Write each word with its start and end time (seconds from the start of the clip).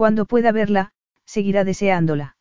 Cuando 0.00 0.24
pueda 0.24 0.50
verla, 0.50 0.92
seguirá 1.26 1.62
deseándola. 1.62 2.38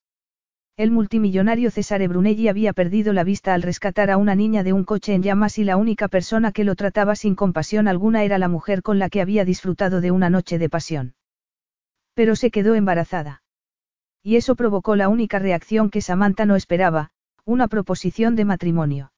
El 0.78 0.92
multimillonario 0.92 1.72
Cesare 1.72 2.08
Brunelli 2.08 2.48
había 2.48 2.72
perdido 2.72 3.12
la 3.12 3.26
vista 3.26 3.54
al 3.54 3.64
rescatar 3.64 4.10
a 4.12 4.16
una 4.16 4.34
niña 4.34 4.64
de 4.64 4.72
un 4.72 4.86
coche 4.86 5.14
en 5.14 5.24
llamas 5.24 5.58
y 5.58 5.66
la 5.66 5.76
única 5.76 6.08
persona 6.08 6.54
que 6.54 6.64
lo 6.64 6.76
trataba 6.76 7.18
sin 7.18 7.36
compasión 7.36 7.90
alguna 7.90 8.24
era 8.24 8.38
la 8.38 8.48
mujer 8.48 8.82
con 8.82 8.98
la 8.98 9.10
que 9.10 9.20
había 9.20 9.44
disfrutado 9.44 10.00
de 10.00 10.10
una 10.12 10.30
noche 10.30 10.58
de 10.58 10.70
pasión. 10.70 11.16
Pero 12.14 12.38
se 12.38 12.50
quedó 12.50 12.76
embarazada. 12.76 13.44
Y 14.24 14.38
eso 14.38 14.56
provocó 14.56 14.96
la 14.96 15.10
única 15.10 15.38
reacción 15.38 15.90
que 15.90 16.00
Samantha 16.00 16.46
no 16.46 16.56
esperaba, 16.56 17.12
una 17.44 17.68
proposición 17.68 18.38
de 18.38 18.46
matrimonio. 18.46 19.12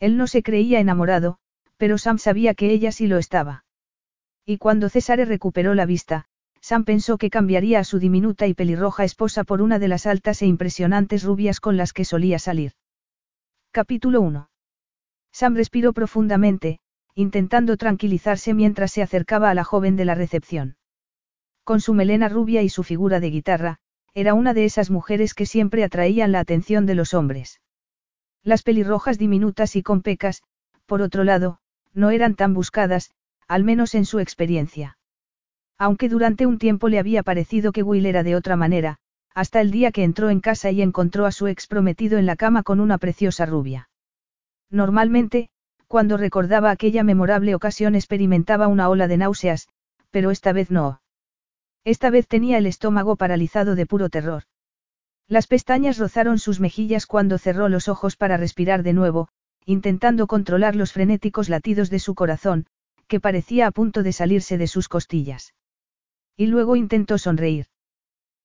Él 0.00 0.18
no 0.18 0.26
se 0.26 0.42
creía 0.42 0.80
enamorado, 0.80 1.38
pero 1.78 1.96
Sam 1.96 2.18
sabía 2.18 2.52
que 2.52 2.72
ella 2.72 2.92
sí 2.92 3.06
lo 3.06 3.16
estaba. 3.16 3.64
Y 4.44 4.58
cuando 4.58 4.90
Cesare 4.90 5.24
recuperó 5.24 5.72
la 5.72 5.86
vista, 5.86 6.26
Sam 6.64 6.86
pensó 6.86 7.18
que 7.18 7.28
cambiaría 7.28 7.78
a 7.78 7.84
su 7.84 7.98
diminuta 7.98 8.46
y 8.46 8.54
pelirroja 8.54 9.04
esposa 9.04 9.44
por 9.44 9.60
una 9.60 9.78
de 9.78 9.86
las 9.86 10.06
altas 10.06 10.40
e 10.40 10.46
impresionantes 10.46 11.22
rubias 11.22 11.60
con 11.60 11.76
las 11.76 11.92
que 11.92 12.06
solía 12.06 12.38
salir. 12.38 12.72
Capítulo 13.70 14.22
1. 14.22 14.48
Sam 15.30 15.56
respiró 15.56 15.92
profundamente, 15.92 16.80
intentando 17.14 17.76
tranquilizarse 17.76 18.54
mientras 18.54 18.92
se 18.92 19.02
acercaba 19.02 19.50
a 19.50 19.54
la 19.54 19.62
joven 19.62 19.96
de 19.96 20.06
la 20.06 20.14
recepción. 20.14 20.78
Con 21.64 21.82
su 21.82 21.92
melena 21.92 22.30
rubia 22.30 22.62
y 22.62 22.70
su 22.70 22.82
figura 22.82 23.20
de 23.20 23.28
guitarra, 23.28 23.76
era 24.14 24.32
una 24.32 24.54
de 24.54 24.64
esas 24.64 24.90
mujeres 24.90 25.34
que 25.34 25.44
siempre 25.44 25.84
atraían 25.84 26.32
la 26.32 26.40
atención 26.40 26.86
de 26.86 26.94
los 26.94 27.12
hombres. 27.12 27.60
Las 28.42 28.62
pelirrojas 28.62 29.18
diminutas 29.18 29.76
y 29.76 29.82
con 29.82 30.00
pecas, 30.00 30.42
por 30.86 31.02
otro 31.02 31.24
lado, 31.24 31.58
no 31.92 32.08
eran 32.08 32.36
tan 32.36 32.54
buscadas, 32.54 33.10
al 33.48 33.64
menos 33.64 33.94
en 33.94 34.06
su 34.06 34.18
experiencia. 34.18 34.96
Aunque 35.78 36.08
durante 36.08 36.46
un 36.46 36.58
tiempo 36.58 36.88
le 36.88 36.98
había 36.98 37.22
parecido 37.22 37.72
que 37.72 37.82
Will 37.82 38.06
era 38.06 38.22
de 38.22 38.36
otra 38.36 38.56
manera, 38.56 38.98
hasta 39.34 39.60
el 39.60 39.70
día 39.70 39.90
que 39.90 40.04
entró 40.04 40.30
en 40.30 40.40
casa 40.40 40.70
y 40.70 40.80
encontró 40.80 41.26
a 41.26 41.32
su 41.32 41.48
ex 41.48 41.66
prometido 41.66 42.18
en 42.18 42.26
la 42.26 42.36
cama 42.36 42.62
con 42.62 42.78
una 42.78 42.98
preciosa 42.98 43.46
rubia. 43.46 43.88
Normalmente, 44.70 45.50
cuando 45.88 46.16
recordaba 46.16 46.70
aquella 46.70 47.02
memorable 47.02 47.54
ocasión 47.54 47.94
experimentaba 47.94 48.68
una 48.68 48.88
ola 48.88 49.08
de 49.08 49.16
náuseas, 49.16 49.68
pero 50.10 50.30
esta 50.30 50.52
vez 50.52 50.70
no. 50.70 51.00
Esta 51.84 52.10
vez 52.10 52.28
tenía 52.28 52.58
el 52.58 52.66
estómago 52.66 53.16
paralizado 53.16 53.74
de 53.74 53.86
puro 53.86 54.08
terror. 54.08 54.44
Las 55.26 55.46
pestañas 55.46 55.98
rozaron 55.98 56.38
sus 56.38 56.60
mejillas 56.60 57.06
cuando 57.06 57.38
cerró 57.38 57.68
los 57.68 57.88
ojos 57.88 58.16
para 58.16 58.36
respirar 58.36 58.82
de 58.82 58.92
nuevo, 58.92 59.28
intentando 59.66 60.26
controlar 60.26 60.76
los 60.76 60.92
frenéticos 60.92 61.48
latidos 61.48 61.90
de 61.90 61.98
su 61.98 62.14
corazón, 62.14 62.66
que 63.08 63.20
parecía 63.20 63.66
a 63.66 63.70
punto 63.70 64.02
de 64.02 64.12
salirse 64.12 64.56
de 64.56 64.66
sus 64.66 64.88
costillas. 64.88 65.54
Y 66.36 66.46
luego 66.46 66.76
intentó 66.76 67.18
sonreír. 67.18 67.66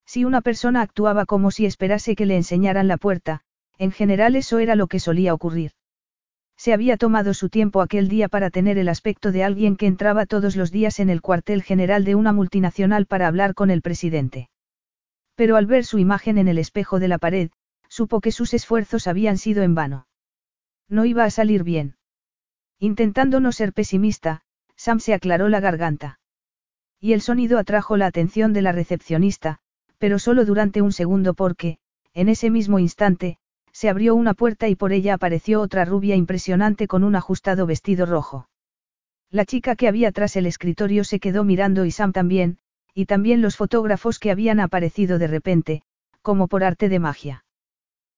Si 0.05 0.25
una 0.25 0.41
persona 0.41 0.81
actuaba 0.81 1.25
como 1.25 1.51
si 1.51 1.65
esperase 1.65 2.15
que 2.15 2.25
le 2.25 2.35
enseñaran 2.35 2.87
la 2.87 2.97
puerta, 2.97 3.41
en 3.77 3.91
general 3.91 4.35
eso 4.35 4.59
era 4.59 4.75
lo 4.75 4.87
que 4.87 4.99
solía 4.99 5.33
ocurrir. 5.33 5.71
Se 6.57 6.73
había 6.73 6.97
tomado 6.97 7.33
su 7.33 7.49
tiempo 7.49 7.81
aquel 7.81 8.09
día 8.09 8.27
para 8.27 8.49
tener 8.49 8.77
el 8.77 8.89
aspecto 8.89 9.31
de 9.31 9.43
alguien 9.43 9.77
que 9.77 9.87
entraba 9.87 10.25
todos 10.25 10.55
los 10.57 10.71
días 10.71 10.99
en 10.99 11.09
el 11.09 11.21
cuartel 11.21 11.63
general 11.63 12.03
de 12.03 12.15
una 12.15 12.33
multinacional 12.33 13.05
para 13.05 13.27
hablar 13.27 13.53
con 13.53 13.71
el 13.71 13.81
presidente. 13.81 14.49
Pero 15.35 15.55
al 15.55 15.67
ver 15.67 15.85
su 15.85 15.99
imagen 15.99 16.37
en 16.37 16.49
el 16.49 16.57
espejo 16.57 16.99
de 16.99 17.07
la 17.07 17.17
pared, 17.17 17.49
supo 17.87 18.19
que 18.19 18.33
sus 18.33 18.53
esfuerzos 18.53 19.07
habían 19.07 19.37
sido 19.37 19.63
en 19.63 19.73
vano. 19.73 20.07
No 20.89 21.05
iba 21.05 21.23
a 21.23 21.29
salir 21.29 21.63
bien. 21.63 21.95
Intentando 22.77 23.39
no 23.39 23.53
ser 23.53 23.71
pesimista, 23.71 24.41
Sam 24.75 24.99
se 24.99 25.13
aclaró 25.13 25.47
la 25.47 25.61
garganta. 25.61 26.18
Y 27.01 27.13
el 27.13 27.21
sonido 27.21 27.57
atrajo 27.57 27.97
la 27.97 28.07
atención 28.07 28.51
de 28.51 28.61
la 28.61 28.71
recepcionista, 28.71 29.59
pero 29.97 30.19
solo 30.19 30.45
durante 30.45 30.81
un 30.81 30.91
segundo 30.91 31.33
porque, 31.33 31.77
en 32.13 32.29
ese 32.29 32.49
mismo 32.49 32.79
instante, 32.79 33.37
se 33.71 33.89
abrió 33.89 34.15
una 34.15 34.33
puerta 34.33 34.67
y 34.67 34.75
por 34.75 34.91
ella 34.91 35.13
apareció 35.13 35.61
otra 35.61 35.85
rubia 35.85 36.15
impresionante 36.15 36.87
con 36.87 37.03
un 37.03 37.15
ajustado 37.15 37.65
vestido 37.65 38.05
rojo. 38.05 38.49
La 39.31 39.45
chica 39.45 39.75
que 39.75 39.87
había 39.87 40.11
tras 40.11 40.35
el 40.35 40.45
escritorio 40.45 41.03
se 41.03 41.19
quedó 41.19 41.43
mirando 41.43 41.85
y 41.85 41.91
Sam 41.91 42.11
también, 42.11 42.57
y 42.93 43.05
también 43.05 43.41
los 43.41 43.55
fotógrafos 43.55 44.19
que 44.19 44.31
habían 44.31 44.59
aparecido 44.59 45.19
de 45.19 45.27
repente, 45.27 45.83
como 46.21 46.47
por 46.47 46.63
arte 46.63 46.89
de 46.89 46.99
magia. 46.99 47.45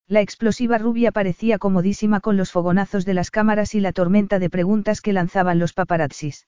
La 0.07 0.21
explosiva 0.21 0.77
rubia 0.77 1.11
parecía 1.11 1.57
comodísima 1.57 2.19
con 2.19 2.37
los 2.37 2.51
fogonazos 2.51 3.05
de 3.05 3.13
las 3.13 3.29
cámaras 3.29 3.75
y 3.75 3.79
la 3.79 3.91
tormenta 3.91 4.39
de 4.39 4.49
preguntas 4.49 5.01
que 5.01 5.13
lanzaban 5.13 5.59
los 5.59 5.73
paparazzis. 5.73 6.47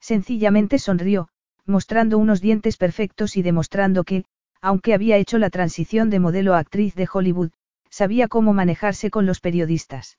Sencillamente 0.00 0.78
sonrió, 0.78 1.28
mostrando 1.66 2.18
unos 2.18 2.40
dientes 2.40 2.76
perfectos 2.76 3.36
y 3.36 3.42
demostrando 3.42 4.04
que, 4.04 4.24
aunque 4.60 4.94
había 4.94 5.16
hecho 5.16 5.38
la 5.38 5.50
transición 5.50 6.10
de 6.10 6.20
modelo 6.20 6.54
a 6.54 6.58
actriz 6.58 6.94
de 6.94 7.08
Hollywood, 7.12 7.50
sabía 7.90 8.28
cómo 8.28 8.52
manejarse 8.52 9.10
con 9.10 9.26
los 9.26 9.40
periodistas. 9.40 10.18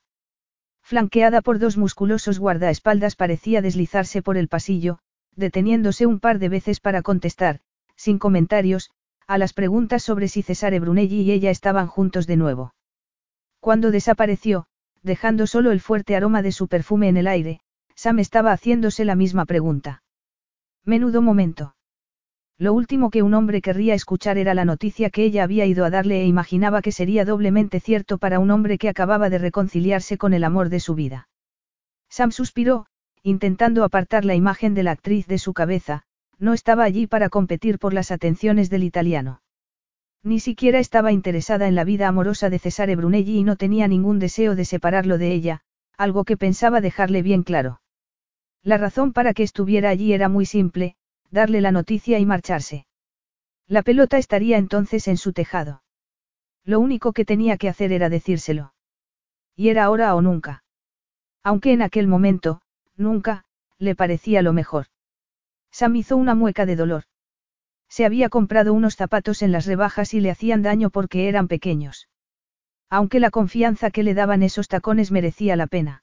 Flanqueada 0.82 1.40
por 1.40 1.58
dos 1.58 1.76
musculosos 1.76 2.38
guardaespaldas 2.38 3.16
parecía 3.16 3.62
deslizarse 3.62 4.22
por 4.22 4.36
el 4.36 4.48
pasillo, 4.48 4.98
deteniéndose 5.34 6.06
un 6.06 6.20
par 6.20 6.38
de 6.38 6.50
veces 6.50 6.78
para 6.78 7.02
contestar, 7.02 7.60
sin 7.96 8.18
comentarios, 8.18 8.90
a 9.26 9.38
las 9.38 9.54
preguntas 9.54 10.02
sobre 10.02 10.28
si 10.28 10.42
Cesare 10.42 10.78
Brunelli 10.80 11.22
y 11.22 11.32
ella 11.32 11.50
estaban 11.50 11.86
juntos 11.86 12.26
de 12.26 12.36
nuevo. 12.36 12.74
Cuando 13.60 13.90
desapareció, 13.90 14.66
dejando 15.02 15.46
solo 15.46 15.72
el 15.72 15.80
fuerte 15.80 16.14
aroma 16.14 16.42
de 16.42 16.52
su 16.52 16.68
perfume 16.68 17.08
en 17.08 17.16
el 17.16 17.26
aire, 17.26 17.60
Sam 17.94 18.18
estaba 18.18 18.52
haciéndose 18.52 19.04
la 19.04 19.16
misma 19.16 19.46
pregunta. 19.46 20.02
Menudo 20.86 21.22
momento. 21.22 21.74
Lo 22.58 22.74
último 22.74 23.08
que 23.08 23.22
un 23.22 23.32
hombre 23.32 23.62
querría 23.62 23.94
escuchar 23.94 24.36
era 24.36 24.52
la 24.52 24.66
noticia 24.66 25.08
que 25.08 25.24
ella 25.24 25.42
había 25.42 25.64
ido 25.64 25.86
a 25.86 25.90
darle 25.90 26.20
e 26.20 26.26
imaginaba 26.26 26.82
que 26.82 26.92
sería 26.92 27.24
doblemente 27.24 27.80
cierto 27.80 28.18
para 28.18 28.38
un 28.38 28.50
hombre 28.50 28.76
que 28.76 28.90
acababa 28.90 29.30
de 29.30 29.38
reconciliarse 29.38 30.18
con 30.18 30.34
el 30.34 30.44
amor 30.44 30.68
de 30.68 30.80
su 30.80 30.94
vida. 30.94 31.30
Sam 32.10 32.32
suspiró, 32.32 32.84
intentando 33.22 33.82
apartar 33.82 34.26
la 34.26 34.34
imagen 34.34 34.74
de 34.74 34.82
la 34.82 34.90
actriz 34.90 35.26
de 35.26 35.38
su 35.38 35.54
cabeza, 35.54 36.02
no 36.38 36.52
estaba 36.52 36.84
allí 36.84 37.06
para 37.06 37.30
competir 37.30 37.78
por 37.78 37.94
las 37.94 38.10
atenciones 38.10 38.68
del 38.68 38.84
italiano. 38.84 39.40
Ni 40.22 40.38
siquiera 40.38 40.80
estaba 40.80 41.12
interesada 41.12 41.66
en 41.66 41.74
la 41.74 41.84
vida 41.84 42.08
amorosa 42.08 42.50
de 42.50 42.58
Cesare 42.58 42.94
Brunelli 42.94 43.38
y 43.38 43.42
no 43.42 43.56
tenía 43.56 43.88
ningún 43.88 44.18
deseo 44.18 44.54
de 44.54 44.66
separarlo 44.66 45.16
de 45.16 45.32
ella, 45.32 45.60
algo 45.96 46.24
que 46.24 46.36
pensaba 46.36 46.82
dejarle 46.82 47.22
bien 47.22 47.42
claro. 47.42 47.80
La 48.64 48.78
razón 48.78 49.12
para 49.12 49.34
que 49.34 49.42
estuviera 49.42 49.90
allí 49.90 50.14
era 50.14 50.30
muy 50.30 50.46
simple, 50.46 50.96
darle 51.30 51.60
la 51.60 51.70
noticia 51.70 52.18
y 52.18 52.24
marcharse. 52.24 52.86
La 53.68 53.82
pelota 53.82 54.16
estaría 54.16 54.56
entonces 54.56 55.06
en 55.06 55.18
su 55.18 55.34
tejado. 55.34 55.82
Lo 56.64 56.80
único 56.80 57.12
que 57.12 57.26
tenía 57.26 57.58
que 57.58 57.68
hacer 57.68 57.92
era 57.92 58.08
decírselo. 58.08 58.72
Y 59.54 59.68
era 59.68 59.84
ahora 59.84 60.14
o 60.14 60.22
nunca. 60.22 60.64
Aunque 61.42 61.72
en 61.74 61.82
aquel 61.82 62.06
momento, 62.08 62.62
nunca, 62.96 63.44
le 63.78 63.94
parecía 63.94 64.40
lo 64.40 64.54
mejor. 64.54 64.86
Sam 65.70 65.96
hizo 65.96 66.16
una 66.16 66.34
mueca 66.34 66.64
de 66.64 66.76
dolor. 66.76 67.04
Se 67.90 68.06
había 68.06 68.30
comprado 68.30 68.72
unos 68.72 68.96
zapatos 68.96 69.42
en 69.42 69.52
las 69.52 69.66
rebajas 69.66 70.14
y 70.14 70.20
le 70.20 70.30
hacían 70.30 70.62
daño 70.62 70.88
porque 70.88 71.28
eran 71.28 71.48
pequeños. 71.48 72.08
Aunque 72.88 73.20
la 73.20 73.30
confianza 73.30 73.90
que 73.90 74.02
le 74.02 74.14
daban 74.14 74.42
esos 74.42 74.68
tacones 74.68 75.10
merecía 75.10 75.54
la 75.54 75.66
pena. 75.66 76.02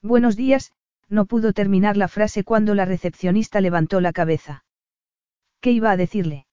Buenos 0.00 0.36
días, 0.36 0.72
no 1.12 1.26
pudo 1.26 1.52
terminar 1.52 1.98
la 1.98 2.08
frase 2.08 2.42
cuando 2.42 2.74
la 2.74 2.86
recepcionista 2.86 3.60
levantó 3.60 4.00
la 4.00 4.12
cabeza. 4.12 4.64
¿Qué 5.60 5.70
iba 5.70 5.90
a 5.90 5.96
decirle? 5.98 6.46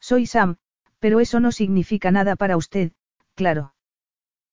Soy 0.00 0.26
Sam, 0.26 0.56
pero 1.00 1.20
eso 1.20 1.38
no 1.38 1.52
significa 1.52 2.10
nada 2.10 2.34
para 2.34 2.56
usted, 2.56 2.92
claro. 3.34 3.74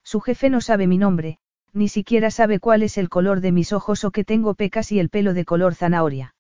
Su 0.04 0.20
jefe 0.20 0.50
no 0.50 0.60
sabe 0.60 0.86
mi 0.86 0.98
nombre, 0.98 1.40
ni 1.72 1.88
siquiera 1.88 2.30
sabe 2.30 2.60
cuál 2.60 2.84
es 2.84 2.98
el 2.98 3.08
color 3.08 3.40
de 3.40 3.54
mis 3.54 3.72
ojos 3.72 4.04
o 4.04 4.12
que 4.12 4.26
tengo 4.26 4.54
pecas 4.54 4.92
y 4.92 5.00
el 5.00 5.08
pelo 5.08 5.34
de 5.34 5.46
color 5.46 5.76
zanahoria. 5.76 6.36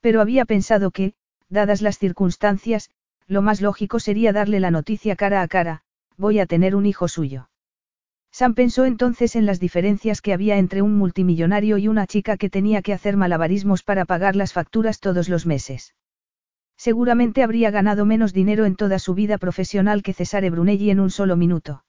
Pero 0.00 0.20
había 0.20 0.44
pensado 0.44 0.90
que, 0.90 1.14
dadas 1.48 1.80
las 1.80 1.98
circunstancias, 1.98 2.90
lo 3.26 3.40
más 3.40 3.62
lógico 3.62 4.00
sería 4.00 4.34
darle 4.34 4.60
la 4.60 4.70
noticia 4.70 5.16
cara 5.16 5.40
a 5.40 5.48
cara, 5.48 5.82
voy 6.18 6.40
a 6.40 6.46
tener 6.46 6.76
un 6.76 6.84
hijo 6.84 7.08
suyo. 7.08 7.48
Sam 8.32 8.54
pensó 8.54 8.86
entonces 8.86 9.36
en 9.36 9.44
las 9.44 9.60
diferencias 9.60 10.22
que 10.22 10.32
había 10.32 10.56
entre 10.56 10.80
un 10.80 10.96
multimillonario 10.96 11.76
y 11.76 11.86
una 11.86 12.06
chica 12.06 12.38
que 12.38 12.48
tenía 12.48 12.80
que 12.80 12.94
hacer 12.94 13.18
malabarismos 13.18 13.82
para 13.82 14.06
pagar 14.06 14.36
las 14.36 14.54
facturas 14.54 15.00
todos 15.00 15.28
los 15.28 15.44
meses. 15.44 15.94
Seguramente 16.78 17.42
habría 17.42 17.70
ganado 17.70 18.06
menos 18.06 18.32
dinero 18.32 18.64
en 18.64 18.74
toda 18.74 18.98
su 18.98 19.14
vida 19.14 19.36
profesional 19.36 20.02
que 20.02 20.14
Cesare 20.14 20.48
Brunelli 20.48 20.90
en 20.90 21.00
un 21.00 21.10
solo 21.10 21.36
minuto. 21.36 21.84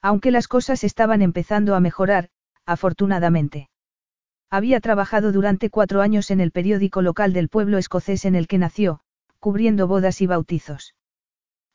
Aunque 0.00 0.30
las 0.30 0.48
cosas 0.48 0.84
estaban 0.84 1.20
empezando 1.20 1.74
a 1.74 1.80
mejorar, 1.80 2.30
afortunadamente. 2.64 3.68
Había 4.50 4.80
trabajado 4.80 5.32
durante 5.32 5.68
cuatro 5.68 6.00
años 6.00 6.30
en 6.30 6.40
el 6.40 6.50
periódico 6.50 7.02
local 7.02 7.34
del 7.34 7.50
pueblo 7.50 7.76
escocés 7.76 8.24
en 8.24 8.34
el 8.34 8.48
que 8.48 8.56
nació, 8.56 9.00
cubriendo 9.38 9.86
bodas 9.86 10.22
y 10.22 10.26
bautizos. 10.26 10.94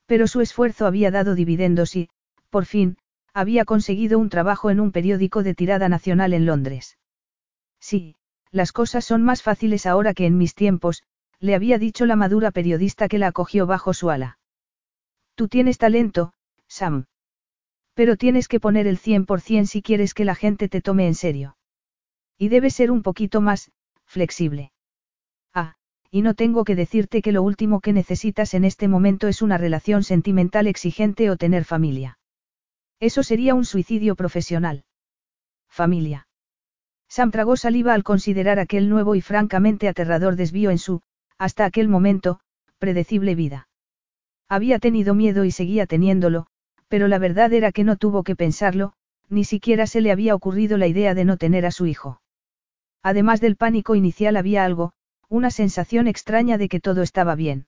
Pero 0.07 0.25
su 0.27 0.41
esfuerzo 0.41 0.87
había 0.87 1.11
dado 1.11 1.35
dividendos 1.35 1.95
y, 1.95 2.09
por 2.49 2.65
fin, 2.65 2.97
había 3.33 3.65
conseguido 3.65 4.19
un 4.19 4.29
trabajo 4.29 4.69
en 4.69 4.79
un 4.79 4.91
periódico 4.91 5.43
de 5.43 5.55
tirada 5.55 5.89
nacional 5.89 6.33
en 6.33 6.45
Londres. 6.45 6.97
Sí, 7.79 8.15
las 8.51 8.71
cosas 8.71 9.03
son 9.03 9.23
más 9.23 9.41
fáciles 9.41 9.85
ahora 9.85 10.13
que 10.13 10.25
en 10.25 10.37
mis 10.37 10.53
tiempos, 10.53 11.03
le 11.39 11.55
había 11.55 11.77
dicho 11.79 12.05
la 12.05 12.15
madura 12.15 12.51
periodista 12.51 13.07
que 13.07 13.17
la 13.17 13.27
acogió 13.27 13.65
bajo 13.65 13.93
su 13.93 14.09
ala. 14.09 14.37
Tú 15.35 15.47
tienes 15.47 15.77
talento, 15.77 16.33
Sam. 16.67 17.05
Pero 17.95 18.15
tienes 18.15 18.47
que 18.47 18.59
poner 18.59 18.87
el 18.87 18.97
100% 18.97 19.65
si 19.65 19.81
quieres 19.81 20.13
que 20.13 20.25
la 20.25 20.35
gente 20.35 20.69
te 20.69 20.81
tome 20.81 21.07
en 21.07 21.15
serio. 21.15 21.57
Y 22.37 22.49
debes 22.49 22.75
ser 22.75 22.91
un 22.91 23.01
poquito 23.01 23.41
más, 23.41 23.71
flexible. 24.05 24.71
Ah, 25.53 25.75
y 26.11 26.21
no 26.21 26.33
tengo 26.33 26.63
que 26.63 26.75
decirte 26.75 27.21
que 27.21 27.31
lo 27.31 27.43
último 27.43 27.81
que 27.81 27.93
necesitas 27.93 28.53
en 28.53 28.63
este 28.63 28.87
momento 28.87 29.27
es 29.27 29.41
una 29.41 29.57
relación 29.57 30.03
sentimental 30.03 30.67
exigente 30.67 31.29
o 31.29 31.37
tener 31.37 31.65
familia. 31.65 32.19
Eso 33.03 33.21
sería 33.21 33.53
un 33.53 33.65
suicidio 33.65 34.15
profesional. 34.15 34.85
Familia. 35.67 36.25
Sam 37.09 37.31
tragó 37.31 37.57
saliva 37.57 37.93
al 37.93 38.01
considerar 38.01 38.59
aquel 38.59 38.87
nuevo 38.87 39.15
y 39.15 39.19
francamente 39.19 39.89
aterrador 39.89 40.37
desvío 40.37 40.71
en 40.71 40.77
su, 40.77 41.01
hasta 41.37 41.65
aquel 41.65 41.89
momento, 41.89 42.39
predecible 42.79 43.35
vida. 43.35 43.67
Había 44.47 44.79
tenido 44.79 45.15
miedo 45.15 45.43
y 45.43 45.51
seguía 45.51 45.85
teniéndolo, 45.85 46.47
pero 46.87 47.09
la 47.09 47.19
verdad 47.19 47.51
era 47.51 47.73
que 47.73 47.83
no 47.83 47.97
tuvo 47.97 48.23
que 48.23 48.37
pensarlo, 48.37 48.93
ni 49.27 49.43
siquiera 49.43 49.85
se 49.85 49.99
le 49.99 50.13
había 50.13 50.33
ocurrido 50.33 50.77
la 50.77 50.87
idea 50.87 51.13
de 51.13 51.25
no 51.25 51.35
tener 51.35 51.65
a 51.65 51.71
su 51.71 51.87
hijo. 51.87 52.21
Además 53.01 53.41
del 53.41 53.57
pánico 53.57 53.95
inicial 53.95 54.37
había 54.37 54.63
algo, 54.63 54.93
una 55.27 55.51
sensación 55.51 56.07
extraña 56.07 56.57
de 56.57 56.69
que 56.69 56.79
todo 56.79 57.01
estaba 57.01 57.35
bien. 57.35 57.67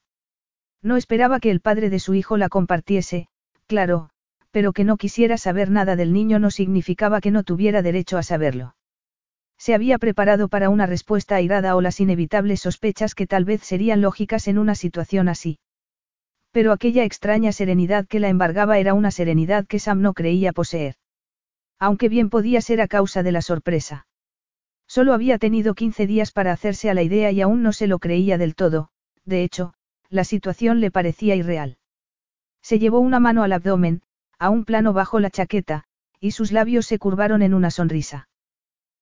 No 0.82 0.96
esperaba 0.96 1.42
que 1.42 1.52
el 1.52 1.60
padre 1.60 1.90
de 1.90 2.00
su 2.00 2.14
hijo 2.14 2.38
la 2.38 2.48
compartiese, 2.48 3.28
claro, 3.68 4.12
pero 4.56 4.72
que 4.72 4.86
no 4.86 4.96
quisiera 4.96 5.38
saber 5.38 5.70
nada 5.70 5.98
del 5.98 6.14
niño 6.14 6.40
no 6.40 6.50
significaba 6.50 7.20
que 7.20 7.30
no 7.30 7.44
tuviera 7.44 7.82
derecho 7.82 8.18
a 8.18 8.24
saberlo. 8.24 8.78
Se 9.58 9.74
había 9.74 9.98
preparado 9.98 10.48
para 10.48 10.70
una 10.70 10.86
respuesta 10.86 11.36
airada 11.36 11.76
o 11.76 11.82
las 11.82 12.00
inevitables 12.00 12.62
sospechas 12.62 13.16
que 13.16 13.28
tal 13.28 13.44
vez 13.44 13.64
serían 13.64 14.00
lógicas 14.00 14.48
en 14.48 14.58
una 14.58 14.74
situación 14.74 15.28
así. 15.28 15.60
Pero 16.54 16.72
aquella 16.72 17.04
extraña 17.04 17.52
serenidad 17.52 18.08
que 18.08 18.22
la 18.22 18.30
embargaba 18.30 18.80
era 18.80 18.94
una 18.94 19.12
serenidad 19.12 19.68
que 19.68 19.78
Sam 19.78 20.02
no 20.02 20.14
creía 20.14 20.54
poseer. 20.54 20.96
Aunque 21.78 22.08
bien 22.08 22.30
podía 22.30 22.62
ser 22.62 22.80
a 22.80 22.88
causa 22.88 23.24
de 23.24 23.34
la 23.34 23.42
sorpresa. 23.42 24.08
Solo 24.88 25.14
había 25.14 25.38
tenido 25.38 25.74
15 25.74 26.08
días 26.08 26.32
para 26.32 26.54
hacerse 26.54 26.90
a 26.90 26.94
la 26.94 27.04
idea 27.04 27.30
y 27.30 27.42
aún 27.42 27.62
no 27.62 27.74
se 27.74 27.88
lo 27.88 28.00
creía 28.00 28.38
del 28.38 28.56
todo, 28.56 28.88
de 29.26 29.44
hecho, 29.44 29.74
la 30.10 30.24
situación 30.24 30.80
le 30.80 30.92
parecía 30.92 31.36
irreal. 31.36 31.78
Se 32.62 32.80
llevó 32.80 33.00
una 33.00 33.20
mano 33.20 33.44
al 33.44 33.52
abdomen, 33.52 34.02
a 34.40 34.50
un 34.50 34.66
plano 34.66 34.94
bajo 34.94 35.20
la 35.20 35.30
chaqueta, 35.30 35.84
y 36.20 36.32
sus 36.32 36.52
labios 36.52 36.86
se 36.86 37.00
curvaron 37.00 37.42
en 37.42 37.54
una 37.54 37.72
sonrisa. 37.72 38.28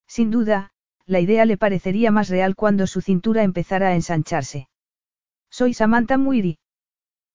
Sin 0.07 0.31
duda, 0.31 0.71
la 1.05 1.19
idea 1.19 1.45
le 1.45 1.57
parecería 1.57 2.11
más 2.11 2.29
real 2.29 2.55
cuando 2.55 2.87
su 2.87 3.01
cintura 3.01 3.43
empezara 3.43 3.89
a 3.89 3.95
ensancharse. 3.95 4.69
Soy 5.49 5.73
Samantha 5.73 6.17
Muiri. 6.17 6.59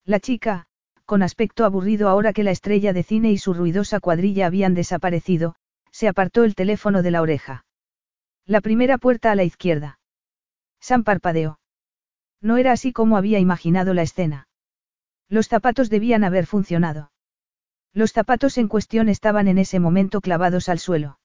La 0.05 0.21
chica, 0.21 0.67
con 1.05 1.23
aspecto 1.23 1.65
aburrido 1.65 2.09
ahora 2.09 2.33
que 2.33 2.45
la 2.45 2.51
estrella 2.51 2.93
de 2.93 3.03
cine 3.03 3.31
y 3.31 3.39
su 3.39 3.55
ruidosa 3.55 4.01
cuadrilla 4.01 4.47
habían 4.47 4.75
desaparecido, 4.75 5.55
se 5.91 6.09
apartó 6.09 6.45
el 6.45 6.55
teléfono 6.55 7.03
de 7.03 7.11
la 7.11 7.23
oreja. 7.23 7.65
La 8.47 8.61
primera 8.61 8.99
puerta 8.99 9.31
a 9.31 9.35
la 9.35 9.45
izquierda. 9.45 9.99
Sam 10.81 11.05
parpadeó. 11.05 11.61
No 12.41 12.57
era 12.57 12.73
así 12.73 12.93
como 12.93 13.17
había 13.17 13.39
imaginado 13.39 13.95
la 13.95 14.03
escena. 14.03 14.49
Los 15.29 15.49
zapatos 15.49 15.91
debían 15.91 16.25
haber 16.25 16.47
funcionado. 16.47 17.11
Los 17.93 18.13
zapatos 18.13 18.59
en 18.59 18.69
cuestión 18.69 19.09
estaban 19.09 19.49
en 19.49 19.59
ese 19.59 19.81
momento 19.81 20.21
clavados 20.21 20.69
al 20.69 20.79
suelo. 20.79 21.19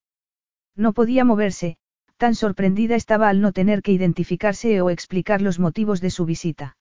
No 0.75 0.93
podía 0.93 1.25
moverse, 1.25 1.77
tan 2.17 2.35
sorprendida 2.35 2.95
estaba 2.95 3.29
al 3.29 3.41
no 3.41 3.51
tener 3.51 3.81
que 3.81 3.91
identificarse 3.91 4.81
o 4.81 4.89
explicar 4.89 5.41
los 5.41 5.59
motivos 5.59 6.01
de 6.01 6.09
su 6.09 6.25
visita. 6.25 6.77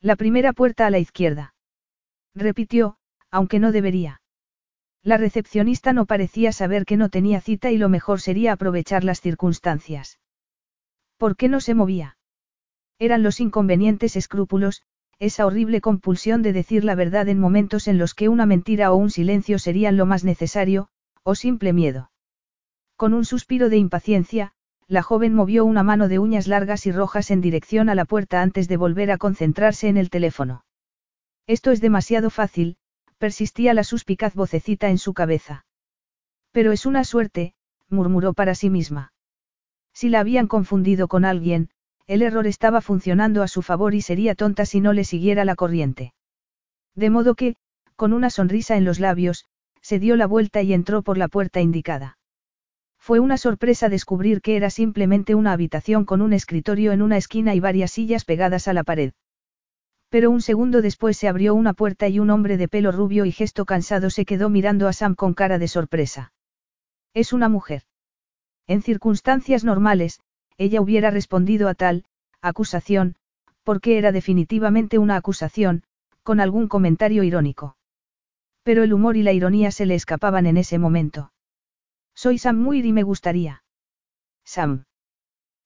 La 0.00 0.16
primera 0.16 0.52
puerta 0.52 0.86
a 0.86 0.90
la 0.90 0.98
izquierda. 0.98 1.54
Repitió, 2.34 2.98
aunque 3.30 3.58
no 3.58 3.72
debería. 3.72 4.20
La 5.02 5.16
recepcionista 5.16 5.92
no 5.92 6.04
parecía 6.04 6.52
saber 6.52 6.84
que 6.84 6.96
no 6.96 7.08
tenía 7.08 7.40
cita 7.40 7.70
y 7.70 7.78
lo 7.78 7.88
mejor 7.88 8.20
sería 8.20 8.52
aprovechar 8.52 9.04
las 9.04 9.20
circunstancias. 9.20 10.18
¿Por 11.16 11.36
qué 11.36 11.48
no 11.48 11.60
se 11.60 11.74
movía? 11.74 12.18
Eran 12.98 13.22
los 13.22 13.40
inconvenientes 13.40 14.16
escrúpulos, 14.16 14.82
esa 15.18 15.46
horrible 15.46 15.80
compulsión 15.80 16.42
de 16.42 16.52
decir 16.52 16.84
la 16.84 16.94
verdad 16.94 17.28
en 17.28 17.38
momentos 17.38 17.88
en 17.88 17.98
los 17.98 18.14
que 18.14 18.28
una 18.28 18.46
mentira 18.46 18.92
o 18.92 18.96
un 18.96 19.10
silencio 19.10 19.58
serían 19.58 19.96
lo 19.96 20.06
más 20.06 20.24
necesario, 20.24 20.88
o 21.22 21.34
simple 21.34 21.72
miedo. 21.72 22.10
Con 22.96 23.14
un 23.14 23.24
suspiro 23.24 23.68
de 23.68 23.78
impaciencia, 23.78 24.52
la 24.88 25.02
joven 25.02 25.34
movió 25.34 25.64
una 25.64 25.82
mano 25.82 26.08
de 26.08 26.18
uñas 26.18 26.46
largas 26.46 26.86
y 26.86 26.92
rojas 26.92 27.30
en 27.30 27.40
dirección 27.40 27.88
a 27.88 27.94
la 27.94 28.04
puerta 28.04 28.42
antes 28.42 28.68
de 28.68 28.76
volver 28.76 29.10
a 29.10 29.18
concentrarse 29.18 29.88
en 29.88 29.96
el 29.96 30.10
teléfono. 30.10 30.64
Esto 31.46 31.72
es 31.72 31.80
demasiado 31.80 32.30
fácil, 32.30 32.76
persistía 33.18 33.74
la 33.74 33.84
suspicaz 33.84 34.34
vocecita 34.34 34.88
en 34.88 34.98
su 34.98 35.14
cabeza. 35.14 35.64
Pero 36.52 36.72
es 36.72 36.86
una 36.86 37.04
suerte, 37.04 37.54
murmuró 37.88 38.32
para 38.32 38.54
sí 38.54 38.70
misma. 38.70 39.12
Si 39.92 40.08
la 40.08 40.20
habían 40.20 40.46
confundido 40.46 41.08
con 41.08 41.24
alguien, 41.24 41.70
el 42.06 42.22
error 42.22 42.46
estaba 42.46 42.80
funcionando 42.80 43.42
a 43.42 43.48
su 43.48 43.62
favor 43.62 43.94
y 43.94 44.00
sería 44.00 44.34
tonta 44.34 44.64
si 44.64 44.80
no 44.80 44.92
le 44.92 45.04
siguiera 45.04 45.44
la 45.44 45.56
corriente. 45.56 46.14
De 46.94 47.10
modo 47.10 47.34
que, 47.34 47.56
con 47.96 48.12
una 48.12 48.30
sonrisa 48.30 48.76
en 48.76 48.84
los 48.84 49.00
labios, 49.00 49.46
se 49.80 49.98
dio 49.98 50.16
la 50.16 50.26
vuelta 50.26 50.62
y 50.62 50.72
entró 50.72 51.02
por 51.02 51.18
la 51.18 51.28
puerta 51.28 51.60
indicada. 51.60 52.18
Fue 52.98 53.20
una 53.20 53.38
sorpresa 53.38 53.88
descubrir 53.88 54.40
que 54.40 54.56
era 54.56 54.70
simplemente 54.70 55.34
una 55.34 55.52
habitación 55.52 56.04
con 56.04 56.22
un 56.22 56.32
escritorio 56.32 56.92
en 56.92 57.02
una 57.02 57.16
esquina 57.16 57.54
y 57.54 57.60
varias 57.60 57.92
sillas 57.92 58.24
pegadas 58.24 58.66
a 58.66 58.72
la 58.72 58.82
pared. 58.82 59.12
Pero 60.08 60.30
un 60.30 60.40
segundo 60.40 60.82
después 60.82 61.16
se 61.16 61.28
abrió 61.28 61.54
una 61.54 61.72
puerta 61.72 62.08
y 62.08 62.18
un 62.18 62.30
hombre 62.30 62.56
de 62.56 62.68
pelo 62.68 62.92
rubio 62.92 63.24
y 63.24 63.32
gesto 63.32 63.64
cansado 63.64 64.10
se 64.10 64.24
quedó 64.24 64.48
mirando 64.48 64.88
a 64.88 64.92
Sam 64.92 65.14
con 65.14 65.34
cara 65.34 65.58
de 65.58 65.68
sorpresa. 65.68 66.32
Es 67.14 67.32
una 67.32 67.48
mujer. 67.48 67.82
En 68.66 68.82
circunstancias 68.82 69.64
normales, 69.64 70.20
ella 70.58 70.80
hubiera 70.80 71.10
respondido 71.10 71.68
a 71.68 71.74
tal, 71.74 72.04
acusación, 72.40 73.16
porque 73.62 73.98
era 73.98 74.12
definitivamente 74.12 74.98
una 74.98 75.16
acusación, 75.16 75.82
con 76.22 76.40
algún 76.40 76.68
comentario 76.68 77.22
irónico. 77.22 77.76
Pero 78.62 78.82
el 78.82 78.92
humor 78.92 79.16
y 79.16 79.22
la 79.22 79.32
ironía 79.32 79.70
se 79.70 79.86
le 79.86 79.94
escapaban 79.94 80.46
en 80.46 80.56
ese 80.56 80.78
momento. 80.78 81.32
Soy 82.14 82.38
Sam 82.38 82.56
Muir 82.56 82.86
y 82.86 82.92
me 82.92 83.02
gustaría. 83.02 83.62
Sam. 84.44 84.84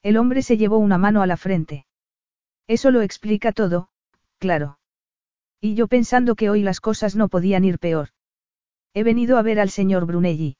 El 0.02 0.16
hombre 0.16 0.42
se 0.42 0.56
llevó 0.56 0.78
una 0.78 0.99
mano 0.99 1.23
a 1.23 1.26
la 1.26 1.37
frente. 1.37 1.87
Eso 2.66 2.90
lo 2.90 3.02
explica 3.02 3.52
todo, 3.52 3.90
claro. 4.38 4.78
Y 5.61 5.75
yo 5.75 5.87
pensando 5.87 6.35
que 6.35 6.50
hoy 6.50 6.62
las 6.62 6.80
cosas 6.80 7.14
no 7.14 7.28
podían 7.28 7.64
ir 7.64 7.78
peor. 7.78 8.09
He 8.94 9.04
venido 9.04 9.38
a 9.38 9.42
ver 9.42 9.61
al 9.61 9.70
señor 9.70 10.06
Brunelli. 10.06 10.56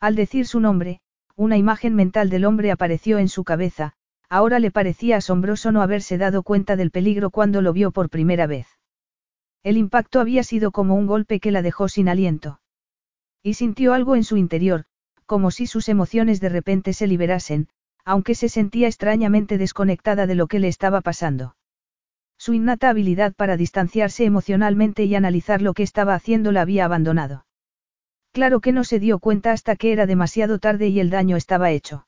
Al 0.00 0.14
decir 0.14 0.46
su 0.46 0.60
nombre, 0.60 1.01
una 1.36 1.56
imagen 1.56 1.94
mental 1.94 2.30
del 2.30 2.44
hombre 2.44 2.70
apareció 2.70 3.18
en 3.18 3.28
su 3.28 3.44
cabeza, 3.44 3.94
ahora 4.28 4.58
le 4.58 4.70
parecía 4.70 5.16
asombroso 5.16 5.72
no 5.72 5.82
haberse 5.82 6.18
dado 6.18 6.42
cuenta 6.42 6.76
del 6.76 6.90
peligro 6.90 7.30
cuando 7.30 7.62
lo 7.62 7.72
vio 7.72 7.90
por 7.90 8.10
primera 8.10 8.46
vez. 8.46 8.66
El 9.62 9.76
impacto 9.76 10.20
había 10.20 10.42
sido 10.42 10.72
como 10.72 10.94
un 10.94 11.06
golpe 11.06 11.38
que 11.38 11.52
la 11.52 11.62
dejó 11.62 11.88
sin 11.88 12.08
aliento. 12.08 12.60
Y 13.42 13.54
sintió 13.54 13.92
algo 13.92 14.16
en 14.16 14.24
su 14.24 14.36
interior, 14.36 14.84
como 15.26 15.50
si 15.50 15.66
sus 15.66 15.88
emociones 15.88 16.40
de 16.40 16.48
repente 16.48 16.92
se 16.92 17.06
liberasen, 17.06 17.68
aunque 18.04 18.34
se 18.34 18.48
sentía 18.48 18.88
extrañamente 18.88 19.58
desconectada 19.58 20.26
de 20.26 20.34
lo 20.34 20.46
que 20.46 20.58
le 20.58 20.68
estaba 20.68 21.00
pasando. 21.00 21.56
Su 22.38 22.54
innata 22.54 22.90
habilidad 22.90 23.34
para 23.34 23.56
distanciarse 23.56 24.24
emocionalmente 24.24 25.04
y 25.04 25.14
analizar 25.14 25.62
lo 25.62 25.74
que 25.74 25.84
estaba 25.84 26.14
haciendo 26.14 26.50
la 26.50 26.62
había 26.62 26.84
abandonado. 26.84 27.46
Claro 28.32 28.60
que 28.60 28.72
no 28.72 28.82
se 28.84 28.98
dio 28.98 29.18
cuenta 29.18 29.52
hasta 29.52 29.76
que 29.76 29.92
era 29.92 30.06
demasiado 30.06 30.58
tarde 30.58 30.88
y 30.88 31.00
el 31.00 31.10
daño 31.10 31.36
estaba 31.36 31.70
hecho. 31.70 32.06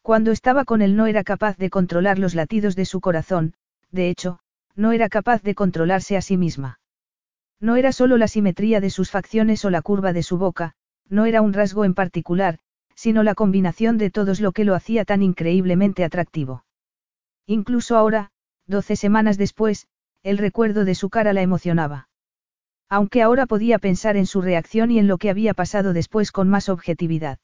Cuando 0.00 0.30
estaba 0.30 0.64
con 0.64 0.82
él 0.82 0.96
no 0.96 1.06
era 1.06 1.24
capaz 1.24 1.56
de 1.58 1.68
controlar 1.68 2.18
los 2.18 2.34
latidos 2.34 2.76
de 2.76 2.84
su 2.84 3.00
corazón, 3.00 3.54
de 3.90 4.08
hecho, 4.08 4.38
no 4.76 4.92
era 4.92 5.08
capaz 5.08 5.42
de 5.42 5.54
controlarse 5.54 6.16
a 6.16 6.22
sí 6.22 6.36
misma. 6.36 6.80
No 7.60 7.76
era 7.76 7.92
solo 7.92 8.16
la 8.16 8.28
simetría 8.28 8.80
de 8.80 8.90
sus 8.90 9.10
facciones 9.10 9.64
o 9.64 9.70
la 9.70 9.82
curva 9.82 10.12
de 10.12 10.22
su 10.22 10.38
boca, 10.38 10.74
no 11.08 11.26
era 11.26 11.42
un 11.42 11.52
rasgo 11.52 11.84
en 11.84 11.94
particular, 11.94 12.58
sino 12.94 13.22
la 13.22 13.34
combinación 13.34 13.98
de 13.98 14.10
todos 14.10 14.40
lo 14.40 14.52
que 14.52 14.64
lo 14.64 14.74
hacía 14.74 15.04
tan 15.04 15.22
increíblemente 15.22 16.04
atractivo. 16.04 16.64
Incluso 17.46 17.96
ahora, 17.96 18.30
doce 18.66 18.96
semanas 18.96 19.38
después, 19.38 19.88
el 20.22 20.38
recuerdo 20.38 20.84
de 20.84 20.94
su 20.94 21.10
cara 21.10 21.32
la 21.32 21.42
emocionaba. 21.42 22.08
Aunque 22.94 23.22
ahora 23.22 23.46
podía 23.46 23.78
pensar 23.78 24.18
en 24.18 24.26
su 24.26 24.42
reacción 24.42 24.90
y 24.90 24.98
en 24.98 25.08
lo 25.08 25.16
que 25.16 25.30
había 25.30 25.54
pasado 25.54 25.94
después 25.94 26.30
con 26.30 26.50
más 26.50 26.68
objetividad. 26.68 27.38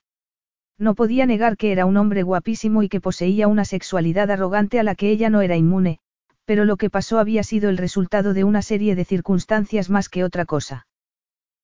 No 0.76 0.94
podía 0.94 1.24
negar 1.24 1.56
que 1.56 1.72
era 1.72 1.86
un 1.86 1.96
hombre 1.96 2.22
guapísimo 2.22 2.82
y 2.82 2.90
que 2.90 3.00
poseía 3.00 3.48
una 3.48 3.64
sexualidad 3.64 4.30
arrogante 4.30 4.78
a 4.78 4.82
la 4.82 4.94
que 4.94 5.08
ella 5.08 5.30
no 5.30 5.40
era 5.40 5.56
inmune, 5.56 6.00
pero 6.44 6.66
lo 6.66 6.76
que 6.76 6.90
pasó 6.90 7.18
había 7.18 7.42
sido 7.44 7.70
el 7.70 7.78
resultado 7.78 8.34
de 8.34 8.44
una 8.44 8.60
serie 8.60 8.94
de 8.94 9.06
circunstancias 9.06 9.88
más 9.88 10.10
que 10.10 10.22
otra 10.22 10.44
cosa. 10.44 10.86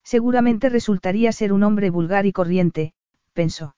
Seguramente 0.02 0.70
resultaría 0.70 1.30
ser 1.30 1.52
un 1.52 1.62
hombre 1.62 1.90
vulgar 1.90 2.24
y 2.24 2.32
corriente, 2.32 2.94
pensó. 3.34 3.76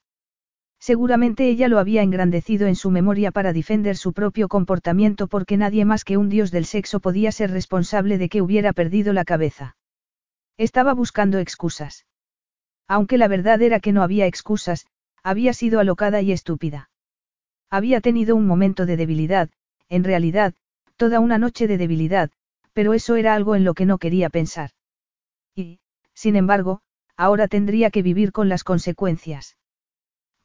Seguramente 0.79 1.49
ella 1.49 1.67
lo 1.67 1.81
había 1.81 2.03
engrandecido 2.03 2.69
en 2.69 2.77
su 2.77 2.93
memoria 2.93 3.33
para 3.33 3.53
defender 3.53 3.97
su 3.97 4.13
propio 4.13 4.47
comportamiento 4.47 5.27
porque 5.27 5.57
nadie 5.57 5.85
más 5.85 6.05
que 6.05 6.17
un 6.17 6.29
dios 6.29 6.53
del 6.53 6.65
sexo 6.65 7.01
podía 7.01 7.33
ser 7.33 7.51
responsable 7.51 8.19
de 8.19 8.29
que 8.29 8.41
hubiera 8.41 8.73
perdido 8.73 9.13
la 9.13 9.25
cabeza. 9.25 9.75
Estaba 10.59 10.95
buscando 10.95 11.39
excusas. 11.39 12.07
Aunque 12.89 13.19
la 13.19 13.29
verdad 13.29 13.61
era 13.61 13.79
que 13.81 13.93
no 13.93 14.03
había 14.03 14.27
excusas, 14.27 14.87
había 15.23 15.53
sido 15.53 15.81
alocada 15.81 16.23
y 16.23 16.33
estúpida. 16.33 16.89
Había 17.69 18.01
tenido 18.01 18.37
un 18.37 18.47
momento 18.47 18.87
de 18.87 18.97
debilidad, 18.97 19.51
en 19.89 20.05
realidad, 20.05 20.55
toda 20.97 21.21
una 21.21 21.37
noche 21.37 21.67
de 21.67 21.77
debilidad, 21.77 22.31
pero 22.73 22.95
eso 22.95 23.17
era 23.17 23.35
algo 23.35 23.55
en 23.55 23.65
lo 23.65 23.75
que 23.75 23.87
no 23.87 23.99
quería 23.99 24.31
pensar. 24.31 24.71
Y, 25.55 25.81
sin 26.15 26.37
embargo, 26.37 26.81
ahora 27.17 27.49
tendría 27.49 27.91
que 27.91 28.03
vivir 28.03 28.33
con 28.33 28.49
las 28.49 28.65
consecuencias. 28.65 29.57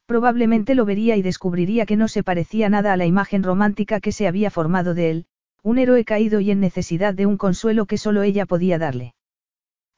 Probablemente 0.04 0.74
lo 0.74 0.84
vería 0.84 1.16
y 1.16 1.22
descubriría 1.22 1.86
que 1.86 1.96
no 1.96 2.08
se 2.08 2.22
parecía 2.22 2.68
nada 2.68 2.92
a 2.92 2.96
la 2.96 3.06
imagen 3.06 3.42
romántica 3.42 4.00
que 4.00 4.12
se 4.12 4.26
había 4.26 4.50
formado 4.50 4.92
de 4.92 5.10
él, 5.10 5.26
un 5.62 5.78
héroe 5.78 6.04
caído 6.04 6.40
y 6.40 6.50
en 6.50 6.60
necesidad 6.60 7.14
de 7.14 7.24
un 7.24 7.38
consuelo 7.38 7.86
que 7.86 7.96
solo 7.96 8.22
ella 8.22 8.44
podía 8.44 8.78
darle. 8.78 9.14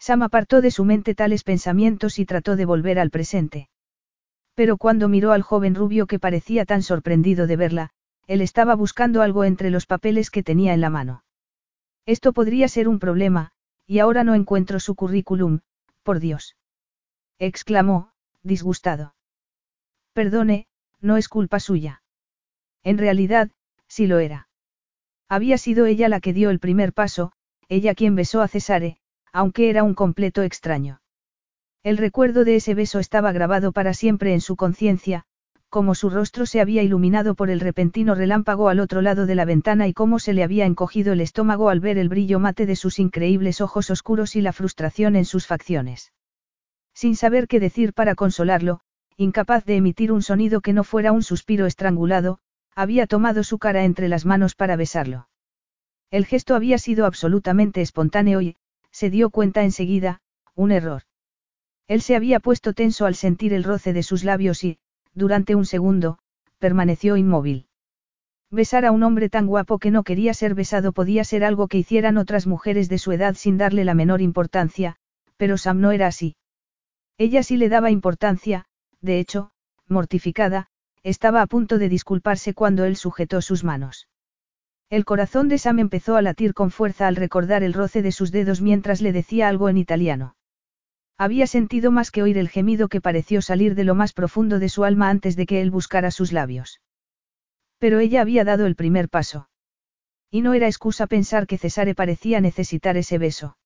Sam 0.05 0.23
apartó 0.23 0.61
de 0.61 0.71
su 0.71 0.85
mente 0.85 1.15
tales 1.15 1.45
pensamientos 1.45 2.19
y 2.19 2.27
trató 2.27 2.57
de 2.57 2.67
volver 2.67 2.99
al 2.99 3.09
presente. 3.09 3.71
Pero 4.55 4.77
cuando 4.77 5.09
miró 5.09 5.33
al 5.33 5.41
joven 5.41 5.75
rubio 5.75 6.07
que 6.07 6.19
parecía 6.19 6.67
tan 6.67 6.83
sorprendido 6.83 7.47
de 7.47 7.57
verla, 7.57 7.91
él 8.27 8.43
estaba 8.43 8.75
buscando 8.75 9.23
algo 9.23 9.45
entre 9.45 9.71
los 9.71 9.87
papeles 9.87 10.31
que 10.31 10.43
tenía 10.43 10.75
en 10.75 10.83
la 10.83 10.91
mano. 10.91 11.25
Esto 12.05 12.35
podría 12.35 12.69
ser 12.69 12.87
un 12.87 12.99
problema, 12.99 13.53
y 13.87 14.01
ahora 14.01 14.25
no 14.25 14.35
encuentro 14.35 14.79
su 14.79 14.95
currículum, 14.95 15.61
por 16.03 16.21
Dios. 16.21 16.55
exclamó, 17.39 18.13
disgustado. 18.43 19.15
Perdone, 20.13 20.67
no 21.01 21.17
es 21.17 21.31
culpa 21.31 21.61
suya. 21.61 22.03
En 22.83 22.99
realidad, 22.99 23.49
sí 23.89 24.07
lo 24.07 24.19
era. 24.19 24.51
Había 25.31 25.57
sido 25.57 25.87
ella 25.87 26.11
la 26.11 26.21
que 26.21 26.35
dio 26.35 26.51
el 26.51 26.61
primer 26.61 26.93
paso, 26.93 27.33
ella 27.71 27.95
quien 27.95 28.15
besó 28.15 28.43
a 28.43 28.49
Cesare, 28.49 28.99
aunque 29.35 29.69
era 29.69 29.83
un 29.83 29.95
completo 29.95 30.43
extraño. 30.43 31.03
El 31.83 31.99
recuerdo 31.99 32.45
de 32.45 32.55
ese 32.55 32.75
beso 32.75 33.01
estaba 33.01 33.33
grabado 33.33 33.73
para 33.73 33.93
siempre 33.93 34.33
en 34.33 34.41
su 34.41 34.55
conciencia, 34.55 35.25
como 35.69 35.97
su 35.97 36.09
rostro 36.09 36.47
se 36.47 36.61
había 36.61 36.85
iluminado 36.85 37.35
por 37.35 37.51
el 37.51 37.59
repentino 37.59 38.15
relámpago 38.15 38.69
al 38.69 38.79
otro 38.79 39.03
lado 39.03 39.27
de 39.27 39.35
la 39.35 39.45
ventana 39.45 39.89
y 39.89 39.93
cómo 39.93 40.21
se 40.21 40.35
le 40.35 40.45
había 40.45 40.67
encogido 40.67 41.13
el 41.13 41.21
estómago 41.21 41.69
al 41.69 41.81
ver 41.81 41.99
el 41.99 42.09
brillo 42.09 42.39
mate 42.39 42.65
de 42.65 42.77
sus 42.77 43.01
increíbles 43.01 43.61
ojos 43.61 43.91
oscuros 43.91 44.37
y 44.37 44.41
la 44.41 44.53
frustración 44.53 45.17
en 45.17 45.25
sus 45.25 45.49
facciones. 45.49 46.13
Sin 46.95 47.17
saber 47.17 47.49
qué 47.49 47.59
decir 47.59 47.93
para 47.93 48.15
consolarlo, 48.15 48.83
incapaz 49.17 49.65
de 49.65 49.75
emitir 49.75 50.13
un 50.13 50.23
sonido 50.23 50.61
que 50.61 50.73
no 50.73 50.85
fuera 50.85 51.11
un 51.11 51.25
suspiro 51.25 51.67
estrangulado, 51.67 52.39
había 52.77 53.09
tomado 53.09 53.43
su 53.43 53.59
cara 53.59 53.85
entre 53.85 54.09
las 54.09 54.25
manos 54.25 54.55
para 54.55 54.77
besarlo. 54.77 55.29
El 56.13 56.25
gesto 56.25 56.55
había 56.55 56.79
sido 56.79 57.05
absolutamente 57.05 57.81
espontáneo 57.81 58.41
y, 58.41 58.57
se 58.95 59.11
dio 59.11 59.31
cuenta 59.31 59.65
enseguida, 59.65 60.21
un 60.55 60.71
error. 60.71 61.03
Él 61.89 62.01
se 62.01 62.15
había 62.15 62.39
puesto 62.39 62.75
tenso 62.75 63.07
al 63.07 63.17
sentir 63.17 63.53
el 63.53 63.65
roce 63.65 63.93
de 63.93 64.05
sus 64.05 64.23
labios 64.23 64.63
y, 64.63 64.79
durante 65.15 65.57
un 65.57 65.67
segundo, 65.67 66.19
permaneció 66.61 67.17
inmóvil. 67.17 67.67
Besar 68.53 68.85
a 68.85 68.93
un 68.93 69.03
hombre 69.03 69.29
tan 69.29 69.49
guapo 69.49 69.81
que 69.81 69.91
no 69.91 70.05
quería 70.05 70.33
ser 70.33 70.55
besado 70.55 70.93
podía 70.93 71.25
ser 71.25 71.43
algo 71.43 71.67
que 71.67 71.79
hicieran 71.79 72.17
otras 72.17 72.47
mujeres 72.47 72.89
de 72.89 72.99
su 72.99 73.11
edad 73.11 73.35
sin 73.35 73.59
darle 73.59 73.85
la 73.85 73.95
menor 73.95 74.21
importancia, 74.21 74.95
pero 75.37 75.59
Sam 75.59 75.81
no 75.81 75.91
era 75.91 76.07
así. 76.07 76.37
Ella 77.19 77.43
sí 77.43 77.57
le 77.57 77.69
daba 77.69 77.91
importancia, 77.91 78.67
de 79.01 79.19
hecho, 79.19 79.51
mortificada, 79.89 80.69
estaba 81.03 81.43
a 81.43 81.49
punto 81.49 81.79
de 81.79 81.89
disculparse 81.89 82.55
cuando 82.55 82.85
él 82.85 82.95
sujetó 82.95 83.43
sus 83.43 83.65
manos. 83.65 84.07
El 84.95 85.05
corazón 85.05 85.49
de 85.49 85.59
Sam 85.59 85.81
empezó 85.81 86.15
a 86.15 86.23
latir 86.23 86.55
con 86.55 86.71
fuerza 86.71 87.09
al 87.09 87.17
recordar 87.17 87.65
el 87.65 87.73
roce 87.73 88.01
de 88.01 88.13
sus 88.13 88.31
dedos 88.31 88.61
mientras 88.61 89.03
le 89.03 89.11
decía 89.11 89.49
algo 89.49 89.69
en 89.69 89.77
italiano. 89.77 90.37
Había 91.19 91.49
sentido 91.49 91.91
más 91.91 92.13
que 92.13 92.23
oír 92.23 92.39
el 92.39 92.49
gemido 92.49 92.87
que 92.87 93.01
pareció 93.01 93.43
salir 93.43 93.75
de 93.75 93.83
lo 93.83 93.97
más 93.97 94.13
profundo 94.13 94.61
de 94.61 94.69
su 94.69 94.85
alma 94.85 95.11
antes 95.11 95.35
de 95.35 95.47
que 95.47 95.61
él 95.63 95.73
buscara 95.73 96.13
sus 96.13 96.31
labios. 96.31 96.81
Pero 97.79 97.99
ella 97.99 98.21
había 98.21 98.45
dado 98.45 98.67
el 98.67 98.77
primer 98.77 99.09
paso. 99.09 99.49
Y 100.31 100.43
no 100.43 100.55
era 100.55 100.69
excusa 100.69 101.09
pensar 101.09 101.49
que 101.49 101.59
Cesare 101.59 101.97
parecía 101.97 102.41
necesitar 102.41 102.97
ese 102.97 103.19
beso. 103.19 103.57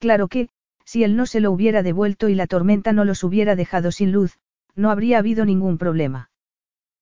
Claro 0.00 0.26
que, 0.26 0.48
si 0.84 1.04
él 1.04 1.14
no 1.14 1.26
se 1.26 1.38
lo 1.38 1.52
hubiera 1.52 1.84
devuelto 1.84 2.28
y 2.28 2.34
la 2.34 2.48
tormenta 2.48 2.92
no 2.92 3.04
los 3.04 3.22
hubiera 3.22 3.54
dejado 3.54 3.92
sin 3.92 4.10
luz, 4.10 4.40
no 4.74 4.90
habría 4.90 5.18
habido 5.18 5.44
ningún 5.44 5.78
problema. 5.78 6.32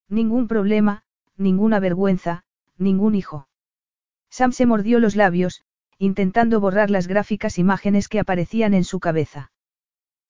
Ningún 0.06 0.48
problema, 0.48 1.02
ninguna 1.38 1.80
vergüenza, 1.80 2.44
ningún 2.78 3.14
hijo. 3.14 3.48
Sam 4.30 4.52
se 4.52 4.66
mordió 4.66 5.00
los 5.00 5.16
labios, 5.16 5.62
intentando 5.98 6.60
borrar 6.60 6.90
las 6.90 7.08
gráficas 7.08 7.58
imágenes 7.58 8.08
que 8.08 8.20
aparecían 8.20 8.74
en 8.74 8.84
su 8.84 9.00
cabeza. 9.00 9.50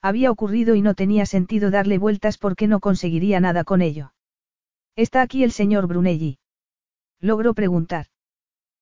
Había 0.01 0.31
ocurrido 0.31 0.75
y 0.75 0.83
no 0.83 0.95
tenía 0.95 1.27
sentido 1.27 1.71
darle 1.71 1.99
vueltas 1.99 2.39
porque 2.39 2.69
no 2.69 2.81
conseguiría 2.81 3.41
nada 3.41 3.65
con 3.65 3.83
ello. 3.83 4.13
¿Está 4.97 5.23
aquí 5.23 5.45
el 5.45 5.53
señor 5.53 5.87
Brunelli? 5.87 6.39
Logró 7.21 7.55
preguntar. 7.55 8.07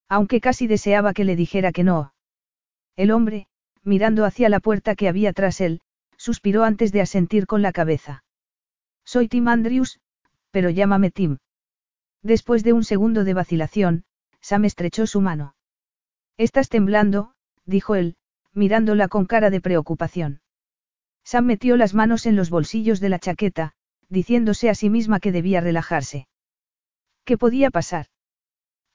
Aunque 0.08 0.40
casi 0.40 0.66
deseaba 0.66 1.12
que 1.12 1.24
le 1.24 1.36
dijera 1.36 1.72
que 1.72 1.84
no. 1.84 2.12
El 2.96 3.10
hombre, 3.10 3.48
mirando 3.82 4.24
hacia 4.24 4.48
la 4.48 4.60
puerta 4.60 4.94
que 4.94 5.08
había 5.08 5.32
tras 5.32 5.60
él, 5.60 5.80
suspiró 6.16 6.64
antes 6.64 6.92
de 6.92 7.00
asentir 7.00 7.46
con 7.46 7.62
la 7.62 7.72
cabeza. 7.72 8.24
Soy 9.04 9.28
Tim 9.28 9.48
Andrews, 9.48 10.00
pero 10.50 10.70
llámame 10.70 11.10
Tim. 11.10 11.38
Después 12.22 12.64
de 12.64 12.72
un 12.72 12.84
segundo 12.84 13.24
de 13.24 13.34
vacilación, 13.34 14.04
Sam 14.40 14.64
estrechó 14.64 15.06
su 15.06 15.20
mano. 15.20 15.54
Estás 16.36 16.68
temblando, 16.68 17.32
dijo 17.64 17.94
él, 17.94 18.16
mirándola 18.52 19.08
con 19.08 19.26
cara 19.26 19.50
de 19.50 19.60
preocupación. 19.60 20.40
Sam 21.24 21.46
metió 21.46 21.76
las 21.76 21.94
manos 21.94 22.26
en 22.26 22.36
los 22.36 22.50
bolsillos 22.50 23.00
de 23.00 23.08
la 23.08 23.18
chaqueta, 23.18 23.72
diciéndose 24.08 24.70
a 24.70 24.74
sí 24.74 24.90
misma 24.90 25.20
que 25.20 25.32
debía 25.32 25.60
relajarse. 25.60 26.28
¿Qué 27.24 27.36
podía 27.36 27.70
pasar? 27.70 28.06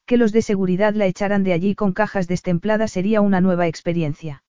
Que 0.05 0.17
los 0.17 0.31
de 0.31 0.41
seguridad 0.41 0.93
la 0.93 1.05
echaran 1.05 1.43
de 1.43 1.53
allí 1.53 1.75
con 1.75 1.93
cajas 1.93 2.27
destempladas 2.27 2.91
sería 2.91 3.21
una 3.21 3.41
nueva 3.41 3.67
experiencia. 3.67 4.43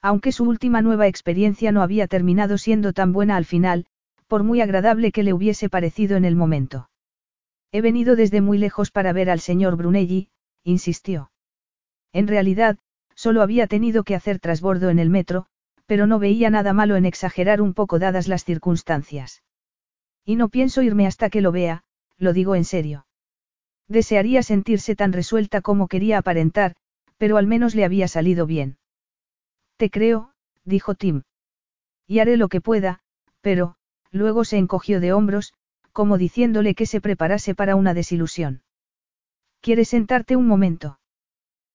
Aunque 0.00 0.32
su 0.32 0.44
última 0.44 0.82
nueva 0.82 1.06
experiencia 1.06 1.72
no 1.72 1.82
había 1.82 2.06
terminado 2.06 2.58
siendo 2.58 2.92
tan 2.92 3.12
buena 3.12 3.36
al 3.36 3.44
final, 3.44 3.86
por 4.26 4.44
muy 4.44 4.60
agradable 4.60 5.10
que 5.10 5.22
le 5.22 5.32
hubiese 5.32 5.68
parecido 5.68 6.16
en 6.16 6.24
el 6.24 6.36
momento. 6.36 6.90
He 7.72 7.80
venido 7.80 8.16
desde 8.16 8.40
muy 8.40 8.58
lejos 8.58 8.90
para 8.90 9.12
ver 9.12 9.30
al 9.30 9.40
señor 9.40 9.76
Brunelli, 9.76 10.30
insistió. 10.64 11.30
En 12.12 12.26
realidad, 12.26 12.78
solo 13.14 13.42
había 13.42 13.66
tenido 13.66 14.04
que 14.04 14.14
hacer 14.14 14.38
trasbordo 14.38 14.90
en 14.90 14.98
el 14.98 15.10
metro, 15.10 15.46
pero 15.86 16.06
no 16.06 16.18
veía 16.18 16.50
nada 16.50 16.72
malo 16.72 16.96
en 16.96 17.04
exagerar 17.04 17.60
un 17.60 17.74
poco 17.74 17.98
dadas 17.98 18.28
las 18.28 18.44
circunstancias. 18.44 19.42
Y 20.24 20.36
no 20.36 20.48
pienso 20.48 20.82
irme 20.82 21.06
hasta 21.06 21.30
que 21.30 21.40
lo 21.40 21.52
vea, 21.52 21.84
lo 22.18 22.32
digo 22.32 22.54
en 22.54 22.64
serio. 22.64 23.06
Desearía 23.88 24.42
sentirse 24.42 24.94
tan 24.94 25.12
resuelta 25.12 25.62
como 25.62 25.88
quería 25.88 26.18
aparentar, 26.18 26.76
pero 27.16 27.36
al 27.36 27.46
menos 27.46 27.74
le 27.74 27.84
había 27.84 28.06
salido 28.08 28.46
bien. 28.46 28.78
Te 29.76 29.90
creo, 29.90 30.32
dijo 30.64 30.94
Tim. 30.94 31.22
Y 32.06 32.18
haré 32.18 32.36
lo 32.36 32.48
que 32.48 32.60
pueda, 32.60 33.00
pero, 33.40 33.76
luego 34.10 34.44
se 34.44 34.58
encogió 34.58 35.00
de 35.00 35.12
hombros, 35.12 35.54
como 35.98 36.16
diciéndole 36.16 36.76
que 36.76 36.86
se 36.86 37.00
preparase 37.00 37.56
para 37.56 37.74
una 37.74 37.92
desilusión. 37.92 38.62
¿Quieres 39.60 39.88
sentarte 39.88 40.36
un 40.36 40.46
momento? 40.46 41.00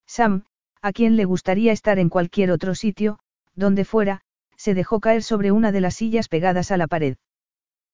Sam, 0.07 0.45
a 0.81 0.93
quien 0.93 1.17
le 1.17 1.25
gustaría 1.25 1.73
estar 1.73 1.99
en 1.99 2.07
cualquier 2.07 2.49
otro 2.49 2.73
sitio, 2.73 3.19
donde 3.53 3.83
fuera, 3.83 4.21
se 4.55 4.75
dejó 4.75 5.01
caer 5.01 5.23
sobre 5.23 5.51
una 5.51 5.73
de 5.73 5.81
las 5.81 5.95
sillas 5.95 6.29
pegadas 6.29 6.71
a 6.71 6.77
la 6.77 6.87
pared. 6.87 7.17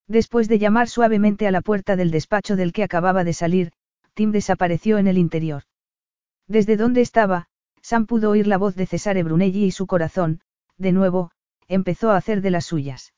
Después 0.08 0.48
de 0.48 0.60
llamar 0.60 0.88
suavemente 0.88 1.48
a 1.48 1.52
la 1.52 1.62
puerta 1.62 1.96
del 1.96 2.12
despacho 2.12 2.56
del 2.56 2.74
que 2.74 2.84
acababa 2.84 3.24
de 3.24 3.34
salir, 3.34 3.72
Tim 4.14 4.32
desapareció 4.32 5.00
en 5.00 5.08
el 5.08 5.18
interior. 5.18 5.64
Desde 6.48 6.78
donde 6.78 7.02
estaba, 7.02 7.48
Sam 7.82 8.06
pudo 8.06 8.30
oír 8.30 8.46
la 8.46 8.60
voz 8.60 8.76
de 8.76 8.86
Cesare 8.86 9.24
Brunelli 9.24 9.64
y 9.64 9.72
su 9.72 9.88
corazón, 9.88 10.42
de 10.78 10.92
nuevo, 10.92 11.32
empezó 11.68 12.12
a 12.12 12.18
hacer 12.18 12.44
de 12.44 12.52
las 12.52 12.68
suyas. 12.68 13.14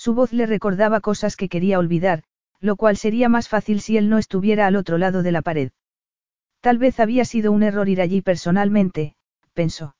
Su 0.00 0.14
voz 0.14 0.32
le 0.32 0.46
recordaba 0.46 1.02
cosas 1.02 1.36
que 1.36 1.50
quería 1.50 1.78
olvidar, 1.78 2.22
lo 2.58 2.76
cual 2.76 2.96
sería 2.96 3.28
más 3.28 3.50
fácil 3.50 3.82
si 3.82 3.98
él 3.98 4.08
no 4.08 4.16
estuviera 4.16 4.66
al 4.66 4.76
otro 4.76 4.96
lado 4.96 5.22
de 5.22 5.30
la 5.30 5.42
pared. 5.42 5.72
Tal 6.62 6.78
vez 6.78 7.00
había 7.00 7.26
sido 7.26 7.52
un 7.52 7.62
error 7.62 7.86
ir 7.86 8.00
allí 8.00 8.22
personalmente, 8.22 9.14
pensó. 9.52 9.94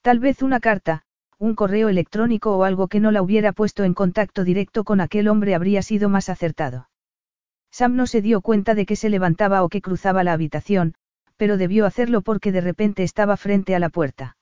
Tal 0.00 0.20
vez 0.20 0.40
una 0.40 0.58
carta, 0.58 1.02
un 1.36 1.54
correo 1.54 1.90
electrónico 1.90 2.56
o 2.56 2.64
algo 2.64 2.88
que 2.88 2.98
no 2.98 3.10
la 3.10 3.20
hubiera 3.20 3.52
puesto 3.52 3.84
en 3.84 3.92
contacto 3.92 4.42
directo 4.42 4.84
con 4.84 5.02
aquel 5.02 5.28
hombre 5.28 5.54
habría 5.54 5.82
sido 5.82 6.08
más 6.08 6.30
acertado. 6.30 6.88
Sam 7.70 7.96
no 7.96 8.06
se 8.06 8.22
dio 8.22 8.40
cuenta 8.40 8.74
de 8.74 8.86
que 8.86 8.96
se 8.96 9.10
levantaba 9.10 9.62
o 9.64 9.68
que 9.68 9.82
cruzaba 9.82 10.24
la 10.24 10.32
habitación, 10.32 10.94
pero 11.36 11.58
debió 11.58 11.84
hacerlo 11.84 12.22
porque 12.22 12.52
de 12.52 12.62
repente 12.62 13.02
estaba 13.02 13.36
frente 13.36 13.74
a 13.74 13.80
la 13.80 13.90
puerta. 13.90 14.38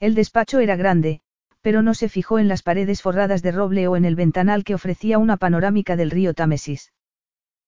El 0.00 0.16
despacho 0.16 0.58
era 0.58 0.74
grande, 0.74 1.22
pero 1.62 1.80
no 1.80 1.94
se 1.94 2.08
fijó 2.08 2.38
en 2.38 2.48
las 2.48 2.62
paredes 2.62 3.00
forradas 3.00 3.40
de 3.40 3.52
roble 3.52 3.88
o 3.88 3.96
en 3.96 4.04
el 4.04 4.16
ventanal 4.16 4.64
que 4.64 4.74
ofrecía 4.74 5.18
una 5.18 5.36
panorámica 5.36 5.96
del 5.96 6.10
río 6.10 6.34
Támesis. 6.34 6.92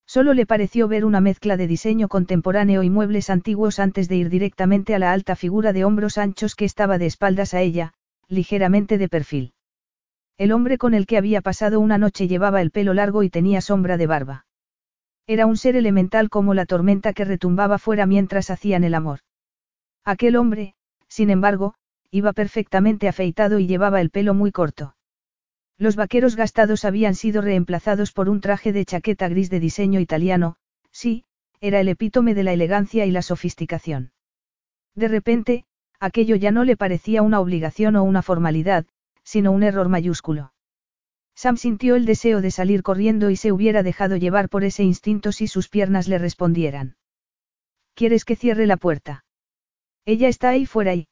Solo 0.06 0.34
le 0.34 0.44
pareció 0.44 0.86
ver 0.86 1.04
una 1.04 1.20
mezcla 1.20 1.56
de 1.56 1.66
diseño 1.66 2.08
contemporáneo 2.08 2.82
y 2.82 2.90
muebles 2.90 3.30
antiguos 3.30 3.78
antes 3.78 4.08
de 4.08 4.16
ir 4.16 4.28
directamente 4.28 4.94
a 4.94 4.98
la 4.98 5.12
alta 5.12 5.34
figura 5.34 5.72
de 5.72 5.84
hombros 5.84 6.18
anchos 6.18 6.54
que 6.56 6.66
estaba 6.66 6.98
de 6.98 7.06
espaldas 7.06 7.54
a 7.54 7.62
ella, 7.62 7.94
ligeramente 8.28 8.98
de 8.98 9.08
perfil. 9.08 9.54
El 10.36 10.52
hombre 10.52 10.76
con 10.76 10.92
el 10.94 11.06
que 11.06 11.16
había 11.16 11.40
pasado 11.40 11.80
una 11.80 11.96
noche 11.96 12.28
llevaba 12.28 12.60
el 12.60 12.70
pelo 12.70 12.92
largo 12.92 13.22
y 13.22 13.30
tenía 13.30 13.60
sombra 13.60 13.96
de 13.96 14.06
barba. 14.06 14.46
Era 15.26 15.46
un 15.46 15.56
ser 15.56 15.76
elemental 15.76 16.28
como 16.28 16.52
la 16.52 16.66
tormenta 16.66 17.14
que 17.14 17.24
retumbaba 17.24 17.78
fuera 17.78 18.04
mientras 18.04 18.50
hacían 18.50 18.84
el 18.84 18.94
amor. 18.94 19.20
Aquel 20.04 20.36
hombre, 20.36 20.74
sin 21.08 21.30
embargo, 21.30 21.76
iba 22.14 22.32
perfectamente 22.32 23.08
afeitado 23.08 23.58
y 23.58 23.66
llevaba 23.66 24.00
el 24.00 24.10
pelo 24.10 24.34
muy 24.34 24.52
corto. 24.52 24.94
Los 25.76 25.96
vaqueros 25.96 26.36
gastados 26.36 26.84
habían 26.84 27.16
sido 27.16 27.42
reemplazados 27.42 28.12
por 28.12 28.28
un 28.28 28.40
traje 28.40 28.72
de 28.72 28.84
chaqueta 28.84 29.28
gris 29.28 29.50
de 29.50 29.58
diseño 29.58 29.98
italiano, 29.98 30.54
sí, 30.92 31.24
era 31.60 31.80
el 31.80 31.88
epítome 31.88 32.34
de 32.34 32.44
la 32.44 32.52
elegancia 32.52 33.04
y 33.04 33.10
la 33.10 33.20
sofisticación. 33.20 34.12
De 34.94 35.08
repente, 35.08 35.64
aquello 35.98 36.36
ya 36.36 36.52
no 36.52 36.62
le 36.62 36.76
parecía 36.76 37.20
una 37.22 37.40
obligación 37.40 37.96
o 37.96 38.04
una 38.04 38.22
formalidad, 38.22 38.86
sino 39.24 39.50
un 39.50 39.64
error 39.64 39.88
mayúsculo. 39.88 40.52
Sam 41.34 41.56
sintió 41.56 41.96
el 41.96 42.06
deseo 42.06 42.40
de 42.40 42.52
salir 42.52 42.84
corriendo 42.84 43.30
y 43.30 43.34
se 43.34 43.50
hubiera 43.50 43.82
dejado 43.82 44.14
llevar 44.16 44.48
por 44.48 44.62
ese 44.62 44.84
instinto 44.84 45.32
si 45.32 45.48
sus 45.48 45.68
piernas 45.68 46.06
le 46.06 46.18
respondieran. 46.18 46.94
¿Quieres 47.94 48.24
que 48.24 48.36
cierre 48.36 48.68
la 48.68 48.76
puerta? 48.76 49.24
Ella 50.04 50.28
está 50.28 50.50
ahí 50.50 50.64
fuera 50.64 50.94
y... 50.94 51.08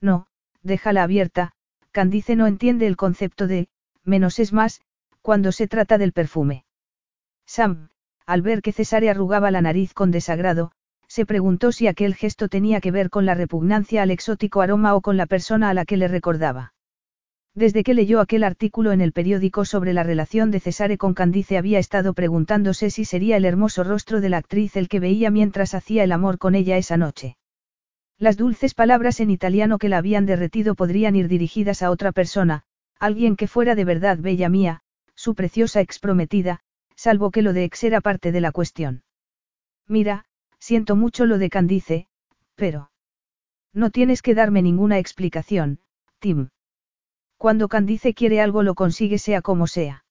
No, 0.00 0.26
déjala 0.62 1.02
abierta, 1.02 1.52
Candice 1.90 2.36
no 2.36 2.46
entiende 2.46 2.86
el 2.86 2.96
concepto 2.96 3.46
de, 3.46 3.68
menos 4.04 4.38
es 4.38 4.52
más, 4.52 4.80
cuando 5.22 5.52
se 5.52 5.66
trata 5.66 5.98
del 5.98 6.12
perfume. 6.12 6.64
Sam, 7.46 7.88
al 8.26 8.42
ver 8.42 8.62
que 8.62 8.72
Cesare 8.72 9.08
arrugaba 9.08 9.50
la 9.50 9.62
nariz 9.62 9.94
con 9.94 10.10
desagrado, 10.10 10.72
se 11.08 11.24
preguntó 11.24 11.72
si 11.72 11.86
aquel 11.86 12.14
gesto 12.14 12.48
tenía 12.48 12.80
que 12.80 12.90
ver 12.90 13.10
con 13.10 13.24
la 13.26 13.34
repugnancia 13.34 14.02
al 14.02 14.10
exótico 14.10 14.60
aroma 14.60 14.94
o 14.94 15.00
con 15.00 15.16
la 15.16 15.26
persona 15.26 15.70
a 15.70 15.74
la 15.74 15.84
que 15.84 15.96
le 15.96 16.08
recordaba. 16.08 16.74
Desde 17.54 17.84
que 17.84 17.94
leyó 17.94 18.20
aquel 18.20 18.44
artículo 18.44 18.92
en 18.92 19.00
el 19.00 19.12
periódico 19.12 19.64
sobre 19.64 19.94
la 19.94 20.02
relación 20.02 20.50
de 20.50 20.60
Cesare 20.60 20.98
con 20.98 21.14
Candice 21.14 21.56
había 21.56 21.78
estado 21.78 22.12
preguntándose 22.12 22.90
si 22.90 23.06
sería 23.06 23.38
el 23.38 23.46
hermoso 23.46 23.82
rostro 23.82 24.20
de 24.20 24.28
la 24.28 24.36
actriz 24.36 24.76
el 24.76 24.88
que 24.88 25.00
veía 25.00 25.30
mientras 25.30 25.72
hacía 25.72 26.04
el 26.04 26.12
amor 26.12 26.36
con 26.36 26.54
ella 26.54 26.76
esa 26.76 26.98
noche. 26.98 27.38
Las 28.18 28.36
dulces 28.36 28.74
palabras 28.74 29.20
en 29.20 29.30
italiano 29.30 29.78
que 29.78 29.88
la 29.88 29.98
habían 29.98 30.26
derretido 30.26 30.74
podrían 30.74 31.16
ir 31.16 31.28
dirigidas 31.28 31.82
a 31.82 31.90
otra 31.90 32.12
persona, 32.12 32.64
Alguien 32.98 33.36
que 33.36 33.46
fuera 33.46 33.74
de 33.74 33.84
verdad 33.84 34.18
bella 34.18 34.48
mía, 34.48 34.80
su 35.14 35.34
preciosa 35.34 35.80
exprometida, 35.80 36.60
salvo 36.94 37.30
que 37.30 37.42
lo 37.42 37.52
de 37.52 37.64
ex 37.64 37.84
era 37.84 38.00
parte 38.00 38.32
de 38.32 38.40
la 38.40 38.52
cuestión. 38.52 39.02
Mira, 39.86 40.24
siento 40.58 40.96
mucho 40.96 41.26
lo 41.26 41.38
de 41.38 41.50
Candice, 41.50 42.08
pero... 42.54 42.90
No 43.74 43.90
tienes 43.90 44.22
que 44.22 44.34
darme 44.34 44.62
ninguna 44.62 44.98
explicación, 44.98 45.80
Tim. 46.18 46.48
Cuando 47.36 47.68
Candice 47.68 48.14
quiere 48.14 48.40
algo 48.40 48.62
lo 48.62 48.74
consigue 48.74 49.18
sea 49.18 49.42
como 49.42 49.66
sea. 49.66 50.04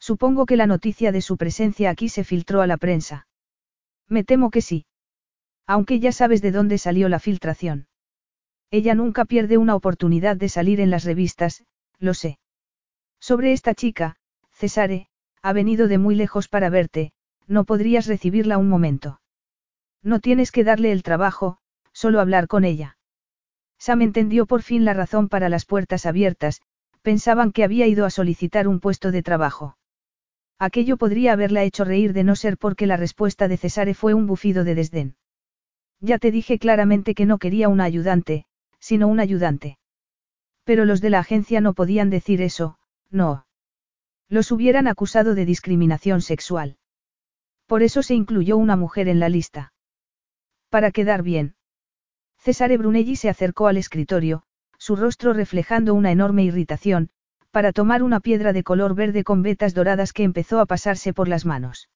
Supongo 0.00 0.46
que 0.46 0.56
la 0.56 0.66
noticia 0.66 1.12
de 1.12 1.20
su 1.20 1.36
presencia 1.36 1.90
aquí 1.90 2.08
se 2.08 2.24
filtró 2.24 2.62
a 2.62 2.66
la 2.66 2.76
prensa. 2.76 3.28
Me 4.08 4.24
temo 4.24 4.50
que 4.50 4.62
sí. 4.62 4.86
Aunque 5.72 6.00
ya 6.00 6.10
sabes 6.10 6.42
de 6.42 6.50
dónde 6.50 6.78
salió 6.78 7.08
la 7.08 7.20
filtración. 7.20 7.86
Ella 8.72 8.96
nunca 8.96 9.24
pierde 9.24 9.56
una 9.56 9.76
oportunidad 9.76 10.36
de 10.36 10.48
salir 10.48 10.80
en 10.80 10.90
las 10.90 11.04
revistas, 11.04 11.62
lo 12.00 12.12
sé. 12.12 12.40
Sobre 13.20 13.52
esta 13.52 13.72
chica, 13.76 14.16
Cesare, 14.50 15.06
ha 15.42 15.52
venido 15.52 15.86
de 15.86 15.96
muy 15.96 16.16
lejos 16.16 16.48
para 16.48 16.70
verte, 16.70 17.12
no 17.46 17.62
podrías 17.62 18.08
recibirla 18.08 18.58
un 18.58 18.68
momento. 18.68 19.20
No 20.02 20.18
tienes 20.18 20.50
que 20.50 20.64
darle 20.64 20.90
el 20.90 21.04
trabajo, 21.04 21.58
solo 21.92 22.18
hablar 22.18 22.48
con 22.48 22.64
ella. 22.64 22.98
Sam 23.78 24.02
entendió 24.02 24.46
por 24.46 24.62
fin 24.62 24.84
la 24.84 24.92
razón 24.94 25.28
para 25.28 25.48
las 25.48 25.66
puertas 25.66 26.04
abiertas, 26.04 26.62
pensaban 27.02 27.52
que 27.52 27.62
había 27.62 27.86
ido 27.86 28.06
a 28.06 28.10
solicitar 28.10 28.66
un 28.66 28.80
puesto 28.80 29.12
de 29.12 29.22
trabajo. 29.22 29.78
Aquello 30.58 30.96
podría 30.96 31.34
haberla 31.34 31.62
hecho 31.62 31.84
reír 31.84 32.12
de 32.12 32.24
no 32.24 32.34
ser 32.34 32.58
porque 32.58 32.88
la 32.88 32.96
respuesta 32.96 33.46
de 33.46 33.56
Cesare 33.56 33.94
fue 33.94 34.14
un 34.14 34.26
bufido 34.26 34.64
de 34.64 34.74
desdén. 34.74 35.14
Ya 36.00 36.18
te 36.18 36.30
dije 36.30 36.58
claramente 36.58 37.14
que 37.14 37.26
no 37.26 37.38
quería 37.38 37.68
una 37.68 37.84
ayudante, 37.84 38.46
sino 38.78 39.08
un 39.08 39.20
ayudante. 39.20 39.78
Pero 40.64 40.84
los 40.84 41.00
de 41.00 41.10
la 41.10 41.18
agencia 41.18 41.60
no 41.60 41.74
podían 41.74 42.10
decir 42.10 42.40
eso, 42.42 42.78
no. 43.10 43.46
Los 44.28 44.52
hubieran 44.52 44.86
acusado 44.86 45.34
de 45.34 45.44
discriminación 45.44 46.22
sexual. 46.22 46.78
Por 47.66 47.82
eso 47.82 48.02
se 48.02 48.14
incluyó 48.14 48.56
una 48.56 48.76
mujer 48.76 49.08
en 49.08 49.20
la 49.20 49.28
lista. 49.28 49.72
Para 50.70 50.90
quedar 50.90 51.22
bien. 51.22 51.54
Cesare 52.38 52.78
Brunelli 52.78 53.16
se 53.16 53.28
acercó 53.28 53.66
al 53.66 53.76
escritorio, 53.76 54.44
su 54.78 54.96
rostro 54.96 55.34
reflejando 55.34 55.94
una 55.94 56.10
enorme 56.10 56.42
irritación, 56.44 57.10
para 57.50 57.72
tomar 57.72 58.02
una 58.02 58.20
piedra 58.20 58.52
de 58.52 58.62
color 58.62 58.94
verde 58.94 59.24
con 59.24 59.42
vetas 59.42 59.74
doradas 59.74 60.12
que 60.12 60.22
empezó 60.22 60.60
a 60.60 60.66
pasarse 60.66 61.12
por 61.12 61.28
las 61.28 61.44
manos. 61.44 61.90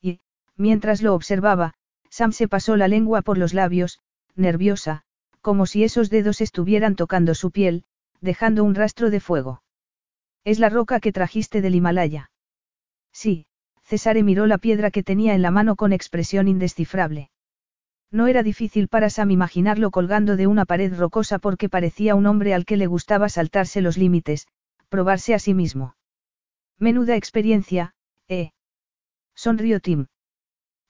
Y, 0.00 0.20
mientras 0.56 1.02
lo 1.02 1.14
observaba, 1.14 1.74
Sam 2.10 2.32
se 2.32 2.48
pasó 2.48 2.76
la 2.76 2.88
lengua 2.88 3.22
por 3.22 3.38
los 3.38 3.54
labios, 3.54 4.00
nerviosa, 4.34 5.02
como 5.40 5.66
si 5.66 5.84
esos 5.84 6.10
dedos 6.10 6.40
estuvieran 6.40 6.96
tocando 6.96 7.34
su 7.34 7.50
piel, 7.50 7.84
dejando 8.20 8.64
un 8.64 8.74
rastro 8.74 9.10
de 9.10 9.20
fuego. 9.20 9.62
Es 10.44 10.58
la 10.58 10.68
roca 10.68 11.00
que 11.00 11.12
trajiste 11.12 11.60
del 11.60 11.74
Himalaya. 11.74 12.30
Sí, 13.12 13.46
Cesare 13.82 14.22
miró 14.22 14.46
la 14.46 14.58
piedra 14.58 14.90
que 14.90 15.02
tenía 15.02 15.34
en 15.34 15.42
la 15.42 15.50
mano 15.50 15.76
con 15.76 15.92
expresión 15.92 16.48
indescifrable. 16.48 17.30
No 18.12 18.26
era 18.26 18.42
difícil 18.42 18.88
para 18.88 19.08
Sam 19.08 19.30
imaginarlo 19.30 19.90
colgando 19.90 20.36
de 20.36 20.46
una 20.46 20.64
pared 20.64 20.92
rocosa 20.96 21.38
porque 21.38 21.68
parecía 21.68 22.14
un 22.14 22.26
hombre 22.26 22.54
al 22.54 22.64
que 22.64 22.76
le 22.76 22.86
gustaba 22.86 23.28
saltarse 23.28 23.80
los 23.80 23.96
límites, 23.96 24.48
probarse 24.88 25.34
a 25.34 25.38
sí 25.38 25.54
mismo. 25.54 25.94
Menuda 26.78 27.14
experiencia, 27.16 27.94
¿eh? 28.28 28.50
Sonrió 29.34 29.80
Tim. 29.80 30.06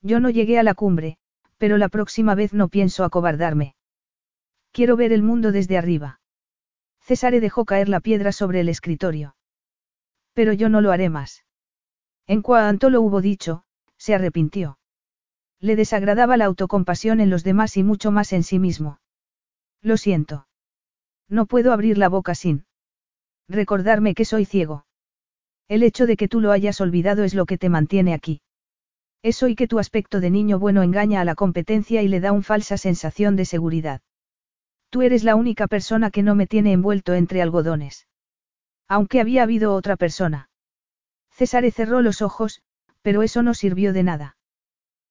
Yo 0.02 0.20
no 0.20 0.30
llegué 0.30 0.58
a 0.58 0.62
la 0.62 0.74
cumbre, 0.74 1.18
pero 1.58 1.76
la 1.76 1.88
próxima 1.88 2.34
vez 2.34 2.54
no 2.54 2.68
pienso 2.68 3.04
acobardarme. 3.04 3.74
Quiero 4.72 4.96
ver 4.96 5.12
el 5.12 5.22
mundo 5.22 5.52
desde 5.52 5.76
arriba. 5.76 6.20
Cesare 7.00 7.40
dejó 7.40 7.64
caer 7.64 7.88
la 7.88 8.00
piedra 8.00 8.32
sobre 8.32 8.60
el 8.60 8.68
escritorio. 8.68 9.36
Pero 10.32 10.52
yo 10.52 10.68
no 10.68 10.80
lo 10.80 10.92
haré 10.92 11.10
más. 11.10 11.44
En 12.26 12.40
cuanto 12.40 12.88
lo 12.88 13.02
hubo 13.02 13.20
dicho, 13.20 13.64
se 13.96 14.14
arrepintió. 14.14 14.78
Le 15.58 15.76
desagradaba 15.76 16.36
la 16.36 16.46
autocompasión 16.46 17.20
en 17.20 17.28
los 17.28 17.44
demás 17.44 17.76
y 17.76 17.82
mucho 17.82 18.10
más 18.10 18.32
en 18.32 18.42
sí 18.42 18.58
mismo. 18.58 19.00
Lo 19.82 19.96
siento. 19.96 20.46
No 21.28 21.46
puedo 21.46 21.72
abrir 21.72 21.98
la 21.98 22.08
boca 22.08 22.34
sin. 22.34 22.64
Recordarme 23.48 24.14
que 24.14 24.24
soy 24.24 24.44
ciego. 24.44 24.86
El 25.68 25.82
hecho 25.82 26.06
de 26.06 26.16
que 26.16 26.28
tú 26.28 26.40
lo 26.40 26.52
hayas 26.52 26.80
olvidado 26.80 27.24
es 27.24 27.34
lo 27.34 27.44
que 27.44 27.58
te 27.58 27.68
mantiene 27.68 28.14
aquí. 28.14 28.40
Eso 29.22 29.48
y 29.48 29.54
que 29.54 29.68
tu 29.68 29.78
aspecto 29.78 30.20
de 30.20 30.30
niño 30.30 30.58
bueno 30.58 30.82
engaña 30.82 31.20
a 31.20 31.24
la 31.24 31.34
competencia 31.34 32.02
y 32.02 32.08
le 32.08 32.20
da 32.20 32.32
una 32.32 32.42
falsa 32.42 32.78
sensación 32.78 33.36
de 33.36 33.44
seguridad. 33.44 34.00
Tú 34.88 35.02
eres 35.02 35.24
la 35.24 35.36
única 35.36 35.66
persona 35.66 36.10
que 36.10 36.22
no 36.22 36.34
me 36.34 36.46
tiene 36.46 36.72
envuelto 36.72 37.14
entre 37.14 37.42
algodones. 37.42 38.08
Aunque 38.88 39.20
había 39.20 39.42
habido 39.42 39.74
otra 39.74 39.96
persona. 39.96 40.50
César 41.30 41.70
cerró 41.70 42.02
los 42.02 42.22
ojos, 42.22 42.62
pero 43.02 43.22
eso 43.22 43.42
no 43.42 43.54
sirvió 43.54 43.92
de 43.92 44.02
nada. 44.02 44.36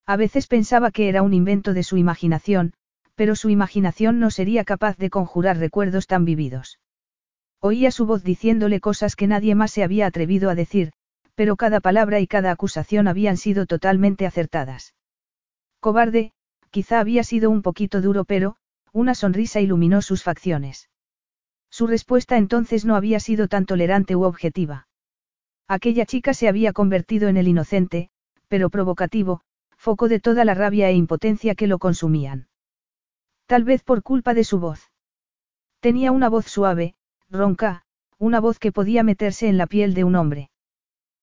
A 0.05 0.17
veces 0.17 0.47
pensaba 0.47 0.91
que 0.91 1.07
era 1.07 1.21
un 1.21 1.33
invento 1.33 1.73
de 1.73 1.83
su 1.83 1.95
imaginación, 1.95 2.73
pero 3.15 3.35
su 3.35 3.49
imaginación 3.49 4.19
no 4.19 4.31
sería 4.31 4.63
capaz 4.63 4.97
de 4.97 5.09
conjurar 5.09 5.57
recuerdos 5.57 6.07
tan 6.07 6.25
vividos. 6.25 6.79
Oía 7.61 7.91
su 7.91 8.05
voz 8.05 8.23
diciéndole 8.23 8.79
cosas 8.79 9.15
que 9.15 9.27
nadie 9.27 9.55
más 9.55 9.71
se 9.71 9.83
había 9.83 10.07
atrevido 10.07 10.49
a 10.49 10.55
decir, 10.55 10.93
pero 11.39 11.55
cada 11.55 11.79
palabra 11.79 12.19
y 12.19 12.27
cada 12.27 12.51
acusación 12.51 13.07
habían 13.07 13.37
sido 13.37 13.65
totalmente 13.65 14.25
acertadas. 14.25 14.93
Cobarde, 15.79 16.33
quizá 16.69 16.99
había 16.99 17.23
sido 17.23 17.49
un 17.49 17.61
poquito 17.61 18.01
duro, 18.01 18.25
pero, 18.25 18.57
una 18.91 19.15
sonrisa 19.15 19.61
iluminó 19.61 20.01
sus 20.01 20.21
facciones. 20.21 20.89
Su 21.69 21.87
respuesta 21.87 22.35
entonces 22.35 22.83
no 22.83 22.97
había 22.97 23.21
sido 23.21 23.47
tan 23.47 23.65
tolerante 23.65 24.17
u 24.17 24.23
objetiva. 24.23 24.89
Aquella 25.69 26.05
chica 26.05 26.33
se 26.33 26.49
había 26.49 26.73
convertido 26.73 27.29
en 27.29 27.37
el 27.37 27.47
inocente, 27.47 28.09
pero 28.49 28.69
provocativo, 28.69 29.39
foco 29.77 30.09
de 30.09 30.19
toda 30.19 30.43
la 30.43 30.55
rabia 30.55 30.89
e 30.89 30.93
impotencia 30.93 31.55
que 31.55 31.67
lo 31.67 31.79
consumían. 31.79 32.49
Tal 33.45 33.63
vez 33.63 33.81
por 33.81 34.03
culpa 34.03 34.33
de 34.33 34.43
su 34.43 34.59
voz. 34.59 34.91
Tenía 35.79 36.11
una 36.11 36.27
voz 36.27 36.47
suave, 36.47 36.95
ronca, 37.29 37.83
una 38.17 38.41
voz 38.41 38.59
que 38.59 38.73
podía 38.73 39.03
meterse 39.03 39.47
en 39.47 39.57
la 39.57 39.67
piel 39.67 39.93
de 39.93 40.03
un 40.03 40.17
hombre. 40.17 40.49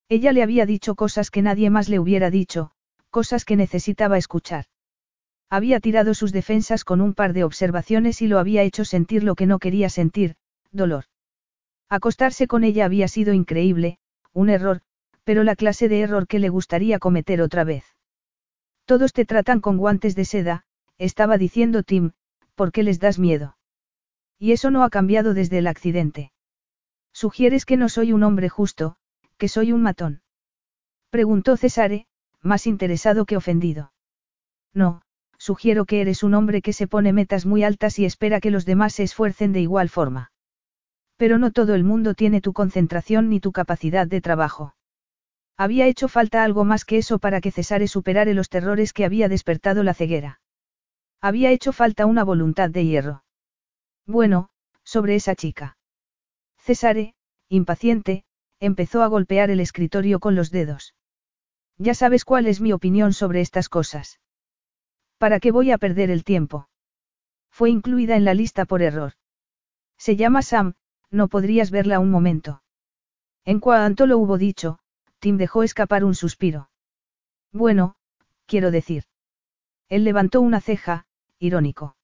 Ella 0.09 0.33
le 0.33 0.43
había 0.43 0.67
dicho 0.67 0.95
cosas 0.95 1.31
que 1.31 1.43
nadie 1.43 1.69
más 1.69 1.89
le 1.89 1.99
hubiera 1.99 2.31
dicho, 2.31 2.71
cosas 3.11 3.45
que 3.45 3.57
necesitaba 3.57 4.19
escuchar. 4.19 4.67
Había 5.51 5.81
tirado 5.81 6.15
sus 6.15 6.33
defensas 6.33 6.85
con 6.85 7.01
un 7.01 7.15
par 7.15 7.33
de 7.33 7.45
observaciones 7.45 8.23
y 8.23 8.29
lo 8.29 8.39
había 8.39 8.63
hecho 8.63 8.85
sentir 8.85 9.25
lo 9.25 9.35
que 9.35 9.47
no 9.47 9.59
quería 9.59 9.89
sentir, 9.89 10.37
dolor. 10.71 11.05
Acostarse 11.89 12.47
con 12.47 12.65
ella 12.65 12.85
había 12.85 13.09
sido 13.09 13.33
increíble, 13.33 13.99
un 14.33 14.51
error, 14.51 14.81
pero 15.25 15.45
la 15.45 15.57
clase 15.57 15.89
de 15.89 16.01
error 16.01 16.27
que 16.27 16.39
le 16.39 16.49
gustaría 16.49 16.99
cometer 16.99 17.41
otra 17.41 17.65
vez. 17.65 17.85
Todos 18.85 19.13
te 19.13 19.25
tratan 19.25 19.61
con 19.61 19.77
guantes 19.77 20.15
de 20.15 20.25
seda, 20.25 20.65
estaba 20.99 21.39
diciendo 21.39 21.83
Tim, 21.83 22.13
¿por 22.55 22.71
qué 22.71 22.83
les 22.83 23.01
das 23.01 23.19
miedo? 23.19 23.57
Y 24.39 24.53
eso 24.53 24.71
no 24.71 24.85
ha 24.85 24.91
cambiado 24.91 25.35
desde 25.35 25.59
el 25.59 25.67
accidente. 25.67 26.33
Sugieres 27.13 27.65
que 27.65 27.77
no 27.77 27.89
soy 27.89 28.13
un 28.13 28.23
hombre 28.23 28.49
justo, 28.49 28.97
que 29.39 29.49
soy 29.49 29.73
un 29.73 29.83
matón. 29.83 30.23
Preguntó 31.11 31.57
Cesare, 31.57 32.07
más 32.43 32.67
interesado 32.67 33.25
que 33.27 33.37
ofendido. 33.37 33.93
No, 34.73 35.03
sugiero 35.39 35.85
que 35.85 36.01
eres 36.01 36.23
un 36.23 36.35
hombre 36.35 36.63
que 36.63 36.73
se 36.73 36.87
pone 36.87 37.13
metas 37.13 37.47
muy 37.47 37.65
altas 37.65 37.99
y 37.99 38.05
espera 38.05 38.41
que 38.41 38.51
los 38.51 38.65
demás 38.65 38.95
se 38.95 39.03
esfuercen 39.03 39.53
de 39.53 39.61
igual 39.61 39.89
forma. 39.89 40.33
Pero 41.17 41.39
no 41.39 41.51
todo 41.51 41.75
el 41.75 41.85
mundo 41.85 42.15
tiene 42.15 42.41
tu 42.41 42.53
concentración 42.53 43.29
ni 43.31 43.41
tu 43.41 43.53
capacidad 43.53 44.07
de 44.07 44.21
trabajo. 44.21 44.75
Había 45.57 45.87
hecho 45.87 46.09
falta 46.09 46.45
algo 46.45 46.65
más 46.65 46.85
que 46.85 46.99
eso 46.99 47.19
para 47.19 47.41
que 47.41 47.51
Cesare 47.51 47.89
superare 47.89 48.35
los 48.35 48.51
terrores 48.51 48.93
que 48.93 49.07
había 49.07 49.29
despertado 49.29 49.83
la 49.83 49.95
ceguera. 49.95 50.41
Había 51.23 51.51
hecho 51.51 51.73
falta 51.73 52.05
una 52.05 52.25
voluntad 52.25 52.69
de 52.69 52.85
hierro. 52.85 53.25
Bueno, 54.07 54.51
sobre 54.85 55.15
esa 55.15 55.35
chica. 55.35 55.79
Cesare, 56.59 57.15
impaciente, 57.49 58.25
empezó 58.61 59.03
a 59.03 59.07
golpear 59.07 59.51
el 59.51 59.61
escritorio 59.61 60.21
con 60.21 60.35
los 60.35 60.51
dedos. 60.51 60.95
Ya 61.79 61.95
sabes 61.95 62.25
cuál 62.25 62.47
es 62.47 62.61
mi 62.61 62.73
opinión 62.73 63.13
sobre 63.13 63.41
estas 63.41 63.69
cosas. 63.69 64.21
¿Para 65.19 65.41
qué 65.41 65.51
voy 65.51 65.71
a 65.71 65.79
perder 65.79 66.11
el 66.11 66.25
tiempo? 66.25 66.69
Fue 67.51 67.71
incluida 67.71 68.17
en 68.17 68.25
la 68.25 68.35
lista 68.35 68.65
por 68.65 68.83
error. 68.83 69.13
Se 69.99 70.17
llama 70.17 70.43
Sam, 70.43 70.75
no 71.11 71.29
podrías 71.29 71.71
verla 71.71 72.01
un 72.01 72.11
momento. 72.11 72.63
En 73.45 73.61
cuanto 73.61 74.07
lo 74.07 74.19
hubo 74.19 74.39
dicho, 74.39 74.79
Tim 75.21 75.37
dejó 75.37 75.63
escapar 75.63 76.05
un 76.05 76.15
suspiro. 76.15 76.71
Bueno, 77.53 77.97
quiero 78.47 78.71
decir. 78.71 79.05
Él 79.89 80.05
levantó 80.05 80.41
una 80.41 80.61
ceja, 80.61 81.07
irónico. 81.39 81.97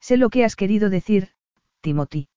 Sé 0.00 0.16
lo 0.16 0.30
que 0.30 0.44
has 0.44 0.56
querido 0.56 0.90
decir, 0.90 1.30
Timothy. 1.80 2.28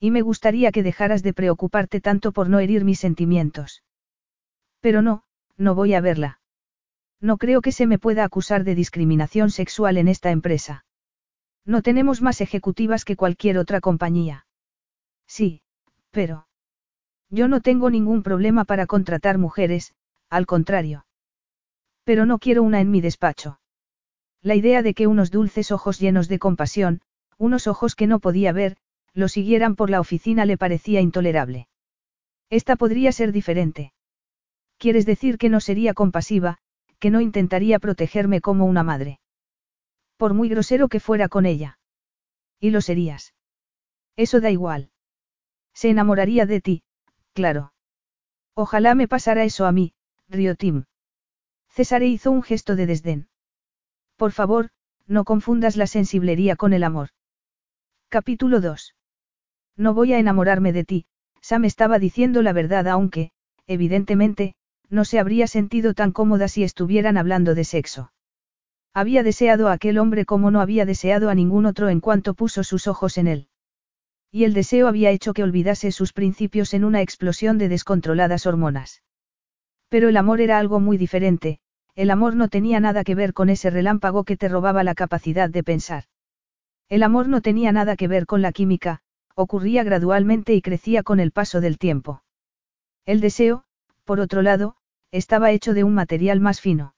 Y 0.00 0.10
me 0.10 0.22
gustaría 0.22 0.70
que 0.72 0.82
dejaras 0.82 1.22
de 1.22 1.34
preocuparte 1.34 2.00
tanto 2.00 2.32
por 2.32 2.48
no 2.48 2.60
herir 2.60 2.84
mis 2.84 3.00
sentimientos. 3.00 3.82
Pero 4.80 5.02
no, 5.02 5.24
no 5.56 5.74
voy 5.74 5.94
a 5.94 6.00
verla. 6.00 6.40
No 7.20 7.36
creo 7.36 7.60
que 7.60 7.72
se 7.72 7.86
me 7.86 7.98
pueda 7.98 8.24
acusar 8.24 8.62
de 8.62 8.76
discriminación 8.76 9.50
sexual 9.50 9.96
en 9.96 10.06
esta 10.06 10.30
empresa. 10.30 10.84
No 11.64 11.82
tenemos 11.82 12.22
más 12.22 12.40
ejecutivas 12.40 13.04
que 13.04 13.16
cualquier 13.16 13.58
otra 13.58 13.80
compañía. 13.80 14.46
Sí, 15.26 15.62
pero... 16.10 16.46
Yo 17.28 17.48
no 17.48 17.60
tengo 17.60 17.90
ningún 17.90 18.22
problema 18.22 18.64
para 18.64 18.86
contratar 18.86 19.36
mujeres, 19.36 19.94
al 20.30 20.46
contrario. 20.46 21.06
Pero 22.04 22.24
no 22.24 22.38
quiero 22.38 22.62
una 22.62 22.80
en 22.80 22.90
mi 22.90 23.00
despacho. 23.00 23.60
La 24.40 24.54
idea 24.54 24.82
de 24.82 24.94
que 24.94 25.06
unos 25.06 25.30
dulces 25.30 25.72
ojos 25.72 25.98
llenos 25.98 26.28
de 26.28 26.38
compasión, 26.38 27.02
unos 27.36 27.66
ojos 27.66 27.94
que 27.94 28.06
no 28.06 28.20
podía 28.20 28.52
ver, 28.52 28.76
lo 29.14 29.28
siguieran 29.28 29.76
por 29.76 29.90
la 29.90 30.00
oficina 30.00 30.44
le 30.44 30.56
parecía 30.56 31.00
intolerable. 31.00 31.68
Esta 32.50 32.76
podría 32.76 33.12
ser 33.12 33.32
diferente. 33.32 33.92
Quieres 34.78 35.06
decir 35.06 35.38
que 35.38 35.48
no 35.48 35.60
sería 35.60 35.94
compasiva, 35.94 36.58
que 36.98 37.10
no 37.10 37.20
intentaría 37.20 37.78
protegerme 37.78 38.40
como 38.40 38.64
una 38.64 38.82
madre. 38.82 39.20
Por 40.16 40.34
muy 40.34 40.48
grosero 40.48 40.88
que 40.88 41.00
fuera 41.00 41.28
con 41.28 41.46
ella. 41.46 41.78
Y 42.60 42.70
lo 42.70 42.80
serías. 42.80 43.34
Eso 44.16 44.40
da 44.40 44.50
igual. 44.50 44.90
Se 45.74 45.90
enamoraría 45.90 46.44
de 46.46 46.60
ti, 46.60 46.82
claro. 47.32 47.72
Ojalá 48.54 48.94
me 48.96 49.06
pasara 49.06 49.44
eso 49.44 49.66
a 49.66 49.72
mí, 49.72 49.94
rió 50.28 50.56
Tim. 50.56 50.84
César 51.68 52.02
hizo 52.02 52.32
un 52.32 52.42
gesto 52.42 52.74
de 52.74 52.86
desdén. 52.86 53.28
Por 54.16 54.32
favor, 54.32 54.70
no 55.06 55.24
confundas 55.24 55.76
la 55.76 55.86
sensiblería 55.86 56.56
con 56.56 56.72
el 56.72 56.82
amor. 56.82 57.10
Capítulo 58.08 58.60
2. 58.60 58.96
No 59.78 59.94
voy 59.94 60.12
a 60.12 60.18
enamorarme 60.18 60.72
de 60.72 60.84
ti, 60.84 61.06
Sam 61.40 61.64
estaba 61.64 62.00
diciendo 62.00 62.42
la 62.42 62.52
verdad 62.52 62.88
aunque, 62.88 63.30
evidentemente, 63.68 64.54
no 64.90 65.04
se 65.04 65.20
habría 65.20 65.46
sentido 65.46 65.94
tan 65.94 66.10
cómoda 66.10 66.48
si 66.48 66.64
estuvieran 66.64 67.16
hablando 67.16 67.54
de 67.54 67.62
sexo. 67.62 68.12
Había 68.92 69.22
deseado 69.22 69.68
a 69.68 69.72
aquel 69.72 69.98
hombre 69.98 70.24
como 70.24 70.50
no 70.50 70.60
había 70.60 70.84
deseado 70.84 71.30
a 71.30 71.34
ningún 71.36 71.64
otro 71.64 71.90
en 71.90 72.00
cuanto 72.00 72.34
puso 72.34 72.64
sus 72.64 72.88
ojos 72.88 73.18
en 73.18 73.28
él. 73.28 73.48
Y 74.32 74.42
el 74.42 74.52
deseo 74.52 74.88
había 74.88 75.10
hecho 75.10 75.32
que 75.32 75.44
olvidase 75.44 75.92
sus 75.92 76.12
principios 76.12 76.74
en 76.74 76.84
una 76.84 77.00
explosión 77.00 77.56
de 77.56 77.68
descontroladas 77.68 78.46
hormonas. 78.46 79.02
Pero 79.88 80.08
el 80.08 80.16
amor 80.16 80.40
era 80.40 80.58
algo 80.58 80.80
muy 80.80 80.98
diferente, 80.98 81.60
el 81.94 82.10
amor 82.10 82.34
no 82.34 82.48
tenía 82.48 82.80
nada 82.80 83.04
que 83.04 83.14
ver 83.14 83.32
con 83.32 83.48
ese 83.48 83.70
relámpago 83.70 84.24
que 84.24 84.36
te 84.36 84.48
robaba 84.48 84.82
la 84.82 84.96
capacidad 84.96 85.48
de 85.48 85.62
pensar. 85.62 86.04
El 86.88 87.04
amor 87.04 87.28
no 87.28 87.42
tenía 87.42 87.70
nada 87.70 87.96
que 87.96 88.08
ver 88.08 88.26
con 88.26 88.42
la 88.42 88.52
química, 88.52 89.02
ocurría 89.38 89.84
gradualmente 89.84 90.52
y 90.54 90.60
crecía 90.60 91.04
con 91.04 91.20
el 91.20 91.30
paso 91.30 91.60
del 91.60 91.78
tiempo. 91.78 92.24
El 93.06 93.20
deseo, 93.20 93.62
por 94.04 94.18
otro 94.18 94.42
lado, 94.42 94.74
estaba 95.12 95.52
hecho 95.52 95.74
de 95.74 95.84
un 95.84 95.94
material 95.94 96.40
más 96.40 96.60
fino. 96.60 96.96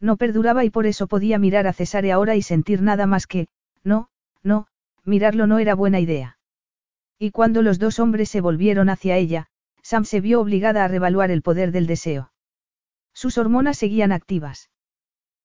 No 0.00 0.16
perduraba 0.16 0.64
y 0.64 0.70
por 0.70 0.86
eso 0.86 1.06
podía 1.06 1.38
mirar 1.38 1.68
a 1.68 1.72
Cesare 1.72 2.10
ahora 2.10 2.34
y 2.34 2.42
sentir 2.42 2.82
nada 2.82 3.06
más 3.06 3.28
que, 3.28 3.46
no, 3.84 4.08
no, 4.42 4.66
mirarlo 5.04 5.46
no 5.46 5.60
era 5.60 5.76
buena 5.76 6.00
idea. 6.00 6.36
Y 7.16 7.30
cuando 7.30 7.62
los 7.62 7.78
dos 7.78 8.00
hombres 8.00 8.28
se 8.28 8.40
volvieron 8.40 8.88
hacia 8.88 9.16
ella, 9.16 9.46
Sam 9.82 10.04
se 10.04 10.20
vio 10.20 10.40
obligada 10.40 10.84
a 10.84 10.88
revaluar 10.88 11.30
el 11.30 11.42
poder 11.42 11.70
del 11.70 11.86
deseo. 11.86 12.32
Sus 13.12 13.38
hormonas 13.38 13.78
seguían 13.78 14.10
activas. 14.10 14.68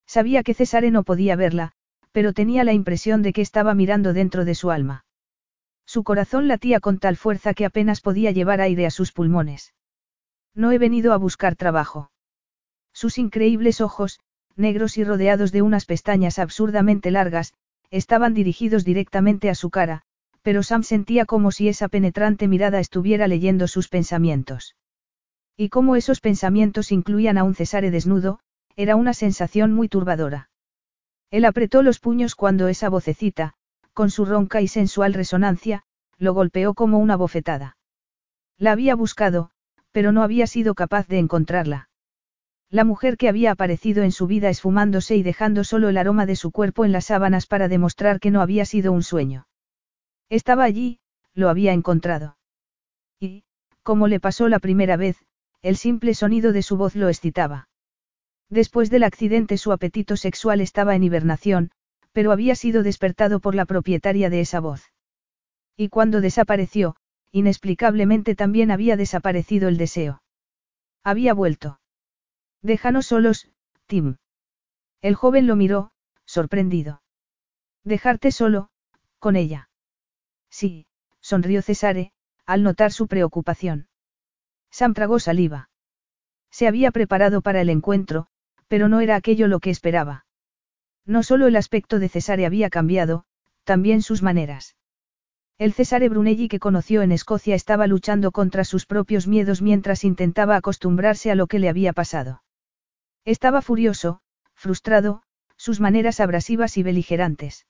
Sabía 0.08 0.42
que 0.42 0.56
Cesare 0.56 0.90
no 0.90 1.04
podía 1.04 1.36
verla, 1.36 1.74
pero 2.12 2.34
tenía 2.34 2.64
la 2.64 2.74
impresión 2.74 3.22
de 3.22 3.34
que 3.34 3.42
estaba 3.42 3.76
mirando 3.76 4.14
dentro 4.14 4.46
de 4.46 4.56
su 4.56 4.72
alma. 4.72 5.06
Su 5.88 6.04
corazón 6.04 6.50
latía 6.50 6.82
con 6.82 7.00
tal 7.00 7.16
fuerza 7.16 7.54
que 7.54 7.64
apenas 7.64 8.02
podía 8.02 8.32
llevar 8.32 8.60
aire 8.60 8.86
a 8.86 8.92
sus 8.92 9.14
pulmones. 9.14 9.74
No 10.54 10.74
he 10.74 10.78
venido 10.78 11.14
a 11.14 11.18
buscar 11.18 11.56
trabajo. 11.56 12.12
Sus 12.92 13.18
increíbles 13.18 13.80
ojos, 13.80 14.20
negros 14.58 14.98
y 14.98 15.06
rodeados 15.06 15.54
de 15.54 15.62
unas 15.62 15.86
pestañas 15.86 16.40
absurdamente 16.40 17.10
largas, 17.10 17.54
estaban 17.90 18.34
dirigidos 18.34 18.84
directamente 18.84 19.50
a 19.50 19.56
su 19.56 19.70
cara, 19.70 20.02
pero 20.42 20.62
Sam 20.62 20.84
sentía 20.84 21.26
como 21.26 21.52
si 21.52 21.70
esa 21.70 21.88
penetrante 21.88 22.50
mirada 22.50 22.82
estuviera 22.82 23.28
leyendo 23.28 23.68
sus 23.68 23.88
pensamientos. 23.88 24.76
Y 25.56 25.70
como 25.70 25.96
esos 25.96 26.20
pensamientos 26.20 26.92
incluían 26.92 27.38
a 27.38 27.46
un 27.46 27.56
Cesare 27.56 27.92
desnudo, 27.92 28.40
era 28.76 28.98
una 28.98 29.14
sensación 29.14 29.74
muy 29.74 29.88
turbadora. 29.88 30.50
Él 31.32 31.46
apretó 31.46 31.82
los 31.82 32.00
puños 32.00 32.36
cuando 32.36 32.68
esa 32.68 32.90
vocecita, 32.90 33.56
con 33.98 34.12
su 34.12 34.26
ronca 34.26 34.62
y 34.62 34.68
sensual 34.68 35.16
resonancia, 35.16 35.82
lo 36.20 36.36
golpeó 36.36 36.76
como 36.76 37.00
una 37.00 37.16
bofetada. 37.16 37.78
La 38.60 38.72
había 38.74 38.94
buscado, 38.94 39.50
pero 39.92 40.12
no 40.12 40.22
había 40.22 40.46
sido 40.46 40.76
capaz 40.76 41.08
de 41.08 41.18
encontrarla. 41.18 41.90
La 42.70 42.84
mujer 42.84 43.18
que 43.18 43.28
había 43.28 43.50
aparecido 43.50 44.04
en 44.04 44.12
su 44.12 44.28
vida 44.28 44.50
esfumándose 44.50 45.16
y 45.16 45.24
dejando 45.24 45.64
solo 45.64 45.90
el 45.90 45.98
aroma 45.98 46.28
de 46.28 46.36
su 46.36 46.52
cuerpo 46.52 46.86
en 46.86 46.92
las 46.92 47.06
sábanas 47.06 47.48
para 47.48 47.68
demostrar 47.68 48.20
que 48.20 48.30
no 48.30 48.42
había 48.42 48.66
sido 48.66 48.92
un 48.92 49.02
sueño. 49.02 49.48
Estaba 50.30 50.64
allí, 50.64 51.00
lo 51.34 51.50
había 51.50 51.74
encontrado. 51.74 52.38
Y, 53.20 53.46
como 53.82 54.08
le 54.08 54.20
pasó 54.20 54.48
la 54.48 54.60
primera 54.60 54.96
vez, 54.96 55.18
el 55.64 55.76
simple 55.76 56.14
sonido 56.14 56.54
de 56.54 56.62
su 56.62 56.78
voz 56.78 56.96
lo 56.96 57.10
excitaba. 57.10 57.68
Después 58.48 58.92
del 58.92 59.06
accidente 59.06 59.58
su 59.58 59.72
apetito 59.72 60.18
sexual 60.18 60.62
estaba 60.62 60.96
en 60.96 61.04
hibernación, 61.04 61.72
pero 62.18 62.32
había 62.32 62.56
sido 62.56 62.82
despertado 62.82 63.40
por 63.40 63.54
la 63.54 63.68
propietaria 63.68 64.32
de 64.32 64.40
esa 64.40 64.60
voz. 64.60 64.92
Y 65.76 65.90
cuando 65.90 66.20
desapareció, 66.20 66.96
inexplicablemente 67.32 68.34
también 68.34 68.72
había 68.72 68.98
desaparecido 68.98 69.68
el 69.70 69.78
deseo. 69.78 70.24
Había 71.04 71.36
vuelto. 71.36 71.80
Déjanos 72.64 73.06
solos, 73.06 73.52
Tim. 73.86 74.16
El 75.04 75.14
joven 75.14 75.46
lo 75.46 75.56
miró, 75.56 75.92
sorprendido. 76.26 77.04
Dejarte 77.84 78.32
solo, 78.32 78.72
con 79.20 79.36
ella. 79.36 79.70
Sí, 80.50 80.88
sonrió 81.22 81.62
Cesare, 81.62 82.14
al 82.48 82.64
notar 82.64 82.94
su 82.94 83.08
preocupación. 83.08 83.90
Sam 84.72 84.96
tragó 84.96 85.20
saliva. 85.20 85.70
Se 86.50 86.68
había 86.68 86.90
preparado 86.90 87.44
para 87.44 87.62
el 87.62 87.70
encuentro, 87.70 88.26
pero 88.68 88.90
no 88.90 89.02
era 89.02 89.16
aquello 89.16 89.48
lo 89.48 89.60
que 89.60 89.70
esperaba. 89.70 90.26
No 91.08 91.24
solo 91.24 91.48
el 91.48 91.56
aspecto 91.56 92.00
de 92.00 92.10
Cesare 92.10 92.46
había 92.46 92.70
cambiado, 92.70 93.24
también 93.64 94.02
sus 94.02 94.22
maneras. 94.22 94.76
El 95.58 95.74
Cesare 95.74 96.10
Brunelli 96.10 96.50
que 96.50 96.60
conoció 96.60 97.02
en 97.02 97.14
Escocia 97.14 97.56
estaba 97.56 97.88
luchando 97.88 98.32
contra 98.32 98.66
sus 98.66 98.86
propios 98.86 99.26
miedos 99.26 99.62
mientras 99.62 100.04
intentaba 100.04 100.58
acostumbrarse 100.58 101.32
a 101.32 101.36
lo 101.36 101.48
que 101.48 101.60
le 101.60 101.70
había 101.70 101.94
pasado. 101.94 102.44
Estaba 103.26 103.62
furioso, 103.62 104.20
frustrado, 104.54 105.24
sus 105.56 105.80
maneras 105.80 106.20
abrasivas 106.20 106.78
y 106.78 106.84
beligerantes. 106.84 107.66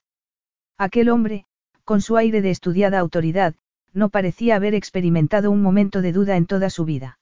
Aquel 0.78 1.10
hombre, 1.10 1.45
con 1.86 2.02
su 2.02 2.17
aire 2.17 2.41
de 2.41 2.50
estudiada 2.50 3.00
autoridad, 3.00 3.56
no 3.93 4.10
parecía 4.10 4.56
haber 4.56 4.73
experimentado 4.73 5.52
un 5.52 5.62
momento 5.62 6.02
de 6.02 6.12
duda 6.12 6.38
en 6.38 6.47
toda 6.47 6.69
su 6.69 6.86
vida. 6.86 7.19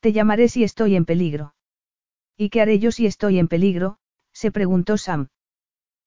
Te 0.00 0.12
llamaré 0.12 0.48
si 0.48 0.64
estoy 0.64 0.96
en 0.96 1.04
peligro. 1.04 1.54
¿Y 2.36 2.50
qué 2.50 2.60
haré 2.60 2.80
yo 2.80 2.90
si 2.90 3.06
estoy 3.06 3.38
en 3.38 3.48
peligro? 3.48 3.98
Se 4.42 4.50
preguntó 4.50 4.98
Sam. 4.98 5.28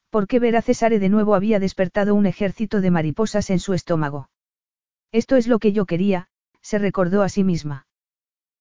Porque 0.10 0.39
ver 0.39 0.58
a 0.58 0.62
Cesare 0.62 1.00
de 1.00 1.08
nuevo 1.08 1.36
había 1.36 1.58
despertado 1.58 2.13
un 2.13 2.26
ejército 2.26 2.82
de 2.82 2.91
mariposas 2.91 3.50
en 3.50 3.60
su 3.60 3.74
estómago. 3.74 4.30
Esto 5.13 5.38
es 5.38 5.48
lo 5.48 5.58
que 5.58 5.71
yo 5.71 5.86
quería, 5.86 6.28
se 6.62 6.78
recordó 6.78 7.24
a 7.24 7.30
sí 7.30 7.45
misma. 7.45 7.88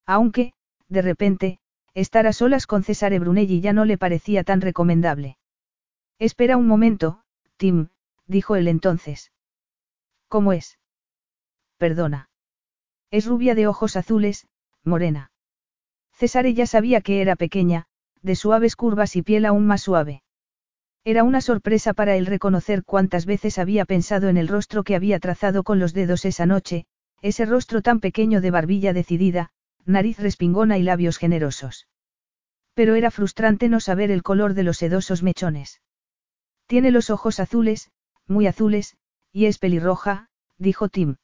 Aunque, 0.07 0.53
de 0.89 1.03
repente, 1.03 1.59
estar 1.93 2.29
a 2.29 2.33
solas 2.33 2.69
con 2.69 2.85
Cesare 2.85 3.19
Brunelli 3.19 3.61
ya 3.61 3.73
no 3.73 3.85
le 3.85 3.99
parecía 3.99 4.45
tan 4.45 4.61
recomendable. 4.61 5.39
Espera 6.21 6.57
un 6.57 6.69
momento, 6.69 7.25
Tim, 7.57 7.89
dijo 8.29 8.55
él 8.55 8.69
entonces. 8.69 9.33
¿Cómo 10.29 10.53
es? 10.53 10.79
Perdona. 11.79 12.31
Es 13.11 13.27
rubia 13.27 13.57
de 13.57 13.67
ojos 13.67 13.97
azules, 13.97 14.47
morena. 14.85 15.33
Cesare 16.13 16.55
ya 16.55 16.67
sabía 16.67 17.01
que 17.01 17.21
era 17.21 17.35
pequeña, 17.35 17.89
de 18.25 18.37
suaves 18.37 18.75
curvas 18.75 19.17
y 19.17 19.23
piel 19.23 19.45
aún 19.45 19.67
más 19.67 19.83
suave. 19.83 20.23
Era 21.05 21.23
una 21.23 21.43
sorpresa 21.43 21.93
para 21.93 22.17
él 22.17 22.25
reconocer 22.25 22.83
cuántas 22.83 23.27
veces 23.27 23.59
había 23.59 23.85
pensado 23.85 24.31
en 24.31 24.39
el 24.39 24.49
rostro 24.49 24.83
que 24.83 24.97
había 24.97 25.21
trazado 25.21 25.63
con 25.63 25.79
los 25.79 25.93
dedos 25.93 26.25
esa 26.25 26.47
noche, 26.47 26.87
ese 27.21 27.45
rostro 27.45 27.83
tan 27.83 28.01
pequeño 28.01 28.41
de 28.41 28.51
barbilla 28.51 28.95
decidida, 28.95 29.51
nariz 29.85 30.19
respingona 30.19 30.79
y 30.79 30.83
labios 30.83 31.19
generosos. 31.19 31.87
Pero 32.73 32.95
era 32.95 33.11
frustrante 33.11 33.69
no 33.69 33.79
saber 33.79 34.11
el 34.11 34.23
color 34.23 34.55
de 34.55 34.63
los 34.63 34.79
sedosos 34.79 35.23
mechones. 35.23 35.83
Tiene 36.67 36.91
los 36.91 37.11
ojos 37.11 37.41
azules, 37.41 37.91
muy 38.27 38.47
azules, 38.47 38.97
y 39.33 39.45
es 39.45 39.59
pelirroja, 39.59 40.31
dijo 40.57 40.89
Tim. 40.89 41.17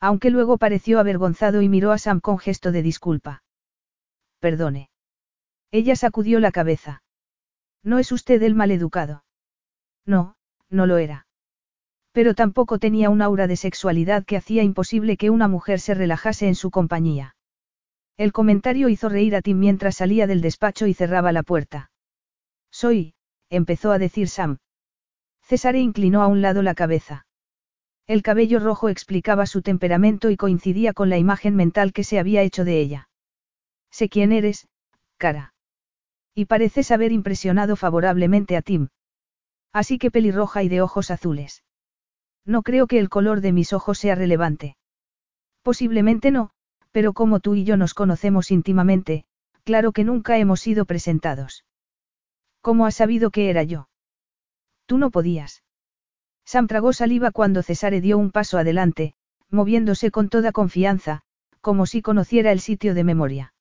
Aunque 0.00 0.30
luego 0.30 0.56
pareció 0.56 0.98
avergonzado 0.98 1.60
y 1.60 1.68
miró 1.68 1.92
a 1.92 1.98
Sam 1.98 2.20
con 2.20 2.38
gesto 2.38 2.72
de 2.72 2.82
disculpa. 2.82 3.42
Perdone. 4.40 4.88
Ella 5.74 5.96
sacudió 5.96 6.38
la 6.38 6.52
cabeza. 6.52 7.02
No 7.82 7.98
es 7.98 8.12
usted 8.12 8.40
el 8.44 8.54
maleducado. 8.54 9.24
No, 10.06 10.36
no 10.70 10.86
lo 10.86 10.98
era. 10.98 11.26
Pero 12.12 12.36
tampoco 12.36 12.78
tenía 12.78 13.10
un 13.10 13.20
aura 13.20 13.48
de 13.48 13.56
sexualidad 13.56 14.24
que 14.24 14.36
hacía 14.36 14.62
imposible 14.62 15.16
que 15.16 15.30
una 15.30 15.48
mujer 15.48 15.80
se 15.80 15.94
relajase 15.94 16.46
en 16.46 16.54
su 16.54 16.70
compañía. 16.70 17.34
El 18.16 18.30
comentario 18.30 18.88
hizo 18.88 19.08
reír 19.08 19.34
a 19.34 19.42
Tim 19.42 19.58
mientras 19.58 19.96
salía 19.96 20.28
del 20.28 20.42
despacho 20.42 20.86
y 20.86 20.94
cerraba 20.94 21.32
la 21.32 21.42
puerta. 21.42 21.90
Soy, 22.70 23.14
empezó 23.50 23.90
a 23.90 23.98
decir 23.98 24.28
Sam. 24.28 24.58
César 25.42 25.74
inclinó 25.74 26.22
a 26.22 26.28
un 26.28 26.40
lado 26.40 26.62
la 26.62 26.76
cabeza. 26.76 27.26
El 28.06 28.22
cabello 28.22 28.60
rojo 28.60 28.90
explicaba 28.90 29.46
su 29.46 29.60
temperamento 29.60 30.30
y 30.30 30.36
coincidía 30.36 30.92
con 30.92 31.10
la 31.10 31.18
imagen 31.18 31.56
mental 31.56 31.92
que 31.92 32.04
se 32.04 32.20
había 32.20 32.42
hecho 32.42 32.64
de 32.64 32.78
ella. 32.78 33.08
Sé 33.90 34.08
quién 34.08 34.30
eres, 34.30 34.68
cara. 35.16 35.53
Y 36.34 36.46
pareces 36.46 36.90
haber 36.90 37.12
impresionado 37.12 37.76
favorablemente 37.76 38.56
a 38.56 38.62
Tim. 38.62 38.88
Así 39.72 39.98
que 39.98 40.10
pelirroja 40.10 40.62
y 40.62 40.68
de 40.68 40.82
ojos 40.82 41.10
azules. 41.10 41.62
No 42.44 42.62
creo 42.62 42.86
que 42.86 42.98
el 42.98 43.08
color 43.08 43.40
de 43.40 43.52
mis 43.52 43.72
ojos 43.72 43.98
sea 43.98 44.14
relevante. 44.14 44.76
Posiblemente 45.62 46.30
no, 46.30 46.50
pero 46.90 47.12
como 47.12 47.40
tú 47.40 47.54
y 47.54 47.64
yo 47.64 47.76
nos 47.76 47.94
conocemos 47.94 48.50
íntimamente, 48.50 49.24
claro 49.64 49.92
que 49.92 50.04
nunca 50.04 50.38
hemos 50.38 50.60
sido 50.60 50.84
presentados. 50.84 51.64
¿Cómo 52.60 52.86
has 52.86 52.96
sabido 52.96 53.30
que 53.30 53.50
era 53.50 53.62
yo? 53.62 53.88
Tú 54.86 54.98
no 54.98 55.10
podías. 55.10 55.62
Sam 56.44 56.66
tragó 56.66 56.92
saliva 56.92 57.30
cuando 57.30 57.62
Cesare 57.62 58.00
dio 58.00 58.18
un 58.18 58.30
paso 58.30 58.58
adelante, 58.58 59.14
moviéndose 59.50 60.10
con 60.10 60.28
toda 60.28 60.52
confianza, 60.52 61.22
como 61.60 61.86
si 61.86 62.02
conociera 62.02 62.52
el 62.52 62.60
sitio 62.60 62.94
de 62.94 63.04
memoria. 63.04 63.54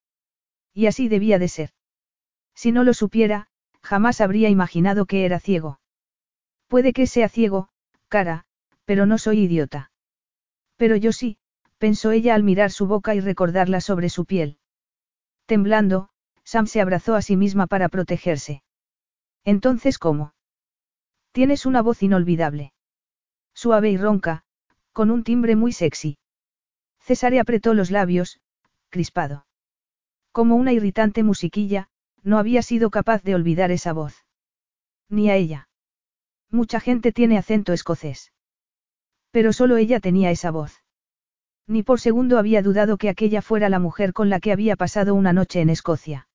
Y 0.73 0.87
así 0.87 1.07
debía 1.07 1.39
de 1.39 1.47
ser. 1.47 1.69
Si 2.55 2.71
no 2.71 2.83
lo 2.83 2.93
supiera, 2.93 3.47
jamás 3.81 4.21
habría 4.21 4.49
imaginado 4.49 5.05
que 5.05 5.25
era 5.25 5.39
ciego. 5.39 5.79
Puede 6.67 6.93
que 6.93 7.07
sea 7.07 7.29
ciego, 7.29 7.69
cara, 8.07 8.45
pero 8.85 9.05
no 9.05 9.17
soy 9.17 9.41
idiota. 9.41 9.91
Pero 10.77 10.95
yo 10.95 11.11
sí, 11.11 11.37
pensó 11.77 12.11
ella 12.11 12.35
al 12.35 12.43
mirar 12.43 12.71
su 12.71 12.87
boca 12.87 13.15
y 13.15 13.19
recordarla 13.19 13.81
sobre 13.81 14.09
su 14.09 14.25
piel. 14.25 14.57
Temblando, 15.45 16.09
Sam 16.43 16.67
se 16.67 16.81
abrazó 16.81 17.15
a 17.15 17.21
sí 17.21 17.35
misma 17.35 17.67
para 17.67 17.89
protegerse. 17.89 18.63
Entonces, 19.43 19.99
¿cómo? 19.99 20.33
Tienes 21.31 21.65
una 21.65 21.81
voz 21.81 22.03
inolvidable. 22.03 22.73
Suave 23.53 23.89
y 23.91 23.97
ronca, 23.97 24.43
con 24.93 25.11
un 25.11 25.23
timbre 25.23 25.55
muy 25.55 25.73
sexy. 25.73 26.17
Cesare 26.99 27.39
apretó 27.39 27.73
los 27.73 27.91
labios, 27.91 28.39
crispado. 28.89 29.45
Como 30.31 30.55
una 30.55 30.71
irritante 30.71 31.23
musiquilla, 31.23 31.89
no 32.23 32.37
había 32.37 32.61
sido 32.61 32.89
capaz 32.89 33.23
de 33.23 33.35
olvidar 33.35 33.71
esa 33.71 33.93
voz. 33.93 34.25
Ni 35.09 35.29
a 35.29 35.35
ella. 35.35 35.67
Mucha 36.49 36.79
gente 36.79 37.11
tiene 37.11 37.37
acento 37.37 37.73
escocés. 37.73 38.31
Pero 39.31 39.53
solo 39.53 39.77
ella 39.77 39.99
tenía 39.99 40.31
esa 40.31 40.51
voz. 40.51 40.83
Ni 41.67 41.83
por 41.83 41.99
segundo 41.99 42.37
había 42.37 42.61
dudado 42.61 42.97
que 42.97 43.09
aquella 43.09 43.41
fuera 43.41 43.69
la 43.69 43.79
mujer 43.79 44.13
con 44.13 44.29
la 44.29 44.39
que 44.39 44.51
había 44.51 44.75
pasado 44.75 45.15
una 45.15 45.33
noche 45.33 45.61
en 45.61 45.69
Escocia. 45.69 46.27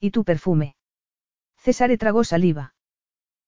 ¿Y 0.00 0.10
tu 0.10 0.24
perfume? 0.24 0.76
César 1.58 1.96
tragó 1.98 2.24
saliva. 2.24 2.74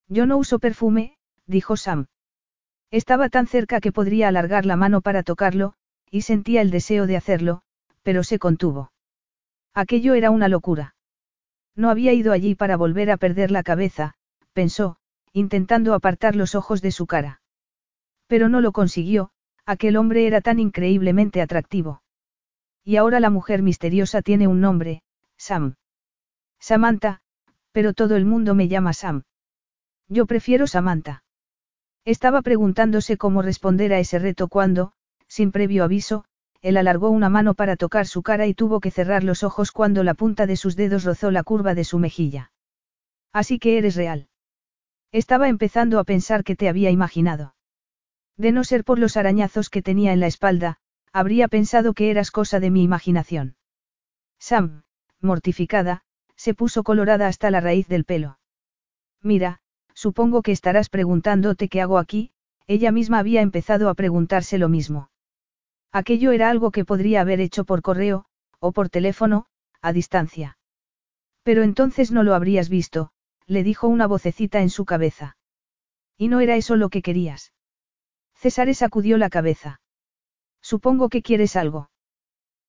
Yo 0.08 0.26
no 0.26 0.36
uso 0.36 0.58
perfume, 0.58 1.16
dijo 1.46 1.76
Sam. 1.76 2.06
Estaba 2.90 3.28
tan 3.28 3.46
cerca 3.46 3.80
que 3.80 3.92
podría 3.92 4.28
alargar 4.28 4.66
la 4.66 4.76
mano 4.76 5.00
para 5.00 5.22
tocarlo, 5.22 5.74
y 6.10 6.22
sentía 6.22 6.60
el 6.60 6.70
deseo 6.70 7.06
de 7.06 7.16
hacerlo, 7.16 7.62
pero 8.02 8.22
se 8.24 8.38
contuvo. 8.38 8.92
Aquello 9.74 10.14
era 10.14 10.30
una 10.30 10.48
locura. 10.48 10.95
No 11.76 11.90
había 11.90 12.12
ido 12.14 12.32
allí 12.32 12.54
para 12.54 12.76
volver 12.76 13.10
a 13.10 13.18
perder 13.18 13.50
la 13.50 13.62
cabeza, 13.62 14.14
pensó, 14.54 14.96
intentando 15.32 15.92
apartar 15.92 16.34
los 16.34 16.54
ojos 16.54 16.80
de 16.80 16.90
su 16.90 17.06
cara. 17.06 17.42
Pero 18.26 18.48
no 18.48 18.60
lo 18.60 18.72
consiguió, 18.72 19.30
aquel 19.66 19.96
hombre 19.96 20.26
era 20.26 20.40
tan 20.40 20.58
increíblemente 20.58 21.42
atractivo. 21.42 22.02
Y 22.82 22.96
ahora 22.96 23.20
la 23.20 23.30
mujer 23.30 23.62
misteriosa 23.62 24.22
tiene 24.22 24.48
un 24.48 24.60
nombre, 24.60 25.02
Sam. 25.36 25.74
Samantha, 26.58 27.20
pero 27.72 27.92
todo 27.92 28.16
el 28.16 28.24
mundo 28.24 28.54
me 28.54 28.68
llama 28.68 28.94
Sam. 28.94 29.24
Yo 30.08 30.26
prefiero 30.26 30.66
Samantha. 30.66 31.24
Estaba 32.04 32.40
preguntándose 32.40 33.18
cómo 33.18 33.42
responder 33.42 33.92
a 33.92 33.98
ese 33.98 34.18
reto 34.18 34.48
cuando, 34.48 34.92
sin 35.28 35.50
previo 35.52 35.84
aviso, 35.84 36.24
él 36.66 36.76
alargó 36.78 37.10
una 37.10 37.28
mano 37.28 37.54
para 37.54 37.76
tocar 37.76 38.08
su 38.08 38.24
cara 38.24 38.48
y 38.48 38.52
tuvo 38.52 38.80
que 38.80 38.90
cerrar 38.90 39.22
los 39.22 39.44
ojos 39.44 39.70
cuando 39.70 40.02
la 40.02 40.14
punta 40.14 40.46
de 40.46 40.56
sus 40.56 40.74
dedos 40.74 41.04
rozó 41.04 41.30
la 41.30 41.44
curva 41.44 41.76
de 41.76 41.84
su 41.84 42.00
mejilla. 42.00 42.50
Así 43.32 43.60
que 43.60 43.78
eres 43.78 43.94
real. 43.94 44.26
Estaba 45.12 45.48
empezando 45.48 46.00
a 46.00 46.04
pensar 46.04 46.42
que 46.42 46.56
te 46.56 46.68
había 46.68 46.90
imaginado. 46.90 47.54
De 48.36 48.50
no 48.50 48.64
ser 48.64 48.82
por 48.82 48.98
los 48.98 49.16
arañazos 49.16 49.70
que 49.70 49.80
tenía 49.80 50.12
en 50.12 50.18
la 50.18 50.26
espalda, 50.26 50.78
habría 51.12 51.46
pensado 51.46 51.94
que 51.94 52.10
eras 52.10 52.32
cosa 52.32 52.58
de 52.58 52.70
mi 52.72 52.82
imaginación. 52.82 53.54
Sam, 54.40 54.82
mortificada, 55.20 56.02
se 56.34 56.52
puso 56.52 56.82
colorada 56.82 57.28
hasta 57.28 57.48
la 57.52 57.60
raíz 57.60 57.86
del 57.86 58.04
pelo. 58.04 58.40
Mira, 59.22 59.60
supongo 59.94 60.42
que 60.42 60.50
estarás 60.50 60.88
preguntándote 60.88 61.68
qué 61.68 61.80
hago 61.80 61.98
aquí, 61.98 62.32
ella 62.66 62.90
misma 62.90 63.20
había 63.20 63.40
empezado 63.40 63.88
a 63.88 63.94
preguntarse 63.94 64.58
lo 64.58 64.68
mismo. 64.68 65.10
Aquello 65.92 66.32
era 66.32 66.50
algo 66.50 66.70
que 66.70 66.84
podría 66.84 67.20
haber 67.20 67.40
hecho 67.40 67.64
por 67.64 67.82
correo, 67.82 68.26
o 68.58 68.72
por 68.72 68.88
teléfono, 68.88 69.46
a 69.80 69.92
distancia. 69.92 70.58
Pero 71.42 71.62
entonces 71.62 72.10
no 72.10 72.22
lo 72.22 72.34
habrías 72.34 72.68
visto, 72.68 73.10
le 73.46 73.62
dijo 73.62 73.88
una 73.88 74.06
vocecita 74.06 74.60
en 74.60 74.70
su 74.70 74.84
cabeza. 74.84 75.36
Y 76.18 76.28
no 76.28 76.40
era 76.40 76.56
eso 76.56 76.76
lo 76.76 76.88
que 76.88 77.02
querías. 77.02 77.52
César 78.34 78.74
sacudió 78.74 79.18
la 79.18 79.30
cabeza. 79.30 79.80
Supongo 80.60 81.08
que 81.08 81.22
quieres 81.22 81.56
algo. 81.56 81.90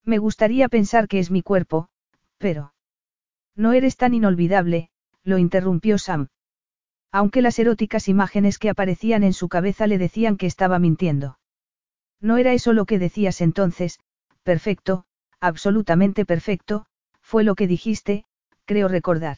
Me 0.03 0.19
gustaría 0.19 0.69
pensar 0.69 1.07
que 1.07 1.19
es 1.19 1.31
mi 1.31 1.41
cuerpo, 1.41 1.89
pero... 2.37 2.73
No 3.55 3.73
eres 3.73 3.97
tan 3.97 4.13
inolvidable, 4.13 4.89
lo 5.23 5.37
interrumpió 5.37 5.97
Sam. 5.97 6.27
Aunque 7.11 7.41
las 7.41 7.57
eróticas 7.57 8.07
imágenes 8.07 8.59
que 8.59 8.69
aparecían 8.69 9.23
en 9.23 9.33
su 9.33 9.49
cabeza 9.49 9.87
le 9.87 9.97
decían 9.97 10.37
que 10.37 10.45
estaba 10.45 10.77
mintiendo. 10.77 11.39
No 12.21 12.37
era 12.37 12.53
eso 12.53 12.73
lo 12.73 12.85
que 12.85 12.99
decías 12.99 13.41
entonces, 13.41 13.99
perfecto, 14.43 15.05
absolutamente 15.39 16.25
perfecto, 16.25 16.85
fue 17.21 17.43
lo 17.43 17.55
que 17.55 17.67
dijiste, 17.67 18.25
creo 18.65 18.87
recordar. 18.87 19.37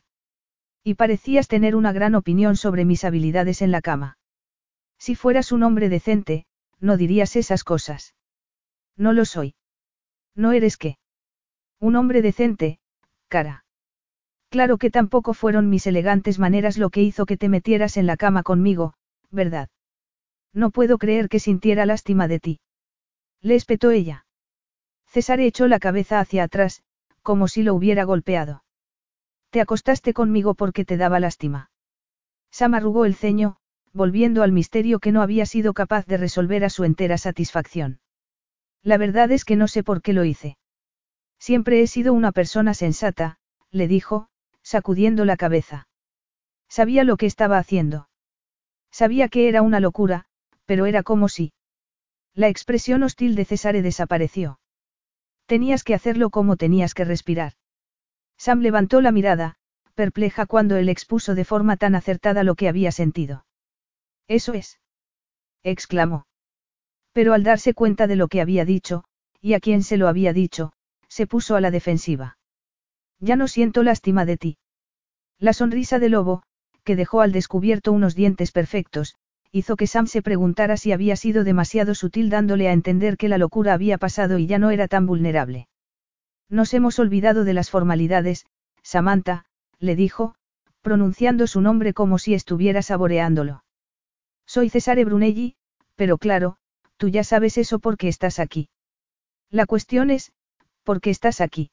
Y 0.84 0.94
parecías 0.94 1.48
tener 1.48 1.76
una 1.76 1.92
gran 1.92 2.16
opinión 2.16 2.56
sobre 2.56 2.86
mis 2.86 3.04
habilidades 3.04 3.62
en 3.62 3.72
la 3.72 3.82
cama. 3.82 4.18
Si 4.98 5.16
fueras 5.16 5.52
un 5.52 5.64
hombre 5.64 5.90
decente, 5.90 6.46
no 6.80 6.98
dirías 6.98 7.36
esas 7.36 7.64
cosas. 7.64 8.16
No 8.96 9.14
lo 9.14 9.26
soy. 9.26 9.56
¿No 10.36 10.54
eres 10.54 10.78
qué? 10.78 10.98
Un 11.80 11.96
hombre 11.96 12.22
decente, 12.22 12.80
cara. 13.28 13.66
Claro 14.50 14.78
que 14.78 14.90
tampoco 14.90 15.34
fueron 15.34 15.70
mis 15.70 15.86
elegantes 15.86 16.40
maneras 16.40 16.78
lo 16.78 16.90
que 16.90 17.02
hizo 17.02 17.26
que 17.26 17.38
te 17.38 17.50
metieras 17.50 17.98
en 17.98 18.08
la 18.08 18.18
cama 18.18 18.44
conmigo, 18.44 18.94
¿verdad? 19.30 19.70
No 20.54 20.72
puedo 20.72 20.98
creer 20.98 21.30
que 21.30 21.40
sintiera 21.40 21.86
lástima 21.86 22.28
de 22.28 22.40
ti. 22.40 22.60
Le 23.42 23.56
espetó 23.56 23.92
ella. 23.92 24.26
César 25.08 25.40
echó 25.40 25.68
la 25.68 25.80
cabeza 25.80 26.20
hacia 26.20 26.44
atrás, 26.44 26.84
como 27.24 27.48
si 27.48 27.64
lo 27.64 27.74
hubiera 27.74 28.04
golpeado. 28.04 28.64
Te 29.50 29.62
acostaste 29.62 30.14
conmigo 30.14 30.54
porque 30.54 30.86
te 30.86 30.98
daba 30.98 31.20
lástima. 31.20 31.72
Sam 32.52 32.76
arrugó 32.76 33.06
el 33.06 33.16
ceño, 33.16 33.58
volviendo 33.94 34.44
al 34.44 34.52
misterio 34.52 35.00
que 35.00 35.12
no 35.12 35.22
había 35.22 35.46
sido 35.46 35.74
capaz 35.74 36.06
de 36.06 36.18
resolver 36.18 36.64
a 36.64 36.70
su 36.70 36.84
entera 36.84 37.18
satisfacción. 37.18 38.00
La 38.84 38.98
verdad 38.98 39.32
es 39.32 39.46
que 39.46 39.56
no 39.56 39.68
sé 39.68 39.84
por 39.84 40.02
qué 40.02 40.14
lo 40.14 40.24
hice. 40.24 40.58
Siempre 41.40 41.82
he 41.82 41.88
sido 41.88 42.14
una 42.14 42.32
persona 42.32 42.74
sensata, 42.74 43.38
le 43.72 43.88
dijo, 43.88 44.28
sacudiendo 44.62 45.26
la 45.26 45.38
cabeza. 45.38 45.88
Sabía 46.68 47.04
lo 47.04 47.18
que 47.18 47.26
estaba 47.26 47.58
haciendo. 47.58 48.10
Sabía 48.92 49.30
que 49.30 49.48
era 49.48 49.62
una 49.62 49.80
locura, 49.80 50.26
pero 50.66 50.86
era 50.86 51.04
como 51.04 51.30
si. 51.30 51.54
La 52.40 52.48
expresión 52.48 53.04
hostil 53.04 53.36
de 53.36 53.44
Cesare 53.44 53.82
desapareció. 53.82 54.62
Tenías 55.46 55.84
que 55.84 55.94
hacerlo 55.94 56.30
como 56.30 56.56
tenías 56.56 56.94
que 56.94 57.04
respirar. 57.04 57.56
Sam 58.38 58.62
levantó 58.62 59.02
la 59.02 59.12
mirada, 59.12 59.58
perpleja 59.94 60.46
cuando 60.46 60.78
él 60.78 60.88
expuso 60.88 61.36
de 61.36 61.44
forma 61.44 61.76
tan 61.76 61.96
acertada 61.96 62.46
lo 62.46 62.56
que 62.56 62.70
había 62.70 62.94
sentido. 62.94 63.46
Eso 64.30 64.54
es. 64.54 64.80
exclamó. 65.64 66.28
Pero 67.12 67.34
al 67.34 67.44
darse 67.44 67.74
cuenta 67.74 68.08
de 68.08 68.16
lo 68.16 68.30
que 68.30 68.40
había 68.40 68.64
dicho, 68.64 69.04
y 69.42 69.54
a 69.54 69.60
quién 69.60 69.84
se 69.84 69.98
lo 69.98 70.08
había 70.08 70.32
dicho, 70.32 70.72
se 71.10 71.28
puso 71.28 71.58
a 71.58 71.60
la 71.60 71.72
defensiva. 71.72 72.38
Ya 73.20 73.36
no 73.36 73.50
siento 73.50 73.84
lástima 73.84 74.24
de 74.24 74.38
ti. 74.38 74.58
La 75.40 75.52
sonrisa 75.52 76.00
de 76.00 76.08
lobo, 76.08 76.44
que 76.86 76.96
dejó 76.96 77.20
al 77.20 77.34
descubierto 77.34 77.92
unos 77.92 78.16
dientes 78.16 78.54
perfectos, 78.54 79.18
hizo 79.52 79.76
que 79.76 79.88
Sam 79.88 80.08
se 80.08 80.22
preguntara 80.22 80.78
si 80.78 80.92
había 80.92 81.16
sido 81.16 81.44
demasiado 81.44 81.96
sutil 81.96 82.30
dándole 82.30 82.68
a 82.68 82.74
entender 82.74 83.18
que 83.18 83.30
la 83.30 83.38
locura 83.38 83.74
había 83.74 83.98
pasado 83.98 84.38
y 84.38 84.46
ya 84.46 84.60
no 84.60 84.70
era 84.70 84.88
tan 84.88 85.06
vulnerable. 85.06 85.68
Nos 86.50 86.74
hemos 86.74 87.00
olvidado 87.00 87.44
de 87.44 87.54
las 87.54 87.70
formalidades, 87.70 88.46
Samantha, 88.84 89.46
le 89.80 89.96
dijo, 89.96 90.36
pronunciando 90.82 91.48
su 91.48 91.62
nombre 91.62 91.94
como 91.94 92.18
si 92.20 92.34
estuviera 92.34 92.82
saboreándolo. 92.82 93.64
Soy 94.46 94.70
Cesare 94.70 95.06
Brunelli, 95.06 95.56
pero 95.96 96.18
claro, 96.18 96.58
tú 96.98 97.10
ya 97.10 97.24
sabes 97.24 97.58
eso 97.58 97.80
porque 97.80 98.08
estás 98.08 98.40
aquí. 98.40 98.70
La 99.52 99.66
cuestión 99.66 100.10
es, 100.10 100.32
¿por 100.84 101.02
qué 101.02 101.10
estás 101.10 101.42
aquí? 101.42 101.72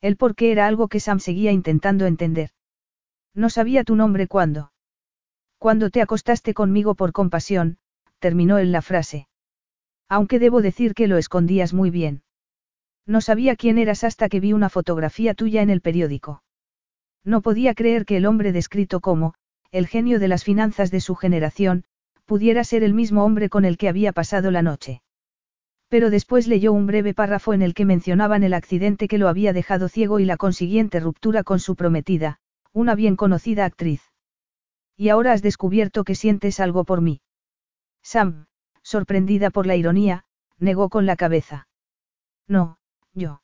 El 0.00 0.16
por 0.16 0.34
qué 0.34 0.52
era 0.52 0.66
algo 0.66 0.88
que 0.88 1.00
Sam 1.00 1.18
seguía 1.18 1.50
intentando 1.50 2.06
entender. 2.06 2.50
No 3.34 3.50
sabía 3.50 3.84
tu 3.84 3.96
nombre 3.96 4.26
cuándo. 4.26 4.72
Cuando 5.58 5.90
te 5.90 6.00
acostaste 6.00 6.54
conmigo 6.54 6.94
por 6.94 7.12
compasión, 7.12 7.78
terminó 8.20 8.58
él 8.58 8.72
la 8.72 8.82
frase. 8.82 9.28
Aunque 10.08 10.38
debo 10.38 10.62
decir 10.62 10.94
que 10.94 11.08
lo 11.08 11.18
escondías 11.18 11.74
muy 11.74 11.90
bien. 11.90 12.22
No 13.06 13.20
sabía 13.20 13.56
quién 13.56 13.78
eras 13.78 14.04
hasta 14.04 14.28
que 14.28 14.40
vi 14.40 14.52
una 14.52 14.68
fotografía 14.68 15.34
tuya 15.34 15.62
en 15.62 15.70
el 15.70 15.80
periódico. 15.80 16.42
No 17.24 17.42
podía 17.42 17.74
creer 17.74 18.04
que 18.04 18.16
el 18.16 18.26
hombre 18.26 18.52
descrito 18.52 19.00
como, 19.00 19.34
el 19.70 19.86
genio 19.86 20.18
de 20.18 20.28
las 20.28 20.44
finanzas 20.44 20.90
de 20.90 21.00
su 21.00 21.14
generación, 21.14 21.84
pudiera 22.24 22.62
ser 22.64 22.82
el 22.82 22.94
mismo 22.94 23.24
hombre 23.24 23.48
con 23.48 23.64
el 23.64 23.76
que 23.76 23.88
había 23.88 24.12
pasado 24.12 24.50
la 24.50 24.62
noche. 24.62 25.02
Pero 25.88 26.10
después 26.10 26.46
leyó 26.46 26.72
un 26.72 26.86
breve 26.86 27.14
párrafo 27.14 27.54
en 27.54 27.62
el 27.62 27.74
que 27.74 27.86
mencionaban 27.86 28.42
el 28.42 28.54
accidente 28.54 29.08
que 29.08 29.18
lo 29.18 29.28
había 29.28 29.52
dejado 29.52 29.88
ciego 29.88 30.20
y 30.20 30.26
la 30.26 30.36
consiguiente 30.36 31.00
ruptura 31.00 31.42
con 31.42 31.58
su 31.58 31.74
prometida, 31.74 32.38
una 32.72 32.94
bien 32.94 33.16
conocida 33.16 33.64
actriz. 33.64 34.02
Y 34.98 35.10
ahora 35.10 35.32
has 35.32 35.42
descubierto 35.42 36.02
que 36.02 36.16
sientes 36.16 36.58
algo 36.58 36.82
por 36.84 37.00
mí. 37.00 37.22
Sam, 38.02 38.46
sorprendida 38.82 39.50
por 39.50 39.64
la 39.64 39.76
ironía, 39.76 40.24
negó 40.58 40.88
con 40.88 41.06
la 41.06 41.14
cabeza. 41.14 41.68
No, 42.48 42.78
yo. 43.14 43.40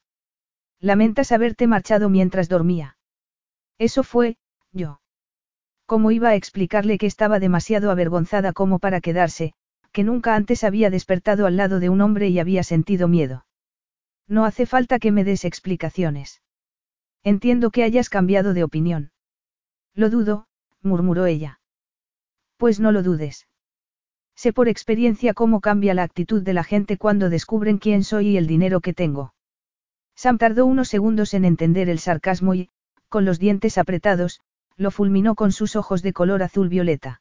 Lamentas 0.80 1.30
haberte 1.30 1.68
marchado 1.68 2.10
mientras 2.10 2.48
dormía. 2.48 2.98
Eso 3.78 4.02
fue, 4.02 4.36
yo. 4.72 5.00
¿Cómo 5.86 6.10
iba 6.10 6.30
a 6.30 6.34
explicarle 6.34 6.98
que 6.98 7.06
estaba 7.06 7.38
demasiado 7.38 7.92
avergonzada 7.92 8.52
como 8.52 8.80
para 8.80 9.00
quedarse, 9.00 9.52
que 9.92 10.02
nunca 10.02 10.34
antes 10.34 10.64
había 10.64 10.90
despertado 10.90 11.46
al 11.46 11.56
lado 11.56 11.78
de 11.78 11.88
un 11.88 12.00
hombre 12.00 12.28
y 12.30 12.40
había 12.40 12.64
sentido 12.64 13.06
miedo? 13.06 13.46
No 14.26 14.44
hace 14.44 14.66
falta 14.66 14.98
que 14.98 15.12
me 15.12 15.22
des 15.22 15.44
explicaciones. 15.44 16.42
Entiendo 17.22 17.70
que 17.70 17.84
hayas 17.84 18.08
cambiado 18.08 18.54
de 18.54 18.64
opinión. 18.64 19.12
Lo 19.94 20.10
dudo, 20.10 20.46
murmuró 20.84 21.26
ella. 21.26 21.60
Pues 22.56 22.80
no 22.80 22.92
lo 22.92 23.02
dudes. 23.02 23.48
Sé 24.36 24.52
por 24.52 24.68
experiencia 24.68 25.34
cómo 25.34 25.60
cambia 25.60 25.94
la 25.94 26.02
actitud 26.02 26.42
de 26.42 26.54
la 26.54 26.64
gente 26.64 26.96
cuando 26.96 27.30
descubren 27.30 27.78
quién 27.78 28.04
soy 28.04 28.28
y 28.28 28.36
el 28.36 28.46
dinero 28.46 28.80
que 28.80 28.92
tengo. 28.92 29.34
Sam 30.16 30.38
tardó 30.38 30.66
unos 30.66 30.88
segundos 30.88 31.34
en 31.34 31.44
entender 31.44 31.88
el 31.88 31.98
sarcasmo 31.98 32.54
y, 32.54 32.70
con 33.08 33.24
los 33.24 33.38
dientes 33.38 33.78
apretados, 33.78 34.40
lo 34.76 34.90
fulminó 34.90 35.34
con 35.34 35.52
sus 35.52 35.76
ojos 35.76 36.02
de 36.02 36.12
color 36.12 36.42
azul 36.42 36.68
violeta. 36.68 37.20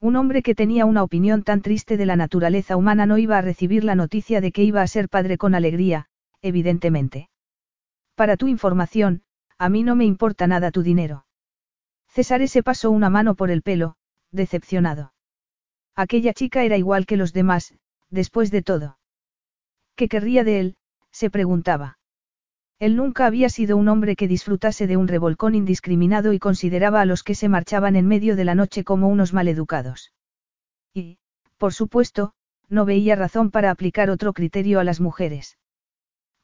Un 0.00 0.16
hombre 0.16 0.42
que 0.42 0.54
tenía 0.54 0.84
una 0.84 1.02
opinión 1.02 1.42
tan 1.42 1.62
triste 1.62 1.96
de 1.96 2.06
la 2.06 2.16
naturaleza 2.16 2.76
humana 2.76 3.06
no 3.06 3.18
iba 3.18 3.38
a 3.38 3.42
recibir 3.42 3.84
la 3.84 3.94
noticia 3.94 4.40
de 4.40 4.52
que 4.52 4.64
iba 4.64 4.82
a 4.82 4.86
ser 4.86 5.08
padre 5.08 5.38
con 5.38 5.54
alegría, 5.54 6.06
evidentemente. 6.40 7.28
Para 8.14 8.36
tu 8.36 8.48
información, 8.48 9.22
a 9.58 9.68
mí 9.68 9.84
no 9.84 9.94
me 9.94 10.04
importa 10.04 10.46
nada 10.46 10.70
tu 10.70 10.82
dinero. 10.82 11.24
César 12.12 12.46
se 12.46 12.62
pasó 12.62 12.90
una 12.90 13.08
mano 13.08 13.34
por 13.34 13.50
el 13.50 13.62
pelo, 13.62 13.96
decepcionado. 14.32 15.14
Aquella 15.96 16.34
chica 16.34 16.62
era 16.62 16.76
igual 16.76 17.06
que 17.06 17.16
los 17.16 17.32
demás, 17.32 17.74
después 18.10 18.50
de 18.50 18.60
todo. 18.60 18.98
¿Qué 19.96 20.08
querría 20.08 20.44
de 20.44 20.60
él? 20.60 20.76
se 21.10 21.30
preguntaba. 21.30 21.98
Él 22.78 22.96
nunca 22.96 23.24
había 23.24 23.48
sido 23.48 23.78
un 23.78 23.88
hombre 23.88 24.14
que 24.14 24.28
disfrutase 24.28 24.86
de 24.86 24.98
un 24.98 25.08
revolcón 25.08 25.54
indiscriminado 25.54 26.34
y 26.34 26.38
consideraba 26.38 27.00
a 27.00 27.06
los 27.06 27.22
que 27.22 27.34
se 27.34 27.48
marchaban 27.48 27.96
en 27.96 28.06
medio 28.06 28.36
de 28.36 28.44
la 28.44 28.54
noche 28.54 28.84
como 28.84 29.08
unos 29.08 29.32
maleducados. 29.32 30.12
Y, 30.92 31.18
por 31.56 31.72
supuesto, 31.72 32.34
no 32.68 32.84
veía 32.84 33.16
razón 33.16 33.50
para 33.50 33.70
aplicar 33.70 34.10
otro 34.10 34.34
criterio 34.34 34.80
a 34.80 34.84
las 34.84 35.00
mujeres. 35.00 35.56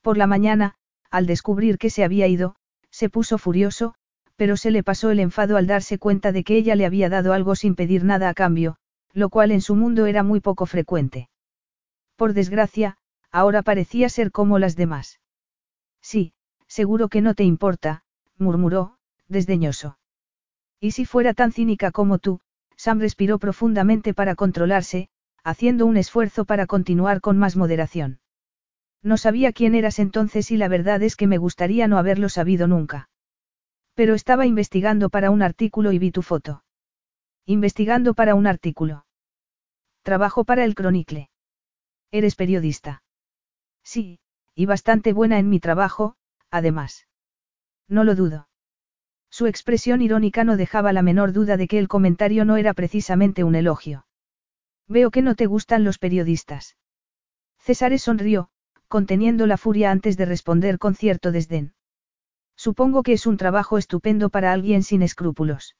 Por 0.01 0.17
la 0.17 0.27
mañana, 0.27 0.77
al 1.11 1.27
descubrir 1.27 1.77
que 1.77 1.91
se 1.91 2.05
había 2.05 2.27
ido, 2.27 2.57
se 2.91 3.11
puso 3.11 3.37
furioso, 3.37 3.95
pero 4.39 4.57
se 4.57 4.71
le 4.71 4.85
pasó 4.85 5.11
el 5.11 5.19
enfado 5.19 5.57
al 5.57 5.67
darse 5.67 5.99
cuenta 5.99 6.31
de 6.31 6.45
que 6.45 6.57
ella 6.57 6.77
le 6.77 6.87
había 6.87 7.09
dado 7.09 7.33
algo 7.33 7.57
sin 7.57 7.75
pedir 7.75 8.05
nada 8.05 8.29
a 8.29 8.35
cambio, 8.35 8.77
lo 9.13 9.31
cual 9.31 9.51
en 9.51 9.61
su 9.61 9.75
mundo 9.75 10.07
era 10.07 10.23
muy 10.23 10.39
poco 10.39 10.65
frecuente. 10.65 11.29
Por 12.15 12.35
desgracia, 12.35 12.99
ahora 13.33 13.63
parecía 13.63 14.09
ser 14.09 14.31
como 14.31 14.61
las 14.61 14.77
demás. 14.77 15.19
Sí, 16.01 16.35
seguro 16.69 17.09
que 17.09 17.21
no 17.21 17.35
te 17.35 17.43
importa, 17.43 18.05
murmuró, 18.37 18.97
desdeñoso. 19.27 19.99
Y 20.79 20.93
si 20.93 21.05
fuera 21.05 21.35
tan 21.35 21.51
cínica 21.51 21.91
como 21.91 22.19
tú, 22.19 22.39
Sam 22.77 23.01
respiró 23.01 23.41
profundamente 23.41 24.15
para 24.15 24.37
controlarse, 24.37 25.09
haciendo 25.43 25.85
un 25.85 25.97
esfuerzo 25.97 26.45
para 26.45 26.67
continuar 26.67 27.21
con 27.21 27.39
más 27.39 27.57
moderación. 27.57 28.21
No 29.03 29.17
sabía 29.17 29.53
quién 29.53 29.75
eras 29.75 29.99
entonces 29.99 30.53
y 30.53 30.57
la 30.57 30.69
verdad 30.69 31.03
es 31.03 31.17
que 31.17 31.27
me 31.27 31.39
gustaría 31.39 31.89
no 31.89 31.99
haberlo 31.99 32.29
sabido 32.29 32.69
nunca. 32.69 33.09
Pero 33.99 34.15
estaba 34.15 34.47
investigando 34.47 35.11
para 35.11 35.33
un 35.33 35.43
artículo 35.43 35.91
y 35.91 35.99
vi 35.99 36.13
tu 36.13 36.23
foto. 36.23 36.63
Investigando 37.47 38.15
para 38.15 38.37
un 38.37 38.47
artículo. 38.47 39.07
Trabajo 40.03 40.45
para 40.45 40.63
el 40.63 40.77
Chronicle. 40.77 41.31
Eres 42.13 42.37
periodista. 42.37 43.03
Sí, 43.83 44.21
y 44.55 44.67
bastante 44.67 45.13
buena 45.13 45.41
en 45.41 45.49
mi 45.49 45.59
trabajo, 45.59 46.15
además. 46.49 47.09
No 47.89 48.05
lo 48.05 48.15
dudo. 48.15 48.49
Su 49.31 49.49
expresión 49.49 50.01
irónica 50.01 50.45
no 50.45 50.57
dejaba 50.57 50.93
la 50.93 51.03
menor 51.03 51.33
duda 51.33 51.57
de 51.57 51.67
que 51.67 51.81
el 51.81 51.89
comentario 51.89 52.45
no 52.45 52.57
era 52.57 52.75
precisamente 52.75 53.43
un 53.43 53.57
elogio. 53.57 54.07
Veo 54.87 55.11
que 55.11 55.23
no 55.23 55.35
te 55.35 55.47
gustan 55.47 55.83
los 55.83 55.99
periodistas. 55.99 56.77
César 57.59 57.99
sonrió, 57.99 58.51
conteniendo 58.87 59.49
la 59.49 59.57
furia 59.57 59.91
antes 59.91 60.17
de 60.17 60.25
responder 60.25 60.79
con 60.79 60.95
cierto 60.95 61.33
desdén. 61.33 61.75
Supongo 62.59 63.05
que 63.05 63.13
es 63.13 63.25
un 63.25 63.37
trabajo 63.37 63.79
estupendo 63.79 64.31
para 64.31 64.53
alguien 64.53 64.83
sin 64.83 65.03
escrúpulos. 65.03 65.77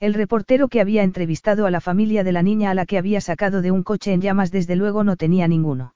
El 0.00 0.14
reportero 0.14 0.68
que 0.68 0.80
había 0.80 1.02
entrevistado 1.02 1.66
a 1.66 1.70
la 1.70 1.82
familia 1.82 2.24
de 2.24 2.32
la 2.32 2.42
niña 2.42 2.70
a 2.70 2.74
la 2.74 2.86
que 2.86 2.96
había 2.96 3.20
sacado 3.20 3.60
de 3.60 3.70
un 3.70 3.82
coche 3.82 4.14
en 4.14 4.22
llamas 4.22 4.50
desde 4.50 4.76
luego 4.76 5.04
no 5.04 5.16
tenía 5.16 5.46
ninguno. 5.46 5.94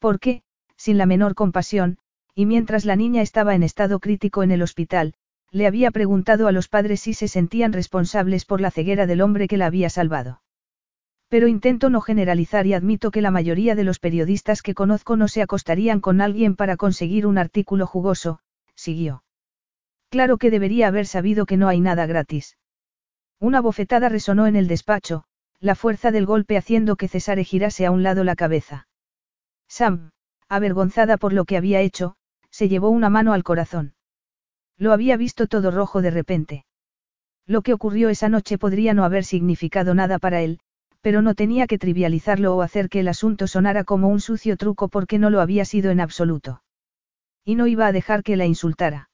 Porque, 0.00 0.42
sin 0.76 0.98
la 0.98 1.06
menor 1.06 1.34
compasión, 1.34 1.96
y 2.34 2.44
mientras 2.44 2.84
la 2.84 2.94
niña 2.94 3.22
estaba 3.22 3.54
en 3.54 3.62
estado 3.62 4.00
crítico 4.00 4.42
en 4.42 4.50
el 4.50 4.60
hospital, 4.60 5.14
le 5.50 5.66
había 5.66 5.90
preguntado 5.92 6.46
a 6.46 6.52
los 6.52 6.68
padres 6.68 7.00
si 7.00 7.14
se 7.14 7.26
sentían 7.26 7.72
responsables 7.72 8.44
por 8.44 8.60
la 8.60 8.70
ceguera 8.70 9.06
del 9.06 9.22
hombre 9.22 9.48
que 9.48 9.56
la 9.56 9.64
había 9.64 9.88
salvado. 9.88 10.42
Pero 11.28 11.48
intento 11.48 11.88
no 11.88 12.02
generalizar 12.02 12.66
y 12.66 12.74
admito 12.74 13.10
que 13.10 13.22
la 13.22 13.30
mayoría 13.30 13.74
de 13.74 13.84
los 13.84 13.98
periodistas 13.98 14.60
que 14.60 14.74
conozco 14.74 15.16
no 15.16 15.26
se 15.26 15.40
acostarían 15.40 16.00
con 16.00 16.20
alguien 16.20 16.54
para 16.54 16.76
conseguir 16.76 17.26
un 17.26 17.38
artículo 17.38 17.86
jugoso, 17.86 18.40
siguió. 18.76 19.24
Claro 20.10 20.38
que 20.38 20.50
debería 20.50 20.88
haber 20.88 21.06
sabido 21.06 21.46
que 21.46 21.56
no 21.56 21.68
hay 21.68 21.80
nada 21.80 22.06
gratis. 22.06 22.56
Una 23.40 23.60
bofetada 23.60 24.08
resonó 24.08 24.46
en 24.46 24.56
el 24.56 24.68
despacho, 24.68 25.24
la 25.60 25.74
fuerza 25.74 26.10
del 26.10 26.26
golpe 26.26 26.56
haciendo 26.56 26.96
que 26.96 27.08
Cesare 27.08 27.44
girase 27.44 27.86
a 27.86 27.90
un 27.90 28.02
lado 28.02 28.24
la 28.24 28.36
cabeza. 28.36 28.88
Sam, 29.68 30.10
avergonzada 30.48 31.16
por 31.16 31.32
lo 31.32 31.44
que 31.44 31.56
había 31.56 31.80
hecho, 31.80 32.14
se 32.50 32.68
llevó 32.68 32.90
una 32.90 33.10
mano 33.10 33.32
al 33.32 33.42
corazón. 33.42 33.94
Lo 34.78 34.92
había 34.92 35.16
visto 35.16 35.46
todo 35.46 35.70
rojo 35.70 36.02
de 36.02 36.10
repente. 36.10 36.66
Lo 37.46 37.62
que 37.62 37.72
ocurrió 37.72 38.08
esa 38.08 38.28
noche 38.28 38.58
podría 38.58 38.94
no 38.94 39.04
haber 39.04 39.24
significado 39.24 39.94
nada 39.94 40.18
para 40.18 40.42
él, 40.42 40.60
pero 41.00 41.22
no 41.22 41.34
tenía 41.34 41.66
que 41.66 41.78
trivializarlo 41.78 42.56
o 42.56 42.62
hacer 42.62 42.88
que 42.88 43.00
el 43.00 43.08
asunto 43.08 43.46
sonara 43.46 43.84
como 43.84 44.08
un 44.08 44.20
sucio 44.20 44.56
truco 44.56 44.88
porque 44.88 45.18
no 45.18 45.30
lo 45.30 45.40
había 45.40 45.64
sido 45.64 45.90
en 45.90 46.00
absoluto. 46.00 46.62
Y 47.46 47.54
no 47.54 47.68
iba 47.68 47.86
a 47.86 47.92
dejar 47.92 48.24
que 48.24 48.36
la 48.36 48.44
insultara. 48.44 49.08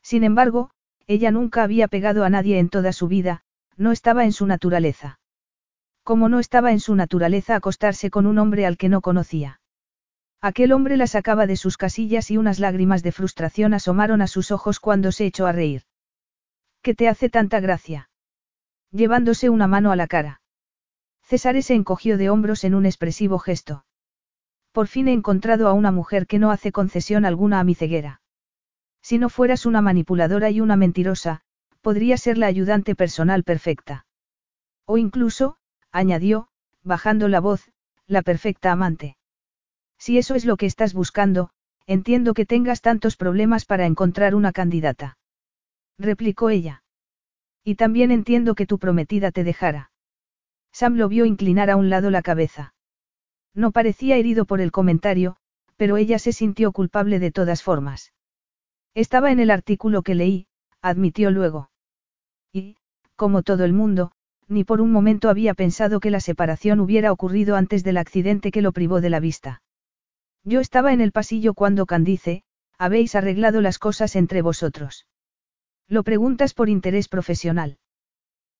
Sin 0.00 0.22
embargo, 0.22 0.70
ella 1.08 1.32
nunca 1.32 1.64
había 1.64 1.88
pegado 1.88 2.22
a 2.22 2.30
nadie 2.30 2.60
en 2.60 2.68
toda 2.68 2.92
su 2.92 3.08
vida, 3.08 3.42
no 3.76 3.90
estaba 3.90 4.24
en 4.24 4.32
su 4.32 4.46
naturaleza. 4.46 5.18
Como 6.04 6.28
no 6.28 6.38
estaba 6.38 6.70
en 6.70 6.78
su 6.78 6.94
naturaleza 6.94 7.56
acostarse 7.56 8.10
con 8.10 8.26
un 8.26 8.38
hombre 8.38 8.64
al 8.64 8.76
que 8.76 8.88
no 8.88 9.00
conocía. 9.00 9.60
Aquel 10.40 10.70
hombre 10.70 10.96
la 10.96 11.08
sacaba 11.08 11.48
de 11.48 11.56
sus 11.56 11.76
casillas 11.76 12.30
y 12.30 12.36
unas 12.36 12.60
lágrimas 12.60 13.02
de 13.02 13.10
frustración 13.10 13.74
asomaron 13.74 14.22
a 14.22 14.28
sus 14.28 14.52
ojos 14.52 14.78
cuando 14.78 15.10
se 15.10 15.26
echó 15.26 15.48
a 15.48 15.52
reír. 15.52 15.82
¿Qué 16.80 16.94
te 16.94 17.08
hace 17.08 17.28
tanta 17.28 17.58
gracia? 17.58 18.08
Llevándose 18.92 19.50
una 19.50 19.66
mano 19.66 19.90
a 19.90 19.96
la 19.96 20.06
cara. 20.06 20.42
César 21.24 21.60
se 21.64 21.74
encogió 21.74 22.18
de 22.18 22.30
hombros 22.30 22.62
en 22.62 22.76
un 22.76 22.86
expresivo 22.86 23.40
gesto. 23.40 23.84
Por 24.72 24.86
fin 24.86 25.08
he 25.08 25.12
encontrado 25.12 25.68
a 25.68 25.72
una 25.72 25.90
mujer 25.90 26.26
que 26.26 26.38
no 26.38 26.50
hace 26.50 26.72
concesión 26.72 27.24
alguna 27.24 27.60
a 27.60 27.64
mi 27.64 27.74
ceguera. 27.74 28.20
Si 29.02 29.18
no 29.18 29.28
fueras 29.28 29.66
una 29.66 29.80
manipuladora 29.80 30.50
y 30.50 30.60
una 30.60 30.76
mentirosa, 30.76 31.42
podría 31.80 32.16
ser 32.16 32.38
la 32.38 32.46
ayudante 32.46 32.94
personal 32.94 33.44
perfecta. 33.44 34.06
O 34.84 34.98
incluso, 34.98 35.56
añadió, 35.90 36.48
bajando 36.82 37.28
la 37.28 37.40
voz, 37.40 37.70
la 38.06 38.22
perfecta 38.22 38.72
amante. 38.72 39.16
Si 39.98 40.18
eso 40.18 40.34
es 40.34 40.44
lo 40.44 40.56
que 40.56 40.66
estás 40.66 40.94
buscando, 40.94 41.50
entiendo 41.86 42.34
que 42.34 42.46
tengas 42.46 42.80
tantos 42.80 43.16
problemas 43.16 43.64
para 43.64 43.86
encontrar 43.86 44.34
una 44.34 44.52
candidata. 44.52 45.18
Replicó 45.98 46.50
ella. 46.50 46.82
Y 47.64 47.74
también 47.74 48.10
entiendo 48.10 48.54
que 48.54 48.66
tu 48.66 48.78
prometida 48.78 49.32
te 49.32 49.44
dejara. 49.44 49.90
Sam 50.72 50.96
lo 50.96 51.08
vio 51.08 51.24
inclinar 51.24 51.70
a 51.70 51.76
un 51.76 51.90
lado 51.90 52.10
la 52.10 52.22
cabeza. 52.22 52.74
No 53.54 53.72
parecía 53.72 54.16
herido 54.16 54.44
por 54.44 54.60
el 54.60 54.72
comentario, 54.72 55.36
pero 55.76 55.96
ella 55.96 56.18
se 56.18 56.32
sintió 56.32 56.72
culpable 56.72 57.18
de 57.18 57.30
todas 57.30 57.62
formas. 57.62 58.12
Estaba 58.94 59.30
en 59.30 59.40
el 59.40 59.50
artículo 59.50 60.02
que 60.02 60.14
leí, 60.14 60.46
admitió 60.82 61.30
luego. 61.30 61.70
Y, 62.52 62.76
como 63.16 63.42
todo 63.42 63.64
el 63.64 63.72
mundo, 63.72 64.12
ni 64.48 64.64
por 64.64 64.80
un 64.80 64.90
momento 64.90 65.28
había 65.28 65.54
pensado 65.54 66.00
que 66.00 66.10
la 66.10 66.20
separación 66.20 66.80
hubiera 66.80 67.12
ocurrido 67.12 67.56
antes 67.56 67.84
del 67.84 67.98
accidente 67.98 68.50
que 68.50 68.62
lo 68.62 68.72
privó 68.72 69.00
de 69.00 69.10
la 69.10 69.20
vista. 69.20 69.62
Yo 70.44 70.60
estaba 70.60 70.92
en 70.92 71.00
el 71.00 71.12
pasillo 71.12 71.54
cuando 71.54 71.86
Candice, 71.86 72.42
habéis 72.78 73.14
arreglado 73.14 73.60
las 73.60 73.78
cosas 73.78 74.16
entre 74.16 74.40
vosotros. 74.40 75.06
Lo 75.88 76.02
preguntas 76.02 76.54
por 76.54 76.68
interés 76.68 77.08
profesional. 77.08 77.78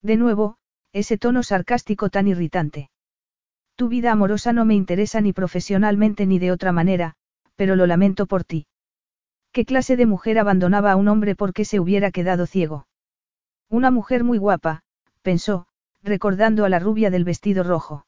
De 0.02 0.16
nuevo, 0.16 0.56
ese 0.92 1.18
tono 1.18 1.42
sarcástico 1.42 2.10
tan 2.10 2.28
irritante. 2.28 2.90
Tu 3.78 3.86
vida 3.86 4.10
amorosa 4.10 4.52
no 4.52 4.64
me 4.64 4.74
interesa 4.74 5.20
ni 5.20 5.32
profesionalmente 5.32 6.26
ni 6.26 6.40
de 6.40 6.50
otra 6.50 6.72
manera, 6.72 7.14
pero 7.54 7.76
lo 7.76 7.86
lamento 7.86 8.26
por 8.26 8.42
ti. 8.42 8.66
¿Qué 9.52 9.64
clase 9.64 9.96
de 9.96 10.04
mujer 10.04 10.40
abandonaba 10.40 10.90
a 10.90 10.96
un 10.96 11.06
hombre 11.06 11.36
porque 11.36 11.64
se 11.64 11.78
hubiera 11.78 12.10
quedado 12.10 12.46
ciego? 12.46 12.88
Una 13.70 13.92
mujer 13.92 14.24
muy 14.24 14.36
guapa, 14.36 14.82
pensó, 15.22 15.68
recordando 16.02 16.64
a 16.64 16.68
la 16.68 16.80
rubia 16.80 17.10
del 17.10 17.22
vestido 17.22 17.62
rojo. 17.62 18.04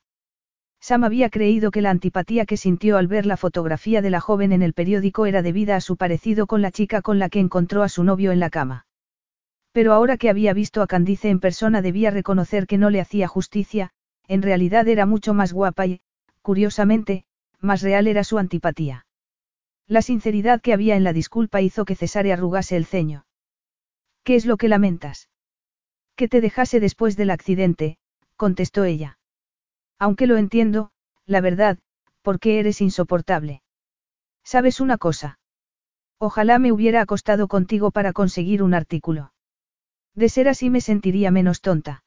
Sam 0.81 1.05
había 1.05 1.31
creído 1.31 1.71
que 1.71 1.83
la 1.83 1.91
antipatía 1.91 2.47
que 2.47 2.57
sintió 2.57 2.97
al 2.97 3.07
ver 3.07 3.25
la 3.25 3.37
fotografía 3.37 4.03
de 4.03 4.11
la 4.11 4.21
joven 4.21 4.51
en 4.51 4.62
el 4.62 4.75
periódico 4.75 5.25
era 5.25 5.41
debida 5.41 5.77
a 5.77 5.81
su 5.81 5.97
parecido 5.97 6.49
con 6.49 6.62
la 6.62 6.73
chica 6.73 7.01
con 7.01 7.21
la 7.21 7.29
que 7.29 7.39
encontró 7.39 7.85
a 7.85 7.89
su 7.89 8.03
novio 8.03 8.33
en 8.33 8.41
la 8.41 8.51
cama. 8.51 8.87
Pero 9.71 9.93
ahora 9.93 10.16
que 10.16 10.31
había 10.31 10.53
visto 10.53 10.83
a 10.83 10.89
Candice 10.89 11.31
en 11.31 11.39
persona 11.39 11.81
debía 11.81 12.11
reconocer 12.11 12.66
que 12.66 12.77
no 12.77 12.91
le 12.91 13.01
hacía 13.01 13.29
justicia, 13.29 13.93
en 14.31 14.43
realidad 14.43 14.87
era 14.87 15.07
mucho 15.07 15.35
más 15.35 15.53
guapa 15.53 15.87
y, 15.87 16.01
curiosamente, 16.41 17.24
más 17.59 17.83
real 17.83 18.07
era 18.07 18.22
su 18.22 18.39
antipatía. 18.39 19.05
La 19.89 20.03
sinceridad 20.03 20.61
que 20.61 20.72
había 20.72 20.95
en 20.95 21.03
la 21.03 21.12
disculpa 21.12 21.61
hizo 21.62 21.85
que 21.85 21.97
Cesare 21.97 22.33
arrugase 22.33 22.76
el 22.76 22.87
ceño. 22.87 23.26
¿Qué 24.22 24.37
es 24.37 24.47
lo 24.47 24.57
que 24.57 24.68
lamentas? 24.68 25.31
Que 26.14 26.28
te 26.28 26.41
dejase 26.41 26.78
después 26.78 27.16
del 27.16 27.31
accidente, 27.31 27.99
contestó 28.37 28.85
ella. 28.85 29.18
Aunque 29.99 30.28
lo 30.28 30.37
entiendo, 30.37 30.93
la 31.26 31.41
verdad, 31.41 31.81
porque 32.22 32.61
eres 32.61 32.81
insoportable. 32.81 33.62
¿Sabes 34.45 34.78
una 34.81 34.97
cosa? 34.97 35.41
Ojalá 36.18 36.61
me 36.61 36.70
hubiera 36.70 37.01
acostado 37.01 37.49
contigo 37.49 37.91
para 37.91 38.12
conseguir 38.12 38.62
un 38.62 38.74
artículo. 38.74 39.33
De 40.14 40.28
ser 40.28 40.49
así 40.49 40.70
me 40.70 40.81
sentiría 40.81 41.33
menos 41.33 41.62
tonta. 41.62 42.05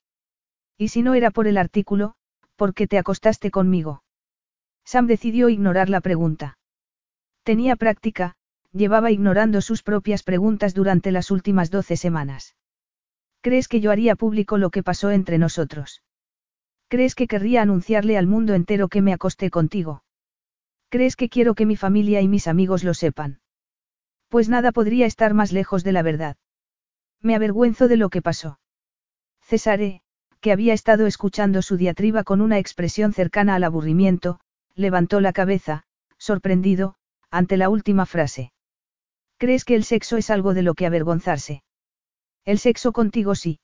Y 0.77 0.89
si 0.89 1.01
no 1.01 1.13
era 1.13 1.31
por 1.31 1.47
el 1.47 1.57
artículo, 1.57 2.15
¿por 2.55 2.73
qué 2.73 2.87
te 2.87 2.97
acostaste 2.97 3.51
conmigo? 3.51 4.03
Sam 4.85 5.07
decidió 5.07 5.49
ignorar 5.49 5.89
la 5.89 6.01
pregunta. 6.01 6.57
Tenía 7.43 7.75
práctica, 7.75 8.35
llevaba 8.71 9.11
ignorando 9.11 9.61
sus 9.61 9.83
propias 9.83 10.23
preguntas 10.23 10.73
durante 10.73 11.11
las 11.11 11.31
últimas 11.31 11.71
doce 11.71 11.97
semanas. 11.97 12.55
¿Crees 13.41 13.67
que 13.67 13.81
yo 13.81 13.91
haría 13.91 14.15
público 14.15 14.57
lo 14.57 14.69
que 14.69 14.83
pasó 14.83 15.11
entre 15.11 15.37
nosotros? 15.37 16.01
¿Crees 16.87 17.15
que 17.15 17.27
querría 17.27 17.61
anunciarle 17.61 18.17
al 18.17 18.27
mundo 18.27 18.53
entero 18.53 18.87
que 18.87 19.01
me 19.01 19.13
acosté 19.13 19.49
contigo? 19.49 20.03
¿Crees 20.89 21.15
que 21.15 21.27
quiero 21.27 21.55
que 21.55 21.65
mi 21.65 21.75
familia 21.75 22.21
y 22.21 22.27
mis 22.27 22.47
amigos 22.47 22.83
lo 22.83 22.93
sepan? 22.93 23.41
Pues 24.29 24.47
nada 24.47 24.71
podría 24.71 25.05
estar 25.05 25.33
más 25.33 25.51
lejos 25.51 25.83
de 25.83 25.91
la 25.91 26.03
verdad. 26.03 26.37
Me 27.19 27.35
avergüenzo 27.35 27.87
de 27.87 27.97
lo 27.97 28.09
que 28.09 28.21
pasó. 28.21 28.59
Cesare, 29.41 30.02
que 30.43 30.51
había 30.51 30.73
estado 30.73 31.07
escuchando 31.07 31.61
su 31.61 31.77
diatriba 31.77 32.25
con 32.25 32.41
una 32.41 32.59
expresión 32.59 33.13
cercana 33.13 33.55
al 33.55 33.63
aburrimiento, 33.63 34.41
levantó 34.75 35.21
la 35.21 35.31
cabeza, 35.31 35.85
sorprendido, 36.17 36.95
ante 37.31 37.55
la 37.55 37.69
última 37.69 38.05
frase. 38.05 38.51
¿Crees 39.37 39.63
que 39.63 39.75
el 39.75 39.85
sexo 39.85 40.17
es 40.17 40.29
algo 40.29 40.53
de 40.53 40.61
lo 40.61 40.73
que 40.73 40.85
avergonzarse? 40.85 41.63
El 42.43 42.59
sexo 42.59 42.91
contigo 42.91 43.35
sí. 43.35 43.61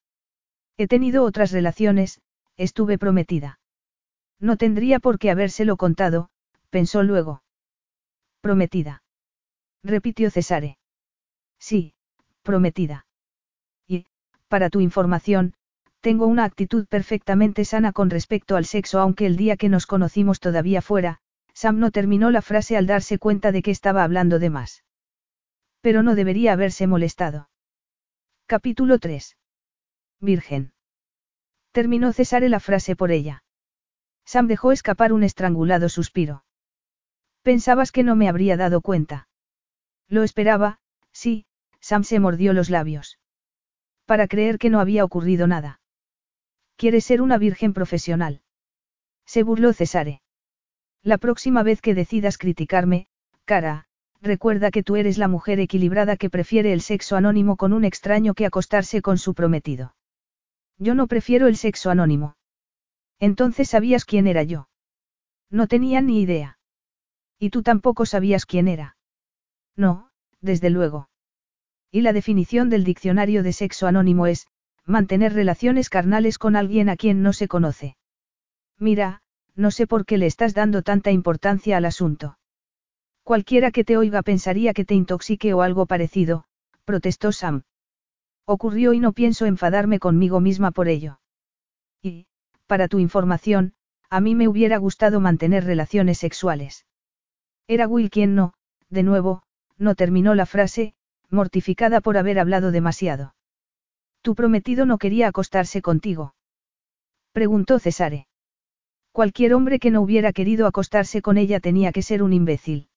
He 0.77 0.87
tenido 0.87 1.25
otras 1.25 1.51
relaciones, 1.51 2.21
estuve 2.55 2.97
prometida. 2.97 3.59
No 4.39 4.55
tendría 4.55 4.99
por 4.99 5.19
qué 5.19 5.31
habérselo 5.31 5.75
contado, 5.75 6.29
pensó 6.69 7.03
luego. 7.03 7.43
Prometida. 8.39 9.03
Repitió 9.83 10.31
Cesare. 10.31 10.77
Sí, 11.59 11.93
prometida 12.41 13.05
para 14.49 14.69
tu 14.69 14.81
información, 14.81 15.53
tengo 16.01 16.27
una 16.27 16.45
actitud 16.45 16.87
perfectamente 16.87 17.65
sana 17.65 17.91
con 17.91 18.09
respecto 18.09 18.55
al 18.55 18.65
sexo 18.65 18.99
aunque 18.99 19.25
el 19.25 19.35
día 19.35 19.57
que 19.57 19.69
nos 19.69 19.85
conocimos 19.85 20.39
todavía 20.39 20.81
fuera, 20.81 21.19
Sam 21.53 21.79
no 21.79 21.91
terminó 21.91 22.31
la 22.31 22.41
frase 22.41 22.77
al 22.77 22.87
darse 22.87 23.17
cuenta 23.19 23.51
de 23.51 23.61
que 23.61 23.71
estaba 23.71 24.03
hablando 24.03 24.39
de 24.39 24.49
más. 24.49 24.83
Pero 25.81 26.03
no 26.03 26.15
debería 26.15 26.53
haberse 26.53 26.87
molestado. 26.87 27.49
Capítulo 28.45 28.99
3. 28.99 29.37
Virgen. 30.21 30.73
Terminó 31.71 32.13
Cesare 32.13 32.49
la 32.49 32.59
frase 32.59 32.95
por 32.95 33.11
ella. 33.11 33.43
Sam 34.25 34.47
dejó 34.47 34.71
escapar 34.71 35.11
un 35.13 35.23
estrangulado 35.23 35.89
suspiro. 35.89 36.43
Pensabas 37.41 37.91
que 37.91 38.03
no 38.03 38.15
me 38.15 38.29
habría 38.29 38.57
dado 38.57 38.81
cuenta. 38.81 39.27
Lo 40.07 40.23
esperaba, 40.23 40.79
sí, 41.11 41.45
Sam 41.79 42.03
se 42.03 42.19
mordió 42.19 42.53
los 42.53 42.69
labios 42.69 43.19
para 44.09 44.27
creer 44.27 44.57
que 44.57 44.71
no 44.71 44.79
había 44.79 45.05
ocurrido 45.05 45.45
nada. 45.45 45.81
Quieres 46.79 47.03
ser 47.03 47.21
una 47.21 47.37
virgen 47.37 47.73
profesional. 47.73 48.39
Se 49.25 49.43
burló 49.43 49.73
Cesare. 49.73 50.21
La 51.03 51.17
próxima 51.17 51.61
vez 51.61 51.81
que 51.81 51.93
decidas 51.93 52.37
criticarme, 52.37 53.07
cara, 53.43 53.89
recuerda 54.21 54.71
que 54.71 54.81
tú 54.81 54.95
eres 54.95 55.17
la 55.17 55.27
mujer 55.27 55.59
equilibrada 55.59 56.15
que 56.15 56.29
prefiere 56.29 56.71
el 56.71 56.79
sexo 56.79 57.17
anónimo 57.17 57.57
con 57.57 57.73
un 57.73 57.83
extraño 57.83 58.33
que 58.33 58.45
acostarse 58.45 59.01
con 59.01 59.17
su 59.17 59.33
prometido. 59.33 59.93
Yo 60.77 60.95
no 60.95 61.07
prefiero 61.07 61.47
el 61.47 61.57
sexo 61.57 61.89
anónimo. 61.89 62.37
Entonces 63.19 63.67
sabías 63.67 64.05
quién 64.05 64.25
era 64.25 64.43
yo. 64.43 64.69
No 65.49 65.67
tenía 65.67 65.99
ni 65.99 66.21
idea. 66.21 66.59
Y 67.37 67.49
tú 67.49 67.61
tampoco 67.61 68.05
sabías 68.05 68.45
quién 68.45 68.69
era. 68.69 68.95
No, 69.75 70.11
desde 70.39 70.69
luego. 70.69 71.09
Y 71.91 72.03
la 72.03 72.13
definición 72.13 72.69
del 72.69 72.85
diccionario 72.85 73.43
de 73.43 73.51
sexo 73.51 73.85
anónimo 73.85 74.27
es, 74.27 74.47
mantener 74.89 75.33
relaciones 75.33 75.89
carnales 75.89 76.39
con 76.39 76.55
alguien 76.55 76.89
a 76.89 76.97
quien 76.97 77.21
no 77.21 77.31
se 77.31 77.47
conoce. 77.47 77.95
Mira, 78.79 79.21
no 79.55 79.71
sé 79.71 79.85
por 79.85 80.05
qué 80.05 80.17
le 80.17 80.25
estás 80.25 80.53
dando 80.55 80.81
tanta 80.81 81.11
importancia 81.11 81.77
al 81.77 81.85
asunto. 81.85 82.39
Cualquiera 83.23 83.69
que 83.71 83.83
te 83.83 83.97
oiga 83.97 84.23
pensaría 84.23 84.73
que 84.73 84.85
te 84.85 84.95
intoxique 84.95 85.53
o 85.53 85.61
algo 85.61 85.85
parecido, 85.85 86.45
protestó 86.85 87.31
Sam. 87.31 87.63
Ocurrió 88.45 88.93
y 88.93 88.99
no 88.99 89.13
pienso 89.13 89.45
enfadarme 89.45 89.99
conmigo 89.99 90.39
misma 90.39 90.71
por 90.71 90.87
ello. 90.87 91.19
Y, 92.01 92.25
para 92.65 92.87
tu 92.87 92.97
información, 92.97 93.73
a 94.09 94.21
mí 94.21 94.33
me 94.33 94.47
hubiera 94.47 94.77
gustado 94.77 95.19
mantener 95.19 95.65
relaciones 95.65 96.17
sexuales. 96.17 96.87
Era 97.67 97.87
Will 97.87 98.09
quien 98.09 98.33
no, 98.33 98.53
de 98.89 99.03
nuevo, 99.03 99.43
no 99.77 99.93
terminó 99.93 100.33
la 100.33 100.47
frase, 100.47 100.95
mortificada 101.29 102.01
por 102.01 102.17
haber 102.17 102.39
hablado 102.39 102.71
demasiado. 102.71 103.35
Tu 104.21 104.35
prometido 104.35 104.85
no 104.85 104.97
quería 104.97 105.27
acostarse 105.27 105.81
contigo. 105.81 106.35
Preguntó 107.31 107.79
Cesare. 107.79 108.27
Cualquier 109.11 109.53
hombre 109.53 109.79
que 109.79 109.91
no 109.91 110.01
hubiera 110.01 110.33
querido 110.33 110.67
acostarse 110.67 111.21
con 111.21 111.37
ella 111.37 111.59
tenía 111.59 111.91
que 111.91 112.01
ser 112.01 112.21
un 112.23 112.33
imbécil. 112.33 112.89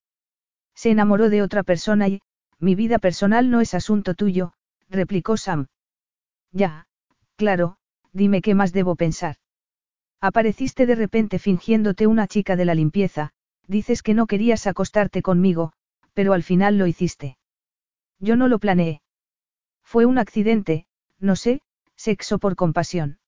Se 0.75 0.91
enamoró 0.91 1.31
de 1.31 1.43
otra 1.43 1.63
persona 1.63 2.09
y, 2.09 2.21
mi 2.59 2.75
vida 2.75 2.99
personal 2.99 3.51
no 3.51 3.61
es 3.61 3.75
asunto 3.75 4.15
tuyo, 4.15 4.53
replicó 4.89 5.37
Sam. 5.37 5.67
Ya, 6.53 6.87
claro, 7.37 7.77
dime 8.13 8.43
qué 8.43 8.55
más 8.55 8.73
debo 8.73 8.95
pensar. 8.95 9.37
Apareciste 10.21 10.87
de 10.87 10.95
repente 10.95 11.39
fingiéndote 11.39 12.07
una 12.07 12.29
chica 12.29 12.57
de 12.57 12.65
la 12.65 12.75
limpieza, 12.75 13.33
dices 13.67 14.03
que 14.03 14.15
no 14.15 14.27
querías 14.27 14.67
acostarte 14.67 15.23
conmigo, 15.23 15.73
pero 16.15 16.33
al 16.33 16.43
final 16.43 16.79
lo 16.79 16.87
hiciste. 16.87 17.37
Yo 18.21 18.37
no 18.37 18.47
lo 18.47 18.59
planeé. 18.59 19.03
Fue 19.83 20.07
un 20.07 20.19
accidente, 20.19 20.87
no 21.23 21.37
sé, 21.37 21.63
sexo 21.97 22.39
por 22.39 22.57
compasión. 22.57 23.19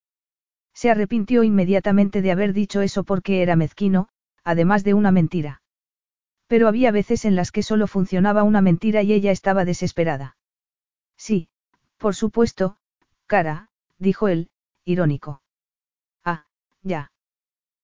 Se 0.74 0.90
arrepintió 0.90 1.44
inmediatamente 1.44 2.20
de 2.20 2.32
haber 2.32 2.52
dicho 2.52 2.82
eso 2.82 3.04
porque 3.04 3.40
era 3.42 3.56
mezquino, 3.56 4.08
además 4.42 4.84
de 4.84 4.92
una 4.92 5.12
mentira. 5.12 5.62
Pero 6.48 6.68
había 6.68 6.90
veces 6.90 7.24
en 7.24 7.36
las 7.36 7.52
que 7.52 7.62
solo 7.62 7.86
funcionaba 7.86 8.42
una 8.42 8.60
mentira 8.60 9.02
y 9.02 9.12
ella 9.12 9.30
estaba 9.30 9.64
desesperada. 9.64 10.36
Sí, 11.16 11.48
por 11.96 12.14
supuesto, 12.14 12.76
cara, 13.26 13.70
dijo 13.98 14.28
él, 14.28 14.50
irónico. 14.84 15.42
Ah, 16.24 16.44
ya. 16.82 17.12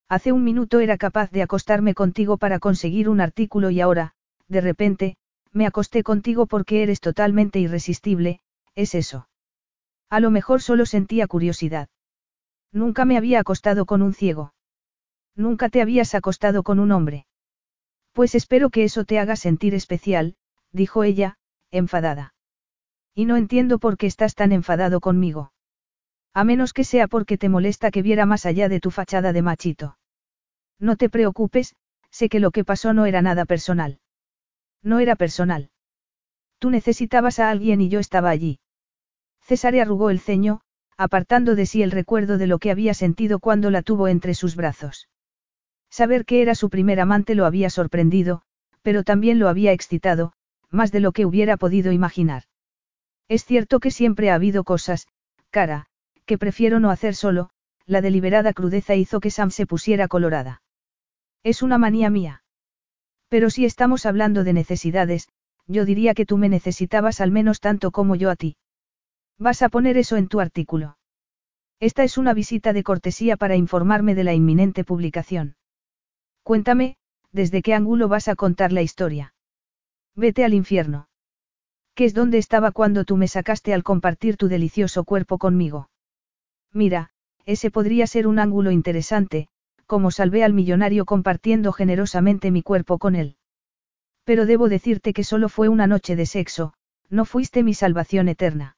Hace 0.08 0.32
un 0.32 0.42
minuto 0.42 0.80
era 0.80 0.98
capaz 0.98 1.30
de 1.30 1.42
acostarme 1.42 1.94
contigo 1.94 2.36
para 2.36 2.58
conseguir 2.58 3.08
un 3.08 3.20
artículo 3.20 3.70
y 3.70 3.80
ahora, 3.80 4.12
de 4.48 4.60
repente, 4.60 5.16
me 5.52 5.66
acosté 5.66 6.02
contigo 6.02 6.46
porque 6.46 6.82
eres 6.82 7.00
totalmente 7.00 7.60
irresistible, 7.60 8.40
es 8.74 8.96
eso. 8.96 9.29
A 10.10 10.20
lo 10.20 10.30
mejor 10.30 10.60
solo 10.60 10.86
sentía 10.86 11.26
curiosidad. 11.28 11.88
Nunca 12.72 13.04
me 13.04 13.16
había 13.16 13.40
acostado 13.40 13.86
con 13.86 14.02
un 14.02 14.12
ciego. 14.12 14.52
Nunca 15.36 15.68
te 15.68 15.80
habías 15.80 16.14
acostado 16.14 16.62
con 16.62 16.80
un 16.80 16.90
hombre. 16.90 17.26
Pues 18.12 18.34
espero 18.34 18.70
que 18.70 18.84
eso 18.84 19.04
te 19.04 19.18
haga 19.18 19.36
sentir 19.36 19.74
especial, 19.74 20.34
dijo 20.72 21.04
ella, 21.04 21.38
enfadada. 21.70 22.34
Y 23.14 23.24
no 23.24 23.36
entiendo 23.36 23.78
por 23.78 23.96
qué 23.96 24.06
estás 24.06 24.34
tan 24.34 24.52
enfadado 24.52 25.00
conmigo. 25.00 25.52
A 26.34 26.44
menos 26.44 26.72
que 26.72 26.84
sea 26.84 27.08
porque 27.08 27.38
te 27.38 27.48
molesta 27.48 27.90
que 27.90 28.02
viera 28.02 28.26
más 28.26 28.46
allá 28.46 28.68
de 28.68 28.80
tu 28.80 28.90
fachada 28.90 29.32
de 29.32 29.42
machito. 29.42 29.96
No 30.78 30.96
te 30.96 31.08
preocupes, 31.08 31.76
sé 32.10 32.28
que 32.28 32.40
lo 32.40 32.50
que 32.50 32.64
pasó 32.64 32.92
no 32.92 33.06
era 33.06 33.22
nada 33.22 33.44
personal. 33.44 34.00
No 34.82 34.98
era 34.98 35.16
personal. 35.16 35.70
Tú 36.58 36.70
necesitabas 36.70 37.38
a 37.38 37.50
alguien 37.50 37.80
y 37.80 37.88
yo 37.88 38.00
estaba 38.00 38.30
allí. 38.30 38.60
César 39.50 39.74
arrugó 39.80 40.10
el 40.10 40.20
ceño, 40.20 40.60
apartando 40.96 41.56
de 41.56 41.66
sí 41.66 41.82
el 41.82 41.90
recuerdo 41.90 42.38
de 42.38 42.46
lo 42.46 42.60
que 42.60 42.70
había 42.70 42.94
sentido 42.94 43.40
cuando 43.40 43.72
la 43.72 43.82
tuvo 43.82 44.06
entre 44.06 44.34
sus 44.34 44.54
brazos. 44.54 45.08
Saber 45.90 46.24
que 46.24 46.40
era 46.40 46.54
su 46.54 46.70
primer 46.70 47.00
amante 47.00 47.34
lo 47.34 47.46
había 47.46 47.68
sorprendido, 47.68 48.42
pero 48.82 49.02
también 49.02 49.40
lo 49.40 49.48
había 49.48 49.72
excitado, 49.72 50.34
más 50.70 50.92
de 50.92 51.00
lo 51.00 51.10
que 51.10 51.26
hubiera 51.26 51.56
podido 51.56 51.90
imaginar. 51.90 52.44
Es 53.26 53.44
cierto 53.44 53.80
que 53.80 53.90
siempre 53.90 54.30
ha 54.30 54.36
habido 54.36 54.62
cosas, 54.62 55.08
cara, 55.50 55.86
que 56.26 56.38
prefiero 56.38 56.78
no 56.78 56.90
hacer 56.90 57.16
solo, 57.16 57.50
la 57.86 58.02
deliberada 58.02 58.52
crudeza 58.52 58.94
hizo 58.94 59.18
que 59.18 59.32
Sam 59.32 59.50
se 59.50 59.66
pusiera 59.66 60.06
colorada. 60.06 60.62
Es 61.42 61.60
una 61.60 61.76
manía 61.76 62.08
mía. 62.08 62.44
Pero 63.28 63.50
si 63.50 63.64
estamos 63.64 64.06
hablando 64.06 64.44
de 64.44 64.52
necesidades, 64.52 65.28
yo 65.66 65.84
diría 65.84 66.14
que 66.14 66.24
tú 66.24 66.38
me 66.38 66.48
necesitabas 66.48 67.20
al 67.20 67.32
menos 67.32 67.58
tanto 67.58 67.90
como 67.90 68.14
yo 68.14 68.30
a 68.30 68.36
ti. 68.36 68.56
Vas 69.40 69.62
a 69.62 69.70
poner 69.70 69.96
eso 69.96 70.18
en 70.18 70.28
tu 70.28 70.38
artículo. 70.38 70.98
Esta 71.80 72.04
es 72.04 72.18
una 72.18 72.34
visita 72.34 72.74
de 72.74 72.82
cortesía 72.82 73.38
para 73.38 73.56
informarme 73.56 74.14
de 74.14 74.22
la 74.22 74.34
inminente 74.34 74.84
publicación. 74.84 75.56
Cuéntame, 76.42 76.96
¿desde 77.32 77.62
qué 77.62 77.72
ángulo 77.72 78.06
vas 78.06 78.28
a 78.28 78.36
contar 78.36 78.70
la 78.70 78.82
historia? 78.82 79.32
Vete 80.14 80.44
al 80.44 80.52
infierno. 80.52 81.08
¿Qué 81.94 82.04
es 82.04 82.12
donde 82.12 82.36
estaba 82.36 82.70
cuando 82.70 83.06
tú 83.06 83.16
me 83.16 83.28
sacaste 83.28 83.72
al 83.72 83.82
compartir 83.82 84.36
tu 84.36 84.46
delicioso 84.48 85.04
cuerpo 85.04 85.38
conmigo? 85.38 85.88
Mira, 86.70 87.08
ese 87.46 87.70
podría 87.70 88.06
ser 88.06 88.26
un 88.26 88.38
ángulo 88.38 88.70
interesante, 88.70 89.48
como 89.86 90.10
salvé 90.10 90.44
al 90.44 90.52
millonario 90.52 91.06
compartiendo 91.06 91.72
generosamente 91.72 92.50
mi 92.50 92.62
cuerpo 92.62 92.98
con 92.98 93.16
él. 93.16 93.36
Pero 94.24 94.44
debo 94.44 94.68
decirte 94.68 95.14
que 95.14 95.24
solo 95.24 95.48
fue 95.48 95.70
una 95.70 95.86
noche 95.86 96.14
de 96.14 96.26
sexo, 96.26 96.74
no 97.08 97.24
fuiste 97.24 97.62
mi 97.62 97.72
salvación 97.72 98.28
eterna. 98.28 98.76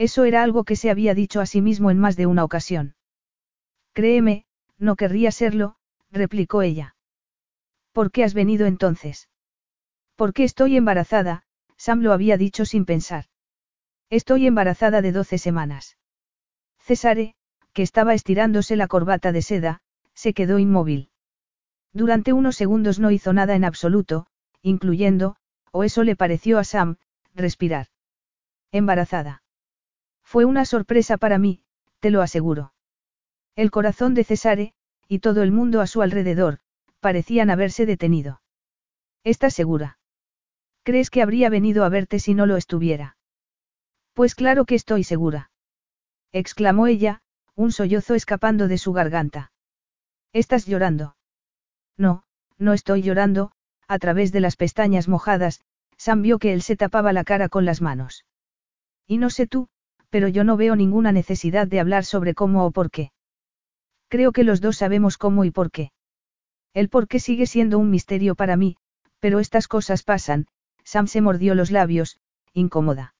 Eso 0.00 0.24
era 0.24 0.42
algo 0.42 0.64
que 0.64 0.76
se 0.76 0.88
había 0.88 1.12
dicho 1.12 1.42
a 1.42 1.46
sí 1.46 1.60
mismo 1.60 1.90
en 1.90 1.98
más 1.98 2.16
de 2.16 2.24
una 2.24 2.42
ocasión. 2.42 2.94
Créeme, 3.92 4.46
no 4.78 4.96
querría 4.96 5.30
serlo, 5.30 5.76
replicó 6.10 6.62
ella. 6.62 6.96
¿Por 7.92 8.10
qué 8.10 8.24
has 8.24 8.32
venido 8.32 8.66
entonces? 8.66 9.28
Porque 10.16 10.44
estoy 10.44 10.78
embarazada, 10.78 11.42
Sam 11.76 12.00
lo 12.00 12.14
había 12.14 12.38
dicho 12.38 12.64
sin 12.64 12.86
pensar. 12.86 13.26
Estoy 14.08 14.46
embarazada 14.46 15.02
de 15.02 15.12
doce 15.12 15.36
semanas. 15.36 15.98
Cesare, 16.78 17.34
que 17.74 17.82
estaba 17.82 18.14
estirándose 18.14 18.76
la 18.76 18.88
corbata 18.88 19.32
de 19.32 19.42
seda, 19.42 19.82
se 20.14 20.32
quedó 20.32 20.58
inmóvil. 20.58 21.10
Durante 21.92 22.32
unos 22.32 22.56
segundos 22.56 23.00
no 23.00 23.10
hizo 23.10 23.34
nada 23.34 23.54
en 23.54 23.66
absoluto, 23.66 24.28
incluyendo, 24.62 25.36
o 25.72 25.84
eso 25.84 26.04
le 26.04 26.16
pareció 26.16 26.58
a 26.58 26.64
Sam, 26.64 26.96
respirar. 27.34 27.88
Embarazada. 28.72 29.39
Fue 30.30 30.44
una 30.44 30.64
sorpresa 30.64 31.16
para 31.16 31.38
mí, 31.38 31.64
te 31.98 32.12
lo 32.12 32.22
aseguro. 32.22 32.72
El 33.56 33.72
corazón 33.72 34.14
de 34.14 34.22
Cesare, 34.22 34.74
y 35.08 35.18
todo 35.18 35.42
el 35.42 35.50
mundo 35.50 35.80
a 35.80 35.88
su 35.88 36.02
alrededor, 36.02 36.60
parecían 37.00 37.50
haberse 37.50 37.84
detenido. 37.84 38.40
¿Estás 39.24 39.54
segura? 39.54 39.98
¿Crees 40.84 41.10
que 41.10 41.20
habría 41.20 41.50
venido 41.50 41.82
a 41.82 41.88
verte 41.88 42.20
si 42.20 42.34
no 42.34 42.46
lo 42.46 42.56
estuviera? 42.56 43.16
Pues 44.12 44.36
claro 44.36 44.66
que 44.66 44.76
estoy 44.76 45.02
segura. 45.02 45.50
Exclamó 46.30 46.86
ella, 46.86 47.22
un 47.56 47.72
sollozo 47.72 48.14
escapando 48.14 48.68
de 48.68 48.78
su 48.78 48.92
garganta. 48.92 49.50
¿Estás 50.32 50.64
llorando? 50.64 51.16
No, 51.96 52.22
no 52.56 52.72
estoy 52.72 53.02
llorando, 53.02 53.50
a 53.88 53.98
través 53.98 54.30
de 54.30 54.38
las 54.38 54.54
pestañas 54.54 55.08
mojadas, 55.08 55.60
Sam 55.96 56.22
vio 56.22 56.38
que 56.38 56.52
él 56.52 56.62
se 56.62 56.76
tapaba 56.76 57.12
la 57.12 57.24
cara 57.24 57.48
con 57.48 57.64
las 57.64 57.80
manos. 57.80 58.26
Y 59.08 59.18
no 59.18 59.28
sé 59.28 59.48
tú, 59.48 59.68
pero 60.10 60.28
yo 60.28 60.44
no 60.44 60.56
veo 60.56 60.76
ninguna 60.76 61.12
necesidad 61.12 61.66
de 61.66 61.80
hablar 61.80 62.04
sobre 62.04 62.34
cómo 62.34 62.66
o 62.66 62.70
por 62.70 62.90
qué. 62.90 63.12
Creo 64.08 64.32
que 64.32 64.44
los 64.44 64.60
dos 64.60 64.76
sabemos 64.76 65.16
cómo 65.16 65.44
y 65.44 65.50
por 65.50 65.70
qué. 65.70 65.92
El 66.74 66.88
por 66.88 67.08
qué 67.08 67.20
sigue 67.20 67.46
siendo 67.46 67.78
un 67.78 67.90
misterio 67.90 68.34
para 68.34 68.56
mí, 68.56 68.76
pero 69.20 69.38
estas 69.38 69.68
cosas 69.68 70.02
pasan, 70.02 70.46
Sam 70.84 71.06
se 71.06 71.20
mordió 71.20 71.54
los 71.54 71.70
labios, 71.70 72.18
incómoda. 72.52 73.14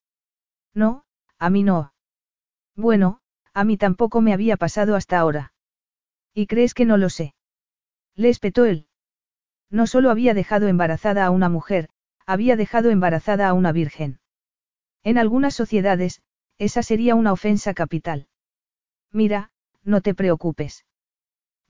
No, 0.74 1.04
a 1.38 1.50
mí 1.50 1.62
no. 1.62 1.92
Bueno, 2.76 3.20
a 3.54 3.64
mí 3.64 3.76
tampoco 3.76 4.20
me 4.20 4.32
había 4.32 4.56
pasado 4.56 4.96
hasta 4.96 5.18
ahora. 5.18 5.52
¿Y 6.34 6.46
crees 6.46 6.74
que 6.74 6.84
no 6.84 6.96
lo 6.96 7.08
sé? 7.08 7.34
Le 8.14 8.28
espetó 8.28 8.64
él. 8.64 8.86
No 9.68 9.86
solo 9.86 10.10
había 10.10 10.34
dejado 10.34 10.68
embarazada 10.68 11.24
a 11.24 11.30
una 11.30 11.48
mujer, 11.48 11.88
había 12.26 12.56
dejado 12.56 12.90
embarazada 12.90 13.48
a 13.48 13.52
una 13.52 13.72
virgen. 13.72 14.20
En 15.02 15.18
algunas 15.18 15.54
sociedades, 15.54 16.22
esa 16.60 16.82
sería 16.82 17.14
una 17.14 17.32
ofensa 17.32 17.72
capital. 17.72 18.28
Mira, 19.10 19.50
no 19.82 20.02
te 20.02 20.14
preocupes. 20.14 20.84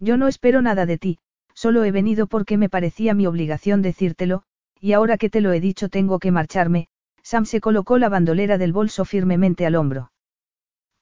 Yo 0.00 0.16
no 0.16 0.26
espero 0.26 0.62
nada 0.62 0.84
de 0.84 0.98
ti, 0.98 1.18
solo 1.54 1.84
he 1.84 1.92
venido 1.92 2.26
porque 2.26 2.58
me 2.58 2.68
parecía 2.68 3.14
mi 3.14 3.26
obligación 3.26 3.82
decírtelo, 3.82 4.42
y 4.80 4.92
ahora 4.92 5.16
que 5.16 5.30
te 5.30 5.40
lo 5.40 5.52
he 5.52 5.60
dicho 5.60 5.88
tengo 5.90 6.18
que 6.18 6.32
marcharme, 6.32 6.88
Sam 7.22 7.46
se 7.46 7.60
colocó 7.60 7.98
la 7.98 8.08
bandolera 8.08 8.58
del 8.58 8.72
bolso 8.72 9.04
firmemente 9.04 9.64
al 9.64 9.76
hombro. 9.76 10.10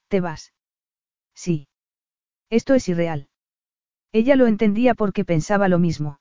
¿Te 0.07 0.21
vas? 0.21 0.53
Sí. 1.33 1.67
Esto 2.51 2.75
es 2.75 2.87
irreal. 2.89 3.27
Ella 4.11 4.35
lo 4.35 4.45
entendía 4.45 4.93
porque 4.93 5.25
pensaba 5.25 5.67
lo 5.67 5.79
mismo. 5.79 6.19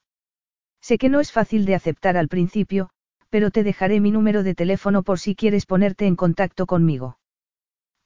Sé 0.81 0.97
que 0.97 1.11
no 1.11 1.21
es 1.21 1.33
fácil 1.33 1.67
de 1.67 1.75
aceptar 1.75 2.17
al 2.17 2.29
principio, 2.29 2.89
pero 3.29 3.51
te 3.51 3.63
dejaré 3.63 4.01
mi 4.01 4.11
número 4.11 4.43
de 4.43 4.55
teléfono 4.55 5.03
por 5.03 5.19
si 5.19 5.35
quieres 5.35 5.67
ponerte 5.67 6.07
en 6.07 6.17
contacto 6.17 6.65
conmigo. 6.65 7.19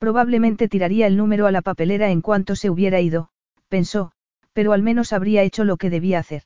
Probablemente 0.03 0.67
tiraría 0.67 1.07
el 1.07 1.17
número 1.17 1.47
a 1.47 1.53
la 1.53 1.63
papelera 1.63 2.11
en 2.11 2.23
cuanto 2.23 2.57
se 2.57 2.71
hubiera 2.71 3.01
ido, 3.01 3.29
pensó, 3.69 4.11
pero 4.53 4.73
al 4.73 4.83
menos 4.83 5.13
habría 5.13 5.45
hecho 5.45 5.63
lo 5.63 5.77
que 5.77 5.91
debía 5.91 6.19
hacer. 6.19 6.43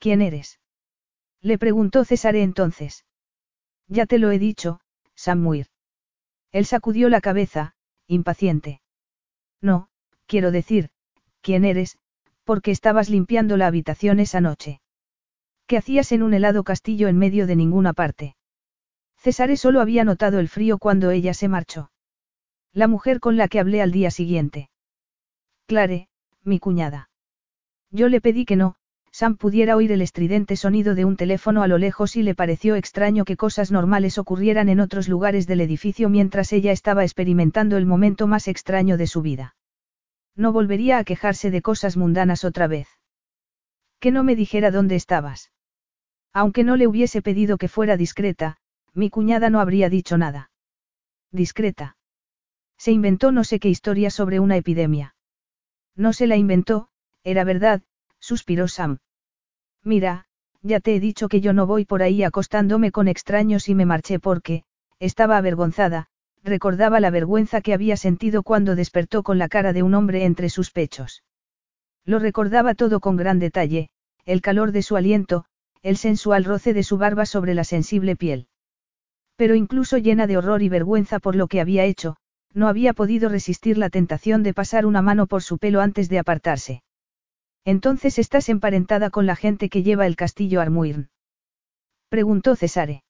¿Quién 0.00 0.20
eres? 0.20 0.58
Le 1.40 1.56
preguntó 1.56 2.04
Cesare 2.04 2.42
entonces. 2.42 3.04
Ya 3.86 4.06
te 4.06 4.18
lo 4.18 4.32
he 4.32 4.40
dicho, 4.40 4.80
Sam 5.14 5.40
Muir. 5.40 5.68
Él 6.50 6.66
sacudió 6.66 7.08
la 7.08 7.20
cabeza, 7.20 7.76
impaciente. 8.08 8.80
No, 9.60 9.88
quiero 10.26 10.50
decir, 10.50 10.90
¿quién 11.42 11.64
eres? 11.64 11.96
Porque 12.42 12.72
estabas 12.72 13.08
limpiando 13.08 13.56
la 13.56 13.68
habitación 13.68 14.18
esa 14.18 14.40
noche. 14.40 14.80
¿Qué 15.68 15.76
hacías 15.76 16.10
en 16.10 16.24
un 16.24 16.34
helado 16.34 16.64
castillo 16.64 17.06
en 17.06 17.18
medio 17.18 17.46
de 17.46 17.54
ninguna 17.54 17.92
parte? 17.92 18.34
Cesare 19.16 19.56
solo 19.56 19.80
había 19.80 20.02
notado 20.02 20.40
el 20.40 20.48
frío 20.48 20.78
cuando 20.78 21.12
ella 21.12 21.34
se 21.34 21.46
marchó. 21.46 21.92
La 22.72 22.86
mujer 22.86 23.20
con 23.20 23.36
la 23.36 23.48
que 23.48 23.60
hablé 23.60 23.82
al 23.82 23.92
día 23.92 24.10
siguiente. 24.10 24.70
Clare, 25.66 26.08
mi 26.44 26.58
cuñada. 26.58 27.10
Yo 27.90 28.08
le 28.08 28.20
pedí 28.20 28.44
que 28.44 28.56
no, 28.56 28.76
Sam 29.10 29.36
pudiera 29.36 29.76
oír 29.76 29.92
el 29.92 30.02
estridente 30.02 30.56
sonido 30.56 30.94
de 30.94 31.04
un 31.04 31.16
teléfono 31.16 31.62
a 31.62 31.68
lo 31.68 31.78
lejos 31.78 32.16
y 32.16 32.22
le 32.22 32.34
pareció 32.34 32.76
extraño 32.76 33.24
que 33.24 33.36
cosas 33.36 33.72
normales 33.72 34.16
ocurrieran 34.16 34.68
en 34.68 34.80
otros 34.80 35.08
lugares 35.08 35.46
del 35.46 35.60
edificio 35.60 36.08
mientras 36.08 36.52
ella 36.52 36.72
estaba 36.72 37.02
experimentando 37.02 37.76
el 37.76 37.86
momento 37.86 38.26
más 38.26 38.48
extraño 38.48 38.96
de 38.96 39.06
su 39.06 39.22
vida. 39.22 39.56
No 40.36 40.52
volvería 40.52 40.98
a 40.98 41.04
quejarse 41.04 41.50
de 41.50 41.62
cosas 41.62 41.96
mundanas 41.96 42.44
otra 42.44 42.66
vez. 42.66 42.88
Que 43.98 44.12
no 44.12 44.22
me 44.22 44.36
dijera 44.36 44.70
dónde 44.70 44.94
estabas. 44.94 45.52
Aunque 46.32 46.62
no 46.62 46.76
le 46.76 46.86
hubiese 46.86 47.20
pedido 47.20 47.58
que 47.58 47.68
fuera 47.68 47.96
discreta, 47.96 48.58
mi 48.94 49.10
cuñada 49.10 49.50
no 49.50 49.60
habría 49.60 49.88
dicho 49.88 50.16
nada. 50.16 50.50
Discreta. 51.32 51.97
Se 52.78 52.92
inventó 52.92 53.32
no 53.32 53.44
sé 53.44 53.58
qué 53.58 53.68
historia 53.68 54.10
sobre 54.10 54.40
una 54.40 54.56
epidemia. 54.56 55.14
No 55.96 56.12
se 56.12 56.26
la 56.26 56.36
inventó, 56.36 56.88
era 57.24 57.44
verdad, 57.44 57.82
suspiró 58.20 58.68
Sam. 58.68 58.98
Mira, 59.82 60.26
ya 60.62 60.80
te 60.80 60.94
he 60.94 61.00
dicho 61.00 61.28
que 61.28 61.40
yo 61.40 61.52
no 61.52 61.66
voy 61.66 61.84
por 61.84 62.02
ahí 62.02 62.22
acostándome 62.22 62.92
con 62.92 63.08
extraños 63.08 63.68
y 63.68 63.74
me 63.74 63.84
marché 63.84 64.18
porque, 64.18 64.64
estaba 65.00 65.36
avergonzada, 65.36 66.06
recordaba 66.42 67.00
la 67.00 67.10
vergüenza 67.10 67.60
que 67.60 67.74
había 67.74 67.96
sentido 67.96 68.42
cuando 68.42 68.76
despertó 68.76 69.22
con 69.22 69.38
la 69.38 69.48
cara 69.48 69.72
de 69.72 69.82
un 69.82 69.94
hombre 69.94 70.24
entre 70.24 70.48
sus 70.48 70.70
pechos. 70.70 71.24
Lo 72.04 72.18
recordaba 72.18 72.74
todo 72.74 73.00
con 73.00 73.16
gran 73.16 73.38
detalle, 73.38 73.90
el 74.24 74.40
calor 74.40 74.72
de 74.72 74.82
su 74.82 74.96
aliento, 74.96 75.44
el 75.82 75.96
sensual 75.96 76.44
roce 76.44 76.74
de 76.74 76.82
su 76.82 76.98
barba 76.98 77.26
sobre 77.26 77.54
la 77.54 77.64
sensible 77.64 78.16
piel. 78.16 78.48
Pero 79.36 79.54
incluso 79.54 79.98
llena 79.98 80.26
de 80.26 80.36
horror 80.36 80.62
y 80.62 80.68
vergüenza 80.68 81.18
por 81.18 81.36
lo 81.36 81.46
que 81.46 81.60
había 81.60 81.84
hecho, 81.84 82.16
no 82.54 82.68
había 82.68 82.92
podido 82.92 83.28
resistir 83.28 83.78
la 83.78 83.90
tentación 83.90 84.42
de 84.42 84.54
pasar 84.54 84.86
una 84.86 85.02
mano 85.02 85.26
por 85.26 85.42
su 85.42 85.58
pelo 85.58 85.80
antes 85.80 86.08
de 86.08 86.18
apartarse. 86.18 86.82
Entonces 87.64 88.18
estás 88.18 88.48
emparentada 88.48 89.10
con 89.10 89.26
la 89.26 89.36
gente 89.36 89.68
que 89.68 89.82
lleva 89.82 90.06
el 90.06 90.16
castillo 90.16 90.60
Armuirn. 90.60 91.10
Preguntó 92.08 92.56
Cesare. 92.56 93.02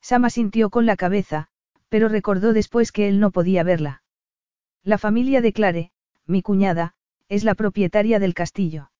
Sama 0.00 0.30
sintió 0.30 0.70
con 0.70 0.86
la 0.86 0.96
cabeza, 0.96 1.48
pero 1.88 2.08
recordó 2.08 2.52
después 2.52 2.92
que 2.92 3.08
él 3.08 3.20
no 3.20 3.30
podía 3.30 3.62
verla. 3.62 4.02
La 4.82 4.98
familia 4.98 5.40
de 5.40 5.52
Clare, 5.52 5.92
mi 6.26 6.42
cuñada, 6.42 6.94
es 7.28 7.44
la 7.44 7.54
propietaria 7.54 8.18
del 8.18 8.34
castillo. 8.34 8.90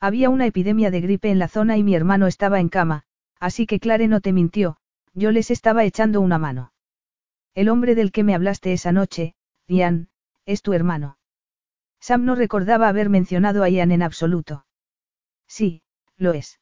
Había 0.00 0.30
una 0.30 0.46
epidemia 0.46 0.90
de 0.90 1.00
gripe 1.00 1.30
en 1.30 1.38
la 1.38 1.48
zona 1.48 1.76
y 1.76 1.82
mi 1.82 1.94
hermano 1.94 2.26
estaba 2.26 2.60
en 2.60 2.68
cama, 2.68 3.04
así 3.38 3.66
que 3.66 3.80
Clare 3.80 4.08
no 4.08 4.20
te 4.20 4.32
mintió, 4.32 4.76
yo 5.14 5.30
les 5.30 5.50
estaba 5.50 5.84
echando 5.84 6.20
una 6.20 6.38
mano. 6.38 6.71
El 7.54 7.68
hombre 7.68 7.94
del 7.94 8.12
que 8.12 8.24
me 8.24 8.34
hablaste 8.34 8.72
esa 8.72 8.92
noche, 8.92 9.34
Ian, 9.66 10.08
es 10.46 10.62
tu 10.62 10.72
hermano. 10.72 11.18
Sam 12.00 12.24
no 12.24 12.34
recordaba 12.34 12.88
haber 12.88 13.08
mencionado 13.08 13.62
a 13.62 13.68
Ian 13.68 13.92
en 13.92 14.02
absoluto. 14.02 14.66
Sí, 15.46 15.82
lo 16.16 16.32
es. 16.32 16.60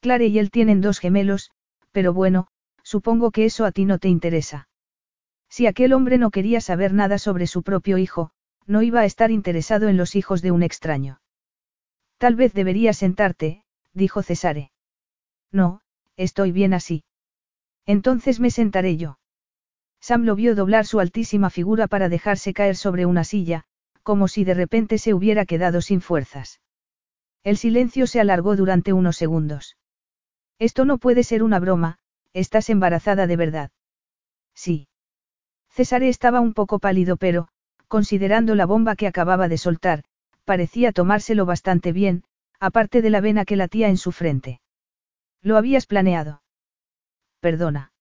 Clare 0.00 0.26
y 0.26 0.38
él 0.38 0.50
tienen 0.50 0.80
dos 0.80 1.00
gemelos, 1.00 1.50
pero 1.90 2.12
bueno, 2.12 2.46
supongo 2.82 3.32
que 3.32 3.44
eso 3.44 3.64
a 3.64 3.72
ti 3.72 3.84
no 3.84 3.98
te 3.98 4.08
interesa. 4.08 4.68
Si 5.48 5.66
aquel 5.66 5.92
hombre 5.92 6.18
no 6.18 6.30
quería 6.30 6.60
saber 6.60 6.92
nada 6.92 7.18
sobre 7.18 7.46
su 7.46 7.62
propio 7.62 7.98
hijo, 7.98 8.30
no 8.66 8.82
iba 8.82 9.00
a 9.00 9.04
estar 9.04 9.30
interesado 9.30 9.88
en 9.88 9.96
los 9.96 10.14
hijos 10.14 10.42
de 10.42 10.50
un 10.52 10.62
extraño. 10.62 11.20
Tal 12.18 12.36
vez 12.36 12.52
deberías 12.52 12.96
sentarte, 12.96 13.64
dijo 13.92 14.22
Cesare. 14.22 14.70
No, 15.50 15.80
estoy 16.16 16.52
bien 16.52 16.74
así. 16.74 17.04
Entonces 17.84 18.40
me 18.40 18.50
sentaré 18.50 18.96
yo. 18.96 19.18
Sam 20.00 20.24
lo 20.24 20.36
vio 20.36 20.54
doblar 20.54 20.86
su 20.86 21.00
altísima 21.00 21.50
figura 21.50 21.86
para 21.86 22.08
dejarse 22.08 22.52
caer 22.52 22.76
sobre 22.76 23.06
una 23.06 23.24
silla, 23.24 23.64
como 24.02 24.28
si 24.28 24.44
de 24.44 24.54
repente 24.54 24.98
se 24.98 25.14
hubiera 25.14 25.46
quedado 25.46 25.80
sin 25.80 26.00
fuerzas. 26.00 26.60
El 27.42 27.56
silencio 27.56 28.06
se 28.06 28.20
alargó 28.20 28.56
durante 28.56 28.92
unos 28.92 29.16
segundos. 29.16 29.76
Esto 30.58 30.84
no 30.84 30.98
puede 30.98 31.22
ser 31.22 31.42
una 31.42 31.58
broma, 31.58 31.98
estás 32.32 32.70
embarazada 32.70 33.26
de 33.26 33.36
verdad. 33.36 33.70
Sí. 34.54 34.88
Césare 35.70 36.08
estaba 36.08 36.40
un 36.40 36.54
poco 36.54 36.78
pálido 36.78 37.16
pero, 37.16 37.48
considerando 37.88 38.54
la 38.54 38.66
bomba 38.66 38.96
que 38.96 39.06
acababa 39.06 39.48
de 39.48 39.58
soltar, 39.58 40.04
parecía 40.44 40.92
tomárselo 40.92 41.46
bastante 41.46 41.92
bien, 41.92 42.24
aparte 42.58 43.02
de 43.02 43.10
la 43.10 43.20
vena 43.20 43.44
que 43.44 43.56
latía 43.56 43.88
en 43.88 43.96
su 43.96 44.12
frente. 44.12 44.60
¿Lo 45.42 45.56
habías 45.56 45.86
planeado? 45.86 46.42
Perdona. 47.40 47.92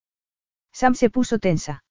Sam 0.72 0.96
se 0.96 1.10
puso 1.10 1.40
tensa. 1.40 1.85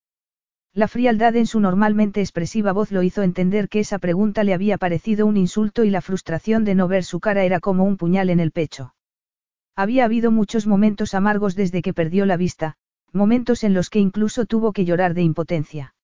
La 0.75 0.89
frialdad 0.89 1.37
en 1.37 1.47
su 1.47 1.61
normalmente 1.61 2.21
expresiva 2.21 2.73
voz 2.73 2.91
lo 2.91 3.05
hizo 3.05 3.23
entender 3.23 3.69
que 3.69 3.79
esa 3.79 4.01
pregunta 4.01 4.43
le 4.43 4.55
había 4.55 4.77
parecido 4.77 5.25
un 5.25 5.37
insulto 5.37 5.85
y 5.85 5.91
la 5.91 6.01
frustración 6.01 6.65
de 6.65 6.75
no 6.75 6.89
ver 6.89 7.05
su 7.05 7.21
cara 7.21 7.45
era 7.45 7.61
como 7.61 7.85
un 7.85 7.97
puñal 7.97 8.29
en 8.29 8.41
el 8.41 8.51
pecho. 8.51 8.93
Había 9.77 10.05
habido 10.05 10.33
muchos 10.33 10.67
momentos 10.67 11.15
amargos 11.15 11.55
desde 11.55 11.81
que 11.81 11.95
perdió 11.95 12.27
la 12.27 12.37
vista, 12.37 12.75
momentos 13.13 13.63
en 13.63 13.73
los 13.73 13.89
que 13.89 14.01
incluso 14.01 14.47
tuvo 14.47 14.73
que 14.73 14.85
llorar 14.85 15.15
de 15.15 15.23
impotencia. 15.23 15.95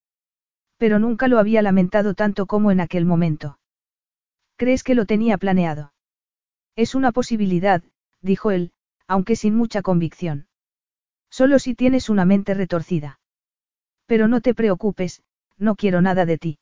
Pero 0.77 0.99
nunca 0.99 1.27
lo 1.27 1.37
había 1.37 1.61
lamentado 1.61 2.13
tanto 2.13 2.45
como 2.45 2.71
en 2.71 2.79
aquel 2.79 3.05
momento. 3.05 3.59
¿Crees 4.55 4.83
que 4.83 4.95
lo 4.95 5.05
tenía 5.05 5.37
planeado? 5.37 5.93
Es 6.77 6.95
una 6.95 7.11
posibilidad, 7.11 7.83
dijo 8.21 8.51
él, 8.51 8.71
aunque 9.05 9.35
sin 9.35 9.53
mucha 9.53 9.81
convicción. 9.81 10.47
Solo 11.29 11.59
si 11.59 11.75
tienes 11.75 12.09
una 12.09 12.23
mente 12.23 12.53
retorcida. 12.53 13.20
Pero 14.11 14.27
no 14.27 14.41
te 14.41 14.53
preocupes, 14.53 15.21
no 15.57 15.77
quiero 15.77 16.01
nada 16.01 16.25
de 16.25 16.37
ti. 16.37 16.59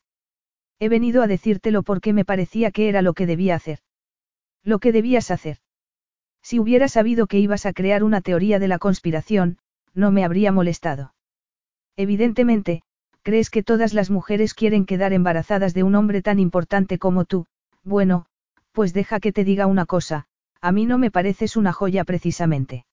He 0.78 0.88
venido 0.88 1.20
a 1.20 1.26
decírtelo 1.26 1.82
porque 1.82 2.12
me 2.12 2.24
parecía 2.24 2.70
que 2.70 2.88
era 2.88 3.02
lo 3.02 3.12
que 3.12 3.26
debía 3.26 3.56
hacer. 3.56 3.80
Lo 4.62 4.78
que 4.78 4.92
debías 4.92 5.32
hacer. 5.32 5.56
Si 6.42 6.60
hubiera 6.60 6.86
sabido 6.86 7.26
que 7.26 7.40
ibas 7.40 7.66
a 7.66 7.72
crear 7.72 8.04
una 8.04 8.20
teoría 8.20 8.60
de 8.60 8.68
la 8.68 8.78
conspiración, 8.78 9.58
no 9.94 10.12
me 10.12 10.24
habría 10.24 10.52
molestado. 10.52 11.12
Evidentemente, 11.96 12.82
crees 13.22 13.50
que 13.50 13.64
todas 13.64 13.94
las 13.94 14.10
mujeres 14.10 14.54
quieren 14.54 14.86
quedar 14.86 15.12
embarazadas 15.12 15.74
de 15.74 15.82
un 15.82 15.96
hombre 15.96 16.22
tan 16.22 16.38
importante 16.38 17.00
como 17.00 17.24
tú, 17.24 17.46
bueno, 17.82 18.26
pues 18.70 18.92
deja 18.94 19.18
que 19.18 19.32
te 19.32 19.42
diga 19.42 19.66
una 19.66 19.86
cosa, 19.86 20.28
a 20.60 20.70
mí 20.70 20.86
no 20.86 20.98
me 20.98 21.10
pareces 21.10 21.56
una 21.56 21.72
joya 21.72 22.04
precisamente. 22.04 22.86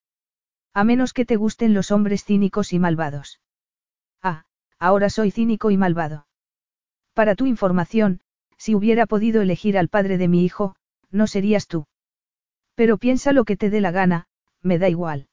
A 0.74 0.84
menos 0.84 1.14
que 1.14 1.26
te 1.26 1.36
gusten 1.36 1.76
los 1.76 1.92
hombres 1.92 2.26
cínicos 2.26 2.74
y 2.74 2.80
malvados. 2.80 3.40
Ah, 4.80 4.88
ahora 4.88 5.10
soy 5.10 5.32
cínico 5.32 5.72
y 5.72 5.78
malvado. 5.78 6.28
Para 7.14 7.36
tu 7.36 7.46
información, 7.46 8.22
si 8.58 8.76
hubiera 8.76 9.06
podido 9.06 9.42
elegir 9.42 9.78
al 9.78 9.90
padre 9.90 10.18
de 10.18 10.28
mi 10.28 10.44
hijo, 10.44 10.76
no 11.12 11.28
serías 11.28 11.68
tú. 11.68 11.88
Pero 12.76 12.98
piensa 12.98 13.34
lo 13.34 13.44
que 13.44 13.58
te 13.58 13.70
dé 13.70 13.82
la 13.82 13.92
gana, 13.92 14.28
me 14.62 14.78
da 14.78 14.90
igual. 14.90 15.28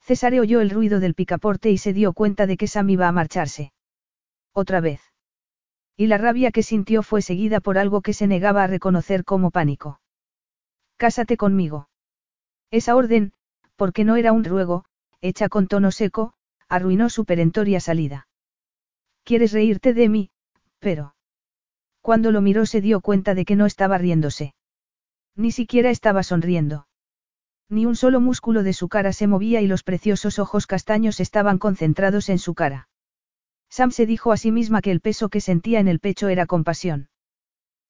César 0.00 0.34
oyó 0.34 0.60
el 0.60 0.70
ruido 0.70 1.00
del 1.00 1.14
picaporte 1.14 1.70
y 1.70 1.78
se 1.78 1.92
dio 1.92 2.12
cuenta 2.12 2.46
de 2.46 2.56
que 2.56 2.68
Sam 2.68 2.90
iba 2.90 3.08
a 3.08 3.12
marcharse. 3.12 3.72
Otra 4.52 4.80
vez. 4.80 5.00
Y 5.96 6.06
la 6.06 6.18
rabia 6.18 6.50
que 6.50 6.62
sintió 6.62 7.02
fue 7.02 7.22
seguida 7.22 7.60
por 7.60 7.78
algo 7.78 8.02
que 8.02 8.12
se 8.12 8.26
negaba 8.26 8.64
a 8.64 8.66
reconocer 8.66 9.24
como 9.24 9.50
pánico. 9.50 10.00
Cásate 10.96 11.36
conmigo. 11.36 11.88
Esa 12.70 12.96
orden, 12.96 13.32
porque 13.76 14.04
no 14.04 14.16
era 14.16 14.32
un 14.32 14.44
ruego, 14.44 14.84
hecha 15.20 15.48
con 15.48 15.66
tono 15.66 15.90
seco, 15.90 16.34
arruinó 16.68 17.10
su 17.10 17.24
perentoria 17.24 17.80
salida. 17.80 18.25
Quieres 19.26 19.52
reírte 19.52 19.92
de 19.92 20.08
mí, 20.08 20.30
pero... 20.78 21.16
Cuando 22.00 22.30
lo 22.30 22.40
miró 22.40 22.64
se 22.64 22.80
dio 22.80 23.00
cuenta 23.00 23.34
de 23.34 23.44
que 23.44 23.56
no 23.56 23.66
estaba 23.66 23.98
riéndose. 23.98 24.54
Ni 25.34 25.50
siquiera 25.50 25.90
estaba 25.90 26.22
sonriendo. 26.22 26.86
Ni 27.68 27.86
un 27.86 27.96
solo 27.96 28.20
músculo 28.20 28.62
de 28.62 28.72
su 28.72 28.88
cara 28.88 29.12
se 29.12 29.26
movía 29.26 29.60
y 29.62 29.66
los 29.66 29.82
preciosos 29.82 30.38
ojos 30.38 30.68
castaños 30.68 31.18
estaban 31.18 31.58
concentrados 31.58 32.28
en 32.28 32.38
su 32.38 32.54
cara. 32.54 32.88
Sam 33.68 33.90
se 33.90 34.06
dijo 34.06 34.30
a 34.30 34.36
sí 34.36 34.52
misma 34.52 34.80
que 34.80 34.92
el 34.92 35.00
peso 35.00 35.28
que 35.28 35.40
sentía 35.40 35.80
en 35.80 35.88
el 35.88 35.98
pecho 35.98 36.28
era 36.28 36.46
compasión. 36.46 37.08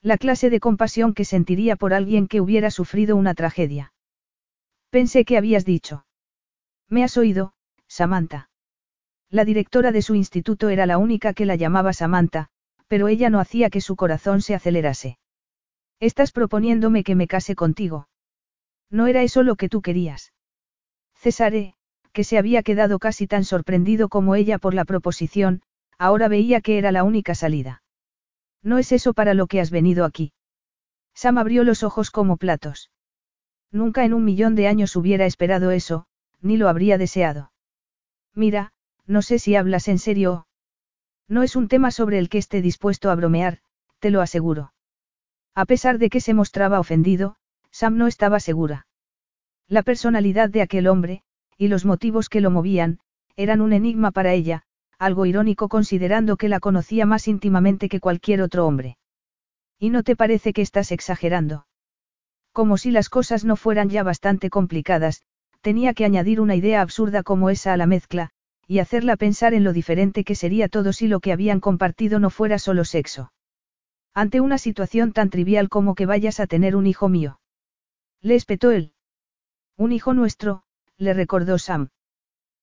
La 0.01 0.17
clase 0.17 0.49
de 0.49 0.59
compasión 0.59 1.13
que 1.13 1.27
sentiría 1.27 1.77
por 1.77 1.93
alguien 1.93 2.29
que 2.29 2.41
hubiera 2.41 2.71
sufrido 2.71 3.15
una 3.15 3.35
tragedia. 3.35 3.93
Pensé 4.89 5.27
que 5.27 5.37
habías 5.37 5.67
dicho. 5.67 6.07
Me 6.89 7.05
has 7.05 7.19
oído, 7.19 7.53
Samantha. 7.89 8.49
La 9.31 9.45
directora 9.45 9.93
de 9.93 10.03
su 10.03 10.15
instituto 10.15 10.69
era 10.69 10.87
la 10.87 10.99
única 10.99 11.35
que 11.35 11.47
la 11.47 11.57
llamaba 11.57 11.93
Samantha, 11.93 12.49
pero 12.87 13.09
ella 13.09 13.31
no 13.31 13.41
hacía 13.41 13.71
que 13.71 13.81
su 13.81 13.97
corazón 13.97 14.41
se 14.41 14.55
acelerase. 14.55 15.19
Estás 15.99 16.31
proponiéndome 16.31 17.03
que 17.03 17.15
me 17.15 17.27
case 17.27 17.55
contigo. 17.55 18.09
No 18.91 19.07
era 19.07 19.23
eso 19.23 19.43
lo 19.43 19.57
que 19.57 19.69
tú 19.69 19.83
querías. 19.83 20.33
Cesare, 21.15 21.75
que 22.13 22.25
se 22.25 22.39
había 22.39 22.63
quedado 22.63 22.99
casi 22.99 23.27
tan 23.27 23.45
sorprendido 23.45 24.09
como 24.09 24.35
ella 24.35 24.59
por 24.59 24.75
la 24.75 24.85
proposición, 24.85 25.63
ahora 25.99 26.29
veía 26.29 26.61
que 26.61 26.79
era 26.79 26.93
la 26.93 27.03
única 27.03 27.35
salida. 27.35 27.83
No 28.63 28.79
es 28.79 28.93
eso 28.93 29.13
para 29.13 29.35
lo 29.35 29.47
que 29.47 29.61
has 29.61 29.71
venido 29.71 30.05
aquí. 30.05 30.33
Sam 31.15 31.39
abrió 31.39 31.65
los 31.65 31.83
ojos 31.83 32.11
como 32.11 32.37
platos. 32.37 32.91
Nunca 33.73 34.05
en 34.05 34.15
un 34.15 34.25
millón 34.25 34.55
de 34.55 34.69
años 34.69 34.97
hubiera 34.97 35.27
esperado 35.27 35.71
eso, 35.71 36.07
ni 36.41 36.57
lo 36.57 36.69
habría 36.69 36.99
deseado. 36.99 37.53
Mira, 38.35 38.73
no 39.07 39.23
sé 39.23 39.39
si 39.39 39.57
hablas 39.57 39.89
en 39.89 39.99
serio. 39.99 40.47
No 41.29 41.43
es 41.43 41.57
un 41.57 41.69
tema 41.69 41.91
sobre 41.91 42.19
el 42.19 42.29
que 42.29 42.39
esté 42.39 42.63
dispuesto 42.63 43.11
a 43.11 43.15
bromear, 43.15 43.59
te 43.99 44.11
lo 44.11 44.21
aseguro. 44.21 44.73
A 45.55 45.65
pesar 45.65 45.99
de 45.99 46.11
que 46.11 46.21
se 46.21 46.35
mostraba 46.35 46.81
ofendido, 46.81 47.37
Sam 47.71 47.97
no 47.97 48.07
estaba 48.07 48.41
segura. 48.41 48.87
La 49.69 49.83
personalidad 49.83 50.51
de 50.51 50.63
aquel 50.63 50.87
hombre, 50.87 51.23
y 51.59 51.69
los 51.69 51.85
motivos 51.85 52.29
que 52.29 52.41
lo 52.41 52.51
movían, 52.51 53.01
eran 53.37 53.61
un 53.61 53.73
enigma 53.73 54.11
para 54.11 54.33
ella, 54.33 54.63
algo 54.99 55.27
irónico 55.27 55.69
considerando 55.69 56.37
que 56.37 56.49
la 56.49 56.61
conocía 56.61 57.07
más 57.07 57.29
íntimamente 57.29 57.89
que 57.89 58.01
cualquier 58.01 58.43
otro 58.43 58.67
hombre. 58.67 58.97
¿Y 59.79 59.91
no 59.91 60.03
te 60.03 60.17
parece 60.17 60.53
que 60.53 60.63
estás 60.63 60.93
exagerando? 60.93 61.67
Como 62.53 62.79
si 62.79 62.91
las 62.91 63.11
cosas 63.11 63.45
no 63.45 63.57
fueran 63.57 63.91
ya 63.91 64.03
bastante 64.03 64.49
complicadas, 64.49 65.23
tenía 65.61 65.93
que 65.93 66.05
añadir 66.05 66.41
una 66.41 66.55
idea 66.55 66.81
absurda 66.81 67.23
como 67.23 67.51
esa 67.51 67.73
a 67.73 67.77
la 67.77 67.87
mezcla, 67.87 68.31
y 68.67 68.81
hacerla 68.81 69.17
pensar 69.17 69.55
en 69.55 69.65
lo 69.65 69.73
diferente 69.73 70.25
que 70.25 70.35
sería 70.35 70.69
todo 70.69 70.93
si 70.93 71.09
lo 71.09 71.21
que 71.21 71.33
habían 71.33 71.61
compartido 71.61 72.19
no 72.19 72.31
fuera 72.31 72.59
solo 72.59 72.85
sexo. 72.85 73.33
Ante 74.13 74.41
una 74.41 74.59
situación 74.59 75.13
tan 75.13 75.31
trivial 75.31 75.69
como 75.69 75.95
que 75.95 76.07
vayas 76.07 76.41
a 76.41 76.47
tener 76.47 76.75
un 76.75 76.87
hijo 76.87 77.09
mío. 77.09 77.39
Le 78.23 78.35
espetó 78.35 78.71
él. 78.71 78.93
Un 79.77 79.93
hijo 79.93 80.15
nuestro, 80.15 80.63
le 80.97 81.13
recordó 81.13 81.59
Sam. 81.59 81.91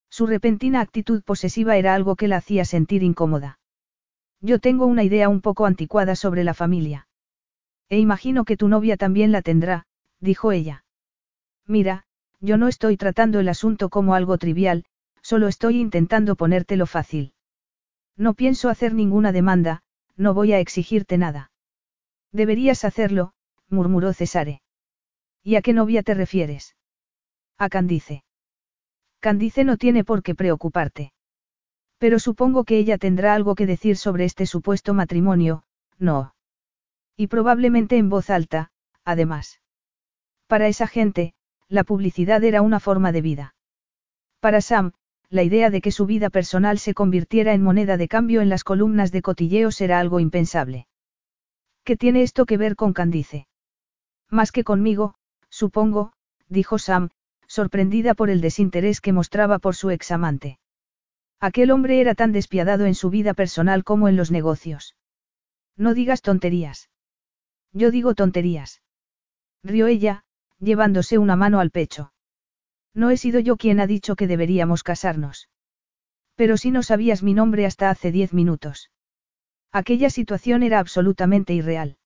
Su 0.09 0.27
repentina 0.27 0.81
actitud 0.81 1.23
posesiva 1.23 1.77
era 1.77 1.93
algo 1.93 2.15
que 2.15 2.27
la 2.27 2.37
hacía 2.37 2.65
sentir 2.65 3.03
incómoda. 3.03 3.59
Yo 4.41 4.59
tengo 4.59 4.85
una 4.87 5.03
idea 5.03 5.29
un 5.29 5.41
poco 5.41 5.65
anticuada 5.65 6.15
sobre 6.15 6.43
la 6.43 6.53
familia. 6.53 7.07
E 7.87 7.99
imagino 7.99 8.43
que 8.43 8.57
tu 8.57 8.67
novia 8.67 8.97
también 8.97 9.31
la 9.31 9.41
tendrá, 9.41 9.85
dijo 10.19 10.51
ella. 10.51 10.83
Mira, 11.65 12.05
yo 12.41 12.57
no 12.57 12.67
estoy 12.67 12.97
tratando 12.97 13.39
el 13.39 13.47
asunto 13.47 13.89
como 13.89 14.15
algo 14.15 14.37
trivial, 14.37 14.85
solo 15.23 15.47
estoy 15.47 15.79
intentando 15.79 16.35
ponértelo 16.35 16.85
fácil. 16.85 17.33
No 18.15 18.35
pienso 18.35 18.69
hacer 18.69 18.93
ninguna 18.93 19.31
demanda, 19.31 19.81
no 20.15 20.35
voy 20.35 20.53
a 20.53 20.59
exigirte 20.59 21.17
nada. 21.17 21.51
Deberías 22.31 22.85
hacerlo, 22.85 23.33
murmuró 23.69 24.13
Cesare. 24.13 24.61
¿Y 25.41 25.55
a 25.55 25.61
qué 25.61 25.73
novia 25.73 26.03
te 26.03 26.13
refieres? 26.13 26.75
A 27.57 27.69
Candice. 27.69 28.23
Candice 29.19 29.63
no 29.63 29.77
tiene 29.77 30.03
por 30.03 30.21
qué 30.21 30.35
preocuparte. 30.35 31.13
Pero 31.97 32.19
supongo 32.19 32.65
que 32.65 32.77
ella 32.77 32.97
tendrá 32.97 33.33
algo 33.33 33.55
que 33.55 33.65
decir 33.65 33.97
sobre 33.97 34.25
este 34.25 34.45
supuesto 34.45 34.93
matrimonio, 34.93 35.63
no. 35.97 36.35
Y 37.15 37.27
probablemente 37.27 37.97
en 37.97 38.09
voz 38.09 38.29
alta, 38.29 38.71
además. 39.05 39.61
Para 40.47 40.67
esa 40.67 40.87
gente, 40.87 41.33
la 41.69 41.83
publicidad 41.83 42.43
era 42.43 42.61
una 42.61 42.79
forma 42.79 43.11
de 43.11 43.21
vida. 43.21 43.55
Para 44.39 44.59
Sam, 44.59 44.93
la 45.33 45.41
idea 45.41 45.71
de 45.71 45.81
que 45.81 45.89
su 45.89 46.05
vida 46.05 46.29
personal 46.29 46.77
se 46.77 46.93
convirtiera 46.93 47.55
en 47.55 47.63
moneda 47.63 47.97
de 47.97 48.07
cambio 48.07 48.41
en 48.41 48.49
las 48.49 48.63
columnas 48.63 49.11
de 49.11 49.23
cotilleos 49.23 49.81
era 49.81 49.99
algo 49.99 50.19
impensable. 50.19 50.85
¿Qué 51.83 51.97
tiene 51.97 52.21
esto 52.21 52.45
que 52.45 52.55
ver 52.55 52.75
con 52.75 52.93
Candice? 52.93 53.47
Más 54.29 54.51
que 54.51 54.63
conmigo, 54.63 55.15
supongo, 55.49 56.13
dijo 56.49 56.77
Sam, 56.77 57.09
sorprendida 57.47 58.13
por 58.13 58.29
el 58.29 58.41
desinterés 58.41 59.01
que 59.01 59.11
mostraba 59.11 59.57
por 59.57 59.75
su 59.75 59.89
examante. 59.89 60.59
Aquel 61.39 61.71
hombre 61.71 61.99
era 61.99 62.13
tan 62.13 62.31
despiadado 62.31 62.85
en 62.85 62.93
su 62.93 63.09
vida 63.09 63.33
personal 63.33 63.83
como 63.83 64.07
en 64.07 64.15
los 64.15 64.29
negocios. 64.29 64.95
No 65.75 65.95
digas 65.95 66.21
tonterías. 66.21 66.91
Yo 67.71 67.89
digo 67.89 68.13
tonterías. 68.13 68.83
Rió 69.63 69.87
ella, 69.87 70.25
llevándose 70.59 71.17
una 71.17 71.35
mano 71.35 71.59
al 71.59 71.71
pecho. 71.71 72.12
No 72.93 73.09
he 73.09 73.17
sido 73.17 73.39
yo 73.39 73.57
quien 73.57 73.79
ha 73.79 73.87
dicho 73.87 74.15
que 74.15 74.27
deberíamos 74.27 74.83
casarnos. 74.83 75.49
Pero 76.35 76.57
si 76.57 76.71
no 76.71 76.83
sabías 76.83 77.23
mi 77.23 77.33
nombre 77.33 77.65
hasta 77.65 77.89
hace 77.89 78.11
diez 78.11 78.33
minutos. 78.33 78.91
Aquella 79.71 80.09
situación 80.09 80.63
era 80.63 80.79
absolutamente 80.79 81.53
irreal. 81.53 81.97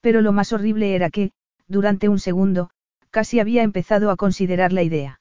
Pero 0.00 0.22
lo 0.22 0.32
más 0.32 0.52
horrible 0.52 0.94
era 0.94 1.10
que, 1.10 1.32
durante 1.66 2.08
un 2.08 2.18
segundo, 2.18 2.70
casi 3.10 3.40
había 3.40 3.62
empezado 3.62 4.10
a 4.10 4.16
considerar 4.16 4.72
la 4.72 4.82
idea. 4.82 5.20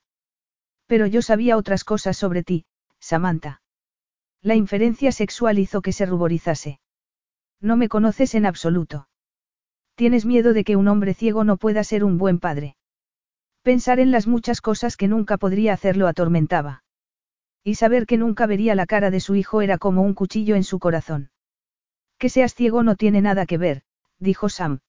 Pero 0.86 1.06
yo 1.06 1.22
sabía 1.22 1.58
otras 1.58 1.84
cosas 1.84 2.16
sobre 2.16 2.44
ti, 2.44 2.66
Samantha. 3.00 3.62
La 4.42 4.56
inferencia 4.56 5.12
sexual 5.12 5.60
hizo 5.60 5.82
que 5.82 5.92
se 5.92 6.06
ruborizase. 6.06 6.80
No 7.60 7.76
me 7.76 7.90
conoces 7.90 8.36
en 8.36 8.46
absoluto. 8.46 9.10
Tienes 9.96 10.26
miedo 10.26 10.54
de 10.54 10.64
que 10.64 10.76
un 10.76 10.88
hombre 10.88 11.14
ciego 11.14 11.44
no 11.44 11.58
pueda 11.58 11.84
ser 11.84 12.04
un 12.04 12.18
buen 12.18 12.40
padre. 12.40 12.78
Pensar 13.68 14.00
en 14.00 14.12
las 14.12 14.28
muchas 14.28 14.62
cosas 14.62 14.96
que 14.96 15.10
nunca 15.10 15.36
podría 15.36 15.74
hacerlo 15.74 16.08
atormentaba. 16.08 16.86
Y 17.66 17.76
saber 17.76 18.06
que 18.06 18.16
nunca 18.16 18.46
vería 18.46 18.76
la 18.76 18.86
cara 18.86 19.12
de 19.12 19.20
su 19.20 19.36
hijo 19.36 19.62
era 19.62 19.78
como 19.78 20.04
un 20.04 20.14
cuchillo 20.14 20.56
en 20.56 20.64
su 20.64 20.80
corazón. 20.80 21.32
Que 22.18 22.30
seas 22.30 22.56
ciego 22.56 22.82
no 22.82 22.96
tiene 22.96 23.20
nada 23.20 23.46
que 23.46 23.58
ver, 23.58 23.82
dijo 24.20 24.48
Sam. 24.48 24.80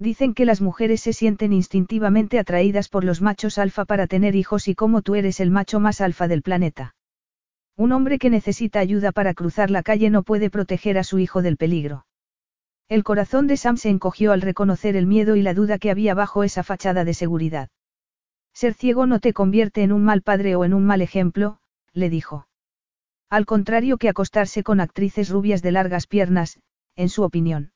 Dicen 0.00 0.34
que 0.34 0.46
las 0.46 0.60
mujeres 0.60 1.00
se 1.00 1.12
sienten 1.12 1.52
instintivamente 1.52 2.40
atraídas 2.40 2.88
por 2.88 3.04
los 3.04 3.22
machos 3.22 3.56
alfa 3.56 3.84
para 3.84 4.08
tener 4.08 4.34
hijos 4.34 4.66
y 4.66 4.74
como 4.74 5.02
tú 5.02 5.14
eres 5.14 5.38
el 5.38 5.52
macho 5.52 5.78
más 5.78 6.00
alfa 6.00 6.26
del 6.26 6.42
planeta. 6.42 6.96
Un 7.76 7.92
hombre 7.92 8.18
que 8.18 8.30
necesita 8.30 8.80
ayuda 8.80 9.12
para 9.12 9.32
cruzar 9.32 9.70
la 9.70 9.84
calle 9.84 10.10
no 10.10 10.24
puede 10.24 10.50
proteger 10.50 10.98
a 10.98 11.04
su 11.04 11.20
hijo 11.20 11.40
del 11.40 11.56
peligro. 11.56 12.04
El 12.88 13.04
corazón 13.04 13.46
de 13.46 13.56
Sam 13.56 13.76
se 13.76 13.90
encogió 13.90 14.32
al 14.32 14.40
reconocer 14.40 14.96
el 14.96 15.06
miedo 15.06 15.36
y 15.36 15.42
la 15.42 15.54
duda 15.54 15.78
que 15.78 15.92
había 15.92 16.14
bajo 16.14 16.42
esa 16.42 16.64
fachada 16.64 17.04
de 17.04 17.14
seguridad. 17.14 17.68
Ser 18.54 18.74
ciego 18.74 19.06
no 19.06 19.18
te 19.18 19.32
convierte 19.32 19.82
en 19.82 19.92
un 19.92 20.04
mal 20.04 20.22
padre 20.22 20.56
o 20.56 20.64
en 20.64 20.74
un 20.74 20.84
mal 20.84 21.02
ejemplo, 21.02 21.58
le 21.92 22.10
dijo. 22.10 22.46
Al 23.30 23.46
contrario 23.46 23.96
que 23.96 24.08
acostarse 24.08 24.62
con 24.62 24.80
actrices 24.80 25.30
rubias 25.30 25.62
de 25.62 25.72
largas 25.72 26.06
piernas, 26.06 26.60
en 26.96 27.08
su 27.08 27.22
opinión. 27.22 27.72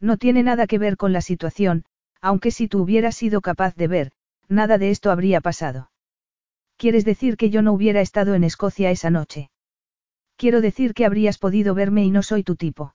No 0.00 0.16
tiene 0.16 0.42
nada 0.42 0.66
que 0.66 0.78
ver 0.78 0.96
con 0.96 1.12
la 1.12 1.20
situación, 1.20 1.84
aunque 2.20 2.50
si 2.50 2.68
tú 2.68 2.82
hubieras 2.82 3.16
sido 3.16 3.40
capaz 3.40 3.74
de 3.74 3.88
ver, 3.88 4.12
nada 4.48 4.78
de 4.78 4.90
esto 4.90 5.10
habría 5.10 5.40
pasado. 5.40 5.90
¿Quieres 6.76 7.04
decir 7.04 7.36
que 7.36 7.50
yo 7.50 7.60
no 7.62 7.72
hubiera 7.72 8.00
estado 8.00 8.34
en 8.34 8.44
Escocia 8.44 8.90
esa 8.92 9.10
noche? 9.10 9.50
Quiero 10.36 10.60
decir 10.60 10.94
que 10.94 11.04
habrías 11.04 11.38
podido 11.38 11.74
verme 11.74 12.04
y 12.04 12.12
no 12.12 12.22
soy 12.22 12.44
tu 12.44 12.54
tipo. 12.54 12.94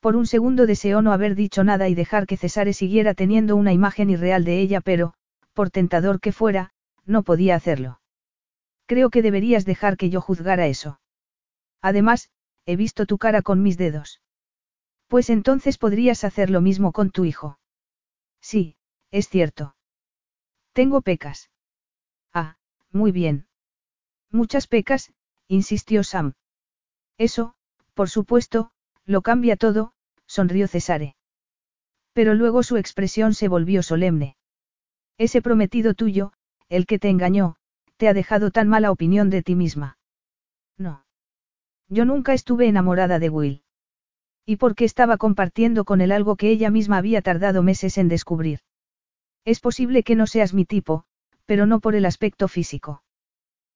Por 0.00 0.16
un 0.16 0.26
segundo 0.26 0.66
deseó 0.66 1.02
no 1.02 1.12
haber 1.12 1.36
dicho 1.36 1.62
nada 1.62 1.88
y 1.88 1.94
dejar 1.94 2.26
que 2.26 2.36
Cesare 2.36 2.72
siguiera 2.72 3.14
teniendo 3.14 3.54
una 3.54 3.72
imagen 3.72 4.10
irreal 4.10 4.44
de 4.44 4.58
ella, 4.58 4.80
pero, 4.80 5.14
por 5.60 5.68
tentador 5.68 6.20
que 6.20 6.32
fuera, 6.32 6.70
no 7.04 7.22
podía 7.22 7.54
hacerlo. 7.54 8.00
Creo 8.86 9.10
que 9.10 9.20
deberías 9.20 9.66
dejar 9.66 9.98
que 9.98 10.08
yo 10.08 10.22
juzgara 10.22 10.66
eso. 10.68 11.02
Además, 11.82 12.30
he 12.64 12.76
visto 12.76 13.04
tu 13.04 13.18
cara 13.18 13.42
con 13.42 13.62
mis 13.62 13.76
dedos. 13.76 14.22
Pues 15.06 15.28
entonces 15.28 15.76
podrías 15.76 16.24
hacer 16.24 16.48
lo 16.48 16.62
mismo 16.62 16.92
con 16.92 17.10
tu 17.10 17.26
hijo. 17.26 17.58
Sí, 18.40 18.78
es 19.10 19.28
cierto. 19.28 19.76
Tengo 20.72 21.02
pecas. 21.02 21.50
Ah, 22.32 22.56
muy 22.90 23.12
bien. 23.12 23.46
Muchas 24.30 24.66
pecas, 24.66 25.12
insistió 25.46 26.04
Sam. 26.04 26.32
Eso, 27.18 27.54
por 27.92 28.08
supuesto, 28.08 28.70
lo 29.04 29.20
cambia 29.20 29.56
todo, 29.56 29.92
sonrió 30.24 30.68
Cesare. 30.68 31.16
Pero 32.14 32.32
luego 32.32 32.62
su 32.62 32.78
expresión 32.78 33.34
se 33.34 33.48
volvió 33.48 33.82
solemne. 33.82 34.38
Ese 35.20 35.42
prometido 35.42 35.92
tuyo, 35.92 36.32
el 36.70 36.86
que 36.86 36.98
te 36.98 37.10
engañó, 37.10 37.56
te 37.98 38.08
ha 38.08 38.14
dejado 38.14 38.50
tan 38.50 38.68
mala 38.68 38.90
opinión 38.90 39.28
de 39.28 39.42
ti 39.42 39.54
misma. 39.54 39.98
No. 40.78 41.04
Yo 41.90 42.06
nunca 42.06 42.32
estuve 42.32 42.68
enamorada 42.68 43.18
de 43.18 43.28
Will. 43.28 43.62
¿Y 44.46 44.56
por 44.56 44.74
qué 44.74 44.86
estaba 44.86 45.18
compartiendo 45.18 45.84
con 45.84 46.00
él 46.00 46.10
algo 46.10 46.36
que 46.36 46.48
ella 46.48 46.70
misma 46.70 46.96
había 46.96 47.20
tardado 47.20 47.62
meses 47.62 47.98
en 47.98 48.08
descubrir? 48.08 48.60
Es 49.44 49.60
posible 49.60 50.04
que 50.04 50.14
no 50.14 50.26
seas 50.26 50.54
mi 50.54 50.64
tipo, 50.64 51.04
pero 51.44 51.66
no 51.66 51.80
por 51.80 51.94
el 51.94 52.06
aspecto 52.06 52.48
físico. 52.48 53.02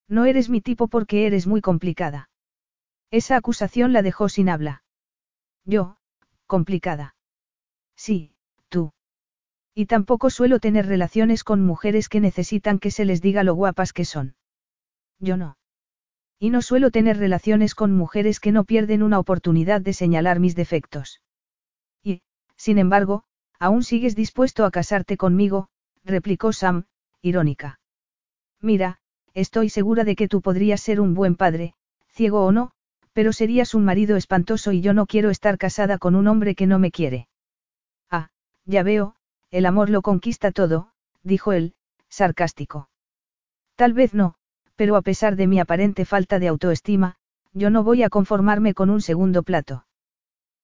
No 0.09 0.24
eres 0.24 0.49
mi 0.49 0.62
tipo 0.62 0.88
porque 0.88 1.26
eres 1.26 1.47
muy 1.47 1.61
complicada. 1.61 2.30
Esa 3.11 3.36
acusación 3.36 3.92
la 3.92 4.01
dejó 4.01 4.30
sin 4.30 4.49
habla. 4.49 4.82
Yo, 5.66 5.99
complicada. 6.47 7.16
Sí. 7.97 8.34
Y 9.75 9.87
tampoco 9.87 10.31
suelo 10.31 10.61
tener 10.61 10.87
relaciones 10.87 11.43
con 11.43 11.64
mujeres 11.64 12.09
que 12.09 12.20
necesitan 12.20 12.79
que 12.79 12.91
se 12.91 13.05
les 13.05 13.20
diga 13.20 13.43
lo 13.43 13.55
guapas 13.55 13.93
que 13.93 14.05
son. 14.05 14.37
Yo 15.18 15.37
no. 15.37 15.57
Y 16.39 16.51
no 16.51 16.62
suelo 16.62 16.91
tener 16.91 17.16
relaciones 17.18 17.75
con 17.75 17.93
mujeres 17.93 18.39
que 18.39 18.53
no 18.53 18.64
pierden 18.64 19.03
una 19.03 19.18
oportunidad 19.18 19.81
de 19.81 19.93
señalar 19.93 20.39
mis 20.39 20.55
defectos. 20.55 21.22
Y, 22.03 22.22
sin 22.57 22.79
embargo, 22.79 23.25
aún 23.59 23.83
sigues 23.83 24.14
dispuesto 24.14 24.64
a 24.64 24.70
casarte 24.70 25.16
conmigo, 25.16 25.68
replicó 26.05 26.53
Sam, 26.53 26.85
irónica. 27.22 27.81
Mira, 28.61 28.99
estoy 29.33 29.70
segura 29.70 30.05
de 30.05 30.16
que 30.16 30.29
tú 30.29 30.41
podrías 30.41 30.81
ser 30.81 31.01
un 31.01 31.14
buen 31.14 31.35
padre, 31.35 31.75
ciego 32.09 32.45
o 32.45 32.53
no, 32.53 32.72
pero 33.12 33.33
serías 33.33 33.75
un 33.75 33.85
marido 33.85 34.16
espantoso 34.16 34.72
y 34.72 34.81
yo 34.81 34.93
no 34.93 35.07
quiero 35.07 35.31
estar 35.31 35.59
casada 35.59 35.99
con 35.99 36.14
un 36.14 36.29
hombre 36.29 36.55
que 36.55 36.66
no 36.66 36.79
me 36.79 36.91
quiere. 36.91 37.29
Ah, 38.11 38.31
ya 38.66 38.83
veo, 38.83 39.16
el 39.55 39.67
amor 39.67 39.89
lo 39.89 40.03
conquista 40.03 40.51
todo, 40.51 40.89
dijo 41.23 41.53
él, 41.53 41.75
sarcástico. 42.09 42.89
Tal 43.77 43.93
vez 43.93 44.13
no, 44.13 44.35
pero 44.75 44.97
a 44.97 45.03
pesar 45.03 45.37
de 45.37 45.47
mi 45.47 45.61
aparente 45.61 46.05
falta 46.05 46.41
de 46.41 46.49
autoestima, 46.49 47.15
yo 47.53 47.71
no 47.71 47.85
voy 47.85 48.03
a 48.03 48.09
conformarme 48.09 48.75
con 48.75 48.91
un 48.91 49.01
segundo 49.01 49.45
plato. 49.45 49.87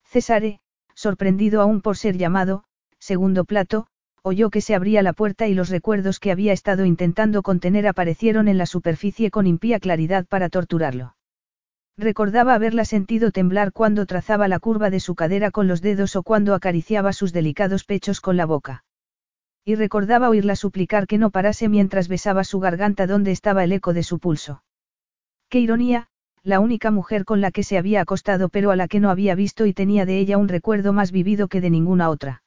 Cesare, 0.03 0.59
sorprendido 0.93 1.61
aún 1.61 1.83
por 1.83 1.97
ser 1.97 2.17
llamado, 2.17 2.65
segundo 2.99 3.45
plato, 3.45 3.87
oyó 4.25 4.51
que 4.51 4.61
se 4.61 4.75
abría 4.75 5.05
la 5.05 5.13
puerta 5.13 5.47
y 5.47 5.55
los 5.55 5.69
recuerdos 5.69 6.19
que 6.19 6.33
había 6.33 6.53
estado 6.53 6.85
intentando 6.85 7.43
contener 7.43 7.87
aparecieron 7.87 8.49
en 8.49 8.59
la 8.59 8.67
superficie 8.67 9.31
con 9.31 9.47
impía 9.47 9.79
claridad 9.79 10.27
para 10.27 10.49
torturarlo. 10.49 11.15
Recordaba 11.97 12.55
haberla 12.55 12.85
sentido 12.85 13.31
temblar 13.31 13.73
cuando 13.73 14.07
trazaba 14.07 14.49
la 14.49 14.59
curva 14.59 14.91
de 14.91 15.01
su 15.01 15.15
cadera 15.15 15.51
con 15.51 15.69
los 15.69 15.83
dedos 15.83 16.17
o 16.17 16.23
cuando 16.23 16.55
acariciaba 16.55 17.13
sus 17.13 17.33
delicados 17.33 17.85
pechos 17.85 18.21
con 18.21 18.37
la 18.37 18.47
boca. 18.47 18.85
Y 19.65 19.75
recordaba 19.75 20.31
oírla 20.31 20.57
suplicar 20.57 21.07
que 21.07 21.19
no 21.19 21.31
parase 21.31 21.69
mientras 21.69 22.09
besaba 22.09 22.45
su 22.45 22.61
garganta 22.61 23.07
donde 23.07 23.33
estaba 23.33 23.65
el 23.65 23.73
eco 23.73 23.93
de 23.93 24.03
su 24.03 24.19
pulso. 24.19 24.63
Qué 25.49 25.61
ironía, 25.61 26.09
la 26.43 26.61
única 26.61 26.91
mujer 26.91 27.25
con 27.25 27.41
la 27.41 27.51
que 27.51 27.63
se 27.63 27.77
había 27.77 28.01
acostado 28.01 28.49
pero 28.49 28.71
a 28.71 28.77
la 28.77 28.89
que 28.89 29.01
no 29.01 29.11
había 29.11 29.35
visto 29.35 29.67
y 29.67 29.75
tenía 29.75 30.07
de 30.07 30.19
ella 30.19 30.39
un 30.39 30.49
recuerdo 30.49 30.93
más 30.93 31.13
vivido 31.13 31.49
que 31.49 31.61
de 31.61 31.71
ninguna 31.71 32.09
otra. 32.09 32.43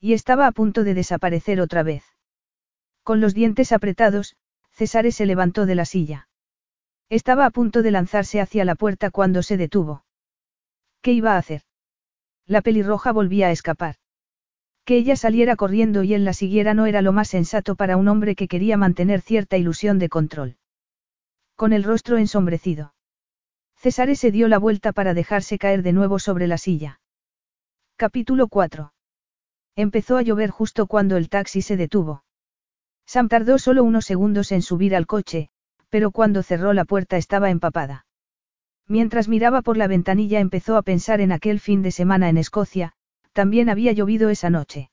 Y 0.00 0.12
estaba 0.12 0.46
a 0.46 0.52
punto 0.52 0.84
de 0.84 0.92
desaparecer 0.92 1.60
otra 1.60 1.82
vez. 1.82 2.04
Con 3.02 3.20
los 3.20 3.32
dientes 3.32 3.72
apretados, 3.72 4.36
Cesare 4.72 5.12
se 5.12 5.24
levantó 5.24 5.64
de 5.64 5.74
la 5.74 5.86
silla. 5.86 6.25
Estaba 7.08 7.46
a 7.46 7.50
punto 7.50 7.82
de 7.82 7.92
lanzarse 7.92 8.40
hacia 8.40 8.64
la 8.64 8.74
puerta 8.74 9.10
cuando 9.10 9.42
se 9.42 9.56
detuvo. 9.56 10.04
¿Qué 11.02 11.12
iba 11.12 11.34
a 11.34 11.38
hacer? 11.38 11.62
La 12.46 12.62
pelirroja 12.62 13.12
volvía 13.12 13.46
a 13.46 13.52
escapar. 13.52 13.96
Que 14.84 14.96
ella 14.96 15.16
saliera 15.16 15.56
corriendo 15.56 16.02
y 16.02 16.14
él 16.14 16.24
la 16.24 16.32
siguiera 16.32 16.74
no 16.74 16.86
era 16.86 17.02
lo 17.02 17.12
más 17.12 17.28
sensato 17.28 17.76
para 17.76 17.96
un 17.96 18.08
hombre 18.08 18.34
que 18.34 18.48
quería 18.48 18.76
mantener 18.76 19.20
cierta 19.20 19.56
ilusión 19.56 19.98
de 19.98 20.08
control. 20.08 20.56
Con 21.54 21.72
el 21.72 21.84
rostro 21.84 22.18
ensombrecido. 22.18 22.94
César 23.76 24.14
se 24.16 24.30
dio 24.30 24.48
la 24.48 24.58
vuelta 24.58 24.92
para 24.92 25.14
dejarse 25.14 25.58
caer 25.58 25.82
de 25.82 25.92
nuevo 25.92 26.18
sobre 26.18 26.46
la 26.46 26.58
silla. 26.58 27.00
Capítulo 27.96 28.48
4. 28.48 28.92
Empezó 29.76 30.16
a 30.16 30.22
llover 30.22 30.50
justo 30.50 30.86
cuando 30.86 31.16
el 31.16 31.28
taxi 31.28 31.62
se 31.62 31.76
detuvo. 31.76 32.24
Sam 33.06 33.28
tardó 33.28 33.58
solo 33.58 33.84
unos 33.84 34.06
segundos 34.06 34.50
en 34.52 34.62
subir 34.62 34.96
al 34.96 35.06
coche, 35.06 35.50
pero 35.96 36.10
cuando 36.10 36.42
cerró 36.42 36.74
la 36.74 36.84
puerta 36.84 37.16
estaba 37.16 37.48
empapada. 37.48 38.04
Mientras 38.86 39.28
miraba 39.28 39.62
por 39.62 39.78
la 39.78 39.86
ventanilla 39.86 40.40
empezó 40.40 40.76
a 40.76 40.82
pensar 40.82 41.22
en 41.22 41.32
aquel 41.32 41.58
fin 41.58 41.80
de 41.80 41.90
semana 41.90 42.28
en 42.28 42.36
Escocia, 42.36 42.92
también 43.32 43.70
había 43.70 43.92
llovido 43.92 44.28
esa 44.28 44.50
noche. 44.50 44.90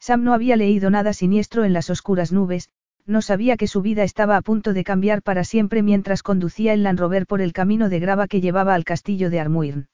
Sam 0.00 0.24
no 0.24 0.32
había 0.32 0.56
leído 0.56 0.88
nada 0.88 1.12
siniestro 1.12 1.64
en 1.64 1.74
las 1.74 1.90
oscuras 1.90 2.32
nubes, 2.32 2.70
no 3.04 3.20
sabía 3.20 3.58
que 3.58 3.66
su 3.66 3.82
vida 3.82 4.02
estaba 4.02 4.38
a 4.38 4.40
punto 4.40 4.72
de 4.72 4.82
cambiar 4.82 5.20
para 5.20 5.44
siempre 5.44 5.82
mientras 5.82 6.22
conducía 6.22 6.72
el 6.72 6.84
Land 6.84 7.00
Rover 7.00 7.26
por 7.26 7.42
el 7.42 7.52
camino 7.52 7.90
de 7.90 8.00
grava 8.00 8.26
que 8.26 8.40
llevaba 8.40 8.74
al 8.74 8.84
castillo 8.84 9.28
de 9.28 9.40
Armuirn. 9.40 9.88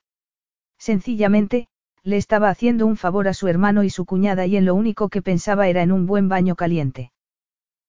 Sencillamente, 0.78 1.66
le 2.05 2.18
estaba 2.18 2.51
haciendo 2.51 2.87
un 2.87 2.97
favor 2.97 3.26
a 3.26 3.35
su 3.35 3.49
hermano 3.49 3.83
y 3.83 3.91
su 3.91 4.05
cuñada 4.05 4.47
y 4.47 4.57
en 4.57 4.64
lo 4.64 4.76
único 4.76 5.09
que 5.09 5.22
pensaba 5.22 5.66
era 5.66 5.83
en 5.83 5.91
un 5.91 6.07
buen 6.07 6.28
baño 6.28 6.55
caliente. 6.55 7.11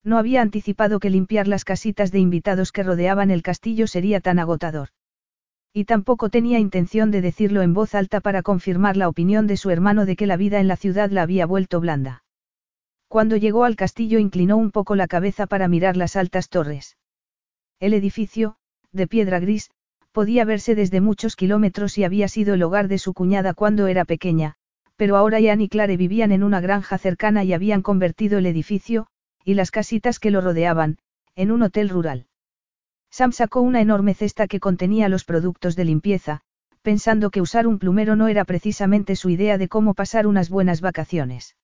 No 0.03 0.17
había 0.17 0.41
anticipado 0.41 0.99
que 0.99 1.09
limpiar 1.09 1.47
las 1.47 1.63
casitas 1.63 2.11
de 2.11 2.19
invitados 2.19 2.71
que 2.71 2.83
rodeaban 2.83 3.29
el 3.29 3.43
castillo 3.43 3.85
sería 3.87 4.19
tan 4.19 4.39
agotador. 4.39 4.89
Y 5.73 5.85
tampoco 5.85 6.29
tenía 6.29 6.59
intención 6.59 7.11
de 7.11 7.21
decirlo 7.21 7.61
en 7.61 7.73
voz 7.73 7.95
alta 7.95 8.19
para 8.19 8.41
confirmar 8.41 8.97
la 8.97 9.07
opinión 9.07 9.47
de 9.47 9.57
su 9.57 9.69
hermano 9.69 10.05
de 10.05 10.15
que 10.15 10.27
la 10.27 10.37
vida 10.37 10.59
en 10.59 10.67
la 10.67 10.75
ciudad 10.75 11.11
la 11.11 11.21
había 11.21 11.45
vuelto 11.45 11.79
blanda. 11.79 12.23
Cuando 13.07 13.37
llegó 13.37 13.63
al 13.63 13.75
castillo 13.75 14.19
inclinó 14.19 14.57
un 14.57 14.71
poco 14.71 14.95
la 14.95 15.07
cabeza 15.07 15.45
para 15.45 15.67
mirar 15.67 15.97
las 15.97 16.15
altas 16.15 16.49
torres. 16.49 16.97
El 17.79 17.93
edificio, 17.93 18.55
de 18.91 19.07
piedra 19.07 19.39
gris, 19.39 19.69
podía 20.11 20.45
verse 20.45 20.75
desde 20.75 20.99
muchos 20.99 21.35
kilómetros 21.35 21.97
y 21.97 22.03
había 22.03 22.27
sido 22.27 22.53
el 22.55 22.63
hogar 22.63 22.87
de 22.87 22.97
su 22.97 23.13
cuñada 23.13 23.53
cuando 23.53 23.87
era 23.87 24.05
pequeña, 24.05 24.55
pero 24.95 25.15
ahora 25.15 25.39
Ian 25.39 25.61
y 25.61 25.69
Clare 25.69 25.97
vivían 25.97 26.31
en 26.31 26.43
una 26.43 26.59
granja 26.61 26.97
cercana 26.97 27.43
y 27.43 27.53
habían 27.53 27.81
convertido 27.81 28.39
el 28.39 28.45
edificio, 28.45 29.07
y 29.43 29.53
las 29.53 29.71
casitas 29.71 30.19
que 30.19 30.31
lo 30.31 30.41
rodeaban, 30.41 30.97
en 31.35 31.51
un 31.51 31.63
hotel 31.63 31.89
rural. 31.89 32.27
Sam 33.09 33.31
sacó 33.31 33.61
una 33.61 33.81
enorme 33.81 34.13
cesta 34.13 34.47
que 34.47 34.59
contenía 34.59 35.09
los 35.09 35.25
productos 35.25 35.75
de 35.75 35.85
limpieza, 35.85 36.41
pensando 36.81 37.29
que 37.29 37.41
usar 37.41 37.67
un 37.67 37.77
plumero 37.77 38.15
no 38.15 38.27
era 38.27 38.45
precisamente 38.45 39.15
su 39.15 39.29
idea 39.29 39.57
de 39.57 39.67
cómo 39.67 39.93
pasar 39.93 40.27
unas 40.27 40.49
buenas 40.49 40.81
vacaciones. 40.81 41.55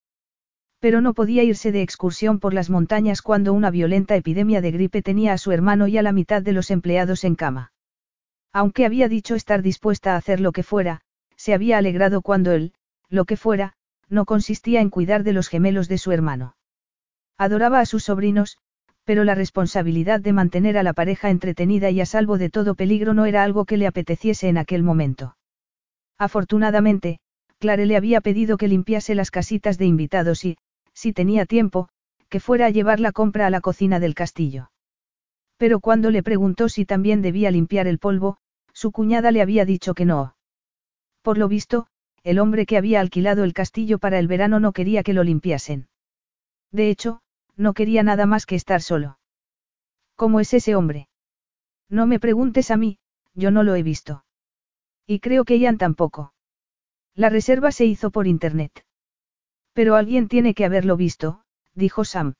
Pero 0.78 1.00
no 1.00 1.14
podía 1.14 1.42
irse 1.42 1.72
de 1.72 1.82
excursión 1.82 2.38
por 2.38 2.54
las 2.54 2.70
montañas 2.70 3.22
cuando 3.22 3.52
una 3.52 3.70
violenta 3.70 4.14
epidemia 4.14 4.60
de 4.60 4.70
gripe 4.70 5.02
tenía 5.02 5.32
a 5.32 5.38
su 5.38 5.50
hermano 5.50 5.88
y 5.88 5.98
a 5.98 6.02
la 6.02 6.12
mitad 6.12 6.42
de 6.42 6.52
los 6.52 6.70
empleados 6.70 7.24
en 7.24 7.34
cama. 7.34 7.72
Aunque 8.52 8.84
había 8.84 9.08
dicho 9.08 9.34
estar 9.34 9.62
dispuesta 9.62 10.14
a 10.14 10.16
hacer 10.16 10.40
lo 10.40 10.52
que 10.52 10.62
fuera, 10.62 11.00
se 11.36 11.54
había 11.54 11.78
alegrado 11.78 12.22
cuando 12.22 12.52
él, 12.52 12.74
lo 13.08 13.24
que 13.24 13.36
fuera, 13.36 13.74
no 14.08 14.24
consistía 14.24 14.80
en 14.80 14.90
cuidar 14.90 15.24
de 15.24 15.32
los 15.32 15.48
gemelos 15.48 15.88
de 15.88 15.98
su 15.98 16.12
hermano. 16.12 16.56
Adoraba 17.38 17.78
a 17.78 17.86
sus 17.86 18.04
sobrinos, 18.04 18.58
pero 19.04 19.22
la 19.22 19.36
responsabilidad 19.36 20.20
de 20.20 20.32
mantener 20.32 20.76
a 20.76 20.82
la 20.82 20.92
pareja 20.92 21.30
entretenida 21.30 21.88
y 21.90 22.00
a 22.00 22.06
salvo 22.06 22.36
de 22.36 22.50
todo 22.50 22.74
peligro 22.74 23.14
no 23.14 23.26
era 23.26 23.44
algo 23.44 23.64
que 23.64 23.76
le 23.76 23.86
apeteciese 23.86 24.48
en 24.48 24.58
aquel 24.58 24.82
momento. 24.82 25.36
Afortunadamente, 26.18 27.20
Clare 27.60 27.86
le 27.86 27.96
había 27.96 28.20
pedido 28.20 28.56
que 28.56 28.68
limpiase 28.68 29.14
las 29.14 29.30
casitas 29.30 29.78
de 29.78 29.86
invitados 29.86 30.44
y, 30.44 30.58
si 30.92 31.12
tenía 31.12 31.46
tiempo, 31.46 31.88
que 32.28 32.40
fuera 32.40 32.66
a 32.66 32.70
llevar 32.70 32.98
la 32.98 33.12
compra 33.12 33.46
a 33.46 33.50
la 33.50 33.60
cocina 33.60 34.00
del 34.00 34.14
castillo. 34.14 34.70
Pero 35.56 35.80
cuando 35.80 36.10
le 36.10 36.22
preguntó 36.22 36.68
si 36.68 36.84
también 36.84 37.22
debía 37.22 37.50
limpiar 37.50 37.86
el 37.86 37.98
polvo, 37.98 38.38
su 38.72 38.90
cuñada 38.92 39.30
le 39.30 39.42
había 39.42 39.64
dicho 39.64 39.94
que 39.94 40.04
no. 40.04 40.34
Por 41.22 41.38
lo 41.38 41.48
visto, 41.48 41.86
el 42.24 42.40
hombre 42.40 42.66
que 42.66 42.76
había 42.76 43.00
alquilado 43.00 43.44
el 43.44 43.54
castillo 43.54 43.98
para 43.98 44.18
el 44.18 44.28
verano 44.28 44.60
no 44.60 44.72
quería 44.72 45.02
que 45.02 45.14
lo 45.14 45.24
limpiasen. 45.24 45.88
De 46.70 46.90
hecho, 46.90 47.22
no 47.58 47.74
quería 47.74 48.02
nada 48.02 48.24
más 48.24 48.46
que 48.46 48.54
estar 48.54 48.80
solo. 48.80 49.18
¿Cómo 50.14 50.40
es 50.40 50.54
ese 50.54 50.74
hombre? 50.74 51.08
No 51.90 52.06
me 52.06 52.20
preguntes 52.20 52.70
a 52.70 52.76
mí, 52.76 52.98
yo 53.34 53.50
no 53.50 53.62
lo 53.62 53.74
he 53.74 53.82
visto. 53.82 54.24
Y 55.06 55.20
creo 55.20 55.44
que 55.44 55.58
Ian 55.58 55.76
tampoco. 55.76 56.32
La 57.14 57.28
reserva 57.28 57.72
se 57.72 57.84
hizo 57.84 58.10
por 58.10 58.26
internet. 58.26 58.84
Pero 59.72 59.96
alguien 59.96 60.28
tiene 60.28 60.54
que 60.54 60.64
haberlo 60.64 60.96
visto, 60.96 61.42
dijo 61.74 62.04
Sam. 62.04 62.34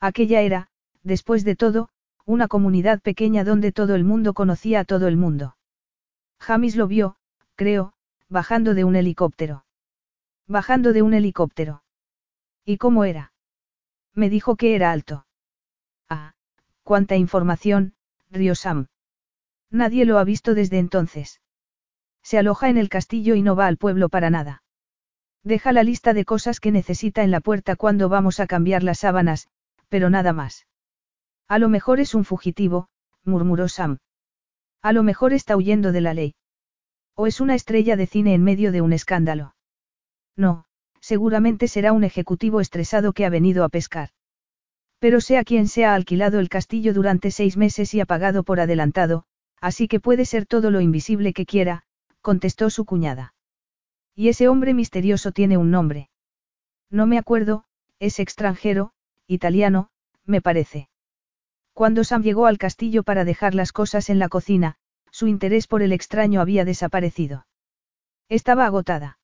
Aquella 0.00 0.40
era, 0.40 0.68
después 1.02 1.44
de 1.44 1.56
todo, 1.56 1.90
una 2.24 2.48
comunidad 2.48 3.00
pequeña 3.00 3.44
donde 3.44 3.72
todo 3.72 3.94
el 3.94 4.04
mundo 4.04 4.32
conocía 4.34 4.80
a 4.80 4.84
todo 4.84 5.08
el 5.08 5.16
mundo. 5.16 5.56
Jamis 6.38 6.76
lo 6.76 6.86
vio, 6.86 7.16
creo, 7.56 7.92
bajando 8.28 8.74
de 8.74 8.84
un 8.84 8.96
helicóptero. 8.96 9.64
Bajando 10.46 10.92
de 10.92 11.02
un 11.02 11.12
helicóptero. 11.12 11.82
¿Y 12.64 12.78
cómo 12.78 13.04
era? 13.04 13.29
Me 14.14 14.30
dijo 14.30 14.56
que 14.56 14.74
era 14.74 14.92
alto. 14.92 15.26
Ah, 16.08 16.34
cuánta 16.82 17.16
información, 17.16 17.94
rió 18.30 18.54
Sam. 18.54 18.88
Nadie 19.70 20.04
lo 20.04 20.18
ha 20.18 20.24
visto 20.24 20.54
desde 20.54 20.78
entonces. 20.78 21.40
Se 22.22 22.38
aloja 22.38 22.68
en 22.68 22.76
el 22.76 22.88
castillo 22.88 23.34
y 23.34 23.42
no 23.42 23.56
va 23.56 23.66
al 23.66 23.76
pueblo 23.76 24.08
para 24.08 24.30
nada. 24.30 24.62
Deja 25.42 25.72
la 25.72 25.82
lista 25.82 26.12
de 26.12 26.24
cosas 26.24 26.60
que 26.60 26.70
necesita 26.70 27.22
en 27.22 27.30
la 27.30 27.40
puerta 27.40 27.76
cuando 27.76 28.08
vamos 28.08 28.40
a 28.40 28.46
cambiar 28.46 28.82
las 28.82 28.98
sábanas, 28.98 29.48
pero 29.88 30.10
nada 30.10 30.32
más. 30.32 30.66
A 31.48 31.58
lo 31.58 31.68
mejor 31.68 31.98
es 32.00 32.14
un 32.14 32.24
fugitivo, 32.24 32.88
murmuró 33.24 33.68
Sam. 33.68 33.98
A 34.82 34.92
lo 34.92 35.02
mejor 35.02 35.32
está 35.32 35.56
huyendo 35.56 35.92
de 35.92 36.00
la 36.00 36.14
ley. 36.14 36.34
O 37.14 37.26
es 37.26 37.40
una 37.40 37.54
estrella 37.54 37.96
de 37.96 38.06
cine 38.06 38.34
en 38.34 38.44
medio 38.44 38.72
de 38.72 38.80
un 38.80 38.92
escándalo. 38.92 39.54
No, 40.36 40.66
seguramente 41.00 41.68
será 41.68 41.92
un 41.92 42.04
ejecutivo 42.04 42.60
estresado 42.60 43.12
que 43.12 43.24
ha 43.24 43.30
venido 43.30 43.64
a 43.64 43.68
pescar. 43.68 44.10
Pero 44.98 45.20
sea 45.20 45.44
quien 45.44 45.66
sea 45.66 45.92
ha 45.92 45.94
alquilado 45.94 46.38
el 46.40 46.48
castillo 46.48 46.92
durante 46.92 47.30
seis 47.30 47.56
meses 47.56 47.94
y 47.94 48.00
ha 48.00 48.06
pagado 48.06 48.42
por 48.42 48.60
adelantado, 48.60 49.24
así 49.60 49.88
que 49.88 50.00
puede 50.00 50.24
ser 50.24 50.46
todo 50.46 50.70
lo 50.70 50.80
invisible 50.80 51.32
que 51.32 51.46
quiera, 51.46 51.84
contestó 52.20 52.70
su 52.70 52.84
cuñada. 52.84 53.34
Y 54.14 54.28
ese 54.28 54.48
hombre 54.48 54.74
misterioso 54.74 55.32
tiene 55.32 55.56
un 55.56 55.70
nombre. 55.70 56.10
No 56.90 57.06
me 57.06 57.16
acuerdo, 57.16 57.64
es 57.98 58.18
extranjero, 58.18 58.92
italiano, 59.26 59.90
me 60.26 60.42
parece. 60.42 60.88
Cuando 61.72 62.04
Sam 62.04 62.22
llegó 62.22 62.46
al 62.46 62.58
castillo 62.58 63.04
para 63.04 63.24
dejar 63.24 63.54
las 63.54 63.72
cosas 63.72 64.10
en 64.10 64.18
la 64.18 64.28
cocina, 64.28 64.76
su 65.10 65.28
interés 65.28 65.66
por 65.66 65.82
el 65.82 65.92
extraño 65.92 66.40
había 66.40 66.64
desaparecido. 66.64 67.46
Estaba 68.28 68.66
agotada. 68.66 69.19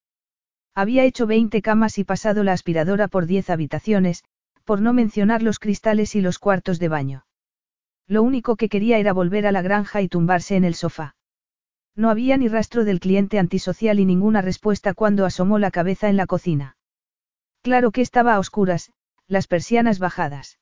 Había 0.76 1.04
hecho 1.04 1.26
20 1.26 1.62
camas 1.62 1.96
y 1.96 2.04
pasado 2.04 2.44
la 2.44 2.52
aspiradora 2.52 3.08
por 3.08 3.24
10 3.24 3.48
habitaciones, 3.48 4.24
por 4.64 4.82
no 4.82 4.92
mencionar 4.92 5.42
los 5.42 5.58
cristales 5.58 6.14
y 6.14 6.20
los 6.20 6.38
cuartos 6.38 6.78
de 6.78 6.88
baño. 6.88 7.24
Lo 8.06 8.22
único 8.22 8.56
que 8.56 8.68
quería 8.68 8.98
era 8.98 9.14
volver 9.14 9.46
a 9.46 9.52
la 9.52 9.62
granja 9.62 10.02
y 10.02 10.08
tumbarse 10.08 10.54
en 10.54 10.64
el 10.64 10.74
sofá. 10.74 11.16
No 11.94 12.10
había 12.10 12.36
ni 12.36 12.48
rastro 12.48 12.84
del 12.84 13.00
cliente 13.00 13.38
antisocial 13.38 13.98
y 14.00 14.04
ninguna 14.04 14.42
respuesta 14.42 14.92
cuando 14.92 15.24
asomó 15.24 15.58
la 15.58 15.70
cabeza 15.70 16.10
en 16.10 16.18
la 16.18 16.26
cocina. 16.26 16.76
Claro 17.62 17.90
que 17.90 18.02
estaba 18.02 18.34
a 18.34 18.38
oscuras, 18.38 18.92
las 19.28 19.46
persianas 19.46 19.98
bajadas. 19.98 20.58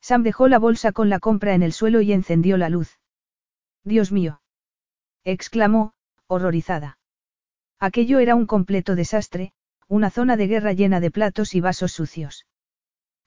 Sam 0.00 0.22
dejó 0.22 0.48
la 0.48 0.58
bolsa 0.58 0.92
con 0.92 1.10
la 1.10 1.20
compra 1.20 1.52
en 1.52 1.62
el 1.62 1.74
suelo 1.74 2.00
y 2.00 2.14
encendió 2.14 2.56
la 2.56 2.70
luz. 2.70 2.98
Dios 3.84 4.12
mío. 4.12 4.40
exclamó, 5.24 5.92
horrorizada. 6.26 6.96
Aquello 7.78 8.20
era 8.20 8.34
un 8.34 8.46
completo 8.46 8.94
desastre, 8.94 9.52
una 9.88 10.10
zona 10.10 10.36
de 10.36 10.46
guerra 10.46 10.72
llena 10.72 10.98
de 11.00 11.10
platos 11.10 11.54
y 11.54 11.60
vasos 11.60 11.92
sucios. 11.92 12.46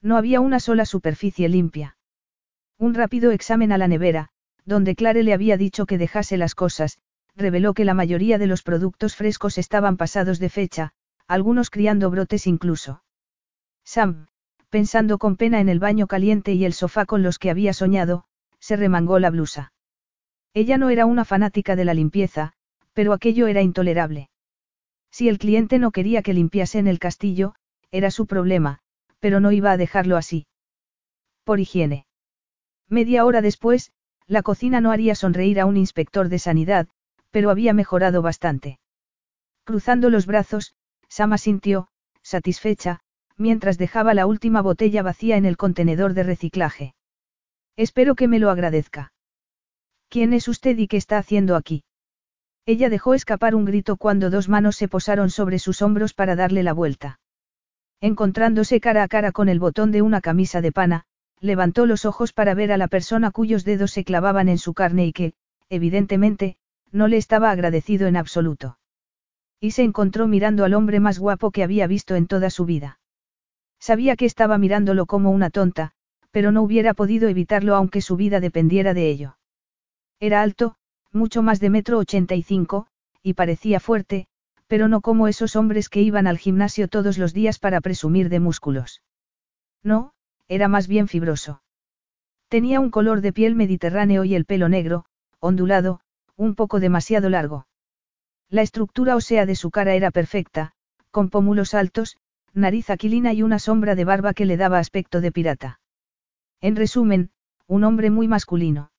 No 0.02 0.16
había 0.16 0.40
una 0.40 0.60
sola 0.60 0.86
superficie 0.86 1.48
limpia. 1.48 1.96
Un 2.78 2.94
rápido 2.94 3.30
examen 3.30 3.70
a 3.70 3.78
la 3.78 3.86
nevera, 3.86 4.30
donde 4.64 4.94
Clare 4.94 5.22
le 5.22 5.34
había 5.34 5.56
dicho 5.56 5.86
que 5.86 5.98
dejase 5.98 6.36
las 6.36 6.54
cosas, 6.54 6.98
reveló 7.36 7.74
que 7.74 7.84
la 7.84 7.94
mayoría 7.94 8.38
de 8.38 8.46
los 8.46 8.62
productos 8.62 9.14
frescos 9.14 9.56
estaban 9.56 9.96
pasados 9.96 10.38
de 10.38 10.48
fecha, 10.48 10.92
algunos 11.28 11.70
criando 11.70 12.10
brotes 12.10 12.46
incluso. 12.46 13.02
Sam, 13.84 14.26
pensando 14.68 15.18
con 15.18 15.36
pena 15.36 15.60
en 15.60 15.68
el 15.68 15.78
baño 15.78 16.06
caliente 16.06 16.54
y 16.54 16.64
el 16.64 16.72
sofá 16.72 17.06
con 17.06 17.22
los 17.22 17.38
que 17.38 17.50
había 17.50 17.72
soñado, 17.72 18.24
se 18.58 18.76
remangó 18.76 19.18
la 19.18 19.30
blusa. 19.30 19.72
Ella 20.54 20.76
no 20.76 20.90
era 20.90 21.06
una 21.06 21.24
fanática 21.24 21.76
de 21.76 21.84
la 21.84 21.94
limpieza, 21.94 22.52
pero 22.92 23.12
aquello 23.12 23.46
era 23.46 23.62
intolerable. 23.62 24.28
Si 25.10 25.28
el 25.28 25.38
cliente 25.38 25.78
no 25.78 25.90
quería 25.90 26.22
que 26.22 26.34
limpiase 26.34 26.78
en 26.78 26.86
el 26.86 26.98
castillo, 26.98 27.54
era 27.90 28.10
su 28.10 28.26
problema, 28.26 28.78
pero 29.18 29.40
no 29.40 29.52
iba 29.52 29.72
a 29.72 29.76
dejarlo 29.76 30.16
así. 30.16 30.46
Por 31.44 31.60
higiene. 31.60 32.06
Media 32.88 33.24
hora 33.24 33.42
después, 33.42 33.92
la 34.26 34.42
cocina 34.42 34.80
no 34.80 34.92
haría 34.92 35.14
sonreír 35.14 35.60
a 35.60 35.66
un 35.66 35.76
inspector 35.76 36.28
de 36.28 36.38
sanidad, 36.38 36.88
pero 37.30 37.50
había 37.50 37.72
mejorado 37.72 38.22
bastante. 38.22 38.78
Cruzando 39.64 40.10
los 40.10 40.26
brazos, 40.26 40.74
Sama 41.08 41.38
sintió, 41.38 41.88
satisfecha, 42.22 43.00
mientras 43.36 43.78
dejaba 43.78 44.14
la 44.14 44.26
última 44.26 44.62
botella 44.62 45.02
vacía 45.02 45.36
en 45.36 45.44
el 45.44 45.56
contenedor 45.56 46.14
de 46.14 46.22
reciclaje. 46.22 46.94
Espero 47.76 48.14
que 48.14 48.28
me 48.28 48.38
lo 48.38 48.50
agradezca. 48.50 49.12
¿Quién 50.08 50.32
es 50.32 50.48
usted 50.48 50.76
y 50.78 50.86
qué 50.86 50.96
está 50.96 51.18
haciendo 51.18 51.56
aquí? 51.56 51.82
Ella 52.66 52.88
dejó 52.88 53.14
escapar 53.14 53.54
un 53.54 53.64
grito 53.64 53.96
cuando 53.96 54.30
dos 54.30 54.48
manos 54.48 54.76
se 54.76 54.88
posaron 54.88 55.30
sobre 55.30 55.58
sus 55.58 55.82
hombros 55.82 56.14
para 56.14 56.36
darle 56.36 56.62
la 56.62 56.72
vuelta. 56.72 57.20
Encontrándose 58.00 58.80
cara 58.80 59.02
a 59.02 59.08
cara 59.08 59.32
con 59.32 59.48
el 59.48 59.58
botón 59.58 59.90
de 59.92 60.02
una 60.02 60.20
camisa 60.20 60.60
de 60.60 60.72
pana, 60.72 61.04
levantó 61.40 61.86
los 61.86 62.04
ojos 62.04 62.32
para 62.32 62.54
ver 62.54 62.72
a 62.72 62.76
la 62.76 62.88
persona 62.88 63.30
cuyos 63.30 63.64
dedos 63.64 63.90
se 63.90 64.04
clavaban 64.04 64.48
en 64.48 64.58
su 64.58 64.74
carne 64.74 65.06
y 65.06 65.12
que, 65.12 65.32
evidentemente, 65.68 66.56
no 66.92 67.08
le 67.08 67.16
estaba 67.16 67.50
agradecido 67.50 68.06
en 68.06 68.16
absoluto. 68.16 68.78
Y 69.60 69.72
se 69.72 69.82
encontró 69.82 70.26
mirando 70.26 70.64
al 70.64 70.74
hombre 70.74 71.00
más 71.00 71.18
guapo 71.18 71.50
que 71.50 71.62
había 71.62 71.86
visto 71.86 72.14
en 72.14 72.26
toda 72.26 72.50
su 72.50 72.64
vida. 72.64 72.98
Sabía 73.78 74.16
que 74.16 74.26
estaba 74.26 74.58
mirándolo 74.58 75.06
como 75.06 75.30
una 75.30 75.50
tonta, 75.50 75.92
pero 76.30 76.52
no 76.52 76.62
hubiera 76.62 76.94
podido 76.94 77.28
evitarlo 77.28 77.74
aunque 77.74 78.00
su 78.00 78.16
vida 78.16 78.40
dependiera 78.40 78.94
de 78.94 79.08
ello. 79.08 79.36
Era 80.20 80.42
alto, 80.42 80.76
mucho 81.12 81.42
más 81.42 81.60
de 81.60 81.70
metro 81.70 81.98
ochenta 81.98 82.34
y 82.34 82.42
cinco, 82.42 82.86
y 83.22 83.34
parecía 83.34 83.80
fuerte, 83.80 84.26
pero 84.66 84.88
no 84.88 85.00
como 85.00 85.28
esos 85.28 85.56
hombres 85.56 85.88
que 85.88 86.00
iban 86.00 86.26
al 86.26 86.38
gimnasio 86.38 86.88
todos 86.88 87.18
los 87.18 87.32
días 87.32 87.58
para 87.58 87.80
presumir 87.80 88.28
de 88.28 88.40
músculos. 88.40 89.02
No, 89.82 90.12
era 90.48 90.68
más 90.68 90.86
bien 90.86 91.08
fibroso. 91.08 91.62
Tenía 92.48 92.80
un 92.80 92.90
color 92.90 93.20
de 93.20 93.32
piel 93.32 93.54
mediterráneo 93.54 94.24
y 94.24 94.34
el 94.34 94.44
pelo 94.44 94.68
negro, 94.68 95.04
ondulado, 95.40 96.00
un 96.36 96.54
poco 96.54 96.80
demasiado 96.80 97.30
largo. 97.30 97.66
La 98.48 98.62
estructura 98.62 99.16
ósea 99.16 99.46
de 99.46 99.54
su 99.54 99.70
cara 99.70 99.94
era 99.94 100.10
perfecta, 100.10 100.72
con 101.10 101.30
pómulos 101.30 101.74
altos, 101.74 102.16
nariz 102.52 102.90
aquilina 102.90 103.32
y 103.32 103.42
una 103.42 103.58
sombra 103.58 103.94
de 103.94 104.04
barba 104.04 104.34
que 104.34 104.46
le 104.46 104.56
daba 104.56 104.78
aspecto 104.78 105.20
de 105.20 105.32
pirata. 105.32 105.80
En 106.60 106.76
resumen, 106.76 107.30
un 107.66 107.84
hombre 107.84 108.10
muy 108.10 108.26
masculino. 108.26 108.90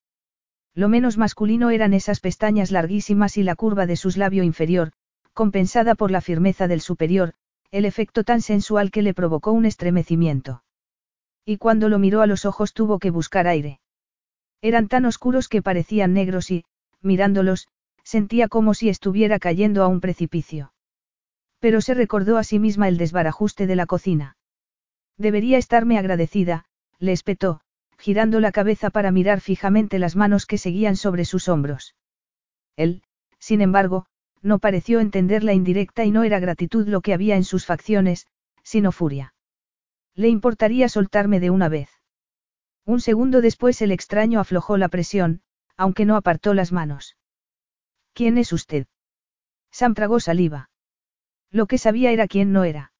Lo 0.73 0.87
menos 0.87 1.17
masculino 1.17 1.69
eran 1.69 1.93
esas 1.93 2.19
pestañas 2.19 2.71
larguísimas 2.71 3.37
y 3.37 3.43
la 3.43 3.55
curva 3.55 3.85
de 3.85 3.97
sus 3.97 4.17
labio 4.17 4.43
inferior, 4.43 4.93
compensada 5.33 5.95
por 5.95 6.11
la 6.11 6.21
firmeza 6.21 6.67
del 6.67 6.81
superior, 6.81 7.33
el 7.71 7.85
efecto 7.85 8.23
tan 8.23 8.41
sensual 8.41 8.91
que 8.91 9.01
le 9.01 9.13
provocó 9.13 9.51
un 9.51 9.65
estremecimiento. 9.65 10.63
Y 11.45 11.57
cuando 11.57 11.89
lo 11.89 11.99
miró 11.99 12.21
a 12.21 12.27
los 12.27 12.45
ojos 12.45 12.73
tuvo 12.73 12.99
que 12.99 13.09
buscar 13.09 13.47
aire. 13.47 13.79
Eran 14.61 14.87
tan 14.87 15.05
oscuros 15.05 15.49
que 15.49 15.61
parecían 15.61 16.13
negros 16.13 16.51
y, 16.51 16.65
mirándolos, 17.01 17.67
sentía 18.03 18.47
como 18.47 18.73
si 18.73 18.89
estuviera 18.89 19.39
cayendo 19.39 19.83
a 19.83 19.87
un 19.87 20.01
precipicio. 20.01 20.73
Pero 21.59 21.81
se 21.81 21.93
recordó 21.93 22.37
a 22.37 22.43
sí 22.43 22.59
misma 22.59 22.87
el 22.87 22.97
desbarajuste 22.97 23.67
de 23.67 23.75
la 23.75 23.85
cocina. 23.85 24.37
Debería 25.17 25.57
estarme 25.57 25.97
agradecida, 25.97 26.65
le 26.99 27.11
espetó, 27.11 27.61
girando 28.01 28.39
la 28.39 28.51
cabeza 28.51 28.89
para 28.89 29.11
mirar 29.11 29.41
fijamente 29.41 29.99
las 29.99 30.15
manos 30.15 30.47
que 30.47 30.57
seguían 30.57 30.95
sobre 30.95 31.23
sus 31.23 31.47
hombros. 31.47 31.95
Él, 32.75 33.03
sin 33.37 33.61
embargo, 33.61 34.07
no 34.41 34.57
pareció 34.57 34.99
entender 34.99 35.43
la 35.43 35.53
indirecta 35.53 36.03
y 36.03 36.09
no 36.09 36.23
era 36.23 36.39
gratitud 36.39 36.87
lo 36.87 37.01
que 37.01 37.13
había 37.13 37.35
en 37.35 37.43
sus 37.43 37.67
facciones, 37.67 38.25
sino 38.63 38.91
furia. 38.91 39.35
¿Le 40.15 40.29
importaría 40.29 40.89
soltarme 40.89 41.39
de 41.39 41.51
una 41.51 41.69
vez? 41.69 41.89
Un 42.85 43.01
segundo 43.01 43.39
después 43.39 43.79
el 43.83 43.91
extraño 43.91 44.39
aflojó 44.39 44.77
la 44.77 44.89
presión, 44.89 45.43
aunque 45.77 46.05
no 46.05 46.15
apartó 46.15 46.55
las 46.55 46.71
manos. 46.71 47.17
¿Quién 48.13 48.39
es 48.39 48.51
usted? 48.51 48.87
Sam 49.69 49.93
tragó 49.93 50.19
saliva. 50.19 50.71
Lo 51.51 51.67
que 51.67 51.77
sabía 51.77 52.11
era 52.11 52.27
quién 52.27 52.51
no 52.51 52.63
era. 52.63 52.93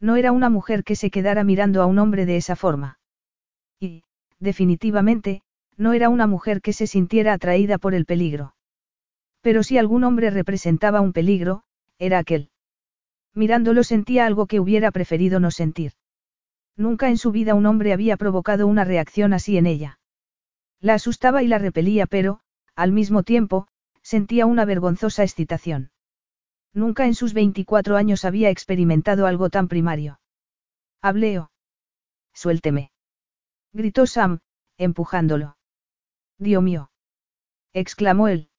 No 0.00 0.16
era 0.16 0.32
una 0.32 0.50
mujer 0.50 0.84
que 0.84 0.96
se 0.96 1.10
quedara 1.10 1.44
mirando 1.44 1.80
a 1.82 1.86
un 1.86 1.98
hombre 1.98 2.26
de 2.26 2.36
esa 2.36 2.56
forma. 2.56 2.98
Y, 3.80 4.02
definitivamente, 4.40 5.42
no 5.76 5.92
era 5.92 6.08
una 6.08 6.26
mujer 6.26 6.60
que 6.60 6.72
se 6.72 6.86
sintiera 6.86 7.32
atraída 7.32 7.78
por 7.78 7.94
el 7.94 8.04
peligro. 8.04 8.54
Pero 9.40 9.62
si 9.62 9.78
algún 9.78 10.04
hombre 10.04 10.30
representaba 10.30 11.00
un 11.00 11.12
peligro, 11.12 11.62
era 11.98 12.18
aquel. 12.18 12.50
Mirándolo 13.34 13.84
sentía 13.84 14.26
algo 14.26 14.46
que 14.46 14.60
hubiera 14.60 14.90
preferido 14.90 15.38
no 15.40 15.50
sentir. 15.50 15.92
Nunca 16.76 17.08
en 17.08 17.18
su 17.18 17.32
vida 17.32 17.54
un 17.54 17.66
hombre 17.66 17.92
había 17.92 18.16
provocado 18.16 18.66
una 18.66 18.84
reacción 18.84 19.32
así 19.32 19.56
en 19.56 19.66
ella. 19.66 19.98
La 20.80 20.94
asustaba 20.94 21.42
y 21.42 21.48
la 21.48 21.58
repelía 21.58 22.06
pero, 22.06 22.40
al 22.74 22.92
mismo 22.92 23.22
tiempo, 23.22 23.66
sentía 24.02 24.46
una 24.46 24.64
vergonzosa 24.64 25.22
excitación. 25.22 25.90
Nunca 26.72 27.06
en 27.06 27.14
sus 27.14 27.32
24 27.34 27.96
años 27.96 28.24
había 28.24 28.50
experimentado 28.50 29.26
algo 29.26 29.50
tan 29.50 29.68
primario. 29.68 30.20
Hableo. 31.00 31.50
Suélteme. 32.32 32.90
Gritó 33.78 34.06
Sam, 34.06 34.40
empujándolo. 34.76 35.56
Dios 36.36 36.60
mío. 36.64 36.90
exclamó 37.72 38.26
él. 38.26 38.50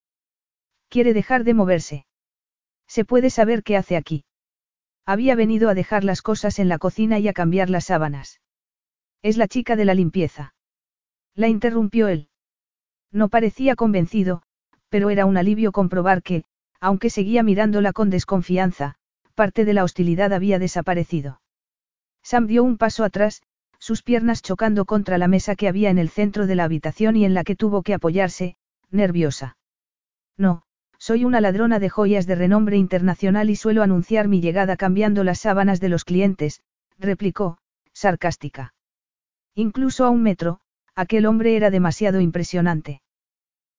Quiere 0.88 1.14
dejar 1.14 1.44
de 1.44 1.54
moverse. 1.54 2.06
¿Se 2.88 3.04
puede 3.04 3.30
saber 3.30 3.62
qué 3.64 3.76
hace 3.76 3.98
aquí? 3.98 4.24
Había 5.06 5.36
venido 5.36 5.68
a 5.68 5.74
dejar 5.74 6.06
las 6.06 6.22
cosas 6.22 6.58
en 6.58 6.70
la 6.70 6.78
cocina 6.78 7.20
y 7.20 7.28
a 7.28 7.34
cambiar 7.34 7.70
las 7.70 7.84
sábanas. 7.88 8.40
Es 9.22 9.36
la 9.36 9.50
chica 9.50 9.76
de 9.76 9.84
la 9.84 9.94
limpieza. 9.94 10.56
La 11.36 11.50
interrumpió 11.50 12.08
él. 12.08 12.30
No 13.12 13.28
parecía 13.28 13.76
convencido, 13.76 14.42
pero 14.88 15.10
era 15.10 15.26
un 15.26 15.36
alivio 15.36 15.74
comprobar 15.74 16.24
que, 16.24 16.46
aunque 16.80 17.10
seguía 17.10 17.44
mirándola 17.44 17.92
con 17.92 18.10
desconfianza, 18.10 18.96
parte 19.36 19.66
de 19.66 19.74
la 19.74 19.84
hostilidad 19.84 20.32
había 20.32 20.60
desaparecido. 20.60 21.42
Sam 22.24 22.48
dio 22.48 22.64
un 22.64 22.78
paso 22.78 23.04
atrás, 23.04 23.42
sus 23.90 24.04
piernas 24.04 24.44
chocando 24.44 24.86
contra 24.86 25.18
la 25.18 25.28
mesa 25.28 25.56
que 25.56 25.68
había 25.68 25.90
en 25.90 25.98
el 25.98 26.10
centro 26.10 26.46
de 26.46 26.54
la 26.54 26.64
habitación 26.64 27.16
y 27.16 27.26
en 27.26 27.34
la 27.34 27.44
que 27.44 27.56
tuvo 27.56 27.82
que 27.82 27.96
apoyarse, 27.96 28.56
nerviosa. 28.92 29.58
No, 30.38 30.62
soy 31.00 31.26
una 31.26 31.42
ladrona 31.42 31.80
de 31.80 31.90
joyas 31.90 32.28
de 32.28 32.36
renombre 32.36 32.78
internacional 32.78 33.50
y 33.50 33.56
suelo 33.56 33.82
anunciar 33.82 34.28
mi 34.28 34.42
llegada 34.42 34.78
cambiando 34.78 35.24
las 35.24 35.40
sábanas 35.40 35.80
de 35.80 35.90
los 35.90 36.06
clientes, 36.06 36.62
replicó, 37.00 37.58
sarcástica. 37.92 38.76
Incluso 39.56 40.06
a 40.06 40.12
un 40.12 40.22
metro, 40.22 40.60
aquel 40.94 41.26
hombre 41.26 41.56
era 41.56 41.72
demasiado 41.72 42.22
impresionante. 42.22 43.02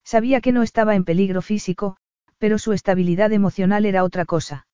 Sabía 0.03 0.41
que 0.41 0.51
no 0.51 0.65
estaba 0.65 0.97
en 0.97 1.05
peligro 1.05 1.41
físico, 1.41 1.99
pero 2.39 2.59
su 2.59 2.73
estabilidad 2.73 3.33
emocional 3.33 3.87
era 3.87 4.03
otra 4.03 4.25
cosa. 4.25 4.67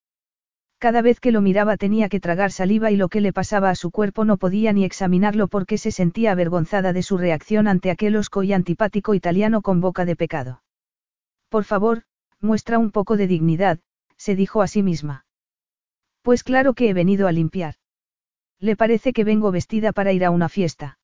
Cada 0.79 1.01
vez 1.01 1.19
que 1.19 1.31
lo 1.31 1.41
miraba 1.41 1.75
tenía 1.75 2.07
que 2.07 2.19
tragar 2.19 2.51
saliva 2.51 2.91
y 2.91 2.97
lo 2.97 3.09
que 3.09 3.19
le 3.19 3.33
pasaba 3.33 3.71
a 3.71 3.75
su 3.75 3.89
cuerpo 3.89 4.25
no 4.25 4.37
podía 4.37 4.73
ni 4.73 4.85
examinarlo 4.85 5.47
porque 5.47 5.79
se 5.79 5.91
sentía 5.91 6.31
avergonzada 6.31 6.93
de 6.93 7.01
su 7.01 7.17
reacción 7.17 7.67
ante 7.67 7.89
aquel 7.89 8.15
osco 8.15 8.43
y 8.43 8.53
antipático 8.53 9.15
italiano 9.15 9.63
con 9.63 9.81
boca 9.81 10.05
de 10.05 10.15
pecado. 10.15 10.61
Por 11.49 11.63
favor, 11.63 12.03
muestra 12.41 12.77
un 12.77 12.91
poco 12.91 13.17
de 13.17 13.25
dignidad, 13.25 13.79
se 14.17 14.35
dijo 14.35 14.61
a 14.61 14.67
sí 14.67 14.83
misma. 14.83 15.25
Pues 16.21 16.43
claro 16.43 16.75
que 16.75 16.89
he 16.89 16.93
venido 16.93 17.27
a 17.27 17.31
limpiar. 17.31 17.75
¿Le 18.59 18.75
parece 18.75 19.13
que 19.13 19.23
vengo 19.23 19.51
vestida 19.51 19.93
para 19.93 20.13
ir 20.13 20.25
a 20.25 20.31
una 20.31 20.49
fiesta? 20.49 20.99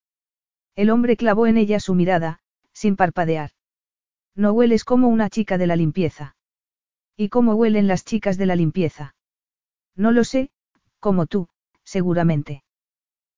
El 0.76 0.92
hombre 0.92 1.18
clavó 1.18 1.48
en 1.48 1.58
ella 1.58 1.80
su 1.80 1.96
mirada, 1.96 2.42
sin 2.74 2.96
parpadear. 2.96 3.52
No 4.36 4.54
hueles 4.54 4.84
como 4.84 5.08
una 5.08 5.30
chica 5.30 5.58
de 5.58 5.68
la 5.68 5.76
limpieza. 5.76 6.36
¿Y 7.16 7.30
cómo 7.30 7.56
huelen 7.56 7.88
las 7.88 8.06
chicas 8.06 8.38
de 8.38 8.48
la 8.48 8.56
limpieza? 8.56 9.16
No 9.96 10.12
lo 10.12 10.24
sé, 10.24 10.52
como 11.00 11.26
tú, 11.26 11.48
seguramente. 11.84 12.64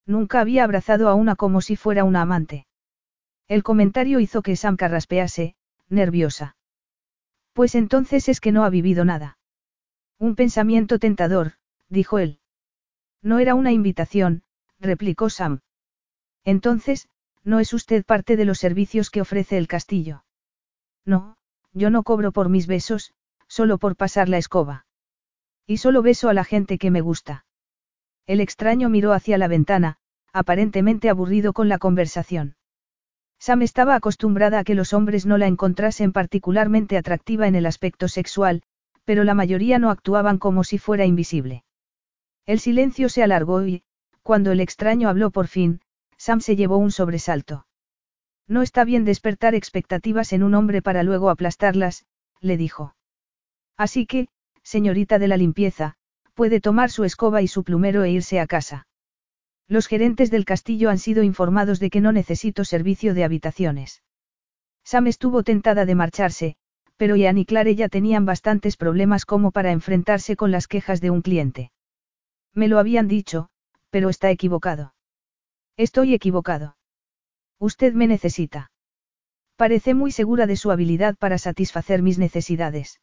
Nunca 0.05 0.39
había 0.39 0.63
abrazado 0.63 1.09
a 1.09 1.15
una 1.15 1.35
como 1.35 1.61
si 1.61 1.75
fuera 1.75 2.03
una 2.03 2.21
amante. 2.21 2.67
El 3.47 3.63
comentario 3.63 4.19
hizo 4.19 4.41
que 4.41 4.55
Sam 4.55 4.77
carraspease, 4.77 5.55
nerviosa. 5.89 6.55
Pues 7.53 7.75
entonces 7.75 8.29
es 8.29 8.39
que 8.39 8.51
no 8.51 8.63
ha 8.63 8.69
vivido 8.69 9.05
nada. 9.05 9.37
Un 10.19 10.35
pensamiento 10.35 10.99
tentador, 10.99 11.53
dijo 11.89 12.19
él. 12.19 12.39
No 13.21 13.39
era 13.39 13.55
una 13.55 13.71
invitación, 13.71 14.43
replicó 14.79 15.29
Sam. 15.29 15.61
Entonces, 16.43 17.07
no 17.43 17.59
es 17.59 17.73
usted 17.73 18.05
parte 18.05 18.37
de 18.37 18.45
los 18.45 18.59
servicios 18.59 19.09
que 19.09 19.21
ofrece 19.21 19.57
el 19.57 19.67
castillo. 19.67 20.23
No, 21.05 21.37
yo 21.73 21.89
no 21.89 22.03
cobro 22.03 22.31
por 22.31 22.49
mis 22.49 22.67
besos, 22.67 23.13
solo 23.47 23.77
por 23.77 23.95
pasar 23.95 24.29
la 24.29 24.37
escoba. 24.37 24.85
Y 25.67 25.77
solo 25.77 26.01
beso 26.01 26.29
a 26.29 26.33
la 26.33 26.43
gente 26.43 26.77
que 26.77 26.91
me 26.91 27.01
gusta. 27.01 27.45
El 28.27 28.39
extraño 28.39 28.89
miró 28.89 29.13
hacia 29.13 29.37
la 29.37 29.47
ventana, 29.47 29.97
aparentemente 30.31 31.09
aburrido 31.09 31.53
con 31.53 31.69
la 31.69 31.77
conversación. 31.77 32.55
Sam 33.39 33.61
estaba 33.61 33.95
acostumbrada 33.95 34.59
a 34.59 34.63
que 34.63 34.75
los 34.75 34.93
hombres 34.93 35.25
no 35.25 35.37
la 35.37 35.47
encontrasen 35.47 36.11
particularmente 36.11 36.97
atractiva 36.97 37.47
en 37.47 37.55
el 37.55 37.65
aspecto 37.65 38.07
sexual, 38.07 38.63
pero 39.03 39.23
la 39.23 39.33
mayoría 39.33 39.79
no 39.79 39.91
actuaban 39.91 40.37
como 40.37 40.63
si 40.63 40.77
fuera 40.77 41.05
invisible. 41.05 41.63
El 42.45 42.59
silencio 42.59 43.09
se 43.09 43.23
alargó 43.23 43.65
y, 43.65 43.83
cuando 44.23 44.51
el 44.51 44.59
extraño 44.59 45.09
habló 45.09 45.31
por 45.31 45.47
fin, 45.47 45.81
Sam 46.17 46.41
se 46.41 46.55
llevó 46.55 46.77
un 46.77 46.91
sobresalto. 46.91 47.67
No 48.47 48.61
está 48.61 48.83
bien 48.83 49.05
despertar 49.05 49.55
expectativas 49.55 50.33
en 50.33 50.43
un 50.43 50.53
hombre 50.53 50.81
para 50.81 51.03
luego 51.03 51.29
aplastarlas, 51.29 52.05
le 52.39 52.57
dijo. 52.57 52.95
Así 53.77 54.05
que, 54.05 54.27
señorita 54.65 55.19
de 55.19 55.27
la 55.27 55.37
limpieza, 55.37 55.93
puede 56.33 56.59
tomar 56.59 56.89
su 56.91 57.05
escoba 57.05 57.41
y 57.41 57.47
su 57.47 57.63
plumero 57.63 58.03
e 58.03 58.09
irse 58.09 58.39
a 58.39 58.47
casa. 58.47 58.87
Los 59.67 59.87
gerentes 59.87 60.31
del 60.31 60.43
castillo 60.43 60.89
han 60.89 60.97
sido 60.97 61.23
informados 61.23 61.79
de 61.79 61.89
que 61.89 62.01
no 62.01 62.11
necesito 62.11 62.65
servicio 62.65 63.13
de 63.13 63.23
habitaciones. 63.23 64.03
Sam 64.83 65.07
estuvo 65.07 65.43
tentada 65.43 65.85
de 65.85 65.95
marcharse, 65.95 66.55
pero 66.97 67.15
Ian 67.15 67.37
y 67.37 67.45
Clare 67.45 67.75
ya 67.75 67.89
tenían 67.89 68.25
bastantes 68.25 68.75
problemas 68.75 69.25
como 69.25 69.51
para 69.51 69.71
enfrentarse 69.71 70.35
con 70.35 70.51
las 70.51 70.67
quejas 70.67 70.99
de 70.99 71.09
un 71.09 71.21
cliente. 71.21 71.71
Me 72.53 72.67
lo 72.67 72.79
habían 72.79 73.07
dicho, 73.07 73.49
pero 73.89 74.09
está 74.09 74.29
equivocado. 74.31 74.93
Estoy 75.77 76.13
equivocado. 76.13 76.77
Usted 77.59 77.93
me 77.93 78.07
necesita. 78.07 78.71
Parece 79.55 79.93
muy 79.93 80.11
segura 80.11 80.47
de 80.47 80.57
su 80.57 80.71
habilidad 80.71 81.15
para 81.17 81.37
satisfacer 81.37 82.01
mis 82.01 82.17
necesidades. 82.17 82.99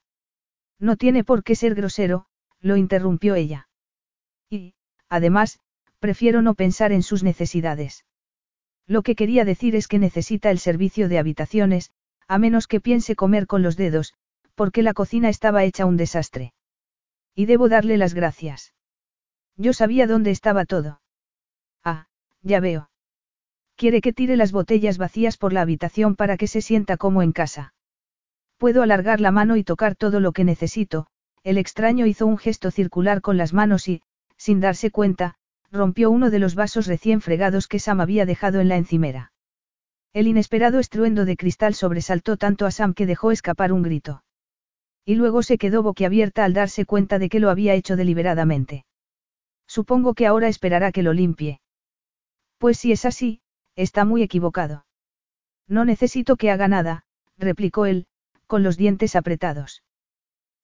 No 0.83 0.97
tiene 0.97 1.23
por 1.23 1.45
qué 1.45 1.55
ser 1.55 1.77
grosero, 1.77 2.27
lo 2.61 2.77
interrumpió 2.77 3.37
ella. 3.37 3.69
Y, 4.51 4.75
además, 5.09 5.61
prefiero 6.01 6.43
no 6.43 6.55
pensar 6.55 6.91
en 6.91 7.05
sus 7.05 7.23
necesidades. 7.23 8.05
Lo 8.89 9.03
que 9.03 9.15
quería 9.15 9.45
decir 9.45 9.77
es 9.77 9.87
que 9.87 10.01
necesita 10.01 10.51
el 10.51 10.59
servicio 10.59 11.09
de 11.09 11.21
habitaciones, 11.21 11.93
a 12.27 12.37
menos 12.39 12.67
que 12.67 12.81
piense 12.81 13.15
comer 13.15 13.47
con 13.47 13.63
los 13.63 13.77
dedos, 13.77 14.15
porque 14.57 14.83
la 14.83 14.93
cocina 14.93 15.29
estaba 15.29 15.63
hecha 15.63 15.87
un 15.87 15.97
desastre. 15.97 16.53
Y 17.33 17.47
debo 17.47 17.69
darle 17.69 17.97
las 17.97 18.13
gracias. 18.13 18.75
Yo 19.57 19.73
sabía 19.75 20.09
dónde 20.09 20.33
estaba 20.33 20.65
todo. 20.65 21.01
Ah, 21.85 22.09
ya 22.43 22.59
veo. 22.59 22.91
Quiere 23.77 24.01
que 24.01 24.13
tire 24.13 24.37
las 24.37 24.51
botellas 24.51 24.99
vacías 24.99 25.37
por 25.37 25.53
la 25.53 25.61
habitación 25.61 26.17
para 26.17 26.37
que 26.37 26.49
se 26.49 26.61
sienta 26.61 26.97
como 26.97 27.23
en 27.23 27.31
casa. 27.31 27.73
Puedo 28.63 28.85
alargar 28.85 29.21
la 29.21 29.33
mano 29.33 29.57
y 29.57 29.65
tocar 29.65 29.97
todo 29.97 30.21
lo 30.21 30.31
que 30.31 30.45
necesito, 30.45 31.09
el 31.43 31.59
extraño 31.59 32.07
hizo 32.07 32.29
un 32.29 32.39
gesto 32.39 32.71
circular 32.71 33.21
con 33.21 33.37
las 33.37 33.53
manos 33.53 33.89
y, 33.89 34.03
sin 34.37 34.61
darse 34.61 34.93
cuenta, 34.93 35.35
rompió 35.73 36.13
uno 36.13 36.31
de 36.31 36.39
los 36.39 36.55
vasos 36.55 36.87
recién 36.87 37.21
fregados 37.21 37.67
que 37.67 37.81
Sam 37.81 38.01
había 38.01 38.25
dejado 38.25 38.61
en 38.61 38.69
la 38.69 38.77
encimera. 38.77 39.33
El 40.13 40.29
inesperado 40.29 40.79
estruendo 40.79 41.25
de 41.25 41.37
cristal 41.37 41.75
sobresaltó 41.75 42.37
tanto 42.37 42.65
a 42.65 42.71
Sam 42.71 42.95
que 42.95 43.05
dejó 43.05 43.33
escapar 43.33 43.73
un 43.73 43.83
grito. 43.83 44.23
Y 45.05 45.17
luego 45.17 45.43
se 45.43 45.59
quedó 45.59 45.83
boquiabierta 45.83 46.45
al 46.45 46.55
darse 46.55 46.87
cuenta 46.87 47.19
de 47.19 47.31
que 47.31 47.41
lo 47.41 47.51
había 47.51 47.75
hecho 47.75 47.97
deliberadamente. 47.97 48.85
Supongo 49.67 50.15
que 50.15 50.29
ahora 50.29 50.47
esperará 50.47 50.93
que 50.93 51.03
lo 51.03 51.13
limpie. 51.13 51.61
Pues 52.59 52.79
si 52.79 52.93
es 52.93 53.07
así, 53.07 53.41
está 53.75 54.05
muy 54.05 54.23
equivocado. 54.23 54.87
No 55.67 55.85
necesito 55.85 56.37
que 56.37 56.53
haga 56.53 56.69
nada, 56.69 57.03
replicó 57.37 57.87
él, 57.87 58.07
con 58.53 58.63
los 58.63 58.77
dientes 58.77 59.17
apretados. 59.17 59.83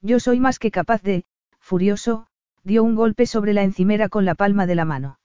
Yo 0.02 0.20
soy 0.20 0.40
más 0.40 0.58
que 0.58 0.70
capaz 0.70 1.00
de, 1.00 1.24
furioso, 1.58 2.26
dio 2.62 2.84
un 2.84 2.94
golpe 2.94 3.24
sobre 3.24 3.54
la 3.54 3.62
encimera 3.62 4.10
con 4.10 4.26
la 4.26 4.34
palma 4.34 4.66
de 4.66 4.74
la 4.74 4.84
mano. 4.84 5.20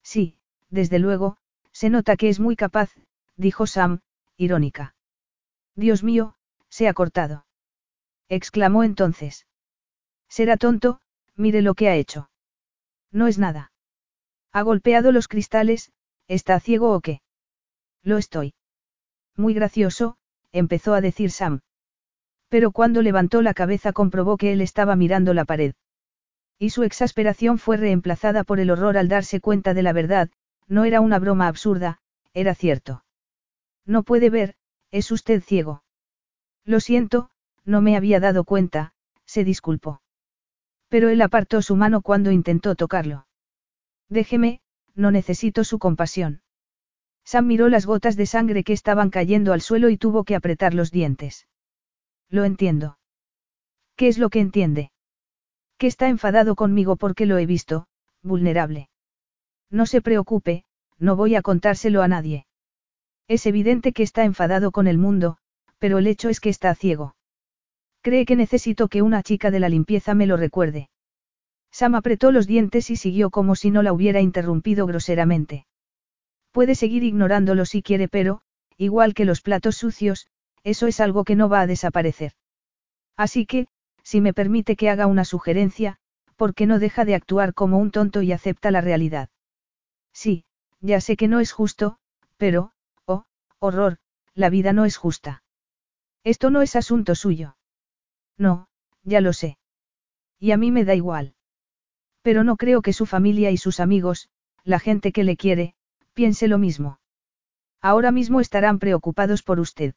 Sí, 0.00 0.36
desde 0.68 1.00
luego, 1.00 1.36
se 1.72 1.90
nota 1.90 2.16
que 2.16 2.28
es 2.28 2.38
muy 2.38 2.54
capaz, 2.54 2.92
dijo 3.36 3.66
Sam, 3.66 4.02
irónica. 4.36 4.94
Dios 5.74 6.04
mío, 6.04 6.36
se 6.68 6.86
ha 6.86 6.94
cortado. 6.94 7.44
exclamó 8.28 8.84
entonces. 8.84 9.48
Será 10.28 10.56
tonto, 10.58 11.00
mire 11.34 11.60
lo 11.60 11.74
que 11.74 11.88
ha 11.88 11.96
hecho. 11.96 12.30
No 13.10 13.26
es 13.26 13.36
nada. 13.36 13.72
Ha 14.52 14.62
golpeado 14.62 15.10
los 15.10 15.26
cristales, 15.26 15.90
¿está 16.28 16.60
ciego 16.60 16.92
o 16.92 17.00
qué? 17.00 17.20
Lo 18.04 18.16
estoy. 18.16 18.54
Muy 19.34 19.54
gracioso, 19.54 20.18
empezó 20.52 20.94
a 20.94 21.00
decir 21.00 21.32
Sam. 21.32 21.62
Pero 22.50 22.72
cuando 22.72 23.00
levantó 23.00 23.40
la 23.40 23.54
cabeza 23.54 23.92
comprobó 23.92 24.36
que 24.36 24.52
él 24.52 24.60
estaba 24.60 24.96
mirando 24.96 25.32
la 25.32 25.44
pared. 25.46 25.74
Y 26.58 26.70
su 26.70 26.82
exasperación 26.82 27.58
fue 27.58 27.78
reemplazada 27.78 28.44
por 28.44 28.60
el 28.60 28.70
horror 28.70 28.98
al 28.98 29.08
darse 29.08 29.40
cuenta 29.40 29.72
de 29.72 29.82
la 29.82 29.94
verdad, 29.94 30.28
no 30.66 30.84
era 30.84 31.00
una 31.00 31.18
broma 31.18 31.46
absurda, 31.46 32.00
era 32.34 32.54
cierto. 32.54 33.04
No 33.86 34.02
puede 34.02 34.30
ver, 34.30 34.56
es 34.90 35.10
usted 35.10 35.42
ciego. 35.42 35.84
Lo 36.64 36.80
siento, 36.80 37.30
no 37.64 37.80
me 37.80 37.96
había 37.96 38.20
dado 38.20 38.44
cuenta, 38.44 38.94
se 39.24 39.44
disculpó. 39.44 40.02
Pero 40.88 41.08
él 41.08 41.22
apartó 41.22 41.62
su 41.62 41.76
mano 41.76 42.02
cuando 42.02 42.32
intentó 42.32 42.74
tocarlo. 42.74 43.26
Déjeme, 44.08 44.60
no 44.96 45.12
necesito 45.12 45.62
su 45.62 45.78
compasión. 45.78 46.42
Sam 47.24 47.46
miró 47.46 47.68
las 47.68 47.86
gotas 47.86 48.16
de 48.16 48.26
sangre 48.26 48.64
que 48.64 48.72
estaban 48.72 49.10
cayendo 49.10 49.52
al 49.52 49.60
suelo 49.60 49.88
y 49.88 49.96
tuvo 49.96 50.24
que 50.24 50.34
apretar 50.34 50.74
los 50.74 50.90
dientes. 50.90 51.46
Lo 52.30 52.44
entiendo. 52.44 52.98
¿Qué 53.96 54.08
es 54.08 54.18
lo 54.18 54.30
que 54.30 54.40
entiende? 54.40 54.92
Que 55.78 55.88
está 55.88 56.08
enfadado 56.08 56.54
conmigo 56.54 56.96
porque 56.96 57.26
lo 57.26 57.36
he 57.38 57.46
visto, 57.46 57.86
vulnerable. 58.22 58.88
No 59.70 59.84
se 59.84 60.00
preocupe, 60.00 60.64
no 60.98 61.16
voy 61.16 61.34
a 61.34 61.42
contárselo 61.42 62.02
a 62.02 62.08
nadie. 62.08 62.46
Es 63.28 63.46
evidente 63.46 63.92
que 63.92 64.02
está 64.02 64.24
enfadado 64.24 64.70
con 64.70 64.86
el 64.86 64.98
mundo, 64.98 65.38
pero 65.78 65.98
el 65.98 66.06
hecho 66.06 66.28
es 66.28 66.40
que 66.40 66.48
está 66.50 66.74
ciego. 66.74 67.16
Cree 68.02 68.24
que 68.24 68.36
necesito 68.36 68.88
que 68.88 69.02
una 69.02 69.22
chica 69.22 69.50
de 69.50 69.60
la 69.60 69.68
limpieza 69.68 70.14
me 70.14 70.26
lo 70.26 70.36
recuerde. 70.36 70.88
Sam 71.70 71.94
apretó 71.94 72.32
los 72.32 72.46
dientes 72.46 72.90
y 72.90 72.96
siguió 72.96 73.30
como 73.30 73.54
si 73.54 73.70
no 73.70 73.82
la 73.82 73.92
hubiera 73.92 74.20
interrumpido 74.20 74.86
groseramente. 74.86 75.66
Puede 76.52 76.74
seguir 76.74 77.04
ignorándolo 77.04 77.64
si 77.64 77.82
quiere, 77.82 78.08
pero, 78.08 78.40
igual 78.76 79.14
que 79.14 79.24
los 79.24 79.40
platos 79.40 79.76
sucios, 79.76 80.26
eso 80.64 80.86
es 80.86 81.00
algo 81.00 81.24
que 81.24 81.36
no 81.36 81.48
va 81.48 81.60
a 81.60 81.66
desaparecer. 81.66 82.32
Así 83.16 83.46
que, 83.46 83.66
si 84.02 84.20
me 84.20 84.32
permite 84.32 84.76
que 84.76 84.90
haga 84.90 85.06
una 85.06 85.24
sugerencia, 85.24 85.98
¿por 86.36 86.54
qué 86.54 86.66
no 86.66 86.78
deja 86.78 87.04
de 87.04 87.14
actuar 87.14 87.54
como 87.54 87.78
un 87.78 87.90
tonto 87.90 88.22
y 88.22 88.32
acepta 88.32 88.70
la 88.70 88.80
realidad? 88.80 89.28
Sí, 90.12 90.44
ya 90.80 91.00
sé 91.00 91.16
que 91.16 91.28
no 91.28 91.40
es 91.40 91.52
justo, 91.52 91.98
pero, 92.36 92.72
oh, 93.04 93.24
horror, 93.58 93.98
la 94.34 94.50
vida 94.50 94.72
no 94.72 94.84
es 94.84 94.96
justa. 94.96 95.42
Esto 96.24 96.50
no 96.50 96.62
es 96.62 96.76
asunto 96.76 97.14
suyo. 97.14 97.56
No, 98.36 98.68
ya 99.02 99.20
lo 99.20 99.32
sé. 99.32 99.58
Y 100.38 100.52
a 100.52 100.56
mí 100.56 100.70
me 100.70 100.84
da 100.84 100.94
igual. 100.94 101.34
Pero 102.22 102.44
no 102.44 102.56
creo 102.56 102.82
que 102.82 102.92
su 102.92 103.06
familia 103.06 103.50
y 103.50 103.56
sus 103.56 103.80
amigos, 103.80 104.28
la 104.64 104.78
gente 104.78 105.12
que 105.12 105.24
le 105.24 105.36
quiere, 105.36 105.74
piense 106.14 106.48
lo 106.48 106.58
mismo. 106.58 107.00
Ahora 107.80 108.10
mismo 108.10 108.40
estarán 108.40 108.78
preocupados 108.78 109.42
por 109.42 109.60
usted. 109.60 109.94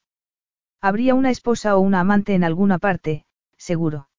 Habría 0.86 1.16
una 1.16 1.30
esposa 1.30 1.78
o 1.78 1.80
una 1.80 2.02
amante 2.02 2.34
en 2.34 2.44
alguna 2.44 2.78
parte, 2.78 3.24
seguro. 3.56 4.10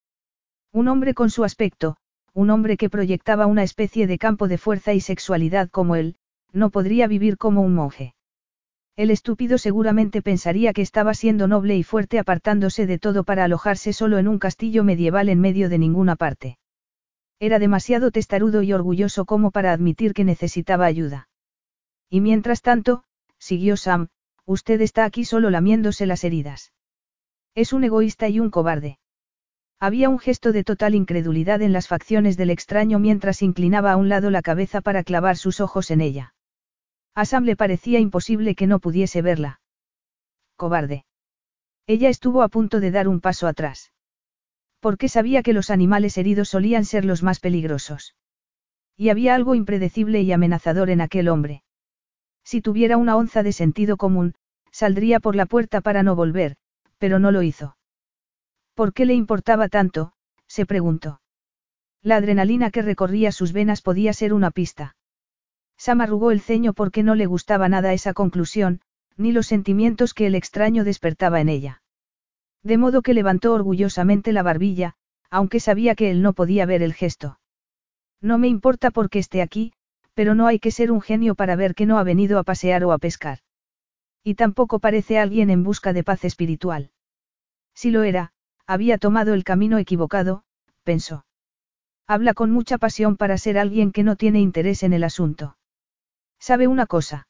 Un 0.73 0.89
hombre 0.89 1.12
con 1.12 1.28
su 1.28 1.45
aspecto, 1.45 1.99
un 2.32 2.49
hombre 2.49 2.78
que 2.78 2.89
proyectaba 2.89 3.45
una 3.45 3.62
especie 3.62 4.07
de 4.07 4.16
campo 4.16 4.49
de 4.49 4.57
fuerza 4.57 4.95
y 4.95 5.01
sexualidad 5.03 5.69
como 5.69 5.95
él, 5.95 6.16
no 6.55 6.70
podría 6.70 7.07
vivir 7.07 7.36
como 7.36 7.61
un 7.61 7.74
monje. 7.74 8.15
El 8.97 9.11
estúpido 9.11 9.59
seguramente 9.59 10.23
pensaría 10.23 10.73
que 10.73 10.81
estaba 10.81 11.12
siendo 11.12 11.49
noble 11.49 11.77
y 11.77 11.82
fuerte 11.82 12.19
apartándose 12.19 12.86
de 12.86 12.99
todo 12.99 13.24
para 13.24 13.45
alojarse 13.45 13.93
solo 13.93 14.16
en 14.16 14.27
un 14.27 14.39
castillo 14.39 14.85
medieval 14.85 15.28
en 15.28 15.43
medio 15.43 15.69
de 15.69 15.77
ninguna 15.77 16.16
parte. 16.16 16.57
Era 17.41 17.59
demasiado 17.59 18.11
testarudo 18.11 18.62
y 18.62 18.73
orgulloso 18.73 19.27
como 19.27 19.51
para 19.51 19.74
admitir 19.74 20.15
que 20.15 20.24
necesitaba 20.24 20.86
ayuda. 20.86 21.28
Y 22.09 22.23
mientras 22.23 22.62
tanto, 22.62 23.05
siguió 23.36 23.77
Sam, 23.77 24.09
usted 24.46 24.80
está 24.80 25.04
aquí 25.04 25.24
solo 25.24 25.50
lamiéndose 25.50 26.06
las 26.06 26.24
heridas. 26.24 26.72
Es 27.54 27.72
un 27.72 27.84
egoísta 27.84 28.28
y 28.28 28.40
un 28.40 28.50
cobarde. 28.50 28.98
Había 29.80 30.08
un 30.08 30.18
gesto 30.18 30.52
de 30.52 30.64
total 30.64 30.94
incredulidad 30.94 31.62
en 31.62 31.72
las 31.72 31.88
facciones 31.88 32.36
del 32.36 32.50
extraño 32.50 32.98
mientras 32.98 33.42
inclinaba 33.42 33.92
a 33.92 33.96
un 33.96 34.08
lado 34.08 34.30
la 34.30 34.42
cabeza 34.42 34.80
para 34.80 35.04
clavar 35.04 35.36
sus 35.36 35.60
ojos 35.60 35.90
en 35.90 36.00
ella. 36.00 36.34
A 37.14 37.24
Sam 37.24 37.44
le 37.44 37.56
parecía 37.56 38.00
imposible 38.00 38.54
que 38.54 38.66
no 38.66 38.80
pudiese 38.80 39.22
verla. 39.22 39.60
Cobarde. 40.56 41.04
Ella 41.86 42.08
estuvo 42.08 42.42
a 42.42 42.48
punto 42.48 42.80
de 42.80 42.90
dar 42.90 43.08
un 43.08 43.20
paso 43.20 43.46
atrás. 43.46 43.92
Porque 44.80 45.08
sabía 45.08 45.42
que 45.42 45.52
los 45.52 45.70
animales 45.70 46.16
heridos 46.18 46.50
solían 46.50 46.84
ser 46.84 47.04
los 47.04 47.22
más 47.22 47.40
peligrosos. 47.40 48.14
Y 48.96 49.08
había 49.08 49.34
algo 49.34 49.54
impredecible 49.54 50.22
y 50.22 50.32
amenazador 50.32 50.90
en 50.90 51.00
aquel 51.00 51.28
hombre. 51.28 51.64
Si 52.44 52.60
tuviera 52.60 52.96
una 52.96 53.16
onza 53.16 53.42
de 53.42 53.52
sentido 53.52 53.96
común, 53.96 54.34
saldría 54.70 55.20
por 55.20 55.34
la 55.34 55.46
puerta 55.46 55.80
para 55.80 56.02
no 56.02 56.14
volver, 56.14 56.56
pero 56.98 57.18
no 57.18 57.30
lo 57.30 57.42
hizo. 57.42 57.76
¿Por 58.74 58.92
qué 58.92 59.06
le 59.06 59.14
importaba 59.14 59.68
tanto? 59.68 60.12
se 60.46 60.66
preguntó. 60.66 61.20
La 62.02 62.16
adrenalina 62.16 62.70
que 62.70 62.82
recorría 62.82 63.32
sus 63.32 63.52
venas 63.52 63.80
podía 63.80 64.12
ser 64.12 64.34
una 64.34 64.50
pista. 64.50 64.96
Sam 65.76 66.02
arrugó 66.02 66.30
el 66.30 66.40
ceño 66.40 66.72
porque 66.72 67.02
no 67.02 67.14
le 67.14 67.26
gustaba 67.26 67.68
nada 67.68 67.92
esa 67.92 68.12
conclusión, 68.12 68.80
ni 69.16 69.32
los 69.32 69.46
sentimientos 69.46 70.12
que 70.12 70.26
el 70.26 70.34
extraño 70.34 70.84
despertaba 70.84 71.40
en 71.40 71.48
ella. 71.48 71.82
De 72.62 72.78
modo 72.78 73.02
que 73.02 73.14
levantó 73.14 73.52
orgullosamente 73.54 74.32
la 74.32 74.42
barbilla, 74.42 74.94
aunque 75.30 75.60
sabía 75.60 75.94
que 75.94 76.10
él 76.10 76.22
no 76.22 76.32
podía 76.32 76.66
ver 76.66 76.82
el 76.82 76.94
gesto. 76.94 77.38
No 78.20 78.38
me 78.38 78.48
importa 78.48 78.90
porque 78.90 79.18
esté 79.18 79.42
aquí, 79.42 79.72
pero 80.15 80.35
no 80.35 80.47
hay 80.47 80.59
que 80.59 80.70
ser 80.70 80.91
un 80.91 81.01
genio 81.01 81.35
para 81.35 81.57
ver 81.57 81.74
que 81.74 81.86
no 81.86 81.99
ha 81.99 82.05
venido 82.05 82.39
a 82.39 82.45
pasear 82.45 82.85
o 82.85 82.93
a 82.93 82.99
pescar. 82.99 83.39
Y 84.23 84.35
tampoco 84.35 84.78
parece 84.78 85.19
alguien 85.19 85.51
en 85.51 85.62
busca 85.65 85.93
de 85.93 86.05
paz 86.05 86.24
espiritual. 86.24 86.91
Si 87.74 87.91
lo 87.91 88.05
era, 88.05 88.32
había 88.66 88.99
tomado 88.99 89.35
el 89.35 89.45
camino 89.45 89.78
equivocado, 89.78 90.45
pensó. 90.85 91.27
Habla 92.07 92.35
con 92.35 92.51
mucha 92.51 92.78
pasión 92.78 93.16
para 93.16 93.36
ser 93.39 93.59
alguien 93.59 93.93
que 93.93 94.03
no 94.03 94.16
tiene 94.16 94.41
interés 94.41 94.82
en 94.82 94.93
el 94.93 95.05
asunto. 95.05 95.57
¿Sabe 96.39 96.69
una 96.69 96.86
cosa? 96.86 97.28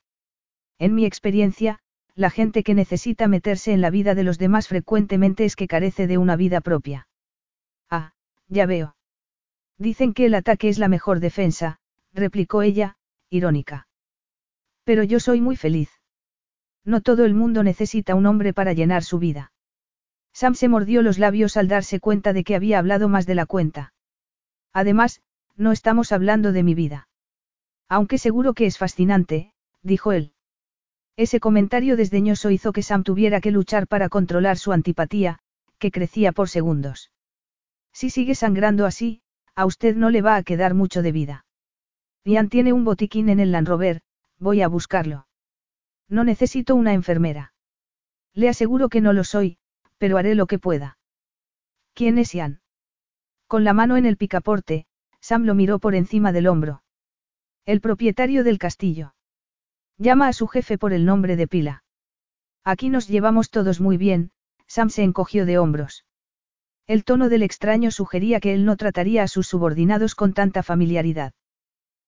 En 0.79 0.95
mi 0.95 1.07
experiencia, 1.07 1.79
la 2.15 2.31
gente 2.31 2.63
que 2.63 2.75
necesita 2.75 3.29
meterse 3.29 3.73
en 3.73 3.81
la 3.81 3.91
vida 3.91 4.15
de 4.15 4.25
los 4.25 4.39
demás 4.39 4.69
frecuentemente 4.69 5.45
es 5.45 5.57
que 5.57 5.69
carece 5.69 6.07
de 6.07 6.19
una 6.19 6.37
vida 6.37 6.61
propia. 6.61 7.09
Ah, 7.91 8.13
ya 8.49 8.67
veo. 8.67 8.97
Dicen 9.79 10.15
que 10.15 10.27
el 10.27 10.35
ataque 10.35 10.69
es 10.69 10.79
la 10.79 10.89
mejor 10.89 11.21
defensa, 11.21 11.79
replicó 12.15 12.63
ella, 12.63 12.97
irónica. 13.29 13.89
Pero 14.85 15.03
yo 15.03 15.21
soy 15.21 15.41
muy 15.41 15.57
feliz. 15.57 15.91
No 16.85 17.01
todo 17.01 17.25
el 17.25 17.35
mundo 17.35 17.63
necesita 17.63 18.15
un 18.15 18.27
hombre 18.27 18.53
para 18.53 18.73
llenar 18.73 19.03
su 19.03 19.19
vida. 19.19 19.53
Sam 20.33 20.55
se 20.55 20.69
mordió 20.69 21.03
los 21.03 21.19
labios 21.19 21.57
al 21.57 21.69
darse 21.69 22.01
cuenta 22.01 22.33
de 22.33 22.45
que 22.45 22.55
había 22.55 22.79
hablado 22.79 23.09
más 23.09 23.27
de 23.27 23.35
la 23.35 23.47
cuenta. 23.47 23.93
Además, 24.73 25.23
no 25.57 25.73
estamos 25.73 26.13
hablando 26.13 26.53
de 26.53 26.63
mi 26.63 26.75
vida. 26.75 27.09
Aunque 27.89 28.19
seguro 28.19 28.55
que 28.55 28.67
es 28.67 28.79
fascinante, 28.79 29.53
dijo 29.83 30.13
él. 30.13 30.33
Ese 31.17 31.39
comentario 31.39 31.97
desdeñoso 31.97 32.51
hizo 32.51 32.73
que 32.73 32.83
Sam 32.83 33.05
tuviera 33.05 33.41
que 33.41 33.53
luchar 33.53 33.87
para 33.87 34.09
controlar 34.09 34.59
su 34.59 34.73
antipatía, 34.73 35.39
que 35.79 35.93
crecía 35.93 36.33
por 36.33 36.49
segundos. 36.49 37.13
Si 37.93 38.11
sigue 38.11 38.35
sangrando 38.35 38.85
así, 38.87 39.23
a 39.55 39.67
usted 39.67 39.95
no 39.95 40.11
le 40.11 40.23
va 40.23 40.35
a 40.35 40.43
quedar 40.43 40.75
mucho 40.75 41.03
de 41.03 41.13
vida. 41.13 41.47
Ian 42.25 42.49
tiene 42.49 42.73
un 42.73 42.85
botiquín 42.85 43.29
en 43.29 43.39
el 43.39 43.53
Land 43.53 43.69
Rover, 43.69 44.01
voy 44.39 44.63
a 44.63 44.69
buscarlo. 44.69 45.27
No 46.09 46.25
necesito 46.25 46.75
una 46.75 46.95
enfermera. 46.95 47.53
Le 48.33 48.49
aseguro 48.49 48.89
que 48.89 49.03
no 49.03 49.13
lo 49.13 49.25
soy, 49.25 49.59
pero 49.99 50.17
haré 50.17 50.35
lo 50.35 50.47
que 50.47 50.59
pueda. 50.59 50.99
¿Quién 51.93 52.17
es 52.17 52.35
Ian? 52.35 52.63
Con 53.47 53.63
la 53.63 53.75
mano 53.75 53.99
en 53.99 54.07
el 54.07 54.17
picaporte, 54.17 54.87
Sam 55.21 55.45
lo 55.45 55.55
miró 55.55 55.79
por 55.79 55.95
encima 55.95 56.33
del 56.33 56.47
hombro. 56.47 56.83
El 57.67 57.81
propietario 57.81 58.43
del 58.43 58.59
castillo. 58.59 59.15
Llama 59.99 60.29
a 60.29 60.33
su 60.33 60.49
jefe 60.49 60.79
por 60.79 60.93
el 60.95 61.05
nombre 61.05 61.37
de 61.37 61.47
Pila. 61.47 61.85
Aquí 62.65 62.89
nos 62.89 63.07
llevamos 63.07 63.51
todos 63.51 63.81
muy 63.81 63.99
bien, 63.99 64.31
Sam 64.67 64.89
se 64.89 65.03
encogió 65.03 65.45
de 65.45 65.59
hombros. 65.59 66.07
El 66.87 67.05
tono 67.05 67.29
del 67.29 67.43
extraño 67.43 67.91
sugería 67.91 68.41
que 68.41 68.55
él 68.55 68.65
no 68.65 68.77
trataría 68.77 69.23
a 69.23 69.29
sus 69.29 69.47
subordinados 69.47 70.15
con 70.15 70.33
tanta 70.33 70.63
familiaridad. 70.63 71.35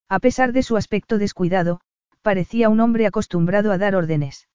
A 0.09 0.21
pesar 0.21 0.53
de 0.53 0.63
su 0.63 0.77
aspecto 0.77 1.19
descuidado, 1.19 1.81
parecía 2.23 2.69
un 2.69 2.81
hombre 2.81 3.07
acostumbrado 3.07 3.73
a 3.73 3.79
dar 3.79 3.97
órdenes. 3.97 4.49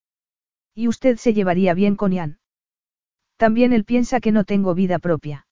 ¿Y 0.74 0.88
usted 0.88 1.18
se 1.18 1.34
llevaría 1.34 1.74
bien 1.74 1.96
con 1.96 2.14
Ian? 2.14 2.40
También 3.38 3.74
él 3.74 3.84
piensa 3.84 4.20
que 4.20 4.32
no 4.32 4.44
tengo 4.46 4.74
vida 4.76 5.00
propia. 5.00 5.48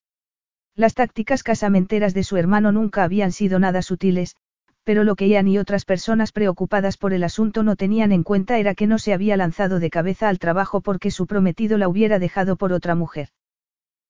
Las 0.76 0.94
tácticas 0.94 1.44
casamenteras 1.44 2.14
de 2.14 2.24
su 2.24 2.38
hermano 2.38 2.72
nunca 2.72 3.04
habían 3.04 3.32
sido 3.32 3.60
nada 3.60 3.82
sutiles, 3.82 4.38
pero 4.86 5.04
lo 5.04 5.16
que 5.16 5.28
Ian 5.28 5.48
y 5.48 5.58
otras 5.58 5.84
personas 5.84 6.32
preocupadas 6.32 6.98
por 6.98 7.14
el 7.14 7.24
asunto 7.24 7.64
no 7.64 7.76
tenían 7.76 8.12
en 8.12 8.24
cuenta 8.24 8.58
era 8.58 8.76
que 8.76 8.88
no 8.88 9.00
se 9.00 9.14
había 9.14 9.36
lanzado 9.36 9.80
de 9.80 9.90
cabeza 9.90 10.30
al 10.30 10.40
trabajo 10.40 10.82
porque 10.82 11.12
su 11.12 11.28
prometido 11.28 11.78
la 11.78 11.90
hubiera 11.90 12.20
dejado 12.20 12.56
por 12.56 12.72
otra 12.72 12.96
mujer. 12.96 13.30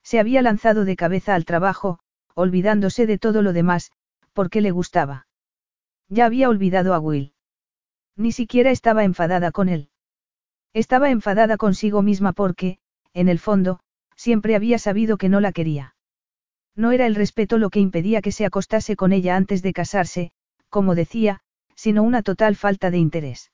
Se 0.03 0.19
había 0.19 0.41
lanzado 0.41 0.85
de 0.85 0.95
cabeza 0.95 1.33
al 1.33 1.45
trabajo, 1.45 1.99
olvidándose 2.35 3.07
de 3.07 3.17
todo 3.17 3.41
lo 3.41 3.53
demás, 3.53 3.91
porque 4.33 4.61
le 4.61 4.71
gustaba. 4.71 5.27
Ya 6.09 6.25
había 6.25 6.49
olvidado 6.49 6.93
a 6.93 6.99
Will. 6.99 7.33
Ni 8.15 8.31
siquiera 8.31 8.71
estaba 8.71 9.03
enfadada 9.03 9.51
con 9.51 9.69
él. 9.69 9.89
Estaba 10.73 11.09
enfadada 11.09 11.57
consigo 11.57 12.01
misma 12.01 12.33
porque, 12.33 12.79
en 13.13 13.29
el 13.29 13.39
fondo, 13.39 13.79
siempre 14.15 14.55
había 14.55 14.77
sabido 14.79 15.17
que 15.17 15.29
no 15.29 15.39
la 15.39 15.51
quería. 15.51 15.95
No 16.75 16.91
era 16.91 17.05
el 17.05 17.15
respeto 17.15 17.57
lo 17.57 17.69
que 17.69 17.79
impedía 17.79 18.21
que 18.21 18.31
se 18.31 18.45
acostase 18.45 18.95
con 18.95 19.13
ella 19.13 19.35
antes 19.35 19.61
de 19.61 19.73
casarse, 19.73 20.31
como 20.69 20.95
decía, 20.95 21.41
sino 21.75 22.03
una 22.03 22.23
total 22.23 22.55
falta 22.55 22.91
de 22.91 22.97
interés. 22.97 23.51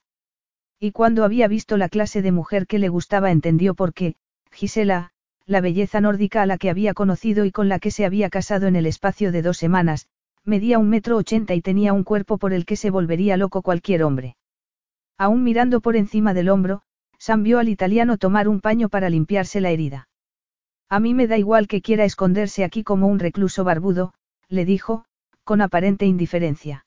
Y 0.79 0.91
cuando 0.91 1.23
había 1.23 1.47
visto 1.47 1.77
la 1.77 1.89
clase 1.89 2.21
de 2.21 2.31
mujer 2.31 2.67
que 2.67 2.79
le 2.79 2.89
gustaba 2.89 3.31
entendió 3.31 3.75
por 3.75 3.93
qué, 3.93 4.15
Gisela, 4.51 5.11
la 5.45 5.61
belleza 5.61 6.01
nórdica 6.01 6.41
a 6.41 6.45
la 6.45 6.57
que 6.57 6.69
había 6.69 6.93
conocido 6.93 7.45
y 7.45 7.51
con 7.51 7.69
la 7.69 7.79
que 7.79 7.91
se 7.91 8.05
había 8.05 8.29
casado 8.29 8.67
en 8.67 8.75
el 8.75 8.85
espacio 8.85 9.31
de 9.31 9.41
dos 9.41 9.57
semanas, 9.57 10.07
medía 10.45 10.79
un 10.79 10.89
metro 10.89 11.17
ochenta 11.17 11.53
y 11.55 11.61
tenía 11.61 11.93
un 11.93 12.03
cuerpo 12.03 12.37
por 12.37 12.53
el 12.53 12.65
que 12.65 12.75
se 12.75 12.91
volvería 12.91 13.35
loco 13.35 13.61
cualquier 13.61 14.03
hombre. 14.03 14.37
Aún 15.17 15.43
mirando 15.43 15.81
por 15.81 15.95
encima 15.95 16.33
del 16.33 16.49
hombro, 16.49 16.81
Sam 17.17 17.43
vio 17.43 17.59
al 17.59 17.69
italiano 17.69 18.17
tomar 18.17 18.47
un 18.47 18.61
paño 18.61 18.89
para 18.89 19.09
limpiarse 19.09 19.61
la 19.61 19.71
herida. 19.71 20.07
A 20.89 20.99
mí 20.99 21.13
me 21.13 21.27
da 21.27 21.37
igual 21.37 21.67
que 21.67 21.81
quiera 21.81 22.05
esconderse 22.05 22.63
aquí 22.63 22.83
como 22.83 23.07
un 23.07 23.19
recluso 23.19 23.63
barbudo, 23.63 24.13
le 24.47 24.65
dijo, 24.65 25.05
con 25.43 25.61
aparente 25.61 26.05
indiferencia. 26.05 26.85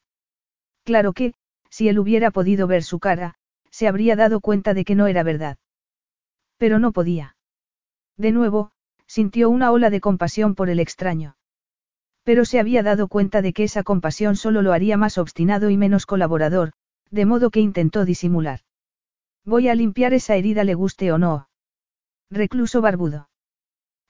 Claro 0.84 1.12
que, 1.12 1.34
si 1.70 1.88
él 1.88 1.98
hubiera 1.98 2.30
podido 2.30 2.66
ver 2.66 2.82
su 2.82 2.98
cara, 2.98 3.34
se 3.70 3.88
habría 3.88 4.16
dado 4.16 4.40
cuenta 4.40 4.74
de 4.74 4.84
que 4.84 4.94
no 4.94 5.06
era 5.06 5.22
verdad. 5.22 5.58
Pero 6.56 6.78
no 6.78 6.92
podía. 6.92 7.36
De 8.16 8.32
nuevo, 8.32 8.70
sintió 9.06 9.50
una 9.50 9.70
ola 9.72 9.90
de 9.90 10.00
compasión 10.00 10.54
por 10.54 10.70
el 10.70 10.80
extraño. 10.80 11.36
Pero 12.28 12.44
se 12.44 12.60
había 12.60 12.82
dado 12.82 13.08
cuenta 13.08 13.40
de 13.40 13.54
que 13.54 13.64
esa 13.64 13.82
compasión 13.82 14.36
solo 14.36 14.60
lo 14.60 14.74
haría 14.74 14.98
más 14.98 15.16
obstinado 15.16 15.70
y 15.70 15.78
menos 15.78 16.04
colaborador, 16.04 16.72
de 17.10 17.24
modo 17.24 17.48
que 17.48 17.60
intentó 17.60 18.04
disimular. 18.04 18.60
Voy 19.46 19.68
a 19.68 19.74
limpiar 19.74 20.12
esa 20.12 20.36
herida 20.36 20.62
le 20.62 20.74
guste 20.74 21.10
o 21.10 21.16
no. 21.16 21.48
Recluso 22.30 22.82
barbudo. 22.82 23.30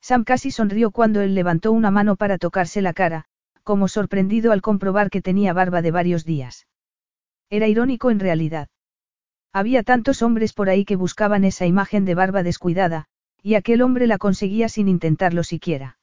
Sam 0.01 0.25
casi 0.25 0.51
sonrió 0.51 0.91
cuando 0.91 1.21
él 1.21 1.37
levantó 1.37 1.71
una 1.71 1.93
mano 1.93 2.17
para 2.17 2.39
tocarse 2.39 2.83
la 2.83 2.93
cara, 2.93 3.27
como 3.63 3.87
sorprendido 3.87 4.51
al 4.51 4.63
comprobar 4.63 5.11
que 5.11 5.23
tenía 5.23 5.53
barba 5.53 5.81
de 5.81 5.93
varios 5.93 6.25
días. 6.25 6.67
Era 7.51 7.69
irónico 7.69 8.11
en 8.11 8.19
realidad. 8.19 8.67
Había 9.53 9.85
tantos 9.85 10.23
hombres 10.23 10.55
por 10.55 10.71
ahí 10.71 10.85
que 10.85 10.97
buscaban 10.97 11.45
esa 11.45 11.67
imagen 11.67 12.05
de 12.05 12.17
barba 12.17 12.43
descuidada, 12.43 13.05
y 13.45 13.55
aquel 13.55 13.81
hombre 13.81 14.09
la 14.09 14.19
conseguía 14.19 14.69
sin 14.69 14.89
intentarlo 14.89 15.45
siquiera. 15.45 15.99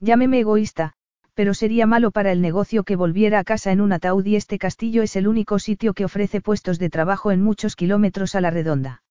Llámeme 0.00 0.40
egoísta, 0.40 0.96
pero 1.38 1.54
sería 1.54 1.86
malo 1.86 2.10
para 2.10 2.32
el 2.32 2.42
negocio 2.42 2.82
que 2.82 2.96
volviera 2.96 3.38
a 3.38 3.44
casa 3.44 3.70
en 3.70 3.80
un 3.80 3.92
ataúd 3.92 4.26
y 4.26 4.34
este 4.34 4.58
castillo 4.58 5.04
es 5.04 5.14
el 5.14 5.28
único 5.28 5.60
sitio 5.60 5.94
que 5.94 6.04
ofrece 6.04 6.40
puestos 6.40 6.80
de 6.80 6.90
trabajo 6.90 7.30
en 7.30 7.40
muchos 7.42 7.76
kilómetros 7.76 8.34
a 8.34 8.40
la 8.40 8.50
redonda. 8.50 9.04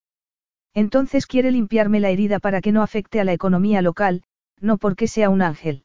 Entonces 0.74 1.26
quiere 1.26 1.50
limpiarme 1.50 2.00
la 2.00 2.10
herida 2.10 2.38
para 2.38 2.60
que 2.60 2.70
no 2.70 2.82
afecte 2.82 3.18
a 3.18 3.24
la 3.24 3.32
economía 3.32 3.80
local, 3.80 4.24
no 4.60 4.76
porque 4.76 5.08
sea 5.08 5.30
un 5.30 5.40
ángel. 5.40 5.84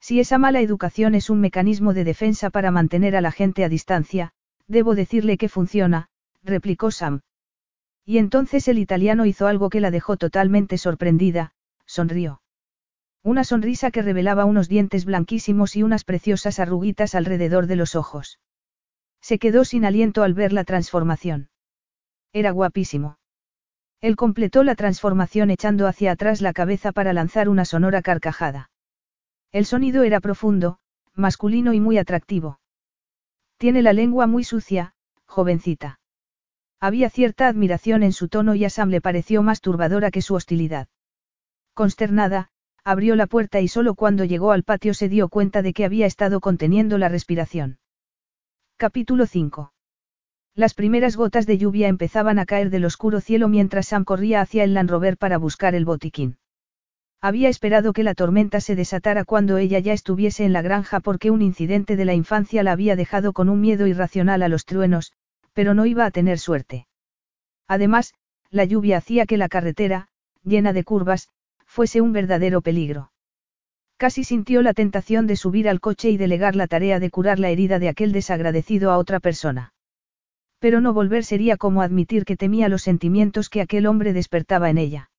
Si 0.00 0.18
esa 0.18 0.38
mala 0.38 0.62
educación 0.62 1.14
es 1.14 1.28
un 1.28 1.42
mecanismo 1.42 1.92
de 1.92 2.04
defensa 2.04 2.48
para 2.48 2.70
mantener 2.70 3.14
a 3.14 3.20
la 3.20 3.30
gente 3.30 3.62
a 3.62 3.68
distancia, 3.68 4.32
debo 4.66 4.94
decirle 4.94 5.36
que 5.36 5.50
funciona, 5.50 6.08
replicó 6.42 6.90
Sam. 6.90 7.20
Y 8.06 8.16
entonces 8.16 8.66
el 8.66 8.78
italiano 8.78 9.26
hizo 9.26 9.46
algo 9.46 9.68
que 9.68 9.80
la 9.80 9.90
dejó 9.90 10.16
totalmente 10.16 10.78
sorprendida, 10.78 11.52
sonrió. 11.84 12.40
Una 13.22 13.44
sonrisa 13.44 13.90
que 13.90 14.02
revelaba 14.02 14.46
unos 14.46 14.68
dientes 14.68 15.04
blanquísimos 15.04 15.76
y 15.76 15.82
unas 15.82 16.04
preciosas 16.04 16.58
arruguitas 16.58 17.14
alrededor 17.14 17.66
de 17.66 17.76
los 17.76 17.94
ojos. 17.94 18.40
Se 19.20 19.38
quedó 19.38 19.64
sin 19.64 19.84
aliento 19.84 20.22
al 20.22 20.32
ver 20.32 20.52
la 20.52 20.64
transformación. 20.64 21.50
Era 22.32 22.50
guapísimo. 22.50 23.18
Él 24.00 24.16
completó 24.16 24.64
la 24.64 24.74
transformación 24.74 25.50
echando 25.50 25.86
hacia 25.86 26.12
atrás 26.12 26.40
la 26.40 26.54
cabeza 26.54 26.92
para 26.92 27.12
lanzar 27.12 27.50
una 27.50 27.66
sonora 27.66 28.00
carcajada. 28.00 28.70
El 29.52 29.66
sonido 29.66 30.04
era 30.04 30.20
profundo, 30.20 30.78
masculino 31.14 31.74
y 31.74 31.80
muy 31.80 31.98
atractivo. 31.98 32.60
Tiene 33.58 33.82
la 33.82 33.92
lengua 33.92 34.26
muy 34.26 34.44
sucia, 34.44 34.94
jovencita. 35.26 36.00
Había 36.80 37.10
cierta 37.10 37.48
admiración 37.48 38.02
en 38.02 38.14
su 38.14 38.28
tono 38.28 38.54
y 38.54 38.64
a 38.64 38.70
Sam 38.70 38.88
le 38.88 39.02
pareció 39.02 39.42
más 39.42 39.60
turbadora 39.60 40.10
que 40.10 40.22
su 40.22 40.34
hostilidad. 40.34 40.88
Consternada, 41.74 42.50
abrió 42.84 43.16
la 43.16 43.26
puerta 43.26 43.60
y 43.60 43.68
solo 43.68 43.94
cuando 43.94 44.24
llegó 44.24 44.52
al 44.52 44.64
patio 44.64 44.94
se 44.94 45.08
dio 45.08 45.28
cuenta 45.28 45.62
de 45.62 45.72
que 45.72 45.84
había 45.84 46.06
estado 46.06 46.40
conteniendo 46.40 46.98
la 46.98 47.08
respiración. 47.08 47.78
Capítulo 48.76 49.26
5. 49.26 49.72
Las 50.54 50.74
primeras 50.74 51.16
gotas 51.16 51.46
de 51.46 51.58
lluvia 51.58 51.88
empezaban 51.88 52.38
a 52.38 52.46
caer 52.46 52.70
del 52.70 52.84
oscuro 52.84 53.20
cielo 53.20 53.48
mientras 53.48 53.88
Sam 53.88 54.04
corría 54.04 54.40
hacia 54.40 54.64
el 54.64 54.74
Land 54.74 54.90
Rover 54.90 55.16
para 55.16 55.38
buscar 55.38 55.74
el 55.74 55.84
botiquín. 55.84 56.38
Había 57.20 57.50
esperado 57.50 57.92
que 57.92 58.02
la 58.02 58.14
tormenta 58.14 58.60
se 58.60 58.74
desatara 58.74 59.24
cuando 59.24 59.58
ella 59.58 59.78
ya 59.78 59.92
estuviese 59.92 60.44
en 60.44 60.54
la 60.54 60.62
granja 60.62 61.00
porque 61.00 61.30
un 61.30 61.42
incidente 61.42 61.96
de 61.96 62.06
la 62.06 62.14
infancia 62.14 62.62
la 62.62 62.72
había 62.72 62.96
dejado 62.96 63.32
con 63.32 63.48
un 63.50 63.60
miedo 63.60 63.86
irracional 63.86 64.42
a 64.42 64.48
los 64.48 64.64
truenos, 64.64 65.12
pero 65.52 65.74
no 65.74 65.84
iba 65.84 66.06
a 66.06 66.10
tener 66.10 66.38
suerte. 66.38 66.86
Además, 67.68 68.14
la 68.50 68.64
lluvia 68.64 68.96
hacía 68.96 69.26
que 69.26 69.36
la 69.36 69.48
carretera, 69.48 70.08
llena 70.42 70.72
de 70.72 70.82
curvas, 70.82 71.28
fuese 71.70 72.00
un 72.00 72.12
verdadero 72.12 72.62
peligro. 72.62 73.12
Casi 73.96 74.24
sintió 74.24 74.60
la 74.60 74.74
tentación 74.74 75.28
de 75.28 75.36
subir 75.36 75.68
al 75.68 75.78
coche 75.78 76.10
y 76.10 76.16
delegar 76.16 76.56
la 76.56 76.66
tarea 76.66 76.98
de 76.98 77.10
curar 77.10 77.38
la 77.38 77.50
herida 77.50 77.78
de 77.78 77.88
aquel 77.88 78.10
desagradecido 78.10 78.90
a 78.90 78.98
otra 78.98 79.20
persona. 79.20 79.72
Pero 80.58 80.80
no 80.80 80.92
volver 80.92 81.24
sería 81.24 81.56
como 81.56 81.82
admitir 81.82 82.24
que 82.24 82.36
temía 82.36 82.68
los 82.68 82.82
sentimientos 82.82 83.48
que 83.48 83.60
aquel 83.60 83.86
hombre 83.86 84.12
despertaba 84.12 84.68
en 84.68 84.78
ella. 84.78 85.10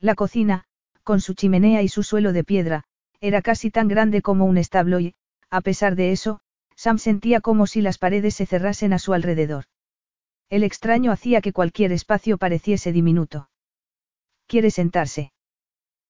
La 0.00 0.16
cocina, 0.16 0.64
con 1.04 1.20
su 1.20 1.34
chimenea 1.34 1.80
y 1.82 1.88
su 1.88 2.02
suelo 2.02 2.32
de 2.32 2.42
piedra, 2.42 2.84
era 3.20 3.40
casi 3.40 3.70
tan 3.70 3.86
grande 3.86 4.20
como 4.20 4.46
un 4.46 4.58
establo 4.58 4.98
y, 4.98 5.14
a 5.48 5.60
pesar 5.60 5.94
de 5.94 6.10
eso, 6.10 6.40
Sam 6.74 6.98
sentía 6.98 7.40
como 7.40 7.68
si 7.68 7.82
las 7.82 7.98
paredes 7.98 8.34
se 8.34 8.46
cerrasen 8.46 8.92
a 8.92 8.98
su 8.98 9.14
alrededor. 9.14 9.66
El 10.50 10.64
extraño 10.64 11.12
hacía 11.12 11.40
que 11.40 11.52
cualquier 11.52 11.92
espacio 11.92 12.36
pareciese 12.36 12.90
diminuto. 12.90 13.48
¿Quiere 14.46 14.70
sentarse? 14.70 15.30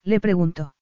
Le 0.08 0.20
preguntó. 0.20 0.74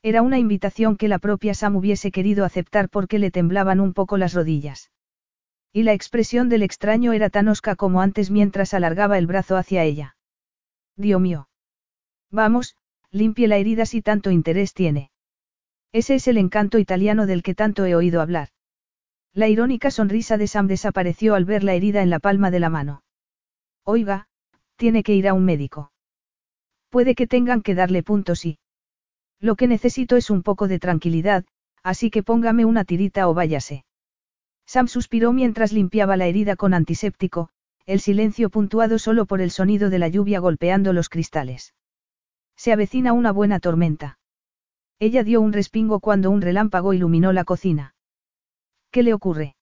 Era 0.00 0.22
una 0.22 0.38
invitación 0.38 0.96
que 0.96 1.08
la 1.08 1.18
propia 1.18 1.54
Sam 1.54 1.74
hubiese 1.74 2.12
querido 2.12 2.44
aceptar 2.44 2.88
porque 2.88 3.18
le 3.18 3.32
temblaban 3.32 3.80
un 3.80 3.92
poco 3.92 4.16
las 4.16 4.32
rodillas. 4.32 4.92
Y 5.72 5.82
la 5.82 5.92
expresión 5.92 6.48
del 6.48 6.62
extraño 6.62 7.12
era 7.12 7.30
tan 7.30 7.48
osca 7.48 7.74
como 7.74 8.00
antes 8.00 8.30
mientras 8.30 8.72
alargaba 8.72 9.18
el 9.18 9.26
brazo 9.26 9.56
hacia 9.56 9.82
ella. 9.82 10.16
Dios 10.94 11.20
mío. 11.20 11.48
Vamos, 12.30 12.76
limpie 13.10 13.48
la 13.48 13.56
herida 13.56 13.86
si 13.86 14.02
tanto 14.02 14.30
interés 14.30 14.72
tiene. 14.72 15.10
Ese 15.90 16.14
es 16.14 16.28
el 16.28 16.38
encanto 16.38 16.78
italiano 16.78 17.26
del 17.26 17.42
que 17.42 17.56
tanto 17.56 17.86
he 17.86 17.96
oído 17.96 18.20
hablar. 18.20 18.50
La 19.32 19.48
irónica 19.48 19.90
sonrisa 19.90 20.36
de 20.36 20.46
Sam 20.46 20.68
desapareció 20.68 21.34
al 21.34 21.44
ver 21.44 21.64
la 21.64 21.74
herida 21.74 22.02
en 22.02 22.10
la 22.10 22.20
palma 22.20 22.52
de 22.52 22.60
la 22.60 22.70
mano. 22.70 23.02
Oiga, 23.82 24.28
tiene 24.76 25.02
que 25.02 25.14
ir 25.16 25.26
a 25.26 25.34
un 25.34 25.44
médico. 25.44 25.90
Puede 26.94 27.16
que 27.16 27.26
tengan 27.26 27.60
que 27.60 27.74
darle 27.74 28.04
puntos 28.04 28.44
y... 28.46 28.60
Lo 29.40 29.56
que 29.56 29.66
necesito 29.66 30.14
es 30.14 30.30
un 30.30 30.44
poco 30.44 30.68
de 30.68 30.78
tranquilidad, 30.78 31.44
así 31.82 32.08
que 32.08 32.22
póngame 32.22 32.64
una 32.64 32.84
tirita 32.84 33.26
o 33.28 33.34
váyase. 33.34 33.84
Sam 34.64 34.86
suspiró 34.86 35.32
mientras 35.32 35.72
limpiaba 35.72 36.16
la 36.16 36.26
herida 36.26 36.54
con 36.54 36.72
antiséptico, 36.72 37.48
el 37.84 37.98
silencio 37.98 38.48
puntuado 38.48 39.00
solo 39.00 39.26
por 39.26 39.40
el 39.40 39.50
sonido 39.50 39.90
de 39.90 39.98
la 39.98 40.06
lluvia 40.06 40.38
golpeando 40.38 40.92
los 40.92 41.08
cristales. 41.08 41.74
Se 42.54 42.72
avecina 42.72 43.12
una 43.12 43.32
buena 43.32 43.58
tormenta. 43.58 44.20
Ella 45.00 45.24
dio 45.24 45.40
un 45.40 45.52
respingo 45.52 45.98
cuando 45.98 46.30
un 46.30 46.42
relámpago 46.42 46.92
iluminó 46.92 47.32
la 47.32 47.42
cocina. 47.42 47.96
¿Qué 48.92 49.02
le 49.02 49.14
ocurre? 49.14 49.56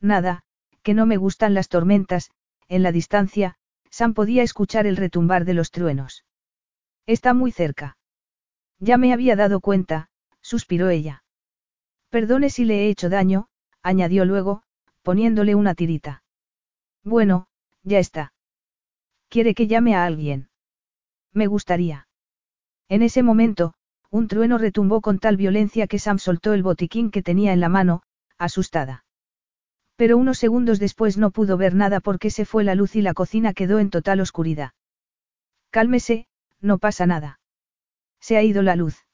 Nada, 0.00 0.42
que 0.82 0.92
no 0.92 1.06
me 1.06 1.18
gustan 1.18 1.54
las 1.54 1.68
tormentas, 1.68 2.32
en 2.66 2.82
la 2.82 2.90
distancia, 2.90 3.54
Sam 3.90 4.12
podía 4.12 4.42
escuchar 4.42 4.88
el 4.88 4.96
retumbar 4.96 5.44
de 5.44 5.54
los 5.54 5.70
truenos. 5.70 6.24
Está 7.08 7.32
muy 7.32 7.52
cerca. 7.52 7.96
Ya 8.80 8.98
me 8.98 9.14
había 9.14 9.34
dado 9.34 9.60
cuenta, 9.60 10.10
suspiró 10.42 10.90
ella. 10.90 11.24
Perdone 12.10 12.50
si 12.50 12.66
le 12.66 12.84
he 12.84 12.90
hecho 12.90 13.08
daño, 13.08 13.48
añadió 13.82 14.26
luego, 14.26 14.62
poniéndole 15.02 15.54
una 15.54 15.74
tirita. 15.74 16.22
Bueno, 17.02 17.46
ya 17.82 17.98
está. 17.98 18.34
¿Quiere 19.30 19.54
que 19.54 19.66
llame 19.66 19.94
a 19.94 20.04
alguien? 20.04 20.50
Me 21.32 21.46
gustaría. 21.46 22.08
En 22.90 23.00
ese 23.00 23.22
momento, 23.22 23.72
un 24.10 24.28
trueno 24.28 24.58
retumbó 24.58 25.00
con 25.00 25.18
tal 25.18 25.38
violencia 25.38 25.86
que 25.86 25.98
Sam 25.98 26.18
soltó 26.18 26.52
el 26.52 26.62
botiquín 26.62 27.10
que 27.10 27.22
tenía 27.22 27.54
en 27.54 27.60
la 27.60 27.70
mano, 27.70 28.02
asustada. 28.36 29.06
Pero 29.96 30.18
unos 30.18 30.36
segundos 30.36 30.78
después 30.78 31.16
no 31.16 31.30
pudo 31.30 31.56
ver 31.56 31.74
nada 31.74 32.00
porque 32.00 32.28
se 32.28 32.44
fue 32.44 32.64
la 32.64 32.74
luz 32.74 32.96
y 32.96 33.00
la 33.00 33.14
cocina 33.14 33.54
quedó 33.54 33.78
en 33.78 33.88
total 33.88 34.20
oscuridad. 34.20 34.72
Cálmese, 35.70 36.27
no 36.60 36.78
pasa 36.78 37.06
nada. 37.06 37.40
Se 38.20 38.36
ha 38.36 38.42
ido 38.42 38.62
la 38.62 38.76
luz. 38.76 39.06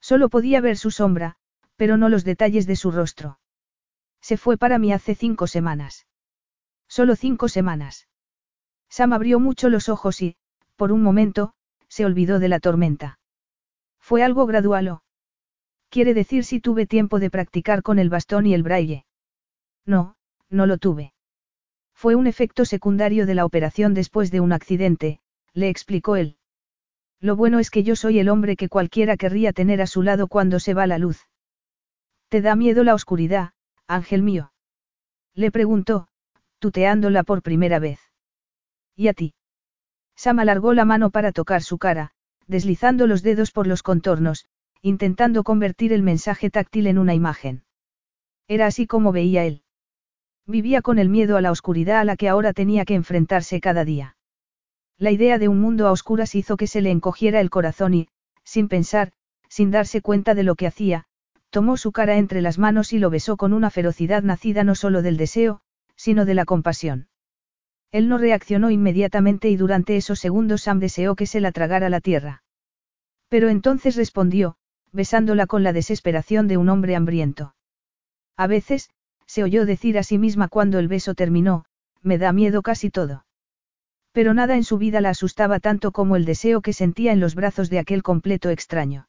Solo 0.00 0.28
podía 0.28 0.60
ver 0.60 0.76
su 0.76 0.90
sombra, 0.90 1.36
pero 1.76 1.96
no 1.96 2.08
los 2.08 2.24
detalles 2.24 2.66
de 2.66 2.76
su 2.76 2.90
rostro. 2.90 3.38
Se 4.20 4.36
fue 4.36 4.56
para 4.56 4.78
mí 4.78 4.92
hace 4.92 5.14
cinco 5.14 5.46
semanas. 5.46 6.06
Solo 6.88 7.16
cinco 7.16 7.48
semanas. 7.48 8.08
Sam 8.88 9.12
abrió 9.12 9.38
mucho 9.40 9.68
los 9.68 9.88
ojos 9.88 10.22
y, 10.22 10.36
por 10.76 10.92
un 10.92 11.02
momento, 11.02 11.52
se 11.88 12.04
olvidó 12.04 12.38
de 12.38 12.48
la 12.48 12.60
tormenta. 12.60 13.18
Fue 13.98 14.22
algo 14.22 14.46
gradual 14.46 14.88
o. 14.88 15.02
Quiere 15.90 16.14
decir 16.14 16.44
si 16.44 16.60
tuve 16.60 16.86
tiempo 16.86 17.18
de 17.18 17.30
practicar 17.30 17.82
con 17.82 17.98
el 17.98 18.10
bastón 18.10 18.46
y 18.46 18.54
el 18.54 18.62
braille. 18.62 19.04
No, 19.84 20.16
no 20.50 20.66
lo 20.66 20.78
tuve. 20.78 21.12
Fue 21.94 22.14
un 22.14 22.26
efecto 22.26 22.64
secundario 22.64 23.26
de 23.26 23.34
la 23.34 23.44
operación 23.44 23.92
después 23.94 24.30
de 24.30 24.40
un 24.40 24.52
accidente, 24.52 25.20
le 25.52 25.68
explicó 25.68 26.16
él. 26.16 26.37
Lo 27.20 27.34
bueno 27.34 27.58
es 27.58 27.70
que 27.70 27.82
yo 27.82 27.96
soy 27.96 28.20
el 28.20 28.28
hombre 28.28 28.56
que 28.56 28.68
cualquiera 28.68 29.16
querría 29.16 29.52
tener 29.52 29.80
a 29.80 29.86
su 29.86 30.02
lado 30.02 30.28
cuando 30.28 30.60
se 30.60 30.74
va 30.74 30.86
la 30.86 30.98
luz. 30.98 31.26
¿Te 32.28 32.40
da 32.40 32.54
miedo 32.54 32.84
la 32.84 32.94
oscuridad, 32.94 33.52
ángel 33.86 34.22
mío? 34.22 34.52
Le 35.34 35.50
preguntó, 35.50 36.08
tuteándola 36.58 37.24
por 37.24 37.42
primera 37.42 37.78
vez. 37.78 38.00
¿Y 38.94 39.08
a 39.08 39.14
ti? 39.14 39.34
Sam 40.14 40.40
alargó 40.40 40.74
la 40.74 40.84
mano 40.84 41.10
para 41.10 41.32
tocar 41.32 41.62
su 41.62 41.78
cara, 41.78 42.12
deslizando 42.46 43.06
los 43.06 43.22
dedos 43.22 43.50
por 43.50 43.66
los 43.66 43.82
contornos, 43.82 44.46
intentando 44.82 45.42
convertir 45.42 45.92
el 45.92 46.02
mensaje 46.02 46.50
táctil 46.50 46.86
en 46.86 46.98
una 46.98 47.14
imagen. 47.14 47.64
Era 48.46 48.66
así 48.66 48.86
como 48.86 49.12
veía 49.12 49.44
él. 49.44 49.62
Vivía 50.46 50.82
con 50.82 50.98
el 50.98 51.08
miedo 51.08 51.36
a 51.36 51.40
la 51.40 51.50
oscuridad 51.50 52.00
a 52.00 52.04
la 52.04 52.16
que 52.16 52.28
ahora 52.28 52.52
tenía 52.52 52.84
que 52.84 52.94
enfrentarse 52.94 53.60
cada 53.60 53.84
día. 53.84 54.17
La 54.98 55.12
idea 55.12 55.38
de 55.38 55.46
un 55.46 55.60
mundo 55.60 55.86
a 55.86 55.92
oscuras 55.92 56.34
hizo 56.34 56.56
que 56.56 56.66
se 56.66 56.80
le 56.80 56.90
encogiera 56.90 57.40
el 57.40 57.50
corazón 57.50 57.94
y, 57.94 58.08
sin 58.42 58.66
pensar, 58.66 59.12
sin 59.48 59.70
darse 59.70 60.02
cuenta 60.02 60.34
de 60.34 60.42
lo 60.42 60.56
que 60.56 60.66
hacía, 60.66 61.04
tomó 61.50 61.76
su 61.76 61.92
cara 61.92 62.16
entre 62.16 62.42
las 62.42 62.58
manos 62.58 62.92
y 62.92 62.98
lo 62.98 63.08
besó 63.08 63.36
con 63.36 63.52
una 63.52 63.70
ferocidad 63.70 64.24
nacida 64.24 64.64
no 64.64 64.74
solo 64.74 65.00
del 65.00 65.16
deseo, 65.16 65.60
sino 65.94 66.24
de 66.24 66.34
la 66.34 66.44
compasión. 66.44 67.08
Él 67.92 68.08
no 68.08 68.18
reaccionó 68.18 68.70
inmediatamente 68.70 69.48
y 69.48 69.56
durante 69.56 69.96
esos 69.96 70.18
segundos 70.18 70.62
Sam 70.62 70.80
deseó 70.80 71.14
que 71.14 71.26
se 71.26 71.40
la 71.40 71.52
tragara 71.52 71.88
la 71.88 72.00
tierra. 72.00 72.42
Pero 73.28 73.48
entonces 73.48 73.94
respondió, 73.94 74.56
besándola 74.90 75.46
con 75.46 75.62
la 75.62 75.72
desesperación 75.72 76.48
de 76.48 76.56
un 76.56 76.68
hombre 76.68 76.96
hambriento. 76.96 77.54
A 78.36 78.46
veces, 78.46 78.90
se 79.26 79.44
oyó 79.44 79.64
decir 79.64 79.96
a 79.96 80.02
sí 80.02 80.18
misma 80.18 80.48
cuando 80.48 80.78
el 80.78 80.88
beso 80.88 81.14
terminó, 81.14 81.64
me 82.02 82.18
da 82.18 82.32
miedo 82.32 82.62
casi 82.62 82.90
todo. 82.90 83.24
Pero 84.18 84.34
nada 84.34 84.56
en 84.56 84.64
su 84.64 84.78
vida 84.78 85.00
la 85.00 85.10
asustaba 85.10 85.60
tanto 85.60 85.92
como 85.92 86.16
el 86.16 86.24
deseo 86.24 86.60
que 86.60 86.72
sentía 86.72 87.12
en 87.12 87.20
los 87.20 87.36
brazos 87.36 87.70
de 87.70 87.78
aquel 87.78 88.02
completo 88.02 88.50
extraño. 88.50 89.08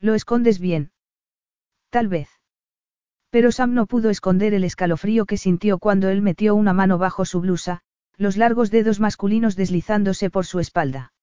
¿Lo 0.00 0.14
escondes 0.14 0.58
bien? 0.58 0.92
Tal 1.88 2.08
vez. 2.08 2.28
Pero 3.30 3.52
Sam 3.52 3.72
no 3.72 3.86
pudo 3.86 4.10
esconder 4.10 4.52
el 4.52 4.64
escalofrío 4.64 5.24
que 5.24 5.38
sintió 5.38 5.78
cuando 5.78 6.10
él 6.10 6.20
metió 6.20 6.54
una 6.56 6.74
mano 6.74 6.98
bajo 6.98 7.24
su 7.24 7.40
blusa, 7.40 7.80
los 8.18 8.36
largos 8.36 8.70
dedos 8.70 9.00
masculinos 9.00 9.56
deslizándose 9.56 10.28
por 10.28 10.44
su 10.44 10.60
espalda. 10.60 11.14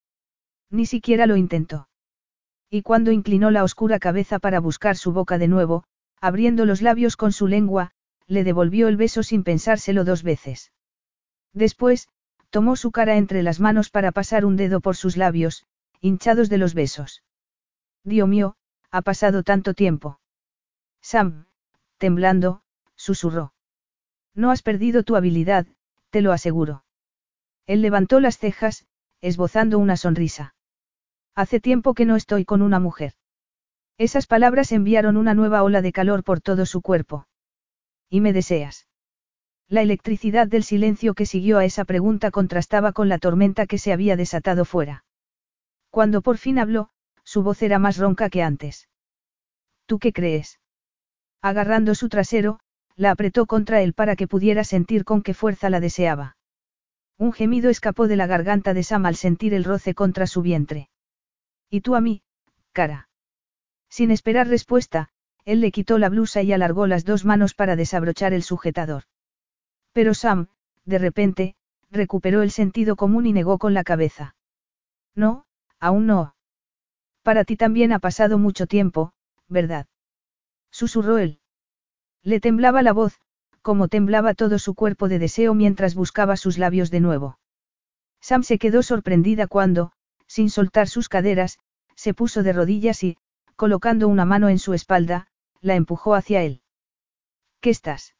Ni 0.72 0.88
siquiera 0.88 1.27
lo 1.27 1.36
intentó. 1.36 1.88
Y 2.72 2.82
cuando 2.82 3.11
inclinó 3.11 3.52
la 3.52 3.64
oscura 3.64 3.99
cabeza 3.99 4.40
para 4.40 4.60
buscar 4.60 4.98
su 4.98 5.14
boca 5.14 5.38
de 5.38 5.48
nuevo, 5.48 5.84
abriendo 6.22 6.65
los 6.65 6.82
labios 6.82 7.18
con 7.18 7.34
su 7.34 7.45
lengua, 7.45 7.91
le 8.26 8.44
devolvió 8.44 8.88
el 8.88 8.98
beso 8.98 9.22
sin 9.22 9.44
pensárselo 9.44 10.06
dos 10.06 10.23
veces. 10.23 10.72
Después, 11.53 12.10
tomó 12.56 12.77
su 12.77 12.91
cara 12.91 13.18
entre 13.18 13.44
las 13.44 13.60
manos 13.60 13.90
para 13.90 14.14
pasar 14.14 14.45
un 14.45 14.56
dedo 14.56 14.80
por 14.80 14.95
sus 14.95 15.18
labios, 15.18 15.65
hinchados 15.99 16.48
de 16.48 16.57
los 16.57 16.73
besos. 16.73 17.22
Dios 18.06 18.30
mío, 18.30 18.56
ha 18.91 19.02
pasado 19.02 19.44
tanto 19.44 19.73
tiempo. 19.73 20.22
Sam, 21.02 21.48
temblando, 21.98 22.61
susurró. 22.95 23.53
No 24.36 24.52
has 24.52 24.61
perdido 24.61 25.03
tu 25.03 25.18
habilidad, 25.18 25.68
te 26.11 26.22
lo 26.22 26.32
aseguro. 26.32 26.86
Él 27.65 27.82
levantó 27.82 28.22
las 28.22 28.38
cejas, 28.38 28.86
esbozando 29.19 29.77
una 29.77 29.98
sonrisa. 29.98 30.56
Hace 31.36 31.60
tiempo 31.60 31.94
que 31.94 32.06
no 32.06 32.15
estoy 32.15 32.45
con 32.45 32.61
una 32.61 32.80
mujer. 32.80 33.15
Esas 33.98 34.27
palabras 34.27 34.72
enviaron 34.72 35.18
una 35.18 35.34
nueva 35.34 35.61
ola 35.61 35.82
de 35.82 35.91
calor 35.91 36.23
por 36.23 36.40
todo 36.40 36.65
su 36.65 36.82
cuerpo. 36.82 37.27
¿Y 38.10 38.22
me 38.22 38.32
deseas? 38.32 38.88
La 39.67 39.81
electricidad 39.81 40.47
del 40.47 40.63
silencio 40.63 41.15
que 41.15 41.25
siguió 41.25 41.57
a 41.57 41.65
esa 41.65 41.85
pregunta 41.85 42.29
contrastaba 42.29 42.91
con 42.91 43.09
la 43.09 43.17
tormenta 43.17 43.65
que 43.65 43.79
se 43.79 43.91
había 43.91 44.15
desatado 44.15 44.63
fuera. 44.63 45.05
Cuando 45.89 46.21
por 46.21 46.37
fin 46.37 46.59
habló, 46.59 46.89
su 47.23 47.41
voz 47.41 47.63
era 47.63 47.79
más 47.79 47.97
ronca 47.97 48.29
que 48.29 48.43
antes. 48.43 48.89
¿Tú 49.87 49.97
qué 49.97 50.13
crees? 50.13 50.59
Agarrando 51.41 51.95
su 51.95 52.09
trasero, 52.09 52.59
la 52.95 53.11
apretó 53.11 53.47
contra 53.47 53.81
él 53.81 53.93
para 53.93 54.15
que 54.15 54.27
pudiera 54.27 54.63
sentir 54.63 55.03
con 55.03 55.23
qué 55.23 55.33
fuerza 55.33 55.69
la 55.69 55.79
deseaba. 55.79 56.37
Un 57.17 57.33
gemido 57.33 57.69
escapó 57.69 58.07
de 58.07 58.17
la 58.17 58.27
garganta 58.27 58.73
de 58.73 58.83
Sam 58.83 59.05
al 59.05 59.15
sentir 59.15 59.53
el 59.53 59.63
roce 59.63 59.95
contra 59.95 60.27
su 60.27 60.41
vientre. 60.41 60.89
¿Y 61.69 61.81
tú 61.81 61.95
a 61.95 62.01
mí, 62.01 62.21
cara? 62.71 63.09
Sin 63.89 64.11
esperar 64.11 64.47
respuesta, 64.47 65.09
él 65.43 65.61
le 65.61 65.71
quitó 65.71 65.97
la 65.97 66.09
blusa 66.09 66.43
y 66.43 66.53
alargó 66.53 66.85
las 66.85 67.03
dos 67.03 67.25
manos 67.25 67.55
para 67.55 67.75
desabrochar 67.75 68.33
el 68.33 68.43
sujetador. 68.43 69.03
Pero 69.95 70.13
Sam, 70.13 70.49
de 70.84 70.97
repente, 70.97 71.55
recuperó 71.89 72.41
el 72.41 72.51
sentido 72.51 72.97
común 72.97 73.26
y 73.27 73.31
negó 73.31 73.57
con 73.57 73.73
la 73.73 73.85
cabeza. 73.85 74.35
No, 75.15 75.45
aún 75.80 76.05
no. 76.05 76.35
Para 77.23 77.45
ti 77.45 77.55
también 77.55 77.93
ha 77.93 77.99
pasado 77.99 78.38
mucho 78.38 78.67
tiempo, 78.67 79.13
¿verdad? 79.47 79.88
Susurró 80.69 81.17
él. 81.17 81.39
Le 82.23 82.41
temblaba 82.41 82.81
la 82.81 82.91
voz, 82.91 83.22
como 83.61 83.88
temblaba 83.88 84.34
todo 84.34 84.59
su 84.59 84.76
cuerpo 84.76 85.07
de 85.07 85.17
deseo 85.17 85.53
mientras 85.53 85.95
buscaba 85.95 86.35
sus 86.35 86.57
labios 86.57 86.91
de 86.91 86.99
nuevo. 86.99 87.39
Sam 88.19 88.43
se 88.43 88.57
quedó 88.57 88.84
sorprendida 88.84 89.47
cuando, 89.47 89.93
sin 90.27 90.49
soltar 90.49 90.89
sus 90.89 91.07
caderas, 91.07 91.57
se 91.95 92.13
puso 92.13 92.43
de 92.43 92.51
rodillas 92.51 93.01
y, 93.01 93.15
colocando 93.55 94.09
una 94.09 94.26
mano 94.26 94.49
en 94.49 94.59
su 94.59 94.73
espalda, 94.73 95.27
la 95.61 95.76
empujó 95.76 96.15
hacia 96.15 96.43
él. 96.43 96.61
¿Qué 97.61 97.69
estás? 97.69 98.13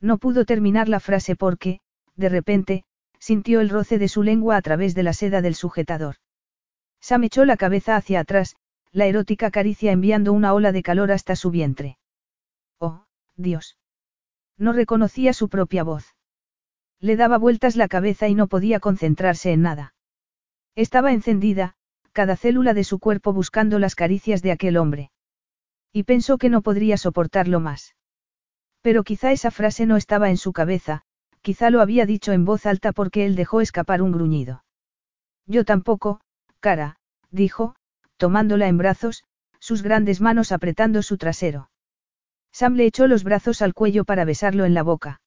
No 0.00 0.18
pudo 0.18 0.44
terminar 0.44 0.88
la 0.88 1.00
frase 1.00 1.36
porque, 1.36 1.80
de 2.16 2.28
repente, 2.28 2.84
sintió 3.18 3.60
el 3.60 3.68
roce 3.68 3.98
de 3.98 4.08
su 4.08 4.22
lengua 4.22 4.56
a 4.56 4.62
través 4.62 4.94
de 4.94 5.02
la 5.02 5.12
seda 5.12 5.42
del 5.42 5.54
sujetador. 5.54 6.16
Sam 7.00 7.24
echó 7.24 7.44
la 7.44 7.56
cabeza 7.56 7.96
hacia 7.96 8.20
atrás, 8.20 8.56
la 8.92 9.06
erótica 9.06 9.50
caricia 9.50 9.92
enviando 9.92 10.32
una 10.32 10.54
ola 10.54 10.72
de 10.72 10.82
calor 10.82 11.12
hasta 11.12 11.36
su 11.36 11.50
vientre. 11.50 11.98
Oh, 12.78 13.04
Dios. 13.36 13.76
No 14.56 14.72
reconocía 14.72 15.32
su 15.32 15.48
propia 15.48 15.84
voz. 15.84 16.14
Le 17.00 17.16
daba 17.16 17.38
vueltas 17.38 17.76
la 17.76 17.88
cabeza 17.88 18.28
y 18.28 18.34
no 18.34 18.48
podía 18.48 18.80
concentrarse 18.80 19.52
en 19.52 19.62
nada. 19.62 19.94
Estaba 20.74 21.12
encendida, 21.12 21.74
cada 22.12 22.36
célula 22.36 22.74
de 22.74 22.84
su 22.84 22.98
cuerpo 22.98 23.32
buscando 23.32 23.78
las 23.78 23.94
caricias 23.94 24.42
de 24.42 24.52
aquel 24.52 24.76
hombre. 24.76 25.10
Y 25.92 26.04
pensó 26.04 26.38
que 26.38 26.48
no 26.48 26.62
podría 26.62 26.96
soportarlo 26.96 27.60
más. 27.60 27.94
Pero 28.82 29.04
quizá 29.04 29.32
esa 29.32 29.50
frase 29.50 29.86
no 29.86 29.96
estaba 29.96 30.30
en 30.30 30.36
su 30.36 30.52
cabeza, 30.52 31.02
quizá 31.42 31.70
lo 31.70 31.80
había 31.80 32.06
dicho 32.06 32.32
en 32.32 32.44
voz 32.44 32.66
alta 32.66 32.92
porque 32.92 33.26
él 33.26 33.34
dejó 33.36 33.60
escapar 33.60 34.02
un 34.02 34.12
gruñido. 34.12 34.64
Yo 35.46 35.64
tampoco, 35.64 36.20
cara, 36.60 36.96
dijo, 37.30 37.74
tomándola 38.16 38.68
en 38.68 38.78
brazos, 38.78 39.24
sus 39.58 39.82
grandes 39.82 40.20
manos 40.20 40.52
apretando 40.52 41.02
su 41.02 41.16
trasero. 41.16 41.70
Sam 42.52 42.74
le 42.74 42.86
echó 42.86 43.06
los 43.06 43.24
brazos 43.24 43.62
al 43.62 43.74
cuello 43.74 44.04
para 44.04 44.24
besarlo 44.24 44.64
en 44.64 44.74
la 44.74 44.82
boca. 44.82 45.20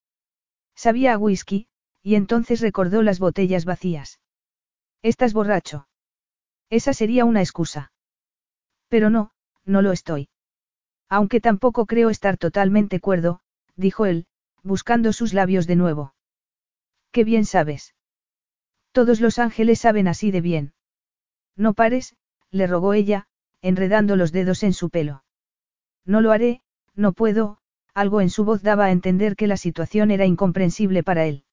Sabía 0.76 1.14
a 1.14 1.18
whisky, 1.18 1.68
y 2.02 2.15
entonces 2.15 2.61
recordó 2.61 3.03
las 3.03 3.19
botellas 3.19 3.65
vacías. 3.65 4.19
¿Estás 5.02 5.34
borracho? 5.34 5.88
Esa 6.69 6.94
sería 6.94 7.26
una 7.26 7.41
excusa. 7.41 7.91
Pero 8.88 9.10
no, 9.10 9.32
no 9.65 9.82
lo 9.82 9.91
estoy. 9.91 10.30
Aunque 11.11 11.41
tampoco 11.41 11.85
creo 11.88 12.09
estar 12.09 12.38
totalmente 12.38 13.01
cuerdo, 13.01 13.41
dijo 13.75 14.05
él, 14.05 14.27
buscando 14.63 15.11
sus 15.11 15.33
labios 15.33 15.67
de 15.67 15.75
nuevo. 15.75 16.13
Qué 17.11 17.25
bien 17.25 17.43
sabes. 17.43 17.93
Todos 18.93 19.19
los 19.19 19.38
ángeles 19.38 19.81
saben 19.81 20.07
así 20.07 20.31
de 20.31 20.39
bien. 20.39 20.73
No 21.57 21.73
pares, 21.73 22.15
le 22.49 22.65
rogó 22.65 22.93
ella, 22.93 23.27
enredando 23.61 24.15
los 24.15 24.31
dedos 24.31 24.63
en 24.63 24.71
su 24.71 24.89
pelo. 24.89 25.25
No 26.05 26.21
lo 26.21 26.31
haré, 26.31 26.61
no 26.95 27.11
puedo, 27.11 27.57
algo 27.93 28.21
en 28.21 28.29
su 28.29 28.45
voz 28.45 28.61
daba 28.61 28.85
a 28.85 28.91
entender 28.91 29.35
que 29.35 29.47
la 29.47 29.57
situación 29.57 30.11
era 30.11 30.25
incomprensible 30.25 31.03
para 31.03 31.25
él. 31.25 31.43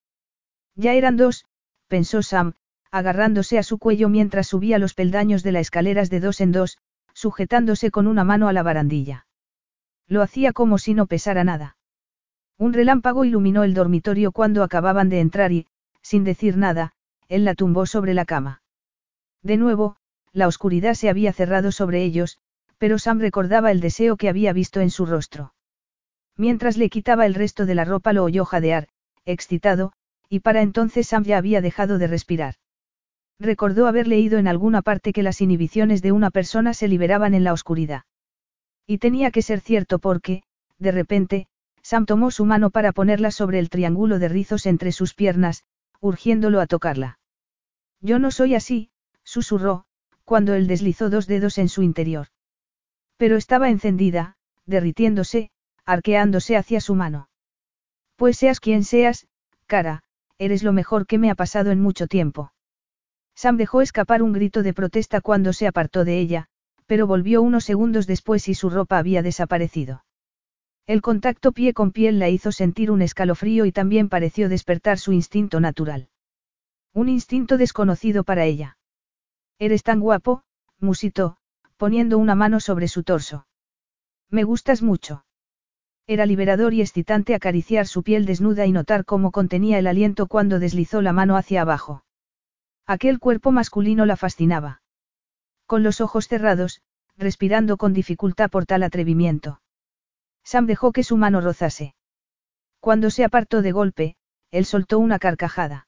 Ya 0.77 0.95
eran 0.95 1.17
dos, 1.17 1.47
pensó 1.89 2.23
Sam, 2.23 2.55
agarrándose 2.93 3.59
a 3.59 3.65
su 3.65 3.79
cuello 3.79 4.09
mientras 4.09 4.47
subía 4.47 4.79
los 4.79 4.95
peldaños 4.95 5.43
de 5.43 5.51
las 5.51 5.63
escaleras 5.63 6.11
de 6.11 6.21
dos 6.21 6.41
en 6.41 6.53
dos, 6.53 6.79
sujetándose 7.13 7.91
con 7.91 8.07
una 8.07 8.23
mano 8.23 8.47
a 8.47 8.53
la 8.53 8.63
barandilla. 8.63 9.27
Lo 10.09 10.23
hacía 10.23 10.53
como 10.53 10.79
si 10.79 10.95
no 10.95 11.07
pesara 11.07 11.45
nada. 11.45 11.77
Un 12.57 12.73
relámpago 12.73 13.25
iluminó 13.25 13.63
el 13.63 13.75
dormitorio 13.75 14.33
cuando 14.33 14.63
acababan 14.63 15.09
de 15.09 15.21
entrar 15.21 15.53
y, 15.53 15.67
sin 16.03 16.25
decir 16.25 16.57
nada, 16.57 16.93
él 17.29 17.45
la 17.45 17.55
tumbó 17.55 17.87
sobre 17.87 18.15
la 18.15 18.25
cama. 18.25 18.63
De 19.43 19.57
nuevo, 19.57 19.97
la 20.33 20.49
oscuridad 20.49 20.95
se 20.95 21.09
había 21.09 21.33
cerrado 21.33 21.73
sobre 21.73 22.03
ellos, 22.03 22.39
pero 22.79 22.99
Sam 22.99 23.21
recordaba 23.21 23.71
el 23.71 23.81
deseo 23.81 24.17
que 24.17 24.29
había 24.29 24.53
visto 24.53 24.81
en 24.81 24.91
su 24.91 25.05
rostro. 25.07 25.53
Mientras 26.37 26.77
le 26.77 26.89
quitaba 26.89 27.27
el 27.27 27.35
resto 27.35 27.67
de 27.67 27.75
la 27.75 27.85
ropa 27.85 28.13
lo 28.13 28.25
oyó 28.25 28.45
jadear, 28.45 28.89
excitado, 29.25 29.93
y 30.29 30.41
para 30.41 30.63
entonces 30.63 31.09
Sam 31.09 31.25
ya 31.25 31.39
había 31.39 31.61
dejado 31.61 31.99
de 31.99 32.07
respirar. 32.07 32.55
Recordó 33.39 33.87
haber 33.87 34.09
leído 34.09 34.39
en 34.39 34.49
alguna 34.49 34.83
parte 34.83 35.13
que 35.13 35.23
las 35.23 35.41
inhibiciones 35.41 36.03
de 36.03 36.13
una 36.13 36.31
persona 36.31 36.75
se 36.75 36.89
liberaban 36.89 37.35
en 37.35 37.45
la 37.45 37.53
oscuridad. 37.53 38.03
Y 38.91 38.99
tenía 38.99 39.31
que 39.31 39.43
ser 39.43 39.61
cierto 39.61 39.99
porque, 39.99 40.43
de 40.79 40.93
repente, 40.93 41.47
Sam 41.83 42.07
tomó 42.07 42.31
su 42.31 42.47
mano 42.47 42.71
para 42.71 42.93
ponerla 42.93 43.31
sobre 43.31 43.59
el 43.59 43.69
triángulo 43.69 44.19
de 44.19 44.29
rizos 44.29 44.65
entre 44.65 44.93
sus 44.93 45.13
piernas, 45.13 45.63
urgiéndolo 46.01 46.59
a 46.59 46.67
tocarla. 46.67 47.19
Yo 48.01 48.19
no 48.19 48.31
soy 48.31 48.55
así, 48.55 48.91
susurró, 49.25 49.85
cuando 50.25 50.55
él 50.55 50.67
deslizó 50.67 51.11
dos 51.11 51.27
dedos 51.27 51.59
en 51.59 51.69
su 51.69 51.83
interior. 51.83 52.29
Pero 53.19 53.37
estaba 53.37 53.69
encendida, 53.69 54.37
derritiéndose, 54.65 55.51
arqueándose 55.85 56.57
hacia 56.57 56.81
su 56.81 56.95
mano. 56.95 57.29
Pues 58.17 58.39
seas 58.39 58.59
quien 58.59 58.85
seas, 58.85 59.27
cara, 59.67 60.03
eres 60.39 60.63
lo 60.63 60.73
mejor 60.73 61.07
que 61.07 61.19
me 61.19 61.31
ha 61.31 61.35
pasado 61.35 61.73
en 61.73 61.81
mucho 61.81 62.07
tiempo. 62.07 62.53
Sam 63.35 63.59
dejó 63.59 63.83
escapar 63.83 64.23
un 64.23 64.33
grito 64.33 64.63
de 64.63 64.73
protesta 64.73 65.21
cuando 65.21 65.53
se 65.53 65.67
apartó 65.67 66.07
de 66.07 66.19
ella, 66.19 66.49
pero 66.89 67.07
volvió 67.07 67.43
unos 67.43 67.65
segundos 67.65 68.07
después 68.07 68.49
y 68.49 68.55
su 68.55 68.71
ropa 68.71 68.97
había 68.97 69.23
desaparecido. 69.23 70.05
El 70.87 71.03
contacto 71.03 71.53
pie 71.53 71.75
con 71.75 71.93
piel 71.93 72.19
la 72.19 72.31
hizo 72.31 72.51
sentir 72.51 72.91
un 72.91 73.03
escalofrío 73.03 73.67
y 73.67 73.73
también 73.73 74.09
pareció 74.09 74.49
despertar 74.49 74.99
su 74.99 75.13
instinto 75.13 75.61
natural. 75.61 76.09
Un 76.95 77.11
instinto 77.11 77.59
desconocido 77.59 78.25
para 78.25 78.47
ella. 78.47 78.79
Eres 79.59 79.83
tan 79.83 80.01
guapo, 80.01 80.45
musitó, 80.81 81.37
poniendo 81.77 82.17
una 82.17 82.35
mano 82.35 82.59
sobre 82.59 82.89
su 82.89 83.03
torso. 83.03 83.47
Me 84.31 84.45
gustas 84.45 84.81
mucho. 84.81 85.27
Era 86.07 86.25
liberador 86.25 86.73
y 86.73 86.81
excitante 86.81 87.35
acariciar 87.35 87.87
su 87.87 88.03
piel 88.03 88.25
desnuda 88.25 88.65
y 88.65 88.73
notar 88.73 89.05
cómo 89.05 89.31
contenía 89.31 89.79
el 89.79 89.89
aliento 89.89 90.27
cuando 90.27 90.59
deslizó 90.59 91.03
la 91.03 91.13
mano 91.13 91.37
hacia 91.37 91.61
abajo. 91.61 92.03
Aquel 92.87 93.19
cuerpo 93.19 93.53
masculino 93.53 94.07
la 94.07 94.17
fascinaba. 94.17 94.81
Con 95.69 95.83
los 95.83 96.01
ojos 96.01 96.29
cerrados, 96.29 96.81
respirando 97.19 97.77
con 97.77 97.93
dificultad 97.93 98.49
por 98.49 98.65
tal 98.65 98.83
atrevimiento. 98.83 99.61
Sam 100.43 100.65
dejó 100.65 100.93
que 100.93 101.05
su 101.05 101.19
mano 101.19 101.43
rozase. 101.43 101.95
Cuando 102.81 103.11
se 103.11 103.23
apartó 103.23 103.61
de 103.61 103.71
golpe, 103.71 104.17
él 104.51 104.65
soltó 104.65 104.99
una 104.99 105.19
carcajada. 105.19 105.87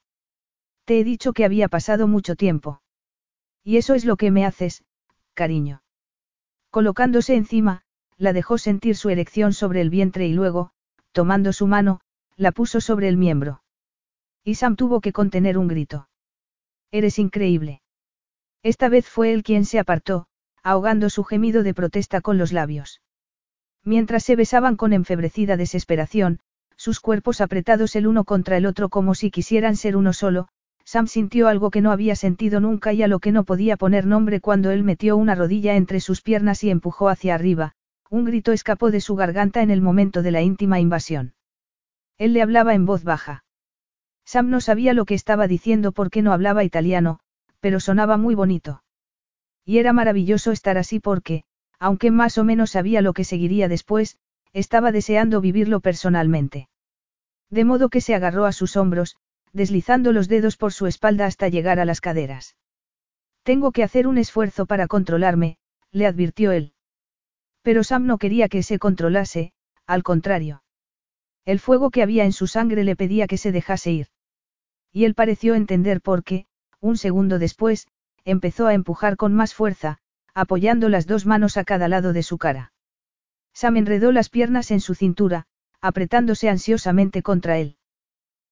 Te 0.85 1.01
he 1.01 1.05
dicho 1.05 1.32
que 1.32 1.47
había 1.47 1.69
pasado 1.69 2.07
mucho 2.09 2.36
tiempo. 2.36 2.82
Y 3.65 3.78
eso 3.78 3.94
es 3.94 4.05
lo 4.05 4.19
que 4.19 4.31
me 4.31 4.44
haces, 4.44 4.85
cariño. 5.32 5.82
Colocándose 6.69 7.35
encima, 7.35 7.81
la 8.19 8.35
dejó 8.35 8.59
sentir 8.59 8.97
su 8.97 9.09
erección 9.09 9.55
sobre 9.55 9.81
el 9.81 9.89
vientre 9.89 10.27
y 10.27 10.35
luego, 10.35 10.73
tomando 11.12 11.55
su 11.55 11.66
mano, 11.66 12.02
la 12.36 12.52
puso 12.52 12.82
sobre 12.82 13.09
el 13.09 13.16
miembro. 13.16 13.62
Y 14.44 14.57
Sam 14.57 14.77
tuvo 14.77 15.01
que 15.01 15.15
contener 15.15 15.57
un 15.57 15.69
grito. 15.69 16.11
Eres 16.90 17.19
increíble. 17.19 17.81
Esta 18.62 18.89
vez 18.89 19.09
fue 19.09 19.32
él 19.32 19.43
quien 19.43 19.65
se 19.65 19.78
apartó, 19.78 20.27
ahogando 20.62 21.09
su 21.09 21.24
gemido 21.24 21.62
de 21.62 21.74
protesta 21.74 22.20
con 22.20 22.37
los 22.37 22.53
labios. 22.53 23.01
Mientras 23.85 24.24
se 24.24 24.37
besaban 24.37 24.77
con 24.77 24.93
enfebrecida 24.93 25.57
desesperación, 25.57 26.41
sus 26.77 27.01
cuerpos 27.01 27.41
apretados 27.41 27.97
el 27.97 28.07
uno 28.07 28.24
contra 28.24 28.57
el 28.57 28.66
otro 28.66 28.89
como 28.89 29.15
si 29.15 29.31
quisieran 29.31 29.77
ser 29.77 29.97
uno 29.97 30.12
solo, 30.12 30.49
Sam 30.85 31.07
sintió 31.07 31.49
algo 31.49 31.70
que 31.70 31.81
no 31.81 31.93
había 31.93 32.16
sentido 32.16 32.61
nunca 32.61 32.93
y 32.93 33.03
a 33.03 33.09
lo 33.09 33.20
que 33.20 33.32
no 33.32 33.45
podía 33.45 33.77
poner 33.77 34.07
nombre 34.07 34.41
cuando 34.41 34.70
él 34.70 34.82
metió 34.82 35.16
una 35.16 35.35
rodilla 35.35 35.77
entre 35.77 36.01
sus 36.01 36.20
piernas 36.20 36.65
y 36.65 36.70
empujó 36.70 37.09
hacia 37.09 37.35
arriba, 37.35 37.74
un 38.11 38.24
grito 38.24 38.53
escapó 38.53 38.91
de 38.91 39.01
su 39.01 39.15
garganta 39.15 39.62
en 39.62 39.70
el 39.70 39.81
momento 39.81 40.23
de 40.23 40.32
la 40.32 40.43
íntima 40.43 40.81
invasión. 40.81 41.35
Él 42.19 42.32
le 42.32 42.43
hablaba 42.43 42.74
en 42.74 42.87
voz 42.87 43.05
baja. 43.05 43.45
Sam 44.24 44.51
no 44.51 44.61
sabía 44.61 44.93
lo 44.93 45.05
que 45.05 45.15
estaba 45.15 45.47
diciendo 45.47 45.93
porque 45.93 46.23
no 46.23 46.32
hablaba 46.32 46.65
italiano, 46.65 47.20
pero 47.61 47.81
sonaba 47.81 48.16
muy 48.16 48.35
bonito. 48.35 48.82
Y 49.65 49.78
era 49.78 49.93
maravilloso 49.93 50.53
estar 50.53 50.78
así 50.78 51.01
porque, 51.01 51.45
aunque 51.78 52.11
más 52.11 52.39
o 52.39 52.45
menos 52.45 52.70
sabía 52.70 53.01
lo 53.03 53.12
que 53.12 53.24
seguiría 53.24 53.69
después, 53.69 54.19
estaba 54.53 54.93
deseando 54.93 55.41
vivirlo 55.41 55.81
personalmente. 55.81 56.69
De 57.51 57.65
modo 57.65 57.89
que 57.89 58.01
se 58.01 58.15
agarró 58.15 58.47
a 58.47 58.53
sus 58.53 58.77
hombros, 58.77 59.16
deslizando 59.53 60.12
los 60.12 60.28
dedos 60.28 60.57
por 60.57 60.73
su 60.73 60.87
espalda 60.87 61.27
hasta 61.27 61.49
llegar 61.49 61.81
a 61.81 61.85
las 61.85 62.01
caderas. 62.01 62.57
Tengo 63.43 63.73
que 63.73 63.82
hacer 63.82 64.07
un 64.07 64.19
esfuerzo 64.19 64.66
para 64.66 64.87
controlarme, 64.87 65.57
le 65.93 66.07
advirtió 66.07 66.53
él. 66.53 66.74
Pero 67.62 67.85
Sam 67.85 68.07
no 68.07 68.19
quería 68.19 68.49
que 68.49 68.62
se 68.62 68.78
controlase, 68.78 69.53
al 69.87 70.03
contrario. 70.03 70.62
El 71.45 71.59
fuego 71.59 71.91
que 71.91 72.03
había 72.03 72.24
en 72.24 72.32
su 72.32 72.47
sangre 72.47 72.85
le 72.85 72.97
pedía 72.97 73.27
que 73.27 73.39
se 73.39 73.51
dejase 73.51 73.91
ir. 73.91 74.07
Y 74.93 75.05
él 75.05 75.15
pareció 75.15 75.55
entender 75.55 76.01
por 76.01 76.23
qué, 76.23 76.47
un 76.81 76.97
segundo 76.97 77.39
después, 77.39 77.89
empezó 78.24 78.66
a 78.66 78.74
empujar 78.74 79.16
con 79.16 79.35
más 79.35 79.55
fuerza, 79.55 79.98
apoyando 80.35 80.89
las 80.89 81.07
dos 81.07 81.27
manos 81.27 81.57
a 81.57 81.65
cada 81.65 81.89
lado 81.89 82.12
de 82.12 82.23
su 82.23 82.39
cara. 82.39 82.73
Sam 83.52 83.77
enredó 83.77 84.12
las 84.12 84.28
piernas 84.28 84.70
en 84.70 84.81
su 84.81 84.94
cintura, 84.94 85.47
apretándose 85.81 86.48
ansiosamente 86.48 87.23
contra 87.23 87.59
él. 87.59 87.77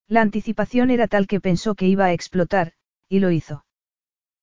La 0.06 0.22
anticipación 0.22 0.90
era 0.90 1.06
tal 1.06 1.26
que 1.26 1.40
pensó 1.40 1.74
que 1.74 1.86
iba 1.86 2.06
a 2.06 2.12
explotar, 2.12 2.72
y 3.09 3.20
lo 3.20 3.30
hizo. 3.30 3.64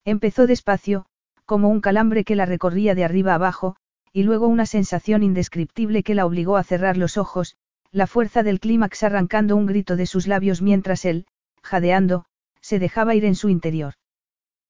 Empezó 0.06 0.48
despacio, 0.48 1.08
como 1.46 1.70
un 1.70 1.82
calambre 1.82 2.24
que 2.24 2.36
la 2.36 2.46
recorría 2.46 2.96
de 2.96 3.04
arriba 3.04 3.34
abajo, 3.34 3.76
y 4.14 4.24
luego 4.24 4.48
una 4.48 4.66
sensación 4.66 5.24
indescriptible 5.24 6.04
que 6.04 6.16
la 6.16 6.26
obligó 6.26 6.58
a 6.58 6.64
cerrar 6.64 6.98
los 6.98 7.18
ojos, 7.18 7.58
la 7.92 8.08
fuerza 8.08 8.44
del 8.44 8.60
clímax 8.60 9.04
arrancando 9.04 9.56
un 9.56 9.66
grito 9.66 9.96
de 9.96 10.06
sus 10.06 10.28
labios 10.28 10.62
mientras 10.62 11.06
él, 11.06 11.26
jadeando, 11.64 12.26
se 12.66 12.80
dejaba 12.80 13.14
ir 13.14 13.26
en 13.26 13.36
su 13.36 13.50
interior. 13.50 13.94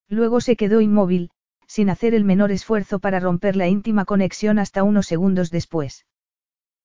Luego 0.09 0.41
se 0.41 0.57
quedó 0.57 0.81
inmóvil, 0.81 1.31
sin 1.65 1.89
hacer 1.89 2.13
el 2.13 2.25
menor 2.25 2.51
esfuerzo 2.51 2.99
para 2.99 3.21
romper 3.21 3.55
la 3.55 3.69
íntima 3.69 4.03
conexión 4.03 4.59
hasta 4.59 4.83
unos 4.83 5.07
segundos 5.07 5.49
después. 5.49 6.05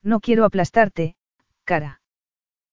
No 0.04 0.20
quiero 0.20 0.44
aplastarte, 0.44 1.16
cara. 1.64 2.00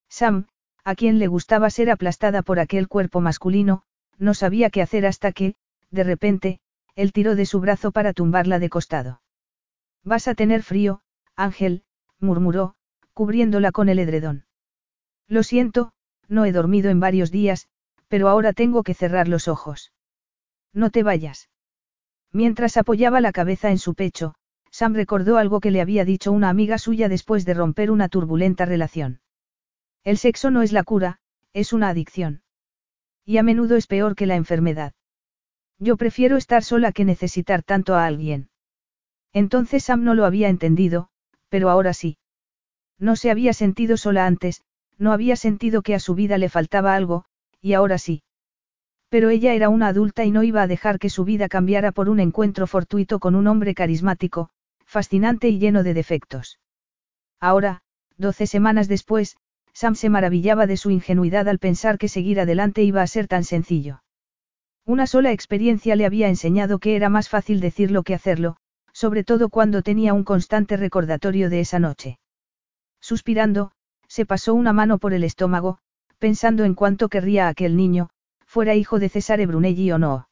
Sam, 0.07 0.45
a 0.84 0.93
quien 0.93 1.18
le 1.18 1.26
gustaba 1.26 1.72
ser 1.72 1.89
aplastada 1.89 2.43
por 2.43 2.59
aquel 2.59 2.88
cuerpo 2.88 3.22
masculino, 3.22 3.81
no 4.19 4.35
sabía 4.35 4.69
qué 4.69 4.84
hacer 4.84 5.07
hasta 5.07 5.31
que, 5.31 5.55
de 5.89 6.03
repente, 6.03 6.59
él 6.93 7.14
tiró 7.14 7.35
de 7.35 7.47
su 7.47 7.59
brazo 7.59 7.91
para 7.91 8.14
tumbarla 8.14 8.59
de 8.59 8.69
costado. 8.69 9.22
Vas 10.03 10.27
a 10.27 10.35
tener 10.35 10.61
frío, 10.61 11.01
Ángel, 11.35 11.84
murmuró, 12.19 12.76
cubriéndola 13.15 13.72
con 13.72 13.89
el 13.89 13.97
edredón. 13.97 14.45
Lo 15.27 15.41
siento, 15.41 15.91
no 16.27 16.45
he 16.45 16.51
dormido 16.51 16.91
en 16.91 16.99
varios 16.99 17.31
días, 17.31 17.68
pero 18.07 18.29
ahora 18.29 18.53
tengo 18.53 18.84
que 18.84 18.93
cerrar 18.93 19.27
los 19.27 19.47
ojos. 19.47 19.93
No 20.73 20.89
te 20.89 21.03
vayas. 21.03 21.49
Mientras 22.31 22.77
apoyaba 22.77 23.21
la 23.21 23.31
cabeza 23.31 23.71
en 23.71 23.77
su 23.77 23.95
pecho, 23.95 24.35
Sam 24.71 24.93
recordó 24.93 25.38
algo 25.38 25.59
que 25.59 25.71
le 25.71 25.81
había 25.81 26.05
dicho 26.05 26.31
una 26.31 26.49
amiga 26.49 26.77
suya 26.77 27.09
después 27.09 27.45
de 27.45 27.53
romper 27.53 27.89
una 27.89 28.09
turbulenta 28.09 28.65
relación. 28.65 29.21
El 30.03 30.17
sexo 30.17 30.51
no 30.51 30.61
es 30.61 30.71
la 30.71 30.84
cura, 30.84 31.19
es 31.53 31.73
una 31.73 31.89
adicción. 31.89 32.43
Y 33.25 33.38
a 33.38 33.43
menudo 33.43 33.75
es 33.75 33.88
peor 33.88 34.15
que 34.15 34.25
la 34.25 34.35
enfermedad. 34.35 34.93
Yo 35.79 35.97
prefiero 35.97 36.38
estar 36.38 36.63
sola 36.63 36.91
que 36.91 37.05
necesitar 37.05 37.63
tanto 37.63 37.95
a 37.95 38.05
alguien. 38.05 38.49
Entonces 39.34 39.84
Sam 39.84 40.03
no 40.03 40.13
lo 40.15 40.25
había 40.25 40.49
entendido, 40.49 41.09
pero 41.49 41.69
ahora 41.69 41.93
sí. 41.93 42.17
No 42.99 43.15
se 43.15 43.31
había 43.31 43.53
sentido 43.53 43.97
sola 43.97 44.25
antes, 44.25 44.63
no 44.97 45.11
había 45.11 45.35
sentido 45.35 45.81
que 45.81 45.93
a 45.93 45.99
su 45.99 46.15
vida 46.15 46.38
le 46.38 46.49
faltaba 46.49 46.95
algo, 46.95 47.25
y 47.68 47.73
ahora 47.73 47.98
sí. 47.98 48.23
Pero 49.10 49.30
ella 49.30 49.53
era 49.53 49.68
una 49.68 49.88
adulta 49.88 50.23
y 50.23 50.31
no 50.31 50.44
iba 50.44 50.61
a 50.61 50.68
dejar 50.68 50.99
que 50.99 51.10
su 51.10 51.26
vida 51.26 51.49
cambiara 51.49 51.91
por 51.91 52.07
un 52.07 52.22
encuentro 52.22 52.65
fortuito 52.65 53.19
con 53.19 53.35
un 53.35 53.45
hombre 53.48 53.76
carismático, 53.76 54.49
fascinante 54.85 55.49
y 55.49 55.60
lleno 55.60 55.84
de 55.84 55.94
defectos. 55.94 56.60
Ahora, 57.41 57.81
doce 58.18 58.48
semanas 58.48 58.88
después, 58.88 59.35
Sam 59.73 59.95
se 59.95 60.10
maravillaba 60.10 60.65
de 60.65 60.77
su 60.77 60.91
ingenuidad 60.91 61.49
al 61.49 61.60
pensar 61.60 61.98
que 61.98 62.07
seguir 62.07 62.39
adelante 62.39 62.84
iba 62.84 63.02
a 63.02 63.07
ser 63.07 63.27
tan 63.27 63.44
sencillo. 63.44 64.02
Una 64.85 65.06
sola 65.06 65.34
experiencia 65.34 65.98
le 65.98 66.06
había 66.06 66.30
enseñado 66.30 66.80
que 66.80 66.95
era 66.95 67.10
más 67.10 67.27
fácil 67.27 67.60
decirlo 67.60 68.03
que 68.03 68.14
hacerlo, 68.14 68.56
sobre 68.94 69.26
todo 69.26 69.49
cuando 69.49 69.81
tenía 69.81 70.14
un 70.14 70.23
constante 70.23 70.77
recordatorio 70.77 71.49
de 71.49 71.60
esa 71.60 71.80
noche. 71.80 72.19
Suspirando, 73.02 73.72
se 74.07 74.26
pasó 74.26 74.53
una 74.53 74.72
mano 74.72 74.98
por 74.99 75.14
el 75.14 75.26
estómago, 75.26 75.80
pensando 76.19 76.64
en 76.64 76.73
cuánto 76.73 77.10
querría 77.10 77.48
aquel 77.48 77.76
niño, 77.76 78.10
fuera 78.45 78.76
hijo 78.76 78.99
de 78.99 79.10
Cesare 79.10 79.45
Brunelli 79.45 79.91
o 79.91 79.98
no. 79.98 80.30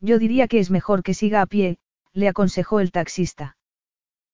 Yo 0.00 0.18
diría 0.18 0.48
que 0.48 0.58
es 0.58 0.70
mejor 0.70 1.02
que 1.02 1.14
siga 1.14 1.40
a 1.42 1.46
pie, 1.46 1.78
le 2.12 2.28
aconsejó 2.28 2.80
el 2.80 2.92
taxista. 2.92 3.56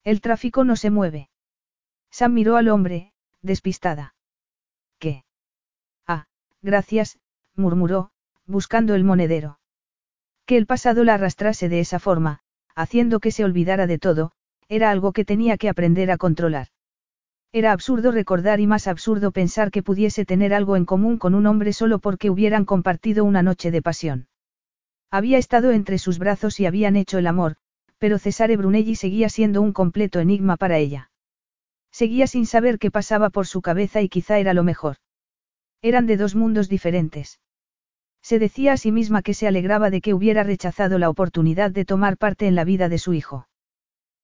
El 0.05 0.21
tráfico 0.21 0.65
no 0.65 0.77
se 0.77 0.91
mueve. 0.91 1.29
Sam 2.11 2.35
miró 2.35 2.57
al 2.57 2.69
hombre, 2.69 3.13
despistada. 3.43 4.15
¿Qué? 4.99 5.25
Ah, 6.07 6.27
gracias, 6.61 7.19
murmuró, 7.55 8.11
buscando 8.47 8.95
el 8.95 9.05
monedero. 9.05 9.59
Que 10.47 10.57
el 10.57 10.67
pasado 10.67 11.05
la 11.05 11.15
arrastrase 11.15 11.69
de 11.69 11.81
esa 11.81 11.99
forma, 11.99 12.41
haciendo 12.75 13.21
que 13.21 13.31
se 13.31 13.45
olvidara 13.45 13.87
de 13.87 13.99
todo, 13.99 14.33
era 14.69 14.91
algo 14.91 15.13
que 15.13 15.25
tenía 15.25 15.57
que 15.59 15.69
aprender 15.69 16.11
a 16.11 16.17
controlar. 16.17 16.69
Era 17.55 17.73
absurdo 17.73 18.13
recordar 18.13 18.61
y 18.61 18.67
más 18.67 18.87
absurdo 18.87 19.31
pensar 19.31 19.71
que 19.71 19.83
pudiese 19.83 20.25
tener 20.25 20.55
algo 20.55 20.75
en 20.75 20.87
común 20.87 21.19
con 21.19 21.35
un 21.35 21.47
hombre 21.47 21.75
solo 21.75 21.99
porque 21.99 22.31
hubieran 22.31 22.65
compartido 22.65 23.27
una 23.27 23.43
noche 23.43 23.71
de 23.71 23.83
pasión. 23.83 24.27
Había 25.11 25.37
estado 25.37 25.73
entre 25.73 25.99
sus 25.99 26.19
brazos 26.19 26.59
y 26.61 26.65
habían 26.65 26.97
hecho 26.97 27.19
el 27.19 27.27
amor, 27.27 27.57
pero 27.99 28.19
Cesare 28.19 28.57
Brunelli 28.57 28.97
seguía 28.97 29.29
siendo 29.29 29.61
un 29.61 29.75
completo 29.75 30.19
enigma 30.19 30.57
para 30.57 30.79
ella. 30.79 31.11
Seguía 31.91 32.27
sin 32.27 32.47
saber 32.47 32.79
qué 32.79 32.91
pasaba 32.91 33.29
por 33.29 33.47
su 33.47 33.61
cabeza 33.61 34.01
y 34.01 34.09
quizá 34.09 34.39
era 34.39 34.55
lo 34.55 34.65
mejor. 34.65 34.97
Eran 35.83 36.07
de 36.07 36.17
dos 36.17 36.35
mundos 36.35 36.71
diferentes. 36.71 37.39
Se 38.23 38.39
decía 38.39 38.73
a 38.73 38.77
sí 38.79 38.93
misma 38.93 39.21
que 39.21 39.35
se 39.35 39.47
alegraba 39.47 39.91
de 39.91 40.01
que 40.01 40.15
hubiera 40.15 40.43
rechazado 40.43 40.99
la 40.99 41.11
oportunidad 41.11 41.71
de 41.71 41.85
tomar 41.85 42.17
parte 42.17 42.47
en 42.47 42.55
la 42.55 42.65
vida 42.65 42.89
de 42.89 42.97
su 42.97 43.13
hijo. 43.13 43.47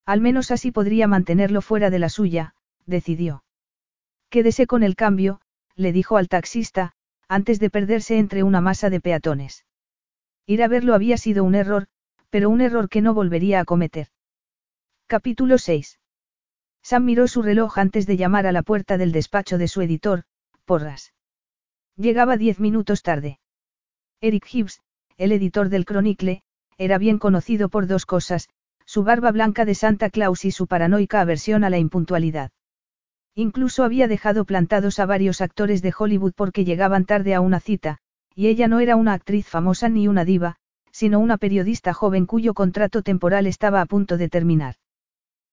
Al 0.07 0.23
menos 0.23 0.51
así 0.51 0.71
podría 0.71 1.07
mantenerlo 1.07 1.61
fuera 1.61 1.91
de 1.91 1.99
la 1.99 2.09
suya, 2.09 2.55
decidió. 2.89 3.45
Quédese 4.31 4.67
con 4.67 4.83
el 4.83 4.97
cambio, 4.97 5.41
le 5.77 5.93
dijo 5.93 6.17
al 6.17 6.29
taxista, 6.29 6.93
antes 7.29 7.61
de 7.61 7.71
perderse 7.71 8.19
entre 8.19 8.43
una 8.43 8.61
masa 8.61 8.91
de 8.91 9.01
peatones. 9.01 9.65
Ir 10.47 10.63
a 10.63 10.69
verlo 10.69 10.95
había 10.95 11.17
sido 11.19 11.45
un 11.45 11.55
error, 11.55 11.87
pero 12.31 12.51
un 12.51 12.61
error 12.61 12.89
que 12.89 13.03
no 13.03 13.15
volvería 13.15 13.61
a 13.61 13.65
cometer. 13.65 14.09
Capítulo 15.07 15.59
6. 15.59 16.01
Sam 16.83 17.05
miró 17.05 17.29
su 17.29 17.43
reloj 17.43 17.79
antes 17.79 18.07
de 18.07 18.17
llamar 18.17 18.47
a 18.47 18.53
la 18.53 18.63
puerta 18.63 18.99
del 18.99 19.13
despacho 19.13 19.59
de 19.59 19.69
su 19.69 19.83
editor, 19.83 20.25
Porras. 20.65 21.13
Llegaba 21.97 22.37
diez 22.37 22.61
minutos 22.61 23.03
tarde. 23.03 23.41
Eric 24.21 24.47
Gibbs, 24.47 24.81
el 25.17 25.33
editor 25.33 25.69
del 25.69 25.85
Chronicle, 25.85 26.43
era 26.77 26.99
bien 26.99 27.19
conocido 27.19 27.69
por 27.69 27.87
dos 27.87 28.07
cosas, 28.07 28.49
su 28.85 29.03
barba 29.03 29.33
blanca 29.33 29.65
de 29.65 29.75
Santa 29.75 30.09
Claus 30.09 30.45
y 30.45 30.51
su 30.51 30.67
paranoica 30.67 31.21
aversión 31.21 31.65
a 31.65 31.71
la 31.71 31.79
impuntualidad. 31.79 32.53
Incluso 33.39 33.85
había 33.85 34.09
dejado 34.09 34.45
plantados 34.45 34.99
a 34.99 35.07
varios 35.07 35.41
actores 35.41 35.81
de 35.81 35.95
Hollywood 35.97 36.33
porque 36.35 36.65
llegaban 36.65 37.05
tarde 37.05 37.37
a 37.37 37.41
una 37.41 37.61
cita, 37.61 37.99
y 38.35 38.49
ella 38.49 38.67
no 38.67 38.81
era 38.81 38.97
una 38.97 39.13
actriz 39.13 39.47
famosa 39.47 39.89
ni 39.89 40.09
una 40.09 40.25
diva, 40.25 40.57
sino 40.91 41.21
una 41.21 41.37
periodista 41.37 41.95
joven 41.95 42.27
cuyo 42.27 42.53
contrato 42.53 43.03
temporal 43.03 43.47
estaba 43.47 43.81
a 43.81 43.87
punto 43.87 44.17
de 44.17 44.29
terminar. 44.29 44.75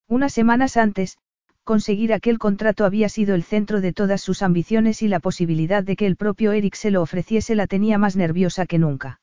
Unas 0.08 0.32
semanas 0.32 0.76
antes, 0.76 1.18
conseguir 1.62 2.12
aquel 2.12 2.40
contrato 2.40 2.84
había 2.84 3.08
sido 3.08 3.36
el 3.36 3.44
centro 3.44 3.80
de 3.80 3.92
todas 3.92 4.20
sus 4.20 4.42
ambiciones 4.42 5.00
y 5.02 5.06
la 5.06 5.20
posibilidad 5.20 5.84
de 5.84 5.94
que 5.94 6.06
el 6.06 6.16
propio 6.16 6.50
Eric 6.50 6.74
se 6.74 6.90
lo 6.90 7.02
ofreciese 7.02 7.54
la 7.54 7.68
tenía 7.68 7.98
más 7.98 8.16
nerviosa 8.16 8.66
que 8.66 8.80
nunca. 8.80 9.20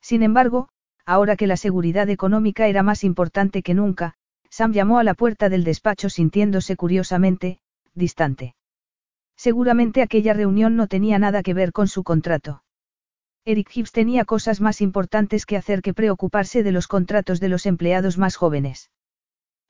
Sin 0.00 0.24
embargo, 0.24 0.70
ahora 1.04 1.36
que 1.36 1.46
la 1.46 1.56
seguridad 1.56 2.10
económica 2.10 2.66
era 2.66 2.82
más 2.82 3.04
importante 3.04 3.62
que 3.62 3.74
nunca, 3.74 4.14
Sam 4.50 4.72
llamó 4.72 4.98
a 4.98 5.04
la 5.04 5.14
puerta 5.14 5.48
del 5.48 5.62
despacho 5.62 6.08
sintiéndose 6.08 6.74
curiosamente, 6.74 7.60
distante. 7.96 8.54
Seguramente 9.36 10.02
aquella 10.02 10.32
reunión 10.32 10.76
no 10.76 10.86
tenía 10.86 11.18
nada 11.18 11.42
que 11.42 11.54
ver 11.54 11.72
con 11.72 11.88
su 11.88 12.04
contrato. 12.04 12.62
Eric 13.44 13.68
Gibbs 13.70 13.92
tenía 13.92 14.24
cosas 14.24 14.60
más 14.60 14.80
importantes 14.80 15.46
que 15.46 15.56
hacer 15.56 15.82
que 15.82 15.94
preocuparse 15.94 16.62
de 16.62 16.72
los 16.72 16.88
contratos 16.88 17.38
de 17.40 17.48
los 17.48 17.66
empleados 17.66 18.18
más 18.18 18.36
jóvenes. 18.36 18.90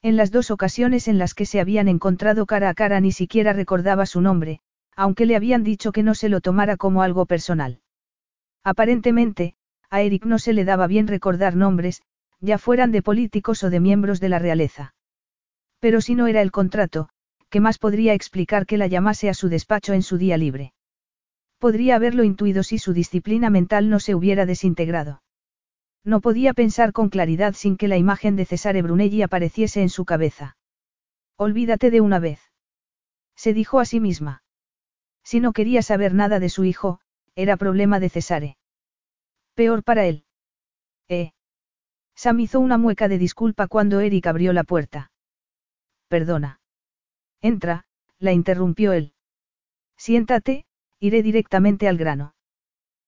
En 0.02 0.16
las 0.16 0.30
dos 0.30 0.50
ocasiones 0.50 1.08
en 1.08 1.18
las 1.18 1.34
que 1.34 1.46
se 1.46 1.60
habían 1.60 1.88
encontrado 1.88 2.46
cara 2.46 2.68
a 2.68 2.74
cara 2.74 3.00
ni 3.00 3.12
siquiera 3.12 3.52
recordaba 3.52 4.06
su 4.06 4.20
nombre, 4.20 4.60
aunque 4.94 5.26
le 5.26 5.36
habían 5.36 5.62
dicho 5.62 5.92
que 5.92 6.02
no 6.02 6.14
se 6.14 6.28
lo 6.28 6.40
tomara 6.40 6.76
como 6.76 7.02
algo 7.02 7.26
personal. 7.26 7.80
Aparentemente, 8.64 9.54
a 9.90 10.02
Eric 10.02 10.24
no 10.24 10.38
se 10.38 10.52
le 10.52 10.64
daba 10.64 10.86
bien 10.86 11.06
recordar 11.06 11.54
nombres, 11.54 12.02
ya 12.40 12.58
fueran 12.58 12.92
de 12.92 13.02
políticos 13.02 13.62
o 13.62 13.70
de 13.70 13.80
miembros 13.80 14.20
de 14.20 14.28
la 14.28 14.38
realeza. 14.38 14.94
Pero 15.80 16.00
si 16.00 16.14
no 16.14 16.26
era 16.26 16.40
el 16.40 16.50
contrato, 16.50 17.08
¿qué 17.48 17.60
más 17.60 17.78
podría 17.78 18.14
explicar 18.14 18.66
que 18.66 18.76
la 18.76 18.86
llamase 18.86 19.28
a 19.28 19.34
su 19.34 19.48
despacho 19.48 19.92
en 19.92 20.02
su 20.02 20.18
día 20.18 20.36
libre? 20.36 20.72
Podría 21.58 21.96
haberlo 21.96 22.24
intuido 22.24 22.62
si 22.62 22.78
su 22.78 22.92
disciplina 22.92 23.50
mental 23.50 23.88
no 23.88 24.00
se 24.00 24.14
hubiera 24.14 24.46
desintegrado. 24.46 25.22
No 26.04 26.20
podía 26.20 26.54
pensar 26.54 26.92
con 26.92 27.08
claridad 27.08 27.54
sin 27.54 27.76
que 27.76 27.88
la 27.88 27.96
imagen 27.96 28.36
de 28.36 28.44
Cesare 28.44 28.82
Brunelli 28.82 29.22
apareciese 29.22 29.82
en 29.82 29.88
su 29.88 30.04
cabeza. 30.04 30.56
Olvídate 31.36 31.90
de 31.90 32.00
una 32.00 32.18
vez. 32.18 32.40
Se 33.34 33.52
dijo 33.52 33.80
a 33.80 33.84
sí 33.84 34.00
misma. 34.00 34.42
Si 35.24 35.40
no 35.40 35.52
quería 35.52 35.82
saber 35.82 36.14
nada 36.14 36.38
de 36.38 36.48
su 36.48 36.64
hijo, 36.64 37.00
era 37.34 37.56
problema 37.56 38.00
de 38.00 38.08
Cesare. 38.08 38.56
Peor 39.54 39.82
para 39.82 40.06
él. 40.06 40.24
Eh. 41.08 41.32
Sam 42.14 42.40
hizo 42.40 42.60
una 42.60 42.78
mueca 42.78 43.08
de 43.08 43.18
disculpa 43.18 43.66
cuando 43.66 44.00
Eric 44.00 44.26
abrió 44.26 44.52
la 44.52 44.64
puerta. 44.64 45.10
Perdona. 46.08 46.60
Entra, 47.46 47.84
la 48.18 48.32
interrumpió 48.32 48.92
él. 48.92 49.12
Siéntate, 49.96 50.64
iré 50.98 51.22
directamente 51.22 51.86
al 51.86 51.96
grano. 51.96 52.34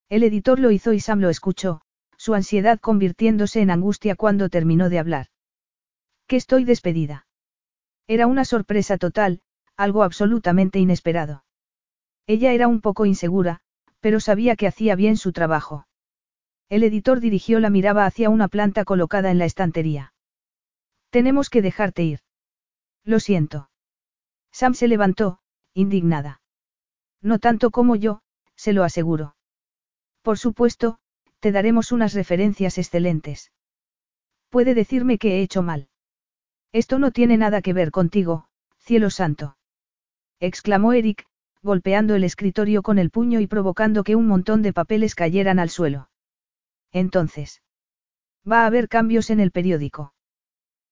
El 0.09 0.23
editor 0.23 0.61
lo 0.61 0.71
hizo 0.71 0.93
y 0.93 1.01
Sam 1.01 1.19
lo 1.19 1.29
escuchó, 1.29 1.81
su 2.17 2.35
ansiedad 2.35 2.79
convirtiéndose 2.79 3.61
en 3.61 3.71
angustia 3.71 4.15
cuando 4.15 4.49
terminó 4.49 4.91
de 4.91 5.01
hablar. 5.01 5.27
Que 6.29 6.37
estoy 6.37 6.65
despedida. 6.65 7.27
Era 8.07 8.29
una 8.29 8.45
sorpresa 8.45 8.97
total, 8.97 9.41
algo 9.77 10.05
absolutamente 10.05 10.79
inesperado. 10.79 11.43
Ella 12.29 12.53
era 12.53 12.69
un 12.69 12.81
poco 12.81 13.07
insegura, 13.07 13.59
pero 13.99 14.21
sabía 14.21 14.55
que 14.55 14.69
hacía 14.69 14.95
bien 14.95 15.17
su 15.17 15.33
trabajo. 15.33 15.89
El 16.69 16.85
editor 16.85 17.19
dirigió 17.19 17.59
la 17.59 17.71
mirada 17.71 18.07
hacia 18.07 18.31
una 18.31 18.47
planta 18.47 18.85
colocada 18.85 19.33
en 19.33 19.39
la 19.39 19.47
estantería. 19.47 20.13
Tenemos 21.11 21.51
que 21.51 21.61
dejarte 21.61 22.05
ir. 22.05 22.21
Lo 23.03 23.19
siento. 23.19 23.69
Sam 24.59 24.75
se 24.75 24.89
levantó, 24.89 25.39
indignada. 25.73 26.43
No 27.23 27.39
tanto 27.39 27.71
como 27.71 27.95
yo, 27.95 28.23
se 28.57 28.73
lo 28.73 28.83
aseguro. 28.83 29.37
Por 30.23 30.37
supuesto, 30.37 30.99
te 31.39 31.53
daremos 31.53 31.93
unas 31.93 32.13
referencias 32.13 32.77
excelentes. 32.77 33.53
Puede 34.49 34.75
decirme 34.75 35.17
que 35.19 35.37
he 35.37 35.43
hecho 35.43 35.63
mal. 35.63 35.89
Esto 36.73 36.99
no 36.99 37.13
tiene 37.13 37.37
nada 37.37 37.63
que 37.63 37.73
ver 37.73 37.93
contigo, 37.93 38.49
cielo 38.79 39.11
santo. 39.11 39.57
exclamó 40.41 40.93
Eric, 40.93 41.25
golpeando 41.63 42.17
el 42.17 42.25
escritorio 42.25 42.83
con 42.83 42.99
el 42.99 43.11
puño 43.11 43.39
y 43.39 43.47
provocando 43.47 44.03
que 44.03 44.17
un 44.17 44.27
montón 44.27 44.63
de 44.63 44.73
papeles 44.73 45.15
cayeran 45.15 45.61
al 45.61 45.71
suelo. 45.71 46.11
Entonces. 46.91 47.63
Va 48.51 48.63
a 48.65 48.67
haber 48.67 48.89
cambios 48.89 49.31
en 49.31 49.39
el 49.39 49.53
periódico. 49.53 50.15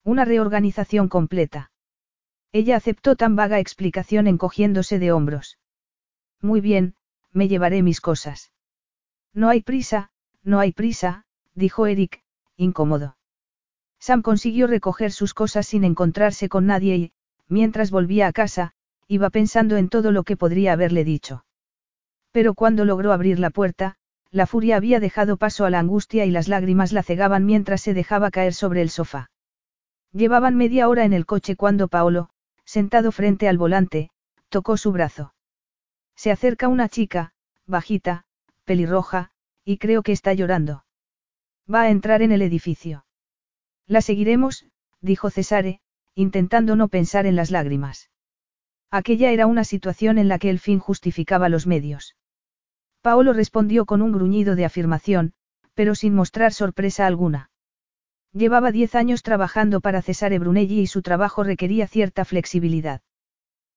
Una 0.04 0.24
reorganización 0.24 1.08
completa. 1.08 1.72
Ella 2.58 2.76
aceptó 2.76 3.16
tan 3.16 3.36
vaga 3.36 3.58
explicación 3.58 4.26
encogiéndose 4.26 4.98
de 4.98 5.12
hombros. 5.12 5.58
Muy 6.40 6.62
bien, 6.62 6.94
me 7.30 7.48
llevaré 7.48 7.82
mis 7.82 8.00
cosas. 8.00 8.50
No 9.34 9.50
hay 9.50 9.60
prisa, 9.60 10.08
no 10.42 10.58
hay 10.58 10.72
prisa, 10.72 11.26
dijo 11.54 11.86
Eric, 11.86 12.22
incómodo. 12.56 13.18
Sam 13.98 14.22
consiguió 14.22 14.68
recoger 14.68 15.12
sus 15.12 15.34
cosas 15.34 15.66
sin 15.66 15.84
encontrarse 15.84 16.48
con 16.48 16.64
nadie 16.64 16.96
y, 16.96 17.12
mientras 17.46 17.90
volvía 17.90 18.26
a 18.26 18.32
casa, 18.32 18.72
iba 19.06 19.28
pensando 19.28 19.76
en 19.76 19.90
todo 19.90 20.10
lo 20.10 20.24
que 20.24 20.38
podría 20.38 20.72
haberle 20.72 21.04
dicho. 21.04 21.44
Pero 22.32 22.54
cuando 22.54 22.86
logró 22.86 23.12
abrir 23.12 23.38
la 23.38 23.50
puerta, 23.50 23.96
la 24.30 24.46
furia 24.46 24.76
había 24.76 24.98
dejado 24.98 25.36
paso 25.36 25.66
a 25.66 25.70
la 25.70 25.80
angustia 25.80 26.24
y 26.24 26.30
las 26.30 26.48
lágrimas 26.48 26.92
la 26.92 27.02
cegaban 27.02 27.44
mientras 27.44 27.82
se 27.82 27.92
dejaba 27.92 28.30
caer 28.30 28.54
sobre 28.54 28.80
el 28.80 28.88
sofá. 28.88 29.30
Llevaban 30.10 30.56
media 30.56 30.88
hora 30.88 31.04
en 31.04 31.12
el 31.12 31.26
coche 31.26 31.54
cuando 31.54 31.88
Paolo, 31.88 32.30
sentado 32.66 33.12
frente 33.12 33.48
al 33.48 33.56
volante, 33.56 34.10
tocó 34.50 34.76
su 34.76 34.92
brazo. 34.92 35.34
Se 36.14 36.30
acerca 36.30 36.68
una 36.68 36.88
chica, 36.90 37.32
bajita, 37.66 38.26
pelirroja, 38.64 39.30
y 39.64 39.78
creo 39.78 40.02
que 40.02 40.12
está 40.12 40.34
llorando. 40.34 40.84
Va 41.72 41.82
a 41.82 41.90
entrar 41.90 42.20
en 42.20 42.32
el 42.32 42.42
edificio. 42.42 43.06
La 43.86 44.02
seguiremos, 44.02 44.66
dijo 45.00 45.30
Cesare, 45.30 45.80
intentando 46.14 46.76
no 46.76 46.88
pensar 46.88 47.26
en 47.26 47.36
las 47.36 47.50
lágrimas. 47.50 48.10
Aquella 48.90 49.30
era 49.30 49.46
una 49.46 49.64
situación 49.64 50.18
en 50.18 50.28
la 50.28 50.38
que 50.38 50.50
el 50.50 50.58
fin 50.58 50.78
justificaba 50.78 51.48
los 51.48 51.66
medios. 51.66 52.16
Paolo 53.00 53.32
respondió 53.32 53.86
con 53.86 54.02
un 54.02 54.12
gruñido 54.12 54.56
de 54.56 54.64
afirmación, 54.64 55.34
pero 55.74 55.94
sin 55.94 56.14
mostrar 56.14 56.52
sorpresa 56.52 57.06
alguna. 57.06 57.50
Llevaba 58.36 58.70
diez 58.70 58.94
años 58.94 59.22
trabajando 59.22 59.80
para 59.80 60.02
Cesare 60.02 60.38
Brunelli 60.38 60.80
y 60.80 60.86
su 60.86 61.00
trabajo 61.00 61.42
requería 61.42 61.86
cierta 61.86 62.26
flexibilidad. 62.26 63.00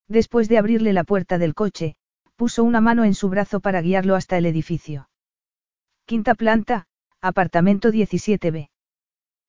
Después 0.09 0.49
de 0.49 0.57
abrirle 0.57 0.91
la 0.91 1.05
puerta 1.05 1.37
del 1.37 1.55
coche, 1.55 1.95
puso 2.35 2.65
una 2.65 2.81
mano 2.81 3.05
en 3.05 3.13
su 3.13 3.29
brazo 3.29 3.61
para 3.61 3.81
guiarlo 3.81 4.15
hasta 4.15 4.37
el 4.37 4.45
edificio. 4.45 5.09
Quinta 6.05 6.35
planta, 6.35 6.87
apartamento 7.21 7.89
17B. 7.89 8.69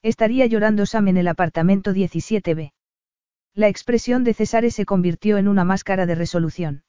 Estaría 0.02 0.46
llorando 0.46 0.86
Sam 0.86 1.08
en 1.08 1.16
el 1.16 1.26
apartamento 1.26 1.90
17B. 1.90 2.70
La 3.52 3.66
expresión 3.66 4.22
de 4.22 4.32
Cesare 4.32 4.70
se 4.70 4.86
convirtió 4.86 5.38
en 5.38 5.48
una 5.48 5.64
máscara 5.64 6.06
de 6.06 6.14
resolución. 6.14 6.84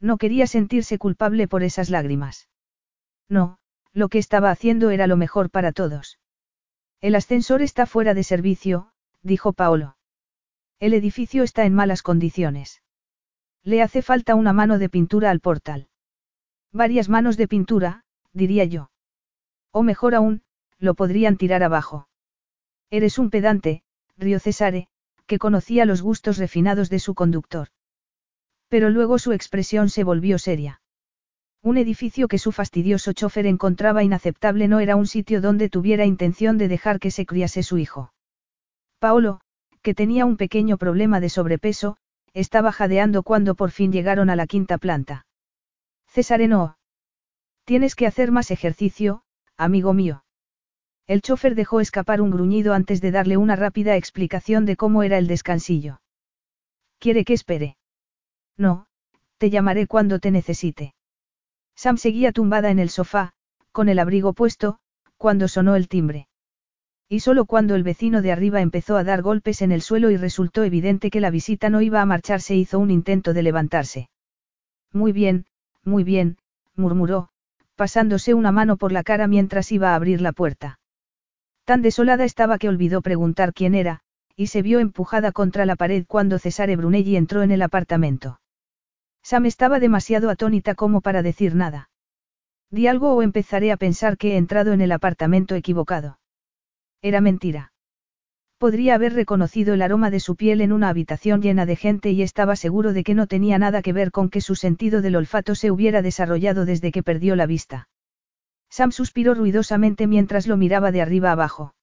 No 0.00 0.16
quería 0.16 0.46
sentirse 0.46 0.96
culpable 0.96 1.46
por 1.46 1.62
esas 1.62 1.90
lágrimas. 1.90 2.48
No, 3.28 3.58
lo 3.92 4.08
que 4.08 4.18
estaba 4.18 4.50
haciendo 4.50 4.88
era 4.88 5.06
lo 5.06 5.18
mejor 5.18 5.50
para 5.50 5.72
todos. 5.72 6.18
El 7.04 7.16
ascensor 7.16 7.60
está 7.60 7.84
fuera 7.84 8.14
de 8.14 8.24
servicio, 8.24 8.90
dijo 9.22 9.52
Paolo. 9.52 9.98
El 10.80 10.94
edificio 10.94 11.42
está 11.42 11.66
en 11.66 11.74
malas 11.74 12.00
condiciones. 12.00 12.80
Le 13.62 13.82
hace 13.82 14.00
falta 14.00 14.34
una 14.34 14.54
mano 14.54 14.78
de 14.78 14.88
pintura 14.88 15.30
al 15.30 15.40
portal. 15.40 15.88
Varias 16.72 17.10
manos 17.10 17.36
de 17.36 17.46
pintura, 17.46 18.04
diría 18.32 18.64
yo. 18.64 18.90
O 19.70 19.82
mejor 19.82 20.14
aún, 20.14 20.44
lo 20.78 20.94
podrían 20.94 21.36
tirar 21.36 21.62
abajo. 21.62 22.08
Eres 22.88 23.18
un 23.18 23.28
pedante, 23.28 23.82
rió 24.16 24.40
Cesare, 24.40 24.88
que 25.26 25.38
conocía 25.38 25.84
los 25.84 26.00
gustos 26.00 26.38
refinados 26.38 26.88
de 26.88 27.00
su 27.00 27.14
conductor. 27.14 27.68
Pero 28.68 28.88
luego 28.88 29.18
su 29.18 29.32
expresión 29.32 29.90
se 29.90 30.04
volvió 30.04 30.38
seria. 30.38 30.80
Un 31.64 31.78
edificio 31.78 32.28
que 32.28 32.36
su 32.36 32.52
fastidioso 32.52 33.14
chofer 33.14 33.46
encontraba 33.46 34.04
inaceptable 34.04 34.68
no 34.68 34.80
era 34.80 34.96
un 34.96 35.06
sitio 35.06 35.40
donde 35.40 35.70
tuviera 35.70 36.04
intención 36.04 36.58
de 36.58 36.68
dejar 36.68 37.00
que 37.00 37.10
se 37.10 37.24
criase 37.24 37.62
su 37.62 37.78
hijo. 37.78 38.12
Paolo, 38.98 39.40
que 39.80 39.94
tenía 39.94 40.26
un 40.26 40.36
pequeño 40.36 40.76
problema 40.76 41.20
de 41.20 41.30
sobrepeso, 41.30 41.96
estaba 42.34 42.70
jadeando 42.70 43.22
cuando 43.22 43.54
por 43.54 43.70
fin 43.70 43.92
llegaron 43.92 44.28
a 44.28 44.36
la 44.36 44.46
quinta 44.46 44.76
planta. 44.76 45.24
César 46.06 46.46
no. 46.46 46.76
Tienes 47.64 47.94
que 47.94 48.06
hacer 48.06 48.30
más 48.30 48.50
ejercicio, 48.50 49.22
amigo 49.56 49.94
mío. 49.94 50.22
El 51.06 51.22
chofer 51.22 51.54
dejó 51.54 51.80
escapar 51.80 52.20
un 52.20 52.30
gruñido 52.30 52.74
antes 52.74 53.00
de 53.00 53.10
darle 53.10 53.38
una 53.38 53.56
rápida 53.56 53.96
explicación 53.96 54.66
de 54.66 54.76
cómo 54.76 55.02
era 55.02 55.16
el 55.16 55.28
descansillo. 55.28 56.02
¿Quiere 56.98 57.24
que 57.24 57.32
espere? 57.32 57.78
No, 58.58 58.86
te 59.38 59.48
llamaré 59.48 59.86
cuando 59.86 60.18
te 60.18 60.30
necesite. 60.30 60.93
Sam 61.76 61.96
seguía 61.96 62.32
tumbada 62.32 62.70
en 62.70 62.78
el 62.78 62.88
sofá, 62.88 63.32
con 63.72 63.88
el 63.88 63.98
abrigo 63.98 64.32
puesto, 64.32 64.78
cuando 65.16 65.48
sonó 65.48 65.76
el 65.76 65.88
timbre. 65.88 66.28
Y 67.08 67.20
solo 67.20 67.44
cuando 67.44 67.74
el 67.74 67.82
vecino 67.82 68.22
de 68.22 68.32
arriba 68.32 68.60
empezó 68.60 68.96
a 68.96 69.04
dar 69.04 69.22
golpes 69.22 69.62
en 69.62 69.72
el 69.72 69.82
suelo 69.82 70.10
y 70.10 70.16
resultó 70.16 70.64
evidente 70.64 71.10
que 71.10 71.20
la 71.20 71.30
visita 71.30 71.70
no 71.70 71.82
iba 71.82 72.00
a 72.00 72.06
marcharse 72.06 72.54
hizo 72.54 72.78
un 72.78 72.90
intento 72.90 73.32
de 73.34 73.42
levantarse. 73.42 74.08
Muy 74.92 75.12
bien, 75.12 75.46
muy 75.84 76.04
bien, 76.04 76.38
murmuró, 76.76 77.28
pasándose 77.76 78.34
una 78.34 78.52
mano 78.52 78.76
por 78.76 78.92
la 78.92 79.02
cara 79.02 79.26
mientras 79.26 79.70
iba 79.72 79.90
a 79.90 79.94
abrir 79.96 80.20
la 80.20 80.32
puerta. 80.32 80.78
Tan 81.64 81.82
desolada 81.82 82.24
estaba 82.24 82.58
que 82.58 82.68
olvidó 82.68 83.02
preguntar 83.02 83.52
quién 83.52 83.74
era, 83.74 84.00
y 84.36 84.48
se 84.48 84.62
vio 84.62 84.80
empujada 84.80 85.32
contra 85.32 85.66
la 85.66 85.76
pared 85.76 86.04
cuando 86.06 86.38
Cesare 86.38 86.76
Brunelli 86.76 87.16
entró 87.16 87.42
en 87.42 87.50
el 87.50 87.62
apartamento. 87.62 88.40
Sam 89.24 89.46
estaba 89.46 89.80
demasiado 89.80 90.28
atónita 90.28 90.74
como 90.74 91.00
para 91.00 91.22
decir 91.22 91.54
nada. 91.54 91.88
Di 92.70 92.88
algo 92.88 93.14
o 93.14 93.22
empezaré 93.22 93.72
a 93.72 93.78
pensar 93.78 94.18
que 94.18 94.32
he 94.32 94.36
entrado 94.36 94.74
en 94.74 94.82
el 94.82 94.92
apartamento 94.92 95.54
equivocado. 95.54 96.18
Era 97.00 97.22
mentira. 97.22 97.72
Podría 98.58 98.94
haber 98.94 99.14
reconocido 99.14 99.72
el 99.72 99.80
aroma 99.80 100.10
de 100.10 100.20
su 100.20 100.36
piel 100.36 100.60
en 100.60 100.72
una 100.72 100.90
habitación 100.90 101.40
llena 101.40 101.64
de 101.64 101.76
gente 101.76 102.10
y 102.10 102.20
estaba 102.20 102.54
seguro 102.54 102.92
de 102.92 103.02
que 103.02 103.14
no 103.14 103.26
tenía 103.26 103.58
nada 103.58 103.80
que 103.80 103.94
ver 103.94 104.10
con 104.10 104.28
que 104.28 104.42
su 104.42 104.56
sentido 104.56 105.00
del 105.00 105.16
olfato 105.16 105.54
se 105.54 105.70
hubiera 105.70 106.02
desarrollado 106.02 106.66
desde 106.66 106.92
que 106.92 107.02
perdió 107.02 107.34
la 107.34 107.46
vista. 107.46 107.88
Sam 108.68 108.92
suspiró 108.92 109.34
ruidosamente 109.34 110.06
mientras 110.06 110.46
lo 110.46 110.58
miraba 110.58 110.92
de 110.92 111.00
arriba 111.00 111.32
abajo. 111.32 111.74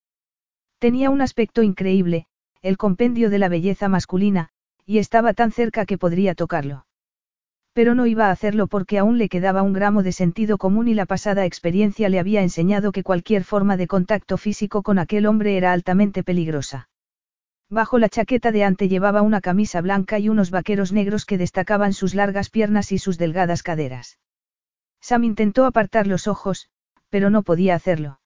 Tenía 0.77 1.09
un 1.09 1.22
aspecto 1.22 1.63
increíble, 1.63 2.27
el 2.61 2.77
compendio 2.77 3.31
de 3.31 3.39
la 3.39 3.49
belleza 3.49 3.89
masculina, 3.89 4.49
y 4.85 4.99
estaba 4.99 5.34
tan 5.34 5.51
cerca 5.51 5.85
que 5.85 5.97
podría 5.97 6.35
tocarlo. 6.35 6.85
Pero 7.73 7.95
no 7.95 8.06
iba 8.06 8.27
a 8.27 8.31
hacerlo 8.31 8.68
porque 8.68 8.98
aún 8.98 9.18
le 9.18 9.30
quedaba 9.30 9.61
un 9.61 9.72
gramo 9.72 10.03
de 10.03 10.11
sentido 10.11 10.57
común 10.57 10.89
y 10.89 10.93
la 10.93 11.06
pasada 11.06 11.45
experiencia 11.45 12.10
le 12.10 12.19
había 12.19 12.41
enseñado 12.41 12.91
que 12.91 13.03
cualquier 13.03 13.45
forma 13.45 13.77
de 13.77 13.88
contacto 13.88 14.38
físico 14.38 14.84
con 14.84 14.99
aquel 14.99 15.26
hombre 15.26 15.56
era 15.56 15.72
altamente 15.72 16.23
peligrosa. 16.23 16.89
Bajo 17.69 17.99
la 17.99 18.10
chaqueta 18.10 18.52
de 18.52 18.65
ante 18.65 18.89
llevaba 18.89 19.22
una 19.22 19.39
camisa 19.39 19.80
blanca 19.80 20.19
y 20.19 20.27
unos 20.27 20.52
vaqueros 20.52 20.91
negros 20.91 21.26
que 21.26 21.38
destacaban 21.38 21.93
sus 21.93 22.14
largas 22.14 22.49
piernas 22.49 22.91
y 22.91 22.98
sus 22.98 23.18
delgadas 23.18 23.64
caderas. 23.64 24.19
Sam 24.99 25.23
intentó 25.23 25.65
apartar 25.65 26.06
los 26.06 26.27
ojos, 26.27 26.68
pero 27.10 27.30
no 27.30 27.43
podía 27.43 27.76
hacerlo. 27.76 28.19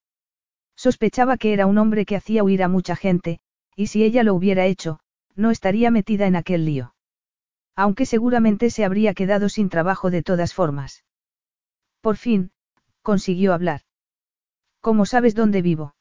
Sospechaba 0.76 1.38
que 1.38 1.54
era 1.54 1.68
un 1.68 1.78
hombre 1.78 2.06
que 2.06 2.16
hacía 2.16 2.44
huir 2.44 2.64
a 2.64 2.68
mucha 2.68 2.96
gente, 2.96 3.40
y 3.76 3.88
si 3.88 4.04
ella 4.04 4.24
lo 4.24 4.34
hubiera 4.34 4.66
hecho, 4.66 5.00
no 5.36 5.52
estaría 5.52 5.92
metida 5.92 6.26
en 6.26 6.36
aquel 6.36 6.66
lío. 6.66 6.95
Aunque 7.76 8.06
seguramente 8.06 8.70
se 8.70 8.86
habría 8.86 9.14
quedado 9.14 9.50
sin 9.50 9.70
trabajo 9.70 10.10
de 10.10 10.24
todas 10.24 10.54
formas. 10.54 11.04
Por 12.02 12.18
fin, 12.18 12.52
consiguió 13.02 13.54
hablar. 13.54 13.82
¿Cómo 14.80 15.06
sabes 15.06 15.36
dónde 15.36 15.62
vivo? 15.62 15.96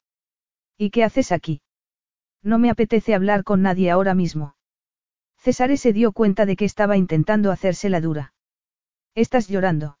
¿Y 0.77 0.89
qué 0.91 1.03
haces 1.03 1.31
aquí? 1.31 1.61
No 2.41 2.59
me 2.59 2.69
apetece 2.69 3.13
hablar 3.13 3.43
con 3.43 3.61
nadie 3.61 3.91
ahora 3.91 4.13
mismo. 4.13 4.55
César 5.37 5.77
se 5.77 5.93
dio 5.93 6.11
cuenta 6.11 6.45
de 6.45 6.55
que 6.55 6.65
estaba 6.65 6.97
intentando 6.97 7.51
hacerse 7.51 7.89
la 7.89 8.01
dura. 8.01 8.33
¿Estás 9.13 9.47
llorando? 9.47 9.99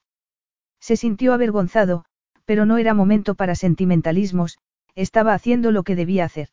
Se 0.79 0.97
sintió 0.97 1.33
avergonzado, 1.33 2.05
pero 2.45 2.65
no 2.65 2.77
era 2.77 2.93
momento 2.93 3.35
para 3.35 3.55
sentimentalismos, 3.55 4.57
estaba 4.95 5.33
haciendo 5.33 5.71
lo 5.71 5.83
que 5.83 5.95
debía 5.95 6.25
hacer. 6.25 6.49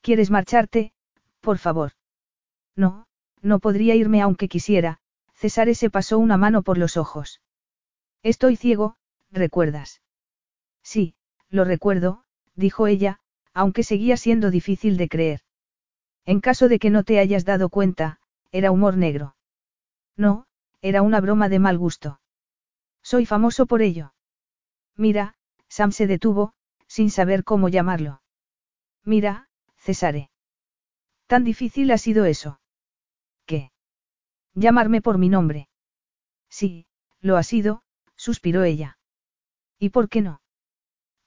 ¿Quieres 0.00 0.30
marcharte, 0.30 0.92
por 1.40 1.58
favor? 1.58 1.92
No, 2.76 3.07
no 3.42 3.58
podría 3.58 3.94
irme 3.94 4.20
aunque 4.22 4.48
quisiera, 4.48 4.98
César 5.34 5.72
se 5.74 5.90
pasó 5.90 6.18
una 6.18 6.36
mano 6.36 6.62
por 6.62 6.78
los 6.78 6.96
ojos. 6.96 7.40
Estoy 8.22 8.56
ciego, 8.56 8.96
¿recuerdas? 9.30 10.02
Sí, 10.82 11.14
lo 11.48 11.64
recuerdo, 11.64 12.24
dijo 12.54 12.86
ella, 12.86 13.20
aunque 13.54 13.82
seguía 13.82 14.16
siendo 14.16 14.50
difícil 14.50 14.96
de 14.96 15.08
creer. 15.08 15.40
En 16.24 16.40
caso 16.40 16.68
de 16.68 16.78
que 16.78 16.90
no 16.90 17.04
te 17.04 17.18
hayas 17.18 17.44
dado 17.44 17.68
cuenta, 17.68 18.18
era 18.50 18.70
humor 18.70 18.96
negro. 18.96 19.36
No, 20.16 20.46
era 20.82 21.02
una 21.02 21.20
broma 21.20 21.48
de 21.48 21.58
mal 21.58 21.78
gusto. 21.78 22.20
Soy 23.02 23.26
famoso 23.26 23.66
por 23.66 23.82
ello. 23.82 24.12
Mira, 24.96 25.36
Sam 25.68 25.92
se 25.92 26.06
detuvo, 26.06 26.52
sin 26.86 27.10
saber 27.10 27.44
cómo 27.44 27.68
llamarlo. 27.68 28.22
Mira, 29.04 29.48
Cesare. 29.76 30.30
Tan 31.26 31.44
difícil 31.44 31.90
ha 31.90 31.98
sido 31.98 32.24
eso. 32.24 32.60
Llamarme 34.58 35.00
por 35.00 35.18
mi 35.18 35.28
nombre. 35.28 35.68
Sí, 36.50 36.86
lo 37.20 37.36
ha 37.36 37.44
sido, 37.44 37.82
suspiró 38.16 38.64
ella. 38.64 38.98
¿Y 39.78 39.90
por 39.90 40.08
qué 40.08 40.20
no? 40.20 40.40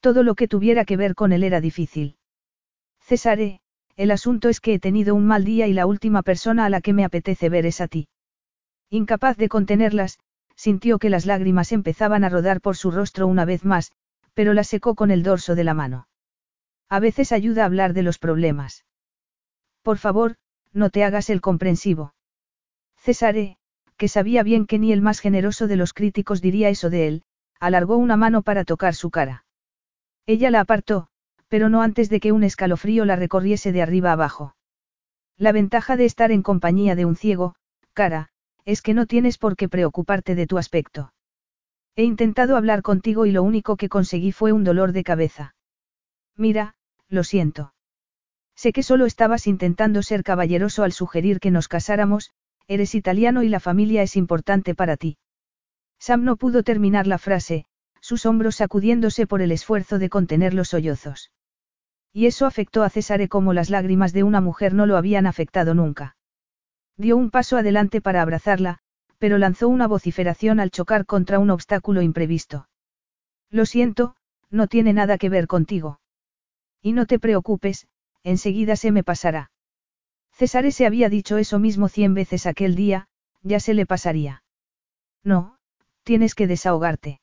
Todo 0.01 0.23
lo 0.23 0.35
que 0.35 0.49
tuviera 0.49 0.83
que 0.83 0.97
ver 0.97 1.15
con 1.15 1.31
él 1.31 1.43
era 1.43 1.61
difícil. 1.61 2.17
Cesare, 2.99 3.61
el 3.95 4.11
asunto 4.11 4.49
es 4.49 4.59
que 4.59 4.73
he 4.73 4.79
tenido 4.79 5.15
un 5.15 5.27
mal 5.27 5.45
día 5.45 5.67
y 5.67 5.73
la 5.73 5.85
última 5.85 6.23
persona 6.23 6.65
a 6.65 6.69
la 6.69 6.81
que 6.81 6.91
me 6.91 7.05
apetece 7.05 7.47
ver 7.47 7.65
es 7.65 7.79
a 7.79 7.87
ti. 7.87 8.09
Incapaz 8.89 9.37
de 9.37 9.47
contenerlas, 9.47 10.19
sintió 10.57 10.99
que 10.99 11.09
las 11.09 11.25
lágrimas 11.25 11.71
empezaban 11.71 12.25
a 12.25 12.29
rodar 12.29 12.59
por 12.59 12.75
su 12.75 12.91
rostro 12.91 13.27
una 13.27 13.45
vez 13.45 13.63
más, 13.63 13.93
pero 14.33 14.53
las 14.53 14.67
secó 14.67 14.93
con 14.95 15.09
el 15.09 15.23
dorso 15.23 15.55
de 15.55 15.63
la 15.63 15.73
mano. 15.73 16.09
A 16.89 16.99
veces 16.99 17.31
ayuda 17.31 17.63
a 17.63 17.67
hablar 17.67 17.93
de 17.93 18.03
los 18.03 18.19
problemas. 18.19 18.83
Por 19.83 19.97
favor, 19.97 20.35
no 20.73 20.89
te 20.89 21.05
hagas 21.05 21.29
el 21.29 21.39
comprensivo. 21.39 22.13
Cesare, 23.02 23.57
que 23.98 24.07
sabía 24.07 24.44
bien 24.44 24.68
que 24.68 24.78
ni 24.78 24.94
el 24.94 25.02
más 25.02 25.19
generoso 25.19 25.68
de 25.68 25.76
los 25.76 25.94
críticos 25.94 26.40
diría 26.40 26.69
eso 26.69 26.91
de 26.91 27.07
él, 27.07 27.23
alargó 27.60 27.98
una 27.98 28.15
mano 28.15 28.44
para 28.44 28.64
tocar 28.64 28.94
su 28.94 29.10
cara. 29.10 29.44
Ella 30.28 30.52
la 30.52 30.60
apartó, 30.60 31.07
pero 31.48 31.68
no 31.68 31.82
antes 31.82 32.10
de 32.10 32.19
que 32.19 32.32
un 32.32 32.44
escalofrío 32.44 33.03
la 33.06 33.15
recorriese 33.15 33.72
de 33.72 33.82
arriba 33.82 34.11
abajo. 34.11 34.56
La 35.36 35.52
ventaja 35.52 35.98
de 35.98 36.06
estar 36.06 36.32
en 36.32 36.44
compañía 36.44 36.95
de 36.95 37.06
un 37.06 37.15
ciego, 37.15 37.56
cara, 37.94 38.30
es 38.65 38.84
que 38.84 38.94
no 38.94 39.07
tienes 39.07 39.40
por 39.40 39.56
qué 39.56 39.68
preocuparte 39.68 40.36
de 40.36 40.45
tu 40.45 40.60
aspecto. 40.60 41.11
He 41.95 42.03
intentado 42.03 42.56
hablar 42.56 42.84
contigo 42.84 43.26
y 43.26 43.32
lo 43.32 43.41
único 43.41 43.78
que 43.78 43.90
conseguí 43.90 44.32
fue 44.32 44.52
un 44.52 44.64
dolor 44.64 44.91
de 44.91 45.03
cabeza. 45.03 45.56
Mira, 46.38 46.76
lo 47.10 47.23
siento. 47.23 47.73
Sé 48.56 48.72
que 48.72 48.84
solo 48.84 49.07
estabas 49.07 49.48
intentando 49.48 50.03
ser 50.03 50.23
caballeroso 50.23 50.84
al 50.84 50.91
sugerir 50.91 51.40
que 51.40 51.52
nos 51.52 51.68
casáramos, 51.68 52.32
eres 52.67 52.95
italiano 52.95 53.43
y 53.43 53.49
la 53.49 53.59
familia 53.59 54.01
es 54.01 54.15
importante 54.15 54.75
para 54.75 54.97
ti. 54.97 55.17
Sam 55.99 56.23
no 56.23 56.35
pudo 56.35 56.63
terminar 56.63 57.07
la 57.07 57.17
frase, 57.17 57.65
sus 58.01 58.25
hombros 58.25 58.55
sacudiéndose 58.55 59.27
por 59.27 59.41
el 59.41 59.51
esfuerzo 59.51 59.99
de 59.99 60.09
contener 60.09 60.53
los 60.53 60.69
sollozos. 60.69 61.31
Y 62.13 62.25
eso 62.25 62.45
afectó 62.45 62.83
a 62.83 62.89
Césare 62.89 63.29
como 63.29 63.53
las 63.53 63.69
lágrimas 63.69 64.11
de 64.11 64.23
una 64.23 64.41
mujer 64.41 64.73
no 64.73 64.85
lo 64.85 64.97
habían 64.97 65.27
afectado 65.27 65.73
nunca. 65.73 66.17
Dio 66.97 67.15
un 67.15 67.29
paso 67.31 67.57
adelante 67.57 68.01
para 68.01 68.21
abrazarla, 68.21 68.79
pero 69.17 69.38
lanzó 69.38 69.69
una 69.69 69.88
vociferación 69.88 70.59
al 70.59 70.71
chocar 70.71 71.05
contra 71.05 71.39
un 71.39 71.51
obstáculo 71.51 72.01
imprevisto. 72.01 72.67
Lo 73.49 73.65
siento, 73.65 74.15
no 74.49 74.67
tiene 74.67 74.93
nada 74.93 75.17
que 75.17 75.29
ver 75.29 75.47
contigo. 75.47 75.99
Y 76.81 76.93
no 76.93 77.05
te 77.05 77.19
preocupes, 77.19 77.88
enseguida 78.23 78.75
se 78.75 78.91
me 78.91 79.03
pasará. 79.03 79.51
César 80.41 80.72
se 80.72 80.88
había 80.88 81.07
dicho 81.07 81.38
eso 81.38 81.59
mismo 81.59 81.88
cien 81.88 82.15
veces 82.15 82.47
aquel 82.47 82.73
día, 82.73 83.05
ya 83.43 83.59
se 83.59 83.76
le 83.76 83.85
pasaría. 83.85 84.41
No, 85.23 85.59
tienes 86.01 86.34
que 86.34 86.47
desahogarte. 86.47 87.22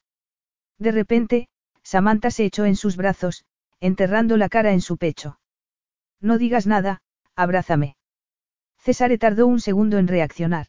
De 0.78 0.92
repente, 0.92 1.48
Samantha 1.82 2.30
se 2.30 2.44
echó 2.44 2.64
en 2.64 2.76
sus 2.76 2.96
brazos, 2.96 3.44
enterrando 3.80 4.36
la 4.36 4.48
cara 4.48 4.72
en 4.72 4.80
su 4.80 4.98
pecho. 4.98 5.40
No 6.20 6.38
digas 6.38 6.68
nada, 6.68 7.02
abrázame. 7.34 7.96
César 8.78 9.10
tardó 9.18 9.48
un 9.48 9.58
segundo 9.58 9.98
en 9.98 10.06
reaccionar. 10.06 10.68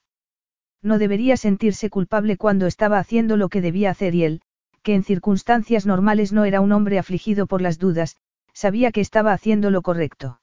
No 0.81 0.97
debería 0.97 1.38
sentirse 1.38 1.91
culpable 1.91 2.35
cuando 2.35 2.65
estaba 2.65 2.97
haciendo 2.97 3.38
lo 3.38 3.49
que 3.49 3.61
debía 3.61 3.91
hacer 3.91 4.15
y 4.15 4.23
él, 4.23 4.41
que 4.81 4.95
en 4.95 5.03
circunstancias 5.03 5.85
normales 5.85 6.34
no 6.34 6.45
era 6.45 6.61
un 6.61 6.71
hombre 6.71 6.97
afligido 6.97 7.45
por 7.45 7.61
las 7.61 7.77
dudas, 7.77 8.17
sabía 8.53 8.91
que 8.91 9.01
estaba 9.01 9.34
haciendo 9.34 9.69
lo 9.69 9.84
correcto. 9.84 10.41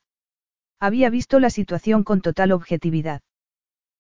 Había 0.79 1.09
visto 1.11 1.41
la 1.41 1.51
situación 1.51 2.05
con 2.05 2.21
total 2.21 2.53
objetividad. 2.53 3.23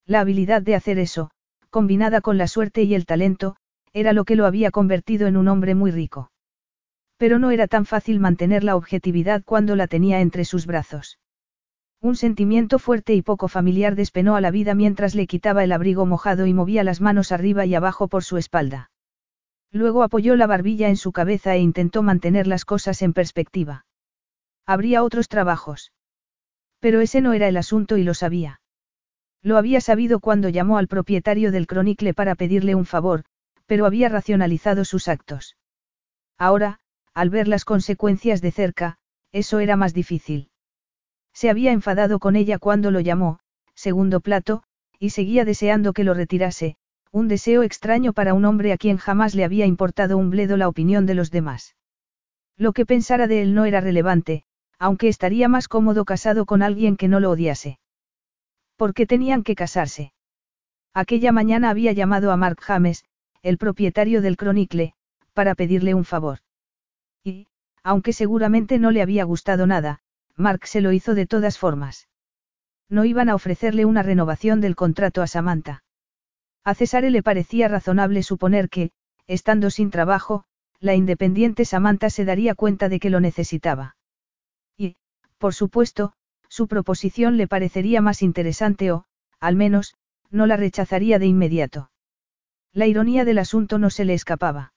La 0.04 0.20
habilidad 0.20 0.62
de 0.62 0.74
hacer 0.74 0.98
eso, 0.98 1.30
combinada 1.70 2.20
con 2.20 2.38
la 2.38 2.48
suerte 2.48 2.82
y 2.82 2.94
el 2.94 3.06
talento, 3.06 3.56
era 3.92 4.12
lo 4.12 4.24
que 4.24 4.36
lo 4.36 4.44
había 4.44 4.70
convertido 4.70 5.26
en 5.26 5.36
un 5.36 5.48
hombre 5.48 5.74
muy 5.74 5.90
rico. 5.90 6.30
Pero 7.16 7.38
no 7.38 7.50
era 7.50 7.66
tan 7.66 7.86
fácil 7.86 8.20
mantener 8.20 8.62
la 8.62 8.76
objetividad 8.76 9.42
cuando 9.42 9.74
la 9.74 9.86
tenía 9.86 10.20
entre 10.20 10.44
sus 10.44 10.66
brazos. 10.66 11.18
Un 12.02 12.14
sentimiento 12.14 12.78
fuerte 12.78 13.14
y 13.14 13.22
poco 13.22 13.48
familiar 13.48 13.96
despenó 13.96 14.36
a 14.36 14.42
la 14.42 14.50
vida 14.50 14.74
mientras 14.74 15.14
le 15.14 15.26
quitaba 15.26 15.64
el 15.64 15.72
abrigo 15.72 16.04
mojado 16.04 16.46
y 16.46 16.52
movía 16.52 16.84
las 16.84 17.00
manos 17.00 17.32
arriba 17.32 17.64
y 17.64 17.74
abajo 17.74 18.06
por 18.06 18.22
su 18.22 18.36
espalda. 18.36 18.90
Luego 19.72 20.02
apoyó 20.02 20.36
la 20.36 20.46
barbilla 20.46 20.88
en 20.88 20.96
su 20.96 21.12
cabeza 21.12 21.54
e 21.54 21.60
intentó 21.60 22.02
mantener 22.02 22.46
las 22.46 22.66
cosas 22.66 23.00
en 23.00 23.14
perspectiva. 23.14 23.86
Habría 24.66 25.02
otros 25.02 25.28
trabajos. 25.28 25.92
Pero 26.80 27.00
ese 27.00 27.20
no 27.20 27.32
era 27.32 27.48
el 27.48 27.56
asunto 27.56 27.96
y 27.96 28.04
lo 28.04 28.14
sabía. 28.14 28.60
Lo 29.42 29.56
había 29.56 29.80
sabido 29.80 30.20
cuando 30.20 30.48
llamó 30.48 30.78
al 30.78 30.88
propietario 30.88 31.52
del 31.52 31.66
cronicle 31.66 32.14
para 32.14 32.34
pedirle 32.34 32.74
un 32.74 32.84
favor, 32.84 33.24
pero 33.66 33.86
había 33.86 34.08
racionalizado 34.08 34.84
sus 34.84 35.08
actos. 35.08 35.56
Ahora, 36.38 36.80
al 37.14 37.30
ver 37.30 37.48
las 37.48 37.64
consecuencias 37.64 38.40
de 38.40 38.52
cerca, 38.52 38.98
eso 39.32 39.60
era 39.60 39.76
más 39.76 39.94
difícil. 39.94 40.50
Se 41.32 41.50
había 41.50 41.72
enfadado 41.72 42.18
con 42.18 42.34
ella 42.34 42.58
cuando 42.58 42.90
lo 42.90 43.00
llamó, 43.00 43.38
segundo 43.74 44.20
plato, 44.20 44.62
y 44.98 45.10
seguía 45.10 45.44
deseando 45.44 45.92
que 45.92 46.04
lo 46.04 46.14
retirase, 46.14 46.76
un 47.12 47.28
deseo 47.28 47.62
extraño 47.62 48.12
para 48.12 48.34
un 48.34 48.44
hombre 48.44 48.72
a 48.72 48.78
quien 48.78 48.96
jamás 48.96 49.34
le 49.34 49.44
había 49.44 49.66
importado 49.66 50.16
un 50.16 50.30
bledo 50.30 50.56
la 50.56 50.68
opinión 50.68 51.04
de 51.06 51.14
los 51.14 51.30
demás. 51.30 51.76
Lo 52.56 52.72
que 52.72 52.86
pensara 52.86 53.26
de 53.26 53.42
él 53.42 53.54
no 53.54 53.66
era 53.66 53.80
relevante, 53.80 54.44
aunque 54.78 55.08
estaría 55.08 55.48
más 55.48 55.68
cómodo 55.68 56.04
casado 56.04 56.46
con 56.46 56.62
alguien 56.62 56.96
que 56.96 57.08
no 57.08 57.20
lo 57.20 57.30
odiase. 57.30 57.78
¿Por 58.76 58.92
qué 58.94 59.06
tenían 59.06 59.42
que 59.42 59.54
casarse? 59.54 60.12
Aquella 60.92 61.32
mañana 61.32 61.70
había 61.70 61.92
llamado 61.92 62.30
a 62.30 62.36
Mark 62.36 62.58
James, 62.60 63.04
el 63.42 63.58
propietario 63.58 64.22
del 64.22 64.36
Chronicle, 64.36 64.94
para 65.34 65.54
pedirle 65.54 65.94
un 65.94 66.04
favor. 66.04 66.38
Y, 67.22 67.46
aunque 67.82 68.12
seguramente 68.12 68.78
no 68.78 68.90
le 68.90 69.02
había 69.02 69.24
gustado 69.24 69.66
nada, 69.66 70.00
Mark 70.36 70.66
se 70.66 70.80
lo 70.80 70.92
hizo 70.92 71.14
de 71.14 71.26
todas 71.26 71.58
formas. 71.58 72.08
No 72.88 73.04
iban 73.04 73.28
a 73.28 73.34
ofrecerle 73.34 73.84
una 73.84 74.02
renovación 74.02 74.60
del 74.60 74.76
contrato 74.76 75.22
a 75.22 75.26
Samantha. 75.26 75.84
A 76.64 76.74
Cesare 76.74 77.10
le 77.10 77.22
parecía 77.22 77.68
razonable 77.68 78.22
suponer 78.22 78.68
que, 78.68 78.90
estando 79.26 79.70
sin 79.70 79.90
trabajo, 79.90 80.44
la 80.80 80.94
independiente 80.94 81.64
Samantha 81.64 82.10
se 82.10 82.24
daría 82.24 82.54
cuenta 82.54 82.88
de 82.88 83.00
que 83.00 83.10
lo 83.10 83.20
necesitaba. 83.20 83.96
Por 85.38 85.54
supuesto, 85.54 86.12
su 86.48 86.68
proposición 86.68 87.36
le 87.36 87.48
parecería 87.48 88.00
más 88.00 88.22
interesante 88.22 88.92
o, 88.92 89.04
al 89.40 89.56
menos, 89.56 89.94
no 90.30 90.46
la 90.46 90.56
rechazaría 90.56 91.18
de 91.18 91.26
inmediato. 91.26 91.90
La 92.72 92.86
ironía 92.86 93.24
del 93.24 93.38
asunto 93.38 93.78
no 93.78 93.90
se 93.90 94.04
le 94.04 94.14
escapaba. 94.14 94.72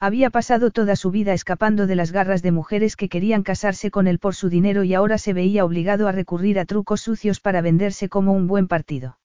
Había 0.00 0.30
pasado 0.30 0.72
toda 0.72 0.96
su 0.96 1.12
vida 1.12 1.32
escapando 1.32 1.86
de 1.86 1.94
las 1.94 2.10
garras 2.10 2.42
de 2.42 2.50
mujeres 2.50 2.96
que 2.96 3.08
querían 3.08 3.44
casarse 3.44 3.92
con 3.92 4.08
él 4.08 4.18
por 4.18 4.34
su 4.34 4.48
dinero 4.48 4.82
y 4.82 4.94
ahora 4.94 5.16
se 5.18 5.32
veía 5.32 5.64
obligado 5.64 6.08
a 6.08 6.12
recurrir 6.12 6.58
a 6.58 6.64
trucos 6.64 7.00
sucios 7.02 7.38
para 7.38 7.60
venderse 7.60 8.08
como 8.08 8.32
un 8.32 8.48
buen 8.48 8.66
partido. 8.66 9.18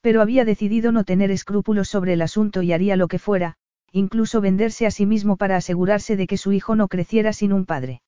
Pero 0.00 0.22
había 0.22 0.44
decidido 0.44 0.92
no 0.92 1.02
tener 1.02 1.32
escrúpulos 1.32 1.88
sobre 1.88 2.12
el 2.12 2.22
asunto 2.22 2.62
y 2.62 2.72
haría 2.72 2.94
lo 2.94 3.08
que 3.08 3.18
fuera, 3.18 3.56
incluso 3.90 4.40
venderse 4.40 4.86
a 4.86 4.92
sí 4.92 5.04
mismo 5.04 5.36
para 5.36 5.56
asegurarse 5.56 6.16
de 6.16 6.28
que 6.28 6.36
su 6.36 6.52
hijo 6.52 6.76
no 6.76 6.86
creciera 6.86 7.32
sin 7.32 7.52
un 7.52 7.66
padre. 7.66 8.02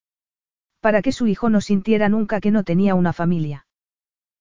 Para 0.81 1.03
que 1.03 1.13
su 1.13 1.27
hijo 1.27 1.51
no 1.51 1.61
sintiera 1.61 2.09
nunca 2.09 2.41
que 2.41 2.51
no 2.51 2.65
tenía 2.65 2.95
una 2.95 3.13
familia. 3.13 3.67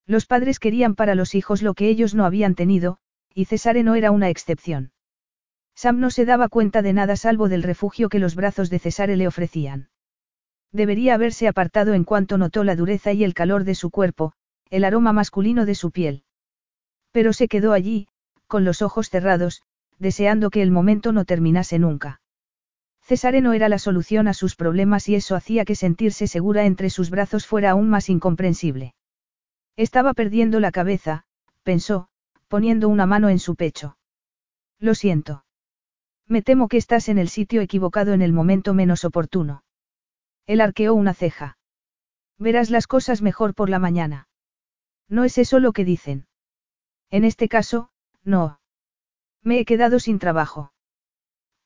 Los 0.06 0.26
padres 0.26 0.60
querían 0.60 0.96
para 0.96 1.16
los 1.16 1.36
hijos 1.36 1.62
lo 1.62 1.74
que 1.74 1.90
ellos 1.90 2.16
no 2.16 2.26
habían 2.26 2.56
tenido, 2.56 2.98
y 3.34 3.46
Cesare 3.46 3.84
no 3.84 3.96
era 3.96 4.12
una 4.12 4.30
excepción. 4.30 4.92
Sam 5.76 6.00
no 6.00 6.10
se 6.10 6.26
daba 6.26 6.50
cuenta 6.50 6.82
de 6.82 6.94
nada 6.94 7.16
salvo 7.16 7.48
del 7.48 7.64
refugio 7.64 8.10
que 8.10 8.20
los 8.20 8.36
brazos 8.36 8.70
de 8.70 8.80
Cesare 8.80 9.16
le 9.16 9.28
ofrecían. 9.28 9.90
Debería 10.72 11.14
haberse 11.14 11.48
apartado 11.48 11.94
en 11.94 12.04
cuanto 12.04 12.38
notó 12.38 12.64
la 12.64 12.76
dureza 12.76 13.14
y 13.14 13.24
el 13.24 13.34
calor 13.34 13.64
de 13.64 13.76
su 13.76 13.90
cuerpo, 13.90 14.34
el 14.70 14.84
aroma 14.84 15.14
masculino 15.14 15.66
de 15.66 15.76
su 15.76 15.92
piel. 15.92 16.24
Pero 17.12 17.34
se 17.34 17.48
quedó 17.48 17.74
allí, 17.74 18.08
con 18.48 18.66
los 18.66 18.82
ojos 18.82 19.10
cerrados, 19.10 19.64
deseando 20.00 20.50
que 20.50 20.62
el 20.62 20.72
momento 20.72 21.12
no 21.12 21.26
terminase 21.26 21.80
nunca. 21.80 22.22
Cesare 23.10 23.42
no 23.42 23.54
era 23.54 23.70
la 23.70 23.80
solución 23.80 24.28
a 24.28 24.36
sus 24.36 24.56
problemas 24.56 25.10
y 25.10 25.16
eso 25.16 25.36
hacía 25.36 25.66
que 25.66 25.74
sentirse 25.74 26.28
segura 26.28 26.66
entre 26.66 26.92
sus 26.92 27.10
brazos 27.10 27.48
fuera 27.48 27.72
aún 27.72 27.90
más 27.90 28.08
incomprensible. 28.08 28.94
Estaba 29.76 30.14
perdiendo 30.14 30.60
la 30.60 30.72
cabeza, 30.72 31.24
pensó, 31.64 32.10
poniendo 32.48 32.88
una 32.88 33.08
mano 33.08 33.30
en 33.30 33.40
su 33.40 33.56
pecho. 33.56 33.98
Lo 34.78 34.94
siento. 34.94 35.44
Me 36.28 36.44
temo 36.44 36.68
que 36.68 36.78
estás 36.78 37.10
en 37.10 37.18
el 37.18 37.30
sitio 37.30 37.62
equivocado 37.62 38.14
en 38.14 38.22
el 38.22 38.32
momento 38.32 38.76
menos 38.76 39.04
oportuno. 39.04 39.64
Él 40.46 40.62
arqueó 40.62 40.94
una 40.94 41.16
ceja. 41.16 41.58
Verás 42.38 42.70
las 42.70 42.86
cosas 42.86 43.24
mejor 43.24 43.56
por 43.56 43.72
la 43.72 43.80
mañana. 43.80 44.28
No 45.08 45.24
es 45.24 45.40
eso 45.40 45.58
lo 45.58 45.74
que 45.74 45.84
dicen. 45.84 46.28
En 47.10 47.24
este 47.24 47.50
caso, 47.50 47.90
no. 48.24 48.60
Me 49.42 49.60
he 49.60 49.66
quedado 49.66 50.00
sin 50.00 50.20
trabajo. 50.20 50.74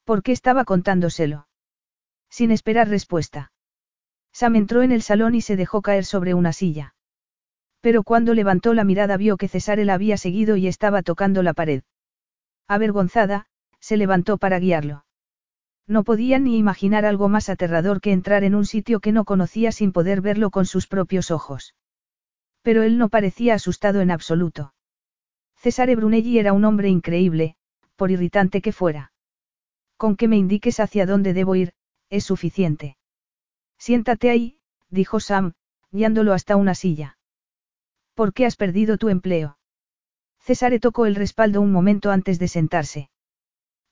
¿Por 0.03 0.21
qué 0.21 0.31
estaba 0.31 0.65
contándoselo? 0.65 1.47
Sin 2.29 2.51
esperar 2.51 2.89
respuesta. 2.89 3.51
Sam 4.33 4.55
entró 4.55 4.81
en 4.81 4.91
el 4.91 5.01
salón 5.01 5.35
y 5.35 5.41
se 5.41 5.55
dejó 5.55 5.81
caer 5.81 6.03
sobre 6.03 6.33
una 6.33 6.51
silla. 6.51 6.95
Pero 7.79 8.03
cuando 8.03 8.33
levantó 8.33 8.73
la 8.73 8.83
mirada 8.83 9.17
vio 9.17 9.37
que 9.37 9.47
Cesare 9.47 9.85
la 9.85 9.93
había 9.93 10.17
seguido 10.17 10.57
y 10.57 10.67
estaba 10.67 11.03
tocando 11.03 11.43
la 11.43 11.53
pared. 11.53 11.83
Avergonzada, 12.67 13.45
se 13.79 13.97
levantó 13.97 14.37
para 14.37 14.59
guiarlo. 14.59 15.05
No 15.85 16.03
podía 16.03 16.39
ni 16.39 16.57
imaginar 16.57 17.05
algo 17.05 17.29
más 17.29 17.49
aterrador 17.49 18.01
que 18.01 18.11
entrar 18.11 18.43
en 18.43 18.55
un 18.55 18.65
sitio 18.65 18.99
que 18.99 19.11
no 19.11 19.25
conocía 19.25 19.71
sin 19.71 19.91
poder 19.91 20.21
verlo 20.21 20.49
con 20.49 20.65
sus 20.65 20.87
propios 20.87 21.29
ojos. 21.29 21.75
Pero 22.61 22.83
él 22.83 22.97
no 22.97 23.09
parecía 23.09 23.53
asustado 23.55 24.01
en 24.01 24.09
absoluto. 24.09 24.73
Cesare 25.57 25.95
Brunelli 25.95 26.39
era 26.39 26.53
un 26.53 26.65
hombre 26.65 26.89
increíble, 26.89 27.55
por 27.95 28.11
irritante 28.11 28.61
que 28.61 28.71
fuera. 28.71 29.12
Con 30.03 30.17
que 30.17 30.27
me 30.27 30.35
indiques 30.35 30.81
hacia 30.81 31.05
dónde 31.05 31.31
debo 31.31 31.55
ir, 31.55 31.71
es 32.09 32.25
suficiente. 32.25 32.97
Siéntate 33.77 34.29
ahí, 34.29 34.59
dijo 34.89 35.21
Sam, 35.21 35.53
guiándolo 35.91 36.33
hasta 36.33 36.57
una 36.57 36.75
silla. 36.75 37.17
¿Por 38.13 38.33
qué 38.33 38.45
has 38.45 38.57
perdido 38.57 38.97
tu 38.97 39.07
empleo? 39.07 39.57
Cesare 40.41 40.81
tocó 40.81 41.05
el 41.05 41.15
respaldo 41.15 41.61
un 41.61 41.71
momento 41.71 42.11
antes 42.11 42.37
de 42.37 42.49
sentarse. 42.49 43.11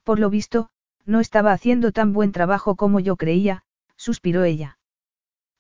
Por 0.04 0.20
lo 0.20 0.30
visto, 0.30 0.70
no 1.06 1.22
estaba 1.22 1.54
haciendo 1.54 1.94
tan 1.94 2.12
buen 2.12 2.34
trabajo 2.34 2.76
como 2.76 3.00
yo 3.00 3.16
creía, 3.16 3.64
suspiró 3.96 4.44
ella. 4.44 4.80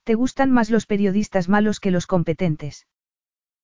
¿Te 0.04 0.16
gustan 0.16 0.52
más 0.52 0.70
los 0.70 0.86
periodistas 0.86 1.48
malos 1.48 1.80
que 1.80 1.92
los 1.92 2.08
competentes? 2.08 2.88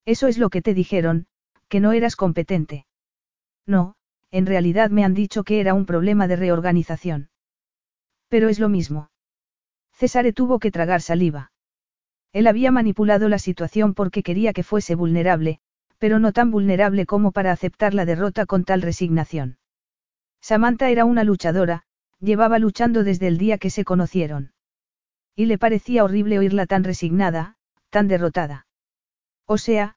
Eso 0.06 0.28
es 0.28 0.38
lo 0.38 0.50
que 0.50 0.62
te 0.62 0.74
dijeron, 0.74 1.28
que 1.68 1.82
no 1.82 1.92
eras 1.92 2.16
competente. 2.16 2.88
No, 3.66 3.97
en 4.32 4.46
realidad 4.46 4.90
me 4.90 5.04
han 5.04 5.14
dicho 5.14 5.44
que 5.44 5.60
era 5.60 5.74
un 5.74 5.86
problema 5.86 6.28
de 6.28 6.36
reorganización. 6.36 7.30
Pero 8.28 8.50
es 8.50 8.60
lo 8.60 8.70
mismo. 8.70 9.10
César 9.94 10.32
tuvo 10.34 10.60
que 10.60 10.72
tragar 10.72 11.02
saliva. 11.02 11.52
Él 12.34 12.48
había 12.48 12.72
manipulado 12.72 13.30
la 13.30 13.40
situación 13.40 13.94
porque 13.94 14.22
quería 14.24 14.54
que 14.54 14.64
fuese 14.64 14.96
vulnerable, 14.96 15.60
pero 15.98 16.20
no 16.20 16.34
tan 16.34 16.52
vulnerable 16.52 17.06
como 17.06 17.32
para 17.32 17.52
aceptar 17.52 17.94
la 17.94 18.06
derrota 18.06 18.46
con 18.46 18.64
tal 18.64 18.82
resignación. 18.82 19.58
Samantha 20.42 20.90
era 20.90 21.06
una 21.06 21.24
luchadora, 21.24 21.84
llevaba 22.20 22.60
luchando 22.60 23.04
desde 23.04 23.28
el 23.28 23.38
día 23.38 23.58
que 23.58 23.70
se 23.70 23.84
conocieron. 23.84 24.54
Y 25.36 25.46
le 25.46 25.58
parecía 25.58 26.04
horrible 26.04 26.40
oírla 26.40 26.66
tan 26.66 26.84
resignada, 26.84 27.58
tan 27.90 28.08
derrotada. 28.08 28.68
O 29.46 29.58
sea, 29.58 29.96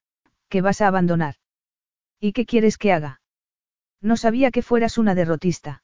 que 0.48 0.61
vas 0.61 0.81
a 0.81 0.89
abandonar. 0.89 1.35
¿Y 2.20 2.32
qué 2.32 2.47
quieres 2.47 2.78
que 2.78 2.93
haga? 2.93 3.20
No 4.01 4.16
sabía 4.16 4.51
que 4.51 4.62
fueras 4.62 4.98
una 4.98 5.14
derrotista. 5.14 5.82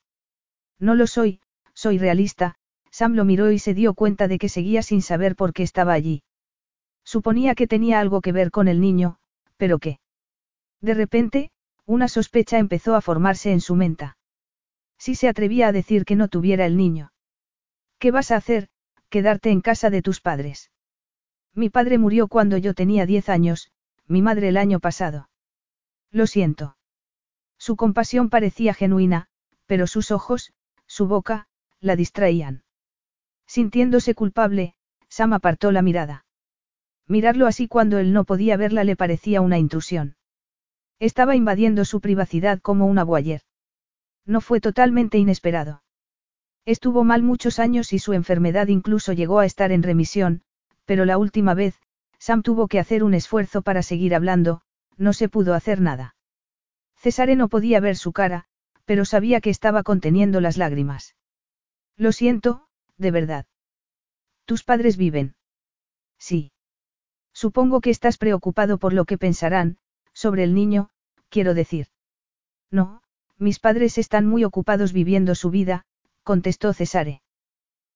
No 0.79 0.95
lo 0.95 1.07
soy, 1.07 1.41
soy 1.75 1.99
realista, 1.99 2.57
Sam 2.91 3.15
lo 3.15 3.25
miró 3.25 3.51
y 3.51 3.59
se 3.59 3.75
dio 3.75 3.95
cuenta 3.95 4.29
de 4.29 4.39
que 4.39 4.49
seguía 4.49 4.83
sin 4.83 5.03
saber 5.03 5.37
por 5.37 5.53
qué 5.53 5.63
estaba 5.63 5.93
allí. 5.93 6.23
Suponía 7.05 7.55
que 7.55 7.67
tenía 7.67 8.01
algo 8.01 8.21
que 8.21 8.33
ver 8.33 8.51
con 8.51 8.69
el 8.69 8.81
niño, 8.81 9.19
pero 9.57 9.79
¿qué? 9.79 10.01
De 10.81 10.95
repente, 10.95 11.51
una 11.85 12.09
sospecha 12.09 12.59
empezó 12.59 12.95
a 12.95 13.01
formarse 13.01 13.53
en 13.53 13.61
su 13.61 13.77
mente. 13.77 14.13
Si 14.99 15.15
se 15.15 15.29
atrevía 15.29 15.69
a 15.69 15.73
decir 15.73 16.05
que 16.05 16.17
no 16.17 16.29
tuviera 16.29 16.67
el 16.67 16.77
niño. 16.77 17.13
¿Qué 17.99 18.11
vas 18.11 18.31
a 18.31 18.37
hacer? 18.37 18.69
Quedarte 19.09 19.51
en 19.51 19.61
casa 19.61 19.91
de 19.91 20.03
tus 20.03 20.21
padres. 20.21 20.71
Mi 21.55 21.71
padre 21.71 21.99
murió 21.99 22.29
cuando 22.29 22.57
yo 22.57 22.75
tenía 22.75 23.07
diez 23.07 23.29
años, 23.29 23.71
mi 24.07 24.21
madre 24.21 24.49
el 24.49 24.57
año 24.57 24.81
pasado. 24.81 25.29
Lo 26.11 26.27
siento. 26.27 26.76
Su 27.67 27.75
compasión 27.75 28.31
parecía 28.31 28.75
genuina, 28.75 29.27
pero 29.67 29.89
sus 29.89 30.13
ojos, 30.13 30.53
su 30.87 31.09
boca, 31.09 31.49
la 31.81 31.97
distraían. 31.97 32.63
Sintiéndose 33.49 34.15
culpable, 34.15 34.77
Sam 35.09 35.33
apartó 35.33 35.73
la 35.73 35.83
mirada. 35.83 36.27
Mirarlo 37.09 37.49
así 37.49 37.67
cuando 37.67 37.99
él 37.99 38.13
no 38.13 38.23
podía 38.23 38.57
verla 38.57 38.85
le 38.85 38.95
parecía 38.95 39.41
una 39.41 39.59
intrusión. 39.59 40.15
Estaba 41.01 41.35
invadiendo 41.35 41.85
su 41.85 42.01
privacidad 42.01 42.61
como 42.61 42.87
una 42.87 43.03
boyer. 43.03 43.43
No 44.25 44.41
fue 44.41 44.61
totalmente 44.61 45.19
inesperado. 45.19 45.83
Estuvo 46.67 47.03
mal 47.03 47.25
muchos 47.25 47.59
años 47.59 47.93
y 47.93 47.99
su 47.99 48.13
enfermedad 48.13 48.69
incluso 48.69 49.13
llegó 49.13 49.41
a 49.41 49.45
estar 49.45 49.73
en 49.73 49.83
remisión, 49.83 50.43
pero 50.85 51.05
la 51.05 51.19
última 51.19 51.53
vez, 51.55 51.75
Sam 52.21 52.43
tuvo 52.43 52.69
que 52.69 52.79
hacer 52.79 53.03
un 53.03 53.15
esfuerzo 53.15 53.63
para 53.63 53.83
seguir 53.83 54.15
hablando, 54.15 54.61
no 54.97 55.13
se 55.13 55.29
pudo 55.29 55.53
hacer 55.53 55.81
nada. 55.81 56.16
Cesare 56.97 57.37
no 57.37 57.49
podía 57.49 57.81
ver 57.81 57.97
su 57.97 58.13
cara, 58.13 58.47
pero 58.85 59.05
sabía 59.05 59.41
que 59.41 59.51
estaba 59.51 59.83
conteniendo 59.83 60.41
las 60.41 60.57
lágrimas. 60.57 61.17
Lo 61.97 62.13
siento, 62.13 62.67
de 62.97 63.11
verdad. 63.11 63.47
¿Tus 64.45 64.63
padres 64.65 64.97
viven? 64.97 65.35
Sí. 66.19 66.53
Supongo 67.33 67.81
que 67.81 67.91
estás 67.91 68.17
preocupado 68.17 68.79
por 68.79 68.93
lo 68.93 69.05
que 69.05 69.19
pensarán, 69.19 69.79
sobre 70.13 70.45
el 70.45 70.55
niño, 70.55 70.91
quiero 71.29 71.53
decir. 71.53 71.89
No, 72.71 73.03
mis 73.39 73.59
padres 73.59 73.99
están 73.99 74.27
muy 74.27 74.45
ocupados 74.45 74.93
viviendo 74.93 75.35
su 75.35 75.51
vida, 75.51 75.85
contestó 76.23 76.73
Cesare. 76.73 77.23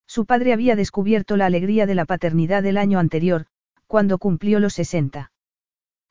Su 0.06 0.26
padre 0.26 0.52
había 0.52 0.76
descubierto 0.76 1.36
la 1.36 1.46
alegría 1.46 1.86
de 1.86 1.94
la 1.94 2.04
paternidad 2.04 2.66
el 2.66 2.76
año 2.76 2.98
anterior, 2.98 3.46
cuando 3.86 4.18
cumplió 4.18 4.60
los 4.60 4.74
60. 4.74 5.32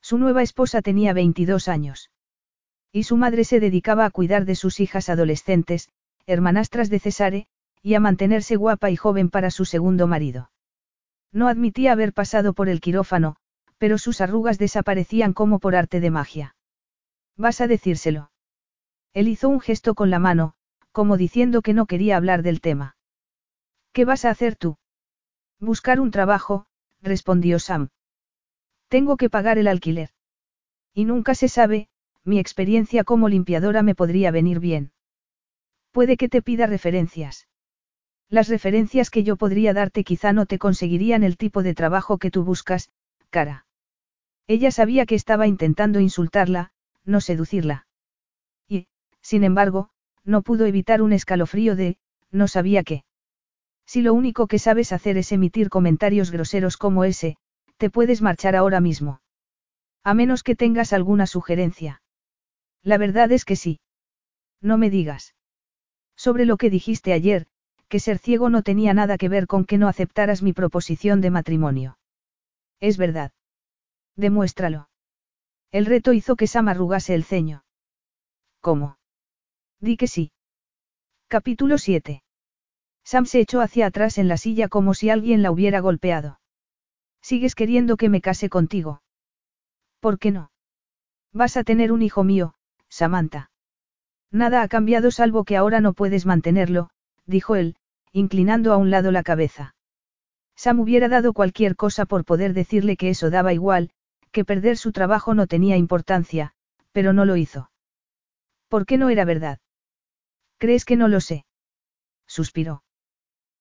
Su 0.02 0.18
nueva 0.18 0.41
esposa 0.41 0.82
tenía 0.82 1.14
22 1.14 1.68
años. 1.68 2.10
Y 2.91 3.03
su 3.03 3.18
madre 3.18 3.44
se 3.44 3.60
dedicaba 3.60 4.06
a 4.06 4.10
cuidar 4.10 4.45
de 4.45 4.56
sus 4.56 4.80
hijas 4.80 5.10
adolescentes, 5.10 5.90
hermanastras 6.26 6.90
de 6.90 6.99
Cesare, 6.99 7.48
y 7.82 7.94
a 7.94 7.99
mantenerse 7.99 8.56
guapa 8.56 8.90
y 8.90 8.95
joven 8.95 9.30
para 9.30 9.52
su 9.52 9.66
segundo 9.66 10.07
marido. 10.07 10.52
No 11.32 11.48
admitía 11.48 11.91
haber 11.91 12.14
pasado 12.14 12.53
por 12.53 12.70
el 12.70 12.82
quirófano, 12.82 13.36
pero 13.78 13.98
sus 13.98 14.22
arrugas 14.22 14.57
desaparecían 14.57 15.34
como 15.34 15.60
por 15.60 15.76
arte 15.76 15.99
de 15.99 16.11
magia. 16.11 16.56
¿Vas 17.38 17.61
a 17.61 17.68
decírselo? 17.68 18.32
Él 19.14 19.28
hizo 19.28 19.49
un 19.49 19.60
gesto 19.60 19.95
con 19.95 20.10
la 20.10 20.20
mano, 20.20 20.53
como 20.91 21.18
diciendo 21.18 21.61
que 21.61 21.74
no 21.74 21.86
quería 21.86 22.18
hablar 22.18 22.44
del 22.44 22.61
tema. 22.61 22.98
¿Qué 23.94 24.06
vas 24.06 24.26
a 24.26 24.32
hacer 24.32 24.56
tú? 24.56 24.78
Buscar 25.60 25.99
un 25.99 26.11
trabajo, 26.11 26.66
respondió 27.02 27.60
Sam. 27.60 27.90
Tengo 28.88 29.18
que 29.18 29.30
pagar 29.30 29.57
el 29.57 29.68
alquiler. 29.68 30.10
Y 30.94 31.06
nunca 31.06 31.36
se 31.36 31.48
sabe, 31.48 31.90
mi 32.25 32.39
experiencia 32.39 33.03
como 33.03 33.29
limpiadora 33.29 33.83
me 33.83 33.95
podría 33.95 34.31
venir 34.31 34.59
bien. 34.59 34.91
Puede 35.91 36.17
que 36.17 36.29
te 36.29 36.41
pida 36.41 36.67
referencias. 36.67 37.47
Las 38.29 38.47
referencias 38.47 39.09
que 39.09 39.23
yo 39.23 39.37
podría 39.37 39.73
darte 39.73 40.03
quizá 40.03 40.33
no 40.33 40.45
te 40.45 40.59
conseguirían 40.59 41.23
el 41.23 41.37
tipo 41.37 41.63
de 41.63 41.73
trabajo 41.73 42.19
que 42.19 42.29
tú 42.29 42.43
buscas, 42.43 42.91
cara. 43.29 43.65
Ella 44.47 44.71
sabía 44.71 45.05
que 45.05 45.15
estaba 45.15 45.47
intentando 45.47 45.99
insultarla, 45.99 46.71
no 47.05 47.21
seducirla. 47.21 47.87
Y, 48.67 48.87
sin 49.21 49.43
embargo, 49.43 49.89
no 50.23 50.43
pudo 50.43 50.65
evitar 50.65 51.01
un 51.01 51.13
escalofrío 51.13 51.75
de, 51.75 51.97
no 52.31 52.47
sabía 52.47 52.83
qué. 52.83 53.03
Si 53.85 54.01
lo 54.01 54.13
único 54.13 54.45
que 54.45 54.59
sabes 54.59 54.91
hacer 54.91 55.17
es 55.17 55.31
emitir 55.31 55.69
comentarios 55.69 56.29
groseros 56.29 56.77
como 56.77 57.03
ese, 57.03 57.37
te 57.77 57.89
puedes 57.89 58.21
marchar 58.21 58.55
ahora 58.55 58.79
mismo. 58.79 59.21
A 60.03 60.13
menos 60.13 60.43
que 60.43 60.55
tengas 60.55 60.93
alguna 60.93 61.25
sugerencia. 61.25 62.01
La 62.84 62.97
verdad 62.97 63.31
es 63.31 63.45
que 63.45 63.56
sí. 63.56 63.80
No 64.61 64.77
me 64.77 64.89
digas. 64.89 65.35
Sobre 66.15 66.45
lo 66.45 66.57
que 66.57 66.69
dijiste 66.69 67.14
ayer, 67.14 67.47
que 67.88 67.99
ser 67.99 68.19
ciego 68.19 68.49
no 68.49 68.61
tenía 68.61 68.93
nada 68.93 69.18
que 69.18 69.30
ver 69.30 69.47
con 69.47 69.65
que 69.65 69.77
no 69.77 69.88
aceptaras 69.88 70.41
mi 70.41 70.53
proposición 70.53 71.22
de 71.22 71.31
matrimonio. 71.31 71.97
Es 72.80 72.97
verdad. 72.97 73.31
Demuéstralo. 74.15 74.89
El 75.72 75.85
reto 75.85 76.14
hizo 76.14 76.35
que 76.35 76.47
Sam 76.47 76.69
arrugase 76.69 77.15
el 77.15 77.23
ceño. 77.23 77.64
¿Cómo? 78.61 78.97
Di 79.80 79.97
que 79.97 80.07
sí. 80.07 80.31
Capítulo 81.27 81.77
7. 81.77 82.23
Sam 83.03 83.26
se 83.26 83.39
echó 83.39 83.61
hacia 83.61 83.88
atrás 83.88 84.18
en 84.18 84.27
la 84.27 84.38
silla 84.38 84.68
como 84.68 84.93
si 84.93 85.10
alguien 85.10 85.41
la 85.41 85.51
hubiera 85.51 85.80
golpeado. 85.80 86.39
¿Sigues 87.22 87.56
queriendo 87.56 87.97
que 87.97 88.10
me 88.10 88.22
case 88.22 88.49
contigo? 88.49 89.01
¿Por 89.99 90.19
qué 90.19 90.31
no? 90.31 90.51
Vas 91.34 91.57
a 91.57 91.64
tener 91.64 91.91
un 91.91 92.01
hijo 92.01 92.23
mío, 92.23 92.53
Samantha. 92.90 93.52
Nada 94.32 94.61
ha 94.61 94.68
cambiado 94.68 95.11
salvo 95.11 95.44
que 95.44 95.57
ahora 95.57 95.82
no 95.82 95.94
puedes 95.94 96.26
mantenerlo, 96.26 96.90
dijo 97.26 97.56
él, 97.56 97.76
inclinando 98.11 98.74
a 98.74 98.78
un 98.78 98.90
lado 98.91 99.11
la 99.11 99.24
cabeza. 99.24 99.76
Sam 100.56 100.80
hubiera 100.80 101.07
dado 101.07 101.34
cualquier 101.34 101.76
cosa 101.76 102.06
por 102.06 102.26
poder 102.26 102.53
decirle 102.53 102.98
que 102.98 103.10
eso 103.10 103.30
daba 103.30 103.53
igual, 103.53 103.91
que 104.32 104.45
perder 104.45 104.78
su 104.78 104.91
trabajo 104.91 105.34
no 105.34 105.48
tenía 105.48 105.78
importancia, 105.78 106.53
pero 106.91 107.14
no 107.14 107.26
lo 107.26 107.38
hizo. 107.38 107.72
¿Por 108.68 108.86
qué 108.86 108.98
no 108.98 109.10
era 109.10 109.26
verdad? 109.26 109.60
¿Crees 110.57 110.86
que 110.86 110.95
no 110.95 111.07
lo 111.07 111.22
sé? 111.22 111.45
Suspiró. 112.28 112.84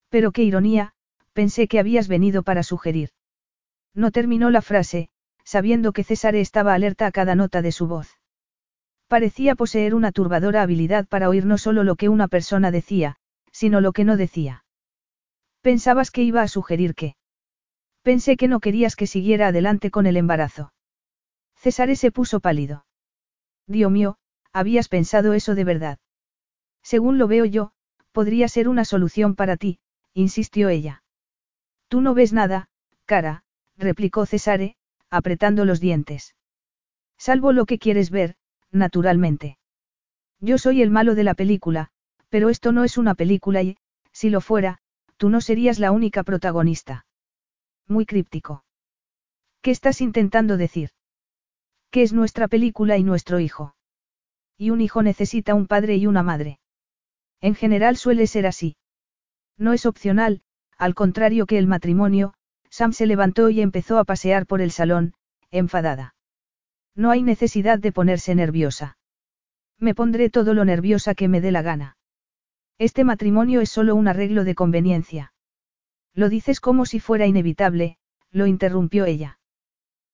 Pero 0.09 0.31
qué 0.31 0.43
ironía, 0.43 0.93
pensé 1.33 1.67
que 1.67 1.79
habías 1.79 2.07
venido 2.07 2.43
para 2.43 2.63
sugerir. 2.63 3.09
No 3.95 4.11
terminó 4.11 4.49
la 4.51 4.61
frase, 4.61 5.09
sabiendo 5.43 5.93
que 5.93 6.03
César 6.03 6.35
estaba 6.35 6.73
alerta 6.73 7.07
a 7.07 7.11
cada 7.11 7.33
nota 7.35 7.61
de 7.61 7.71
su 7.71 7.87
voz. 7.87 8.18
Parecía 9.09 9.55
poseer 9.55 9.95
una 9.95 10.11
turbadora 10.11 10.61
habilidad 10.61 11.07
para 11.07 11.29
oír 11.29 11.43
no 11.47 11.57
solo 11.57 11.83
lo 11.83 11.95
que 11.95 12.09
una 12.09 12.27
persona 12.27 12.69
decía, 12.69 13.15
sino 13.51 13.81
lo 13.81 13.91
que 13.91 14.03
no 14.03 14.17
decía. 14.17 14.63
Pensabas 15.61 16.11
que 16.11 16.21
iba 16.21 16.43
a 16.43 16.47
sugerir 16.47 16.93
que. 16.93 17.15
Pensé 18.03 18.37
que 18.37 18.47
no 18.47 18.59
querías 18.59 18.95
que 18.95 19.07
siguiera 19.07 19.47
adelante 19.47 19.89
con 19.89 20.05
el 20.05 20.15
embarazo. 20.15 20.73
César 21.55 21.93
se 21.95 22.11
puso 22.11 22.39
pálido. 22.39 22.85
Dios 23.65 23.91
mío, 23.91 24.17
habías 24.53 24.87
pensado 24.87 25.33
eso 25.33 25.55
de 25.55 25.63
verdad. 25.63 25.97
Según 26.83 27.17
lo 27.17 27.27
veo 27.27 27.45
yo, 27.45 27.71
podría 28.11 28.47
ser 28.47 28.69
una 28.69 28.85
solución 28.85 29.33
para 29.35 29.57
ti, 29.57 29.79
insistió 30.13 30.69
ella. 30.69 31.03
Tú 31.87 32.01
no 32.01 32.13
ves 32.13 32.31
nada, 32.31 32.69
cara, 33.05 33.43
replicó 33.75 34.27
Cesare, 34.27 34.75
apretando 35.09 35.65
los 35.65 35.79
dientes. 35.79 36.35
Salvo 37.17 37.53
lo 37.53 37.65
que 37.65 37.79
quieres 37.79 38.11
ver, 38.11 38.35
naturalmente. 38.71 39.57
Yo 40.39 40.57
soy 40.57 40.81
el 40.81 40.89
malo 40.89 41.15
de 41.15 41.23
la 41.23 41.33
película, 41.33 41.89
pero 42.29 42.49
esto 42.49 42.71
no 42.71 42.83
es 42.83 42.97
una 42.97 43.15
película 43.15 43.61
y, 43.61 43.77
si 44.11 44.29
lo 44.29 44.41
fuera, 44.41 44.79
tú 45.17 45.29
no 45.29 45.41
serías 45.41 45.79
la 45.79 45.91
única 45.91 46.23
protagonista. 46.23 47.05
Muy 47.87 48.05
críptico. 48.05 48.63
¿Qué 49.61 49.71
estás 49.71 49.99
intentando 49.99 50.57
decir? 50.57 50.91
Que 51.91 52.03
es 52.03 52.13
nuestra 52.13 52.47
película 52.47 52.97
y 52.97 53.03
nuestro 53.03 53.39
hijo. 53.39 53.75
Y 54.57 54.69
un 54.69 54.81
hijo 54.81 55.03
necesita 55.03 55.55
un 55.55 55.67
padre 55.67 55.97
y 55.97 56.07
una 56.07 56.23
madre. 56.23 56.59
En 57.41 57.55
general 57.55 57.97
suele 57.97 58.27
ser 58.27 58.45
así. 58.45 58.75
No 59.57 59.73
es 59.73 59.85
opcional, 59.85 60.41
al 60.77 60.95
contrario 60.95 61.45
que 61.45 61.57
el 61.57 61.67
matrimonio, 61.67 62.33
Sam 62.69 62.93
se 62.93 63.07
levantó 63.07 63.49
y 63.49 63.61
empezó 63.61 63.97
a 63.97 64.05
pasear 64.05 64.45
por 64.45 64.61
el 64.61 64.71
salón, 64.71 65.13
enfadada. 65.51 66.15
No 66.99 67.11
hay 67.11 67.23
necesidad 67.23 67.79
de 67.79 67.93
ponerse 67.93 68.35
nerviosa. 68.35 68.97
Me 69.77 69.95
pondré 69.95 70.29
todo 70.29 70.53
lo 70.53 70.65
nerviosa 70.65 71.15
que 71.15 71.29
me 71.29 71.39
dé 71.39 71.49
la 71.49 71.61
gana. 71.61 71.95
Este 72.77 73.05
matrimonio 73.05 73.61
es 73.61 73.69
solo 73.69 73.95
un 73.95 74.09
arreglo 74.09 74.43
de 74.43 74.53
conveniencia. 74.53 75.33
Lo 76.13 76.27
dices 76.27 76.59
como 76.59 76.85
si 76.85 76.99
fuera 76.99 77.25
inevitable, 77.25 77.97
lo 78.31 78.47
interrumpió 78.47 79.05
ella. 79.05 79.39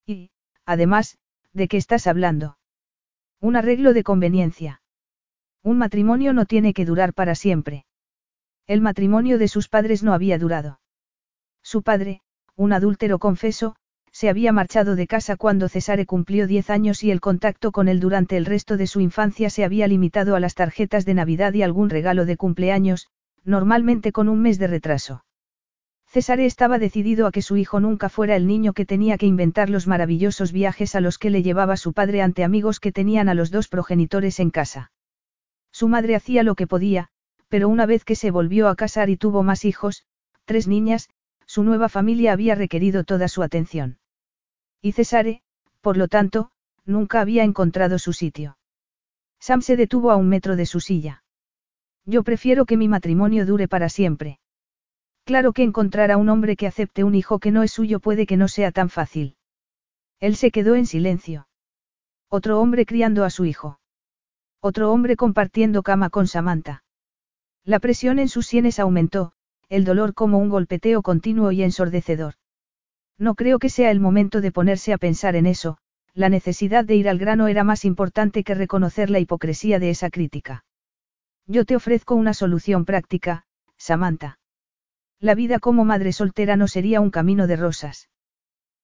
Y, 0.05 0.29
además, 0.63 1.17
¿de 1.53 1.67
qué 1.67 1.77
estás 1.77 2.05
hablando? 2.05 2.59
Un 3.39 3.55
arreglo 3.55 3.91
de 3.93 4.03
conveniencia. 4.03 4.83
Un 5.63 5.79
matrimonio 5.79 6.33
no 6.33 6.45
tiene 6.45 6.75
que 6.75 6.85
durar 6.85 7.15
para 7.15 7.33
siempre. 7.33 7.87
El 8.67 8.81
matrimonio 8.81 9.39
de 9.39 9.47
sus 9.47 9.69
padres 9.69 10.03
no 10.03 10.13
había 10.13 10.37
durado. 10.37 10.79
Su 11.63 11.81
padre, 11.81 12.21
un 12.55 12.73
adúltero 12.73 13.17
confeso, 13.17 13.75
se 14.15 14.29
había 14.29 14.53
marchado 14.53 14.95
de 14.95 15.07
casa 15.07 15.35
cuando 15.35 15.67
Cesare 15.67 16.05
cumplió 16.05 16.47
diez 16.47 16.69
años 16.69 17.03
y 17.03 17.11
el 17.11 17.19
contacto 17.19 17.73
con 17.73 17.89
él 17.89 17.99
durante 17.99 18.37
el 18.37 18.45
resto 18.45 18.77
de 18.77 18.87
su 18.87 19.01
infancia 19.01 19.49
se 19.49 19.65
había 19.65 19.89
limitado 19.89 20.37
a 20.37 20.39
las 20.39 20.55
tarjetas 20.55 21.03
de 21.03 21.13
Navidad 21.15 21.53
y 21.53 21.63
algún 21.63 21.89
regalo 21.89 22.25
de 22.25 22.37
cumpleaños, 22.37 23.09
normalmente 23.43 24.13
con 24.13 24.29
un 24.29 24.41
mes 24.41 24.57
de 24.57 24.67
retraso. 24.67 25.25
Cesare 26.07 26.45
estaba 26.45 26.79
decidido 26.79 27.27
a 27.27 27.31
que 27.33 27.41
su 27.41 27.57
hijo 27.57 27.81
nunca 27.81 28.07
fuera 28.07 28.37
el 28.37 28.47
niño 28.47 28.71
que 28.71 28.85
tenía 28.85 29.17
que 29.17 29.25
inventar 29.25 29.69
los 29.69 29.85
maravillosos 29.85 30.53
viajes 30.53 30.95
a 30.95 31.01
los 31.01 31.17
que 31.17 31.29
le 31.29 31.43
llevaba 31.43 31.75
su 31.75 31.91
padre 31.91 32.21
ante 32.21 32.45
amigos 32.45 32.79
que 32.79 32.93
tenían 32.93 33.27
a 33.27 33.33
los 33.33 33.51
dos 33.51 33.67
progenitores 33.67 34.39
en 34.39 34.49
casa. 34.49 34.93
Su 35.73 35.89
madre 35.89 36.15
hacía 36.15 36.43
lo 36.43 36.55
que 36.55 36.67
podía, 36.67 37.09
pero 37.49 37.67
una 37.67 37.85
vez 37.85 38.05
que 38.05 38.15
se 38.15 38.31
volvió 38.31 38.69
a 38.69 38.77
casar 38.77 39.09
y 39.09 39.17
tuvo 39.17 39.43
más 39.43 39.65
hijos, 39.65 40.05
tres 40.45 40.69
niñas, 40.69 41.09
su 41.45 41.65
nueva 41.65 41.89
familia 41.89 42.31
había 42.31 42.55
requerido 42.55 43.03
toda 43.03 43.27
su 43.27 43.43
atención. 43.43 43.97
Y 44.85 44.91
Cesare, 44.91 45.41
por 45.81 45.97
lo 45.97 46.07
tanto, 46.07 46.51
nunca 46.85 47.19
había 47.19 47.43
encontrado 47.43 47.97
su 47.97 48.13
sitio. 48.13 48.59
Sam 49.39 49.63
se 49.63 49.77
detuvo 49.77 50.11
a 50.11 50.15
un 50.15 50.29
metro 50.29 50.55
de 50.55 50.67
su 50.67 50.79
silla. 50.79 51.23
Yo 52.05 52.21
prefiero 52.21 52.67
que 52.67 52.77
mi 52.77 52.87
matrimonio 52.87 53.47
dure 53.47 53.67
para 53.67 53.89
siempre. 53.89 54.39
Claro 55.23 55.53
que 55.53 55.63
encontrar 55.63 56.11
a 56.11 56.17
un 56.17 56.29
hombre 56.29 56.55
que 56.55 56.67
acepte 56.67 57.03
un 57.03 57.15
hijo 57.15 57.39
que 57.39 57.49
no 57.49 57.63
es 57.63 57.71
suyo 57.71 57.99
puede 57.99 58.27
que 58.27 58.37
no 58.37 58.47
sea 58.47 58.71
tan 58.71 58.91
fácil. 58.91 59.37
Él 60.19 60.35
se 60.35 60.51
quedó 60.51 60.75
en 60.75 60.85
silencio. 60.85 61.47
Otro 62.29 62.61
hombre 62.61 62.85
criando 62.85 63.23
a 63.23 63.31
su 63.31 63.45
hijo. 63.45 63.79
Otro 64.61 64.91
hombre 64.91 65.15
compartiendo 65.15 65.81
cama 65.81 66.11
con 66.11 66.27
Samantha. 66.27 66.83
La 67.63 67.79
presión 67.79 68.19
en 68.19 68.29
sus 68.29 68.45
sienes 68.45 68.79
aumentó, 68.79 69.33
el 69.67 69.83
dolor 69.83 70.13
como 70.13 70.37
un 70.37 70.49
golpeteo 70.49 71.01
continuo 71.01 71.51
y 71.51 71.63
ensordecedor. 71.63 72.35
No 73.17 73.35
creo 73.35 73.59
que 73.59 73.69
sea 73.69 73.91
el 73.91 73.99
momento 73.99 74.41
de 74.41 74.51
ponerse 74.51 74.93
a 74.93 74.97
pensar 74.97 75.35
en 75.35 75.45
eso, 75.45 75.77
la 76.13 76.29
necesidad 76.29 76.85
de 76.85 76.95
ir 76.95 77.09
al 77.09 77.17
grano 77.17 77.47
era 77.47 77.63
más 77.63 77.85
importante 77.85 78.43
que 78.43 78.55
reconocer 78.55 79.09
la 79.09 79.19
hipocresía 79.19 79.79
de 79.79 79.89
esa 79.89 80.09
crítica. 80.09 80.65
Yo 81.45 81.65
te 81.65 81.75
ofrezco 81.75 82.15
una 82.15 82.33
solución 82.33 82.85
práctica, 82.85 83.43
Samantha. 83.77 84.39
La 85.19 85.35
vida 85.35 85.59
como 85.59 85.85
madre 85.85 86.11
soltera 86.11 86.55
no 86.55 86.67
sería 86.67 87.01
un 87.01 87.11
camino 87.11 87.47
de 87.47 87.55
rosas. 87.55 88.09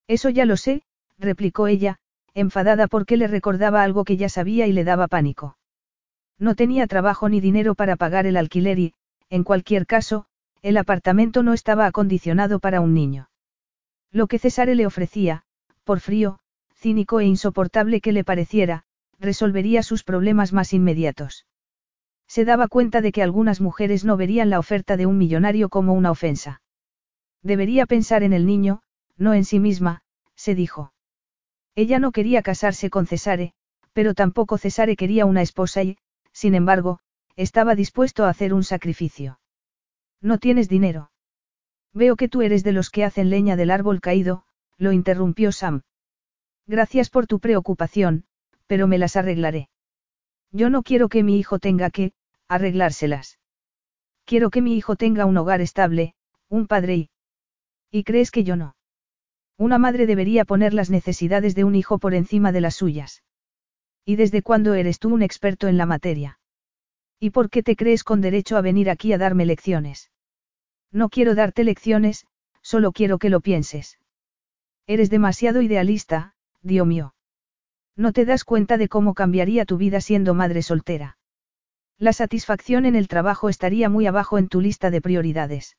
Eso 0.07 0.29
ya 0.29 0.45
lo 0.45 0.57
sé, 0.57 0.83
replicó 1.17 1.67
ella, 1.67 1.97
enfadada 2.33 2.87
porque 2.87 3.17
le 3.17 3.27
recordaba 3.27 3.83
algo 3.83 4.03
que 4.03 4.17
ya 4.17 4.29
sabía 4.29 4.67
y 4.67 4.73
le 4.73 4.83
daba 4.83 5.07
pánico. 5.07 5.57
No 6.37 6.55
tenía 6.55 6.87
trabajo 6.87 7.29
ni 7.29 7.39
dinero 7.39 7.75
para 7.75 7.95
pagar 7.95 8.25
el 8.25 8.37
alquiler 8.37 8.79
y, 8.79 8.93
en 9.29 9.43
cualquier 9.43 9.85
caso, 9.85 10.25
el 10.61 10.77
apartamento 10.77 11.43
no 11.43 11.53
estaba 11.53 11.85
acondicionado 11.85 12.59
para 12.59 12.81
un 12.81 12.93
niño. 12.93 13.30
Lo 14.11 14.27
que 14.27 14.39
Cesare 14.39 14.75
le 14.75 14.85
ofrecía, 14.85 15.43
por 15.83 15.99
frío, 15.99 16.39
cínico 16.75 17.19
e 17.19 17.25
insoportable 17.25 18.01
que 18.01 18.11
le 18.11 18.23
pareciera, 18.23 18.83
resolvería 19.19 19.83
sus 19.83 20.03
problemas 20.03 20.51
más 20.51 20.73
inmediatos. 20.73 21.45
Se 22.27 22.45
daba 22.45 22.67
cuenta 22.67 23.01
de 23.01 23.11
que 23.11 23.23
algunas 23.23 23.61
mujeres 23.61 24.03
no 24.03 24.17
verían 24.17 24.49
la 24.49 24.59
oferta 24.59 24.97
de 24.97 25.05
un 25.05 25.17
millonario 25.17 25.69
como 25.69 25.93
una 25.93 26.11
ofensa. 26.11 26.61
Debería 27.43 27.85
pensar 27.85 28.23
en 28.23 28.33
el 28.33 28.45
niño, 28.45 28.81
no 29.17 29.33
en 29.33 29.45
sí 29.45 29.59
misma, 29.59 30.01
se 30.35 30.55
dijo. 30.55 30.93
Ella 31.75 31.99
no 31.99 32.11
quería 32.11 32.41
casarse 32.41 32.89
con 32.89 33.07
Cesare, 33.07 33.53
pero 33.93 34.13
tampoco 34.13 34.57
Cesare 34.57 34.95
quería 34.95 35.25
una 35.25 35.41
esposa 35.41 35.83
y, 35.83 35.97
sin 36.31 36.55
embargo, 36.55 36.99
estaba 37.35 37.75
dispuesto 37.75 38.25
a 38.25 38.29
hacer 38.29 38.53
un 38.53 38.63
sacrificio. 38.63 39.39
No 40.21 40.37
tienes 40.37 40.67
dinero. 40.67 41.10
Veo 41.93 42.15
que 42.15 42.29
tú 42.29 42.41
eres 42.41 42.63
de 42.63 42.71
los 42.71 42.89
que 42.89 43.03
hacen 43.03 43.29
leña 43.29 43.55
del 43.55 43.71
árbol 43.71 43.99
caído, 43.99 44.43
lo 44.77 44.91
interrumpió 44.91 45.51
Sam. 45.51 45.81
Gracias 46.67 47.09
por 47.09 47.27
tu 47.27 47.39
preocupación, 47.39 48.25
pero 48.67 48.87
me 48.87 48.97
las 48.97 49.15
arreglaré. 49.15 49.69
Yo 50.51 50.69
no 50.69 50.83
quiero 50.83 51.09
que 51.09 51.23
mi 51.23 51.37
hijo 51.37 51.59
tenga 51.59 51.89
que, 51.89 52.13
arreglárselas. 52.47 53.39
Quiero 54.25 54.49
que 54.49 54.61
mi 54.61 54.75
hijo 54.75 54.95
tenga 54.95 55.25
un 55.25 55.37
hogar 55.37 55.61
estable, 55.61 56.13
un 56.49 56.67
padre 56.67 56.95
y... 56.95 57.09
¿Y 57.89 58.03
crees 58.03 58.31
que 58.31 58.43
yo 58.43 58.55
no? 58.55 58.75
Una 59.57 59.77
madre 59.77 60.05
debería 60.05 60.45
poner 60.45 60.73
las 60.73 60.89
necesidades 60.89 61.55
de 61.55 61.63
un 61.63 61.75
hijo 61.75 61.99
por 61.99 62.13
encima 62.13 62.51
de 62.51 62.61
las 62.61 62.75
suyas. 62.75 63.23
¿Y 64.05 64.15
desde 64.15 64.41
cuándo 64.41 64.73
eres 64.73 64.99
tú 64.99 65.13
un 65.13 65.21
experto 65.21 65.67
en 65.67 65.77
la 65.77 65.85
materia? 65.85 66.39
¿Y 67.19 67.29
por 67.29 67.49
qué 67.49 67.61
te 67.61 67.75
crees 67.75 68.03
con 68.03 68.21
derecho 68.21 68.57
a 68.57 68.61
venir 68.61 68.89
aquí 68.89 69.13
a 69.13 69.17
darme 69.17 69.45
lecciones? 69.45 70.10
No 70.91 71.09
quiero 71.09 71.35
darte 71.35 71.63
lecciones, 71.63 72.25
solo 72.61 72.91
quiero 72.91 73.17
que 73.17 73.29
lo 73.29 73.39
pienses. 73.39 73.97
Eres 74.87 75.09
demasiado 75.09 75.61
idealista, 75.61 76.35
Dios 76.61 76.85
mío. 76.85 77.15
No 77.95 78.13
te 78.13 78.25
das 78.25 78.43
cuenta 78.43 78.77
de 78.77 78.89
cómo 78.89 79.13
cambiaría 79.13 79.65
tu 79.65 79.77
vida 79.77 80.01
siendo 80.01 80.33
madre 80.33 80.61
soltera. 80.61 81.17
La 81.97 82.13
satisfacción 82.13 82.85
en 82.85 82.95
el 82.95 83.07
trabajo 83.07 83.47
estaría 83.47 83.89
muy 83.89 84.07
abajo 84.07 84.37
en 84.37 84.47
tu 84.47 84.59
lista 84.59 84.89
de 84.89 85.01
prioridades. 85.01 85.77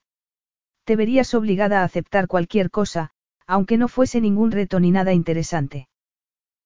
Te 0.85 0.97
verías 0.97 1.35
obligada 1.35 1.81
a 1.81 1.85
aceptar 1.85 2.29
cualquier 2.29 2.71
cosa, 2.71 3.11
aunque 3.47 3.77
no 3.77 3.89
fuese 3.89 4.21
ningún 4.21 4.51
reto 4.51 4.81
ni 4.81 4.91
nada 4.91 5.13
interesante. 5.13 5.89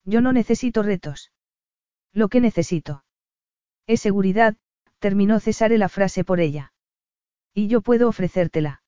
Yo 0.05 0.21
no 0.21 0.33
necesito 0.33 0.83
retos. 0.83 1.33
Lo 2.13 2.29
que 2.29 2.41
necesito. 2.41 3.05
Es 3.87 4.01
seguridad, 4.01 4.57
terminó 4.99 5.41
Cesare 5.41 5.79
la 5.79 5.89
frase 5.89 6.23
por 6.23 6.41
ella. 6.41 6.73
Y 7.59 7.69
yo 7.69 7.81
puedo 7.81 8.07
ofrecértela. 8.07 8.83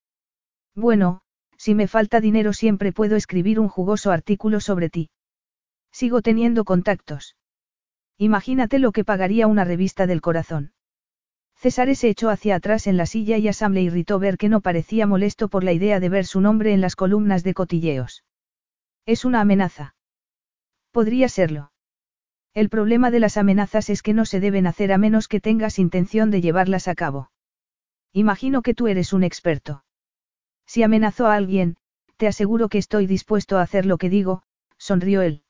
Bueno, 0.74 1.22
si 1.56 1.74
me 1.74 1.88
falta 1.88 2.20
dinero 2.20 2.52
siempre 2.52 2.92
puedo 2.92 3.16
escribir 3.16 3.58
un 3.58 3.68
jugoso 3.68 4.10
artículo 4.10 4.60
sobre 4.60 4.90
ti. 4.90 5.08
Sigo 5.90 6.20
teniendo 6.20 6.66
contactos. 6.66 7.34
Imagínate 8.18 8.78
lo 8.78 8.92
que 8.92 9.06
pagaría 9.06 9.46
una 9.46 9.64
revista 9.64 10.06
del 10.06 10.20
corazón. 10.20 10.72
César 11.56 11.96
se 11.96 12.10
echó 12.10 12.28
hacia 12.28 12.56
atrás 12.56 12.86
en 12.86 12.98
la 12.98 13.06
silla 13.06 13.38
y 13.38 13.48
a 13.48 13.54
Sam 13.54 13.72
le 13.72 13.80
irritó 13.80 14.18
ver 14.18 14.36
que 14.36 14.50
no 14.50 14.60
parecía 14.60 15.06
molesto 15.06 15.48
por 15.48 15.64
la 15.64 15.72
idea 15.72 15.98
de 15.98 16.10
ver 16.10 16.26
su 16.26 16.42
nombre 16.42 16.74
en 16.74 16.82
las 16.82 16.94
columnas 16.94 17.44
de 17.44 17.54
cotilleos. 17.54 18.22
Es 19.06 19.24
una 19.24 19.40
amenaza. 19.40 19.94
Podría 20.90 21.30
serlo. 21.30 21.72
El 22.52 22.68
problema 22.68 23.10
de 23.10 23.20
las 23.20 23.38
amenazas 23.38 23.88
es 23.88 24.02
que 24.02 24.12
no 24.12 24.26
se 24.26 24.40
deben 24.40 24.66
hacer 24.66 24.92
a 24.92 24.98
menos 24.98 25.26
que 25.26 25.40
tengas 25.40 25.78
intención 25.78 26.30
de 26.30 26.42
llevarlas 26.42 26.86
a 26.86 26.94
cabo. 26.94 27.30
Imagino 28.12 28.62
que 28.62 28.74
tú 28.74 28.88
eres 28.88 29.12
un 29.12 29.24
experto. 29.24 29.84
Si 30.66 30.82
amenazó 30.82 31.26
a 31.26 31.34
alguien, 31.34 31.76
te 32.16 32.26
aseguro 32.26 32.68
que 32.68 32.78
estoy 32.78 33.06
dispuesto 33.06 33.58
a 33.58 33.62
hacer 33.62 33.86
lo 33.86 33.96
que 33.96 34.10
digo, 34.10 34.42
sonrió 34.76 35.22
él. 35.22 35.42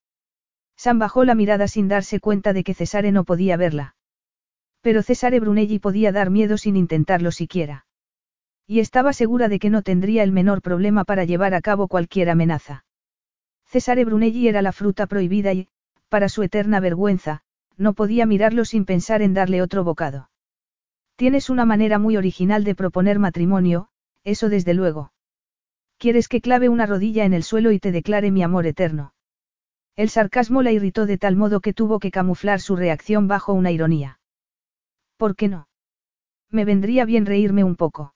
Sam 0.76 0.98
bajó 0.98 1.24
la 1.24 1.34
mirada 1.34 1.66
sin 1.66 1.88
darse 1.88 2.20
cuenta 2.20 2.52
de 2.52 2.62
que 2.62 2.74
Cesare 2.74 3.10
no 3.10 3.24
podía 3.24 3.56
verla. 3.56 3.96
Pero 4.80 5.02
Cesare 5.02 5.40
Brunelli 5.40 5.78
podía 5.78 6.12
dar 6.12 6.30
miedo 6.30 6.56
sin 6.56 6.76
intentarlo 6.76 7.32
siquiera. 7.32 7.86
Y 8.66 8.80
estaba 8.80 9.12
segura 9.12 9.48
de 9.48 9.58
que 9.58 9.70
no 9.70 9.82
tendría 9.82 10.22
el 10.22 10.30
menor 10.30 10.62
problema 10.62 11.04
para 11.04 11.24
llevar 11.24 11.54
a 11.54 11.60
cabo 11.60 11.88
cualquier 11.88 12.30
amenaza. 12.30 12.84
Cesare 13.66 14.04
Brunelli 14.04 14.46
era 14.46 14.62
la 14.62 14.72
fruta 14.72 15.06
prohibida 15.06 15.52
y, 15.52 15.68
para 16.08 16.28
su 16.28 16.42
eterna 16.42 16.80
vergüenza, 16.80 17.42
no 17.76 17.94
podía 17.94 18.26
mirarlo 18.26 18.64
sin 18.64 18.84
pensar 18.84 19.22
en 19.22 19.34
darle 19.34 19.62
otro 19.62 19.84
bocado. 19.84 20.27
Tienes 21.18 21.50
una 21.50 21.64
manera 21.64 21.98
muy 21.98 22.16
original 22.16 22.62
de 22.62 22.76
proponer 22.76 23.18
matrimonio, 23.18 23.88
eso 24.22 24.48
desde 24.48 24.72
luego. 24.72 25.12
Quieres 25.96 26.28
que 26.28 26.40
clave 26.40 26.68
una 26.68 26.86
rodilla 26.86 27.24
en 27.24 27.32
el 27.32 27.42
suelo 27.42 27.72
y 27.72 27.80
te 27.80 27.90
declare 27.90 28.30
mi 28.30 28.44
amor 28.44 28.68
eterno. 28.68 29.14
El 29.96 30.10
sarcasmo 30.10 30.62
la 30.62 30.70
irritó 30.70 31.06
de 31.06 31.18
tal 31.18 31.34
modo 31.34 31.60
que 31.60 31.72
tuvo 31.74 31.98
que 31.98 32.12
camuflar 32.12 32.60
su 32.60 32.76
reacción 32.76 33.26
bajo 33.26 33.52
una 33.52 33.72
ironía. 33.72 34.20
¿Por 35.16 35.34
qué 35.34 35.48
no? 35.48 35.66
Me 36.50 36.64
vendría 36.64 37.04
bien 37.04 37.26
reírme 37.26 37.64
un 37.64 37.74
poco. 37.74 38.14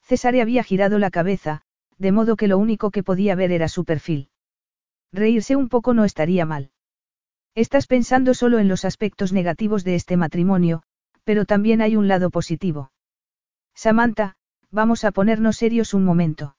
Cesare 0.00 0.40
había 0.40 0.64
girado 0.64 0.98
la 0.98 1.10
cabeza, 1.10 1.60
de 1.98 2.10
modo 2.10 2.36
que 2.36 2.48
lo 2.48 2.56
único 2.56 2.90
que 2.90 3.02
podía 3.02 3.34
ver 3.34 3.52
era 3.52 3.68
su 3.68 3.84
perfil. 3.84 4.30
Reírse 5.12 5.56
un 5.56 5.68
poco 5.68 5.92
no 5.92 6.06
estaría 6.06 6.46
mal. 6.46 6.70
Estás 7.54 7.86
pensando 7.86 8.32
solo 8.32 8.60
en 8.60 8.68
los 8.68 8.86
aspectos 8.86 9.34
negativos 9.34 9.84
de 9.84 9.96
este 9.96 10.16
matrimonio, 10.16 10.84
pero 11.24 11.44
también 11.44 11.82
hay 11.82 11.96
un 11.96 12.08
lado 12.08 12.30
positivo. 12.30 12.92
Samantha, 13.74 14.36
vamos 14.70 15.04
a 15.04 15.10
ponernos 15.10 15.56
serios 15.56 15.94
un 15.94 16.04
momento. 16.04 16.56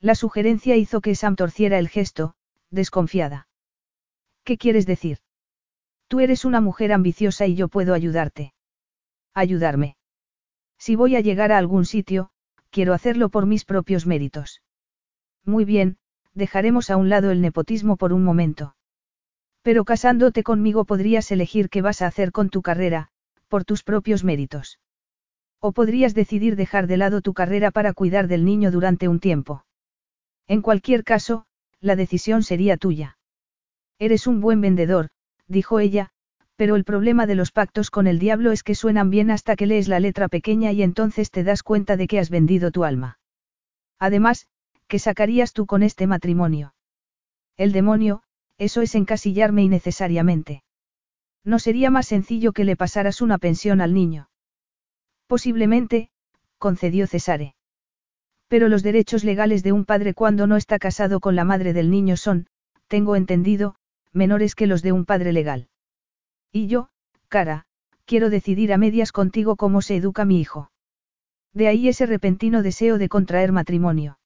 La 0.00 0.14
sugerencia 0.14 0.76
hizo 0.76 1.00
que 1.00 1.14
Sam 1.14 1.36
torciera 1.36 1.78
el 1.78 1.88
gesto, 1.88 2.34
desconfiada. 2.70 3.48
¿Qué 4.44 4.58
quieres 4.58 4.86
decir? 4.86 5.18
Tú 6.08 6.20
eres 6.20 6.44
una 6.44 6.60
mujer 6.60 6.92
ambiciosa 6.92 7.46
y 7.46 7.54
yo 7.54 7.68
puedo 7.68 7.94
ayudarte. 7.94 8.52
Ayudarme. 9.34 9.96
Si 10.78 10.94
voy 10.94 11.16
a 11.16 11.20
llegar 11.20 11.52
a 11.52 11.58
algún 11.58 11.84
sitio, 11.84 12.30
quiero 12.70 12.92
hacerlo 12.92 13.28
por 13.28 13.46
mis 13.46 13.64
propios 13.64 14.06
méritos. 14.06 14.62
Muy 15.44 15.64
bien, 15.64 15.96
dejaremos 16.34 16.90
a 16.90 16.96
un 16.96 17.08
lado 17.08 17.30
el 17.30 17.40
nepotismo 17.40 17.96
por 17.96 18.12
un 18.12 18.22
momento. 18.22 18.76
Pero 19.62 19.84
casándote 19.84 20.42
conmigo 20.42 20.84
podrías 20.84 21.30
elegir 21.32 21.70
qué 21.70 21.82
vas 21.82 22.02
a 22.02 22.06
hacer 22.06 22.30
con 22.30 22.50
tu 22.50 22.62
carrera, 22.62 23.10
por 23.48 23.64
tus 23.64 23.82
propios 23.82 24.24
méritos. 24.24 24.78
O 25.60 25.72
podrías 25.72 26.14
decidir 26.14 26.56
dejar 26.56 26.86
de 26.86 26.96
lado 26.96 27.20
tu 27.20 27.32
carrera 27.34 27.70
para 27.70 27.92
cuidar 27.92 28.28
del 28.28 28.44
niño 28.44 28.70
durante 28.70 29.08
un 29.08 29.20
tiempo. 29.20 29.64
En 30.46 30.62
cualquier 30.62 31.04
caso, 31.04 31.46
la 31.80 31.96
decisión 31.96 32.42
sería 32.42 32.76
tuya. 32.76 33.18
Eres 33.98 34.26
un 34.26 34.40
buen 34.40 34.60
vendedor, 34.60 35.08
dijo 35.46 35.80
ella, 35.80 36.10
pero 36.56 36.76
el 36.76 36.84
problema 36.84 37.26
de 37.26 37.34
los 37.34 37.52
pactos 37.52 37.90
con 37.90 38.06
el 38.06 38.18
diablo 38.18 38.52
es 38.52 38.62
que 38.62 38.74
suenan 38.74 39.10
bien 39.10 39.30
hasta 39.30 39.56
que 39.56 39.66
lees 39.66 39.88
la 39.88 40.00
letra 40.00 40.28
pequeña 40.28 40.72
y 40.72 40.82
entonces 40.82 41.30
te 41.30 41.44
das 41.44 41.62
cuenta 41.62 41.96
de 41.96 42.06
que 42.06 42.18
has 42.18 42.30
vendido 42.30 42.70
tu 42.70 42.84
alma. 42.84 43.18
Además, 43.98 44.46
¿qué 44.88 44.98
sacarías 44.98 45.52
tú 45.52 45.66
con 45.66 45.82
este 45.82 46.06
matrimonio? 46.06 46.74
El 47.56 47.72
demonio, 47.72 48.22
eso 48.58 48.82
es 48.82 48.94
encasillarme 48.94 49.62
innecesariamente. 49.62 50.62
¿No 51.46 51.60
sería 51.60 51.90
más 51.92 52.08
sencillo 52.08 52.52
que 52.52 52.64
le 52.64 52.74
pasaras 52.74 53.22
una 53.22 53.38
pensión 53.38 53.80
al 53.80 53.94
niño? 53.94 54.28
Posiblemente, 55.28 56.10
concedió 56.58 57.06
Cesare. 57.06 57.54
Pero 58.48 58.68
los 58.68 58.82
derechos 58.82 59.22
legales 59.22 59.62
de 59.62 59.70
un 59.70 59.84
padre 59.84 60.12
cuando 60.12 60.48
no 60.48 60.56
está 60.56 60.80
casado 60.80 61.20
con 61.20 61.36
la 61.36 61.44
madre 61.44 61.72
del 61.72 61.88
niño 61.88 62.16
son, 62.16 62.48
tengo 62.88 63.14
entendido, 63.14 63.76
menores 64.12 64.56
que 64.56 64.66
los 64.66 64.82
de 64.82 64.90
un 64.90 65.04
padre 65.04 65.32
legal. 65.32 65.68
Y 66.50 66.66
yo, 66.66 66.88
cara, 67.28 67.66
quiero 68.06 68.28
decidir 68.28 68.72
a 68.72 68.76
medias 68.76 69.12
contigo 69.12 69.54
cómo 69.54 69.82
se 69.82 69.94
educa 69.94 70.24
mi 70.24 70.40
hijo. 70.40 70.72
De 71.52 71.68
ahí 71.68 71.88
ese 71.88 72.06
repentino 72.06 72.64
deseo 72.64 72.98
de 72.98 73.08
contraer 73.08 73.52
matrimonio. 73.52 74.18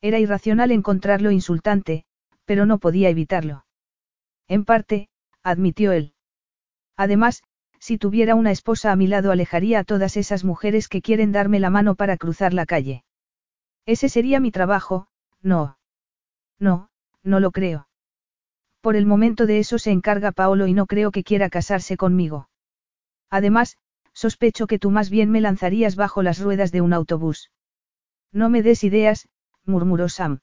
Era 0.00 0.20
irracional 0.20 0.70
encontrarlo 0.70 1.32
insultante, 1.32 2.04
pero 2.44 2.66
no 2.66 2.78
podía 2.78 3.08
evitarlo. 3.08 3.66
En 4.46 4.64
parte, 4.64 5.08
admitió 5.42 5.90
él. 5.90 6.12
Además, 6.96 7.42
si 7.78 7.98
tuviera 7.98 8.34
una 8.34 8.50
esposa 8.50 8.90
a 8.90 8.96
mi 8.96 9.06
lado 9.06 9.30
alejaría 9.30 9.80
a 9.80 9.84
todas 9.84 10.16
esas 10.16 10.44
mujeres 10.44 10.88
que 10.88 11.02
quieren 11.02 11.32
darme 11.32 11.60
la 11.60 11.70
mano 11.70 11.94
para 11.94 12.16
cruzar 12.16 12.54
la 12.54 12.66
calle. 12.66 13.04
Ese 13.84 14.08
sería 14.08 14.40
mi 14.40 14.50
trabajo, 14.50 15.08
no. 15.42 15.78
No, 16.58 16.88
no 17.22 17.40
lo 17.40 17.50
creo. 17.50 17.88
Por 18.80 18.96
el 18.96 19.06
momento 19.06 19.46
de 19.46 19.58
eso 19.58 19.78
se 19.78 19.90
encarga 19.90 20.32
Paolo 20.32 20.66
y 20.66 20.72
no 20.72 20.86
creo 20.86 21.10
que 21.10 21.24
quiera 21.24 21.50
casarse 21.50 21.96
conmigo. 21.96 22.48
Además, 23.30 23.76
sospecho 24.12 24.66
que 24.66 24.78
tú 24.78 24.90
más 24.90 25.10
bien 25.10 25.30
me 25.30 25.40
lanzarías 25.40 25.96
bajo 25.96 26.22
las 26.22 26.40
ruedas 26.40 26.72
de 26.72 26.80
un 26.80 26.92
autobús. 26.92 27.50
No 28.32 28.48
me 28.48 28.62
des 28.62 28.84
ideas, 28.84 29.28
murmuró 29.64 30.08
Sam. 30.08 30.40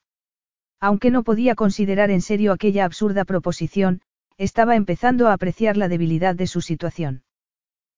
Aunque 0.80 1.10
no 1.10 1.24
podía 1.24 1.56
considerar 1.56 2.12
en 2.12 2.22
serio 2.22 2.52
aquella 2.52 2.86
absurda 2.86 3.26
proposición, 3.26 4.02
estaba 4.38 4.76
empezando 4.76 5.28
a 5.28 5.34
apreciar 5.34 5.78
la 5.78 5.88
debilidad 5.88 6.36
de 6.36 6.48
su 6.48 6.62
situación. 6.62 7.24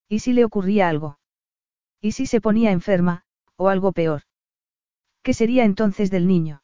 ¿Y 0.07 0.19
si 0.19 0.33
le 0.33 0.45
ocurría 0.45 0.89
algo? 0.89 1.19
¿Y 2.01 2.11
si 2.11 2.25
se 2.25 2.41
ponía 2.41 2.71
enferma, 2.71 3.23
o 3.55 3.69
algo 3.69 3.91
peor? 3.91 4.23
¿Qué 5.23 5.33
sería 5.33 5.63
entonces 5.63 6.11
del 6.11 6.27
niño? 6.27 6.61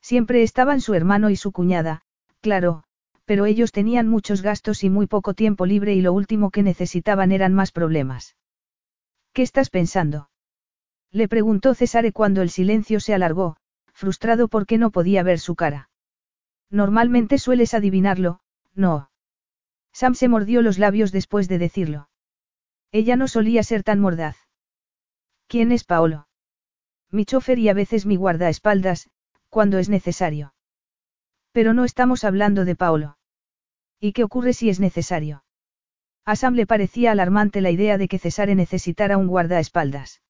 Siempre 0.00 0.42
estaban 0.42 0.80
su 0.80 0.94
hermano 0.94 1.30
y 1.30 1.36
su 1.36 1.52
cuñada, 1.52 2.02
claro, 2.40 2.84
pero 3.24 3.46
ellos 3.46 3.72
tenían 3.72 4.08
muchos 4.08 4.42
gastos 4.42 4.84
y 4.84 4.90
muy 4.90 5.06
poco 5.06 5.34
tiempo 5.34 5.66
libre 5.66 5.94
y 5.94 6.02
lo 6.02 6.12
último 6.12 6.50
que 6.50 6.62
necesitaban 6.62 7.32
eran 7.32 7.54
más 7.54 7.72
problemas. 7.72 8.36
¿Qué 9.32 9.42
estás 9.42 9.70
pensando? 9.70 10.28
Le 11.10 11.28
preguntó 11.28 11.74
Cesare 11.74 12.12
cuando 12.12 12.42
el 12.42 12.50
silencio 12.50 13.00
se 13.00 13.14
alargó, 13.14 13.56
frustrado 13.92 14.48
porque 14.48 14.78
no 14.78 14.90
podía 14.90 15.22
ver 15.22 15.38
su 15.38 15.54
cara. 15.54 15.88
Normalmente 16.70 17.38
sueles 17.38 17.74
adivinarlo, 17.74 18.40
no. 18.74 19.10
Sam 19.92 20.14
se 20.14 20.28
mordió 20.28 20.62
los 20.62 20.78
labios 20.78 21.12
después 21.12 21.48
de 21.48 21.58
decirlo. 21.58 22.08
Ella 22.90 23.16
no 23.16 23.28
solía 23.28 23.62
ser 23.62 23.82
tan 23.82 24.00
mordaz. 24.00 24.36
¿Quién 25.46 25.72
es 25.72 25.84
Paolo? 25.84 26.28
Mi 27.10 27.24
chofer 27.24 27.58
y 27.58 27.68
a 27.68 27.74
veces 27.74 28.06
mi 28.06 28.16
guardaespaldas, 28.16 29.10
cuando 29.50 29.78
es 29.78 29.88
necesario. 29.88 30.54
Pero 31.52 31.74
no 31.74 31.84
estamos 31.84 32.24
hablando 32.24 32.64
de 32.64 32.74
Paolo. 32.74 33.18
¿Y 34.00 34.12
qué 34.12 34.24
ocurre 34.24 34.54
si 34.54 34.70
es 34.70 34.80
necesario? 34.80 35.44
A 36.24 36.36
Sam 36.36 36.54
le 36.54 36.66
parecía 36.66 37.12
alarmante 37.12 37.60
la 37.60 37.70
idea 37.70 37.98
de 37.98 38.08
que 38.08 38.18
Cesare 38.18 38.54
necesitara 38.54 39.18
un 39.18 39.26
guardaespaldas. 39.26 40.22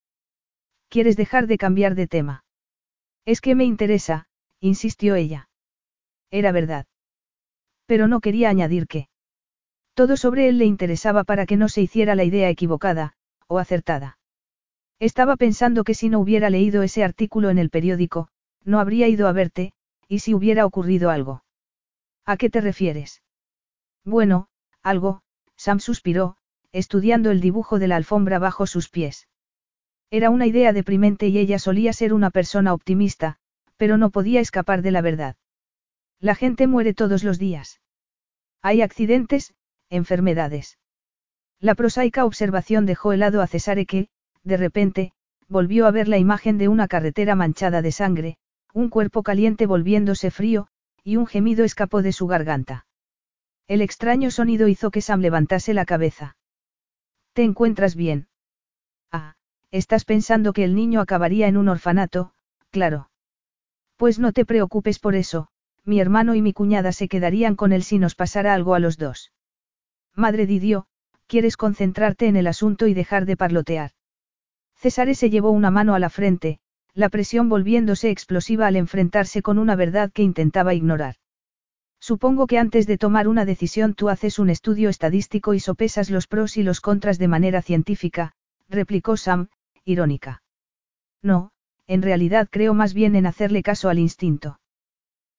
¿Quieres 0.88 1.16
dejar 1.16 1.46
de 1.46 1.58
cambiar 1.58 1.94
de 1.94 2.08
tema? 2.08 2.44
Es 3.24 3.40
que 3.40 3.54
me 3.54 3.64
interesa, 3.64 4.26
insistió 4.60 5.14
ella. 5.14 5.48
Era 6.30 6.50
verdad. 6.50 6.86
Pero 7.86 8.08
no 8.08 8.20
quería 8.20 8.48
añadir 8.48 8.86
que. 8.86 9.08
Todo 9.94 10.16
sobre 10.16 10.48
él 10.48 10.58
le 10.58 10.64
interesaba 10.64 11.24
para 11.24 11.46
que 11.46 11.56
no 11.56 11.68
se 11.68 11.82
hiciera 11.82 12.14
la 12.14 12.24
idea 12.24 12.48
equivocada, 12.48 13.14
o 13.46 13.58
acertada. 13.58 14.18
Estaba 14.98 15.36
pensando 15.36 15.84
que 15.84 15.94
si 15.94 16.08
no 16.08 16.20
hubiera 16.20 16.48
leído 16.48 16.82
ese 16.82 17.04
artículo 17.04 17.50
en 17.50 17.58
el 17.58 17.70
periódico, 17.70 18.28
no 18.64 18.78
habría 18.78 19.08
ido 19.08 19.28
a 19.28 19.32
verte, 19.32 19.72
y 20.08 20.20
si 20.20 20.34
hubiera 20.34 20.64
ocurrido 20.64 21.10
algo. 21.10 21.42
¿A 22.24 22.36
qué 22.36 22.50
te 22.50 22.60
refieres? 22.60 23.22
Bueno, 24.04 24.48
algo, 24.82 25.22
Sam 25.56 25.80
suspiró, 25.80 26.36
estudiando 26.72 27.30
el 27.30 27.40
dibujo 27.40 27.78
de 27.78 27.88
la 27.88 27.96
alfombra 27.96 28.38
bajo 28.38 28.66
sus 28.66 28.88
pies. 28.88 29.28
Era 30.10 30.30
una 30.30 30.46
idea 30.46 30.72
deprimente 30.72 31.28
y 31.28 31.38
ella 31.38 31.58
solía 31.58 31.92
ser 31.92 32.12
una 32.14 32.30
persona 32.30 32.72
optimista, 32.72 33.38
pero 33.76 33.96
no 33.96 34.10
podía 34.10 34.40
escapar 34.40 34.82
de 34.82 34.90
la 34.90 35.00
verdad. 35.00 35.36
La 36.22 36.36
gente 36.36 36.68
muere 36.68 36.94
todos 36.94 37.24
los 37.24 37.40
días. 37.40 37.80
Hay 38.62 38.80
accidentes, 38.80 39.54
enfermedades. 39.90 40.78
La 41.58 41.74
prosaica 41.74 42.24
observación 42.24 42.86
dejó 42.86 43.12
helado 43.12 43.42
a 43.42 43.48
Cesare 43.48 43.86
que, 43.86 44.08
de 44.44 44.56
repente, 44.56 45.12
volvió 45.48 45.84
a 45.84 45.90
ver 45.90 46.06
la 46.06 46.18
imagen 46.18 46.58
de 46.58 46.68
una 46.68 46.86
carretera 46.86 47.34
manchada 47.34 47.82
de 47.82 47.90
sangre, 47.90 48.36
un 48.72 48.88
cuerpo 48.88 49.24
caliente 49.24 49.66
volviéndose 49.66 50.30
frío, 50.30 50.68
y 51.02 51.16
un 51.16 51.26
gemido 51.26 51.64
escapó 51.64 52.02
de 52.02 52.12
su 52.12 52.28
garganta. 52.28 52.86
El 53.66 53.82
extraño 53.82 54.30
sonido 54.30 54.68
hizo 54.68 54.92
que 54.92 55.00
Sam 55.00 55.22
levantase 55.22 55.74
la 55.74 55.84
cabeza. 55.84 56.36
¿Te 57.32 57.42
encuentras 57.42 57.96
bien? 57.96 58.28
Ah, 59.10 59.34
estás 59.72 60.04
pensando 60.04 60.52
que 60.52 60.62
el 60.62 60.76
niño 60.76 61.00
acabaría 61.00 61.48
en 61.48 61.56
un 61.56 61.68
orfanato, 61.68 62.32
claro. 62.70 63.10
Pues 63.96 64.20
no 64.20 64.32
te 64.32 64.44
preocupes 64.44 65.00
por 65.00 65.16
eso, 65.16 65.48
mi 65.84 66.00
hermano 66.00 66.34
y 66.34 66.42
mi 66.42 66.52
cuñada 66.52 66.92
se 66.92 67.08
quedarían 67.08 67.56
con 67.56 67.72
él 67.72 67.82
si 67.82 67.98
nos 67.98 68.14
pasara 68.14 68.54
algo 68.54 68.74
a 68.74 68.78
los 68.78 68.98
dos. 68.98 69.32
Madre 70.14 70.46
Didio, 70.46 70.86
¿quieres 71.26 71.56
concentrarte 71.56 72.26
en 72.26 72.36
el 72.36 72.46
asunto 72.46 72.86
y 72.86 72.94
dejar 72.94 73.26
de 73.26 73.36
parlotear? 73.36 73.92
César 74.76 75.14
se 75.14 75.30
llevó 75.30 75.50
una 75.50 75.70
mano 75.70 75.94
a 75.94 75.98
la 75.98 76.10
frente, 76.10 76.58
la 76.94 77.08
presión 77.08 77.48
volviéndose 77.48 78.10
explosiva 78.10 78.66
al 78.66 78.76
enfrentarse 78.76 79.42
con 79.42 79.58
una 79.58 79.76
verdad 79.76 80.10
que 80.12 80.22
intentaba 80.22 80.74
ignorar. 80.74 81.16
Supongo 82.00 82.46
que 82.46 82.58
antes 82.58 82.86
de 82.86 82.98
tomar 82.98 83.28
una 83.28 83.44
decisión 83.44 83.94
tú 83.94 84.08
haces 84.08 84.38
un 84.38 84.50
estudio 84.50 84.88
estadístico 84.88 85.54
y 85.54 85.60
sopesas 85.60 86.10
los 86.10 86.26
pros 86.26 86.56
y 86.56 86.64
los 86.64 86.80
contras 86.80 87.18
de 87.18 87.28
manera 87.28 87.62
científica, 87.62 88.32
replicó 88.68 89.16
Sam, 89.16 89.48
irónica. 89.84 90.42
No, 91.22 91.52
en 91.86 92.02
realidad 92.02 92.48
creo 92.50 92.74
más 92.74 92.92
bien 92.92 93.14
en 93.14 93.26
hacerle 93.26 93.62
caso 93.62 93.88
al 93.88 93.98
instinto. 93.98 94.58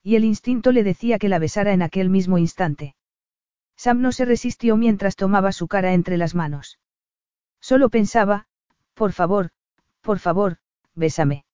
Y 0.03 0.17
el 0.17 0.25
instinto 0.25 0.71
le 0.73 0.83
decía 0.83 1.17
que 1.17 1.29
la 1.29 1.39
besara 1.39 1.73
en 1.73 1.81
aquel 1.81 2.09
mismo 2.09 2.37
instante. 2.37 2.95
Sam 3.77 4.01
no 4.01 4.11
se 4.11 4.25
resistió 4.25 4.75
mientras 4.77 5.15
tomaba 5.15 5.51
su 5.53 5.67
cara 5.67 5.93
entre 5.93 6.17
las 6.17 6.35
manos. 6.35 6.77
Solo 7.61 7.89
pensaba, 7.89 8.47
por 8.93 9.13
favor, 9.13 9.51
por 10.01 10.19
favor, 10.19 10.57
bésame. 10.93 11.45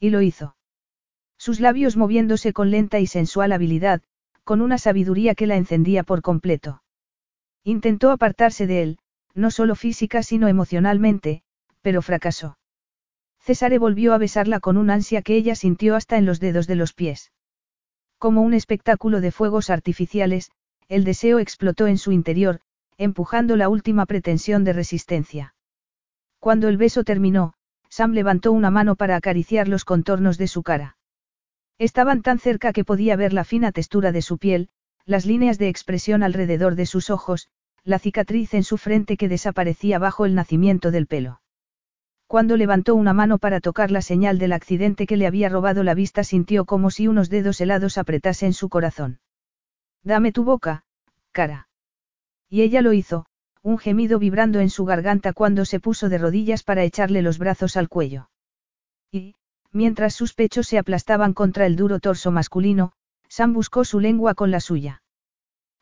Y 0.00 0.10
lo 0.10 0.22
hizo. 0.22 0.56
Sus 1.36 1.60
labios 1.60 1.96
moviéndose 1.96 2.54
con 2.54 2.70
lenta 2.70 2.98
y 2.98 3.06
sensual 3.06 3.52
habilidad, 3.52 4.02
con 4.42 4.62
una 4.62 4.78
sabiduría 4.78 5.34
que 5.34 5.46
la 5.46 5.56
encendía 5.56 6.02
por 6.02 6.22
completo. 6.22 6.82
Intentó 7.62 8.10
apartarse 8.10 8.66
de 8.66 8.82
él, 8.82 8.98
no 9.34 9.50
solo 9.50 9.74
física 9.74 10.22
sino 10.22 10.48
emocionalmente, 10.48 11.42
pero 11.82 12.00
fracasó. 12.00 12.58
Césare 13.40 13.78
volvió 13.78 14.14
a 14.14 14.18
besarla 14.18 14.60
con 14.60 14.76
un 14.76 14.88
ansia 14.88 15.20
que 15.20 15.36
ella 15.36 15.54
sintió 15.54 15.94
hasta 15.94 16.16
en 16.16 16.24
los 16.24 16.40
dedos 16.40 16.66
de 16.66 16.76
los 16.76 16.94
pies. 16.94 17.32
Como 18.18 18.42
un 18.42 18.54
espectáculo 18.54 19.20
de 19.20 19.30
fuegos 19.30 19.70
artificiales, 19.70 20.50
el 20.88 21.04
deseo 21.04 21.38
explotó 21.38 21.86
en 21.86 21.98
su 21.98 22.12
interior, 22.12 22.60
empujando 22.96 23.56
la 23.56 23.68
última 23.68 24.06
pretensión 24.06 24.64
de 24.64 24.72
resistencia. 24.72 25.54
Cuando 26.38 26.68
el 26.68 26.76
beso 26.76 27.04
terminó, 27.04 27.54
Sam 27.88 28.12
levantó 28.12 28.52
una 28.52 28.70
mano 28.70 28.96
para 28.96 29.16
acariciar 29.16 29.68
los 29.68 29.84
contornos 29.84 30.38
de 30.38 30.48
su 30.48 30.62
cara. 30.62 30.96
Estaban 31.78 32.22
tan 32.22 32.38
cerca 32.38 32.72
que 32.72 32.84
podía 32.84 33.16
ver 33.16 33.32
la 33.32 33.44
fina 33.44 33.70
textura 33.72 34.12
de 34.12 34.22
su 34.22 34.38
piel, 34.38 34.70
las 35.04 35.26
líneas 35.26 35.58
de 35.58 35.68
expresión 35.68 36.22
alrededor 36.22 36.74
de 36.74 36.86
sus 36.86 37.10
ojos, 37.10 37.48
la 37.84 37.98
cicatriz 37.98 38.54
en 38.54 38.64
su 38.64 38.78
frente 38.78 39.16
que 39.16 39.28
desaparecía 39.28 39.98
bajo 39.98 40.24
el 40.24 40.34
nacimiento 40.34 40.90
del 40.90 41.06
pelo. 41.06 41.40
Cuando 42.26 42.56
levantó 42.56 42.94
una 42.94 43.12
mano 43.12 43.38
para 43.38 43.60
tocar 43.60 43.90
la 43.90 44.02
señal 44.02 44.38
del 44.38 44.52
accidente 44.52 45.06
que 45.06 45.16
le 45.16 45.26
había 45.26 45.48
robado 45.48 45.82
la 45.84 45.94
vista 45.94 46.24
sintió 46.24 46.64
como 46.64 46.90
si 46.90 47.08
unos 47.08 47.30
dedos 47.30 47.60
helados 47.60 47.98
apretasen 47.98 48.52
su 48.52 48.68
corazón. 48.68 49.20
Dame 50.02 50.32
tu 50.32 50.44
boca, 50.44 50.84
cara. 51.32 51.68
Y 52.48 52.62
ella 52.62 52.82
lo 52.82 52.92
hizo, 52.92 53.26
un 53.62 53.78
gemido 53.78 54.18
vibrando 54.18 54.60
en 54.60 54.70
su 54.70 54.84
garganta 54.84 55.32
cuando 55.32 55.64
se 55.64 55.80
puso 55.80 56.08
de 56.08 56.18
rodillas 56.18 56.62
para 56.62 56.84
echarle 56.84 57.22
los 57.22 57.38
brazos 57.38 57.76
al 57.76 57.88
cuello. 57.88 58.28
Y, 59.10 59.34
Mientras 59.76 60.14
sus 60.14 60.32
pechos 60.32 60.68
se 60.68 60.78
aplastaban 60.78 61.34
contra 61.34 61.66
el 61.66 61.76
duro 61.76 62.00
torso 62.00 62.30
masculino, 62.30 62.92
Sam 63.28 63.52
buscó 63.52 63.84
su 63.84 64.00
lengua 64.00 64.34
con 64.34 64.50
la 64.50 64.60
suya. 64.60 65.02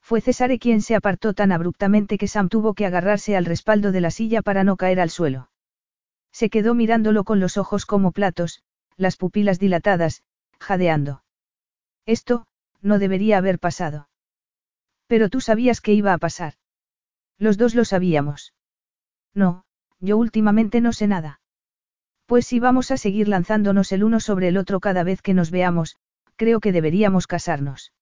Fue 0.01 0.21
Cesare 0.21 0.59
quien 0.59 0.83
se 0.83 0.97
apartó 0.97 1.33
tan 1.33 1.53
abruptamente 1.53 2.19
que 2.19 2.27
Sam 2.27 2.49
tuvo 2.49 2.75
que 2.75 2.87
agarrarse 2.87 3.37
al 3.37 3.45
respaldo 3.45 3.93
de 3.93 4.01
la 4.01 4.11
silla 4.11 4.43
para 4.43 4.65
no 4.65 4.77
caer 4.77 4.99
al 4.99 5.11
suelo. 5.11 5.49
Se 6.35 6.51
quedó 6.51 6.75
mirándolo 6.75 7.23
con 7.23 7.39
los 7.39 7.57
ojos 7.57 7.87
como 7.87 8.11
platos, 8.11 8.61
las 8.97 9.17
pupilas 9.17 9.61
dilatadas, 9.61 10.25
jadeando. 10.59 11.23
Esto, 12.07 12.47
no 12.83 12.99
debería 12.99 13.39
haber 13.39 13.61
pasado. 13.61 14.09
Pero 15.07 15.29
tú 15.29 15.41
sabías 15.41 15.81
que 15.81 15.93
iba 15.93 16.13
a 16.13 16.19
pasar. 16.19 16.55
Los 17.39 17.57
dos 17.57 17.77
lo 17.77 17.85
sabíamos. 17.85 18.53
No, 19.33 19.65
yo 20.01 20.19
últimamente 20.19 20.81
no 20.81 20.93
sé 20.93 21.07
nada. 21.07 21.41
Pues 22.27 22.47
si 22.47 22.59
vamos 22.59 22.91
a 22.91 22.97
seguir 22.97 23.29
lanzándonos 23.29 23.93
el 23.93 24.03
uno 24.03 24.19
sobre 24.19 24.49
el 24.49 24.57
otro 24.57 24.81
cada 24.81 25.05
vez 25.05 25.23
que 25.23 25.35
nos 25.35 25.53
veamos, 25.53 25.99
creo 26.35 26.59
que 26.59 26.73
deberíamos 26.73 27.29
casarnos. 27.29 27.93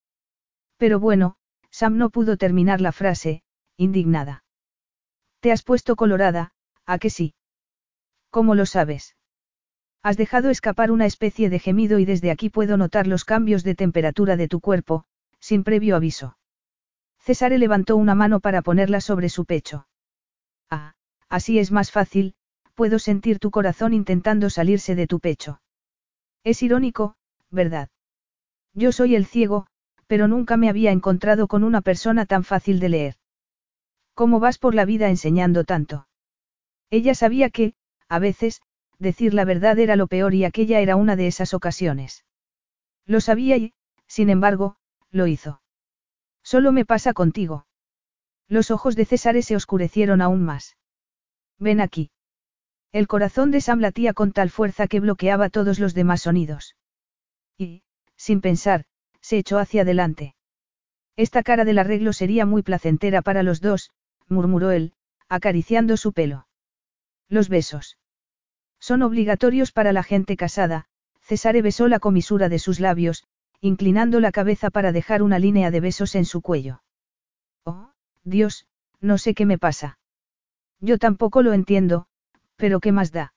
Pero 0.79 0.99
bueno, 1.01 1.37
Sam 1.71 1.99
no 1.99 2.09
pudo 2.09 2.39
terminar 2.39 2.81
la 2.81 2.93
frase, 2.93 3.43
indignada. 3.77 4.43
Te 5.41 5.53
has 5.53 5.63
puesto 5.63 5.97
colorada, 5.97 6.53
¿a 6.87 6.99
que 6.99 7.11
sí? 7.11 7.35
¿Cómo 8.33 8.55
lo 8.55 8.65
sabes? 8.65 9.15
Has 10.03 10.17
dejado 10.17 10.49
escapar 10.49 10.91
una 10.91 11.05
especie 11.05 11.51
de 11.51 11.59
gemido 11.59 11.99
y 11.99 12.07
desde 12.07 12.31
aquí 12.31 12.49
puedo 12.49 12.79
notar 12.79 13.07
los 13.07 13.27
cambios 13.27 13.63
de 13.63 13.75
temperatura 13.75 14.39
de 14.39 14.49
tu 14.49 14.59
cuerpo, 14.61 15.05
sin 15.39 15.65
previo 15.65 15.97
aviso. 15.97 16.39
Cesare 17.21 17.59
levantó 17.59 17.95
una 17.95 18.15
mano 18.15 18.41
para 18.41 18.63
ponerla 18.63 19.03
sobre 19.03 19.29
su 19.29 19.45
pecho. 19.45 19.87
Ah, 20.71 20.95
así 21.29 21.59
es 21.59 21.73
más 21.73 21.93
fácil, 21.93 22.35
puedo 22.75 22.99
sentir 22.99 23.39
tu 23.39 23.51
corazón 23.51 23.93
intentando 23.93 24.49
salirse 24.49 24.95
de 24.95 25.07
tu 25.07 25.21
pecho. 25.21 25.61
Es 26.43 26.63
irónico, 26.63 27.17
¿verdad? 27.51 27.91
Yo 28.73 28.93
soy 28.93 29.15
el 29.15 29.27
ciego, 29.27 29.67
pero 30.07 30.27
nunca 30.27 30.57
me 30.57 30.71
había 30.71 30.91
encontrado 30.91 31.49
con 31.49 31.65
una 31.65 31.83
persona 31.83 32.25
tan 32.25 32.45
fácil 32.45 32.81
de 32.81 32.89
leer. 32.89 33.15
¿Cómo 34.15 34.41
vas 34.41 34.57
por 34.57 34.75
la 34.75 34.87
vida 34.87 35.11
enseñando 35.11 35.65
tanto? 35.65 36.09
Ella 36.89 37.15
sabía 37.15 37.51
que, 37.51 37.75
a 38.13 38.19
veces, 38.19 38.61
decir 38.99 39.33
la 39.33 39.47
verdad 39.47 39.79
era 39.79 39.97
lo 39.97 40.07
peor 40.07 40.35
y 40.35 40.45
aquella 40.45 40.81
era 40.81 40.97
una 40.97 41.17
de 41.17 41.27
esas 41.29 41.55
ocasiones. 41.55 42.27
Lo 43.07 43.23
sabía 43.23 43.57
y, 43.57 43.73
sin 44.07 44.29
embargo, 44.29 44.77
lo 45.11 45.27
hizo. 45.27 45.63
Solo 46.43 46.73
me 46.73 46.85
pasa 46.85 47.15
contigo. 47.15 47.67
Los 48.49 48.71
ojos 48.71 48.97
de 48.97 49.07
César 49.07 49.43
se 49.43 49.57
oscurecieron 49.57 50.21
aún 50.21 50.45
más. 50.45 50.77
Ven 51.59 51.81
aquí. 51.81 52.11
El 52.93 53.07
corazón 53.09 53.51
de 53.51 53.63
Sam 53.63 53.81
latía 53.81 54.13
con 54.13 54.33
tal 54.33 54.51
fuerza 54.51 54.89
que 54.89 55.01
bloqueaba 55.01 55.49
todos 55.49 55.79
los 55.79 55.95
demás 55.95 56.21
sonidos. 56.21 56.77
Y, 57.57 57.83
sin 58.17 58.43
pensar, 58.43 58.85
se 59.23 59.39
echó 59.39 59.59
hacia 59.59 59.83
adelante. 59.83 60.35
Esta 61.17 61.43
cara 61.43 61.65
del 61.65 61.79
arreglo 61.79 62.13
sería 62.13 62.45
muy 62.45 62.63
placentera 62.63 63.23
para 63.23 63.43
los 63.43 63.63
dos, 63.63 63.91
murmuró 64.29 64.71
él, 64.71 64.93
acariciando 65.31 65.97
su 65.97 66.13
pelo. 66.13 66.47
Los 67.31 67.49
besos. 67.49 67.97
Son 68.83 69.03
obligatorios 69.03 69.71
para 69.71 69.93
la 69.93 70.03
gente 70.03 70.37
casada, 70.37 70.87
Cesare 71.21 71.63
besó 71.63 71.87
la 71.87 72.01
comisura 72.01 72.49
de 72.49 72.59
sus 72.59 72.81
labios, 72.81 73.23
inclinando 73.61 74.19
la 74.19 74.33
cabeza 74.33 74.71
para 74.71 74.91
dejar 74.91 75.23
una 75.23 75.39
línea 75.39 75.71
de 75.71 75.79
besos 75.79 76.17
en 76.17 76.25
su 76.25 76.41
cuello. 76.41 76.83
Oh, 77.65 77.91
Dios, 78.25 78.67
no 79.01 79.19
sé 79.19 79.35
qué 79.35 79.47
me 79.47 79.57
pasa. 79.57 80.01
Yo 80.81 80.99
tampoco 80.99 81.45
lo 81.45 81.53
entiendo, 81.53 82.07
pero 82.57 82.81
¿qué 82.81 82.91
más 82.91 83.13
da? 83.13 83.35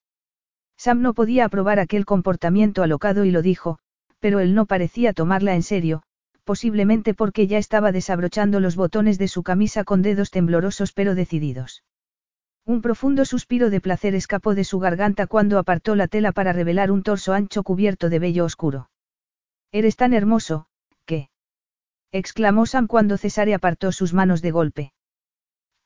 Sam 0.78 1.04
no 1.04 1.14
podía 1.14 1.46
aprobar 1.46 1.80
aquel 1.80 2.06
comportamiento 2.06 2.82
alocado 2.82 3.24
y 3.24 3.30
lo 3.30 3.44
dijo, 3.44 3.78
pero 4.18 4.40
él 4.40 4.56
no 4.56 4.66
parecía 4.66 5.14
tomarla 5.14 5.54
en 5.54 5.62
serio, 5.62 6.02
posiblemente 6.44 7.14
porque 7.14 7.46
ya 7.46 7.60
estaba 7.60 7.92
desabrochando 7.92 8.60
los 8.60 8.76
botones 8.76 9.20
de 9.20 9.28
su 9.28 9.44
camisa 9.44 9.84
con 9.84 10.02
dedos 10.02 10.32
temblorosos 10.32 10.92
pero 10.92 11.14
decididos. 11.14 11.84
Un 12.68 12.82
profundo 12.82 13.26
suspiro 13.26 13.70
de 13.70 13.80
placer 13.80 14.16
escapó 14.16 14.56
de 14.56 14.64
su 14.64 14.80
garganta 14.80 15.28
cuando 15.28 15.60
apartó 15.60 15.96
la 15.96 16.08
tela 16.08 16.32
para 16.32 16.52
revelar 16.52 16.92
un 16.92 17.04
torso 17.04 17.34
ancho 17.34 17.62
cubierto 17.62 18.10
de 18.10 18.18
vello 18.18 18.44
oscuro. 18.44 18.90
Eres 19.72 19.96
tan 19.96 20.14
hermoso, 20.14 20.66
¿qué? 21.06 21.30
exclamó 22.12 22.66
Sam 22.66 22.88
cuando 22.88 23.18
Cesare 23.18 23.54
apartó 23.54 23.92
sus 23.92 24.14
manos 24.14 24.42
de 24.42 24.52
golpe. 24.52 24.94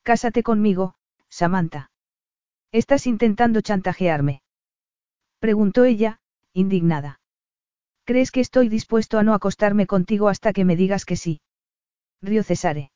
Cásate 0.03 0.41
conmigo, 0.41 0.95
Samantha. 1.27 1.91
¿Estás 2.71 3.07
intentando 3.07 3.59
chantajearme? 3.59 4.41
preguntó 5.39 5.83
ella, 5.83 6.21
indignada. 6.53 7.19
¿Crees 8.05 8.31
que 8.31 8.39
estoy 8.39 8.69
dispuesto 8.69 9.17
a 9.19 9.23
no 9.23 9.33
acostarme 9.33 9.85
contigo 9.85 10.29
hasta 10.29 10.53
que 10.53 10.65
me 10.65 10.77
digas 10.77 11.03
que 11.03 11.17
sí? 11.17 11.41
Rió 12.21 12.43
Cesare. 12.43 12.91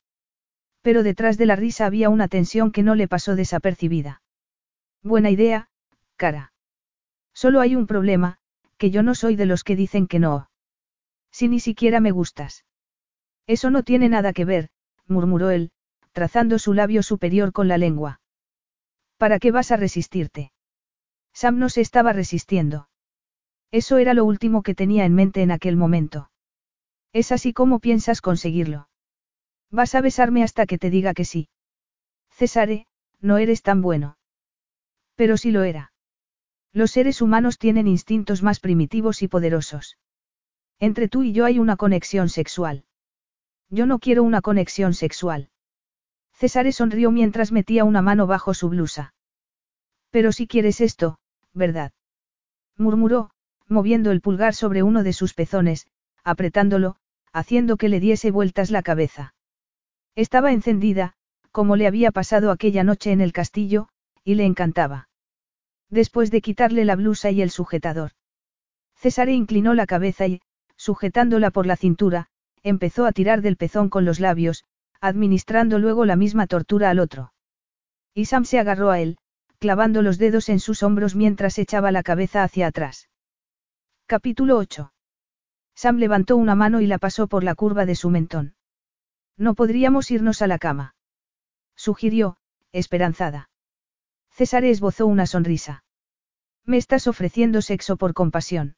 Pero 0.84 1.02
detrás 1.02 1.38
de 1.38 1.46
la 1.46 1.56
risa 1.56 1.86
había 1.86 2.10
una 2.10 2.28
tensión 2.28 2.70
que 2.70 2.82
no 2.82 2.94
le 2.94 3.08
pasó 3.08 3.36
desapercibida. 3.36 4.20
Buena 5.02 5.30
idea, 5.30 5.70
cara. 6.16 6.52
Solo 7.32 7.60
hay 7.60 7.74
un 7.74 7.86
problema, 7.86 8.36
que 8.76 8.90
yo 8.90 9.02
no 9.02 9.14
soy 9.14 9.34
de 9.34 9.46
los 9.46 9.64
que 9.64 9.76
dicen 9.76 10.06
que 10.06 10.18
no. 10.18 10.50
Si 11.32 11.48
ni 11.48 11.58
siquiera 11.58 12.00
me 12.00 12.10
gustas. 12.10 12.66
Eso 13.46 13.70
no 13.70 13.82
tiene 13.82 14.10
nada 14.10 14.34
que 14.34 14.44
ver, 14.44 14.68
murmuró 15.06 15.48
él, 15.48 15.70
trazando 16.12 16.58
su 16.58 16.74
labio 16.74 17.02
superior 17.02 17.52
con 17.52 17.66
la 17.66 17.78
lengua. 17.78 18.20
¿Para 19.16 19.38
qué 19.38 19.52
vas 19.52 19.72
a 19.72 19.78
resistirte? 19.78 20.52
Sam 21.32 21.58
no 21.58 21.70
se 21.70 21.80
estaba 21.80 22.12
resistiendo. 22.12 22.90
Eso 23.70 23.96
era 23.96 24.12
lo 24.12 24.26
último 24.26 24.62
que 24.62 24.74
tenía 24.74 25.06
en 25.06 25.14
mente 25.14 25.40
en 25.40 25.50
aquel 25.50 25.78
momento. 25.78 26.30
Es 27.14 27.32
así 27.32 27.54
como 27.54 27.80
piensas 27.80 28.20
conseguirlo. 28.20 28.88
Vas 29.70 29.94
a 29.94 30.00
besarme 30.00 30.42
hasta 30.42 30.66
que 30.66 30.78
te 30.78 30.90
diga 30.90 31.14
que 31.14 31.24
sí. 31.24 31.48
Cesare, 32.30 32.86
no 33.20 33.38
eres 33.38 33.62
tan 33.62 33.82
bueno. 33.82 34.18
Pero 35.14 35.36
sí 35.36 35.50
lo 35.50 35.62
era. 35.62 35.92
Los 36.72 36.90
seres 36.90 37.22
humanos 37.22 37.58
tienen 37.58 37.86
instintos 37.86 38.42
más 38.42 38.60
primitivos 38.60 39.22
y 39.22 39.28
poderosos. 39.28 39.96
Entre 40.80 41.08
tú 41.08 41.22
y 41.22 41.32
yo 41.32 41.44
hay 41.44 41.58
una 41.58 41.76
conexión 41.76 42.28
sexual. 42.28 42.84
Yo 43.70 43.86
no 43.86 43.98
quiero 43.98 44.22
una 44.22 44.40
conexión 44.40 44.92
sexual. 44.92 45.50
Cesare 46.32 46.72
sonrió 46.72 47.10
mientras 47.10 47.52
metía 47.52 47.84
una 47.84 48.02
mano 48.02 48.26
bajo 48.26 48.54
su 48.54 48.68
blusa. 48.68 49.14
Pero 50.10 50.32
si 50.32 50.46
quieres 50.46 50.80
esto, 50.80 51.18
¿verdad? 51.52 51.92
murmuró, 52.76 53.30
moviendo 53.68 54.10
el 54.10 54.20
pulgar 54.20 54.54
sobre 54.54 54.82
uno 54.82 55.02
de 55.02 55.12
sus 55.12 55.34
pezones, 55.34 55.86
apretándolo, 56.24 56.96
haciendo 57.32 57.76
que 57.76 57.88
le 57.88 58.00
diese 58.00 58.30
vueltas 58.30 58.70
la 58.70 58.82
cabeza. 58.82 59.33
Estaba 60.16 60.52
encendida, 60.52 61.14
como 61.50 61.76
le 61.76 61.86
había 61.86 62.12
pasado 62.12 62.50
aquella 62.50 62.84
noche 62.84 63.12
en 63.12 63.20
el 63.20 63.32
castillo, 63.32 63.88
y 64.24 64.34
le 64.34 64.44
encantaba. 64.44 65.08
Después 65.90 66.30
de 66.30 66.40
quitarle 66.40 66.84
la 66.84 66.96
blusa 66.96 67.30
y 67.30 67.42
el 67.42 67.50
sujetador. 67.50 68.12
Cesare 68.96 69.32
inclinó 69.32 69.74
la 69.74 69.86
cabeza 69.86 70.26
y, 70.26 70.40
sujetándola 70.76 71.50
por 71.50 71.66
la 71.66 71.76
cintura, 71.76 72.28
empezó 72.62 73.06
a 73.06 73.12
tirar 73.12 73.42
del 73.42 73.56
pezón 73.56 73.90
con 73.90 74.04
los 74.04 74.20
labios, 74.20 74.64
administrando 75.00 75.78
luego 75.78 76.04
la 76.04 76.16
misma 76.16 76.46
tortura 76.46 76.90
al 76.90 76.98
otro. 76.98 77.32
Y 78.14 78.26
Sam 78.26 78.44
se 78.44 78.58
agarró 78.58 78.90
a 78.90 79.00
él, 79.00 79.18
clavando 79.58 80.00
los 80.00 80.18
dedos 80.18 80.48
en 80.48 80.60
sus 80.60 80.82
hombros 80.82 81.14
mientras 81.14 81.58
echaba 81.58 81.92
la 81.92 82.02
cabeza 82.02 82.42
hacia 82.42 82.68
atrás. 82.68 83.08
Capítulo 84.06 84.56
8. 84.58 84.92
Sam 85.74 85.96
levantó 85.96 86.36
una 86.36 86.54
mano 86.54 86.80
y 86.80 86.86
la 86.86 86.98
pasó 86.98 87.26
por 87.26 87.44
la 87.44 87.54
curva 87.54 87.84
de 87.84 87.96
su 87.96 88.10
mentón. 88.10 88.54
No 89.36 89.54
podríamos 89.54 90.10
irnos 90.10 90.42
a 90.42 90.46
la 90.46 90.58
cama. 90.58 90.94
Sugirió, 91.76 92.36
esperanzada. 92.72 93.50
César 94.30 94.64
esbozó 94.64 95.06
una 95.06 95.26
sonrisa. 95.26 95.84
Me 96.64 96.76
estás 96.76 97.06
ofreciendo 97.06 97.62
sexo 97.62 97.96
por 97.96 98.14
compasión. 98.14 98.76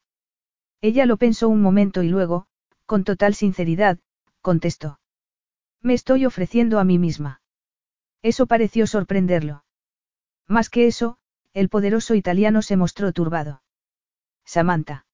Ella 0.80 1.06
lo 1.06 1.16
pensó 1.16 1.48
un 1.48 1.62
momento 1.62 2.02
y 2.02 2.08
luego, 2.08 2.46
con 2.84 3.04
total 3.04 3.34
sinceridad, 3.34 3.98
contestó. 4.40 5.00
Me 5.80 5.94
estoy 5.94 6.26
ofreciendo 6.26 6.78
a 6.78 6.84
mí 6.84 6.98
misma. 6.98 7.40
Eso 8.22 8.46
pareció 8.46 8.86
sorprenderlo. 8.86 9.64
Más 10.46 10.68
que 10.68 10.86
eso, 10.86 11.18
el 11.52 11.68
poderoso 11.68 12.14
italiano 12.14 12.62
se 12.62 12.76
mostró 12.76 13.12
turbado. 13.12 13.62
Samantha. 14.44 15.06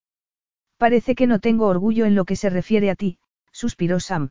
Parece 0.77 1.15
que 1.15 1.27
no 1.27 1.39
tengo 1.39 1.67
orgullo 1.67 2.05
en 2.05 2.15
lo 2.15 2.25
que 2.25 2.37
se 2.37 2.51
refiere 2.51 2.91
a 2.91 2.97
ti, 2.97 3.19
suspiró 3.53 4.01
Sam. 4.01 4.31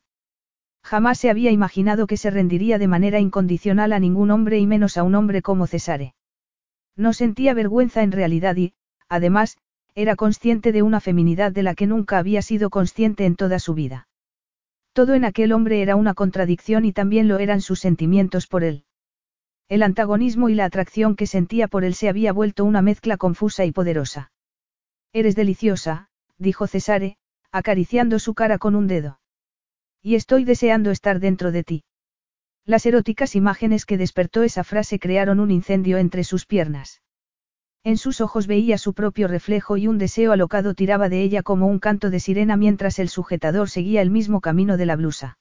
Jamás 0.84 1.20
se 1.20 1.30
había 1.30 1.52
imaginado 1.52 2.08
que 2.08 2.18
se 2.18 2.32
rendiría 2.32 2.78
de 2.78 2.88
manera 2.88 3.20
incondicional 3.20 3.94
a 3.94 4.00
ningún 4.00 4.32
hombre 4.32 4.60
y 4.60 4.68
menos 4.68 4.98
a 4.98 5.04
un 5.04 5.16
hombre 5.16 5.42
como 5.42 5.68
Cesare. 5.68 6.16
No 6.96 7.14
sentía 7.14 7.54
vergüenza 7.54 8.04
en 8.04 8.12
realidad 8.12 8.56
y, 8.58 8.74
además, 9.08 9.58
era 9.96 10.16
consciente 10.16 10.72
de 10.72 10.82
una 10.82 11.00
feminidad 11.00 11.52
de 11.52 11.64
la 11.64 11.76
que 11.76 11.88
nunca 11.88 12.18
había 12.18 12.42
sido 12.42 12.70
consciente 12.70 13.26
en 13.26 13.36
toda 13.36 13.60
su 13.60 13.74
vida. 13.74 14.08
Todo 14.94 15.14
en 15.14 15.24
aquel 15.24 15.54
hombre 15.54 15.82
era 15.82 15.96
una 15.96 16.14
contradicción 16.14 16.84
y 16.84 16.92
también 16.92 17.28
lo 17.28 17.40
eran 17.40 17.62
sus 17.62 17.80
sentimientos 17.80 18.48
por 18.48 18.64
él. 18.64 18.84
El 19.70 19.84
antagonismo 19.84 20.50
y 20.50 20.56
la 20.56 20.66
atracción 20.66 21.16
que 21.16 21.28
sentía 21.28 21.70
por 21.70 21.86
él 21.86 21.94
se 21.94 22.10
había 22.10 22.34
vuelto 22.34 22.66
una 22.66 22.82
mezcla 22.82 23.16
confusa 23.16 23.64
y 23.64 23.72
poderosa. 23.72 24.34
Eres 25.14 25.36
deliciosa, 25.36 26.10
dijo 26.38 26.68
Cesare, 26.68 27.16
acariciando 27.54 28.20
su 28.20 28.34
cara 28.34 28.58
con 28.58 28.76
un 28.76 28.88
dedo. 28.88 29.21
Y 30.02 30.16
estoy 30.16 30.46
deseando 30.46 30.92
estar 30.92 31.20
dentro 31.20 31.52
de 31.52 31.64
ti. 31.64 31.84
Las 32.66 32.86
eróticas 32.86 33.36
imágenes 33.36 33.86
que 33.86 33.98
despertó 33.98 34.44
esa 34.44 34.64
frase 34.64 35.00
crearon 35.00 35.40
un 35.40 35.52
incendio 35.52 35.98
entre 35.98 36.24
sus 36.24 36.46
piernas. 36.46 37.02
En 37.84 37.98
sus 37.98 38.22
ojos 38.22 38.46
veía 38.46 38.78
su 38.78 38.94
propio 38.94 39.28
reflejo 39.28 39.78
y 39.78 39.88
un 39.88 39.98
deseo 39.98 40.32
alocado 40.32 40.76
tiraba 40.76 41.10
de 41.10 41.24
ella 41.24 41.42
como 41.42 41.68
un 41.68 41.80
canto 41.80 42.12
de 42.12 42.20
sirena 42.20 42.56
mientras 42.56 43.00
el 43.00 43.10
sujetador 43.10 43.70
seguía 43.70 44.02
el 44.02 44.12
mismo 44.12 44.40
camino 44.42 44.78
de 44.78 44.86
la 44.86 44.96
blusa. 44.96 45.40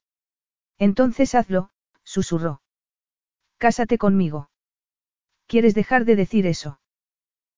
Entonces 0.79 1.35
hazlo, 1.35 1.71
susurró. 2.03 2.63
Cásate 3.59 3.99
conmigo. 3.99 4.51
¿Quieres 5.47 5.75
dejar 5.75 6.07
de 6.07 6.17
decir 6.17 6.47
eso? 6.47 6.81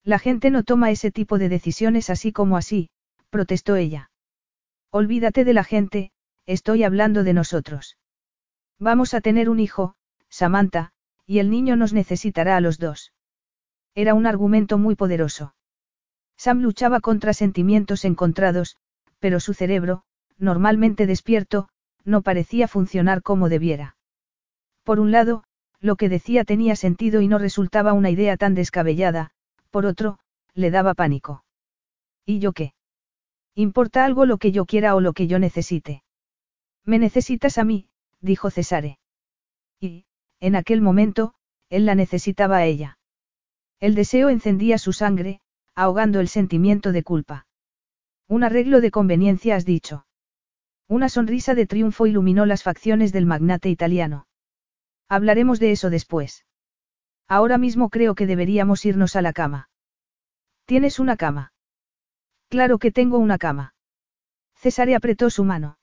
La 0.02 0.18
gente 0.18 0.50
no 0.50 0.64
toma 0.64 0.90
ese 0.90 1.12
tipo 1.12 1.38
de 1.38 1.48
decisiones 1.48 2.10
así 2.10 2.32
como 2.32 2.56
así, 2.56 2.90
protestó 3.30 3.76
ella. 3.76 4.10
Olvídate 4.90 5.44
de 5.44 5.52
la 5.52 5.62
gente, 5.62 6.10
estoy 6.46 6.84
hablando 6.84 7.24
de 7.24 7.32
nosotros. 7.32 7.96
Vamos 8.78 9.14
a 9.14 9.20
tener 9.20 9.48
un 9.48 9.60
hijo, 9.60 9.94
Samantha, 10.28 10.92
y 11.26 11.38
el 11.38 11.50
niño 11.50 11.76
nos 11.76 11.92
necesitará 11.92 12.56
a 12.56 12.60
los 12.60 12.78
dos. 12.78 13.12
Era 13.94 14.14
un 14.14 14.26
argumento 14.26 14.78
muy 14.78 14.94
poderoso. 14.94 15.54
Sam 16.36 16.60
luchaba 16.60 17.00
contra 17.00 17.34
sentimientos 17.34 18.04
encontrados, 18.04 18.76
pero 19.18 19.38
su 19.38 19.54
cerebro, 19.54 20.02
normalmente 20.38 21.06
despierto, 21.06 21.68
no 22.04 22.22
parecía 22.22 22.66
funcionar 22.66 23.22
como 23.22 23.48
debiera. 23.48 23.96
Por 24.82 24.98
un 24.98 25.12
lado, 25.12 25.44
lo 25.80 25.96
que 25.96 26.08
decía 26.08 26.44
tenía 26.44 26.74
sentido 26.74 27.20
y 27.20 27.28
no 27.28 27.38
resultaba 27.38 27.92
una 27.92 28.10
idea 28.10 28.36
tan 28.36 28.54
descabellada, 28.54 29.30
por 29.70 29.86
otro, 29.86 30.18
le 30.54 30.70
daba 30.70 30.94
pánico. 30.94 31.44
¿Y 32.24 32.38
yo 32.40 32.52
qué? 32.52 32.74
¿Importa 33.54 34.04
algo 34.04 34.26
lo 34.26 34.38
que 34.38 34.52
yo 34.52 34.64
quiera 34.64 34.94
o 34.94 35.00
lo 35.00 35.12
que 35.12 35.26
yo 35.26 35.38
necesite? 35.38 36.02
Me 36.84 36.98
necesitas 36.98 37.58
a 37.58 37.64
mí, 37.64 37.88
dijo 38.20 38.50
Cesare. 38.50 38.98
Y, 39.80 40.06
en 40.40 40.56
aquel 40.56 40.80
momento, 40.80 41.34
él 41.68 41.86
la 41.86 41.94
necesitaba 41.94 42.58
a 42.58 42.64
ella. 42.64 42.98
El 43.80 43.94
deseo 43.94 44.28
encendía 44.28 44.78
su 44.78 44.92
sangre, 44.92 45.40
ahogando 45.74 46.20
el 46.20 46.28
sentimiento 46.28 46.92
de 46.92 47.02
culpa. 47.02 47.46
Un 48.28 48.44
arreglo 48.44 48.80
de 48.80 48.90
conveniencia 48.90 49.56
has 49.56 49.64
dicho. 49.64 50.06
Una 50.88 51.08
sonrisa 51.08 51.54
de 51.54 51.66
triunfo 51.66 52.06
iluminó 52.06 52.46
las 52.46 52.62
facciones 52.62 53.12
del 53.12 53.26
magnate 53.26 53.68
italiano. 53.68 54.26
Hablaremos 55.08 55.58
de 55.60 55.72
eso 55.72 55.90
después. 55.90 56.44
Ahora 57.28 57.58
mismo 57.58 57.88
creo 57.88 58.14
que 58.14 58.26
deberíamos 58.26 58.84
irnos 58.84 59.16
a 59.16 59.22
la 59.22 59.32
cama. 59.32 59.70
¿Tienes 60.64 60.98
una 60.98 61.16
cama? 61.16 61.52
Claro 62.48 62.78
que 62.78 62.92
tengo 62.92 63.18
una 63.18 63.38
cama. 63.38 63.74
Cesare 64.54 64.94
apretó 64.94 65.30
su 65.30 65.44
mano. 65.44 65.78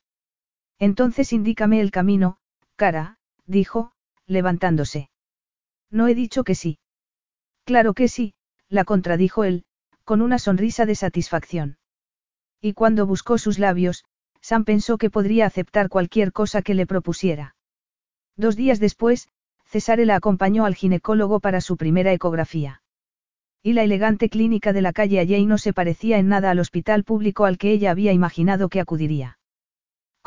Entonces 0.80 1.32
indícame 1.34 1.80
el 1.80 1.90
camino, 1.90 2.38
cara, 2.74 3.18
dijo, 3.46 3.92
levantándose. 4.26 5.10
No 5.90 6.08
he 6.08 6.14
dicho 6.14 6.42
que 6.42 6.54
sí. 6.54 6.78
Claro 7.64 7.92
que 7.92 8.08
sí, 8.08 8.34
la 8.68 8.84
contradijo 8.84 9.44
él, 9.44 9.64
con 10.04 10.22
una 10.22 10.38
sonrisa 10.38 10.86
de 10.86 10.94
satisfacción. 10.94 11.76
Y 12.62 12.72
cuando 12.72 13.06
buscó 13.06 13.36
sus 13.36 13.58
labios, 13.58 14.04
Sam 14.40 14.64
pensó 14.64 14.96
que 14.96 15.10
podría 15.10 15.44
aceptar 15.44 15.90
cualquier 15.90 16.32
cosa 16.32 16.62
que 16.62 16.74
le 16.74 16.86
propusiera. 16.86 17.56
Dos 18.36 18.56
días 18.56 18.80
después, 18.80 19.28
Cesare 19.66 20.06
la 20.06 20.16
acompañó 20.16 20.64
al 20.64 20.74
ginecólogo 20.74 21.40
para 21.40 21.60
su 21.60 21.76
primera 21.76 22.12
ecografía. 22.12 22.82
Y 23.62 23.74
la 23.74 23.82
elegante 23.82 24.30
clínica 24.30 24.72
de 24.72 24.80
la 24.80 24.94
calle 24.94 25.20
Alley 25.20 25.44
no 25.44 25.58
se 25.58 25.74
parecía 25.74 26.18
en 26.18 26.28
nada 26.28 26.50
al 26.50 26.58
hospital 26.58 27.04
público 27.04 27.44
al 27.44 27.58
que 27.58 27.70
ella 27.70 27.90
había 27.90 28.12
imaginado 28.12 28.70
que 28.70 28.80
acudiría. 28.80 29.39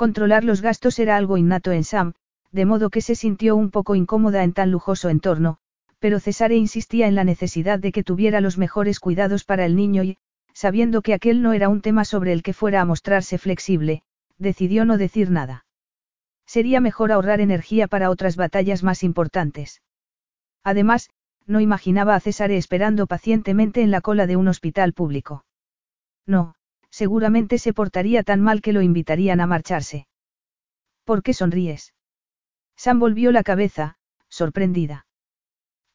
Controlar 0.03 0.43
los 0.43 0.61
gastos 0.61 0.99
era 0.99 1.15
algo 1.15 1.37
innato 1.37 1.71
en 1.71 1.85
Sam, 1.85 2.11
de 2.51 2.65
modo 2.65 2.89
que 2.89 2.99
se 2.99 3.15
sintió 3.15 3.55
un 3.55 3.71
poco 3.71 3.95
incómoda 3.95 4.43
en 4.43 4.51
tan 4.51 4.69
lujoso 4.69 5.07
entorno, 5.07 5.59
pero 5.99 6.19
Cesare 6.19 6.57
insistía 6.57 7.07
en 7.07 7.15
la 7.15 7.23
necesidad 7.23 7.79
de 7.79 7.93
que 7.93 8.03
tuviera 8.03 8.41
los 8.41 8.57
mejores 8.57 8.99
cuidados 8.99 9.45
para 9.45 9.65
el 9.65 9.77
niño 9.77 10.03
y, 10.03 10.17
sabiendo 10.51 11.03
que 11.03 11.13
aquel 11.13 11.41
no 11.41 11.53
era 11.53 11.69
un 11.69 11.79
tema 11.79 12.03
sobre 12.03 12.33
el 12.33 12.43
que 12.43 12.51
fuera 12.51 12.81
a 12.81 12.85
mostrarse 12.85 13.37
flexible, 13.37 14.03
decidió 14.37 14.83
no 14.83 14.97
decir 14.97 15.31
nada. 15.31 15.65
Sería 16.45 16.81
mejor 16.81 17.13
ahorrar 17.13 17.39
energía 17.39 17.87
para 17.87 18.09
otras 18.09 18.35
batallas 18.35 18.83
más 18.83 19.03
importantes. 19.03 19.81
Además, 20.65 21.11
no 21.47 21.61
imaginaba 21.61 22.15
a 22.15 22.19
Cesare 22.19 22.57
esperando 22.57 23.07
pacientemente 23.07 23.81
en 23.81 23.91
la 23.91 24.01
cola 24.01 24.27
de 24.27 24.35
un 24.35 24.49
hospital 24.49 24.91
público. 24.91 25.45
No, 26.27 26.55
seguramente 26.93 27.57
se 27.57 27.73
portaría 27.73 28.21
tan 28.21 28.39
mal 28.39 28.61
que 28.61 28.71
lo 28.71 28.83
invitarían 28.83 29.41
a 29.41 29.47
marcharse. 29.47 30.05
¿Por 31.03 31.23
qué 31.23 31.33
sonríes? 31.33 31.95
Sam 32.77 32.99
volvió 32.99 33.31
la 33.31 33.41
cabeza, 33.41 33.97
sorprendida. 34.29 35.07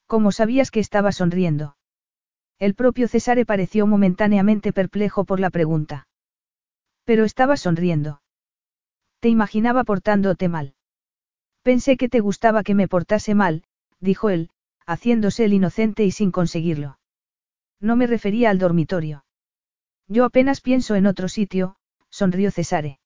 ¿Cómo 0.08 0.32
sabías 0.32 0.72
que 0.72 0.80
estaba 0.80 1.12
sonriendo? 1.12 1.76
El 2.58 2.74
propio 2.74 3.06
Cesare 3.06 3.46
pareció 3.46 3.86
momentáneamente 3.86 4.72
perplejo 4.72 5.24
por 5.24 5.38
la 5.38 5.50
pregunta. 5.50 6.08
Pero 7.04 7.24
estaba 7.24 7.56
sonriendo. 7.56 8.20
Te 9.20 9.28
imaginaba 9.28 9.84
portándote 9.84 10.48
mal. 10.48 10.74
Pensé 11.62 11.96
que 11.96 12.08
te 12.08 12.18
gustaba 12.18 12.64
que 12.64 12.74
me 12.74 12.88
portase 12.88 13.36
mal, 13.36 13.62
dijo 14.00 14.30
él, 14.30 14.50
haciéndose 14.84 15.44
el 15.44 15.52
inocente 15.52 16.04
y 16.04 16.10
sin 16.10 16.32
conseguirlo. 16.32 16.98
No 17.78 17.94
me 17.94 18.08
refería 18.08 18.50
al 18.50 18.58
dormitorio. 18.58 19.24
Yo 20.08 20.24
apenas 20.24 20.62
pienso 20.62 20.94
en 20.94 21.06
otro 21.06 21.28
sitio, 21.28 21.76
sonrió 22.08 22.50
Cesare. 22.50 22.98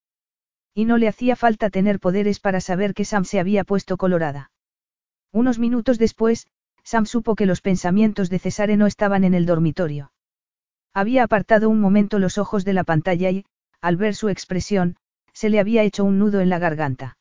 Y 0.73 0.85
no 0.85 0.99
le 0.99 1.09
hacía 1.09 1.35
falta 1.37 1.69
tener 1.69 1.99
poderes 1.99 2.39
para 2.39 2.61
saber 2.61 2.95
que 2.95 3.05
Sam 3.05 3.24
se 3.24 3.41
había 3.41 3.65
puesto 3.65 3.97
colorada. 3.97 4.53
Unos 5.33 5.59
minutos 5.59 5.99
después, 5.99 6.47
Sam 6.85 7.07
supo 7.07 7.35
que 7.35 7.47
los 7.47 7.61
pensamientos 7.61 8.31
de 8.31 8.39
Cesare 8.39 8.77
no 8.77 8.87
estaban 8.87 9.24
en 9.24 9.35
el 9.35 9.47
dormitorio. 9.47 10.12
Había 10.95 11.24
apartado 11.24 11.69
un 11.70 11.81
momento 11.81 12.19
los 12.19 12.39
ojos 12.39 12.65
de 12.65 12.73
la 12.73 12.85
pantalla 12.85 13.31
y, 13.31 13.45
al 13.81 13.97
ver 13.97 14.15
su 14.15 14.29
expresión, 14.29 14.97
se 15.33 15.51
le 15.51 15.59
había 15.59 15.83
hecho 15.83 16.05
un 16.05 16.19
nudo 16.19 16.41
en 16.41 16.51
la 16.51 16.59
garganta. 16.59 17.16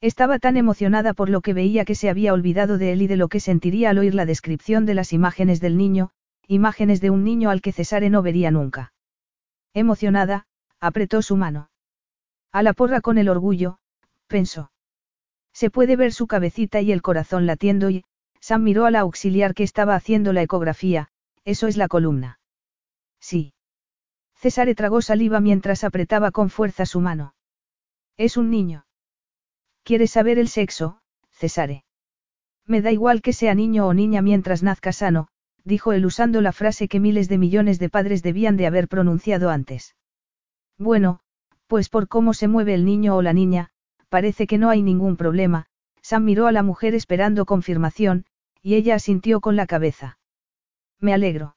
Estaba 0.00 0.38
tan 0.38 0.56
emocionada 0.56 1.12
por 1.12 1.28
lo 1.28 1.40
que 1.40 1.52
veía 1.52 1.84
que 1.84 1.94
se 1.94 2.08
había 2.08 2.32
olvidado 2.32 2.78
de 2.78 2.92
él 2.92 3.02
y 3.02 3.06
de 3.06 3.16
lo 3.16 3.28
que 3.28 3.40
sentiría 3.40 3.90
al 3.90 3.98
oír 3.98 4.14
la 4.14 4.26
descripción 4.26 4.86
de 4.86 4.94
las 4.94 5.12
imágenes 5.12 5.60
del 5.60 5.76
niño, 5.76 6.10
imágenes 6.46 7.00
de 7.00 7.10
un 7.10 7.24
niño 7.24 7.50
al 7.50 7.60
que 7.60 7.72
Cesare 7.72 8.10
no 8.10 8.22
vería 8.22 8.50
nunca. 8.50 8.93
Emocionada, 9.74 10.46
apretó 10.80 11.20
su 11.20 11.36
mano. 11.36 11.68
A 12.52 12.62
la 12.62 12.72
porra 12.72 13.00
con 13.00 13.18
el 13.18 13.28
orgullo, 13.28 13.78
pensó. 14.28 14.70
Se 15.52 15.70
puede 15.70 15.96
ver 15.96 16.12
su 16.12 16.26
cabecita 16.26 16.80
y 16.80 16.92
el 16.92 17.02
corazón 17.02 17.46
latiendo 17.46 17.90
y, 17.90 18.04
Sam 18.40 18.62
miró 18.62 18.86
a 18.86 18.90
la 18.90 19.00
auxiliar 19.00 19.54
que 19.54 19.64
estaba 19.64 19.94
haciendo 19.94 20.32
la 20.32 20.42
ecografía, 20.42 21.08
eso 21.44 21.66
es 21.66 21.76
la 21.76 21.88
columna. 21.88 22.38
Sí. 23.18 23.54
Cesare 24.36 24.74
tragó 24.74 25.02
saliva 25.02 25.40
mientras 25.40 25.82
apretaba 25.82 26.30
con 26.30 26.50
fuerza 26.50 26.86
su 26.86 27.00
mano. 27.00 27.34
Es 28.16 28.36
un 28.36 28.50
niño. 28.50 28.86
¿Quieres 29.82 30.12
saber 30.12 30.38
el 30.38 30.48
sexo, 30.48 31.00
Cesare? 31.30 31.84
Me 32.66 32.80
da 32.80 32.92
igual 32.92 33.22
que 33.22 33.32
sea 33.32 33.54
niño 33.54 33.86
o 33.86 33.94
niña 33.94 34.22
mientras 34.22 34.62
nazca 34.62 34.92
sano, 34.92 35.28
dijo 35.64 35.92
él 35.92 36.06
usando 36.06 36.40
la 36.40 36.52
frase 36.52 36.88
que 36.88 37.00
miles 37.00 37.28
de 37.28 37.38
millones 37.38 37.78
de 37.78 37.88
padres 37.88 38.22
debían 38.22 38.56
de 38.56 38.66
haber 38.66 38.88
pronunciado 38.88 39.50
antes. 39.50 39.96
Bueno, 40.78 41.20
pues 41.66 41.88
por 41.88 42.08
cómo 42.08 42.34
se 42.34 42.48
mueve 42.48 42.74
el 42.74 42.84
niño 42.84 43.16
o 43.16 43.22
la 43.22 43.32
niña, 43.32 43.70
parece 44.08 44.46
que 44.46 44.58
no 44.58 44.68
hay 44.70 44.82
ningún 44.82 45.16
problema, 45.16 45.66
Sam 46.02 46.24
miró 46.24 46.46
a 46.46 46.52
la 46.52 46.62
mujer 46.62 46.94
esperando 46.94 47.46
confirmación, 47.46 48.26
y 48.62 48.74
ella 48.74 48.94
asintió 48.94 49.40
con 49.40 49.56
la 49.56 49.66
cabeza. 49.66 50.18
Me 51.00 51.14
alegro. 51.14 51.56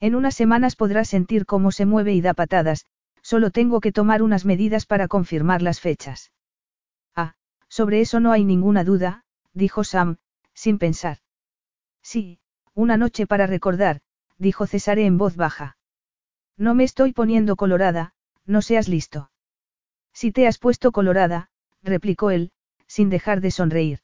En 0.00 0.14
unas 0.14 0.34
semanas 0.34 0.76
podrás 0.76 1.08
sentir 1.08 1.46
cómo 1.46 1.72
se 1.72 1.86
mueve 1.86 2.12
y 2.14 2.20
da 2.20 2.34
patadas, 2.34 2.86
solo 3.22 3.50
tengo 3.50 3.80
que 3.80 3.92
tomar 3.92 4.22
unas 4.22 4.44
medidas 4.44 4.86
para 4.86 5.08
confirmar 5.08 5.62
las 5.62 5.80
fechas. 5.80 6.32
Ah, 7.14 7.34
sobre 7.68 8.00
eso 8.00 8.20
no 8.20 8.30
hay 8.32 8.44
ninguna 8.44 8.84
duda, 8.84 9.24
dijo 9.52 9.84
Sam, 9.84 10.18
sin 10.54 10.78
pensar. 10.78 11.18
Sí, 12.02 12.38
una 12.76 12.98
noche 12.98 13.26
para 13.26 13.46
recordar, 13.46 14.02
dijo 14.36 14.66
Cesare 14.66 15.06
en 15.06 15.16
voz 15.16 15.34
baja. 15.34 15.78
No 16.58 16.74
me 16.74 16.84
estoy 16.84 17.14
poniendo 17.14 17.56
colorada, 17.56 18.12
no 18.44 18.60
seas 18.60 18.86
listo. 18.86 19.30
Si 20.12 20.30
te 20.30 20.46
has 20.46 20.58
puesto 20.58 20.92
colorada, 20.92 21.48
replicó 21.82 22.30
él, 22.30 22.52
sin 22.86 23.08
dejar 23.08 23.40
de 23.40 23.50
sonreír. 23.50 24.00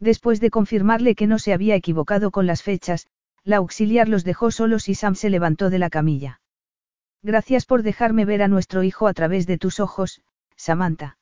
Después 0.00 0.40
de 0.40 0.50
confirmarle 0.50 1.14
que 1.14 1.26
no 1.26 1.38
se 1.38 1.52
había 1.52 1.74
equivocado 1.74 2.30
con 2.30 2.46
las 2.46 2.62
fechas, 2.62 3.08
la 3.44 3.58
auxiliar 3.58 4.08
los 4.08 4.24
dejó 4.24 4.50
solos 4.50 4.88
y 4.88 4.94
Sam 4.94 5.14
se 5.14 5.28
levantó 5.28 5.68
de 5.68 5.78
la 5.78 5.90
camilla. 5.90 6.40
Gracias 7.22 7.66
por 7.66 7.82
dejarme 7.82 8.24
ver 8.24 8.42
a 8.42 8.48
nuestro 8.48 8.82
hijo 8.84 9.06
a 9.06 9.12
través 9.12 9.46
de 9.46 9.58
tus 9.58 9.80
ojos, 9.80 10.22
Samantha. 10.56 11.18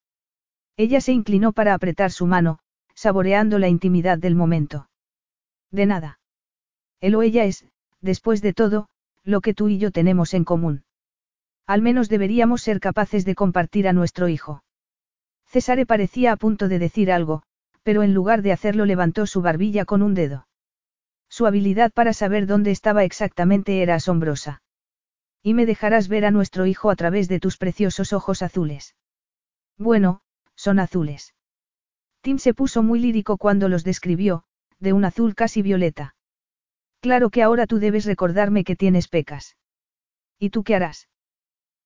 Ella 0.76 1.00
se 1.00 1.10
inclinó 1.12 1.52
para 1.52 1.74
apretar 1.74 2.12
su 2.12 2.26
mano, 2.26 2.60
saboreando 2.94 3.58
la 3.58 3.68
intimidad 3.68 4.18
del 4.18 4.36
momento. 4.36 4.88
De 5.72 5.86
nada. 5.86 6.19
Él 7.00 7.14
o 7.14 7.22
ella 7.22 7.44
es, 7.44 7.64
después 8.00 8.42
de 8.42 8.52
todo, 8.52 8.88
lo 9.24 9.40
que 9.40 9.54
tú 9.54 9.68
y 9.68 9.78
yo 9.78 9.90
tenemos 9.90 10.34
en 10.34 10.44
común. 10.44 10.84
Al 11.66 11.82
menos 11.82 12.08
deberíamos 12.08 12.62
ser 12.62 12.80
capaces 12.80 13.24
de 13.24 13.34
compartir 13.34 13.86
a 13.88 13.92
nuestro 13.92 14.28
hijo. 14.28 14.64
Cesare 15.46 15.86
parecía 15.86 16.32
a 16.32 16.36
punto 16.36 16.68
de 16.68 16.78
decir 16.78 17.10
algo, 17.10 17.42
pero 17.82 18.02
en 18.02 18.14
lugar 18.14 18.42
de 18.42 18.52
hacerlo 18.52 18.84
levantó 18.86 19.26
su 19.26 19.42
barbilla 19.42 19.84
con 19.84 20.02
un 20.02 20.14
dedo. 20.14 20.46
Su 21.28 21.46
habilidad 21.46 21.92
para 21.92 22.12
saber 22.12 22.46
dónde 22.46 22.70
estaba 22.70 23.04
exactamente 23.04 23.82
era 23.82 23.94
asombrosa. 23.94 24.62
Y 25.42 25.54
me 25.54 25.64
dejarás 25.64 26.08
ver 26.08 26.24
a 26.24 26.30
nuestro 26.30 26.66
hijo 26.66 26.90
a 26.90 26.96
través 26.96 27.28
de 27.28 27.40
tus 27.40 27.56
preciosos 27.56 28.12
ojos 28.12 28.42
azules. 28.42 28.94
Bueno, 29.78 30.20
son 30.54 30.78
azules. 30.78 31.34
Tim 32.20 32.38
se 32.38 32.52
puso 32.52 32.82
muy 32.82 33.00
lírico 33.00 33.38
cuando 33.38 33.68
los 33.68 33.82
describió, 33.84 34.44
de 34.78 34.92
un 34.92 35.04
azul 35.04 35.34
casi 35.34 35.62
violeta. 35.62 36.14
Claro 37.00 37.30
que 37.30 37.42
ahora 37.42 37.66
tú 37.66 37.78
debes 37.78 38.04
recordarme 38.04 38.64
que 38.64 38.76
tienes 38.76 39.08
pecas. 39.08 39.56
¿Y 40.38 40.50
tú 40.50 40.64
qué 40.64 40.74
harás? 40.74 41.08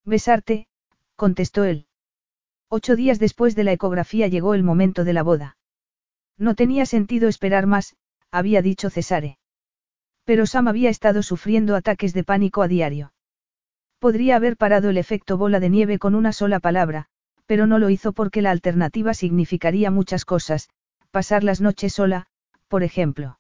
Besarte, 0.05 0.67
contestó 1.17 1.65
él. 1.65 1.87
Ocho 2.69 2.97
días 2.97 3.19
después 3.19 3.55
de 3.55 3.65
la 3.65 3.73
ecografía 3.73 4.27
llegó 4.27 4.55
el 4.55 4.65
momento 4.65 5.05
de 5.05 5.13
la 5.13 5.23
boda. 5.23 5.57
No 6.37 6.55
tenía 6.55 6.87
sentido 6.87 7.29
esperar 7.29 7.67
más, 7.67 7.97
había 8.31 8.63
dicho 8.63 8.91
Cesare. 8.91 9.39
Pero 10.25 10.47
Sam 10.47 10.69
había 10.69 10.91
estado 10.91 11.23
sufriendo 11.23 11.77
ataques 11.77 12.13
de 12.13 12.25
pánico 12.25 12.63
a 12.63 12.69
diario. 12.69 13.13
Podría 14.01 14.37
haber 14.37 14.57
parado 14.57 14.91
el 14.91 14.99
efecto 14.99 15.39
bola 15.39 15.61
de 15.61 15.71
nieve 15.71 15.99
con 15.99 16.15
una 16.15 16.33
sola 16.33 16.59
palabra, 16.59 17.07
pero 17.47 17.67
no 17.67 17.79
lo 17.79 17.91
hizo 17.91 18.13
porque 18.13 18.43
la 18.43 18.51
alternativa 18.51 19.15
significaría 19.15 19.91
muchas 19.91 20.25
cosas, 20.25 20.69
pasar 21.11 21.45
las 21.45 21.61
noches 21.61 21.93
sola, 21.93 22.27
por 22.69 22.83
ejemplo. 22.83 23.39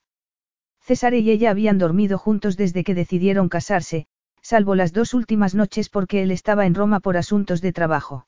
Cesare 0.86 1.18
y 1.20 1.30
ella 1.30 1.50
habían 1.50 1.78
dormido 1.78 2.18
juntos 2.18 2.58
desde 2.58 2.84
que 2.84 2.94
decidieron 2.94 3.48
casarse, 3.48 4.06
salvo 4.42 4.74
las 4.74 4.92
dos 4.92 5.14
últimas 5.14 5.54
noches 5.54 5.88
porque 5.88 6.22
él 6.22 6.30
estaba 6.30 6.66
en 6.66 6.74
Roma 6.74 7.00
por 7.00 7.16
asuntos 7.16 7.62
de 7.62 7.72
trabajo. 7.72 8.26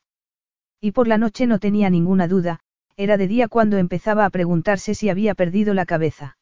Y 0.81 0.93
por 0.93 1.07
la 1.07 1.19
noche 1.19 1.47
no 1.47 1.59
tenía 1.59 1.91
ninguna 1.91 2.29
duda, 2.29 2.61
era 2.97 3.19
de 3.19 3.29
día 3.29 3.49
cuando 3.49 3.77
empezaba 3.77 4.25
a 4.25 4.31
preguntarse 4.31 4.95
si 4.95 5.11
había 5.11 5.35
perdido 5.35 5.75
la 5.75 5.85
cabeza. 5.85 6.39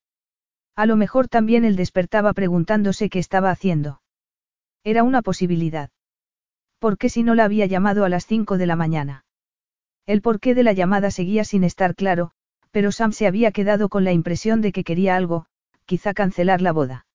A 0.76 0.86
lo 0.86 0.94
mejor 0.94 1.26
también 1.26 1.64
él 1.64 1.74
despertaba 1.74 2.32
preguntándose 2.32 3.10
qué 3.10 3.18
estaba 3.18 3.50
haciendo. 3.50 4.00
Era 4.84 5.02
una 5.02 5.20
posibilidad. 5.20 5.90
¿Por 6.78 6.96
qué 6.96 7.08
si 7.08 7.24
no 7.24 7.34
la 7.34 7.44
había 7.44 7.66
llamado 7.66 8.04
a 8.04 8.08
las 8.08 8.24
cinco 8.24 8.56
de 8.56 8.66
la 8.66 8.76
mañana? 8.76 9.24
El 10.06 10.22
porqué 10.22 10.54
de 10.54 10.62
la 10.62 10.74
llamada 10.74 11.10
seguía 11.10 11.42
sin 11.42 11.64
estar 11.64 11.96
claro, 11.96 12.30
pero 12.70 12.92
Sam 12.92 13.10
se 13.10 13.26
había 13.26 13.50
quedado 13.50 13.88
con 13.88 14.04
la 14.04 14.12
impresión 14.12 14.60
de 14.60 14.70
que 14.70 14.84
quería 14.84 15.16
algo, 15.16 15.46
quizá 15.86 16.14
cancelar 16.14 16.60
la 16.60 16.72
boda. 16.72 17.06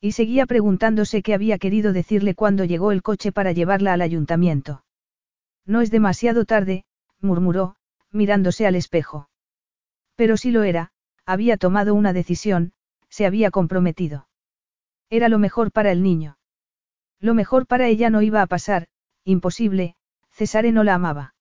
Y 0.00 0.12
seguía 0.12 0.46
preguntándose 0.46 1.22
qué 1.22 1.34
había 1.34 1.58
querido 1.58 1.92
decirle 1.92 2.34
cuando 2.34 2.64
llegó 2.64 2.92
el 2.92 3.02
coche 3.02 3.32
para 3.32 3.52
llevarla 3.52 3.92
al 3.92 4.02
ayuntamiento. 4.02 4.84
No 5.66 5.80
es 5.80 5.90
demasiado 5.90 6.44
tarde, 6.44 6.84
murmuró, 7.20 7.76
mirándose 8.12 8.66
al 8.66 8.76
espejo. 8.76 9.28
Pero 10.14 10.36
si 10.36 10.50
lo 10.50 10.62
era, 10.62 10.92
había 11.26 11.56
tomado 11.56 11.94
una 11.94 12.12
decisión, 12.12 12.72
se 13.08 13.26
había 13.26 13.50
comprometido. 13.50 14.28
Era 15.10 15.28
lo 15.28 15.38
mejor 15.38 15.72
para 15.72 15.90
el 15.90 16.02
niño. 16.02 16.38
Lo 17.20 17.34
mejor 17.34 17.66
para 17.66 17.88
ella 17.88 18.10
no 18.10 18.22
iba 18.22 18.42
a 18.42 18.46
pasar, 18.46 18.86
imposible, 19.24 19.96
Cesare 20.30 20.70
no 20.70 20.84
la 20.84 20.94
amaba. 20.94 21.34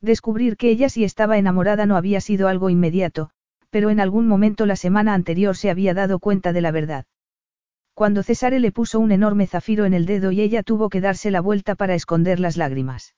Descubrir 0.00 0.56
que 0.56 0.70
ella 0.70 0.88
sí 0.88 1.04
estaba 1.04 1.38
enamorada 1.38 1.86
no 1.86 1.96
había 1.96 2.20
sido 2.20 2.48
algo 2.48 2.70
inmediato, 2.70 3.30
pero 3.74 3.90
en 3.90 3.98
algún 3.98 4.28
momento 4.28 4.66
la 4.66 4.76
semana 4.76 5.14
anterior 5.14 5.56
se 5.56 5.68
había 5.68 5.94
dado 5.94 6.20
cuenta 6.20 6.52
de 6.52 6.60
la 6.60 6.70
verdad. 6.70 7.06
Cuando 7.92 8.22
Cesare 8.22 8.60
le 8.60 8.70
puso 8.70 9.00
un 9.00 9.10
enorme 9.10 9.48
zafiro 9.48 9.84
en 9.84 9.94
el 9.94 10.06
dedo 10.06 10.30
y 10.30 10.42
ella 10.42 10.62
tuvo 10.62 10.88
que 10.88 11.00
darse 11.00 11.32
la 11.32 11.40
vuelta 11.40 11.74
para 11.74 11.96
esconder 11.96 12.38
las 12.38 12.56
lágrimas. 12.56 13.16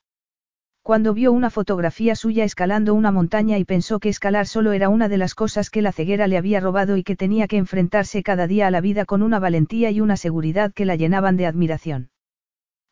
Cuando 0.81 1.13
vio 1.13 1.31
una 1.33 1.51
fotografía 1.51 2.17
suya 2.17 2.43
escalando 2.43 2.95
una 2.95 3.13
montaña 3.13 3.59
y 3.59 3.67
pensó 3.67 3.99
que 3.99 4.09
escalar 4.09 4.47
solo 4.47 4.73
era 4.73 4.89
una 4.89 5.11
de 5.11 5.19
las 5.19 5.35
cosas 5.35 5.69
que 5.69 5.83
la 5.83 5.93
ceguera 5.93 6.27
le 6.27 6.39
había 6.39 6.59
robado 6.59 6.97
y 6.97 7.03
que 7.03 7.17
tenía 7.17 7.49
que 7.49 7.59
enfrentarse 7.59 8.23
cada 8.23 8.47
día 8.47 8.67
a 8.67 8.71
la 8.71 8.81
vida 8.81 9.05
con 9.05 9.23
una 9.23 9.39
valentía 9.39 9.91
y 9.91 10.01
una 10.01 10.17
seguridad 10.17 10.73
que 10.73 10.87
la 10.87 10.97
llenaban 10.97 11.37
de 11.37 11.45
admiración. 11.45 12.09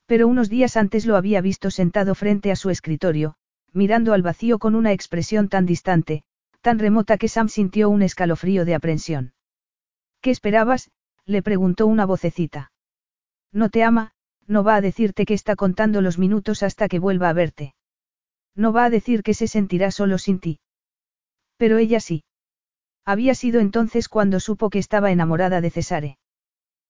Pero 0.05 0.29
unos 0.29 0.51
días 0.51 0.77
antes 0.77 1.07
lo 1.07 1.17
había 1.17 1.41
visto 1.41 1.71
sentado 1.71 2.15
frente 2.15 2.53
a 2.53 2.57
su 2.57 2.69
escritorio, 2.69 3.37
mirando 3.73 4.13
al 4.13 4.21
vacío 4.21 4.59
con 4.59 4.75
una 4.75 4.93
expresión 4.93 5.49
tan 5.49 5.65
distante, 5.65 6.25
tan 6.65 6.79
remota 6.79 7.19
que 7.19 7.29
Sam 7.29 7.51
sintió 7.51 7.91
un 7.91 8.01
escalofrío 8.01 8.65
de 8.65 8.75
aprensión. 8.75 9.35
¿Qué 10.23 10.31
esperabas? 10.31 10.91
le 11.27 11.43
preguntó 11.43 11.87
una 11.87 12.07
vocecita. 12.07 12.73
No 13.53 13.69
te 13.69 13.85
ama, 13.85 14.13
no 14.47 14.65
va 14.65 14.77
a 14.77 14.81
decirte 14.81 15.27
que 15.27 15.35
está 15.35 15.57
contando 15.57 16.01
los 16.01 16.19
minutos 16.19 16.63
hasta 16.63 16.89
que 16.89 16.99
vuelva 16.99 17.29
a 17.29 17.35
verte. 17.35 17.75
No 18.55 18.73
va 18.73 18.87
a 18.87 18.91
decir 18.91 19.23
que 19.23 19.35
se 19.35 19.47
sentirá 19.47 19.91
solo 19.91 20.17
sin 20.17 20.41
ti. 20.41 20.59
Pero 21.59 21.77
ella 21.77 22.01
sí. 22.01 22.25
Había 23.05 23.35
sido 23.35 23.61
entonces 23.61 24.09
cuando 24.09 24.41
supo 24.41 24.71
que 24.71 24.79
estaba 24.79 25.13
enamorada 25.13 25.61
de 25.61 25.71
Cesare. 25.71 26.19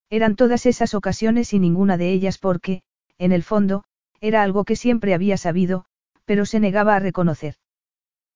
Eran 0.08 0.36
todas 0.36 0.66
esas 0.66 0.94
ocasiones 0.94 1.52
y 1.52 1.58
ninguna 1.58 1.96
de 1.96 2.12
ellas 2.12 2.38
porque, 2.38 2.84
en 3.18 3.32
el 3.32 3.42
fondo, 3.42 3.82
era 4.20 4.44
algo 4.44 4.64
que 4.64 4.76
siempre 4.76 5.14
había 5.14 5.36
sabido, 5.36 5.84
pero 6.24 6.46
se 6.46 6.60
negaba 6.60 6.94
a 6.94 7.00
reconocer. 7.00 7.56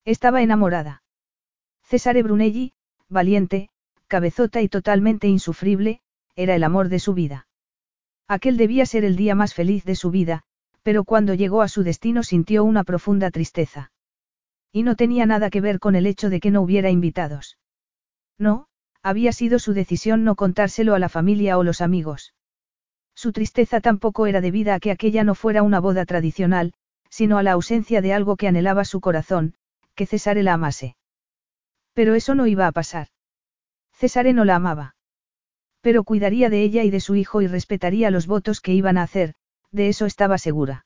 Estaba 0.03 0.41
enamorada. 0.41 1.01
Cesare 1.89 2.21
Brunelli, 2.21 2.73
valiente, 3.09 3.69
cabezota 4.05 4.61
y 4.61 4.69
totalmente 4.69 5.27
insufrible, 5.27 6.01
era 6.35 6.53
el 6.53 6.63
amor 6.63 6.87
de 6.87 6.99
su 6.99 7.15
vida. 7.15 7.47
Aquel 8.27 8.57
debía 8.57 8.85
ser 8.85 9.03
el 9.03 9.15
día 9.15 9.33
más 9.33 9.55
feliz 9.55 9.85
de 9.85 9.95
su 9.95 10.11
vida, 10.11 10.43
pero 10.83 11.03
cuando 11.03 11.33
llegó 11.33 11.63
a 11.63 11.67
su 11.67 11.81
destino 11.81 12.21
sintió 12.21 12.63
una 12.63 12.83
profunda 12.83 13.31
tristeza. 13.31 13.91
Y 14.71 14.83
no 14.83 14.95
tenía 14.95 15.25
nada 15.25 15.49
que 15.49 15.61
ver 15.61 15.79
con 15.79 15.95
el 15.95 16.05
hecho 16.05 16.29
de 16.29 16.39
que 16.39 16.51
no 16.51 16.61
hubiera 16.61 16.91
invitados. 16.91 17.57
No, 18.37 18.67
había 19.01 19.31
sido 19.31 19.57
su 19.57 19.73
decisión 19.73 20.23
no 20.23 20.35
contárselo 20.35 20.93
a 20.93 20.99
la 20.99 21.09
familia 21.09 21.57
o 21.57 21.63
los 21.63 21.81
amigos. 21.81 22.35
Su 23.15 23.31
tristeza 23.31 23.81
tampoco 23.81 24.27
era 24.27 24.41
debida 24.41 24.75
a 24.75 24.79
que 24.79 24.91
aquella 24.91 25.23
no 25.23 25.33
fuera 25.33 25.63
una 25.63 25.79
boda 25.79 26.05
tradicional, 26.05 26.71
sino 27.09 27.39
a 27.39 27.43
la 27.43 27.53
ausencia 27.53 28.03
de 28.03 28.13
algo 28.13 28.37
que 28.37 28.47
anhelaba 28.47 28.85
su 28.85 29.01
corazón, 29.01 29.55
que 29.95 30.05
Cesare 30.05 30.43
la 30.43 30.53
amase. 30.53 30.95
Pero 31.99 32.15
eso 32.15 32.33
no 32.33 32.47
iba 32.47 32.65
a 32.65 32.71
pasar. 32.71 33.07
Cesare 33.91 34.31
no 34.31 34.45
la 34.45 34.55
amaba. 34.55 34.95
Pero 35.81 36.05
cuidaría 36.05 36.49
de 36.49 36.63
ella 36.63 36.85
y 36.85 36.91
de 36.91 37.01
su 37.01 37.17
hijo 37.17 37.41
y 37.41 37.47
respetaría 37.47 38.09
los 38.09 38.25
votos 38.25 38.61
que 38.61 38.73
iban 38.73 38.97
a 38.97 39.03
hacer, 39.03 39.33
de 39.73 39.89
eso 39.89 40.05
estaba 40.05 40.37
segura. 40.37 40.85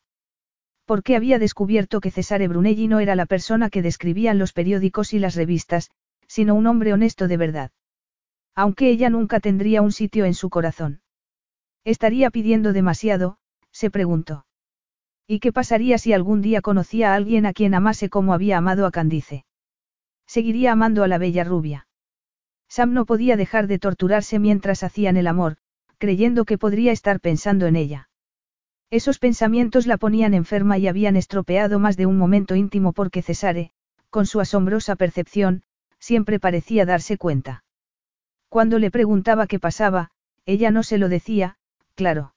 Porque 0.86 1.16
había 1.16 1.38
descubierto 1.38 2.02
que 2.02 2.10
Cesare 2.10 2.48
Brunelli 2.48 2.88
no 2.88 3.00
era 3.00 3.14
la 3.16 3.28
persona 3.28 3.70
que 3.70 3.84
describían 3.84 4.40
los 4.40 4.54
periódicos 4.54 5.14
y 5.14 5.20
las 5.20 5.36
revistas, 5.36 5.92
sino 6.28 6.56
un 6.56 6.66
hombre 6.66 6.94
honesto 6.94 7.28
de 7.28 7.38
verdad. 7.38 7.70
Aunque 8.56 8.90
ella 8.90 9.12
nunca 9.12 9.40
tendría 9.40 9.84
un 9.84 9.92
sitio 9.92 10.26
en 10.26 10.34
su 10.34 10.50
corazón. 10.50 11.04
Estaría 11.84 12.32
pidiendo 12.32 12.74
demasiado, 12.74 13.38
se 13.72 13.92
preguntó. 13.92 14.48
¿Y 15.28 15.42
qué 15.42 15.54
pasaría 15.54 16.00
si 16.00 16.12
algún 16.12 16.42
día 16.42 16.62
conocía 16.62 17.12
a 17.12 17.16
alguien 17.16 17.46
a 17.46 17.54
quien 17.54 17.76
amase 17.76 18.10
como 18.10 18.34
había 18.34 18.58
amado 18.58 18.88
a 18.88 18.92
Candice? 18.92 19.46
Seguiría 20.36 20.72
amando 20.72 21.04
a 21.04 21.08
la 21.08 21.20
bella 21.20 21.44
rubia. 21.44 21.86
Sam 22.68 22.94
no 22.94 23.06
podía 23.06 23.38
dejar 23.38 23.68
de 23.68 23.78
torturarse 23.78 24.40
mientras 24.40 24.82
hacían 24.82 25.16
el 25.16 25.28
amor, 25.28 25.58
creyendo 26.00 26.44
que 26.46 26.58
podría 26.58 26.92
estar 26.92 27.20
pensando 27.20 27.68
en 27.68 27.76
ella. 27.76 28.10
Esos 28.90 29.20
pensamientos 29.20 29.86
la 29.86 29.98
ponían 29.98 30.34
enferma 30.34 30.80
y 30.80 30.88
habían 30.88 31.18
estropeado 31.18 31.78
más 31.78 31.98
de 31.98 32.08
un 32.08 32.18
momento 32.18 32.56
íntimo 32.56 32.94
porque 32.94 33.22
Cesare, 33.22 33.74
con 34.10 34.26
su 34.26 34.40
asombrosa 34.40 34.96
percepción, 34.96 35.62
siempre 36.00 36.40
parecía 36.40 36.84
darse 36.88 37.20
cuenta. 37.20 37.64
Cuando 38.50 38.80
le 38.80 38.90
preguntaba 38.90 39.46
qué 39.46 39.60
pasaba, 39.60 40.10
ella 40.48 40.72
no 40.72 40.82
se 40.82 40.98
lo 40.98 41.10
decía, 41.10 41.58
claro. 41.94 42.34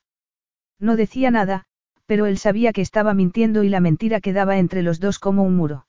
No 0.78 0.96
decía 0.96 1.30
nada, 1.30 1.64
pero 2.04 2.26
él 2.26 2.36
sabía 2.36 2.74
que 2.74 2.82
estaba 2.82 3.14
mintiendo 3.14 3.62
y 3.62 3.70
la 3.70 3.80
mentira 3.80 4.20
quedaba 4.20 4.58
entre 4.58 4.82
los 4.82 5.00
dos 5.00 5.18
como 5.18 5.44
un 5.44 5.56
muro. 5.56 5.85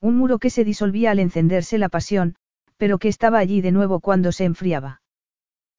Un 0.00 0.16
muro 0.16 0.38
que 0.38 0.50
se 0.50 0.64
disolvía 0.64 1.10
al 1.10 1.18
encenderse 1.18 1.78
la 1.78 1.88
pasión, 1.88 2.36
pero 2.76 2.98
que 2.98 3.08
estaba 3.08 3.38
allí 3.38 3.60
de 3.60 3.72
nuevo 3.72 4.00
cuando 4.00 4.32
se 4.32 4.44
enfriaba. 4.44 5.02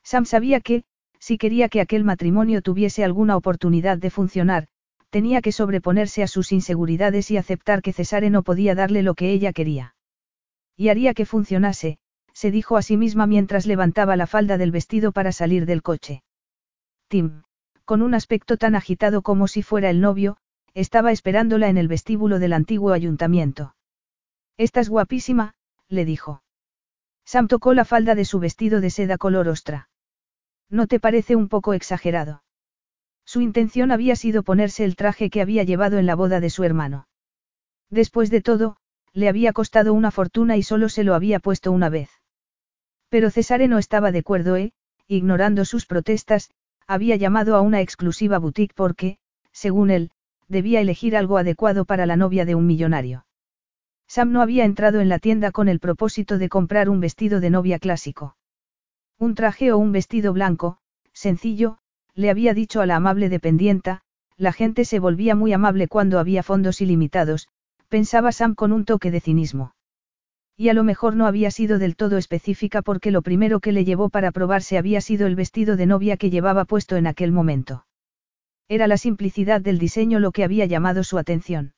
Sam 0.03 0.25
sabía 0.25 0.59
que, 0.59 0.83
si 1.19 1.37
quería 1.37 1.69
que 1.69 1.81
aquel 1.81 2.03
matrimonio 2.03 2.61
tuviese 2.61 3.03
alguna 3.03 3.37
oportunidad 3.37 3.97
de 3.97 4.09
funcionar, 4.09 4.67
tenía 5.09 5.41
que 5.41 5.51
sobreponerse 5.51 6.23
a 6.23 6.27
sus 6.27 6.51
inseguridades 6.51 7.31
y 7.31 7.37
aceptar 7.37 7.81
que 7.81 7.93
Cesare 7.93 8.29
no 8.29 8.43
podía 8.43 8.75
darle 8.75 9.03
lo 9.03 9.15
que 9.15 9.31
ella 9.31 9.53
quería. 9.53 9.95
Y 10.75 10.89
haría 10.89 11.13
que 11.13 11.25
funcionase, 11.25 11.97
se 12.33 12.51
dijo 12.51 12.77
a 12.77 12.81
sí 12.81 12.95
misma 12.95 13.27
mientras 13.27 13.65
levantaba 13.65 14.15
la 14.15 14.27
falda 14.27 14.57
del 14.57 14.71
vestido 14.71 15.11
para 15.11 15.31
salir 15.31 15.65
del 15.65 15.81
coche. 15.81 16.23
Tim, 17.07 17.41
con 17.85 18.01
un 18.01 18.13
aspecto 18.13 18.57
tan 18.57 18.75
agitado 18.75 19.21
como 19.21 19.47
si 19.47 19.63
fuera 19.63 19.89
el 19.89 19.99
novio, 19.99 20.37
estaba 20.73 21.11
esperándola 21.11 21.69
en 21.69 21.77
el 21.77 21.87
vestíbulo 21.87 22.39
del 22.39 22.53
antiguo 22.53 22.93
ayuntamiento. 22.93 23.73
Estás 24.59 24.89
guapísima, 24.89 25.53
le 25.87 26.03
dijo. 26.03 26.43
Sam 27.23 27.47
tocó 27.47 27.73
la 27.73 27.85
falda 27.85 28.13
de 28.13 28.25
su 28.25 28.39
vestido 28.39 28.81
de 28.81 28.89
seda 28.89 29.17
color 29.17 29.47
ostra. 29.47 29.89
¿No 30.69 30.85
te 30.85 30.99
parece 30.99 31.37
un 31.37 31.47
poco 31.47 31.73
exagerado? 31.73 32.43
Su 33.23 33.39
intención 33.39 33.89
había 33.89 34.17
sido 34.17 34.43
ponerse 34.43 34.83
el 34.83 34.97
traje 34.97 35.29
que 35.29 35.41
había 35.41 35.63
llevado 35.63 35.97
en 35.97 36.05
la 36.05 36.15
boda 36.15 36.41
de 36.41 36.49
su 36.49 36.65
hermano. 36.65 37.07
Después 37.89 38.29
de 38.31 38.41
todo, 38.41 38.75
le 39.13 39.29
había 39.29 39.53
costado 39.53 39.93
una 39.93 40.11
fortuna 40.11 40.57
y 40.57 40.63
solo 40.63 40.89
se 40.89 41.05
lo 41.05 41.15
había 41.15 41.39
puesto 41.39 41.71
una 41.71 41.87
vez. 41.87 42.09
Pero 43.07 43.31
Cesare 43.31 43.69
no 43.69 43.77
estaba 43.77 44.11
de 44.11 44.19
acuerdo 44.19 44.57
e, 44.57 44.73
ignorando 45.07 45.63
sus 45.63 45.85
protestas, 45.85 46.51
había 46.85 47.15
llamado 47.15 47.55
a 47.55 47.61
una 47.61 47.79
exclusiva 47.79 48.39
boutique 48.39 48.75
porque, 48.75 49.19
según 49.53 49.89
él, 49.89 50.11
debía 50.49 50.81
elegir 50.81 51.15
algo 51.15 51.37
adecuado 51.37 51.85
para 51.85 52.05
la 52.05 52.17
novia 52.17 52.43
de 52.43 52.55
un 52.55 52.67
millonario. 52.67 53.25
Sam 54.09 54.31
no 54.31 54.41
había 54.41 54.65
entrado 54.65 55.01
en 55.01 55.07
la 55.07 55.19
tienda 55.19 55.51
con 55.51 55.69
el 55.69 55.79
propósito 55.79 56.39
de 56.39 56.49
comprar 56.49 56.89
un 56.89 56.99
vestido 56.99 57.39
de 57.39 57.51
novia 57.51 57.77
clásico. 57.77 58.35
Un 59.19 59.35
traje 59.35 59.71
o 59.71 59.77
un 59.77 59.91
vestido 59.91 60.33
blanco, 60.33 60.79
sencillo, 61.13 61.77
le 62.15 62.31
había 62.31 62.55
dicho 62.55 62.81
a 62.81 62.87
la 62.87 62.95
amable 62.95 63.29
dependienta, 63.29 64.01
la 64.35 64.51
gente 64.51 64.83
se 64.83 64.97
volvía 64.97 65.35
muy 65.35 65.53
amable 65.53 65.87
cuando 65.87 66.17
había 66.17 66.41
fondos 66.41 66.81
ilimitados, 66.81 67.49
pensaba 67.87 68.31
Sam 68.31 68.55
con 68.55 68.71
un 68.71 68.83
toque 68.83 69.11
de 69.11 69.19
cinismo. 69.19 69.75
Y 70.57 70.69
a 70.69 70.73
lo 70.73 70.83
mejor 70.83 71.15
no 71.15 71.27
había 71.27 71.51
sido 71.51 71.77
del 71.77 71.95
todo 71.95 72.17
específica 72.17 72.81
porque 72.81 73.11
lo 73.11 73.21
primero 73.21 73.59
que 73.59 73.71
le 73.71 73.85
llevó 73.85 74.09
para 74.09 74.31
probarse 74.31 74.79
había 74.79 75.01
sido 75.01 75.27
el 75.27 75.35
vestido 75.35 75.77
de 75.77 75.85
novia 75.85 76.17
que 76.17 76.31
llevaba 76.31 76.65
puesto 76.65 76.95
en 76.95 77.05
aquel 77.05 77.31
momento. 77.31 77.85
Era 78.67 78.87
la 78.87 78.97
simplicidad 78.97 79.61
del 79.61 79.77
diseño 79.77 80.19
lo 80.19 80.31
que 80.31 80.43
había 80.43 80.65
llamado 80.65 81.03
su 81.03 81.19
atención. 81.19 81.73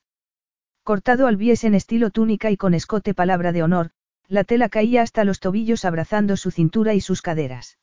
Cortado 0.84 1.28
al 1.28 1.36
bies 1.36 1.62
en 1.62 1.74
estilo 1.74 2.10
túnica 2.10 2.50
y 2.50 2.56
con 2.56 2.74
escote 2.74 3.14
palabra 3.14 3.52
de 3.52 3.62
honor, 3.62 3.90
la 4.26 4.42
tela 4.42 4.68
caía 4.68 5.02
hasta 5.02 5.22
los 5.22 5.38
tobillos 5.38 5.84
abrazando 5.84 6.36
su 6.36 6.50
cintura 6.50 6.92
y 6.94 7.00
sus 7.00 7.22
caderas. 7.22 7.78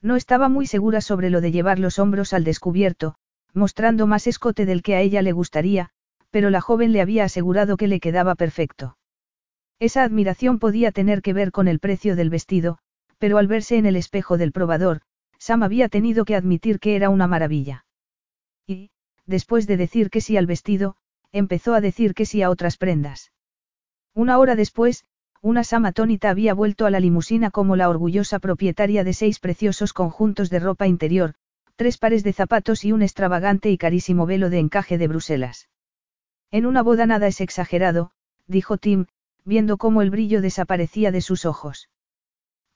No 0.00 0.16
estaba 0.16 0.48
muy 0.48 0.66
segura 0.66 1.02
sobre 1.02 1.28
lo 1.28 1.42
de 1.42 1.52
llevar 1.52 1.78
los 1.78 1.98
hombros 1.98 2.32
al 2.32 2.44
descubierto, 2.44 3.16
mostrando 3.52 4.06
más 4.06 4.26
escote 4.26 4.64
del 4.64 4.82
que 4.82 4.96
a 4.96 5.02
ella 5.02 5.20
le 5.20 5.32
gustaría, 5.32 5.90
pero 6.30 6.48
la 6.48 6.62
joven 6.62 6.92
le 6.92 7.02
había 7.02 7.24
asegurado 7.24 7.76
que 7.76 7.88
le 7.88 8.00
quedaba 8.00 8.36
perfecto. 8.36 8.96
Esa 9.78 10.02
admiración 10.02 10.58
podía 10.58 10.92
tener 10.92 11.20
que 11.20 11.34
ver 11.34 11.52
con 11.52 11.68
el 11.68 11.78
precio 11.78 12.16
del 12.16 12.30
vestido, 12.30 12.78
pero 13.18 13.36
al 13.36 13.48
verse 13.48 13.76
en 13.76 13.84
el 13.84 13.96
espejo 13.96 14.38
del 14.38 14.50
probador, 14.50 15.02
Sam 15.38 15.62
había 15.62 15.90
tenido 15.90 16.24
que 16.24 16.36
admitir 16.36 16.80
que 16.80 16.96
era 16.96 17.10
una 17.10 17.26
maravilla. 17.26 17.84
Y, 18.66 18.90
después 19.26 19.66
de 19.66 19.76
decir 19.76 20.08
que 20.08 20.22
sí 20.22 20.38
al 20.38 20.46
vestido, 20.46 20.96
empezó 21.34 21.74
a 21.74 21.80
decir 21.80 22.14
que 22.14 22.26
sí 22.26 22.42
a 22.42 22.48
otras 22.48 22.76
prendas. 22.76 23.32
Una 24.14 24.38
hora 24.38 24.54
después, 24.54 25.04
una 25.42 25.64
Sam 25.64 25.84
atónita 25.86 26.30
había 26.30 26.54
vuelto 26.54 26.86
a 26.86 26.90
la 26.90 27.00
limusina 27.00 27.50
como 27.50 27.74
la 27.74 27.88
orgullosa 27.88 28.38
propietaria 28.38 29.02
de 29.02 29.12
seis 29.12 29.40
preciosos 29.40 29.92
conjuntos 29.92 30.48
de 30.48 30.60
ropa 30.60 30.86
interior, 30.86 31.34
tres 31.74 31.98
pares 31.98 32.22
de 32.22 32.32
zapatos 32.32 32.84
y 32.84 32.92
un 32.92 33.02
extravagante 33.02 33.68
y 33.68 33.76
carísimo 33.76 34.26
velo 34.26 34.48
de 34.48 34.60
encaje 34.60 34.96
de 34.96 35.08
Bruselas. 35.08 35.68
En 36.52 36.66
una 36.66 36.82
boda 36.82 37.04
nada 37.04 37.26
es 37.26 37.40
exagerado, 37.40 38.12
dijo 38.46 38.78
Tim, 38.78 39.06
viendo 39.44 39.76
cómo 39.76 40.02
el 40.02 40.10
brillo 40.10 40.40
desaparecía 40.40 41.10
de 41.10 41.20
sus 41.20 41.44
ojos. 41.46 41.90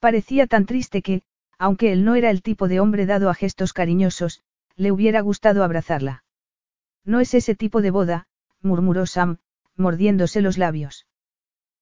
Parecía 0.01 0.49
tan 0.49 0.67
triste 0.67 1.01
que, 1.01 1.23
aunque 1.59 1.93
él 1.93 2.05
no 2.05 2.17
era 2.17 2.31
el 2.31 2.43
tipo 2.43 2.67
de 2.67 2.81
hombre 2.81 3.07
dado 3.07 3.31
a 3.31 3.35
gestos 3.35 3.73
cariñosos, 3.73 4.43
le 4.75 4.91
hubiera 4.91 5.21
gustado 5.21 5.63
abrazarla. 5.63 6.25
No 7.05 7.21
es 7.21 7.35
ese 7.35 7.55
tipo 7.55 7.83
de 7.83 7.91
boda, 7.91 8.28
murmuró 8.63 9.07
Sam, 9.07 9.39
mordiéndose 9.77 10.41
los 10.41 10.59
labios. 10.59 11.07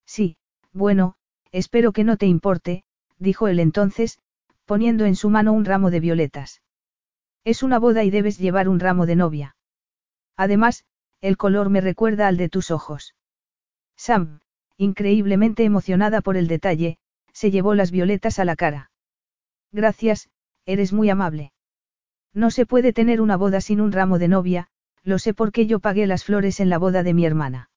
Sí, 0.04 0.36
bueno, 0.72 1.16
espero 1.52 1.92
que 1.92 2.04
no 2.04 2.16
te 2.16 2.26
importe, 2.26 2.84
dijo 3.18 3.48
él 3.48 3.60
entonces, 3.60 4.20
poniendo 4.64 5.04
en 5.04 5.16
su 5.16 5.30
mano 5.30 5.52
un 5.52 5.64
ramo 5.64 5.90
de 5.90 6.00
violetas. 6.00 6.62
Es 7.44 7.62
una 7.62 7.78
boda 7.78 8.04
y 8.04 8.10
debes 8.10 8.38
llevar 8.38 8.68
un 8.68 8.80
ramo 8.80 9.06
de 9.06 9.16
novia. 9.16 9.56
Además, 10.36 10.84
el 11.20 11.36
color 11.36 11.70
me 11.70 11.80
recuerda 11.80 12.28
al 12.28 12.36
de 12.36 12.48
tus 12.48 12.70
ojos. 12.70 13.14
Sam, 13.96 14.40
increíblemente 14.76 15.64
emocionada 15.64 16.20
por 16.20 16.36
el 16.36 16.48
detalle, 16.48 16.98
se 17.32 17.50
llevó 17.50 17.74
las 17.74 17.90
violetas 17.90 18.38
a 18.38 18.44
la 18.44 18.56
cara. 18.56 18.90
Gracias, 19.72 20.28
eres 20.66 20.92
muy 20.92 21.08
amable. 21.08 21.52
No 22.34 22.50
se 22.50 22.66
puede 22.66 22.92
tener 22.92 23.20
una 23.20 23.36
boda 23.36 23.60
sin 23.60 23.80
un 23.80 23.92
ramo 23.92 24.18
de 24.18 24.28
novia, 24.28 24.68
lo 25.06 25.20
sé 25.20 25.34
porque 25.34 25.66
yo 25.66 25.78
pagué 25.78 26.08
las 26.08 26.24
flores 26.24 26.58
en 26.58 26.68
la 26.68 26.78
boda 26.78 27.04
de 27.04 27.14
mi 27.14 27.24
hermana. 27.24 27.70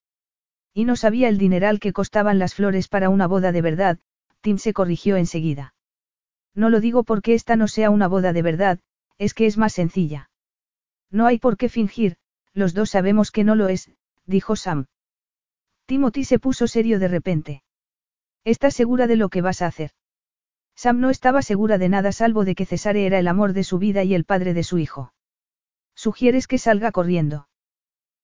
Y 0.73 0.85
no 0.85 0.95
sabía 0.95 1.29
el 1.29 1.37
dineral 1.37 1.79
que 1.79 1.93
costaban 1.93 2.39
las 2.39 2.55
flores 2.55 2.87
para 2.87 3.09
una 3.09 3.27
boda 3.27 3.51
de 3.51 3.61
verdad, 3.61 3.99
Tim 4.41 4.57
se 4.57 4.73
corrigió 4.73 5.15
enseguida. 5.15 5.75
No 6.55 6.71
lo 6.71 6.79
digo 6.79 7.03
porque 7.03 7.35
esta 7.35 7.55
no 7.55 7.67
sea 7.67 7.91
una 7.91 8.07
boda 8.07 8.33
de 8.33 8.41
verdad, 8.41 8.79
es 9.19 9.35
que 9.35 9.45
es 9.45 9.59
más 9.59 9.73
sencilla. 9.73 10.31
No 11.11 11.27
hay 11.27 11.37
por 11.37 11.55
qué 11.55 11.69
fingir, 11.69 12.17
los 12.53 12.73
dos 12.73 12.89
sabemos 12.89 13.29
que 13.29 13.43
no 13.43 13.53
lo 13.53 13.69
es, 13.69 13.91
dijo 14.25 14.55
Sam. 14.55 14.87
Timothy 15.85 16.23
se 16.23 16.39
puso 16.39 16.67
serio 16.67 16.97
de 16.97 17.09
repente. 17.09 17.63
¿Estás 18.43 18.73
segura 18.73 19.05
de 19.05 19.17
lo 19.17 19.29
que 19.29 19.43
vas 19.43 19.61
a 19.61 19.67
hacer? 19.67 19.91
Sam 20.75 20.99
no 20.99 21.11
estaba 21.11 21.43
segura 21.43 21.77
de 21.77 21.89
nada 21.89 22.11
salvo 22.11 22.43
de 22.43 22.55
que 22.55 22.65
Cesare 22.65 23.05
era 23.05 23.19
el 23.19 23.27
amor 23.27 23.53
de 23.53 23.63
su 23.63 23.77
vida 23.77 24.03
y 24.03 24.15
el 24.15 24.25
padre 24.25 24.55
de 24.55 24.63
su 24.63 24.79
hijo. 24.79 25.13
¿Sugieres 26.05 26.47
que 26.47 26.57
salga 26.57 26.93
corriendo? 26.93 27.49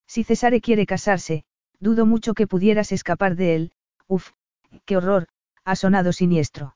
Si 0.06 0.24
Cesare 0.24 0.62
quiere 0.62 0.86
casarse, 0.86 1.44
dudo 1.78 2.06
mucho 2.06 2.32
que 2.32 2.46
pudieras 2.46 2.90
escapar 2.90 3.36
de 3.36 3.54
él, 3.54 3.72
uf, 4.06 4.30
qué 4.86 4.96
horror, 4.96 5.28
ha 5.62 5.76
sonado 5.76 6.14
siniestro. 6.14 6.74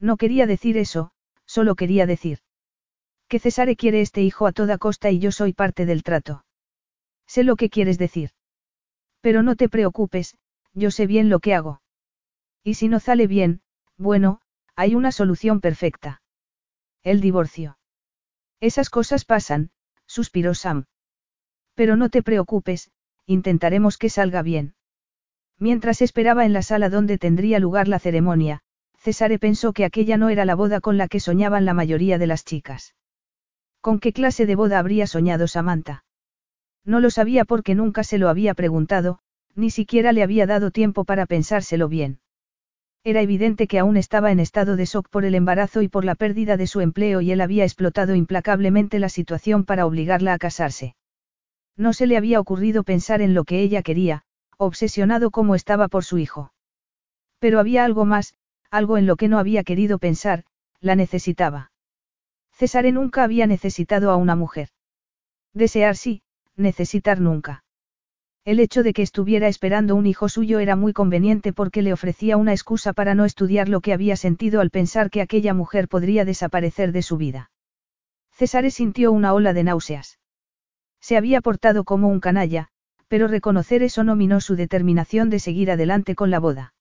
No 0.00 0.16
quería 0.16 0.48
decir 0.48 0.76
eso, 0.76 1.12
solo 1.46 1.76
quería 1.76 2.04
decir. 2.04 2.40
Que 3.28 3.38
Cesare 3.38 3.76
quiere 3.76 4.00
este 4.00 4.20
hijo 4.20 4.48
a 4.48 4.52
toda 4.52 4.76
costa 4.76 5.08
y 5.12 5.20
yo 5.20 5.30
soy 5.30 5.52
parte 5.52 5.86
del 5.86 6.02
trato. 6.02 6.44
Sé 7.28 7.44
lo 7.44 7.54
que 7.54 7.70
quieres 7.70 7.96
decir. 7.96 8.30
Pero 9.20 9.44
no 9.44 9.54
te 9.54 9.68
preocupes, 9.68 10.36
yo 10.74 10.90
sé 10.90 11.06
bien 11.06 11.28
lo 11.28 11.38
que 11.38 11.54
hago. 11.54 11.80
Y 12.64 12.74
si 12.74 12.88
no 12.88 12.98
sale 12.98 13.28
bien, 13.28 13.60
bueno, 13.96 14.40
hay 14.74 14.96
una 14.96 15.12
solución 15.12 15.60
perfecta. 15.60 16.22
El 17.04 17.20
divorcio. 17.20 17.78
Esas 18.58 18.90
cosas 18.90 19.24
pasan, 19.24 19.70
suspiró 20.08 20.54
Sam. 20.54 20.86
Pero 21.76 21.94
no 21.94 22.08
te 22.08 22.24
preocupes, 22.24 22.90
intentaremos 23.26 23.98
que 23.98 24.10
salga 24.10 24.42
bien. 24.42 24.74
Mientras 25.58 26.02
esperaba 26.02 26.44
en 26.44 26.52
la 26.52 26.62
sala 26.62 26.88
donde 26.88 27.18
tendría 27.18 27.60
lugar 27.60 27.86
la 27.86 28.00
ceremonia, 28.00 28.62
Cesare 28.96 29.38
pensó 29.38 29.72
que 29.72 29.84
aquella 29.84 30.16
no 30.16 30.28
era 30.28 30.44
la 30.44 30.56
boda 30.56 30.80
con 30.80 30.96
la 30.96 31.06
que 31.06 31.20
soñaban 31.20 31.64
la 31.64 31.74
mayoría 31.74 32.18
de 32.18 32.26
las 32.26 32.44
chicas. 32.44 32.94
¿Con 33.80 34.00
qué 34.00 34.12
clase 34.12 34.46
de 34.46 34.56
boda 34.56 34.78
habría 34.80 35.06
soñado 35.06 35.46
Samantha? 35.46 36.04
No 36.84 37.00
lo 37.00 37.10
sabía 37.10 37.44
porque 37.44 37.74
nunca 37.74 38.02
se 38.02 38.18
lo 38.18 38.28
había 38.28 38.54
preguntado, 38.54 39.20
ni 39.54 39.70
siquiera 39.70 40.12
le 40.12 40.22
había 40.22 40.46
dado 40.46 40.70
tiempo 40.70 41.04
para 41.04 41.26
pensárselo 41.26 41.88
bien. 41.88 42.20
Era 43.04 43.22
evidente 43.22 43.66
que 43.66 43.78
aún 43.78 43.96
estaba 43.96 44.32
en 44.32 44.40
estado 44.40 44.76
de 44.76 44.84
shock 44.84 45.08
por 45.08 45.24
el 45.24 45.34
embarazo 45.34 45.82
y 45.82 45.88
por 45.88 46.04
la 46.04 46.14
pérdida 46.14 46.56
de 46.56 46.66
su 46.66 46.80
empleo 46.80 47.20
y 47.20 47.30
él 47.30 47.40
había 47.40 47.64
explotado 47.64 48.14
implacablemente 48.14 48.98
la 48.98 49.08
situación 49.08 49.64
para 49.64 49.86
obligarla 49.86 50.32
a 50.34 50.38
casarse. 50.38 50.96
No 51.76 51.92
se 51.92 52.06
le 52.06 52.16
había 52.16 52.40
ocurrido 52.40 52.82
pensar 52.82 53.22
en 53.22 53.34
lo 53.34 53.44
que 53.44 53.60
ella 53.60 53.82
quería, 53.82 54.22
obsesionado 54.56 55.30
como 55.30 55.54
estaba 55.54 55.88
por 55.88 56.04
su 56.04 56.18
hijo. 56.18 56.52
Pero 57.38 57.60
había 57.60 57.84
algo 57.84 58.04
más, 58.04 58.34
algo 58.70 58.98
en 58.98 59.06
lo 59.06 59.16
que 59.16 59.28
no 59.28 59.38
había 59.38 59.62
querido 59.62 59.98
pensar, 59.98 60.44
la 60.80 60.96
necesitaba. 60.96 61.70
César 62.52 62.92
nunca 62.92 63.22
había 63.22 63.46
necesitado 63.46 64.10
a 64.10 64.16
una 64.16 64.34
mujer. 64.34 64.70
Desear 65.54 65.96
sí, 65.96 66.22
necesitar 66.56 67.20
nunca. 67.20 67.62
El 68.48 68.60
hecho 68.60 68.82
de 68.82 68.94
que 68.94 69.02
estuviera 69.02 69.46
esperando 69.46 69.94
un 69.94 70.06
hijo 70.06 70.30
suyo 70.30 70.58
era 70.58 70.74
muy 70.74 70.94
conveniente 70.94 71.52
porque 71.52 71.82
le 71.82 71.92
ofrecía 71.92 72.38
una 72.38 72.52
excusa 72.52 72.94
para 72.94 73.14
no 73.14 73.26
estudiar 73.26 73.68
lo 73.68 73.82
que 73.82 73.92
había 73.92 74.16
sentido 74.16 74.62
al 74.62 74.70
pensar 74.70 75.10
que 75.10 75.20
aquella 75.20 75.52
mujer 75.52 75.86
podría 75.86 76.24
desaparecer 76.24 76.92
de 76.92 77.02
su 77.02 77.18
vida. 77.18 77.50
César 78.32 78.70
sintió 78.70 79.12
una 79.12 79.34
ola 79.34 79.52
de 79.52 79.64
náuseas. 79.64 80.18
Se 80.98 81.18
había 81.18 81.42
portado 81.42 81.84
como 81.84 82.08
un 82.08 82.20
canalla, 82.20 82.68
pero 83.06 83.28
reconocer 83.28 83.82
eso 83.82 84.02
no 84.02 84.16
minó 84.16 84.40
su 84.40 84.56
determinación 84.56 85.28
de 85.28 85.40
seguir 85.40 85.70
adelante 85.70 86.14
con 86.14 86.30
la 86.30 86.38
boda. 86.38 86.72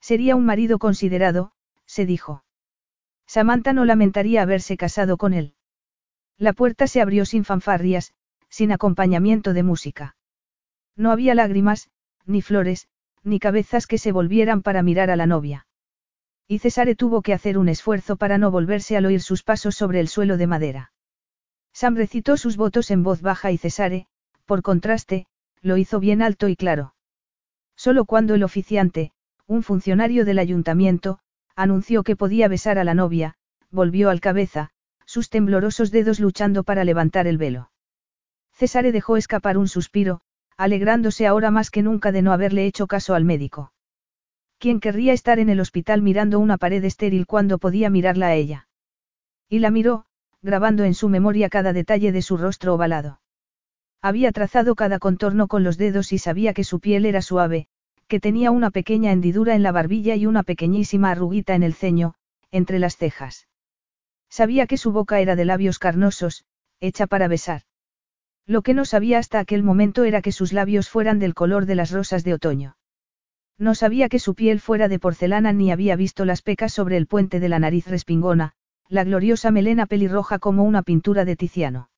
Sería 0.00 0.36
un 0.36 0.46
marido 0.46 0.78
considerado, 0.78 1.50
se 1.86 2.06
dijo. 2.06 2.44
Samantha 3.26 3.72
no 3.72 3.84
lamentaría 3.84 4.42
haberse 4.42 4.76
casado 4.76 5.16
con 5.16 5.34
él. 5.34 5.54
La 6.38 6.52
puerta 6.52 6.86
se 6.86 7.00
abrió 7.00 7.24
sin 7.24 7.44
fanfarrias, 7.44 8.14
sin 8.48 8.70
acompañamiento 8.70 9.54
de 9.54 9.64
música. 9.64 10.14
No 10.96 11.10
había 11.10 11.34
lágrimas, 11.34 11.90
ni 12.24 12.42
flores, 12.42 12.88
ni 13.22 13.38
cabezas 13.38 13.86
que 13.86 13.98
se 13.98 14.12
volvieran 14.12 14.62
para 14.62 14.82
mirar 14.82 15.10
a 15.10 15.16
la 15.16 15.26
novia. 15.26 15.66
Y 16.46 16.58
Cesare 16.58 16.94
tuvo 16.94 17.22
que 17.22 17.32
hacer 17.32 17.56
un 17.58 17.68
esfuerzo 17.68 18.16
para 18.16 18.38
no 18.38 18.50
volverse 18.50 18.96
al 18.96 19.06
oír 19.06 19.22
sus 19.22 19.42
pasos 19.42 19.74
sobre 19.74 20.00
el 20.00 20.08
suelo 20.08 20.36
de 20.36 20.46
madera. 20.46 20.92
Sam 21.72 21.96
recitó 21.96 22.36
sus 22.36 22.56
votos 22.56 22.90
en 22.90 23.02
voz 23.02 23.22
baja 23.22 23.50
y 23.50 23.58
Cesare, 23.58 24.06
por 24.44 24.62
contraste, 24.62 25.26
lo 25.62 25.76
hizo 25.76 26.00
bien 26.00 26.22
alto 26.22 26.48
y 26.48 26.56
claro. 26.56 26.94
Solo 27.76 28.04
cuando 28.04 28.34
el 28.34 28.44
oficiante, 28.44 29.12
un 29.46 29.62
funcionario 29.62 30.24
del 30.24 30.38
ayuntamiento, 30.38 31.18
anunció 31.56 32.02
que 32.02 32.14
podía 32.14 32.46
besar 32.46 32.78
a 32.78 32.84
la 32.84 32.94
novia, 32.94 33.36
volvió 33.70 34.10
al 34.10 34.20
cabeza, 34.20 34.70
sus 35.06 35.30
temblorosos 35.30 35.90
dedos 35.90 36.20
luchando 36.20 36.62
para 36.62 36.84
levantar 36.84 37.26
el 37.26 37.38
velo. 37.38 37.70
Cesare 38.52 38.92
dejó 38.92 39.16
escapar 39.16 39.58
un 39.58 39.66
suspiro, 39.66 40.20
alegrándose 40.56 41.26
ahora 41.26 41.50
más 41.50 41.70
que 41.70 41.82
nunca 41.82 42.12
de 42.12 42.22
no 42.22 42.32
haberle 42.32 42.66
hecho 42.66 42.86
caso 42.86 43.14
al 43.14 43.24
médico. 43.24 43.72
¿Quién 44.58 44.80
querría 44.80 45.12
estar 45.12 45.38
en 45.38 45.48
el 45.48 45.60
hospital 45.60 46.02
mirando 46.02 46.38
una 46.38 46.56
pared 46.58 46.82
estéril 46.84 47.26
cuando 47.26 47.58
podía 47.58 47.90
mirarla 47.90 48.28
a 48.28 48.34
ella? 48.34 48.68
Y 49.48 49.58
la 49.58 49.70
miró, 49.70 50.06
grabando 50.42 50.84
en 50.84 50.94
su 50.94 51.08
memoria 51.08 51.48
cada 51.48 51.72
detalle 51.72 52.12
de 52.12 52.22
su 52.22 52.36
rostro 52.36 52.74
ovalado. 52.74 53.20
Había 54.00 54.32
trazado 54.32 54.74
cada 54.74 54.98
contorno 54.98 55.48
con 55.48 55.64
los 55.64 55.78
dedos 55.78 56.12
y 56.12 56.18
sabía 56.18 56.52
que 56.54 56.64
su 56.64 56.80
piel 56.80 57.06
era 57.06 57.22
suave, 57.22 57.68
que 58.06 58.20
tenía 58.20 58.50
una 58.50 58.70
pequeña 58.70 59.12
hendidura 59.12 59.54
en 59.54 59.62
la 59.62 59.72
barbilla 59.72 60.14
y 60.14 60.26
una 60.26 60.42
pequeñísima 60.42 61.10
arruguita 61.10 61.54
en 61.54 61.62
el 61.62 61.74
ceño, 61.74 62.14
entre 62.50 62.78
las 62.78 62.96
cejas. 62.96 63.48
Sabía 64.28 64.66
que 64.66 64.76
su 64.76 64.92
boca 64.92 65.20
era 65.20 65.36
de 65.36 65.44
labios 65.44 65.78
carnosos, 65.78 66.44
hecha 66.80 67.06
para 67.06 67.28
besar. 67.28 67.62
Lo 68.46 68.62
que 68.62 68.74
no 68.74 68.84
sabía 68.84 69.18
hasta 69.18 69.38
aquel 69.38 69.62
momento 69.62 70.04
era 70.04 70.20
que 70.20 70.32
sus 70.32 70.52
labios 70.52 70.88
fueran 70.90 71.18
del 71.18 71.34
color 71.34 71.64
de 71.66 71.74
las 71.74 71.90
rosas 71.90 72.24
de 72.24 72.34
otoño. 72.34 72.76
No 73.58 73.74
sabía 73.74 74.08
que 74.08 74.18
su 74.18 74.34
piel 74.34 74.60
fuera 74.60 74.88
de 74.88 74.98
porcelana 74.98 75.52
ni 75.52 75.70
había 75.70 75.96
visto 75.96 76.24
las 76.24 76.42
pecas 76.42 76.72
sobre 76.72 76.96
el 76.96 77.06
puente 77.06 77.40
de 77.40 77.48
la 77.48 77.58
nariz 77.58 77.86
respingona, 77.86 78.52
la 78.88 79.04
gloriosa 79.04 79.50
melena 79.50 79.86
pelirroja 79.86 80.38
como 80.38 80.64
una 80.64 80.82
pintura 80.82 81.24
de 81.24 81.36
Tiziano. 81.36 81.88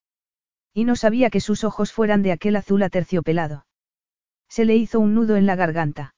Y 0.72 0.84
no 0.84 0.94
sabía 0.94 1.30
que 1.30 1.40
sus 1.40 1.64
ojos 1.64 1.92
fueran 1.92 2.22
de 2.22 2.32
aquel 2.32 2.56
azul 2.56 2.82
aterciopelado. 2.82 3.66
Se 4.48 4.64
le 4.64 4.76
hizo 4.76 5.00
un 5.00 5.14
nudo 5.14 5.36
en 5.36 5.46
la 5.46 5.56
garganta. 5.56 6.14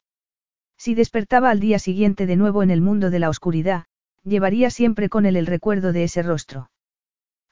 Si 0.77 0.95
despertaba 0.95 1.51
al 1.51 1.61
día 1.61 1.79
siguiente 1.79 2.27
de 2.27 2.37
nuevo 2.37 2.63
en 2.63 2.71
el 2.71 2.81
mundo 2.81 3.11
de 3.11 3.19
la 3.19 3.31
oscuridad, 3.31 3.87
llevaría 4.25 4.71
siempre 4.71 5.09
con 5.09 5.25
él 5.27 5.37
el 5.37 5.47
recuerdo 5.47 5.93
de 5.93 6.05
ese 6.05 6.23
rostro. 6.23 6.71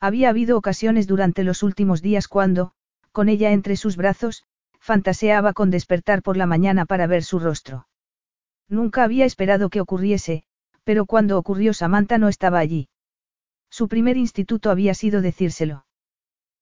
Había 0.00 0.28
habido 0.28 0.56
ocasiones 0.58 1.06
durante 1.06 1.42
los 1.44 1.62
últimos 1.62 2.02
días 2.02 2.28
cuando, 2.28 2.72
con 3.12 3.28
ella 3.28 3.52
entre 3.52 3.76
sus 3.76 3.96
brazos, 3.96 4.44
fantaseaba 4.78 5.52
con 5.52 5.70
despertar 5.70 6.22
por 6.22 6.36
la 6.36 6.46
mañana 6.46 6.84
para 6.84 7.06
ver 7.06 7.24
su 7.24 7.38
rostro. 7.38 7.88
Nunca 8.68 9.04
había 9.04 9.24
esperado 9.24 9.70
que 9.70 9.80
ocurriese, 9.80 10.44
pero 10.84 11.06
cuando 11.06 11.38
ocurrió 11.38 11.72
Samantha 11.72 12.18
no 12.18 12.28
estaba 12.28 12.58
allí. 12.58 12.88
Su 13.70 13.88
primer 13.88 14.16
instituto 14.16 14.70
había 14.70 14.94
sido 14.94 15.22
decírselo. 15.22 15.86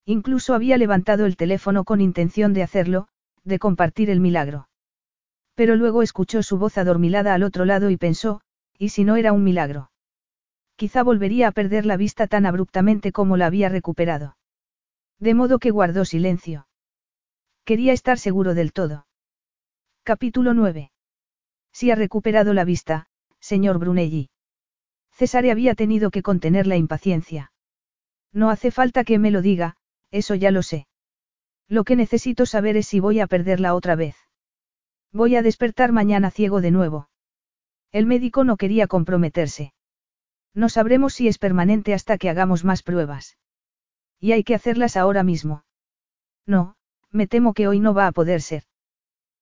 Incluso 0.07 0.55
había 0.55 0.79
levantado 0.79 1.27
el 1.27 1.37
teléfono 1.37 1.85
con 1.85 2.01
intención 2.01 2.53
de 2.53 2.63
hacerlo, 2.63 3.09
de 3.43 3.59
compartir 3.59 4.11
el 4.11 4.21
milagro. 4.21 4.69
Pero 5.55 5.77
luego 5.77 6.03
escuchó 6.03 6.43
su 6.43 6.59
voz 6.59 6.79
adormilada 6.79 7.35
al 7.35 7.43
otro 7.43 7.65
lado 7.65 7.91
y 7.91 7.97
pensó, 7.97 8.41
¿y 8.79 8.91
si 8.91 9.05
no 9.05 9.17
era 9.17 9.33
un 9.33 9.45
milagro? 9.45 9.91
Quizá 10.77 11.03
volvería 11.03 11.49
a 11.49 11.53
perder 11.53 11.87
la 11.87 11.97
vista 11.97 12.27
tan 12.27 12.47
abruptamente 12.47 13.13
como 13.13 13.37
la 13.37 13.47
había 13.47 13.69
recuperado. 13.69 14.37
De 15.19 15.35
modo 15.35 15.59
que 15.59 15.71
guardó 15.71 16.05
silencio. 16.05 16.67
Quería 17.65 17.93
estar 17.93 18.19
seguro 18.19 18.55
del 18.55 18.73
todo. 18.73 19.07
Capítulo 20.03 20.53
9. 20.53 20.91
Si 21.73 21.91
ha 21.91 21.95
recuperado 21.95 22.55
la 22.55 22.65
vista, 22.65 23.07
señor 23.41 23.79
Brunelli. 23.79 24.31
Cesare 25.13 25.51
había 25.51 25.75
tenido 25.75 26.11
que 26.11 26.23
contener 26.23 26.67
la 26.67 26.77
impaciencia. 26.77 27.53
No 28.33 28.51
hace 28.51 28.71
falta 28.71 29.05
que 29.05 29.19
me 29.19 29.31
lo 29.31 29.43
diga, 29.43 29.77
eso 30.11 30.35
ya 30.35 30.51
lo 30.51 30.63
sé. 30.63 30.89
Lo 31.69 31.85
que 31.85 31.95
necesito 31.95 32.47
saber 32.47 32.77
es 32.77 32.89
si 32.89 33.01
voy 33.01 33.21
a 33.21 33.27
perderla 33.27 33.75
otra 33.75 33.95
vez. 33.95 34.17
Voy 35.13 35.37
a 35.37 35.43
despertar 35.43 35.93
mañana 35.93 36.31
ciego 36.31 36.61
de 36.61 36.73
nuevo. 36.73 37.09
El 37.93 38.07
médico 38.07 38.43
no 38.43 38.57
quería 38.57 38.89
comprometerse. 38.89 39.74
No 40.55 40.69
sabremos 40.69 41.15
si 41.15 41.29
es 41.29 41.39
permanente 41.39 41.95
hasta 41.95 42.17
que 42.17 42.31
hagamos 42.31 42.65
más 42.65 42.83
pruebas. 42.83 43.37
Y 44.21 44.33
hay 44.33 44.45
que 44.45 44.55
hacerlas 44.55 44.97
ahora 44.97 45.23
mismo. 45.23 45.65
No, 46.47 46.77
Me 47.11 47.27
temo 47.27 47.55
que 47.55 47.69
hoy 47.69 47.81
no 47.81 47.95
va 47.95 48.07
a 48.07 48.13
poder 48.13 48.41
ser. 48.41 48.65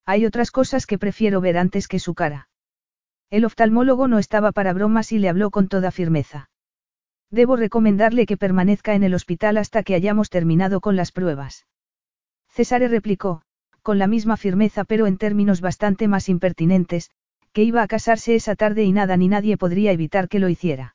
Hay 0.05 0.26
otras 0.26 0.50
cosas 0.50 0.86
que 0.86 0.99
prefiero 0.99 1.41
ver 1.41 1.57
antes 1.57 1.89
que 1.89 1.99
su 1.99 2.15
cara. 2.15 2.49
El 3.31 3.44
oftalmólogo 3.44 4.08
no 4.08 4.18
estaba 4.18 4.52
para 4.52 4.73
bromas 4.73 5.12
y 5.12 5.18
le 5.18 5.28
habló 5.28 5.50
con 5.50 5.68
toda 5.68 5.91
firmeza. 5.91 6.50
Debo 7.31 7.57
recomendarle 7.57 8.26
que 8.26 8.36
permanezca 8.36 8.94
en 8.94 9.05
el 9.05 9.15
hospital 9.15 9.57
hasta 9.57 9.82
que 9.82 9.94
hayamos 9.94 10.28
terminado 10.28 10.82
con 10.82 10.97
las 10.97 11.12
pruebas. 11.12 11.66
Cesare 12.49 12.89
replicó, 12.89 13.41
con 13.81 13.99
la 13.99 14.07
misma 14.07 14.36
firmeza 14.36 14.84
pero 14.84 15.07
en 15.07 15.16
términos 15.16 15.62
bastante 15.62 16.08
más 16.08 16.28
impertinentes, 16.28 17.10
que 17.52 17.62
iba 17.62 17.82
a 17.82 17.89
casarse 17.89 18.34
esa 18.34 18.55
tarde 18.55 18.84
y 18.84 18.92
nada 18.92 19.16
ni 19.16 19.28
nadie 19.28 19.57
podría 19.57 19.92
evitar 19.92 20.28
que 20.28 20.39
lo 20.39 20.50
hiciera. 20.50 20.94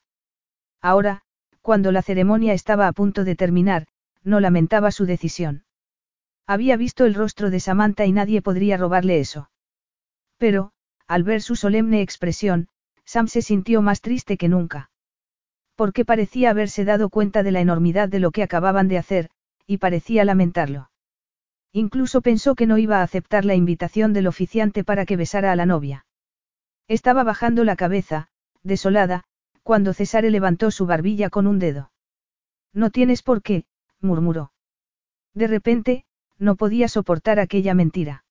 Ahora, 0.82 1.22
cuando 1.62 1.92
la 1.92 2.02
ceremonia 2.02 2.54
estaba 2.54 2.88
a 2.88 2.94
punto 2.94 3.24
de 3.24 3.36
terminar, 3.36 3.88
no 4.24 4.40
lamentaba 4.40 4.92
su 4.92 5.06
decisión. 5.06 5.66
Había 6.46 6.78
visto 6.78 7.06
el 7.06 7.14
rostro 7.14 7.50
de 7.50 7.60
Samantha 7.60 8.06
y 8.06 8.12
nadie 8.12 8.42
podría 8.42 8.78
robarle 8.78 9.20
eso. 9.20 9.50
Pero, 10.38 10.72
al 11.08 11.24
ver 11.24 11.42
su 11.42 11.56
solemne 11.56 12.02
expresión, 12.02 12.70
Sam 13.06 13.28
se 13.28 13.42
sintió 13.42 13.82
más 13.82 14.02
triste 14.02 14.38
que 14.38 14.48
nunca. 14.48 14.90
Porque 15.76 16.06
parecía 16.06 16.50
haberse 16.50 16.86
dado 16.86 17.10
cuenta 17.10 17.44
de 17.44 17.52
la 17.52 17.62
enormidad 17.62 18.10
de 18.10 18.20
lo 18.20 18.32
que 18.32 18.44
acababan 18.44 18.88
de 18.88 18.98
hacer, 18.98 19.30
y 19.66 19.78
parecía 19.78 20.26
lamentarlo. 20.26 20.90
Incluso 21.74 22.22
pensó 22.22 22.56
que 22.56 22.66
no 22.66 22.78
iba 22.78 23.00
a 23.00 23.04
aceptar 23.04 23.46
la 23.46 23.56
invitación 23.56 24.14
del 24.14 24.28
oficiante 24.28 24.84
para 24.84 25.06
que 25.06 25.18
besara 25.18 25.52
a 25.52 25.56
la 25.56 25.66
novia. 25.66 26.06
Estaba 26.88 27.24
bajando 27.24 27.64
la 27.64 27.76
cabeza, 27.76 28.30
desolada, 28.64 29.26
cuando 29.68 29.94
Cesare 29.94 30.32
levantó 30.32 30.72
su 30.72 30.86
barbilla 30.86 31.30
con 31.30 31.46
un 31.46 31.60
dedo. 31.60 31.92
No 32.72 32.90
tienes 32.90 33.22
por 33.22 33.42
qué, 33.42 33.66
murmuró. 34.00 34.54
De 35.34 35.46
repente, 35.46 36.06
no 36.38 36.56
podía 36.56 36.88
soportar 36.88 37.38
aquella 37.38 37.74
mentira. 37.74 38.24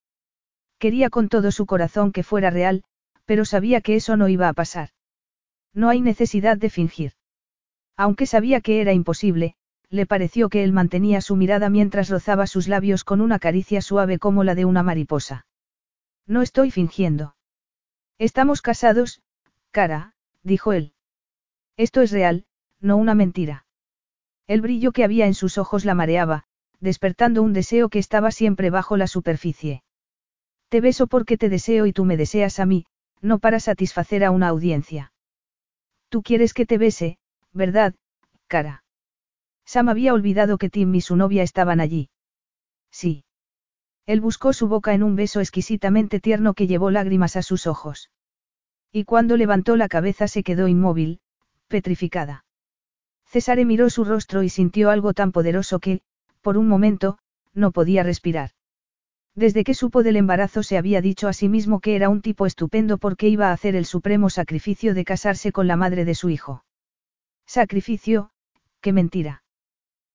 Quería 0.79 1.11
con 1.11 1.29
todo 1.29 1.53
su 1.53 1.67
corazón 1.67 2.11
que 2.11 2.23
fuera 2.23 2.49
real, 2.49 2.85
pero 3.27 3.45
sabía 3.45 3.83
que 3.83 3.97
eso 3.97 4.17
no 4.17 4.29
iba 4.29 4.49
a 4.49 4.55
pasar. 4.55 4.93
No 5.75 5.91
hay 5.91 6.01
necesidad 6.01 6.57
de 6.57 6.71
fingir. 6.71 7.13
Aunque 7.99 8.25
sabía 8.25 8.63
que 8.63 8.81
era 8.81 8.95
imposible, 8.95 9.57
le 9.91 10.07
pareció 10.07 10.49
que 10.49 10.65
él 10.65 10.73
mantenía 10.73 11.21
su 11.21 11.37
mirada 11.37 11.69
mientras 11.69 12.09
rozaba 12.09 12.47
sus 12.47 12.67
labios 12.67 13.05
con 13.05 13.21
una 13.21 13.39
caricia 13.39 13.83
suave 13.83 14.19
como 14.19 14.43
la 14.43 14.55
de 14.55 14.65
una 14.65 14.83
mariposa. 14.83 15.47
No 16.27 16.41
estoy 16.41 16.71
fingiendo. 16.71 17.37
Estamos 18.17 18.63
casados, 18.63 19.21
cara, 19.71 20.15
dijo 20.43 20.73
él. 20.73 20.95
Esto 21.77 22.01
es 22.03 22.11
real, 22.11 22.47
no 22.81 22.97
una 22.97 23.15
mentira. 23.15 23.67
El 24.47 24.61
brillo 24.61 24.93
que 24.93 25.05
había 25.05 25.27
en 25.27 25.35
sus 25.35 25.59
ojos 25.59 25.85
la 25.85 25.95
mareaba, 25.95 26.45
despertando 26.81 27.43
un 27.43 27.53
deseo 27.53 27.89
que 27.89 27.99
estaba 27.99 28.31
siempre 28.31 28.71
bajo 28.71 28.97
la 28.97 29.07
superficie. 29.07 29.83
Te 30.69 30.81
beso 30.81 31.07
porque 31.07 31.37
te 31.37 31.49
deseo 31.49 31.87
y 31.87 31.93
tú 31.93 32.05
me 32.05 32.17
deseas 32.17 32.61
a 32.61 32.67
mí, 32.67 32.87
no 33.21 33.39
para 33.39 33.61
satisfacer 33.61 34.25
a 34.25 34.31
una 34.31 34.49
audiencia. 34.49 35.13
Tú 36.09 36.23
quieres 36.23 36.55
que 36.55 36.67
te 36.67 36.79
bese, 36.79 37.19
¿verdad, 37.53 37.95
cara? 38.47 38.85
Sam 39.65 39.89
había 39.89 40.15
olvidado 40.15 40.59
que 40.59 40.71
Tim 40.71 40.95
y 40.95 41.01
su 41.01 41.17
novia 41.17 41.43
estaban 41.43 41.81
allí. 41.81 42.09
Sí. 42.91 43.25
Él 44.07 44.21
buscó 44.21 44.53
su 44.53 44.69
boca 44.69 44.95
en 44.95 45.03
un 45.03 45.17
beso 45.17 45.41
exquisitamente 45.41 46.21
tierno 46.21 46.55
que 46.55 46.69
llevó 46.69 46.93
lágrimas 46.93 47.35
a 47.35 47.43
sus 47.43 47.67
ojos. 47.67 48.11
Y 48.93 49.05
cuando 49.05 49.37
levantó 49.37 49.75
la 49.75 49.89
cabeza 49.89 50.29
se 50.29 50.45
quedó 50.45 50.69
inmóvil, 50.69 51.21
petrificada. 51.69 52.45
Cesare 53.27 53.65
miró 53.65 53.91
su 53.91 54.05
rostro 54.05 54.43
y 54.43 54.49
sintió 54.49 54.91
algo 54.91 55.13
tan 55.15 55.33
poderoso 55.33 55.81
que, 55.81 56.01
por 56.41 56.57
un 56.57 56.69
momento, 56.69 57.19
no 57.55 57.73
podía 57.73 58.03
respirar. 58.03 58.51
Desde 59.35 59.65
que 59.65 59.75
supo 59.75 60.03
del 60.03 60.17
embarazo 60.17 60.63
se 60.63 60.79
había 60.79 61.03
dicho 61.03 61.29
a 61.29 61.33
sí 61.33 61.49
mismo 61.49 61.81
que 61.81 61.97
era 61.97 62.09
un 62.09 62.23
tipo 62.23 62.47
estupendo 62.47 62.97
porque 62.97 63.29
iba 63.29 63.51
a 63.51 63.53
hacer 63.53 63.77
el 63.77 63.85
supremo 63.85 64.31
sacrificio 64.31 64.95
de 64.95 65.05
casarse 65.05 65.53
con 65.53 65.67
la 65.67 65.77
madre 65.77 66.05
de 66.05 66.15
su 66.15 66.31
hijo. 66.31 66.65
Sacrificio, 67.47 68.31
qué 68.81 68.93
mentira. 68.93 69.43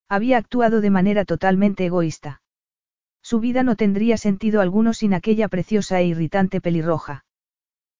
Había 0.10 0.38
actuado 0.38 0.82
de 0.82 0.90
manera 0.90 1.24
totalmente 1.24 1.86
egoísta. 1.86 2.42
Su 3.22 3.40
vida 3.40 3.62
no 3.62 3.76
tendría 3.76 4.18
sentido 4.18 4.60
alguno 4.60 4.94
sin 4.94 5.14
aquella 5.14 5.48
preciosa 5.48 6.00
e 6.00 6.08
irritante 6.08 6.60
pelirroja. 6.60 7.24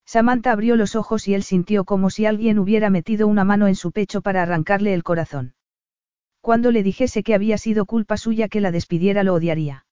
Samantha 0.06 0.52
abrió 0.52 0.76
los 0.76 0.96
ojos 0.96 1.28
y 1.28 1.34
él 1.34 1.44
sintió 1.44 1.86
como 1.86 2.10
si 2.10 2.26
alguien 2.26 2.60
hubiera 2.60 2.90
metido 2.90 3.28
una 3.28 3.44
mano 3.44 3.68
en 3.68 3.76
su 3.76 3.92
pecho 3.92 4.22
para 4.22 4.42
arrancarle 4.42 4.94
el 4.94 5.04
corazón. 5.04 5.54
Cuando 6.42 6.72
le 6.72 6.84
dijese 6.84 7.24
que 7.24 7.36
había 7.36 7.58
sido 7.58 7.86
culpa 7.86 8.18
suya 8.18 8.50
que 8.50 8.62
la 8.62 8.72
despidiera 8.72 9.24
lo 9.24 9.36
odiaría. 9.36 9.86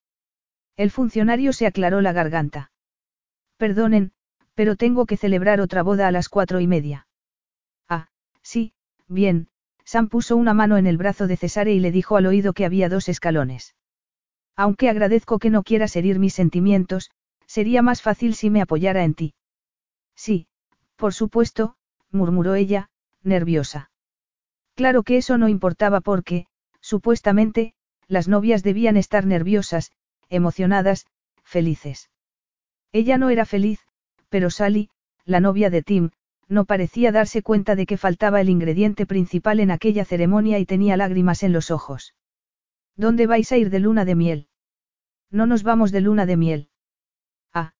El 0.76 0.90
funcionario 0.90 1.52
se 1.52 1.66
aclaró 1.66 2.00
la 2.00 2.12
garganta. 2.12 2.72
Perdonen, 3.56 4.12
pero 4.54 4.76
tengo 4.76 5.06
que 5.06 5.16
celebrar 5.16 5.60
otra 5.60 5.82
boda 5.82 6.08
a 6.08 6.10
las 6.10 6.28
cuatro 6.28 6.60
y 6.60 6.66
media. 6.66 7.06
Ah, 7.88 8.08
sí, 8.42 8.72
bien, 9.06 9.48
Sam 9.84 10.08
puso 10.08 10.36
una 10.36 10.54
mano 10.54 10.76
en 10.76 10.86
el 10.86 10.96
brazo 10.96 11.26
de 11.26 11.36
Cesare 11.36 11.72
y 11.72 11.80
le 11.80 11.92
dijo 11.92 12.16
al 12.16 12.26
oído 12.26 12.52
que 12.52 12.64
había 12.64 12.88
dos 12.88 13.08
escalones. 13.08 13.74
Aunque 14.56 14.88
agradezco 14.88 15.38
que 15.38 15.50
no 15.50 15.62
quieras 15.62 15.96
herir 15.96 16.18
mis 16.18 16.34
sentimientos, 16.34 17.10
sería 17.46 17.82
más 17.82 18.02
fácil 18.02 18.34
si 18.34 18.50
me 18.50 18.60
apoyara 18.60 19.04
en 19.04 19.14
ti. 19.14 19.34
Sí, 20.24 20.48
por 20.96 21.14
supuesto, 21.14 21.76
murmuró 22.10 22.54
ella, 22.54 22.90
nerviosa. 23.22 23.90
Claro 24.74 25.02
que 25.02 25.16
eso 25.16 25.38
no 25.38 25.48
importaba 25.48 26.02
porque, 26.02 26.44
supuestamente, 26.82 27.72
las 28.06 28.28
novias 28.28 28.62
debían 28.62 28.98
estar 28.98 29.24
nerviosas, 29.24 29.92
emocionadas, 30.28 31.06
felices. 31.42 32.10
Ella 32.92 33.16
no 33.16 33.30
era 33.30 33.46
feliz, 33.46 33.80
pero 34.28 34.50
Sally, 34.50 34.90
la 35.24 35.40
novia 35.40 35.70
de 35.70 35.82
Tim, 35.82 36.10
no 36.48 36.66
parecía 36.66 37.12
darse 37.12 37.40
cuenta 37.40 37.74
de 37.74 37.86
que 37.86 37.96
faltaba 37.96 38.42
el 38.42 38.50
ingrediente 38.50 39.06
principal 39.06 39.58
en 39.58 39.70
aquella 39.70 40.04
ceremonia 40.04 40.58
y 40.58 40.66
tenía 40.66 40.98
lágrimas 40.98 41.42
en 41.44 41.54
los 41.54 41.70
ojos. 41.70 42.14
¿Dónde 42.94 43.26
vais 43.26 43.50
a 43.52 43.56
ir 43.56 43.70
de 43.70 43.80
luna 43.80 44.04
de 44.04 44.16
miel? 44.16 44.48
No 45.30 45.46
nos 45.46 45.62
vamos 45.62 45.92
de 45.92 46.02
luna 46.02 46.26
de 46.26 46.36
miel. 46.36 46.68
Ah, 47.54 47.72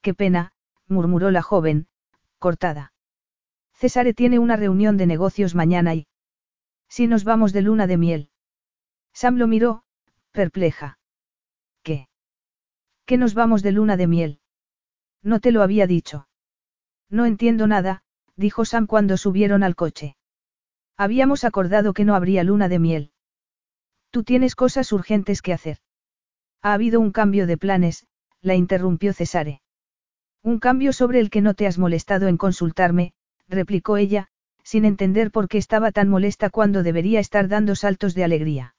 qué 0.00 0.14
pena, 0.14 0.52
murmuró 0.88 1.30
la 1.30 1.42
joven, 1.42 1.86
cortada. 2.38 2.92
Césare 3.74 4.14
tiene 4.14 4.38
una 4.38 4.56
reunión 4.56 4.96
de 4.96 5.06
negocios 5.06 5.54
mañana 5.54 5.94
y... 5.94 6.06
Si 6.88 7.06
nos 7.06 7.24
vamos 7.24 7.52
de 7.52 7.62
luna 7.62 7.86
de 7.86 7.96
miel. 7.96 8.30
Sam 9.12 9.36
lo 9.36 9.46
miró, 9.46 9.84
perpleja. 10.32 10.98
¿Qué? 11.82 12.08
¿Qué 13.04 13.18
nos 13.18 13.34
vamos 13.34 13.62
de 13.62 13.72
luna 13.72 13.96
de 13.96 14.06
miel? 14.06 14.40
No 15.22 15.40
te 15.40 15.52
lo 15.52 15.62
había 15.62 15.86
dicho. 15.86 16.28
No 17.10 17.26
entiendo 17.26 17.66
nada, 17.66 18.02
dijo 18.36 18.64
Sam 18.64 18.86
cuando 18.86 19.16
subieron 19.16 19.62
al 19.62 19.76
coche. 19.76 20.16
Habíamos 20.96 21.44
acordado 21.44 21.92
que 21.92 22.04
no 22.04 22.14
habría 22.14 22.44
luna 22.44 22.68
de 22.68 22.78
miel. 22.78 23.12
Tú 24.10 24.24
tienes 24.24 24.54
cosas 24.54 24.92
urgentes 24.92 25.42
que 25.42 25.52
hacer. 25.52 25.78
Ha 26.62 26.72
habido 26.72 27.00
un 27.00 27.12
cambio 27.12 27.46
de 27.46 27.56
planes, 27.56 28.06
la 28.40 28.54
interrumpió 28.54 29.12
Cesare. 29.12 29.62
Un 30.48 30.60
cambio 30.60 30.94
sobre 30.94 31.20
el 31.20 31.28
que 31.28 31.42
no 31.42 31.52
te 31.52 31.66
has 31.66 31.76
molestado 31.76 32.26
en 32.26 32.38
consultarme, 32.38 33.12
replicó 33.48 33.98
ella, 33.98 34.28
sin 34.62 34.86
entender 34.86 35.30
por 35.30 35.46
qué 35.46 35.58
estaba 35.58 35.92
tan 35.92 36.08
molesta 36.08 36.48
cuando 36.48 36.82
debería 36.82 37.20
estar 37.20 37.48
dando 37.48 37.74
saltos 37.74 38.14
de 38.14 38.24
alegría. 38.24 38.74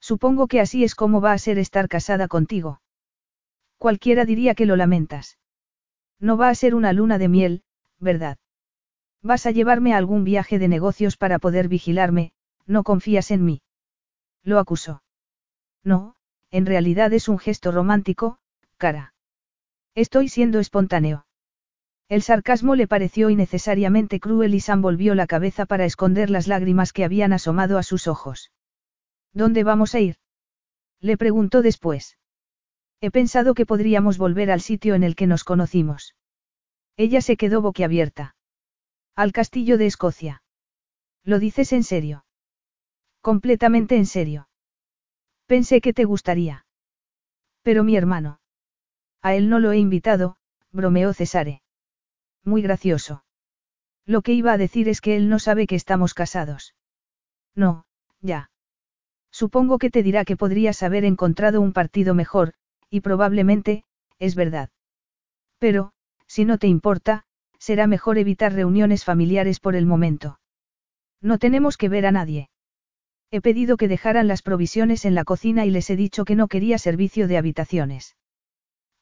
Supongo 0.00 0.48
que 0.48 0.60
así 0.60 0.84
es 0.84 0.94
como 0.94 1.22
va 1.22 1.32
a 1.32 1.38
ser 1.38 1.56
estar 1.56 1.88
casada 1.88 2.28
contigo. 2.28 2.82
Cualquiera 3.78 4.26
diría 4.26 4.54
que 4.54 4.66
lo 4.66 4.76
lamentas. 4.76 5.38
No 6.20 6.36
va 6.36 6.50
a 6.50 6.54
ser 6.54 6.74
una 6.74 6.92
luna 6.92 7.16
de 7.16 7.28
miel, 7.28 7.62
¿verdad? 7.98 8.36
Vas 9.22 9.46
a 9.46 9.50
llevarme 9.50 9.94
a 9.94 9.96
algún 9.96 10.24
viaje 10.24 10.58
de 10.58 10.68
negocios 10.68 11.16
para 11.16 11.38
poder 11.38 11.68
vigilarme, 11.68 12.32
no 12.66 12.82
confías 12.82 13.30
en 13.30 13.46
mí. 13.46 13.62
Lo 14.42 14.58
acusó. 14.58 15.02
No, 15.82 16.16
en 16.50 16.66
realidad 16.66 17.14
es 17.14 17.30
un 17.30 17.38
gesto 17.38 17.72
romántico, 17.72 18.40
cara. 18.76 19.11
Estoy 19.94 20.28
siendo 20.28 20.58
espontáneo. 20.58 21.26
El 22.08 22.22
sarcasmo 22.22 22.74
le 22.74 22.86
pareció 22.86 23.30
innecesariamente 23.30 24.20
cruel 24.20 24.54
y 24.54 24.60
Sam 24.60 24.82
volvió 24.82 25.14
la 25.14 25.26
cabeza 25.26 25.66
para 25.66 25.84
esconder 25.84 26.30
las 26.30 26.46
lágrimas 26.46 26.92
que 26.92 27.04
habían 27.04 27.32
asomado 27.32 27.78
a 27.78 27.82
sus 27.82 28.06
ojos. 28.06 28.50
¿Dónde 29.32 29.64
vamos 29.64 29.94
a 29.94 30.00
ir? 30.00 30.16
Le 31.00 31.16
preguntó 31.16 31.62
después. 31.62 32.18
He 33.00 33.10
pensado 33.10 33.54
que 33.54 33.66
podríamos 33.66 34.18
volver 34.18 34.50
al 34.50 34.60
sitio 34.60 34.94
en 34.94 35.04
el 35.04 35.16
que 35.16 35.26
nos 35.26 35.42
conocimos. 35.42 36.14
Ella 36.96 37.20
se 37.20 37.36
quedó 37.36 37.62
boquiabierta. 37.62 38.36
Al 39.14 39.32
castillo 39.32 39.78
de 39.78 39.86
Escocia. 39.86 40.42
¿Lo 41.24 41.38
dices 41.38 41.72
en 41.72 41.84
serio? 41.84 42.24
Completamente 43.20 43.96
en 43.96 44.06
serio. 44.06 44.48
Pensé 45.46 45.80
que 45.80 45.92
te 45.92 46.04
gustaría. 46.04 46.66
Pero 47.62 47.84
mi 47.84 47.96
hermano. 47.96 48.41
A 49.22 49.34
él 49.34 49.48
no 49.48 49.60
lo 49.60 49.72
he 49.72 49.78
invitado, 49.78 50.36
bromeó 50.72 51.14
Cesare. 51.14 51.62
Muy 52.44 52.60
gracioso. 52.60 53.24
Lo 54.04 54.22
que 54.22 54.32
iba 54.32 54.52
a 54.52 54.58
decir 54.58 54.88
es 54.88 55.00
que 55.00 55.16
él 55.16 55.28
no 55.28 55.38
sabe 55.38 55.66
que 55.66 55.76
estamos 55.76 56.12
casados. 56.12 56.74
No, 57.54 57.84
ya. 58.20 58.50
Supongo 59.30 59.78
que 59.78 59.90
te 59.90 60.02
dirá 60.02 60.24
que 60.24 60.36
podrías 60.36 60.82
haber 60.82 61.04
encontrado 61.04 61.60
un 61.60 61.72
partido 61.72 62.14
mejor, 62.14 62.54
y 62.90 63.00
probablemente, 63.00 63.84
es 64.18 64.34
verdad. 64.34 64.70
Pero, 65.58 65.92
si 66.26 66.44
no 66.44 66.58
te 66.58 66.66
importa, 66.66 67.24
será 67.58 67.86
mejor 67.86 68.18
evitar 68.18 68.52
reuniones 68.52 69.04
familiares 69.04 69.60
por 69.60 69.76
el 69.76 69.86
momento. 69.86 70.40
No 71.20 71.38
tenemos 71.38 71.76
que 71.76 71.88
ver 71.88 72.06
a 72.06 72.12
nadie. 72.12 72.50
He 73.30 73.40
pedido 73.40 73.76
que 73.76 73.86
dejaran 73.86 74.26
las 74.26 74.42
provisiones 74.42 75.04
en 75.04 75.14
la 75.14 75.24
cocina 75.24 75.64
y 75.64 75.70
les 75.70 75.88
he 75.88 75.96
dicho 75.96 76.24
que 76.24 76.34
no 76.34 76.48
quería 76.48 76.76
servicio 76.78 77.28
de 77.28 77.38
habitaciones. 77.38 78.16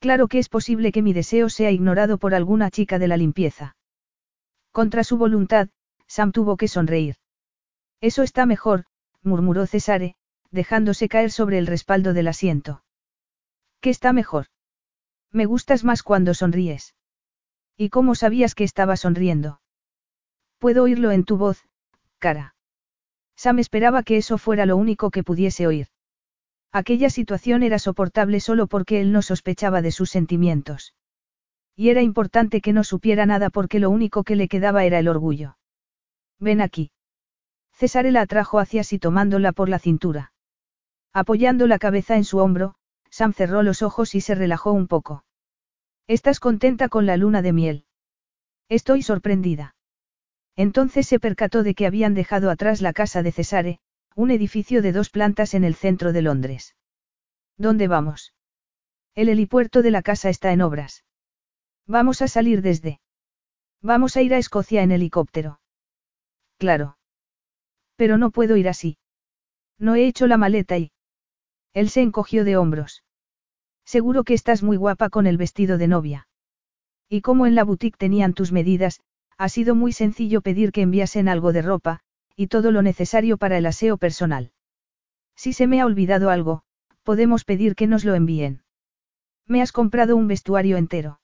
Claro 0.01 0.29
que 0.29 0.39
es 0.39 0.49
posible 0.49 0.93
que 0.93 1.03
mi 1.03 1.13
deseo 1.13 1.51
sea 1.51 1.71
ignorado 1.71 2.17
por 2.17 2.35
alguna 2.35 2.71
chica 2.71 2.99
de 2.99 3.07
la 3.07 3.19
limpieza. 3.19 3.77
Contra 4.73 5.05
su 5.05 5.19
voluntad, 5.19 5.69
Sam 6.07 6.33
tuvo 6.33 6.57
que 6.57 6.69
sonreír. 6.69 7.17
Eso 8.01 8.23
está 8.23 8.47
mejor, 8.47 8.87
murmuró 9.23 9.67
Cesare, 9.67 10.17
dejándose 10.51 11.09
caer 11.09 11.31
sobre 11.31 11.59
el 11.59 11.67
respaldo 11.67 12.15
del 12.15 12.29
asiento. 12.29 12.83
¿Qué 13.81 13.91
está 13.91 14.15
mejor? 14.15 14.47
Me 15.33 15.45
gustas 15.45 15.85
más 15.85 16.03
cuando 16.03 16.33
sonríes. 16.33 16.95
¿Y 17.77 17.91
cómo 17.91 18.15
sabías 18.15 18.55
que 18.55 18.65
estaba 18.65 18.97
sonriendo? 18.97 19.61
Puedo 20.59 20.85
oírlo 20.85 21.11
en 21.11 21.25
tu 21.25 21.37
voz, 21.37 21.63
cara. 22.19 22.55
Sam 23.37 23.59
esperaba 23.59 24.03
que 24.03 24.17
eso 24.17 24.39
fuera 24.39 24.65
lo 24.67 24.77
único 24.77 25.11
que 25.11 25.23
pudiese 25.23 25.67
oír. 25.67 25.89
Aquella 26.73 27.11
situación 27.11 27.63
era 27.63 27.79
soportable 27.79 28.41
solo 28.41 28.67
porque 28.69 29.01
él 29.01 29.13
no 29.13 29.23
sospechaba 29.23 29.83
de 29.83 29.91
sus 29.91 30.11
sentimientos. 30.11 30.95
Y 31.75 31.89
era 31.89 32.03
importante 32.03 32.61
que 32.61 32.73
no 32.73 32.85
supiera 32.85 33.27
nada 33.27 33.51
porque 33.51 33.81
lo 33.81 33.91
único 33.91 34.23
que 34.23 34.37
le 34.37 34.49
quedaba 34.49 34.85
era 34.85 34.99
el 34.99 35.09
orgullo. 35.09 35.57
Ven 36.39 36.61
aquí. 36.61 36.93
César 37.73 38.05
la 38.07 38.21
atrajo 38.21 38.59
hacia 38.59 38.85
sí 38.85 38.99
tomándola 38.99 39.53
por 39.53 39.69
la 39.69 39.79
cintura. 39.79 40.33
Apoyando 41.13 41.67
la 41.67 41.79
cabeza 41.79 42.17
en 42.17 42.25
su 42.25 42.39
hombro, 42.39 42.75
Sam 43.11 43.33
cerró 43.33 43.63
los 43.63 43.83
ojos 43.83 44.15
y 44.15 44.21
se 44.21 44.35
relajó 44.35 44.73
un 44.73 44.87
poco. 44.87 45.25
¿Estás 46.07 46.39
contenta 46.39 46.89
con 46.89 47.07
la 47.07 47.17
luna 47.17 47.43
de 47.43 47.53
miel? 47.53 47.85
Estoy 48.69 49.03
sorprendida. 49.03 49.75
Entonces 50.57 51.07
se 51.07 51.19
percató 51.19 51.63
de 51.63 51.75
que 51.75 51.87
habían 51.87 52.15
dejado 52.15 52.51
atrás 52.51 52.81
la 52.81 52.93
casa 52.93 53.23
de 53.23 53.33
Cesare, 53.33 53.81
un 54.15 54.31
edificio 54.31 54.83
de 54.83 54.93
dos 54.93 55.11
plantas 55.11 55.55
en 55.55 55.65
el 55.65 55.75
centro 55.75 56.13
de 56.13 56.23
Londres. 56.23 56.77
¿Dónde 57.57 57.89
vamos? 57.89 58.35
El 59.15 59.29
helipuerto 59.29 59.83
de 59.83 59.91
la 59.91 60.03
casa 60.03 60.31
está 60.31 60.53
en 60.53 60.63
obras. 60.63 61.05
Vamos 61.87 62.23
a 62.23 62.29
salir 62.29 62.63
desde. 62.63 63.01
Vamos 63.83 64.17
a 64.17 64.23
ir 64.23 64.35
a 64.35 64.39
Escocia 64.39 64.83
en 64.83 64.93
helicóptero. 64.93 65.61
Claro. 66.59 66.99
Pero 67.97 68.19
no 68.19 68.31
puedo 68.31 68.57
ir 68.57 68.69
así. 68.69 68.99
No 69.79 69.95
he 69.95 70.07
hecho 70.07 70.27
la 70.27 70.37
maleta 70.37 70.79
y... 70.79 70.93
Él 71.73 71.89
se 71.89 72.03
encogió 72.03 72.45
de 72.45 72.57
hombros. 72.57 73.05
Seguro 73.85 74.25
que 74.25 74.35
estás 74.35 74.63
muy 74.63 74.77
guapa 74.77 75.09
con 75.09 75.27
el 75.27 75.37
vestido 75.37 75.79
de 75.79 75.89
novia. 75.89 76.29
Y 77.09 77.23
como 77.23 77.47
en 77.47 77.55
la 77.55 77.65
boutique 77.65 77.97
tenían 77.99 78.35
tus 78.35 78.53
medidas, 78.53 79.01
ha 79.37 79.49
sido 79.49 79.75
muy 79.75 79.93
sencillo 79.93 80.43
pedir 80.43 80.71
que 80.71 80.83
enviasen 80.83 81.29
algo 81.29 81.53
de 81.53 81.63
ropa, 81.63 82.01
y 82.41 82.47
todo 82.47 82.73
lo 82.73 82.81
necesario 82.81 83.37
para 83.37 83.59
el 83.59 83.67
aseo 83.67 83.99
personal. 83.99 84.53
Si 85.37 85.53
se 85.53 85.67
me 85.67 85.83
ha 85.83 85.85
olvidado 85.85 86.31
algo, 86.31 86.63
podemos 87.03 87.45
pedir 87.45 87.75
que 87.75 87.87
nos 87.87 88.03
lo 88.03 88.15
envíen. 88.15 88.63
Me 89.47 89.61
has 89.61 89.73
comprado 89.73 90.17
un 90.17 90.27
vestuario 90.27 90.79
entero. 90.79 91.21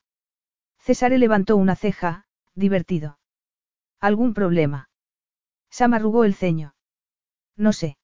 César 0.76 1.12
levantó 1.12 1.56
una 1.56 1.74
ceja, 1.74 2.26
divertido. 2.54 3.18
¿Algún 3.98 4.34
problema? 4.34 4.90
Sam 5.70 5.94
arrugó 5.94 6.24
el 6.24 6.34
ceño. 6.34 6.74
No 7.56 7.72
sé. 7.72 7.96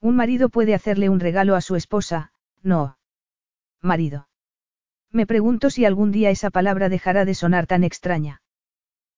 Un 0.00 0.14
marido 0.14 0.48
puede 0.48 0.76
hacerle 0.76 1.08
un 1.08 1.18
regalo 1.18 1.56
a 1.56 1.60
su 1.60 1.74
esposa, 1.74 2.30
no. 2.62 2.98
Marido. 3.82 4.28
Me 5.10 5.26
pregunto 5.26 5.70
si 5.70 5.84
algún 5.84 6.12
día 6.12 6.30
esa 6.30 6.50
palabra 6.50 6.88
dejará 6.88 7.24
de 7.24 7.34
sonar 7.34 7.66
tan 7.66 7.82
extraña. 7.82 8.42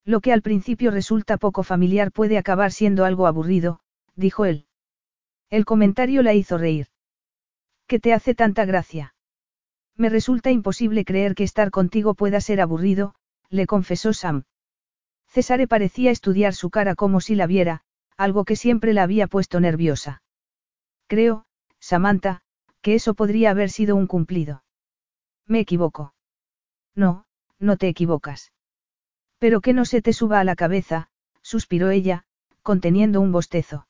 Lo 0.04 0.20
que 0.20 0.32
al 0.32 0.42
principio 0.42 0.90
resulta 0.90 1.36
poco 1.36 1.62
familiar 1.62 2.12
puede 2.12 2.38
acabar 2.38 2.72
siendo 2.72 3.04
algo 3.04 3.26
aburrido, 3.26 3.80
dijo 4.16 4.44
él. 4.44 4.66
El 5.50 5.64
comentario 5.64 6.22
la 6.22 6.34
hizo 6.34 6.58
reír. 6.58 6.88
¿Qué 7.86 7.98
te 7.98 8.12
hace 8.12 8.34
tanta 8.34 8.64
gracia? 8.64 9.14
Me 9.96 10.08
resulta 10.08 10.50
imposible 10.50 11.04
creer 11.04 11.34
que 11.34 11.44
estar 11.44 11.70
contigo 11.70 12.14
pueda 12.14 12.40
ser 12.40 12.60
aburrido, 12.60 13.14
le 13.48 13.66
confesó 13.66 14.12
Sam. 14.12 14.44
César 15.26 15.66
parecía 15.68 16.10
estudiar 16.10 16.54
su 16.54 16.70
cara 16.70 16.94
como 16.94 17.20
si 17.20 17.34
la 17.34 17.46
viera, 17.46 17.82
algo 18.16 18.44
que 18.44 18.56
siempre 18.56 18.94
la 18.94 19.02
había 19.02 19.26
puesto 19.26 19.60
nerviosa. 19.60 20.22
Creo, 21.06 21.46
Samantha, 21.78 22.42
que 22.80 22.94
eso 22.94 23.14
podría 23.14 23.50
haber 23.50 23.70
sido 23.70 23.96
un 23.96 24.06
cumplido. 24.06 24.62
Me 25.46 25.60
equivoco. 25.60 26.14
No, 26.94 27.26
no 27.58 27.76
te 27.76 27.88
equivocas. 27.88 28.52
Pero 29.40 29.60
que 29.60 29.72
no 29.72 29.84
se 29.84 30.02
te 30.02 30.12
suba 30.12 30.38
a 30.38 30.44
la 30.44 30.54
cabeza, 30.54 31.08
suspiró 31.42 31.90
ella, 31.90 32.24
conteniendo 32.62 33.20
un 33.20 33.32
bostezo. 33.32 33.88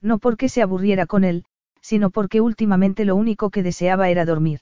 No 0.00 0.18
porque 0.18 0.48
se 0.48 0.62
aburriera 0.62 1.06
con 1.06 1.22
él, 1.24 1.44
sino 1.82 2.10
porque 2.10 2.40
últimamente 2.40 3.04
lo 3.04 3.14
único 3.14 3.50
que 3.50 3.62
deseaba 3.62 4.08
era 4.08 4.24
dormir. 4.24 4.60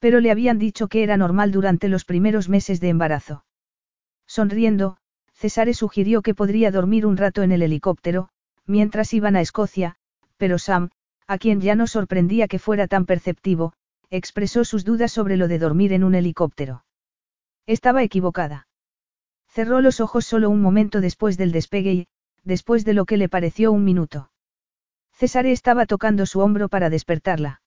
Pero 0.00 0.18
le 0.18 0.32
habían 0.32 0.58
dicho 0.58 0.88
que 0.88 1.04
era 1.04 1.16
normal 1.16 1.52
durante 1.52 1.88
los 1.88 2.04
primeros 2.04 2.48
meses 2.48 2.80
de 2.80 2.88
embarazo. 2.88 3.44
Sonriendo, 4.26 4.96
Cesare 5.34 5.72
sugirió 5.72 6.22
que 6.22 6.34
podría 6.34 6.72
dormir 6.72 7.06
un 7.06 7.16
rato 7.16 7.42
en 7.42 7.52
el 7.52 7.62
helicóptero, 7.62 8.28
mientras 8.66 9.14
iban 9.14 9.36
a 9.36 9.40
Escocia, 9.40 9.94
pero 10.36 10.58
Sam, 10.58 10.90
a 11.28 11.38
quien 11.38 11.60
ya 11.60 11.76
no 11.76 11.86
sorprendía 11.86 12.48
que 12.48 12.58
fuera 12.58 12.88
tan 12.88 13.06
perceptivo, 13.06 13.74
expresó 14.10 14.64
sus 14.64 14.84
dudas 14.84 15.12
sobre 15.12 15.36
lo 15.36 15.46
de 15.46 15.60
dormir 15.60 15.92
en 15.92 16.02
un 16.02 16.16
helicóptero. 16.16 16.84
Estaba 17.66 18.02
equivocada. 18.02 18.66
Cerró 19.52 19.82
los 19.82 20.00
ojos 20.00 20.24
solo 20.24 20.48
un 20.48 20.62
momento 20.62 21.02
después 21.02 21.36
del 21.36 21.52
despegue 21.52 21.92
y, 21.92 22.08
después 22.42 22.86
de 22.86 22.94
lo 22.94 23.04
que 23.04 23.18
le 23.18 23.28
pareció 23.28 23.70
un 23.70 23.84
minuto. 23.84 24.30
Césare 25.12 25.52
estaba 25.52 25.84
tocando 25.84 26.24
su 26.24 26.40
hombro 26.40 26.70
para 26.70 26.88
despertarla. 26.88 27.60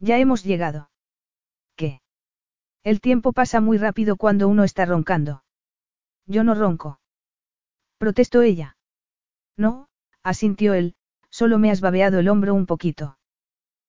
Ya 0.00 0.18
hemos 0.18 0.44
llegado. 0.44 0.90
¿Qué? 1.76 2.02
El 2.84 3.00
tiempo 3.00 3.32
pasa 3.32 3.62
muy 3.62 3.78
rápido 3.78 4.16
cuando 4.16 4.48
uno 4.48 4.64
está 4.64 4.84
roncando. 4.84 5.44
Yo 6.26 6.44
no 6.44 6.54
ronco. 6.54 7.00
Protestó 7.96 8.42
ella. 8.42 8.76
No, 9.56 9.88
asintió 10.22 10.74
él, 10.74 10.94
solo 11.30 11.58
me 11.58 11.70
has 11.70 11.80
babeado 11.80 12.18
el 12.18 12.28
hombro 12.28 12.52
un 12.54 12.66
poquito. 12.66 13.18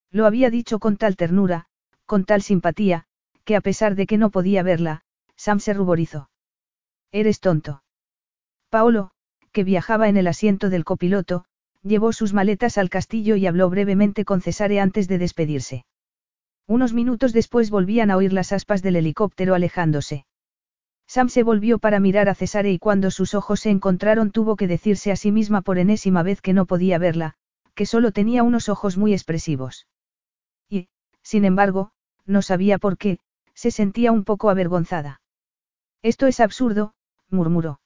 Lo 0.09 0.25
había 0.25 0.49
dicho 0.49 0.79
con 0.79 0.95
tal 0.95 1.17
ternura, 1.17 1.67
con 2.05 2.23
tal 2.23 2.41
simpatía, 2.43 3.07
que 3.43 3.57
a 3.57 3.61
pesar 3.61 3.95
de 3.95 4.07
que 4.07 4.17
no 4.17 4.29
podía 4.29 4.63
verla, 4.63 5.03
Sam 5.35 5.59
se 5.59 5.73
ruborizó. 5.73 6.29
Eres 7.11 7.39
tonto. 7.39 7.83
Paolo, 8.69 9.11
que 9.51 9.63
viajaba 9.63 10.09
en 10.09 10.17
el 10.17 10.27
asiento 10.27 10.69
del 10.69 10.85
copiloto, 10.85 11.45
llevó 11.81 12.13
sus 12.13 12.33
maletas 12.33 12.77
al 12.77 12.89
castillo 12.89 13.35
y 13.35 13.47
habló 13.47 13.69
brevemente 13.69 14.25
con 14.25 14.41
Cesare 14.41 14.79
antes 14.79 15.07
de 15.07 15.17
despedirse. 15.17 15.85
Unos 16.67 16.93
minutos 16.93 17.33
después 17.33 17.71
volvían 17.71 18.11
a 18.11 18.17
oír 18.17 18.31
las 18.31 18.51
aspas 18.51 18.83
del 18.83 18.95
helicóptero 18.95 19.55
alejándose. 19.55 20.25
Sam 21.07 21.29
se 21.29 21.41
volvió 21.41 21.79
para 21.79 21.99
mirar 21.99 22.29
a 22.29 22.35
Cesare 22.35 22.71
y 22.71 22.77
cuando 22.77 23.09
sus 23.09 23.33
ojos 23.33 23.61
se 23.61 23.71
encontraron 23.71 24.29
tuvo 24.29 24.55
que 24.55 24.67
decirse 24.67 25.11
a 25.11 25.15
sí 25.15 25.31
misma 25.31 25.61
por 25.61 25.79
enésima 25.79 26.21
vez 26.21 26.41
que 26.41 26.53
no 26.53 26.67
podía 26.67 26.99
verla, 26.99 27.33
que 27.73 27.87
solo 27.87 28.11
tenía 28.11 28.43
unos 28.43 28.69
ojos 28.69 28.97
muy 28.97 29.13
expresivos. 29.13 29.87
Y, 30.69 30.89
sin 31.23 31.45
embargo, 31.45 31.91
no 32.27 32.43
sabía 32.43 32.77
por 32.77 32.99
qué, 32.99 33.17
se 33.55 33.71
sentía 33.71 34.11
un 34.11 34.23
poco 34.23 34.51
avergonzada. 34.51 35.21
Esto 36.03 36.27
es 36.27 36.39
absurdo, 36.39 36.93
murmuró. 37.29 37.81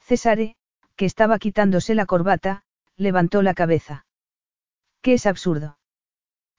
Cesare, 0.00 0.56
que 0.96 1.04
estaba 1.04 1.38
quitándose 1.38 1.94
la 1.94 2.06
corbata, 2.06 2.62
levantó 2.96 3.42
la 3.42 3.54
cabeza. 3.54 4.06
¿Qué 5.02 5.14
es 5.14 5.26
absurdo? 5.26 5.78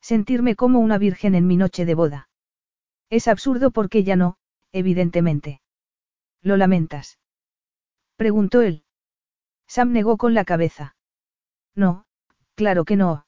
Sentirme 0.02 0.56
como 0.56 0.80
una 0.80 0.98
virgen 0.98 1.36
en 1.36 1.48
mi 1.48 1.58
noche 1.58 1.86
de 1.86 1.96
boda. 1.96 2.30
Es 3.10 3.28
absurdo 3.28 3.72
porque 3.72 4.04
ya 4.04 4.16
no, 4.16 4.38
evidentemente. 4.72 5.62
¿Lo 6.42 6.58
lamentas? 6.58 7.20
Preguntó 8.16 8.62
él. 8.62 8.84
Sam 9.68 9.92
negó 9.92 10.18
con 10.18 10.34
la 10.34 10.46
cabeza. 10.46 10.96
No, 11.76 12.06
claro 12.56 12.86
que 12.86 12.96
no. 12.96 13.26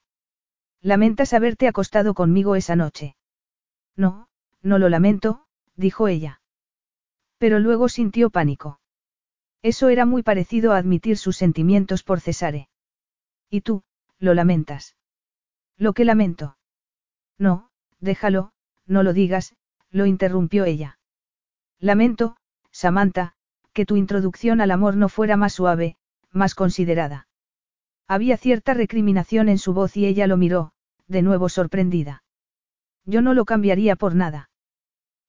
Lamentas 0.80 1.34
haberte 1.34 1.68
acostado 1.68 2.14
conmigo 2.14 2.56
esa 2.56 2.76
noche. 2.76 3.16
No, 3.96 4.28
no 4.62 4.78
lo 4.78 4.88
lamento, 4.88 5.46
dijo 5.76 6.08
ella. 6.08 6.39
Pero 7.40 7.58
luego 7.58 7.88
sintió 7.88 8.28
pánico. 8.28 8.80
Eso 9.62 9.88
era 9.88 10.04
muy 10.04 10.22
parecido 10.22 10.72
a 10.72 10.76
admitir 10.76 11.16
sus 11.16 11.38
sentimientos 11.38 12.02
por 12.02 12.20
Cesare. 12.20 12.68
¿Y 13.48 13.62
tú, 13.62 13.82
lo 14.18 14.34
lamentas? 14.34 14.94
Lo 15.78 15.94
que 15.94 16.04
lamento. 16.04 16.58
No, 17.38 17.70
déjalo, 17.98 18.52
no 18.86 19.02
lo 19.02 19.14
digas, 19.14 19.54
lo 19.90 20.04
interrumpió 20.04 20.66
ella. 20.66 20.98
Lamento, 21.78 22.36
Samantha, 22.72 23.32
que 23.72 23.86
tu 23.86 23.96
introducción 23.96 24.60
al 24.60 24.70
amor 24.70 24.96
no 24.96 25.08
fuera 25.08 25.38
más 25.38 25.54
suave, 25.54 25.96
más 26.30 26.54
considerada. 26.54 27.26
Había 28.06 28.36
cierta 28.36 28.74
recriminación 28.74 29.48
en 29.48 29.56
su 29.56 29.72
voz 29.72 29.96
y 29.96 30.04
ella 30.04 30.26
lo 30.26 30.36
miró, 30.36 30.72
de 31.06 31.22
nuevo 31.22 31.48
sorprendida. 31.48 32.22
Yo 33.06 33.22
no 33.22 33.32
lo 33.32 33.46
cambiaría 33.46 33.96
por 33.96 34.14
nada. 34.14 34.49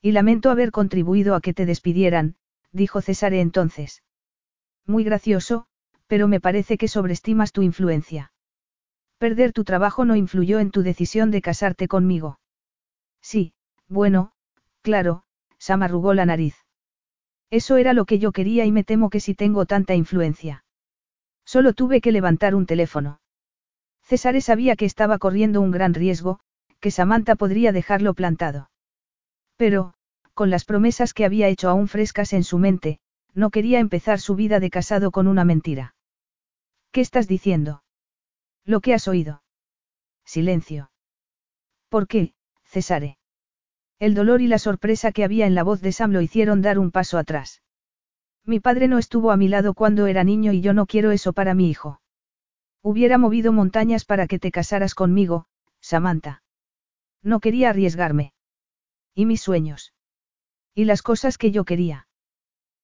Y 0.02 0.14
lamento 0.14 0.50
haber 0.50 0.72
contribuido 0.72 1.36
a 1.36 1.42
que 1.42 1.54
te 1.54 1.66
despidieran, 1.66 2.36
dijo 2.72 3.02
César 3.02 3.34
entonces. 3.34 4.04
Muy 4.88 5.04
gracioso, 5.04 5.68
pero 6.08 6.28
me 6.28 6.40
parece 6.40 6.78
que 6.78 6.88
sobreestimas 6.88 7.52
tu 7.52 7.62
influencia. 7.62 8.34
Perder 9.20 9.54
tu 9.54 9.64
trabajo 9.64 10.04
no 10.04 10.16
influyó 10.16 10.60
en 10.60 10.72
tu 10.72 10.82
decisión 10.82 11.30
de 11.30 11.44
casarte 11.44 11.88
conmigo. 11.88 12.40
Sí, 13.22 13.54
bueno, 13.88 14.32
claro, 14.82 15.24
Sam 15.60 15.84
arrugó 15.84 16.16
la 16.16 16.26
nariz. 16.26 16.56
Eso 17.52 17.78
era 17.78 17.94
lo 17.94 18.06
que 18.06 18.18
yo 18.18 18.32
quería 18.32 18.66
y 18.66 18.72
me 18.72 18.84
temo 18.84 19.12
que 19.12 19.20
si 19.20 19.36
tengo 19.36 19.68
tanta 19.68 19.94
influencia. 19.94 20.66
Solo 21.46 21.74
tuve 21.74 22.02
que 22.02 22.12
levantar 22.12 22.56
un 22.56 22.66
teléfono. 22.66 23.22
César 24.02 24.42
sabía 24.42 24.76
que 24.76 24.86
estaba 24.86 25.20
corriendo 25.20 25.62
un 25.62 25.70
gran 25.70 25.94
riesgo, 25.94 26.40
que 26.80 26.90
Samantha 26.90 27.36
podría 27.36 27.72
dejarlo 27.72 28.16
plantado. 28.16 28.71
Pero, 29.62 29.94
con 30.34 30.50
las 30.50 30.66
promesas 30.66 31.14
que 31.14 31.24
había 31.24 31.48
hecho 31.48 31.70
aún 31.70 31.88
frescas 31.88 32.34
en 32.34 32.44
su 32.44 32.58
mente, 32.58 32.98
no 33.36 33.52
quería 33.52 33.78
empezar 33.78 34.20
su 34.20 34.34
vida 34.34 34.60
de 34.60 34.72
casado 34.72 35.12
con 35.12 35.28
una 35.28 35.46
mentira. 35.46 35.94
¿Qué 36.92 37.00
estás 37.00 37.28
diciendo? 37.28 37.84
Lo 38.66 38.82
que 38.82 38.96
has 38.96 39.08
oído. 39.08 39.44
Silencio. 40.26 40.90
¿Por 41.90 42.08
qué, 42.08 42.34
Cesare? 42.64 43.20
El 44.00 44.16
dolor 44.16 44.42
y 44.42 44.48
la 44.48 44.58
sorpresa 44.58 45.12
que 45.12 45.24
había 45.24 45.46
en 45.46 45.54
la 45.54 45.62
voz 45.62 45.80
de 45.80 45.92
Sam 45.92 46.10
lo 46.10 46.22
hicieron 46.22 46.64
dar 46.64 46.80
un 46.80 46.90
paso 46.90 47.20
atrás. 47.20 47.62
Mi 48.44 48.60
padre 48.60 48.88
no 48.88 48.98
estuvo 48.98 49.30
a 49.30 49.38
mi 49.38 49.48
lado 49.48 49.76
cuando 49.76 50.08
era 50.08 50.24
niño 50.24 50.54
y 50.54 50.62
yo 50.62 50.74
no 50.74 50.88
quiero 50.88 51.12
eso 51.12 51.34
para 51.34 51.54
mi 51.54 51.70
hijo. 51.70 52.02
Hubiera 52.82 53.20
movido 53.20 53.54
montañas 53.54 54.06
para 54.06 54.26
que 54.26 54.40
te 54.40 54.52
casaras 54.52 54.96
conmigo, 54.96 55.46
Samantha. 55.82 56.42
No 57.22 57.40
quería 57.40 57.70
arriesgarme. 57.70 58.34
¿Y 59.14 59.26
mis 59.26 59.42
sueños? 59.42 59.94
¿Y 60.74 60.86
las 60.86 61.02
cosas 61.02 61.38
que 61.38 61.52
yo 61.52 61.66
quería? 61.66 62.08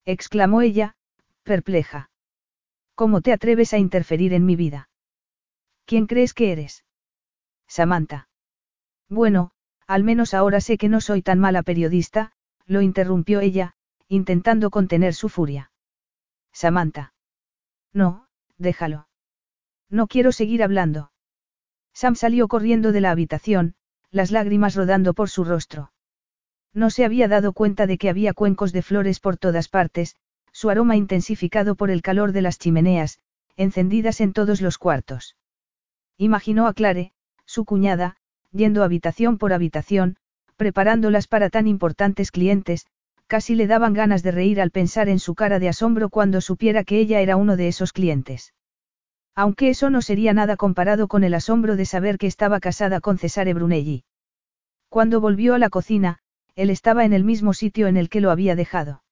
exclamó 0.05 0.61
ella, 0.61 0.95
perpleja. 1.43 2.09
¿Cómo 2.95 3.21
te 3.21 3.31
atreves 3.31 3.73
a 3.73 3.77
interferir 3.77 4.33
en 4.33 4.45
mi 4.45 4.55
vida? 4.55 4.89
¿Quién 5.85 6.07
crees 6.07 6.33
que 6.33 6.51
eres? 6.51 6.85
Samantha. 7.67 8.29
Bueno, 9.09 9.51
al 9.85 10.03
menos 10.03 10.33
ahora 10.33 10.59
sé 10.61 10.77
que 10.77 10.89
no 10.89 10.99
soy 10.99 11.21
tan 11.21 11.39
mala 11.39 11.63
periodista, 11.63 12.33
lo 12.65 12.81
interrumpió 12.81 13.39
ella, 13.39 13.75
intentando 14.07 14.69
contener 14.69 15.13
su 15.13 15.29
furia. 15.29 15.71
Samantha. 16.51 17.13
No, 17.93 18.27
déjalo. 18.57 19.07
No 19.89 20.07
quiero 20.07 20.31
seguir 20.31 20.63
hablando. 20.63 21.11
Sam 21.93 22.15
salió 22.15 22.47
corriendo 22.47 22.91
de 22.91 23.01
la 23.01 23.11
habitación, 23.11 23.75
las 24.11 24.31
lágrimas 24.31 24.75
rodando 24.75 25.13
por 25.13 25.29
su 25.29 25.43
rostro. 25.43 25.91
No 26.77 26.91
se 26.91 27.05
había 27.05 27.27
dado 27.27 27.53
cuenta 27.53 27.87
de 27.87 27.97
que 27.97 28.07
había 28.07 28.33
cuencos 28.33 28.71
de 28.71 28.83
flores 28.83 29.19
por 29.19 29.35
todas 29.35 29.67
partes, 29.67 30.15
su 30.51 30.69
aroma 30.69 30.95
intensificado 30.95 31.73
por 31.73 31.89
el 31.89 32.03
calor 32.03 32.33
de 32.33 32.43
las 32.43 32.59
chimeneas, 32.59 33.17
encendidas 33.55 34.21
en 34.21 34.31
todos 34.31 34.61
los 34.61 34.77
cuartos. 34.77 35.35
Imaginó 36.19 36.67
a 36.67 36.75
Clare, 36.75 37.13
su 37.45 37.65
cuñada, 37.65 38.17
yendo 38.51 38.83
habitación 38.83 39.39
por 39.39 39.53
habitación, 39.53 40.17
preparándolas 40.55 41.25
para 41.27 41.49
tan 41.49 41.65
importantes 41.65 42.29
clientes, 42.29 42.85
casi 43.25 43.55
le 43.55 43.65
daban 43.65 43.93
ganas 43.93 44.21
de 44.21 44.29
reír 44.29 44.61
al 44.61 44.69
pensar 44.69 45.09
en 45.09 45.17
su 45.17 45.33
cara 45.33 45.57
de 45.57 45.69
asombro 45.69 46.09
cuando 46.09 46.41
supiera 46.41 46.83
que 46.83 46.99
ella 46.99 47.21
era 47.21 47.37
uno 47.37 47.57
de 47.57 47.69
esos 47.69 47.91
clientes. 47.91 48.53
Aunque 49.33 49.69
eso 49.69 49.89
no 49.89 50.03
sería 50.03 50.31
nada 50.31 50.57
comparado 50.57 51.07
con 51.07 51.23
el 51.23 51.33
asombro 51.33 51.75
de 51.75 51.85
saber 51.85 52.19
que 52.19 52.27
estaba 52.27 52.59
casada 52.59 53.01
con 53.01 53.17
Cesare 53.17 53.55
Brunelli. 53.55 54.03
Cuando 54.89 55.19
volvió 55.19 55.55
a 55.55 55.57
la 55.57 55.69
cocina, 55.69 56.19
él 56.57 56.71
estaba 56.71 57.05
en 57.05 57.13
el 57.13 57.23
mismo 57.23 57.53
sitio 57.53 57.85
en 57.85 57.97
el 57.97 58.09
que 58.09 58.19
lo 58.19 58.31
había 58.31 58.55
dejado. 58.55 59.03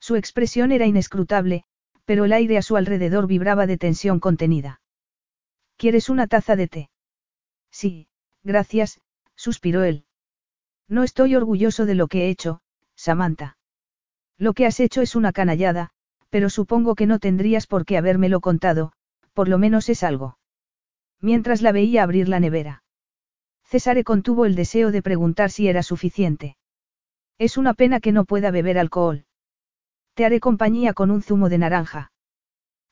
Su 0.00 0.16
expresión 0.16 0.72
era 0.72 0.86
inescrutable, 0.86 1.64
pero 2.06 2.24
el 2.24 2.32
aire 2.32 2.56
a 2.56 2.62
su 2.62 2.76
alrededor 2.76 3.26
vibraba 3.26 3.66
de 3.66 3.76
tensión 3.76 4.20
contenida. 4.20 4.80
¿Quieres 5.76 6.08
una 6.08 6.26
taza 6.26 6.56
de 6.56 6.68
té? 6.68 6.90
Sí, 7.70 8.08
gracias, 8.42 9.02
suspiró 9.36 9.84
él. 9.84 10.06
No 10.88 11.02
estoy 11.02 11.36
orgulloso 11.36 11.84
de 11.84 11.94
lo 11.94 12.08
que 12.08 12.24
he 12.24 12.30
hecho, 12.30 12.62
Samantha. 12.96 13.58
Lo 14.38 14.54
que 14.54 14.64
has 14.64 14.80
hecho 14.80 15.02
es 15.02 15.14
una 15.14 15.32
canallada, 15.32 15.90
pero 16.30 16.48
supongo 16.48 16.94
que 16.94 17.06
no 17.06 17.18
tendrías 17.18 17.66
por 17.66 17.84
qué 17.84 17.98
habérmelo 17.98 18.40
contado, 18.40 18.92
por 19.34 19.48
lo 19.48 19.58
menos 19.58 19.90
es 19.90 20.02
algo. 20.02 20.38
Mientras 21.20 21.60
la 21.60 21.72
veía 21.72 22.02
abrir 22.02 22.30
la 22.30 22.40
nevera. 22.40 22.82
Césare 23.64 24.04
contuvo 24.04 24.46
el 24.46 24.54
deseo 24.54 24.90
de 24.90 25.02
preguntar 25.02 25.50
si 25.50 25.68
era 25.68 25.82
suficiente. 25.82 26.56
Es 27.38 27.56
una 27.56 27.74
pena 27.74 28.00
que 28.00 28.12
no 28.12 28.24
pueda 28.24 28.50
beber 28.50 28.78
alcohol. 28.78 29.24
Te 30.14 30.24
haré 30.24 30.40
compañía 30.40 30.92
con 30.92 31.10
un 31.10 31.22
zumo 31.22 31.48
de 31.48 31.58
naranja. 31.58 32.12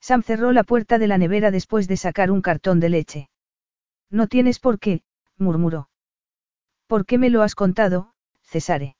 Sam 0.00 0.22
cerró 0.22 0.52
la 0.52 0.64
puerta 0.64 0.98
de 0.98 1.06
la 1.06 1.18
nevera 1.18 1.50
después 1.50 1.86
de 1.86 1.96
sacar 1.96 2.30
un 2.30 2.40
cartón 2.40 2.80
de 2.80 2.88
leche. 2.88 3.30
No 4.10 4.26
tienes 4.26 4.58
por 4.58 4.78
qué, 4.78 5.02
murmuró. 5.36 5.90
¿Por 6.86 7.06
qué 7.06 7.18
me 7.18 7.30
lo 7.30 7.42
has 7.42 7.54
contado, 7.54 8.14
Cesare? 8.42 8.96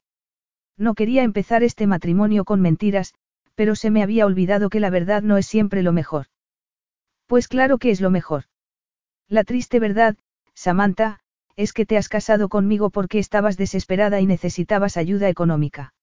No 0.77 0.95
quería 0.95 1.23
empezar 1.23 1.63
este 1.63 1.87
matrimonio 1.87 2.45
con 2.45 2.61
mentiras, 2.61 3.15
pero 3.55 3.75
se 3.75 3.91
me 3.91 4.03
había 4.03 4.27
olvidado 4.27 4.71
que 4.71 4.81
la 4.81 4.91
verdad 4.91 5.23
no 5.23 5.37
es 5.37 5.47
siempre 5.47 5.83
lo 5.83 5.93
mejor. 5.93 6.27
Pues 7.27 7.49
claro 7.49 7.79
que 7.79 7.91
es 7.91 8.01
lo 8.01 8.11
mejor. 8.11 8.45
La 9.29 9.45
triste 9.45 9.79
verdad, 9.81 10.17
Samantha, 10.55 11.21
es 11.57 11.73
que 11.73 11.87
te 11.87 11.97
has 11.97 12.09
casado 12.09 12.49
conmigo 12.49 12.91
porque 12.91 13.19
estabas 13.19 13.57
desesperada 13.57 14.21
y 14.21 14.27
necesitabas 14.27 14.97
ayuda 14.97 15.29
económica. 15.29 15.95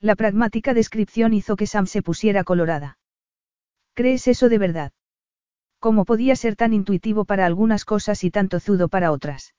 La 0.00 0.14
pragmática 0.14 0.74
descripción 0.74 1.32
hizo 1.32 1.56
que 1.56 1.66
Sam 1.66 1.86
se 1.86 2.02
pusiera 2.02 2.44
colorada. 2.44 2.98
¿Crees 3.94 4.28
eso 4.28 4.48
de 4.48 4.58
verdad? 4.58 4.92
¿Cómo 5.78 6.04
podía 6.04 6.36
ser 6.36 6.56
tan 6.56 6.72
intuitivo 6.72 7.24
para 7.24 7.46
algunas 7.46 7.84
cosas 7.84 8.24
y 8.24 8.30
tan 8.30 8.48
tozudo 8.48 8.88
para 8.88 9.12
otras? 9.12 9.54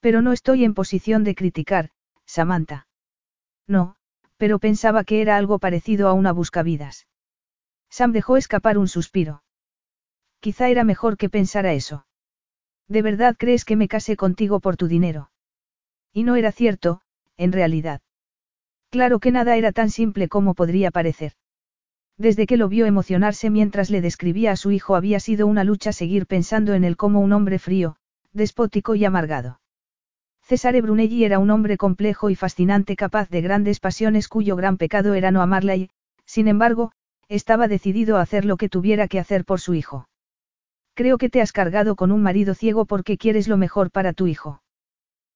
Pero 0.00 0.22
no 0.22 0.32
estoy 0.32 0.64
en 0.64 0.74
posición 0.74 1.24
de 1.24 1.34
criticar, 1.34 1.90
Samantha. 2.26 2.88
No, 3.66 3.96
pero 4.36 4.58
pensaba 4.58 5.04
que 5.04 5.22
era 5.22 5.36
algo 5.36 5.58
parecido 5.58 6.08
a 6.08 6.12
una 6.12 6.32
buscavidas. 6.32 7.06
Sam 7.90 8.12
dejó 8.12 8.36
escapar 8.36 8.76
un 8.76 8.88
suspiro. 8.88 9.42
Quizá 10.40 10.68
era 10.68 10.84
mejor 10.84 11.16
que 11.16 11.30
pensara 11.30 11.72
eso. 11.72 12.06
¿De 12.88 13.02
verdad 13.02 13.36
crees 13.38 13.64
que 13.64 13.76
me 13.76 13.88
casé 13.88 14.16
contigo 14.16 14.60
por 14.60 14.76
tu 14.76 14.88
dinero? 14.88 15.30
Y 16.12 16.22
no 16.22 16.36
era 16.36 16.52
cierto, 16.52 17.00
en 17.36 17.52
realidad. 17.52 18.00
Claro 18.90 19.18
que 19.18 19.32
nada 19.32 19.56
era 19.56 19.72
tan 19.72 19.90
simple 19.90 20.28
como 20.28 20.54
podría 20.54 20.90
parecer. 20.90 21.32
Desde 22.16 22.46
que 22.46 22.56
lo 22.56 22.68
vio 22.68 22.86
emocionarse 22.86 23.50
mientras 23.50 23.90
le 23.90 24.00
describía 24.00 24.52
a 24.52 24.56
su 24.56 24.70
hijo 24.70 24.94
había 24.94 25.18
sido 25.18 25.46
una 25.46 25.64
lucha 25.64 25.92
seguir 25.92 26.26
pensando 26.26 26.74
en 26.74 26.84
él 26.84 26.96
como 26.96 27.20
un 27.20 27.32
hombre 27.32 27.58
frío, 27.58 27.96
despótico 28.32 28.94
y 28.94 29.04
amargado. 29.04 29.60
Cesare 30.42 30.82
Brunelli 30.82 31.24
era 31.24 31.38
un 31.38 31.50
hombre 31.50 31.76
complejo 31.76 32.30
y 32.30 32.36
fascinante 32.36 32.96
capaz 32.96 33.30
de 33.30 33.40
grandes 33.40 33.80
pasiones 33.80 34.28
cuyo 34.28 34.56
gran 34.56 34.76
pecado 34.76 35.14
era 35.14 35.30
no 35.30 35.40
amarla 35.40 35.74
y, 35.74 35.90
sin 36.26 36.48
embargo, 36.48 36.92
estaba 37.28 37.66
decidido 37.66 38.18
a 38.18 38.20
hacer 38.20 38.44
lo 38.44 38.56
que 38.58 38.68
tuviera 38.68 39.08
que 39.08 39.18
hacer 39.18 39.44
por 39.44 39.60
su 39.60 39.74
hijo. 39.74 40.06
Creo 40.94 41.18
que 41.18 41.28
te 41.28 41.40
has 41.40 41.52
cargado 41.52 41.96
con 41.96 42.12
un 42.12 42.22
marido 42.22 42.54
ciego 42.54 42.86
porque 42.86 43.18
quieres 43.18 43.48
lo 43.48 43.56
mejor 43.56 43.90
para 43.90 44.12
tu 44.12 44.26
hijo. 44.26 44.62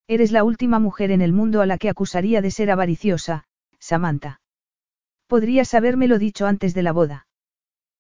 Eres 0.07 0.33
la 0.33 0.45
última 0.45 0.79
mujer 0.79 1.11
en 1.11 1.21
el 1.21 1.33
mundo 1.33 1.61
a 1.61 1.67
la 1.67 1.79
que 1.79 1.91
acusaría 1.91 2.41
de 2.41 2.51
ser 2.51 2.71
avariciosa, 2.71 3.45
Samantha. 3.79 4.41
Podrías 5.27 5.75
habérmelo 5.75 6.19
dicho 6.19 6.47
antes 6.47 6.75
de 6.75 6.83
la 6.83 6.93
boda. 6.93 7.27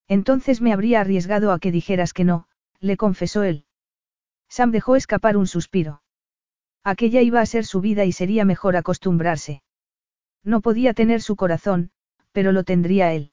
Entonces 0.07 0.61
me 0.61 0.73
habría 0.73 1.01
arriesgado 1.01 1.53
a 1.53 1.59
que 1.59 1.71
dijeras 1.71 2.13
que 2.15 2.25
no, 2.25 2.47
le 2.81 2.97
confesó 2.97 3.43
él. 3.43 3.67
Sam 4.49 4.71
dejó 4.71 4.97
escapar 4.97 5.37
un 5.37 5.47
suspiro. 5.47 6.01
Aquella 6.85 7.21
iba 7.21 7.41
a 7.41 7.47
ser 7.47 7.67
su 7.67 7.81
vida 7.81 8.07
y 8.07 8.13
sería 8.13 8.45
mejor 8.47 8.77
acostumbrarse. 8.77 9.63
No 10.43 10.63
podía 10.63 10.95
tener 10.95 11.21
su 11.21 11.37
corazón, 11.37 11.91
pero 12.33 12.53
lo 12.53 12.65
tendría 12.65 13.13
él. 13.13 13.33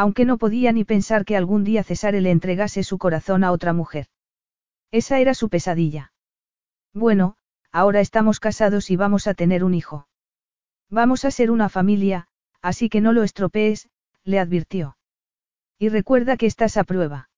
Aunque 0.00 0.24
no 0.24 0.38
podía 0.38 0.70
ni 0.70 0.84
pensar 0.84 1.24
que 1.24 1.36
algún 1.36 1.64
día 1.64 1.82
Cesare 1.82 2.20
le 2.20 2.30
entregase 2.30 2.84
su 2.84 2.98
corazón 2.98 3.42
a 3.42 3.50
otra 3.50 3.72
mujer. 3.72 4.06
Esa 4.92 5.18
era 5.18 5.34
su 5.34 5.48
pesadilla. 5.48 6.12
Bueno, 6.94 7.36
ahora 7.72 7.98
estamos 7.98 8.38
casados 8.38 8.92
y 8.92 8.96
vamos 8.96 9.26
a 9.26 9.34
tener 9.34 9.64
un 9.64 9.74
hijo. 9.74 10.06
Vamos 10.88 11.24
a 11.24 11.32
ser 11.32 11.50
una 11.50 11.68
familia, 11.68 12.28
así 12.62 12.88
que 12.88 13.00
no 13.00 13.12
lo 13.12 13.24
estropees, 13.24 13.90
le 14.22 14.38
advirtió. 14.38 14.96
Y 15.80 15.88
recuerda 15.88 16.36
que 16.36 16.46
estás 16.46 16.76
a 16.76 16.84
prueba. 16.84 17.28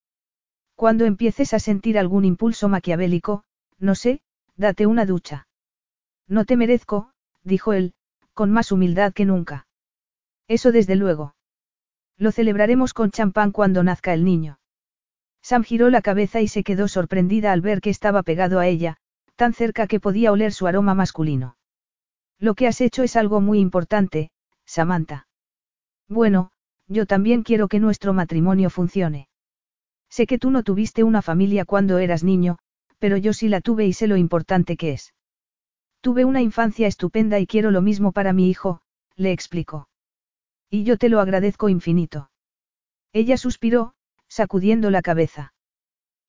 Cuando 0.75 1.07
empieces 1.07 1.55
a 1.55 1.61
sentir 1.61 1.99
algún 1.99 2.27
impulso 2.27 2.69
maquiavélico, 2.69 3.43
no 3.79 3.95
sé, 3.95 4.21
date 4.57 4.85
una 4.87 5.07
ducha. 5.07 5.49
No 6.29 6.45
te 6.45 6.59
merezco, 6.59 7.11
dijo 7.43 7.73
él, 7.73 7.95
con 8.35 8.51
más 8.51 8.71
humildad 8.71 9.15
que 9.15 9.25
nunca. 9.25 9.67
Eso 10.47 10.73
desde 10.73 10.97
luego. 10.97 11.35
Lo 12.21 12.33
celebraremos 12.33 12.93
con 12.93 13.11
champán 13.11 13.51
cuando 13.51 13.83
nazca 13.83 14.13
el 14.13 14.27
niño. 14.27 14.59
Sam 15.41 15.65
giró 15.65 15.89
la 15.89 16.03
cabeza 16.03 16.43
y 16.43 16.49
se 16.49 16.63
quedó 16.63 16.87
sorprendida 16.87 17.51
al 17.51 17.63
ver 17.63 17.81
que 17.81 17.89
estaba 17.89 18.23
pegado 18.23 18.61
a 18.61 18.67
ella, 18.67 18.99
tan 19.37 19.55
cerca 19.55 19.87
que 19.87 20.01
podía 20.01 20.31
oler 20.31 20.53
su 20.53 20.67
aroma 20.67 20.95
masculino. 20.95 21.57
Lo 22.39 22.55
que 22.55 22.67
has 22.67 22.83
hecho 22.83 23.03
es 23.03 23.17
algo 23.17 23.41
muy 23.41 23.59
importante, 23.59 24.31
Samantha. 24.67 25.29
Bueno, 26.09 26.51
yo 26.89 27.07
también 27.07 27.43
quiero 27.43 27.69
que 27.69 27.81
nuestro 27.81 28.13
matrimonio 28.13 28.69
funcione. 28.69 29.29
Sé 30.11 30.27
que 30.27 30.39
tú 30.39 30.51
no 30.51 30.63
tuviste 30.63 31.05
una 31.05 31.23
familia 31.23 31.65
cuando 31.65 31.97
eras 31.99 32.23
niño, 32.23 32.59
pero 32.99 33.17
yo 33.17 33.33
sí 33.33 33.49
la 33.49 33.63
tuve 33.63 33.87
y 33.87 33.95
sé 33.95 34.07
lo 34.09 34.19
importante 34.19 34.77
que 34.77 34.93
es. 34.93 35.15
Tuve 36.03 36.27
una 36.27 36.43
infancia 36.43 36.87
estupenda 36.87 37.39
y 37.39 37.47
quiero 37.47 37.71
lo 37.71 37.81
mismo 37.81 38.13
para 38.13 38.35
mi 38.35 38.51
hijo, 38.51 38.83
le 39.17 39.33
explicó. 39.33 39.90
Y 40.71 40.85
yo 40.85 40.97
te 40.97 41.09
lo 41.09 41.21
agradezco 41.21 41.69
infinito. 41.69 42.31
Ella 43.13 43.37
suspiró, 43.37 43.95
sacudiendo 44.29 44.91
la 44.91 45.03
cabeza. 45.03 45.53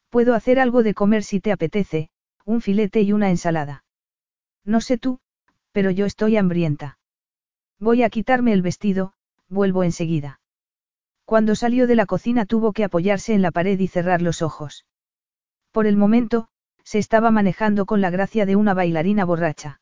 Puedo 0.09 0.33
hacer 0.33 0.59
algo 0.59 0.81
de 0.83 0.95
comer 0.95 1.23
si 1.23 1.39
te 1.39 1.51
apetece, 1.51 2.09
un 2.43 2.59
filete 2.59 3.01
y 3.01 3.13
una 3.13 3.29
ensalada. 3.29 3.83
No 4.65 4.81
sé 4.81 4.97
tú, 4.97 5.19
pero 5.71 5.91
yo 5.91 6.05
estoy 6.05 6.37
hambrienta. 6.37 6.97
Voy 7.79 8.03
a 8.03 8.09
quitarme 8.09 8.53
el 8.53 8.61
vestido, 8.61 9.13
vuelvo 9.47 9.83
enseguida. 9.83 10.39
Cuando 11.25 11.55
salió 11.55 11.87
de 11.87 11.95
la 11.95 12.05
cocina 12.05 12.45
tuvo 12.45 12.73
que 12.73 12.83
apoyarse 12.83 13.33
en 13.33 13.41
la 13.41 13.51
pared 13.51 13.79
y 13.79 13.87
cerrar 13.87 14.21
los 14.21 14.41
ojos. 14.41 14.85
Por 15.71 15.85
el 15.85 15.97
momento, 15.97 16.47
se 16.83 16.97
estaba 16.97 17.31
manejando 17.31 17.85
con 17.85 18.01
la 18.01 18.09
gracia 18.09 18.45
de 18.45 18.55
una 18.55 18.73
bailarina 18.73 19.23
borracha. 19.23 19.80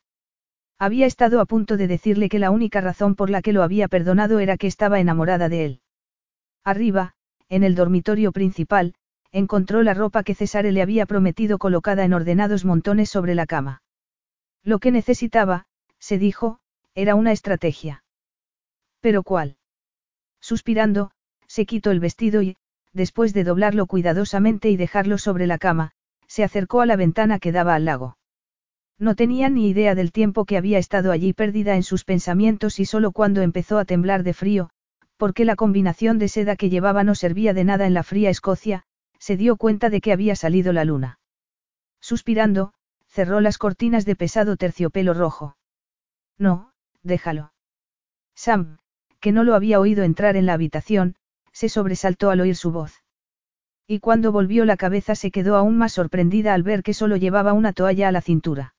Había 0.80 1.06
estado 1.06 1.42
a 1.42 1.46
punto 1.46 1.76
de 1.76 1.88
decirle 1.88 2.30
que 2.30 2.40
la 2.40 2.52
única 2.52 2.80
razón 2.80 3.16
por 3.16 3.30
la 3.30 3.42
que 3.42 3.52
lo 3.52 3.64
había 3.64 3.90
perdonado 3.90 4.40
era 4.40 4.56
que 4.56 4.68
estaba 4.68 5.02
enamorada 5.02 5.50
de 5.50 5.66
él. 5.66 5.82
Arriba, 6.64 7.16
en 7.50 7.64
el 7.64 7.76
dormitorio 7.76 8.32
principal, 8.32 8.94
encontró 9.34 9.84
la 9.84 9.94
ropa 9.94 10.24
que 10.24 10.36
Cesare 10.36 10.72
le 10.72 10.82
había 10.82 11.06
prometido 11.06 11.58
colocada 11.58 12.06
en 12.06 12.14
ordenados 12.14 12.64
montones 12.64 13.10
sobre 13.10 13.36
la 13.36 13.46
cama. 13.46 13.84
Lo 14.64 14.80
que 14.80 14.92
necesitaba, 14.92 15.66
se 16.00 16.18
dijo, 16.18 16.60
era 16.96 17.16
una 17.16 17.34
estrategia. 17.34 18.04
¿Pero 19.02 19.24
cuál? 19.24 19.58
Suspirando, 20.40 21.12
se 21.46 21.66
quitó 21.66 21.92
el 21.92 22.00
vestido 22.00 22.42
y, 22.42 22.56
después 22.94 23.34
de 23.34 23.44
doblarlo 23.44 23.86
cuidadosamente 23.86 24.70
y 24.70 24.78
dejarlo 24.78 25.18
sobre 25.18 25.46
la 25.46 25.58
cama, 25.58 25.92
se 26.28 26.44
acercó 26.46 26.80
a 26.80 26.86
la 26.86 26.96
ventana 26.96 27.40
que 27.40 27.52
daba 27.52 27.76
al 27.76 27.86
lago. 27.86 28.19
No 29.00 29.16
tenía 29.16 29.50
ni 29.50 29.70
idea 29.70 29.96
del 29.96 30.12
tiempo 30.12 30.44
que 30.44 30.58
había 30.58 30.78
estado 30.78 31.14
allí 31.14 31.32
perdida 31.32 31.76
en 31.76 31.84
sus 31.84 32.04
pensamientos 32.04 32.82
y 32.82 32.86
solo 32.86 33.14
cuando 33.14 33.42
empezó 33.42 33.78
a 33.78 33.86
temblar 33.86 34.24
de 34.24 34.34
frío, 34.34 34.70
porque 35.16 35.46
la 35.46 35.56
combinación 35.56 36.20
de 36.20 36.28
seda 36.28 36.58
que 36.58 36.70
llevaba 36.70 37.06
no 37.06 37.16
servía 37.16 37.54
de 37.54 37.64
nada 37.64 37.88
en 37.88 37.94
la 37.94 38.04
fría 38.04 38.30
Escocia, 38.30 38.84
se 39.18 39.38
dio 39.38 39.56
cuenta 39.56 39.90
de 39.90 40.02
que 40.02 40.12
había 40.12 40.36
salido 40.36 40.74
la 40.74 40.84
luna. 40.84 41.20
Suspirando, 42.02 42.74
cerró 43.08 43.40
las 43.40 43.58
cortinas 43.58 44.06
de 44.06 44.18
pesado 44.18 44.58
terciopelo 44.58 45.14
rojo. 45.14 45.56
No, 46.38 46.72
déjalo. 47.02 47.54
Sam, 48.36 48.80
que 49.22 49.32
no 49.32 49.46
lo 49.46 49.56
había 49.56 49.80
oído 49.80 50.04
entrar 50.04 50.36
en 50.36 50.46
la 50.46 50.54
habitación, 50.54 51.16
se 51.54 51.70
sobresaltó 51.70 52.32
al 52.32 52.42
oír 52.42 52.56
su 52.56 52.72
voz. 52.72 53.04
Y 53.88 54.00
cuando 54.00 54.34
volvió 54.34 54.66
la 54.66 54.78
cabeza 54.78 55.16
se 55.16 55.32
quedó 55.32 55.56
aún 55.56 55.78
más 55.78 55.94
sorprendida 55.94 56.54
al 56.54 56.64
ver 56.64 56.84
que 56.84 56.94
solo 56.94 57.16
llevaba 57.16 57.54
una 57.54 57.74
toalla 57.74 58.10
a 58.10 58.12
la 58.12 58.22
cintura. 58.22 58.76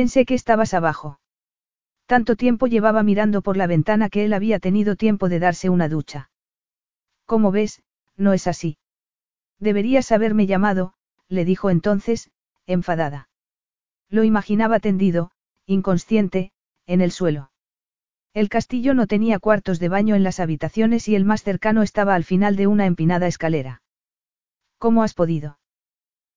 Pensé 0.00 0.26
que 0.26 0.34
estabas 0.34 0.74
abajo. 0.74 1.18
Tanto 2.06 2.36
tiempo 2.36 2.68
llevaba 2.68 3.02
mirando 3.02 3.42
por 3.42 3.56
la 3.56 3.66
ventana 3.66 4.08
que 4.08 4.24
él 4.24 4.32
había 4.32 4.60
tenido 4.60 4.94
tiempo 4.94 5.28
de 5.28 5.40
darse 5.40 5.70
una 5.70 5.88
ducha. 5.88 6.30
Como 7.26 7.50
ves, 7.50 7.82
no 8.16 8.32
es 8.32 8.46
así. 8.46 8.78
Deberías 9.58 10.12
haberme 10.12 10.46
llamado, 10.46 10.94
le 11.28 11.44
dijo 11.44 11.68
entonces, 11.68 12.30
enfadada. 12.64 13.28
Lo 14.08 14.22
imaginaba 14.22 14.78
tendido, 14.78 15.32
inconsciente, 15.66 16.52
en 16.86 17.00
el 17.00 17.10
suelo. 17.10 17.50
El 18.34 18.48
castillo 18.48 18.94
no 18.94 19.08
tenía 19.08 19.40
cuartos 19.40 19.80
de 19.80 19.88
baño 19.88 20.14
en 20.14 20.22
las 20.22 20.38
habitaciones 20.38 21.08
y 21.08 21.16
el 21.16 21.24
más 21.24 21.42
cercano 21.42 21.82
estaba 21.82 22.14
al 22.14 22.22
final 22.22 22.54
de 22.54 22.68
una 22.68 22.86
empinada 22.86 23.26
escalera. 23.26 23.82
¿Cómo 24.78 25.02
has 25.02 25.14
podido? 25.14 25.58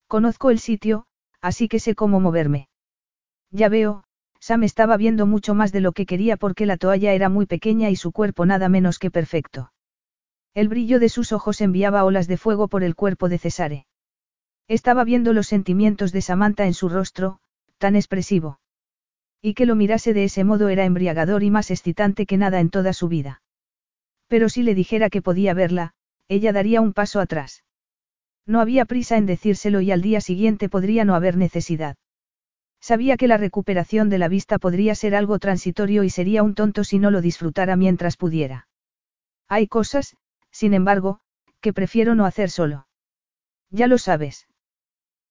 Conozco 0.08 0.50
el 0.50 0.58
sitio, 0.58 1.06
así 1.42 1.68
que 1.68 1.78
sé 1.78 1.94
cómo 1.94 2.20
moverme. 2.20 2.71
Ya 3.52 3.70
veo, 3.70 4.04
Sam 4.40 4.64
estaba 4.64 4.98
viendo 4.98 5.28
mucho 5.28 5.54
más 5.54 5.72
de 5.72 5.82
lo 5.82 5.92
que 5.92 6.06
quería 6.06 6.38
porque 6.38 6.66
la 6.66 6.78
toalla 6.78 7.14
era 7.14 7.30
muy 7.30 7.46
pequeña 7.46 7.90
y 7.90 7.96
su 7.96 8.12
cuerpo 8.12 8.46
nada 8.46 8.70
menos 8.70 8.98
que 8.98 9.12
perfecto. 9.12 9.72
El 10.54 10.68
brillo 10.68 11.00
de 11.00 11.10
sus 11.10 11.32
ojos 11.32 11.62
enviaba 11.62 12.04
olas 12.04 12.28
de 12.28 12.38
fuego 12.38 12.68
por 12.68 12.84
el 12.84 12.96
cuerpo 12.96 13.30
de 13.30 13.38
Cesare. 13.38 13.86
Estaba 14.68 15.04
viendo 15.04 15.34
los 15.34 15.48
sentimientos 15.48 16.12
de 16.12 16.22
Samantha 16.22 16.66
en 16.66 16.74
su 16.74 16.90
rostro, 16.90 17.40
tan 17.78 17.96
expresivo. 17.96 18.60
Y 19.42 19.54
que 19.54 19.66
lo 19.66 19.76
mirase 19.76 20.14
de 20.14 20.24
ese 20.24 20.44
modo 20.44 20.70
era 20.70 20.86
embriagador 20.86 21.44
y 21.44 21.52
más 21.52 21.72
excitante 21.72 22.26
que 22.26 22.38
nada 22.38 22.60
en 22.60 22.70
toda 22.70 22.94
su 22.94 23.08
vida. 23.08 23.42
Pero 24.28 24.50
si 24.50 24.64
le 24.64 24.76
dijera 24.76 25.10
que 25.10 25.22
podía 25.22 25.54
verla, 25.54 25.94
ella 26.28 26.54
daría 26.54 26.80
un 26.80 26.94
paso 26.94 27.20
atrás. 27.20 27.64
No 28.46 28.62
había 28.62 28.86
prisa 28.86 29.18
en 29.18 29.26
decírselo 29.26 29.82
y 29.82 29.92
al 29.92 30.02
día 30.02 30.22
siguiente 30.22 30.70
podría 30.70 31.06
no 31.06 31.16
haber 31.16 31.38
necesidad. 31.38 31.98
Sabía 32.82 33.16
que 33.16 33.28
la 33.28 33.38
recuperación 33.38 34.10
de 34.10 34.18
la 34.18 34.28
vista 34.28 34.58
podría 34.58 34.96
ser 34.96 35.14
algo 35.14 35.38
transitorio 35.38 36.04
y 36.04 36.10
sería 36.10 36.42
un 36.42 36.56
tonto 36.56 36.84
si 36.84 36.98
no 36.98 37.12
lo 37.12 37.22
disfrutara 37.22 37.76
mientras 37.76 38.18
pudiera. 38.18 38.68
Hay 39.48 39.68
cosas, 39.68 40.18
sin 40.50 40.74
embargo, 40.74 41.20
que 41.62 41.74
prefiero 41.74 42.16
no 42.16 42.26
hacer 42.26 42.50
solo. 42.50 42.88
Ya 43.70 43.86
lo 43.86 44.00
sabes. 44.00 44.48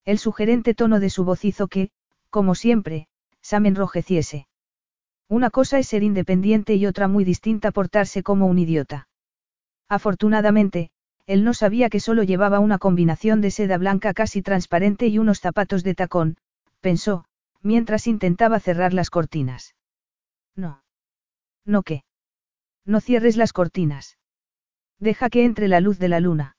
El 0.05 0.19
sugerente 0.19 0.75
tono 0.75 1.01
de 1.01 1.11
su 1.11 1.25
voz 1.25 1.45
hizo 1.45 1.67
que, 1.67 1.91
como 2.31 2.55
siempre, 2.55 3.09
Sam 3.43 3.67
enrojeciese. 3.67 4.47
Una 5.29 5.51
cosa 5.51 5.79
es 5.79 5.89
ser 5.89 6.05
independiente 6.05 6.77
y 6.77 6.87
otra 6.87 7.09
muy 7.09 7.25
distinta 7.25 7.73
portarse 7.73 8.23
como 8.23 8.47
un 8.47 8.59
idiota. 8.59 9.09
Afortunadamente, 9.89 10.91
él 11.27 11.43
no 11.45 11.53
sabía 11.53 11.91
que 11.91 12.01
solo 12.01 12.23
llevaba 12.23 12.61
una 12.61 12.79
combinación 12.79 13.41
de 13.41 13.51
seda 13.51 13.77
blanca 13.77 14.15
casi 14.15 14.41
transparente 14.41 15.09
y 15.09 15.19
unos 15.19 15.41
zapatos 15.41 15.83
de 15.83 15.95
tacón, 15.95 16.37
pensó, 16.81 17.25
mientras 17.63 18.07
intentaba 18.07 18.61
cerrar 18.61 18.95
las 18.95 19.11
cortinas. 19.11 19.75
No. 20.55 20.83
¿No 21.65 21.83
qué? 21.83 22.05
No 22.85 23.01
cierres 23.01 23.37
las 23.37 23.53
cortinas. 23.53 24.19
Deja 24.99 25.31
que 25.31 25.45
entre 25.45 25.69
la 25.69 25.81
luz 25.81 25.99
de 25.99 26.09
la 26.09 26.21
luna. 26.21 26.57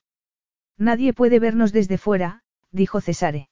Nadie 0.78 1.14
puede 1.14 1.40
vernos 1.40 1.72
desde 1.72 1.98
fuera, 1.98 2.44
dijo 2.72 3.02
Cesare. 3.02 3.50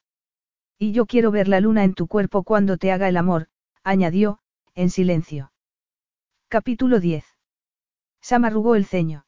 Y 0.77 0.93
yo 0.93 1.05
quiero 1.05 1.29
ver 1.29 1.47
la 1.47 1.59
luna 1.59 1.83
en 1.83 1.93
tu 1.93 2.07
cuerpo 2.07 2.43
cuando 2.43 2.77
te 2.77 2.91
haga 2.91 3.07
el 3.09 3.17
amor, 3.17 3.49
añadió, 3.83 4.39
en 4.73 4.89
silencio. 4.89 5.51
Capítulo 6.47 6.99
10. 6.99 7.25
Sam 8.21 8.45
arrugó 8.45 8.75
el 8.75 8.85
ceño. 8.85 9.25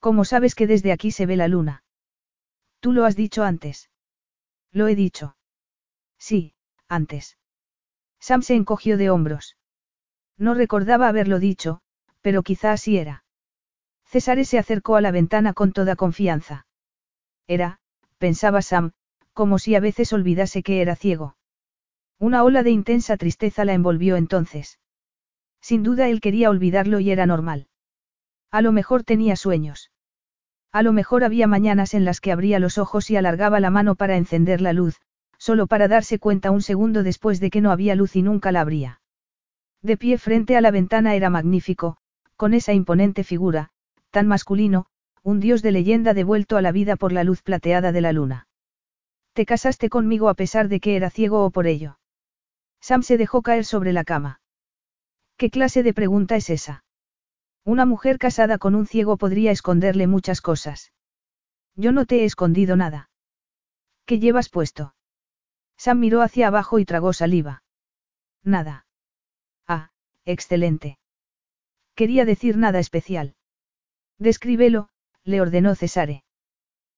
¿Cómo 0.00 0.24
sabes 0.24 0.54
que 0.54 0.66
desde 0.66 0.92
aquí 0.92 1.10
se 1.10 1.26
ve 1.26 1.36
la 1.36 1.46
luna? 1.46 1.84
Tú 2.80 2.92
lo 2.92 3.04
has 3.04 3.16
dicho 3.16 3.44
antes. 3.44 3.90
Lo 4.72 4.88
he 4.88 4.94
dicho. 4.94 5.36
Sí, 6.18 6.55
antes. 6.88 7.38
Sam 8.20 8.42
se 8.42 8.54
encogió 8.54 8.96
de 8.96 9.10
hombros. 9.10 9.56
No 10.38 10.54
recordaba 10.54 11.08
haberlo 11.08 11.38
dicho, 11.38 11.80
pero 12.20 12.42
quizá 12.42 12.72
así 12.72 12.98
era. 12.98 13.24
César 14.04 14.44
se 14.44 14.58
acercó 14.58 14.96
a 14.96 15.00
la 15.00 15.10
ventana 15.10 15.52
con 15.52 15.72
toda 15.72 15.96
confianza. 15.96 16.66
Era, 17.46 17.78
pensaba 18.18 18.62
Sam, 18.62 18.92
como 19.32 19.58
si 19.58 19.74
a 19.74 19.80
veces 19.80 20.12
olvidase 20.12 20.62
que 20.62 20.80
era 20.80 20.96
ciego. 20.96 21.36
Una 22.18 22.44
ola 22.44 22.62
de 22.62 22.70
intensa 22.70 23.16
tristeza 23.16 23.64
la 23.64 23.74
envolvió 23.74 24.16
entonces. 24.16 24.78
Sin 25.60 25.82
duda 25.82 26.08
él 26.08 26.20
quería 26.20 26.50
olvidarlo 26.50 27.00
y 27.00 27.10
era 27.10 27.26
normal. 27.26 27.68
A 28.50 28.62
lo 28.62 28.72
mejor 28.72 29.04
tenía 29.04 29.36
sueños. 29.36 29.90
A 30.72 30.82
lo 30.82 30.92
mejor 30.92 31.24
había 31.24 31.46
mañanas 31.46 31.94
en 31.94 32.04
las 32.04 32.20
que 32.20 32.32
abría 32.32 32.58
los 32.58 32.78
ojos 32.78 33.10
y 33.10 33.16
alargaba 33.16 33.60
la 33.60 33.70
mano 33.70 33.94
para 33.94 34.16
encender 34.16 34.60
la 34.60 34.72
luz, 34.72 35.00
solo 35.38 35.66
para 35.66 35.88
darse 35.88 36.18
cuenta 36.18 36.50
un 36.50 36.62
segundo 36.62 37.02
después 37.02 37.40
de 37.40 37.50
que 37.50 37.60
no 37.60 37.70
había 37.70 37.94
luz 37.94 38.16
y 38.16 38.22
nunca 38.22 38.52
la 38.52 38.60
habría. 38.60 39.00
De 39.82 39.96
pie 39.96 40.18
frente 40.18 40.56
a 40.56 40.60
la 40.60 40.70
ventana 40.70 41.14
era 41.14 41.30
magnífico, 41.30 41.98
con 42.36 42.54
esa 42.54 42.72
imponente 42.72 43.24
figura, 43.24 43.70
tan 44.10 44.26
masculino, 44.26 44.86
un 45.22 45.40
dios 45.40 45.62
de 45.62 45.72
leyenda 45.72 46.14
devuelto 46.14 46.56
a 46.56 46.62
la 46.62 46.72
vida 46.72 46.96
por 46.96 47.12
la 47.12 47.24
luz 47.24 47.42
plateada 47.42 47.92
de 47.92 48.00
la 48.00 48.12
luna. 48.12 48.48
Te 49.32 49.44
casaste 49.46 49.90
conmigo 49.90 50.28
a 50.28 50.34
pesar 50.34 50.68
de 50.68 50.80
que 50.80 50.96
era 50.96 51.10
ciego 51.10 51.44
o 51.44 51.50
por 51.50 51.66
ello. 51.66 51.98
Sam 52.80 53.02
se 53.02 53.18
dejó 53.18 53.42
caer 53.42 53.64
sobre 53.64 53.92
la 53.92 54.04
cama. 54.04 54.40
¿Qué 55.36 55.50
clase 55.50 55.82
de 55.82 55.92
pregunta 55.92 56.36
es 56.36 56.48
esa? 56.50 56.84
Una 57.64 57.84
mujer 57.84 58.18
casada 58.18 58.58
con 58.58 58.74
un 58.74 58.86
ciego 58.86 59.16
podría 59.16 59.50
esconderle 59.50 60.06
muchas 60.06 60.40
cosas. 60.40 60.92
Yo 61.74 61.92
no 61.92 62.06
te 62.06 62.20
he 62.20 62.24
escondido 62.24 62.76
nada. 62.76 63.10
¿Qué 64.06 64.18
llevas 64.18 64.48
puesto? 64.48 64.95
Sam 65.76 66.00
miró 66.00 66.22
hacia 66.22 66.48
abajo 66.48 66.78
y 66.78 66.84
tragó 66.84 67.12
saliva. 67.12 67.62
Nada. 68.42 68.86
Ah, 69.66 69.90
excelente. 70.24 70.98
Quería 71.94 72.24
decir 72.24 72.56
nada 72.56 72.78
especial. 72.78 73.34
Descríbelo, 74.18 74.88
le 75.24 75.40
ordenó 75.40 75.74
Cesare. 75.74 76.24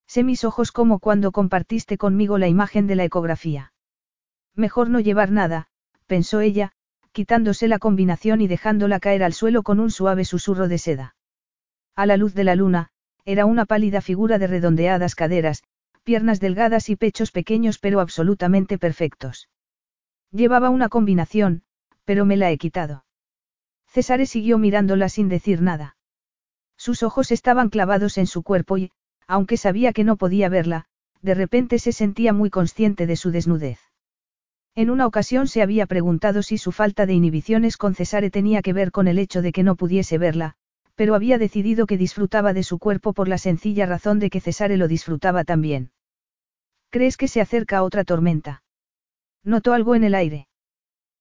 Sé 0.07 0.25
mis 0.25 0.45
ojos 0.45 0.73
como 0.73 1.01
cuando 1.01 1.33
compartiste 1.33 1.99
conmigo 1.99 2.39
la 2.39 2.49
imagen 2.49 2.87
de 2.87 2.97
la 2.97 3.05
ecografía. 3.05 3.73
Mejor 4.55 4.91
no 4.91 5.01
llevar 5.01 5.31
nada, 5.31 5.69
pensó 6.07 6.41
ella, 6.41 6.73
quitándose 7.13 7.69
la 7.69 7.79
combinación 7.79 8.41
y 8.41 8.49
dejándola 8.49 9.01
caer 9.01 9.23
al 9.23 9.33
suelo 9.33 9.63
con 9.63 9.81
un 9.81 9.91
suave 9.91 10.25
susurro 10.25 10.69
de 10.69 10.79
seda. 10.79 11.17
A 11.95 12.07
la 12.07 12.17
luz 12.17 12.35
de 12.35 12.45
la 12.45 12.55
luna, 12.55 12.91
era 13.25 13.45
una 13.45 13.67
pálida 13.67 14.01
figura 14.01 14.39
de 14.39 14.47
redondeadas 14.47 15.15
caderas, 15.15 15.63
piernas 16.09 16.41
delgadas 16.41 16.89
y 16.89 16.97
pechos 16.97 17.31
pequeños 17.33 17.79
pero 17.79 18.01
absolutamente 18.01 18.79
perfectos. 18.79 19.51
Llevaba 20.33 20.71
una 20.71 20.89
combinación, 20.89 21.65
pero 22.07 22.25
me 22.25 22.39
la 22.39 22.51
he 22.51 22.57
quitado. 22.57 23.05
César 23.89 24.27
siguió 24.27 24.57
mirándola 24.57 25.11
sin 25.11 25.29
decir 25.29 25.61
nada. 25.61 25.99
Sus 26.79 27.03
ojos 27.03 27.31
estaban 27.31 27.69
clavados 27.69 28.17
en 28.17 28.27
su 28.27 28.43
cuerpo 28.43 28.79
y, 28.79 28.91
aunque 29.27 29.59
sabía 29.59 29.93
que 29.93 30.03
no 30.03 30.17
podía 30.17 30.49
verla, 30.49 30.87
de 31.21 31.35
repente 31.35 31.79
se 31.79 31.93
sentía 31.93 32.33
muy 32.33 32.49
consciente 32.49 33.07
de 33.07 33.17
su 33.17 33.31
desnudez. 33.31 33.79
En 34.75 34.89
una 34.89 35.07
ocasión 35.07 35.47
se 35.47 35.61
había 35.61 35.85
preguntado 35.85 36.43
si 36.43 36.57
su 36.57 36.73
falta 36.73 37.05
de 37.05 37.13
inhibiciones 37.13 37.77
con 37.77 37.95
Cesare 37.95 38.31
tenía 38.31 38.63
que 38.63 38.73
ver 38.73 38.93
con 38.93 39.09
el 39.09 39.19
hecho 39.19 39.43
de 39.43 39.53
que 39.53 39.63
no 39.63 39.77
pudiese 39.77 40.17
verla, 40.17 40.55
pero 40.95 41.15
había 41.15 41.37
decidido 41.37 41.85
que 41.85 41.99
disfrutaba 41.99 42.55
de 42.55 42.63
su 42.63 42.79
cuerpo 42.79 43.13
por 43.13 43.29
la 43.29 43.37
sencilla 43.37 43.85
razón 43.85 44.19
de 44.21 44.31
que 44.31 44.41
Cesare 44.41 44.79
lo 44.79 44.89
disfrutaba 44.89 45.45
también. 45.45 45.91
¿Crees 46.91 47.17
que 47.17 47.29
se 47.29 47.41
acerca 47.41 47.83
otra 47.83 48.05
tormenta? 48.05 48.63
Notó 49.45 49.73
algo 49.75 49.95
en 49.95 50.05
el 50.05 50.15
aire. 50.15 50.49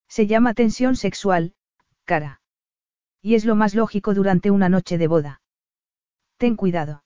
Se 0.07 0.27
llama 0.27 0.53
tensión 0.53 0.95
sexual, 0.95 1.53
cara. 2.05 2.41
Y 3.21 3.35
es 3.35 3.43
lo 3.45 3.55
más 3.55 3.75
lógico 3.75 4.13
durante 4.13 4.51
una 4.51 4.69
noche 4.69 4.97
de 4.97 5.07
boda. 5.07 5.41
Ten 6.37 6.55
cuidado. 6.55 7.03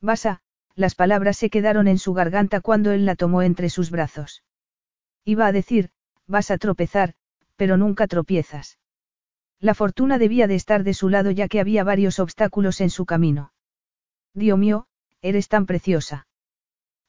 Vas 0.00 0.26
a, 0.26 0.42
las 0.74 0.94
palabras 0.94 1.36
se 1.36 1.50
quedaron 1.50 1.88
en 1.88 1.98
su 1.98 2.14
garganta 2.14 2.60
cuando 2.60 2.92
él 2.92 3.04
la 3.04 3.16
tomó 3.16 3.42
entre 3.42 3.68
sus 3.68 3.90
brazos. 3.90 4.44
Iba 5.24 5.46
a 5.46 5.52
decir, 5.52 5.90
vas 6.26 6.50
a 6.50 6.58
tropezar, 6.58 7.14
pero 7.56 7.76
nunca 7.76 8.06
tropiezas. 8.06 8.78
La 9.58 9.74
fortuna 9.74 10.18
debía 10.18 10.46
de 10.46 10.54
estar 10.54 10.82
de 10.82 10.94
su 10.94 11.08
lado 11.08 11.30
ya 11.30 11.48
que 11.48 11.60
había 11.60 11.84
varios 11.84 12.18
obstáculos 12.18 12.80
en 12.80 12.90
su 12.90 13.06
camino. 13.06 13.52
Dios 14.34 14.58
mío, 14.58 14.86
eres 15.20 15.48
tan 15.48 15.66
preciosa. 15.66 16.26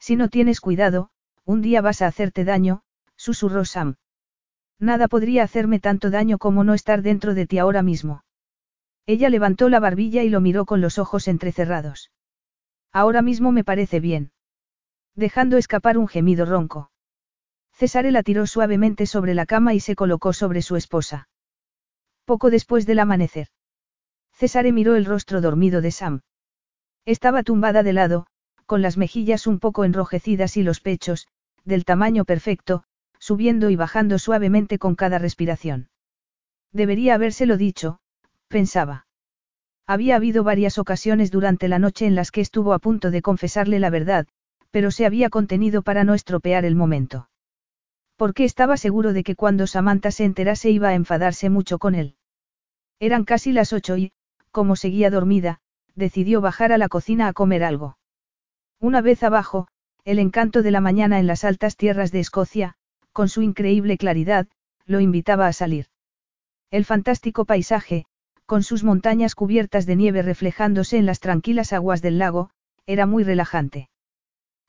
Si 0.05 0.17
no 0.17 0.27
tienes 0.27 0.59
cuidado, 0.59 1.11
un 1.45 1.61
día 1.61 1.79
vas 1.79 2.01
a 2.01 2.07
hacerte 2.07 2.43
daño, 2.43 2.83
susurró 3.15 3.63
Sam. 3.63 3.95
Nada 4.77 5.07
podría 5.07 5.43
hacerme 5.43 5.79
tanto 5.79 6.09
daño 6.09 6.39
como 6.39 6.65
no 6.65 6.73
estar 6.73 7.01
dentro 7.01 7.33
de 7.33 7.47
ti 7.47 7.57
ahora 7.57 7.83
mismo. 7.83 8.25
Ella 9.05 9.29
levantó 9.29 9.69
la 9.69 9.79
barbilla 9.79 10.21
y 10.21 10.27
lo 10.27 10.41
miró 10.41 10.65
con 10.65 10.81
los 10.81 10.99
ojos 10.99 11.29
entrecerrados. 11.29 12.11
Ahora 12.91 13.21
mismo 13.21 13.53
me 13.53 13.63
parece 13.63 14.01
bien. 14.01 14.33
Dejando 15.15 15.55
escapar 15.55 15.97
un 15.97 16.09
gemido 16.09 16.45
ronco. 16.45 16.91
Cesare 17.71 18.11
la 18.11 18.23
tiró 18.23 18.45
suavemente 18.45 19.05
sobre 19.05 19.33
la 19.33 19.45
cama 19.45 19.73
y 19.73 19.79
se 19.79 19.95
colocó 19.95 20.33
sobre 20.33 20.61
su 20.63 20.75
esposa. 20.75 21.29
Poco 22.25 22.49
después 22.49 22.85
del 22.85 22.99
amanecer. 22.99 23.47
Cesare 24.33 24.73
miró 24.73 24.97
el 24.97 25.05
rostro 25.05 25.39
dormido 25.39 25.79
de 25.79 25.91
Sam. 25.91 26.23
Estaba 27.05 27.41
tumbada 27.43 27.83
de 27.83 27.93
lado, 27.93 28.27
con 28.65 28.81
las 28.81 28.97
mejillas 28.97 29.47
un 29.47 29.59
poco 29.59 29.83
enrojecidas 29.83 30.57
y 30.57 30.63
los 30.63 30.79
pechos, 30.79 31.27
del 31.65 31.85
tamaño 31.85 32.25
perfecto, 32.25 32.83
subiendo 33.19 33.69
y 33.69 33.75
bajando 33.75 34.19
suavemente 34.19 34.79
con 34.79 34.95
cada 34.95 35.17
respiración. 35.17 35.89
Debería 36.71 37.15
habérselo 37.15 37.57
dicho, 37.57 37.99
pensaba. 38.47 39.07
Había 39.85 40.15
habido 40.15 40.43
varias 40.43 40.77
ocasiones 40.77 41.31
durante 41.31 41.67
la 41.67 41.79
noche 41.79 42.05
en 42.05 42.15
las 42.15 42.31
que 42.31 42.41
estuvo 42.41 42.73
a 42.73 42.79
punto 42.79 43.11
de 43.11 43.21
confesarle 43.21 43.79
la 43.79 43.89
verdad, 43.89 44.27
pero 44.71 44.91
se 44.91 45.05
había 45.05 45.29
contenido 45.29 45.81
para 45.81 46.03
no 46.03 46.13
estropear 46.13 46.65
el 46.65 46.75
momento. 46.75 47.29
Porque 48.15 48.43
estaba 48.43 48.77
seguro 48.77 49.13
de 49.13 49.23
que 49.23 49.35
cuando 49.35 49.67
Samantha 49.67 50.11
se 50.11 50.23
enterase 50.23 50.69
iba 50.69 50.89
a 50.89 50.93
enfadarse 50.93 51.49
mucho 51.49 51.79
con 51.79 51.95
él. 51.95 52.15
Eran 52.99 53.23
casi 53.23 53.51
las 53.51 53.73
ocho 53.73 53.97
y, 53.97 54.13
como 54.51 54.75
seguía 54.75 55.09
dormida, 55.09 55.59
decidió 55.95 56.41
bajar 56.41 56.71
a 56.71 56.77
la 56.77 56.89
cocina 56.89 57.27
a 57.27 57.33
comer 57.33 57.63
algo. 57.63 57.97
Una 58.83 58.99
vez 58.99 59.23
abajo, 59.23 59.69
el 60.03 60.19
encanto 60.19 60.61
de 60.61 60.69
la 60.69 60.81
mañana 60.81 61.17
en 61.17 61.25
las 61.25 61.45
altas 61.45 61.77
tierras 61.77 62.11
de 62.11 62.19
Escocia, 62.19 62.75
con 63.13 63.29
su 63.29 63.41
increíble 63.41 63.97
claridad, 63.97 64.45
lo 64.85 64.99
invitaba 64.99 65.47
a 65.47 65.53
salir. 65.53 65.85
El 66.69 66.83
fantástico 66.83 67.45
paisaje, 67.45 68.03
con 68.45 68.61
sus 68.61 68.83
montañas 68.83 69.35
cubiertas 69.35 69.85
de 69.85 69.95
nieve 69.95 70.21
reflejándose 70.21 70.97
en 70.97 71.05
las 71.05 71.21
tranquilas 71.21 71.71
aguas 71.71 72.01
del 72.01 72.17
lago, 72.17 72.49
era 72.85 73.05
muy 73.05 73.23
relajante. 73.23 73.87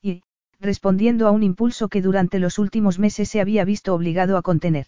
Y, 0.01 0.23
respondiendo 0.61 1.27
a 1.27 1.33
un 1.33 1.43
impulso 1.43 1.89
que 1.89 2.01
durante 2.01 2.39
los 2.39 2.61
últimos 2.61 3.01
meses 3.01 3.29
se 3.29 3.41
había 3.41 3.65
visto 3.65 3.93
obligado 3.97 4.37
a 4.37 4.43
contener. 4.43 4.87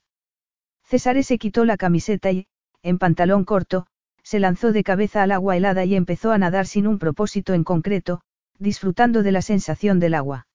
César 0.84 1.20
se 1.24 1.38
quitó 1.38 1.64
la 1.64 1.76
camiseta 1.76 2.30
y, 2.30 2.46
en 2.80 2.98
pantalón 2.98 3.44
corto, 3.44 3.88
se 4.22 4.38
lanzó 4.38 4.70
de 4.70 4.84
cabeza 4.84 5.24
al 5.24 5.32
agua 5.32 5.56
helada 5.56 5.84
y 5.84 5.96
empezó 5.96 6.30
a 6.30 6.38
nadar 6.38 6.68
sin 6.68 6.86
un 6.86 7.00
propósito 7.00 7.54
en 7.54 7.64
concreto, 7.64 8.20
disfrutando 8.58 9.22
de 9.22 9.32
la 9.32 9.42
sensación 9.42 10.00
del 10.00 10.14
agua. 10.14 10.46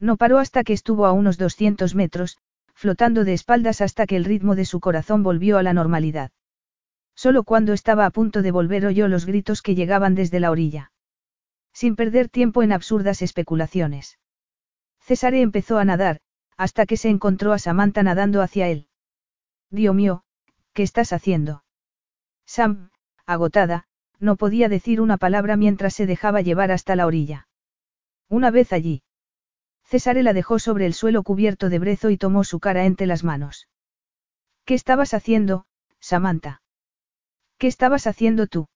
No 0.00 0.16
paró 0.16 0.38
hasta 0.38 0.64
que 0.64 0.72
estuvo 0.72 1.06
a 1.06 1.12
unos 1.12 1.38
200 1.38 1.94
metros, 1.94 2.38
flotando 2.74 3.24
de 3.24 3.34
espaldas 3.34 3.80
hasta 3.80 4.06
que 4.06 4.16
el 4.16 4.24
ritmo 4.24 4.54
de 4.54 4.64
su 4.64 4.78
corazón 4.78 5.24
volvió 5.24 5.58
a 5.58 5.62
la 5.62 5.72
normalidad. 5.72 6.30
Solo 7.16 7.42
cuando 7.42 7.72
estaba 7.72 8.06
a 8.06 8.10
punto 8.10 8.42
de 8.42 8.52
volver 8.52 8.86
oyó 8.86 9.08
los 9.08 9.26
gritos 9.26 9.60
que 9.60 9.74
llegaban 9.74 10.14
desde 10.14 10.38
la 10.38 10.52
orilla. 10.52 10.92
Sin 11.72 11.96
perder 11.96 12.28
tiempo 12.28 12.62
en 12.62 12.70
absurdas 12.70 13.22
especulaciones. 13.22 14.20
Cesare 15.00 15.40
empezó 15.40 15.78
a 15.78 15.84
nadar, 15.84 16.20
hasta 16.56 16.86
que 16.86 16.96
se 16.96 17.08
encontró 17.08 17.52
a 17.52 17.58
Samantha 17.58 18.04
nadando 18.04 18.42
hacia 18.42 18.68
él. 18.68 18.86
Dios 19.70 19.94
mío, 19.94 20.22
¿qué 20.74 20.84
estás 20.84 21.12
haciendo? 21.12 21.64
Sam, 22.46 22.90
agotada, 23.26 23.87
no 24.20 24.36
podía 24.36 24.68
decir 24.68 25.00
una 25.00 25.16
palabra 25.16 25.56
mientras 25.56 25.94
se 25.94 26.06
dejaba 26.06 26.40
llevar 26.40 26.72
hasta 26.72 26.96
la 26.96 27.06
orilla. 27.06 27.48
Una 28.28 28.50
vez 28.50 28.72
allí. 28.72 29.02
Cesare 29.84 30.22
la 30.22 30.32
dejó 30.32 30.58
sobre 30.58 30.86
el 30.86 30.94
suelo 30.94 31.22
cubierto 31.22 31.68
de 31.70 31.78
brezo 31.78 32.10
y 32.10 32.18
tomó 32.18 32.44
su 32.44 32.60
cara 32.60 32.84
entre 32.84 33.06
las 33.06 33.24
manos. 33.24 33.68
¿Qué 34.64 34.74
estabas 34.74 35.14
haciendo, 35.14 35.64
Samantha? 36.00 36.62
¿Qué 37.56 37.66
estabas 37.66 38.06
haciendo 38.06 38.46
tú? 38.46 38.68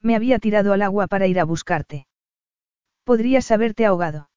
Me 0.00 0.14
había 0.14 0.38
tirado 0.38 0.72
al 0.72 0.82
agua 0.82 1.08
para 1.08 1.26
ir 1.26 1.40
a 1.40 1.44
buscarte. 1.44 2.06
Podrías 3.04 3.50
haberte 3.50 3.84
ahogado. 3.84 4.30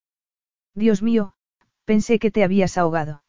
Dios 0.74 1.04
mío, 1.04 1.34
pensé 1.86 2.20
que 2.20 2.32
te 2.32 2.44
habías 2.44 2.78
ahogado. 2.78 3.24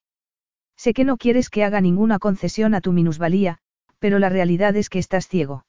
Sé 0.76 0.94
que 0.94 1.04
no 1.04 1.16
quieres 1.16 1.50
que 1.50 1.64
haga 1.64 1.80
ninguna 1.80 2.18
concesión 2.18 2.74
a 2.74 2.80
tu 2.80 2.92
minusvalía, 2.92 3.58
pero 3.98 4.18
la 4.18 4.28
realidad 4.28 4.74
es 4.76 4.88
que 4.88 4.98
estás 4.98 5.28
ciego. 5.28 5.64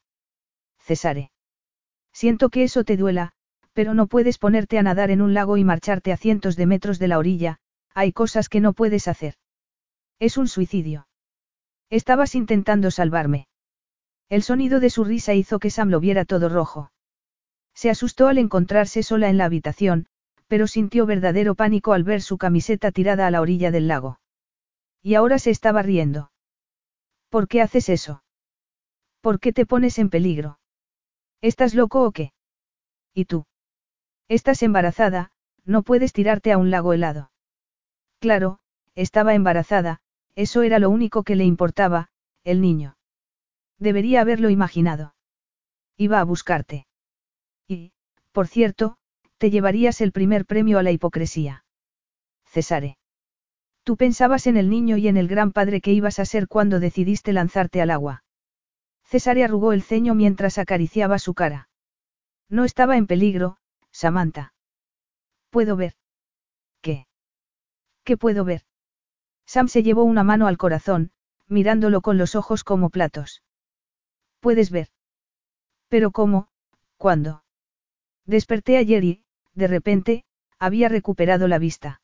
Cesare. 0.84 1.32
Siento 2.12 2.50
que 2.50 2.64
eso 2.64 2.84
te 2.84 2.98
duela, 2.98 3.32
pero 3.74 3.94
no 3.94 4.08
puedes 4.08 4.38
ponerte 4.38 4.78
a 4.78 4.84
nadar 4.84 5.12
en 5.12 5.22
un 5.22 5.34
lago 5.34 5.58
y 5.58 5.64
marcharte 5.64 6.12
a 6.12 6.18
cientos 6.18 6.56
de 6.56 6.66
metros 6.66 7.00
de 7.00 7.08
la 7.08 7.18
orilla, 7.18 7.58
hay 7.94 8.12
cosas 8.12 8.50
que 8.50 8.60
no 8.60 8.74
puedes 8.74 9.08
hacer. 9.08 9.36
Es 10.20 10.38
un 10.38 10.48
suicidio. 10.48 11.08
Estabas 11.90 12.36
intentando 12.36 12.92
salvarme. 12.92 13.48
El 14.30 14.44
sonido 14.44 14.80
de 14.80 14.90
su 14.90 15.03
risa 15.03 15.34
hizo 15.34 15.60
que 15.60 15.70
Sam 15.70 15.90
lo 15.90 16.00
viera 16.00 16.26
todo 16.26 16.50
rojo. 16.50 16.92
Se 17.74 17.90
asustó 17.90 18.28
al 18.28 18.38
encontrarse 18.38 19.03
sola 19.03 19.30
en 19.30 19.38
la 19.38 19.45
habitación, 19.45 20.08
pero 20.48 20.68
sintió 20.68 21.06
verdadero 21.06 21.56
pánico 21.56 21.94
al 21.94 22.03
ver 22.03 22.22
su 22.22 22.38
camiseta 22.38 22.92
tirada 22.92 23.26
a 23.28 23.32
la 23.32 23.42
orilla 23.42 23.72
del 23.72 23.88
lago. 23.88 24.20
Y 25.02 25.16
ahora 25.16 25.40
se 25.40 25.50
estaba 25.50 25.82
riendo. 25.82 26.32
¿Por 27.30 27.48
qué 27.48 27.62
haces 27.62 27.90
eso? 27.90 28.24
¿Por 29.22 29.40
qué 29.40 29.53
te 29.53 29.66
pones 29.66 29.98
en 29.98 30.10
peligro? 30.10 30.60
¿Estás 31.43 31.73
loco 31.75 32.05
o 32.05 32.13
qué? 32.13 32.31
¿Y 33.13 33.25
tú? 33.25 33.45
Estás 34.30 34.63
embarazada, 34.63 35.31
no 35.65 35.83
puedes 35.83 36.13
tirarte 36.13 36.53
a 36.53 36.57
un 36.57 36.72
lago 36.72 36.93
helado. 36.93 37.31
Claro, 38.19 38.59
estaba 38.95 39.33
embarazada, 39.33 39.99
eso 40.35 40.61
era 40.61 40.80
lo 40.80 40.89
único 40.89 41.23
que 41.23 41.35
le 41.35 41.43
importaba, 41.43 42.07
el 42.45 42.61
niño. 42.61 42.95
Debería 43.77 44.22
haberlo 44.22 44.49
imaginado. 44.49 45.15
Iba 45.97 46.22
a 46.22 46.23
buscarte. 46.23 46.88
Y, 47.67 47.91
por 48.31 48.47
cierto, 48.47 48.95
te 49.38 49.49
llevarías 49.51 49.99
el 49.99 50.13
primer 50.13 50.45
premio 50.45 50.80
a 50.80 50.83
la 50.83 50.91
hipocresía. 50.91 51.65
Cesare. 52.45 52.97
Tú 53.83 53.97
pensabas 53.97 54.47
en 54.47 54.55
el 54.55 54.69
niño 54.69 54.95
y 54.95 55.09
en 55.09 55.17
el 55.17 55.27
gran 55.27 55.51
padre 55.51 55.81
que 55.81 55.91
ibas 55.91 56.19
a 56.19 56.25
ser 56.25 56.47
cuando 56.47 56.80
decidiste 56.80 57.33
lanzarte 57.33 57.81
al 57.81 57.91
agua. 57.91 58.23
Cesare 59.14 59.43
arrugó 59.43 59.74
el 59.74 59.83
ceño 59.83 60.16
mientras 60.16 60.58
acariciaba 60.58 61.19
su 61.19 61.35
cara. 61.35 61.69
No 62.50 62.64
estaba 62.66 62.98
en 62.98 63.06
peligro, 63.06 63.58
Samantha. 63.92 64.56
¿Puedo 65.51 65.75
ver? 65.75 65.93
¿Qué? 66.82 67.06
¿Qué 68.03 68.17
puedo 68.17 68.43
ver? 68.43 68.64
Sam 69.45 69.67
se 69.67 69.83
llevó 69.83 70.03
una 70.03 70.24
mano 70.24 70.48
al 70.48 70.58
corazón, 70.58 71.11
mirándolo 71.48 72.01
con 72.01 72.17
los 72.17 72.33
ojos 72.33 72.64
como 72.64 72.90
platos. 72.90 73.43
Puedes 74.40 74.72
ver. 74.72 74.88
Pero 75.90 76.09
¿cómo? 76.09 76.48
¿Cuándo? 76.98 77.43
Desperté 78.25 78.77
ayer 78.77 79.03
y, 79.03 79.24
de 79.53 79.67
repente, 79.67 80.25
había 80.58 80.90
recuperado 80.90 81.48
la 81.48 81.59
vista. 81.59 82.01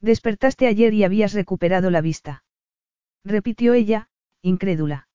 Despertaste 0.00 0.66
ayer 0.66 0.94
y 0.94 1.04
habías 1.04 1.34
recuperado 1.34 1.90
la 1.90 2.00
vista. 2.00 2.42
Repitió 3.22 3.74
ella, 3.74 4.08
incrédula. 4.40 5.08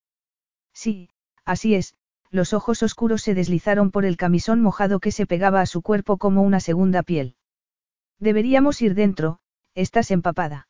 Sí, 0.77 1.09
así 1.43 1.73
es, 1.73 1.95
los 2.29 2.53
ojos 2.53 2.83
oscuros 2.83 3.23
se 3.23 3.33
deslizaron 3.33 3.89
por 3.89 4.05
el 4.05 4.15
camisón 4.15 4.61
mojado 4.61 4.99
que 4.99 5.11
se 5.11 5.25
pegaba 5.25 5.59
a 5.59 5.65
su 5.65 5.81
cuerpo 5.81 6.17
como 6.17 6.43
una 6.43 6.59
segunda 6.59 7.01
piel. 7.01 7.35
Deberíamos 8.19 8.79
ir 8.83 8.93
dentro, 8.93 9.39
estás 9.73 10.11
empapada. 10.11 10.67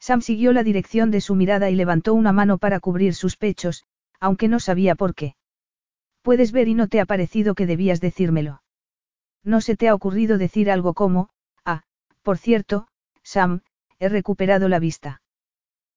Sam 0.00 0.22
siguió 0.22 0.54
la 0.54 0.62
dirección 0.62 1.10
de 1.10 1.20
su 1.20 1.34
mirada 1.34 1.68
y 1.68 1.74
levantó 1.74 2.14
una 2.14 2.32
mano 2.32 2.56
para 2.56 2.80
cubrir 2.80 3.14
sus 3.14 3.36
pechos, 3.36 3.84
aunque 4.18 4.48
no 4.48 4.60
sabía 4.60 4.94
por 4.94 5.14
qué. 5.14 5.36
Puedes 6.22 6.50
ver 6.50 6.66
y 6.66 6.72
no 6.72 6.88
te 6.88 6.98
ha 6.98 7.04
parecido 7.04 7.54
que 7.54 7.66
debías 7.66 8.00
decírmelo. 8.00 8.62
No 9.44 9.60
se 9.60 9.76
te 9.76 9.88
ha 9.88 9.94
ocurrido 9.94 10.38
decir 10.38 10.70
algo 10.70 10.94
como, 10.94 11.28
ah, 11.66 11.82
por 12.22 12.38
cierto, 12.38 12.88
Sam, 13.22 13.60
he 13.98 14.08
recuperado 14.08 14.70
la 14.70 14.78
vista. 14.78 15.20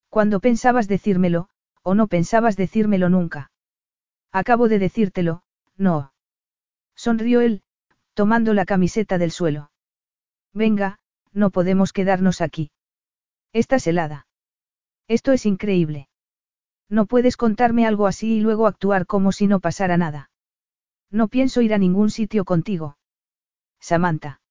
Cuando 0.09 0.41
pensabas 0.41 0.89
decírmelo, 0.89 1.47
o 1.83 1.95
no 1.95 2.07
pensabas 2.07 2.57
decírmelo 2.57 3.09
nunca. 3.09 3.51
Acabo 4.31 4.67
de 4.67 4.79
decírtelo, 4.79 5.43
no. 5.77 6.13
Sonrió 6.95 7.41
él, 7.41 7.63
tomando 8.13 8.53
la 8.53 8.65
camiseta 8.65 9.17
del 9.17 9.31
suelo. 9.31 9.71
Venga, 10.53 10.99
no 11.31 11.49
podemos 11.49 11.93
quedarnos 11.93 12.41
aquí. 12.41 12.71
Estás 13.53 13.87
helada. 13.87 14.27
Esto 15.07 15.31
es 15.31 15.45
increíble. 15.45 16.07
No 16.89 17.05
puedes 17.05 17.37
contarme 17.37 17.85
algo 17.85 18.07
así 18.07 18.37
y 18.37 18.41
luego 18.41 18.67
actuar 18.67 19.05
como 19.05 19.31
si 19.31 19.47
no 19.47 19.59
pasara 19.59 19.97
nada. 19.97 20.29
No 21.09 21.27
pienso 21.27 21.61
ir 21.61 21.73
a 21.73 21.77
ningún 21.77 22.09
sitio 22.09 22.45
contigo. 22.45 22.97
Samantha. 23.79 24.41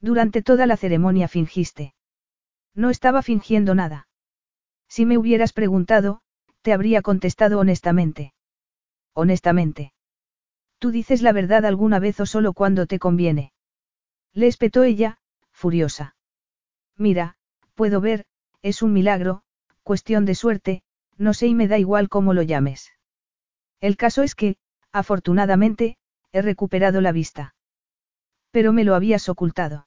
Durante 0.00 0.42
toda 0.42 0.66
la 0.66 0.76
ceremonia 0.76 1.28
fingiste. 1.28 1.94
No 2.74 2.90
estaba 2.90 3.22
fingiendo 3.22 3.74
nada. 3.74 4.08
Si 4.88 5.06
me 5.06 5.18
hubieras 5.18 5.52
preguntado, 5.52 6.22
te 6.62 6.72
habría 6.72 7.02
contestado 7.02 7.58
honestamente 7.58 8.34
honestamente. 9.14 9.92
¿Tú 10.78 10.90
dices 10.90 11.22
la 11.22 11.32
verdad 11.32 11.64
alguna 11.66 11.98
vez 11.98 12.18
o 12.20 12.26
solo 12.26 12.52
cuando 12.52 12.86
te 12.86 12.98
conviene? 12.98 13.52
Le 14.32 14.46
espetó 14.46 14.82
ella, 14.82 15.18
furiosa. 15.52 16.16
Mira, 16.96 17.36
puedo 17.74 18.00
ver, 18.00 18.24
es 18.62 18.82
un 18.82 18.92
milagro, 18.92 19.42
cuestión 19.82 20.24
de 20.24 20.34
suerte, 20.34 20.82
no 21.18 21.34
sé 21.34 21.48
y 21.48 21.54
me 21.54 21.68
da 21.68 21.78
igual 21.78 22.08
cómo 22.08 22.32
lo 22.32 22.42
llames. 22.42 22.92
El 23.80 23.96
caso 23.96 24.22
es 24.22 24.34
que, 24.34 24.56
afortunadamente, 24.92 25.96
he 26.32 26.42
recuperado 26.42 27.00
la 27.00 27.12
vista. 27.12 27.54
Pero 28.50 28.72
me 28.72 28.84
lo 28.84 28.94
habías 28.94 29.28
ocultado. 29.28 29.86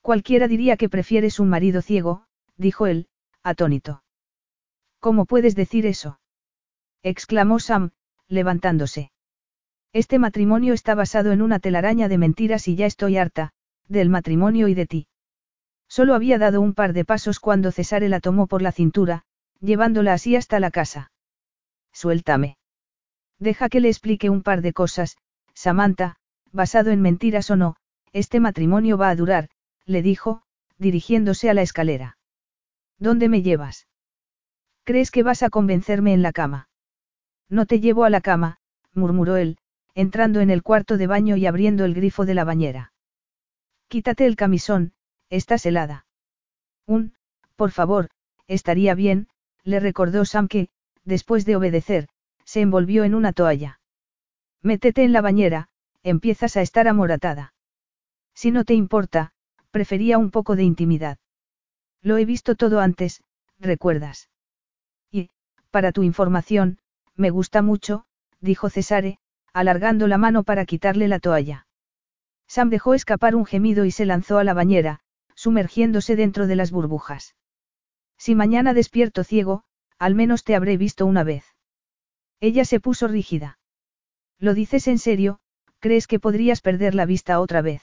Cualquiera 0.00 0.48
diría 0.48 0.76
que 0.76 0.88
prefieres 0.88 1.38
un 1.38 1.48
marido 1.48 1.82
ciego, 1.82 2.24
dijo 2.56 2.86
él, 2.86 3.08
atónito. 3.42 4.02
¿Cómo 5.00 5.24
puedes 5.26 5.54
decir 5.54 5.86
eso? 5.86 6.20
exclamó 7.02 7.60
Sam, 7.60 7.90
levantándose. 8.28 9.10
Este 9.92 10.18
matrimonio 10.18 10.74
está 10.74 10.94
basado 10.94 11.32
en 11.32 11.40
una 11.40 11.60
telaraña 11.60 12.08
de 12.08 12.18
mentiras 12.18 12.68
y 12.68 12.76
ya 12.76 12.86
estoy 12.86 13.16
harta, 13.16 13.52
del 13.86 14.10
matrimonio 14.10 14.68
y 14.68 14.74
de 14.74 14.86
ti. 14.86 15.06
Solo 15.88 16.14
había 16.14 16.38
dado 16.38 16.60
un 16.60 16.74
par 16.74 16.92
de 16.92 17.04
pasos 17.04 17.40
cuando 17.40 17.72
Cesare 17.72 18.08
la 18.08 18.20
tomó 18.20 18.46
por 18.46 18.60
la 18.60 18.72
cintura, 18.72 19.24
llevándola 19.60 20.12
así 20.12 20.36
hasta 20.36 20.60
la 20.60 20.70
casa. 20.70 21.10
Suéltame. 21.92 22.58
Deja 23.38 23.68
que 23.68 23.80
le 23.80 23.88
explique 23.88 24.28
un 24.28 24.42
par 24.42 24.60
de 24.60 24.72
cosas, 24.72 25.16
Samantha, 25.54 26.16
basado 26.52 26.90
en 26.90 27.00
mentiras 27.00 27.50
o 27.50 27.56
no, 27.56 27.76
este 28.12 28.40
matrimonio 28.40 28.98
va 28.98 29.08
a 29.10 29.16
durar, 29.16 29.48
le 29.86 30.02
dijo, 30.02 30.42
dirigiéndose 30.76 31.48
a 31.48 31.54
la 31.54 31.62
escalera. 31.62 32.18
¿Dónde 32.98 33.28
me 33.28 33.42
llevas? 33.42 33.86
¿Crees 34.88 35.10
que 35.10 35.22
vas 35.22 35.42
a 35.42 35.50
convencerme 35.50 36.14
en 36.14 36.22
la 36.22 36.32
cama? 36.32 36.70
No 37.50 37.66
te 37.66 37.78
llevo 37.78 38.04
a 38.04 38.08
la 38.08 38.22
cama, 38.22 38.56
murmuró 38.94 39.36
él, 39.36 39.58
entrando 39.94 40.40
en 40.40 40.48
el 40.48 40.62
cuarto 40.62 40.96
de 40.96 41.06
baño 41.06 41.36
y 41.36 41.44
abriendo 41.44 41.84
el 41.84 41.92
grifo 41.92 42.24
de 42.24 42.32
la 42.32 42.44
bañera. 42.44 42.94
Quítate 43.88 44.24
el 44.24 44.34
camisón, 44.34 44.94
estás 45.28 45.66
helada. 45.66 46.06
Un, 46.86 47.12
por 47.54 47.70
favor, 47.70 48.08
estaría 48.46 48.94
bien, 48.94 49.28
le 49.62 49.78
recordó 49.78 50.24
Sam 50.24 50.48
que, 50.48 50.70
después 51.04 51.44
de 51.44 51.56
obedecer, 51.56 52.08
se 52.46 52.62
envolvió 52.62 53.04
en 53.04 53.14
una 53.14 53.34
toalla. 53.34 53.80
Métete 54.62 55.04
en 55.04 55.12
la 55.12 55.20
bañera, 55.20 55.68
empiezas 56.02 56.56
a 56.56 56.62
estar 56.62 56.88
amoratada. 56.88 57.52
Si 58.32 58.50
no 58.52 58.64
te 58.64 58.72
importa, 58.72 59.34
prefería 59.70 60.16
un 60.16 60.30
poco 60.30 60.56
de 60.56 60.62
intimidad. 60.62 61.18
Lo 62.00 62.16
he 62.16 62.24
visto 62.24 62.54
todo 62.54 62.80
antes, 62.80 63.22
recuerdas. 63.58 64.30
Para 65.70 65.92
tu 65.92 66.02
información, 66.02 66.78
me 67.14 67.30
gusta 67.30 67.62
mucho, 67.62 68.04
dijo 68.40 68.70
Cesare, 68.70 69.18
alargando 69.52 70.06
la 70.06 70.18
mano 70.18 70.44
para 70.44 70.64
quitarle 70.64 71.08
la 71.08 71.18
toalla. 71.18 71.66
Sam 72.46 72.70
dejó 72.70 72.94
escapar 72.94 73.34
un 73.34 73.44
gemido 73.44 73.84
y 73.84 73.90
se 73.90 74.06
lanzó 74.06 74.38
a 74.38 74.44
la 74.44 74.54
bañera, 74.54 75.00
sumergiéndose 75.34 76.16
dentro 76.16 76.46
de 76.46 76.56
las 76.56 76.70
burbujas. 76.70 77.34
Si 78.16 78.34
mañana 78.34 78.72
despierto 78.72 79.24
ciego, 79.24 79.64
al 79.98 80.14
menos 80.14 80.44
te 80.44 80.54
habré 80.54 80.76
visto 80.76 81.06
una 81.06 81.24
vez. 81.24 81.44
Ella 82.40 82.64
se 82.64 82.80
puso 82.80 83.08
rígida. 83.08 83.58
¿Lo 84.38 84.54
dices 84.54 84.88
en 84.88 84.98
serio? 84.98 85.40
¿Crees 85.80 86.06
que 86.06 86.20
podrías 86.20 86.60
perder 86.60 86.94
la 86.94 87.04
vista 87.04 87.40
otra 87.40 87.62
vez? 87.62 87.82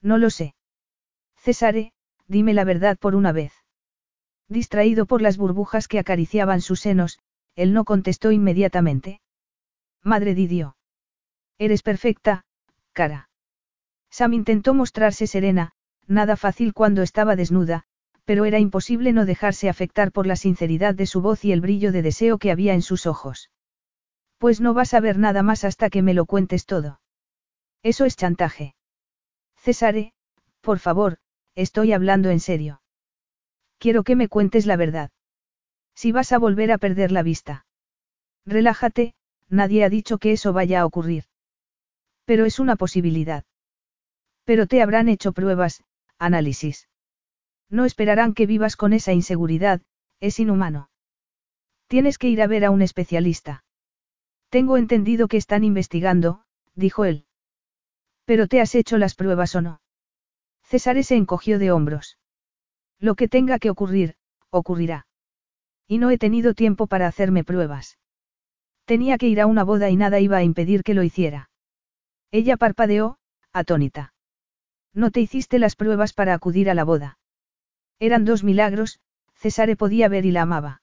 No 0.00 0.18
lo 0.18 0.30
sé. 0.30 0.54
Cesare, 1.36 1.92
dime 2.26 2.54
la 2.54 2.64
verdad 2.64 2.98
por 2.98 3.14
una 3.14 3.32
vez. 3.32 3.52
Distraído 4.52 5.06
por 5.06 5.22
las 5.22 5.38
burbujas 5.38 5.88
que 5.88 5.98
acariciaban 5.98 6.60
sus 6.60 6.80
senos, 6.80 7.18
él 7.56 7.72
no 7.72 7.84
contestó 7.84 8.32
inmediatamente. 8.32 9.22
Madre 10.02 10.34
Didio. 10.34 10.76
Eres 11.56 11.82
perfecta, 11.82 12.44
cara. 12.92 13.30
Sam 14.10 14.34
intentó 14.34 14.74
mostrarse 14.74 15.26
serena, 15.26 15.72
nada 16.06 16.36
fácil 16.36 16.74
cuando 16.74 17.00
estaba 17.00 17.34
desnuda, 17.34 17.84
pero 18.26 18.44
era 18.44 18.58
imposible 18.58 19.14
no 19.14 19.24
dejarse 19.24 19.70
afectar 19.70 20.12
por 20.12 20.26
la 20.26 20.36
sinceridad 20.36 20.94
de 20.94 21.06
su 21.06 21.22
voz 21.22 21.46
y 21.46 21.52
el 21.52 21.62
brillo 21.62 21.90
de 21.90 22.02
deseo 22.02 22.36
que 22.36 22.50
había 22.50 22.74
en 22.74 22.82
sus 22.82 23.06
ojos. 23.06 23.50
Pues 24.36 24.60
no 24.60 24.74
vas 24.74 24.92
a 24.92 25.00
ver 25.00 25.16
nada 25.16 25.42
más 25.42 25.64
hasta 25.64 25.88
que 25.88 26.02
me 26.02 26.12
lo 26.12 26.26
cuentes 26.26 26.66
todo. 26.66 27.00
Eso 27.82 28.04
es 28.04 28.16
chantaje. 28.16 28.74
Cesare, 29.56 30.12
por 30.60 30.78
favor, 30.78 31.16
estoy 31.54 31.94
hablando 31.94 32.28
en 32.28 32.40
serio. 32.40 32.81
Quiero 33.82 34.04
que 34.04 34.14
me 34.14 34.28
cuentes 34.28 34.64
la 34.64 34.76
verdad. 34.76 35.10
Si 35.96 36.12
vas 36.12 36.30
a 36.30 36.38
volver 36.38 36.70
a 36.70 36.78
perder 36.78 37.10
la 37.10 37.24
vista. 37.24 37.66
Relájate, 38.46 39.16
nadie 39.48 39.82
ha 39.82 39.88
dicho 39.88 40.18
que 40.18 40.30
eso 40.30 40.52
vaya 40.52 40.80
a 40.80 40.86
ocurrir. 40.86 41.24
Pero 42.24 42.44
es 42.44 42.60
una 42.60 42.76
posibilidad. 42.76 43.44
Pero 44.44 44.68
te 44.68 44.82
habrán 44.82 45.08
hecho 45.08 45.32
pruebas, 45.32 45.82
análisis. 46.16 46.88
No 47.70 47.84
esperarán 47.84 48.34
que 48.34 48.46
vivas 48.46 48.76
con 48.76 48.92
esa 48.92 49.14
inseguridad, 49.14 49.82
es 50.20 50.38
inhumano. 50.38 50.88
Tienes 51.88 52.18
que 52.18 52.28
ir 52.28 52.40
a 52.40 52.46
ver 52.46 52.64
a 52.64 52.70
un 52.70 52.82
especialista. 52.82 53.64
Tengo 54.48 54.76
entendido 54.76 55.26
que 55.26 55.38
están 55.38 55.64
investigando, 55.64 56.44
dijo 56.76 57.04
él. 57.04 57.26
Pero 58.26 58.46
te 58.46 58.60
has 58.60 58.76
hecho 58.76 58.96
las 58.96 59.16
pruebas 59.16 59.56
o 59.56 59.60
no. 59.60 59.80
César 60.62 61.02
se 61.02 61.16
encogió 61.16 61.58
de 61.58 61.72
hombros. 61.72 62.16
Lo 63.02 63.16
que 63.16 63.26
tenga 63.26 63.58
que 63.58 63.68
ocurrir, 63.68 64.14
ocurrirá. 64.50 65.08
Y 65.88 65.98
no 65.98 66.10
he 66.10 66.18
tenido 66.18 66.54
tiempo 66.54 66.86
para 66.86 67.08
hacerme 67.08 67.42
pruebas. 67.42 67.98
Tenía 68.84 69.18
que 69.18 69.26
ir 69.26 69.40
a 69.40 69.46
una 69.46 69.64
boda 69.64 69.90
y 69.90 69.96
nada 69.96 70.20
iba 70.20 70.36
a 70.36 70.44
impedir 70.44 70.84
que 70.84 70.94
lo 70.94 71.02
hiciera. 71.02 71.50
Ella 72.30 72.56
parpadeó, 72.56 73.18
atónita. 73.52 74.14
No 74.94 75.10
te 75.10 75.20
hiciste 75.20 75.58
las 75.58 75.74
pruebas 75.74 76.12
para 76.12 76.32
acudir 76.32 76.70
a 76.70 76.74
la 76.74 76.84
boda. 76.84 77.18
Eran 77.98 78.24
dos 78.24 78.44
milagros, 78.44 79.00
Cesare 79.34 79.74
podía 79.74 80.08
ver 80.08 80.24
y 80.24 80.30
la 80.30 80.42
amaba. 80.42 80.82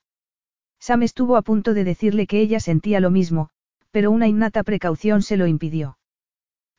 Sam 0.78 1.04
estuvo 1.04 1.38
a 1.38 1.42
punto 1.42 1.74
de 1.74 1.86
decirle 1.86 2.28
que 2.28 2.42
ella 2.42 2.60
sentía 2.60 3.00
lo 3.00 3.12
mismo, 3.12 3.50
pero 3.92 4.12
una 4.12 4.28
innata 4.28 4.64
precaución 4.64 5.22
se 5.22 5.38
lo 5.38 5.48
impidió. 5.48 5.98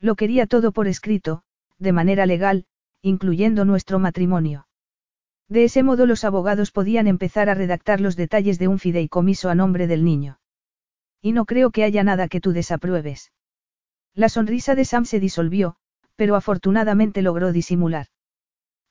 Lo 0.00 0.16
quería 0.16 0.46
todo 0.46 0.72
por 0.72 0.86
escrito, 0.86 1.44
de 1.78 1.92
manera 1.92 2.26
legal, 2.26 2.66
incluyendo 3.00 3.64
nuestro 3.64 3.98
matrimonio. 3.98 4.66
De 5.50 5.64
ese 5.64 5.82
modo 5.82 6.06
los 6.06 6.22
abogados 6.22 6.70
podían 6.70 7.08
empezar 7.08 7.50
a 7.50 7.54
redactar 7.54 8.00
los 8.00 8.14
detalles 8.14 8.60
de 8.60 8.68
un 8.68 8.78
fideicomiso 8.78 9.50
a 9.50 9.56
nombre 9.56 9.88
del 9.88 10.04
niño. 10.04 10.38
Y 11.20 11.32
no 11.32 11.44
creo 11.44 11.72
que 11.72 11.82
haya 11.82 12.04
nada 12.04 12.28
que 12.28 12.40
tú 12.40 12.52
desapruebes. 12.52 13.32
La 14.14 14.28
sonrisa 14.28 14.76
de 14.76 14.84
Sam 14.84 15.04
se 15.04 15.18
disolvió, 15.18 15.74
pero 16.14 16.36
afortunadamente 16.36 17.20
logró 17.20 17.50
disimular. 17.50 18.06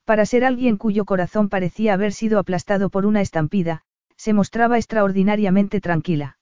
Para 0.03 0.25
ser 0.25 0.43
alguien 0.43 0.75
cuyo 0.75 1.05
corazón 1.05 1.47
parecía 1.47 1.93
haber 1.93 2.11
sido 2.11 2.39
aplastado 2.39 2.89
por 2.89 3.05
una 3.05 3.21
estampida, 3.21 3.83
se 4.17 4.33
mostraba 4.33 4.77
extraordinariamente 4.77 5.79
tranquila. 5.79 6.39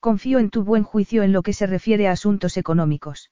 Confío 0.00 0.38
en 0.38 0.48
tu 0.48 0.64
buen 0.64 0.82
juicio 0.82 1.22
en 1.22 1.32
lo 1.32 1.42
que 1.42 1.52
se 1.52 1.66
refiere 1.66 2.08
a 2.08 2.12
asuntos 2.12 2.56
económicos. 2.56 3.30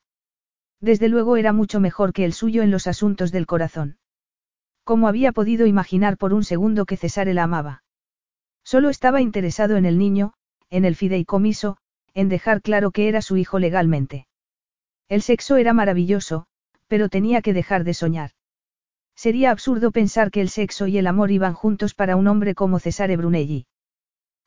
Desde 0.81 1.09
luego 1.09 1.39
era 1.39 1.55
mucho 1.55 1.81
mejor 1.81 2.13
que 2.13 2.27
el 2.27 2.35
suyo 2.35 2.63
en 2.63 2.71
los 2.71 2.87
asuntos 2.89 3.33
del 3.33 3.47
corazón. 3.47 3.97
¿Cómo 4.85 5.09
había 5.09 5.33
podido 5.33 5.67
imaginar 5.67 6.19
por 6.19 6.35
un 6.35 6.45
segundo 6.45 6.85
que 6.85 6.99
Cesare 6.99 7.33
la 7.33 7.45
amaba? 7.45 7.83
Solo 8.65 8.91
estaba 8.91 9.23
interesado 9.23 9.77
en 9.77 9.87
el 9.87 9.99
niño, 9.99 10.35
en 10.69 10.85
el 10.85 10.95
fideicomiso, 10.95 11.79
en 12.13 12.29
dejar 12.29 12.61
claro 12.61 12.91
que 12.91 13.09
era 13.09 13.23
su 13.23 13.39
hijo 13.39 13.59
legalmente. 13.59 14.27
El 15.09 15.23
sexo 15.23 15.57
era 15.57 15.73
maravilloso, 15.73 16.47
pero 16.87 17.09
tenía 17.09 17.41
que 17.41 17.55
dejar 17.55 17.85
de 17.85 17.95
soñar. 17.95 18.31
Sería 19.17 19.51
absurdo 19.51 19.91
pensar 19.91 20.31
que 20.31 20.41
el 20.43 20.51
sexo 20.51 20.87
y 20.87 20.99
el 20.99 21.07
amor 21.07 21.31
iban 21.31 21.55
juntos 21.55 21.95
para 21.95 22.17
un 22.17 22.27
hombre 22.27 22.55
como 22.55 22.79
Cesare 22.79 23.17
Brunelli. 23.17 23.67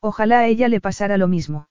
Ojalá 0.02 0.40
a 0.40 0.48
ella 0.48 0.68
le 0.68 0.82
pasara 0.82 1.18
lo 1.18 1.28
mismo. 1.28 1.68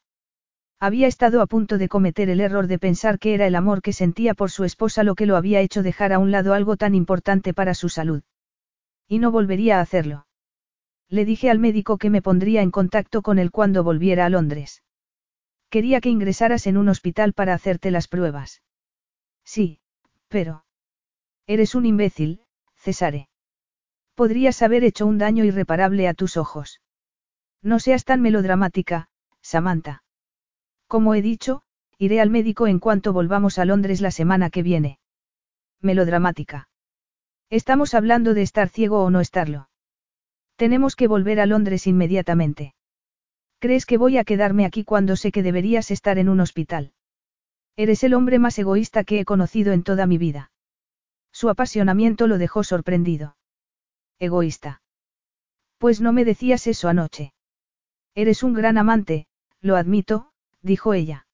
Había 0.80 1.06
estado 1.06 1.40
a 1.40 1.46
punto 1.46 1.78
de 1.78 1.88
cometer 1.88 2.30
el 2.30 2.40
error 2.40 2.66
de 2.66 2.78
pensar 2.78 3.18
que 3.18 3.34
era 3.34 3.46
el 3.46 3.54
amor 3.54 3.80
que 3.80 3.92
sentía 3.92 4.34
por 4.34 4.50
su 4.50 4.64
esposa 4.64 5.04
lo 5.04 5.14
que 5.14 5.26
lo 5.26 5.36
había 5.36 5.60
hecho 5.60 5.82
dejar 5.82 6.12
a 6.12 6.18
un 6.18 6.30
lado 6.32 6.52
algo 6.52 6.76
tan 6.76 6.94
importante 6.94 7.54
para 7.54 7.72
su 7.74 7.88
salud. 7.88 8.22
Y 9.08 9.18
no 9.18 9.30
volvería 9.30 9.78
a 9.78 9.80
hacerlo. 9.80 10.26
Le 11.08 11.24
dije 11.24 11.50
al 11.50 11.58
médico 11.58 11.98
que 11.98 12.10
me 12.10 12.22
pondría 12.22 12.62
en 12.62 12.70
contacto 12.70 13.22
con 13.22 13.38
él 13.38 13.50
cuando 13.50 13.84
volviera 13.84 14.26
a 14.26 14.28
Londres. 14.28 14.82
Quería 15.70 16.00
que 16.00 16.08
ingresaras 16.08 16.66
en 16.66 16.76
un 16.76 16.88
hospital 16.88 17.32
para 17.32 17.54
hacerte 17.54 17.90
las 17.90 18.08
pruebas. 18.08 18.62
Sí, 19.44 19.80
pero... 20.28 20.64
Eres 21.46 21.74
un 21.74 21.86
imbécil, 21.86 22.40
Cesare. 22.74 23.28
Podrías 24.14 24.62
haber 24.62 24.82
hecho 24.82 25.06
un 25.06 25.18
daño 25.18 25.44
irreparable 25.44 26.08
a 26.08 26.14
tus 26.14 26.36
ojos. 26.36 26.80
No 27.62 27.78
seas 27.78 28.04
tan 28.04 28.20
melodramática, 28.20 29.08
Samantha. 29.40 30.02
Como 30.88 31.14
he 31.14 31.22
dicho, 31.22 31.62
iré 31.98 32.20
al 32.20 32.30
médico 32.30 32.66
en 32.66 32.78
cuanto 32.78 33.12
volvamos 33.12 33.58
a 33.58 33.64
Londres 33.64 34.00
la 34.00 34.10
semana 34.10 34.50
que 34.50 34.62
viene. 34.62 34.98
Melodramática. 35.80 36.68
Estamos 37.50 37.94
hablando 37.94 38.34
de 38.34 38.42
estar 38.42 38.68
ciego 38.68 39.04
o 39.04 39.10
no 39.10 39.20
estarlo. 39.20 39.68
Tenemos 40.56 40.96
que 40.96 41.06
volver 41.06 41.38
a 41.38 41.46
Londres 41.46 41.86
inmediatamente. 41.86 42.74
¿Crees 43.60 43.86
que 43.86 43.98
voy 43.98 44.18
a 44.18 44.24
quedarme 44.24 44.66
aquí 44.66 44.84
cuando 44.84 45.16
sé 45.16 45.30
que 45.30 45.42
deberías 45.42 45.90
estar 45.90 46.18
en 46.18 46.28
un 46.28 46.40
hospital? 46.40 46.92
Eres 47.76 48.02
el 48.04 48.14
hombre 48.14 48.38
más 48.38 48.58
egoísta 48.58 49.04
que 49.04 49.20
he 49.20 49.24
conocido 49.24 49.72
en 49.72 49.82
toda 49.82 50.06
mi 50.06 50.18
vida. 50.18 50.50
Su 51.30 51.48
apasionamiento 51.48 52.26
lo 52.26 52.38
dejó 52.38 52.64
sorprendido. 52.64 53.36
Egoísta. 54.18 54.82
Pues 55.78 56.00
no 56.00 56.12
me 56.12 56.24
decías 56.24 56.66
eso 56.66 56.88
anoche. 56.88 57.32
Eres 58.14 58.42
un 58.42 58.54
gran 58.54 58.78
amante, 58.78 59.26
lo 59.60 59.76
admito, 59.76 60.32
dijo 60.62 60.94
ella. 60.94 61.26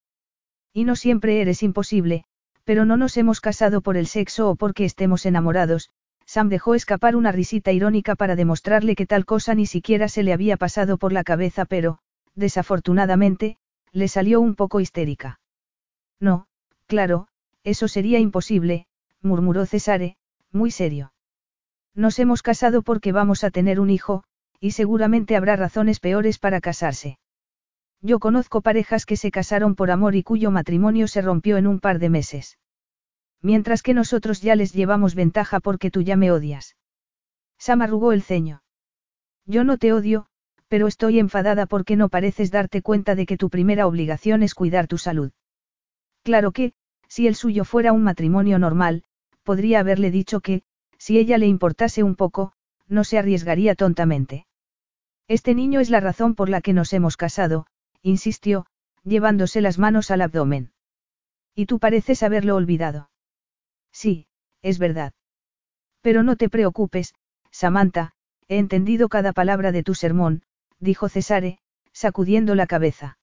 Y 0.73 0.85
no 0.85 0.97
siempre 0.97 1.41
eres 1.41 1.63
imposible, 1.63 2.25
pero 2.65 2.85
no 2.85 2.97
nos 2.97 3.17
hemos 3.17 3.41
casado 3.41 3.81
por 3.81 3.97
el 3.97 4.07
sexo 4.07 4.51
o 4.51 4.57
porque 4.57 4.85
estemos 4.85 5.27
enamorados, 5.27 5.91
Sam 6.33 6.49
dejó 6.49 6.75
escapar 6.75 7.15
una 7.15 7.31
risita 7.31 7.73
irónica 7.73 8.15
para 8.15 8.37
demostrarle 8.37 8.95
que 8.95 9.05
tal 9.05 9.27
cosa 9.27 9.55
ni 9.55 9.67
siquiera 9.67 10.09
se 10.09 10.23
le 10.23 10.33
había 10.33 10.57
pasado 10.57 10.97
por 10.97 11.13
la 11.13 11.25
cabeza, 11.25 11.67
pero, 11.67 11.99
desafortunadamente, 12.35 13.59
le 13.93 14.09
salió 14.09 14.41
un 14.41 14.55
poco 14.55 14.81
histérica. 14.81 15.41
No, 16.21 16.47
claro, 16.87 17.29
eso 17.65 17.87
sería 17.87 18.19
imposible, 18.19 18.87
murmuró 19.21 19.67
Cesare, 19.67 20.17
muy 20.51 20.71
serio. 20.71 21.13
Nos 21.95 22.19
hemos 22.19 22.41
casado 22.41 22.81
porque 22.81 23.13
vamos 23.13 23.45
a 23.45 23.51
tener 23.51 23.79
un 23.79 23.91
hijo, 23.91 24.25
y 24.59 24.71
seguramente 24.71 25.37
habrá 25.37 25.57
razones 25.57 26.01
peores 26.01 26.39
para 26.39 26.63
casarse. 26.63 27.19
Yo 28.01 28.21
conozco 28.21 28.63
parejas 28.63 29.05
que 29.05 29.19
se 29.19 29.31
casaron 29.31 29.75
por 29.75 29.91
amor 29.91 30.15
y 30.15 30.23
cuyo 30.23 30.51
matrimonio 30.51 31.09
se 31.09 31.21
rompió 31.21 31.59
en 31.59 31.67
un 31.67 31.79
par 31.79 31.99
de 31.99 32.09
meses. 32.09 32.57
Mientras 33.43 33.83
que 33.83 33.93
nosotros 33.93 34.41
ya 34.41 34.55
les 34.55 34.73
llevamos 34.73 35.15
ventaja 35.15 35.61
porque 35.61 35.91
tú 35.91 36.01
ya 36.01 36.17
me 36.17 36.31
odias. 36.31 36.77
Sam 37.59 37.83
arrugó 37.83 38.13
el 38.13 38.23
ceño. 38.23 38.63
Yo 39.45 39.65
no 39.65 39.79
te 39.79 39.93
odio, 39.93 40.27
pero 40.69 40.87
estoy 40.87 41.19
enfadada 41.19 41.67
porque 41.67 41.97
no 41.97 42.09
pareces 42.09 42.51
darte 42.51 42.83
cuenta 42.83 43.15
de 43.15 43.27
que 43.27 43.37
tu 43.37 43.51
primera 43.51 43.87
obligación 43.87 44.43
es 44.43 44.55
cuidar 44.55 44.87
tu 44.87 44.97
salud. 44.97 45.33
Claro 46.23 46.53
que, 46.53 46.73
si 47.09 47.27
el 47.27 47.35
suyo 47.35 47.65
fuera 47.65 47.93
un 47.93 48.03
matrimonio 48.03 48.59
normal, 48.59 49.05
podría 49.43 49.81
haberle 49.81 50.11
dicho 50.11 50.41
que, 50.41 50.63
si 50.97 51.19
ella 51.19 51.37
le 51.37 51.47
importase 51.47 52.03
un 52.03 52.15
poco, 52.15 52.53
no 52.89 53.05
se 53.05 53.19
arriesgaría 53.19 53.75
tontamente. 53.75 54.47
Este 55.29 55.55
niño 55.55 55.81
es 55.81 55.91
la 55.91 56.01
razón 56.01 56.35
por 56.35 56.49
la 56.49 56.61
que 56.61 56.73
nos 56.73 56.93
hemos 56.93 57.17
casado, 57.17 57.67
insistió, 58.03 58.67
llevándose 59.05 59.61
las 59.61 59.79
manos 59.79 60.11
al 60.11 60.21
abdomen. 60.21 60.73
Y 61.55 61.67
tú 61.67 61.79
pareces 61.79 62.23
haberlo 62.23 62.57
olvidado. 62.57 63.11
Sí, 63.93 64.27
es 64.63 64.79
verdad. 64.79 65.13
Pero 66.01 66.23
no 66.23 66.37
te 66.37 66.49
preocupes, 66.49 67.15
Samantha, 67.51 68.13
he 68.49 68.59
entendido 68.59 69.09
cada 69.09 69.33
palabra 69.33 69.73
de 69.73 69.83
tu 69.83 69.95
sermón, 69.95 70.43
dijo 70.79 71.09
Cesare, 71.09 71.59
sacudiendo 71.93 72.55
la 72.55 72.67
cabeza. 72.67 73.19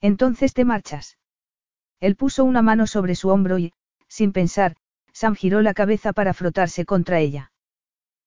Entonces 0.00 0.52
te 0.52 0.64
marchas. 0.64 1.18
Él 2.00 2.16
puso 2.16 2.44
una 2.44 2.60
mano 2.60 2.86
sobre 2.86 3.14
su 3.14 3.30
hombro 3.30 3.58
y, 3.58 3.72
sin 4.08 4.32
pensar, 4.32 4.76
Sam 5.12 5.34
giró 5.34 5.62
la 5.62 5.74
cabeza 5.74 6.12
para 6.12 6.34
frotarse 6.34 6.84
contra 6.84 7.20
ella. 7.20 7.52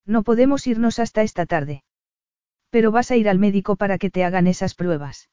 No 0.06 0.24
podemos 0.24 0.66
irnos 0.68 1.00
hasta 1.00 1.22
esta 1.22 1.46
tarde. 1.46 1.84
Pero 2.70 2.92
vas 2.92 3.12
a 3.12 3.18
ir 3.18 3.30
al 3.30 3.40
médico 3.40 3.76
para 3.76 3.98
que 3.98 4.10
te 4.10 4.24
hagan 4.24 4.48
esas 4.48 4.74
pruebas. 4.74 5.30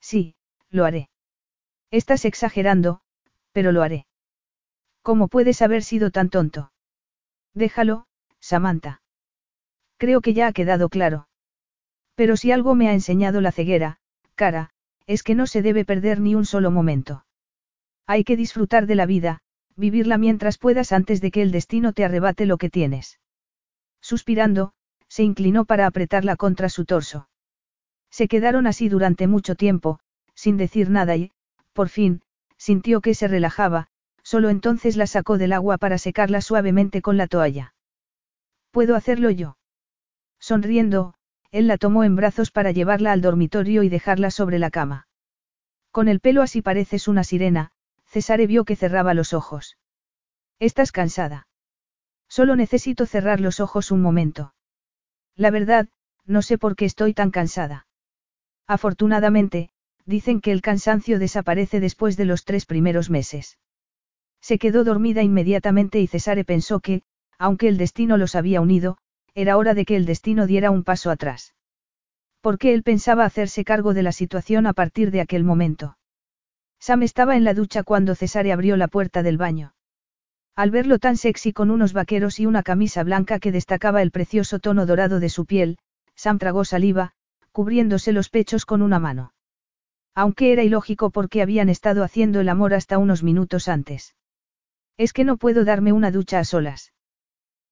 Sí, 0.00 0.36
lo 0.70 0.84
haré. 0.84 1.08
Estás 1.90 2.24
exagerando, 2.24 3.00
pero 3.52 3.72
lo 3.72 3.82
haré. 3.82 4.06
¿Cómo 5.06 5.28
puedes 5.28 5.62
haber 5.62 5.84
sido 5.84 6.10
tan 6.10 6.30
tonto? 6.30 6.72
Déjalo, 7.54 8.08
Samantha. 8.40 9.02
Creo 9.98 10.20
que 10.20 10.34
ya 10.34 10.48
ha 10.48 10.52
quedado 10.52 10.88
claro. 10.88 11.28
Pero 12.16 12.36
si 12.36 12.50
algo 12.50 12.74
me 12.74 12.88
ha 12.88 12.92
enseñado 12.92 13.40
la 13.40 13.52
ceguera, 13.52 13.98
cara, 14.34 14.70
es 15.06 15.22
que 15.22 15.36
no 15.36 15.46
se 15.46 15.62
debe 15.62 15.84
perder 15.84 16.18
ni 16.18 16.34
un 16.34 16.44
solo 16.44 16.72
momento. 16.72 17.24
Hay 18.08 18.24
que 18.24 18.36
disfrutar 18.36 18.88
de 18.88 18.96
la 18.96 19.06
vida, 19.06 19.42
vivirla 19.76 20.18
mientras 20.18 20.58
puedas 20.58 20.90
antes 20.90 21.20
de 21.20 21.30
que 21.30 21.42
el 21.42 21.52
destino 21.52 21.92
te 21.92 22.04
arrebate 22.04 22.44
lo 22.44 22.58
que 22.58 22.68
tienes. 22.68 23.20
Suspirando, 24.00 24.72
se 25.06 25.22
inclinó 25.22 25.66
para 25.66 25.86
apretarla 25.86 26.34
contra 26.34 26.68
su 26.68 26.84
torso. 26.84 27.28
Se 28.10 28.26
quedaron 28.26 28.66
así 28.66 28.88
durante 28.88 29.28
mucho 29.28 29.54
tiempo, 29.54 30.00
sin 30.34 30.56
decir 30.56 30.90
nada 30.90 31.14
y, 31.14 31.30
por 31.74 31.90
fin, 31.90 32.22
sintió 32.56 33.00
que 33.00 33.14
se 33.14 33.28
relajaba, 33.28 33.88
solo 34.26 34.50
entonces 34.50 34.96
la 34.96 35.06
sacó 35.06 35.38
del 35.38 35.52
agua 35.52 35.78
para 35.78 35.98
secarla 35.98 36.40
suavemente 36.40 37.00
con 37.00 37.16
la 37.16 37.28
toalla. 37.28 37.74
¿Puedo 38.72 38.96
hacerlo 38.96 39.30
yo? 39.30 39.56
Sonriendo, 40.40 41.14
él 41.52 41.68
la 41.68 41.78
tomó 41.78 42.02
en 42.02 42.16
brazos 42.16 42.50
para 42.50 42.72
llevarla 42.72 43.12
al 43.12 43.20
dormitorio 43.20 43.84
y 43.84 43.88
dejarla 43.88 44.32
sobre 44.32 44.58
la 44.58 44.70
cama. 44.70 45.06
Con 45.92 46.08
el 46.08 46.18
pelo 46.18 46.42
así 46.42 46.60
pareces 46.60 47.06
una 47.06 47.22
sirena, 47.22 47.70
Cesare 48.04 48.48
vio 48.48 48.64
que 48.64 48.74
cerraba 48.74 49.14
los 49.14 49.32
ojos. 49.32 49.78
¿Estás 50.58 50.90
cansada? 50.90 51.46
Solo 52.28 52.56
necesito 52.56 53.06
cerrar 53.06 53.40
los 53.40 53.60
ojos 53.60 53.92
un 53.92 54.02
momento. 54.02 54.54
La 55.36 55.52
verdad, 55.52 55.88
no 56.24 56.42
sé 56.42 56.58
por 56.58 56.74
qué 56.74 56.84
estoy 56.84 57.14
tan 57.14 57.30
cansada. 57.30 57.86
Afortunadamente, 58.66 59.70
dicen 60.04 60.40
que 60.40 60.50
el 60.50 60.62
cansancio 60.62 61.20
desaparece 61.20 61.78
después 61.78 62.16
de 62.16 62.24
los 62.24 62.44
tres 62.44 62.66
primeros 62.66 63.08
meses. 63.08 63.56
Se 64.48 64.60
quedó 64.60 64.84
dormida 64.84 65.24
inmediatamente 65.24 65.98
y 65.98 66.06
Cesare 66.06 66.44
pensó 66.44 66.78
que, 66.78 67.02
aunque 67.36 67.66
el 67.66 67.78
destino 67.78 68.16
los 68.16 68.36
había 68.36 68.60
unido, 68.60 68.96
era 69.34 69.56
hora 69.56 69.74
de 69.74 69.84
que 69.84 69.96
el 69.96 70.06
destino 70.06 70.46
diera 70.46 70.70
un 70.70 70.84
paso 70.84 71.10
atrás. 71.10 71.56
Porque 72.42 72.72
él 72.72 72.84
pensaba 72.84 73.24
hacerse 73.24 73.64
cargo 73.64 73.92
de 73.92 74.04
la 74.04 74.12
situación 74.12 74.68
a 74.68 74.72
partir 74.72 75.10
de 75.10 75.20
aquel 75.20 75.42
momento. 75.42 75.98
Sam 76.78 77.02
estaba 77.02 77.34
en 77.34 77.42
la 77.42 77.54
ducha 77.54 77.82
cuando 77.82 78.14
Cesare 78.14 78.52
abrió 78.52 78.76
la 78.76 78.86
puerta 78.86 79.24
del 79.24 79.36
baño. 79.36 79.74
Al 80.54 80.70
verlo 80.70 81.00
tan 81.00 81.16
sexy 81.16 81.52
con 81.52 81.72
unos 81.72 81.92
vaqueros 81.92 82.38
y 82.38 82.46
una 82.46 82.62
camisa 82.62 83.02
blanca 83.02 83.40
que 83.40 83.50
destacaba 83.50 84.00
el 84.00 84.12
precioso 84.12 84.60
tono 84.60 84.86
dorado 84.86 85.18
de 85.18 85.28
su 85.28 85.44
piel, 85.44 85.76
Sam 86.14 86.38
tragó 86.38 86.64
saliva, 86.64 87.14
cubriéndose 87.50 88.12
los 88.12 88.28
pechos 88.28 88.64
con 88.64 88.82
una 88.82 89.00
mano. 89.00 89.32
Aunque 90.14 90.52
era 90.52 90.62
ilógico 90.62 91.10
porque 91.10 91.42
habían 91.42 91.68
estado 91.68 92.04
haciendo 92.04 92.38
el 92.38 92.48
amor 92.48 92.74
hasta 92.74 92.98
unos 92.98 93.24
minutos 93.24 93.66
antes. 93.66 94.14
Es 94.96 95.12
que 95.12 95.24
no 95.24 95.36
puedo 95.36 95.64
darme 95.64 95.92
una 95.92 96.10
ducha 96.10 96.38
a 96.38 96.44
solas. 96.44 96.92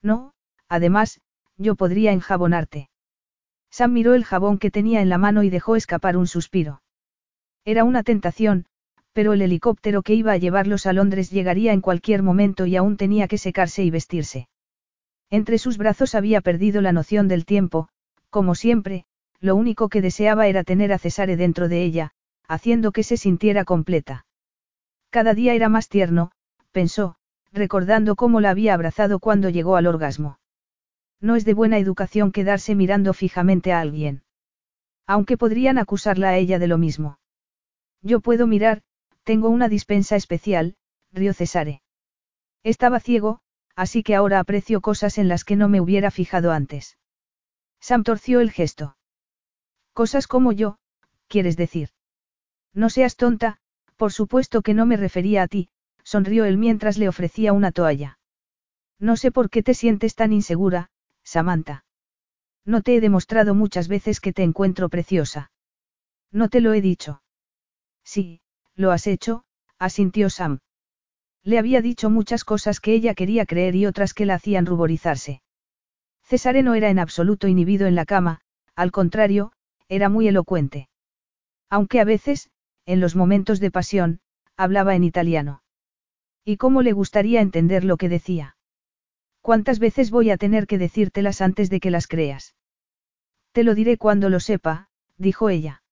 No, 0.02 0.34
además, 0.68 1.20
yo 1.56 1.74
podría 1.74 2.12
enjabonarte. 2.12 2.90
Sam 3.70 3.92
miró 3.92 4.14
el 4.14 4.24
jabón 4.24 4.58
que 4.58 4.70
tenía 4.70 5.00
en 5.00 5.08
la 5.08 5.18
mano 5.18 5.42
y 5.42 5.50
dejó 5.50 5.76
escapar 5.76 6.16
un 6.16 6.26
suspiro. 6.26 6.82
Era 7.64 7.84
una 7.84 8.02
tentación, 8.02 8.66
pero 9.12 9.32
el 9.32 9.42
helicóptero 9.42 10.02
que 10.02 10.14
iba 10.14 10.32
a 10.32 10.36
llevarlos 10.36 10.86
a 10.86 10.92
Londres 10.92 11.30
llegaría 11.30 11.72
en 11.72 11.80
cualquier 11.80 12.22
momento 12.22 12.66
y 12.66 12.76
aún 12.76 12.96
tenía 12.96 13.26
que 13.28 13.38
secarse 13.38 13.82
y 13.82 13.90
vestirse. 13.90 14.48
Entre 15.30 15.58
sus 15.58 15.78
brazos 15.78 16.14
había 16.14 16.40
perdido 16.40 16.82
la 16.82 16.92
noción 16.92 17.26
del 17.26 17.46
tiempo, 17.46 17.88
como 18.28 18.54
siempre, 18.54 19.06
lo 19.40 19.56
único 19.56 19.88
que 19.88 20.02
deseaba 20.02 20.46
era 20.46 20.64
tener 20.64 20.92
a 20.92 20.98
Cesare 20.98 21.36
dentro 21.36 21.68
de 21.68 21.82
ella, 21.84 22.10
haciendo 22.48 22.92
que 22.92 23.02
se 23.02 23.16
sintiera 23.16 23.64
completa. 23.64 24.26
Cada 25.10 25.34
día 25.34 25.54
era 25.54 25.68
más 25.68 25.88
tierno, 25.88 26.32
pensó, 26.74 27.14
recordando 27.52 28.16
cómo 28.16 28.40
la 28.40 28.50
había 28.50 28.74
abrazado 28.74 29.20
cuando 29.20 29.48
llegó 29.48 29.76
al 29.76 29.86
orgasmo. 29.86 30.40
No 31.20 31.36
es 31.36 31.44
de 31.44 31.54
buena 31.54 31.78
educación 31.78 32.32
quedarse 32.32 32.74
mirando 32.74 33.14
fijamente 33.14 33.72
a 33.72 33.80
alguien. 33.80 34.24
Aunque 35.06 35.38
podrían 35.38 35.78
acusarla 35.78 36.30
a 36.30 36.36
ella 36.36 36.58
de 36.58 36.66
lo 36.66 36.76
mismo. 36.76 37.18
Yo 38.02 38.20
puedo 38.20 38.46
mirar, 38.46 38.82
tengo 39.22 39.48
una 39.48 39.68
dispensa 39.68 40.16
especial, 40.16 40.76
rió 41.12 41.32
Cesare. 41.32 41.80
Estaba 42.64 42.98
ciego, 42.98 43.40
así 43.76 44.02
que 44.02 44.16
ahora 44.16 44.40
aprecio 44.40 44.80
cosas 44.80 45.16
en 45.16 45.28
las 45.28 45.44
que 45.44 45.56
no 45.56 45.68
me 45.68 45.80
hubiera 45.80 46.10
fijado 46.10 46.50
antes. 46.50 46.98
Sam 47.80 48.02
torció 48.02 48.40
el 48.40 48.50
gesto. 48.50 48.96
Cosas 49.92 50.26
como 50.26 50.50
yo, 50.52 50.78
quieres 51.28 51.56
decir. 51.56 51.90
No 52.72 52.90
seas 52.90 53.14
tonta, 53.16 53.58
por 53.96 54.12
supuesto 54.12 54.62
que 54.62 54.74
no 54.74 54.86
me 54.86 54.96
refería 54.96 55.42
a 55.44 55.48
ti, 55.48 55.68
sonrió 56.05 56.44
él 56.44 56.58
mientras 56.58 56.99
le 56.99 57.08
ofrecía 57.08 57.52
una 57.52 57.73
toalla. 57.73 58.18
No 59.00 59.16
sé 59.16 59.33
por 59.33 59.50
qué 59.50 59.62
te 59.62 59.74
sientes 59.74 60.15
tan 60.15 60.33
insegura, 60.33 60.91
Samantha. 61.24 61.84
No 62.65 62.83
te 62.83 62.94
he 62.94 63.00
demostrado 63.00 63.55
muchas 63.55 63.89
veces 63.89 64.20
que 64.20 64.33
te 64.33 64.42
encuentro 64.42 64.89
preciosa. 64.89 65.50
No 66.31 66.49
te 66.49 66.60
lo 66.60 66.73
he 66.73 66.81
dicho. 66.81 67.23
Sí, 68.05 68.41
lo 68.74 68.92
has 68.92 69.07
hecho, 69.07 69.44
asintió 69.78 70.31
Sam. 70.31 70.60
Le 71.42 71.58
había 71.58 71.83
dicho 71.83 72.08
muchas 72.08 72.44
cosas 72.44 72.81
que 72.81 72.94
ella 72.94 73.15
quería 73.15 73.44
creer 73.44 73.74
y 73.74 73.86
otras 73.86 74.15
que 74.15 74.24
la 74.24 74.34
hacían 74.34 74.66
ruborizarse. 74.66 75.42
Cesare 76.23 76.62
no 76.62 76.74
era 76.74 76.89
en 76.89 76.99
absoluto 76.99 77.49
inhibido 77.49 77.86
en 77.86 77.94
la 77.94 78.07
cama, 78.07 78.41
al 78.74 78.91
contrario, 78.92 79.52
era 79.89 80.08
muy 80.08 80.26
elocuente. 80.26 80.89
Aunque 81.68 82.00
a 82.00 82.05
veces, 82.05 82.50
en 82.86 83.00
los 83.00 83.15
momentos 83.15 83.60
de 83.60 83.70
pasión, 83.70 84.20
hablaba 84.57 84.94
en 84.94 85.05
italiano. 85.05 85.63
¿Y 86.44 86.58
cómo 86.58 86.82
le 86.82 86.92
gustaría 86.92 87.40
entender 87.40 87.84
lo 87.84 87.97
que 87.97 88.08
decía? 88.08 88.56
¿Cuántas 89.40 89.78
veces 89.78 90.10
voy 90.10 90.31
a 90.31 90.36
tener 90.36 90.66
que 90.66 90.78
decírtelas 90.78 91.40
antes 91.40 91.70
de 91.70 91.81
que 91.81 91.90
las 91.90 92.06
creas? 92.06 92.55
Te 93.52 93.64
lo 93.64 93.74
diré 93.74 93.97
cuando 93.98 94.28
lo 94.28 94.40
sepa, 94.40 94.89
dijo 95.16 95.48
ella. 95.48 95.82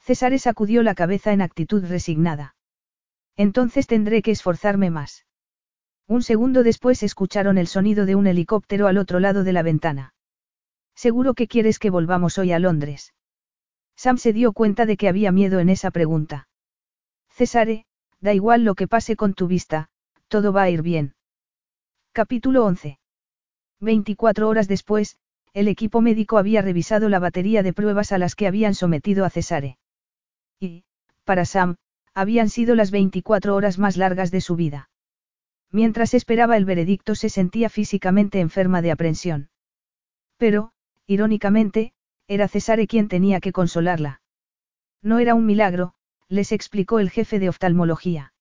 César 0.00 0.38
sacudió 0.38 0.82
la 0.82 0.94
cabeza 0.94 1.32
en 1.32 1.40
actitud 1.40 1.84
resignada. 1.84 2.56
Entonces 3.36 3.86
tendré 3.86 4.22
que 4.22 4.32
esforzarme 4.32 4.90
más. 4.90 5.24
Un 6.06 6.22
segundo 6.22 6.62
después 6.62 7.02
escucharon 7.02 7.56
el 7.56 7.68
sonido 7.68 8.04
de 8.04 8.16
un 8.16 8.26
helicóptero 8.26 8.86
al 8.86 8.98
otro 8.98 9.20
lado 9.20 9.44
de 9.44 9.52
la 9.52 9.62
ventana. 9.62 10.14
Seguro 10.94 11.34
que 11.34 11.46
quieres 11.46 11.78
que 11.78 11.90
volvamos 11.90 12.36
hoy 12.38 12.52
a 12.52 12.58
Londres. 12.58 13.14
Sam 13.96 14.18
se 14.18 14.32
dio 14.32 14.52
cuenta 14.52 14.86
de 14.86 14.96
que 14.96 15.08
había 15.08 15.32
miedo 15.32 15.60
en 15.60 15.68
esa 15.68 15.90
pregunta. 15.90 16.48
Cesare, 17.30 17.86
da 18.20 18.34
igual 18.34 18.64
lo 18.64 18.74
que 18.74 18.88
pase 18.88 19.16
con 19.16 19.34
tu 19.34 19.46
vista, 19.46 19.88
todo 20.28 20.52
va 20.52 20.62
a 20.62 20.70
ir 20.70 20.82
bien. 20.82 21.14
Capítulo 22.12 22.64
11. 22.64 22.98
24 23.80 24.48
horas 24.48 24.68
después, 24.68 25.16
el 25.52 25.68
equipo 25.68 26.00
médico 26.00 26.38
había 26.38 26.62
revisado 26.62 27.08
la 27.08 27.18
batería 27.18 27.62
de 27.62 27.72
pruebas 27.72 28.12
a 28.12 28.18
las 28.18 28.34
que 28.34 28.46
habían 28.46 28.74
sometido 28.74 29.24
a 29.24 29.30
Cesare. 29.30 29.78
Y, 30.60 30.84
para 31.24 31.44
Sam, 31.44 31.76
habían 32.14 32.48
sido 32.48 32.74
las 32.74 32.90
24 32.90 33.54
horas 33.54 33.78
más 33.78 33.96
largas 33.96 34.30
de 34.30 34.40
su 34.40 34.56
vida. 34.56 34.90
Mientras 35.72 36.14
esperaba 36.14 36.56
el 36.56 36.64
veredicto 36.64 37.14
se 37.14 37.28
sentía 37.28 37.68
físicamente 37.68 38.40
enferma 38.40 38.82
de 38.82 38.90
aprensión. 38.90 39.50
Pero, 40.36 40.72
irónicamente, 41.06 41.92
era 42.26 42.48
Cesare 42.48 42.86
quien 42.86 43.08
tenía 43.08 43.40
que 43.40 43.52
consolarla. 43.52 44.20
No 45.02 45.18
era 45.18 45.34
un 45.34 45.46
milagro, 45.46 45.94
les 46.30 46.52
explicó 46.52 47.00
el 47.00 47.10
jefe 47.10 47.40
de 47.40 47.48
oftalmología. 47.48 48.32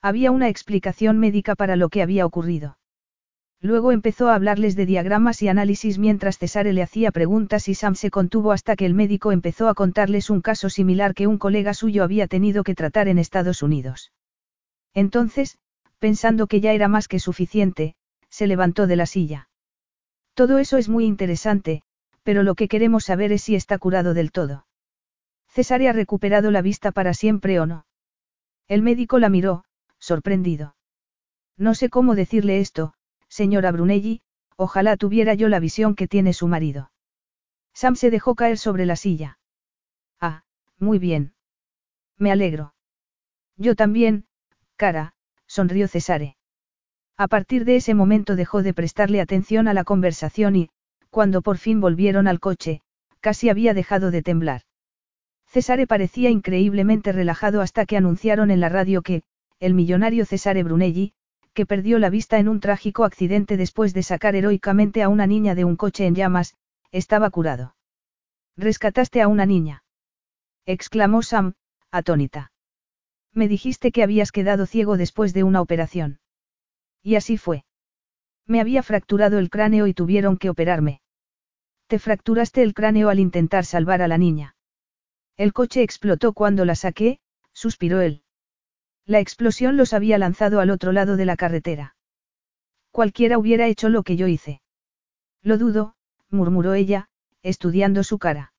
Había 0.00 0.30
una 0.30 0.48
explicación 0.48 1.18
médica 1.18 1.56
para 1.56 1.74
lo 1.74 1.88
que 1.88 2.00
había 2.00 2.24
ocurrido. 2.24 2.78
Luego 3.60 3.90
empezó 3.90 4.28
a 4.28 4.36
hablarles 4.36 4.76
de 4.76 4.86
diagramas 4.86 5.42
y 5.42 5.48
análisis 5.48 5.98
mientras 5.98 6.38
Cesare 6.38 6.72
le 6.72 6.82
hacía 6.82 7.10
preguntas 7.10 7.68
y 7.68 7.74
Sam 7.74 7.96
se 7.96 8.12
contuvo 8.12 8.52
hasta 8.52 8.76
que 8.76 8.86
el 8.86 8.94
médico 8.94 9.32
empezó 9.32 9.68
a 9.68 9.74
contarles 9.74 10.30
un 10.30 10.42
caso 10.42 10.70
similar 10.70 11.12
que 11.12 11.26
un 11.26 11.38
colega 11.38 11.74
suyo 11.74 12.04
había 12.04 12.28
tenido 12.28 12.62
que 12.62 12.76
tratar 12.76 13.08
en 13.08 13.18
Estados 13.18 13.64
Unidos. 13.64 14.12
Entonces, 14.94 15.58
pensando 15.98 16.46
que 16.46 16.60
ya 16.60 16.72
era 16.72 16.86
más 16.86 17.08
que 17.08 17.18
suficiente, 17.18 17.96
se 18.30 18.46
levantó 18.46 18.86
de 18.86 18.94
la 18.94 19.06
silla. 19.06 19.48
Todo 20.34 20.58
eso 20.58 20.76
es 20.76 20.88
muy 20.88 21.04
interesante, 21.04 21.82
pero 22.22 22.44
lo 22.44 22.54
que 22.54 22.68
queremos 22.68 23.06
saber 23.06 23.32
es 23.32 23.42
si 23.42 23.56
está 23.56 23.76
curado 23.78 24.14
del 24.14 24.30
todo. 24.30 24.67
Cesare 25.58 25.88
ha 25.88 25.92
recuperado 25.92 26.52
la 26.52 26.62
vista 26.62 26.92
para 26.92 27.14
siempre 27.14 27.58
o 27.58 27.66
no. 27.66 27.84
El 28.68 28.80
médico 28.80 29.18
la 29.18 29.28
miró, 29.28 29.64
sorprendido. 29.98 30.76
No 31.56 31.74
sé 31.74 31.88
cómo 31.88 32.14
decirle 32.14 32.60
esto, 32.60 32.94
señora 33.28 33.72
Brunelli, 33.72 34.22
ojalá 34.54 34.96
tuviera 34.96 35.34
yo 35.34 35.48
la 35.48 35.58
visión 35.58 35.96
que 35.96 36.06
tiene 36.06 36.32
su 36.32 36.46
marido. 36.46 36.92
Sam 37.74 37.96
se 37.96 38.08
dejó 38.08 38.36
caer 38.36 38.56
sobre 38.56 38.86
la 38.86 38.94
silla. 38.94 39.40
Ah, 40.20 40.44
muy 40.78 41.00
bien. 41.00 41.34
Me 42.16 42.30
alegro. 42.30 42.72
Yo 43.56 43.74
también, 43.74 44.26
cara, 44.76 45.14
sonrió 45.48 45.88
Cesare. 45.88 46.36
A 47.16 47.26
partir 47.26 47.64
de 47.64 47.74
ese 47.74 47.94
momento 47.94 48.36
dejó 48.36 48.62
de 48.62 48.74
prestarle 48.74 49.20
atención 49.20 49.66
a 49.66 49.74
la 49.74 49.82
conversación 49.82 50.54
y, 50.54 50.70
cuando 51.10 51.42
por 51.42 51.58
fin 51.58 51.80
volvieron 51.80 52.28
al 52.28 52.38
coche, 52.38 52.80
casi 53.18 53.48
había 53.48 53.74
dejado 53.74 54.12
de 54.12 54.22
temblar. 54.22 54.62
Cesare 55.48 55.86
parecía 55.86 56.28
increíblemente 56.28 57.10
relajado 57.10 57.62
hasta 57.62 57.86
que 57.86 57.96
anunciaron 57.96 58.50
en 58.50 58.60
la 58.60 58.68
radio 58.68 59.02
que, 59.02 59.22
el 59.60 59.72
millonario 59.72 60.26
Cesare 60.26 60.62
Brunelli, 60.62 61.14
que 61.54 61.64
perdió 61.64 61.98
la 61.98 62.10
vista 62.10 62.38
en 62.38 62.48
un 62.48 62.60
trágico 62.60 63.04
accidente 63.04 63.56
después 63.56 63.94
de 63.94 64.02
sacar 64.02 64.36
heroicamente 64.36 65.02
a 65.02 65.08
una 65.08 65.26
niña 65.26 65.54
de 65.54 65.64
un 65.64 65.76
coche 65.76 66.06
en 66.06 66.14
llamas, 66.14 66.54
estaba 66.92 67.30
curado. 67.30 67.74
Rescataste 68.56 69.22
a 69.22 69.28
una 69.28 69.46
niña. 69.46 69.84
exclamó 70.66 71.22
Sam, 71.22 71.54
atónita. 71.90 72.52
Me 73.32 73.48
dijiste 73.48 73.90
que 73.90 74.02
habías 74.02 74.32
quedado 74.32 74.66
ciego 74.66 74.96
después 74.96 75.32
de 75.32 75.44
una 75.44 75.62
operación. 75.62 76.20
Y 77.02 77.14
así 77.14 77.38
fue. 77.38 77.64
Me 78.46 78.60
había 78.60 78.82
fracturado 78.82 79.38
el 79.38 79.48
cráneo 79.48 79.86
y 79.86 79.94
tuvieron 79.94 80.36
que 80.36 80.50
operarme. 80.50 81.00
Te 81.86 81.98
fracturaste 81.98 82.62
el 82.62 82.74
cráneo 82.74 83.08
al 83.08 83.18
intentar 83.18 83.64
salvar 83.64 84.02
a 84.02 84.08
la 84.08 84.18
niña. 84.18 84.56
El 85.38 85.52
coche 85.52 85.82
explotó 85.82 86.32
cuando 86.32 86.64
la 86.64 86.74
saqué, 86.74 87.20
suspiró 87.52 88.00
él. 88.00 88.22
La 89.06 89.20
explosión 89.20 89.76
los 89.76 89.92
había 89.94 90.18
lanzado 90.18 90.58
al 90.60 90.68
otro 90.68 90.90
lado 90.90 91.16
de 91.16 91.24
la 91.24 91.36
carretera. 91.36 91.96
Cualquiera 92.90 93.38
hubiera 93.38 93.68
hecho 93.68 93.88
lo 93.88 94.02
que 94.02 94.16
yo 94.16 94.26
hice. 94.26 94.60
Lo 95.42 95.56
dudo, 95.56 95.94
murmuró 96.28 96.74
ella, 96.74 97.08
estudiando 97.42 98.02
su 98.02 98.18
cara. 98.18 98.52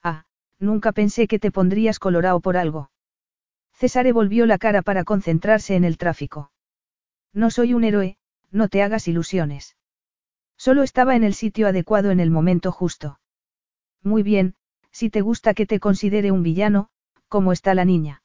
Ah, 0.00 0.26
nunca 0.60 0.92
pensé 0.92 1.26
que 1.26 1.40
te 1.40 1.50
pondrías 1.50 1.98
colorado 1.98 2.38
por 2.40 2.56
algo. 2.56 2.90
César 3.72 4.10
volvió 4.12 4.46
la 4.46 4.58
cara 4.58 4.82
para 4.82 5.02
concentrarse 5.02 5.74
en 5.74 5.84
el 5.84 5.98
tráfico. 5.98 6.52
No 7.32 7.50
soy 7.50 7.74
un 7.74 7.82
héroe, 7.82 8.16
no 8.52 8.68
te 8.68 8.82
hagas 8.82 9.08
ilusiones. 9.08 9.76
Solo 10.56 10.84
estaba 10.84 11.16
en 11.16 11.24
el 11.24 11.34
sitio 11.34 11.66
adecuado 11.66 12.12
en 12.12 12.20
el 12.20 12.30
momento 12.30 12.70
justo. 12.70 13.18
Muy 14.02 14.22
bien, 14.22 14.54
si 14.96 15.10
te 15.10 15.20
gusta 15.20 15.52
que 15.52 15.66
te 15.66 15.78
considere 15.78 16.32
un 16.32 16.42
villano, 16.42 16.88
¿cómo 17.28 17.52
está 17.52 17.74
la 17.74 17.84
niña? 17.84 18.22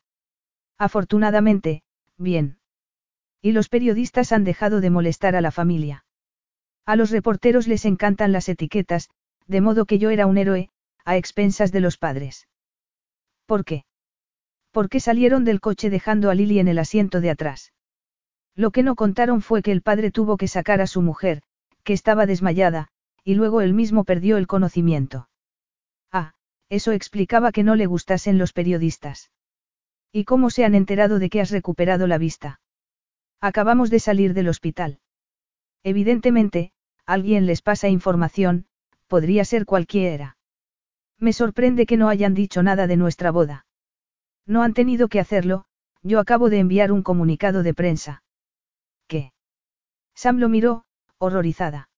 Afortunadamente, 0.78 1.84
bien. 2.18 2.60
Y 3.42 3.52
los 3.52 3.68
periodistas 3.68 4.32
han 4.32 4.46
dejado 4.46 4.80
de 4.80 4.90
molestar 4.90 5.36
a 5.36 5.42
la 5.42 5.52
familia. 5.52 6.06
A 6.86 6.96
los 6.96 7.12
reporteros 7.12 7.68
les 7.68 7.84
encantan 7.84 8.32
las 8.32 8.48
etiquetas, 8.48 9.10
de 9.48 9.60
modo 9.60 9.84
que 9.84 10.00
yo 10.00 10.12
era 10.12 10.28
un 10.28 10.38
héroe, 10.38 10.70
a 11.04 11.18
expensas 11.18 11.74
de 11.74 11.82
los 11.82 11.98
padres. 11.98 12.48
¿Por 13.46 13.66
qué? 13.66 13.84
Porque 14.72 15.02
salieron 15.02 15.44
del 15.44 15.60
coche 15.60 15.90
dejando 15.90 16.30
a 16.30 16.36
Lily 16.36 16.60
en 16.60 16.70
el 16.70 16.80
asiento 16.80 17.20
de 17.20 17.32
atrás. 17.32 17.74
Lo 18.56 18.72
que 18.72 18.82
no 18.82 18.96
contaron 18.96 19.42
fue 19.42 19.62
que 19.62 19.74
el 19.74 19.82
padre 19.82 20.10
tuvo 20.10 20.38
que 20.38 20.48
sacar 20.48 20.80
a 20.80 20.88
su 20.88 21.02
mujer, 21.02 21.42
que 21.84 21.92
estaba 21.92 22.26
desmayada, 22.26 22.88
y 23.26 23.36
luego 23.36 23.60
él 23.60 23.74
mismo 23.74 24.06
perdió 24.06 24.38
el 24.38 24.48
conocimiento. 24.48 25.28
Eso 26.72 26.94
explicaba 26.94 27.52
que 27.52 27.64
no 27.64 27.76
le 27.76 27.86
gustasen 27.86 28.38
los 28.38 28.54
periodistas. 28.54 29.30
¿Y 30.14 30.24
cómo 30.24 30.50
se 30.50 30.64
han 30.64 30.74
enterado 30.74 31.20
de 31.20 31.30
que 31.30 31.42
has 31.42 31.52
recuperado 31.52 32.08
la 32.08 32.18
vista? 32.18 32.62
Acabamos 33.42 33.90
de 33.90 34.00
salir 34.00 34.34
del 34.34 34.48
hospital. 34.48 35.02
Evidentemente, 35.84 36.72
alguien 37.06 37.46
les 37.46 37.62
pasa 37.62 37.90
información, 37.90 38.68
podría 39.08 39.44
ser 39.44 39.66
cualquiera. 39.66 40.38
Me 41.20 41.34
sorprende 41.34 41.86
que 41.86 41.98
no 41.98 42.08
hayan 42.08 42.34
dicho 42.34 42.64
nada 42.64 42.88
de 42.88 42.96
nuestra 42.96 43.32
boda. 43.32 43.66
No 44.46 44.64
han 44.64 44.74
tenido 44.74 45.10
que 45.10 45.20
hacerlo, 45.20 45.66
yo 46.04 46.22
acabo 46.22 46.50
de 46.50 46.60
enviar 46.60 46.94
un 46.94 47.04
comunicado 47.04 47.64
de 47.64 47.74
prensa. 47.74 48.24
¿Qué? 49.08 49.34
Sam 50.16 50.38
lo 50.38 50.48
miró, 50.48 50.86
horrorizada. 51.18 51.90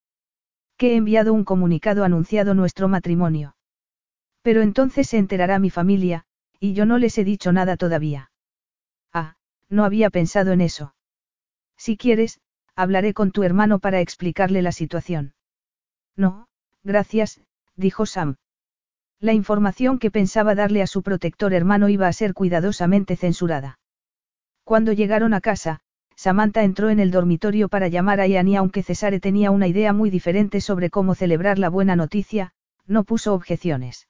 Que 0.78 0.94
he 0.94 0.96
enviado 0.96 1.32
un 1.32 1.44
comunicado 1.44 2.04
anunciado 2.04 2.56
nuestro 2.56 2.88
matrimonio. 2.88 3.56
Pero 4.44 4.62
entonces 4.62 5.08
se 5.08 5.18
enterará 5.18 5.58
mi 5.58 5.70
familia, 5.70 6.26
y 6.60 6.74
yo 6.74 6.86
no 6.86 7.00
les 7.00 7.18
he 7.18 7.24
dicho 7.24 7.52
nada 7.52 7.76
todavía. 7.78 8.32
Ah, 9.12 9.36
no 9.70 9.86
había 9.86 10.10
pensado 10.10 10.52
en 10.52 10.62
eso. 10.62 10.94
Si 11.78 11.98
quieres, 11.98 12.40
hablaré 12.76 13.14
con 13.14 13.32
tu 13.32 13.44
hermano 13.44 13.80
para 13.80 14.02
explicarle 14.02 14.62
la 14.62 14.72
situación. 14.72 15.34
No, 16.16 16.48
gracias, 16.84 17.42
dijo 17.76 18.06
Sam. 18.06 18.36
La 19.20 19.34
información 19.34 20.00
que 20.00 20.12
pensaba 20.12 20.54
darle 20.54 20.82
a 20.82 20.88
su 20.88 21.02
protector 21.02 21.54
hermano 21.54 21.88
iba 21.88 22.08
a 22.08 22.14
ser 22.14 22.34
cuidadosamente 22.34 23.16
censurada. 23.16 23.80
Cuando 24.66 24.92
llegaron 24.92 25.34
a 25.34 25.42
casa, 25.42 25.80
Samantha 26.16 26.64
entró 26.64 26.90
en 26.90 27.00
el 27.00 27.12
dormitorio 27.12 27.70
para 27.70 27.88
llamar 27.88 28.20
a 28.20 28.28
Ian 28.28 28.54
aunque 28.56 28.84
Cesare 28.84 29.20
tenía 29.20 29.52
una 29.52 29.68
idea 29.68 29.94
muy 29.94 30.10
diferente 30.10 30.62
sobre 30.62 30.90
cómo 30.90 31.16
celebrar 31.16 31.58
la 31.58 31.70
buena 31.70 31.96
noticia, 31.96 32.54
no 32.86 33.04
puso 33.04 33.34
objeciones. 33.34 34.08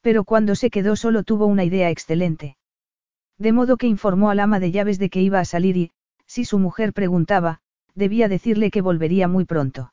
Pero 0.00 0.24
cuando 0.24 0.54
se 0.54 0.70
quedó 0.70 0.96
solo 0.96 1.22
tuvo 1.22 1.46
una 1.46 1.64
idea 1.64 1.90
excelente. 1.90 2.56
De 3.38 3.52
modo 3.52 3.76
que 3.76 3.86
informó 3.86 4.30
al 4.30 4.40
ama 4.40 4.60
de 4.60 4.70
llaves 4.70 4.98
de 4.98 5.10
que 5.10 5.20
iba 5.20 5.40
a 5.40 5.44
salir 5.44 5.76
y, 5.76 5.90
si 6.26 6.44
su 6.44 6.58
mujer 6.58 6.92
preguntaba, 6.92 7.60
debía 7.94 8.28
decirle 8.28 8.70
que 8.70 8.82
volvería 8.82 9.28
muy 9.28 9.44
pronto. 9.44 9.92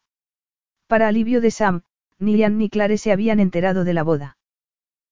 Para 0.87 1.07
alivio 1.07 1.41
de 1.41 1.51
Sam, 1.51 1.81
ni 2.19 2.37
Ian 2.37 2.57
ni 2.57 2.69
Clare 2.69 2.97
se 2.97 3.11
habían 3.11 3.39
enterado 3.39 3.83
de 3.83 3.93
la 3.93 4.03
boda. 4.03 4.37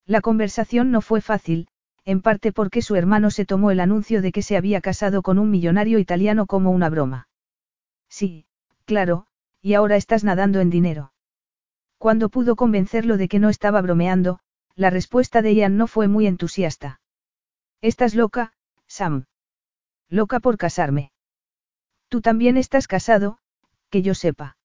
La 0.06 0.22
conversación 0.22 0.92
no 0.92 1.02
fue 1.02 1.22
fácil, 1.22 1.68
en 2.06 2.22
parte 2.22 2.52
porque 2.52 2.82
su 2.82 2.96
hermano 2.96 3.32
se 3.32 3.46
tomó 3.46 3.72
el 3.72 3.80
anuncio 3.80 4.22
de 4.22 4.32
que 4.32 4.44
se 4.44 4.56
había 4.56 4.80
casado 4.80 5.22
con 5.24 5.40
un 5.40 5.50
millonario 5.50 5.98
italiano 5.98 6.46
como 6.46 6.72
una 6.72 6.90
broma. 6.90 7.28
Sí, 8.08 8.46
claro, 8.86 9.26
y 9.62 9.74
ahora 9.74 9.96
estás 9.96 10.24
nadando 10.24 10.60
en 10.60 10.70
dinero. 10.70 11.12
Cuando 11.98 12.30
pudo 12.30 12.56
convencerlo 12.56 13.18
de 13.18 13.28
que 13.28 13.40
no 13.40 13.50
estaba 13.50 13.82
bromeando, 13.82 14.40
la 14.76 14.90
respuesta 14.90 15.42
de 15.42 15.56
Ian 15.56 15.78
no 15.78 15.88
fue 15.88 16.08
muy 16.08 16.28
entusiasta. 16.28 17.00
Estás 17.82 18.14
loca, 18.14 18.54
Sam. 18.88 19.26
Loca 20.10 20.40
por 20.40 20.58
casarme. 20.58 21.12
Tú 22.10 22.22
también 22.22 22.58
estás 22.58 22.88
casado, 22.88 23.40
que 23.90 24.02
yo 24.02 24.14
sepa. 24.14 24.58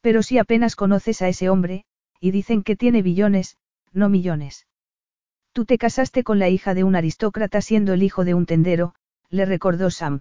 Pero 0.00 0.22
si 0.22 0.38
apenas 0.38 0.76
conoces 0.76 1.22
a 1.22 1.28
ese 1.28 1.48
hombre, 1.48 1.84
y 2.20 2.30
dicen 2.30 2.62
que 2.62 2.76
tiene 2.76 3.02
billones, 3.02 3.58
no 3.92 4.08
millones. 4.08 4.66
Tú 5.52 5.64
te 5.64 5.78
casaste 5.78 6.24
con 6.24 6.38
la 6.38 6.48
hija 6.48 6.74
de 6.74 6.84
un 6.84 6.96
aristócrata 6.96 7.60
siendo 7.60 7.92
el 7.92 8.02
hijo 8.02 8.24
de 8.24 8.34
un 8.34 8.46
tendero, 8.46 8.94
le 9.30 9.46
recordó 9.46 9.90
Sam. 9.90 10.20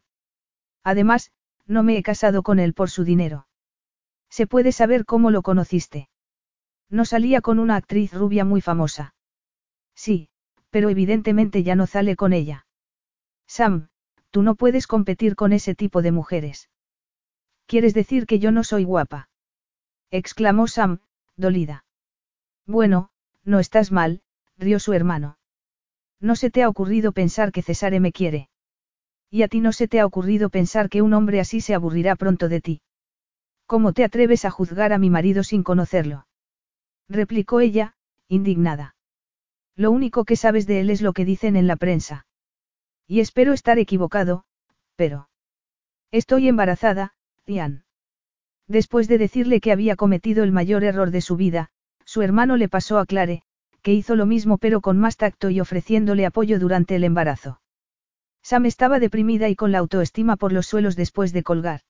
Además, 0.83 1.31
no 1.65 1.83
me 1.83 1.97
he 1.97 2.03
casado 2.03 2.43
con 2.43 2.59
él 2.59 2.73
por 2.73 2.89
su 2.89 3.03
dinero. 3.03 3.47
¿Se 4.29 4.47
puede 4.47 4.71
saber 4.71 5.05
cómo 5.05 5.31
lo 5.31 5.41
conociste? 5.41 6.09
No 6.89 7.05
salía 7.05 7.41
con 7.41 7.59
una 7.59 7.75
actriz 7.75 8.13
rubia 8.13 8.45
muy 8.45 8.61
famosa. 8.61 9.15
Sí, 9.95 10.29
pero 10.69 10.89
evidentemente 10.89 11.63
ya 11.63 11.75
no 11.75 11.87
sale 11.87 12.15
con 12.15 12.33
ella. 12.33 12.65
Sam, 13.47 13.89
tú 14.31 14.41
no 14.41 14.55
puedes 14.55 14.87
competir 14.87 15.35
con 15.35 15.53
ese 15.53 15.75
tipo 15.75 16.01
de 16.01 16.11
mujeres. 16.11 16.69
¿Quieres 17.67 17.93
decir 17.93 18.25
que 18.25 18.39
yo 18.39 18.51
no 18.51 18.63
soy 18.63 18.83
guapa? 18.83 19.29
exclamó 20.11 20.67
Sam, 20.67 20.99
dolida. 21.35 21.85
Bueno, 22.65 23.09
no 23.43 23.59
estás 23.59 23.91
mal, 23.91 24.21
rió 24.57 24.79
su 24.79 24.93
hermano. 24.93 25.37
No 26.19 26.35
se 26.35 26.49
te 26.49 26.63
ha 26.63 26.69
ocurrido 26.69 27.11
pensar 27.11 27.51
que 27.51 27.61
Cesare 27.61 27.99
me 27.99 28.11
quiere. 28.11 28.49
Y 29.29 29.41
a 29.41 29.47
ti 29.47 29.59
no 29.59 29.71
se 29.71 29.87
te 29.87 29.99
ha 29.99 30.05
ocurrido 30.05 30.49
pensar 30.49 30.89
que 30.89 31.01
un 31.01 31.13
hombre 31.13 31.39
así 31.39 31.61
se 31.61 31.73
aburrirá 31.73 32.15
pronto 32.15 32.49
de 32.49 32.61
ti. 32.61 32.81
¿Cómo 33.65 33.93
te 33.93 34.03
atreves 34.03 34.45
a 34.45 34.51
juzgar 34.51 34.93
a 34.93 34.97
mi 34.97 35.09
marido 35.09 35.43
sin 35.43 35.63
conocerlo? 35.63 36.27
Replicó 37.09 37.59
ella, 37.59 37.95
indignada. 38.27 38.95
Lo 39.75 39.91
único 39.91 40.25
que 40.25 40.35
sabes 40.35 40.67
de 40.67 40.79
él 40.79 40.89
es 40.89 41.01
lo 41.01 41.13
que 41.13 41.25
dicen 41.25 41.55
en 41.55 41.67
la 41.67 41.75
prensa. 41.75 42.25
Y 43.07 43.19
espero 43.19 43.53
estar 43.53 43.79
equivocado, 43.79 44.45
pero... 44.95 45.29
Estoy 46.11 46.47
embarazada, 46.47 47.13
Ian. 47.45 47.85
Después 48.67 49.07
de 49.07 49.17
decirle 49.17 49.59
que 49.59 49.71
había 49.71 49.95
cometido 49.95 50.43
el 50.43 50.51
mayor 50.51 50.83
error 50.83 51.11
de 51.11 51.21
su 51.21 51.35
vida, 51.35 51.69
su 52.05 52.21
hermano 52.21 52.55
le 52.55 52.69
pasó 52.69 52.99
a 52.99 53.05
Clare, 53.05 53.43
que 53.81 53.93
hizo 53.93 54.15
lo 54.15 54.25
mismo 54.25 54.57
pero 54.57 54.81
con 54.81 54.97
más 54.97 55.17
tacto 55.17 55.49
y 55.49 55.59
ofreciéndole 55.59 56.25
apoyo 56.25 56.59
durante 56.59 56.95
el 56.95 57.03
embarazo. 57.03 57.59
Sam 58.41 58.65
estaba 58.65 58.99
deprimida 58.99 59.49
y 59.49 59.55
con 59.55 59.71
la 59.71 59.79
autoestima 59.79 60.35
por 60.35 60.51
los 60.51 60.67
suelos 60.67 60.95
después 60.95 61.33
de 61.33 61.43
colgar. 61.43 61.81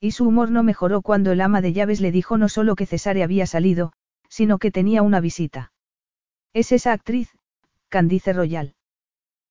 Y 0.00 0.12
su 0.12 0.26
humor 0.26 0.50
no 0.50 0.62
mejoró 0.62 1.02
cuando 1.02 1.32
el 1.32 1.40
ama 1.40 1.60
de 1.60 1.72
llaves 1.72 2.00
le 2.00 2.12
dijo 2.12 2.38
no 2.38 2.48
solo 2.48 2.76
que 2.76 2.86
Cesare 2.86 3.22
había 3.22 3.46
salido, 3.46 3.92
sino 4.28 4.58
que 4.58 4.70
tenía 4.70 5.02
una 5.02 5.20
visita. 5.20 5.72
Es 6.52 6.72
esa 6.72 6.92
actriz, 6.92 7.36
Candice 7.88 8.32
Royal. 8.32 8.74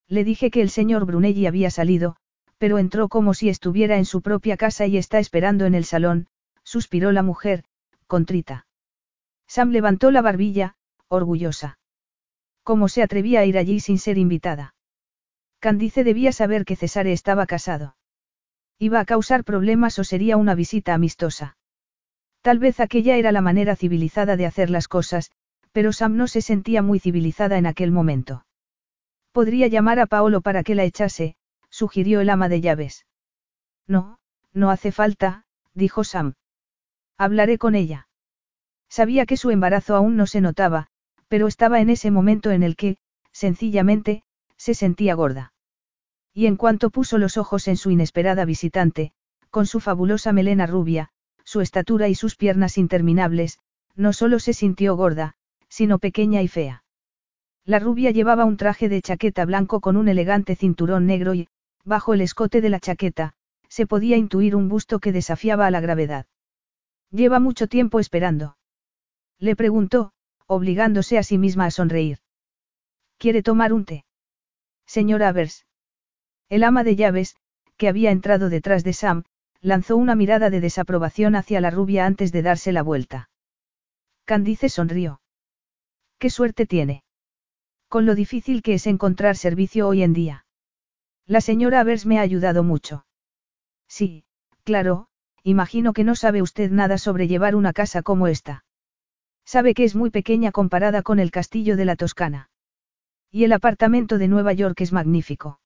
Le 0.08 0.24
dije 0.24 0.50
que 0.50 0.62
el 0.62 0.70
señor 0.70 1.04
Brunelli 1.04 1.46
había 1.46 1.70
salido, 1.70 2.16
pero 2.56 2.78
entró 2.78 3.08
como 3.08 3.34
si 3.34 3.48
estuviera 3.48 3.98
en 3.98 4.04
su 4.04 4.22
propia 4.22 4.56
casa 4.56 4.86
y 4.86 4.96
está 4.96 5.18
esperando 5.18 5.66
en 5.66 5.74
el 5.74 5.84
salón, 5.84 6.28
suspiró 6.64 7.12
la 7.12 7.22
mujer, 7.22 7.64
contrita. 8.06 8.66
Sam 9.46 9.70
levantó 9.70 10.10
la 10.10 10.22
barbilla, 10.22 10.76
orgullosa. 11.08 11.78
¿Cómo 12.62 12.88
se 12.88 13.02
atrevía 13.02 13.40
a 13.40 13.44
ir 13.44 13.58
allí 13.58 13.80
sin 13.80 13.98
ser 13.98 14.18
invitada? 14.18 14.74
Candice 15.60 16.04
debía 16.04 16.32
saber 16.32 16.64
que 16.64 16.76
Cesare 16.76 17.12
estaba 17.12 17.46
casado. 17.46 17.96
¿Iba 18.78 19.00
a 19.00 19.04
causar 19.04 19.44
problemas 19.44 19.98
o 19.98 20.04
sería 20.04 20.36
una 20.36 20.54
visita 20.54 20.94
amistosa? 20.94 21.57
Tal 22.42 22.58
vez 22.58 22.80
aquella 22.80 23.16
era 23.16 23.32
la 23.32 23.40
manera 23.40 23.76
civilizada 23.76 24.36
de 24.36 24.46
hacer 24.46 24.70
las 24.70 24.88
cosas, 24.88 25.30
pero 25.72 25.92
Sam 25.92 26.16
no 26.16 26.26
se 26.26 26.42
sentía 26.42 26.82
muy 26.82 26.98
civilizada 26.98 27.58
en 27.58 27.66
aquel 27.66 27.92
momento. 27.92 28.44
Podría 29.32 29.66
llamar 29.66 30.00
a 30.00 30.06
Paolo 30.06 30.40
para 30.40 30.62
que 30.62 30.74
la 30.74 30.84
echase, 30.84 31.36
sugirió 31.70 32.20
el 32.20 32.30
ama 32.30 32.48
de 32.48 32.60
llaves. 32.60 33.06
No, 33.86 34.18
no 34.52 34.70
hace 34.70 34.92
falta, 34.92 35.44
dijo 35.74 36.04
Sam. 36.04 36.34
Hablaré 37.16 37.58
con 37.58 37.74
ella. 37.74 38.08
Sabía 38.88 39.26
que 39.26 39.36
su 39.36 39.50
embarazo 39.50 39.94
aún 39.94 40.16
no 40.16 40.26
se 40.26 40.40
notaba, 40.40 40.88
pero 41.28 41.46
estaba 41.46 41.80
en 41.80 41.90
ese 41.90 42.10
momento 42.10 42.50
en 42.50 42.62
el 42.62 42.74
que, 42.76 42.96
sencillamente, 43.32 44.22
se 44.56 44.74
sentía 44.74 45.14
gorda. 45.14 45.52
Y 46.32 46.46
en 46.46 46.56
cuanto 46.56 46.90
puso 46.90 47.18
los 47.18 47.36
ojos 47.36 47.68
en 47.68 47.76
su 47.76 47.90
inesperada 47.90 48.44
visitante, 48.44 49.12
con 49.50 49.66
su 49.66 49.80
fabulosa 49.80 50.32
melena 50.32 50.66
rubia, 50.66 51.10
su 51.48 51.62
estatura 51.62 52.08
y 52.08 52.14
sus 52.14 52.36
piernas 52.36 52.76
interminables, 52.76 53.58
no 53.96 54.12
solo 54.12 54.38
se 54.38 54.52
sintió 54.52 54.96
gorda, 54.96 55.32
sino 55.70 55.98
pequeña 55.98 56.42
y 56.42 56.48
fea. 56.48 56.84
La 57.64 57.78
rubia 57.78 58.10
llevaba 58.10 58.44
un 58.44 58.58
traje 58.58 58.90
de 58.90 59.00
chaqueta 59.00 59.46
blanco 59.46 59.80
con 59.80 59.96
un 59.96 60.08
elegante 60.08 60.56
cinturón 60.56 61.06
negro 61.06 61.32
y, 61.32 61.48
bajo 61.86 62.12
el 62.12 62.20
escote 62.20 62.60
de 62.60 62.68
la 62.68 62.80
chaqueta, 62.80 63.32
se 63.66 63.86
podía 63.86 64.18
intuir 64.18 64.54
un 64.54 64.68
busto 64.68 64.98
que 64.98 65.10
desafiaba 65.10 65.66
a 65.66 65.70
la 65.70 65.80
gravedad. 65.80 66.26
Lleva 67.10 67.40
mucho 67.40 67.66
tiempo 67.66 67.98
esperando. 67.98 68.58
Le 69.38 69.56
preguntó, 69.56 70.12
obligándose 70.46 71.16
a 71.16 71.22
sí 71.22 71.38
misma 71.38 71.64
a 71.64 71.70
sonreír. 71.70 72.18
¿Quiere 73.16 73.42
tomar 73.42 73.72
un 73.72 73.86
té? 73.86 74.04
Señora 74.84 75.30
Avers. 75.30 75.64
El 76.50 76.62
ama 76.62 76.84
de 76.84 76.94
llaves, 76.94 77.36
que 77.78 77.88
había 77.88 78.10
entrado 78.10 78.50
detrás 78.50 78.84
de 78.84 78.92
Sam, 78.92 79.24
lanzó 79.60 79.96
una 79.96 80.14
mirada 80.14 80.50
de 80.50 80.60
desaprobación 80.60 81.34
hacia 81.34 81.60
la 81.60 81.70
rubia 81.70 82.06
antes 82.06 82.32
de 82.32 82.42
darse 82.42 82.72
la 82.72 82.82
vuelta. 82.82 83.30
Candice 84.24 84.68
sonrió. 84.68 85.20
¿Qué 86.18 86.30
suerte 86.30 86.66
tiene? 86.66 87.02
Con 87.88 88.06
lo 88.06 88.14
difícil 88.14 88.62
que 88.62 88.74
es 88.74 88.86
encontrar 88.86 89.36
servicio 89.36 89.88
hoy 89.88 90.02
en 90.02 90.12
día. 90.12 90.44
La 91.26 91.40
señora 91.40 91.80
Avers 91.80 92.06
me 92.06 92.18
ha 92.18 92.22
ayudado 92.22 92.62
mucho. 92.62 93.06
Sí, 93.88 94.24
claro, 94.64 95.08
imagino 95.42 95.92
que 95.92 96.04
no 96.04 96.14
sabe 96.14 96.42
usted 96.42 96.70
nada 96.70 96.98
sobre 96.98 97.28
llevar 97.28 97.54
una 97.54 97.72
casa 97.72 98.02
como 98.02 98.26
esta. 98.26 98.64
Sabe 99.44 99.72
que 99.72 99.84
es 99.84 99.94
muy 99.94 100.10
pequeña 100.10 100.52
comparada 100.52 101.02
con 101.02 101.18
el 101.18 101.30
castillo 101.30 101.76
de 101.76 101.86
la 101.86 101.96
Toscana. 101.96 102.50
Y 103.30 103.44
el 103.44 103.52
apartamento 103.52 104.18
de 104.18 104.28
Nueva 104.28 104.52
York 104.52 104.80
es 104.82 104.92
magnífico. 104.92 105.60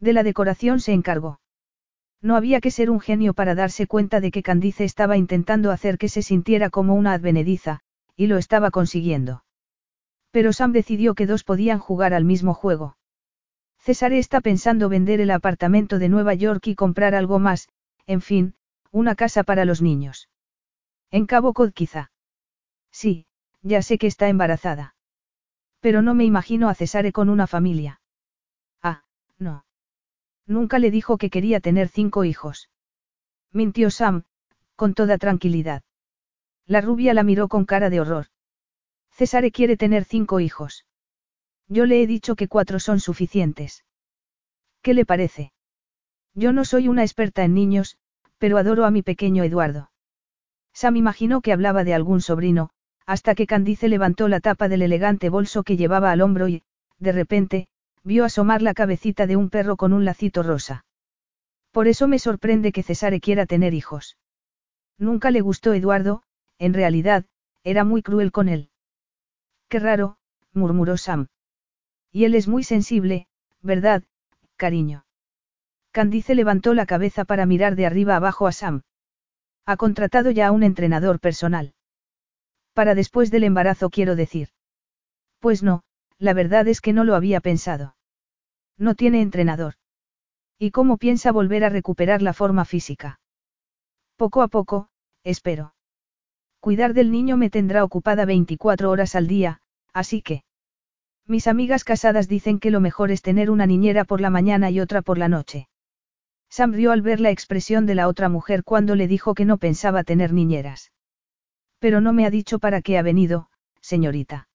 De 0.00 0.12
la 0.12 0.22
decoración 0.22 0.80
se 0.80 0.92
encargó. 0.92 1.38
No 2.22 2.36
había 2.36 2.60
que 2.60 2.70
ser 2.70 2.90
un 2.90 3.00
genio 3.00 3.34
para 3.34 3.54
darse 3.54 3.86
cuenta 3.86 4.20
de 4.20 4.30
que 4.30 4.42
Candice 4.42 4.84
estaba 4.84 5.16
intentando 5.16 5.70
hacer 5.70 5.98
que 5.98 6.08
se 6.08 6.22
sintiera 6.22 6.70
como 6.70 6.94
una 6.94 7.12
advenediza, 7.12 7.80
y 8.16 8.26
lo 8.26 8.38
estaba 8.38 8.70
consiguiendo. 8.70 9.44
Pero 10.30 10.52
Sam 10.52 10.72
decidió 10.72 11.14
que 11.14 11.26
dos 11.26 11.44
podían 11.44 11.78
jugar 11.78 12.14
al 12.14 12.24
mismo 12.24 12.54
juego. 12.54 12.96
César 13.78 14.12
está 14.12 14.40
pensando 14.40 14.88
vender 14.88 15.20
el 15.20 15.30
apartamento 15.30 15.98
de 15.98 16.08
Nueva 16.08 16.34
York 16.34 16.66
y 16.66 16.74
comprar 16.74 17.14
algo 17.14 17.38
más, 17.38 17.68
en 18.06 18.20
fin, 18.20 18.54
una 18.90 19.14
casa 19.14 19.44
para 19.44 19.64
los 19.64 19.82
niños. 19.82 20.28
En 21.10 21.26
Cabo 21.26 21.52
Cod 21.52 21.72
quizá. 21.72 22.10
Sí, 22.90 23.26
ya 23.62 23.82
sé 23.82 23.98
que 23.98 24.06
está 24.06 24.28
embarazada. 24.28 24.96
Pero 25.80 26.02
no 26.02 26.14
me 26.14 26.24
imagino 26.24 26.68
a 26.68 26.74
Cesare 26.74 27.12
con 27.12 27.28
una 27.28 27.46
familia. 27.46 28.00
Ah, 28.82 29.04
no. 29.38 29.65
Nunca 30.46 30.78
le 30.78 30.90
dijo 30.90 31.18
que 31.18 31.30
quería 31.30 31.60
tener 31.60 31.88
cinco 31.88 32.24
hijos. 32.24 32.70
Mintió 33.52 33.90
Sam, 33.90 34.24
con 34.76 34.94
toda 34.94 35.18
tranquilidad. 35.18 35.82
La 36.66 36.80
rubia 36.80 37.14
la 37.14 37.22
miró 37.22 37.48
con 37.48 37.64
cara 37.64 37.90
de 37.90 38.00
horror. 38.00 38.26
Cesare 39.10 39.50
quiere 39.50 39.76
tener 39.76 40.04
cinco 40.04 40.40
hijos. 40.40 40.84
Yo 41.68 41.86
le 41.86 42.02
he 42.02 42.06
dicho 42.06 42.36
que 42.36 42.48
cuatro 42.48 42.78
son 42.78 43.00
suficientes. 43.00 43.84
¿Qué 44.82 44.94
le 44.94 45.04
parece? 45.04 45.52
Yo 46.34 46.52
no 46.52 46.64
soy 46.64 46.86
una 46.86 47.02
experta 47.02 47.44
en 47.44 47.54
niños, 47.54 47.98
pero 48.38 48.58
adoro 48.58 48.84
a 48.84 48.90
mi 48.90 49.02
pequeño 49.02 49.42
Eduardo. 49.42 49.90
Sam 50.72 50.96
imaginó 50.96 51.40
que 51.40 51.52
hablaba 51.52 51.82
de 51.82 51.94
algún 51.94 52.20
sobrino, 52.20 52.70
hasta 53.06 53.34
que 53.34 53.46
Candice 53.46 53.88
levantó 53.88 54.28
la 54.28 54.40
tapa 54.40 54.68
del 54.68 54.82
elegante 54.82 55.30
bolso 55.30 55.62
que 55.62 55.76
llevaba 55.76 56.10
al 56.12 56.20
hombro 56.20 56.48
y, 56.48 56.62
de 56.98 57.12
repente, 57.12 57.68
vio 58.06 58.24
asomar 58.24 58.62
la 58.62 58.72
cabecita 58.72 59.26
de 59.26 59.34
un 59.34 59.50
perro 59.50 59.76
con 59.76 59.92
un 59.92 60.04
lacito 60.04 60.44
rosa. 60.44 60.84
Por 61.72 61.88
eso 61.88 62.06
me 62.06 62.20
sorprende 62.20 62.70
que 62.70 62.84
Cesare 62.84 63.20
quiera 63.20 63.46
tener 63.46 63.74
hijos. 63.74 64.16
Nunca 64.96 65.32
le 65.32 65.40
gustó 65.40 65.74
Eduardo, 65.74 66.22
en 66.58 66.72
realidad, 66.72 67.24
era 67.64 67.82
muy 67.82 68.02
cruel 68.02 68.30
con 68.30 68.48
él. 68.48 68.70
Qué 69.68 69.80
raro, 69.80 70.18
murmuró 70.52 70.96
Sam. 70.96 71.26
Y 72.12 72.24
él 72.26 72.36
es 72.36 72.46
muy 72.46 72.62
sensible, 72.62 73.26
¿verdad, 73.60 74.04
cariño? 74.54 75.04
Candice 75.90 76.36
levantó 76.36 76.74
la 76.74 76.86
cabeza 76.86 77.24
para 77.24 77.44
mirar 77.44 77.74
de 77.74 77.86
arriba 77.86 78.14
abajo 78.14 78.46
a 78.46 78.52
Sam. 78.52 78.82
Ha 79.66 79.76
contratado 79.76 80.30
ya 80.30 80.46
a 80.46 80.52
un 80.52 80.62
entrenador 80.62 81.18
personal. 81.18 81.74
Para 82.72 82.94
después 82.94 83.32
del 83.32 83.42
embarazo 83.42 83.90
quiero 83.90 84.14
decir. 84.14 84.50
Pues 85.40 85.64
no, 85.64 85.82
la 86.18 86.34
verdad 86.34 86.68
es 86.68 86.80
que 86.80 86.92
no 86.92 87.02
lo 87.02 87.16
había 87.16 87.40
pensado. 87.40 87.95
No 88.78 88.94
tiene 88.94 89.22
entrenador. 89.22 89.74
¿Y 90.58 90.70
cómo 90.70 90.96
piensa 90.96 91.32
volver 91.32 91.64
a 91.64 91.68
recuperar 91.68 92.22
la 92.22 92.32
forma 92.32 92.64
física? 92.64 93.20
Poco 94.16 94.42
a 94.42 94.48
poco, 94.48 94.88
espero. 95.22 95.74
Cuidar 96.60 96.94
del 96.94 97.10
niño 97.10 97.36
me 97.36 97.50
tendrá 97.50 97.84
ocupada 97.84 98.24
24 98.24 98.90
horas 98.90 99.14
al 99.14 99.26
día, 99.26 99.60
así 99.92 100.22
que... 100.22 100.42
Mis 101.26 101.46
amigas 101.46 101.84
casadas 101.84 102.28
dicen 102.28 102.58
que 102.58 102.70
lo 102.70 102.80
mejor 102.80 103.10
es 103.10 103.22
tener 103.22 103.50
una 103.50 103.66
niñera 103.66 104.04
por 104.04 104.20
la 104.20 104.30
mañana 104.30 104.70
y 104.70 104.80
otra 104.80 105.02
por 105.02 105.18
la 105.18 105.28
noche. 105.28 105.68
Sam 106.48 106.72
rió 106.72 106.92
al 106.92 107.02
ver 107.02 107.20
la 107.20 107.30
expresión 107.30 107.86
de 107.86 107.94
la 107.94 108.08
otra 108.08 108.28
mujer 108.28 108.62
cuando 108.62 108.94
le 108.94 109.08
dijo 109.08 109.34
que 109.34 109.44
no 109.44 109.58
pensaba 109.58 110.04
tener 110.04 110.32
niñeras. 110.32 110.92
Pero 111.78 112.00
no 112.00 112.12
me 112.12 112.24
ha 112.24 112.30
dicho 112.30 112.58
para 112.58 112.80
qué 112.80 112.96
ha 112.96 113.02
venido, 113.02 113.50
señorita. 113.80 114.48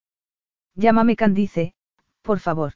Llámame 0.76 1.16
Candice, 1.16 1.76
por 2.22 2.40
favor. 2.40 2.74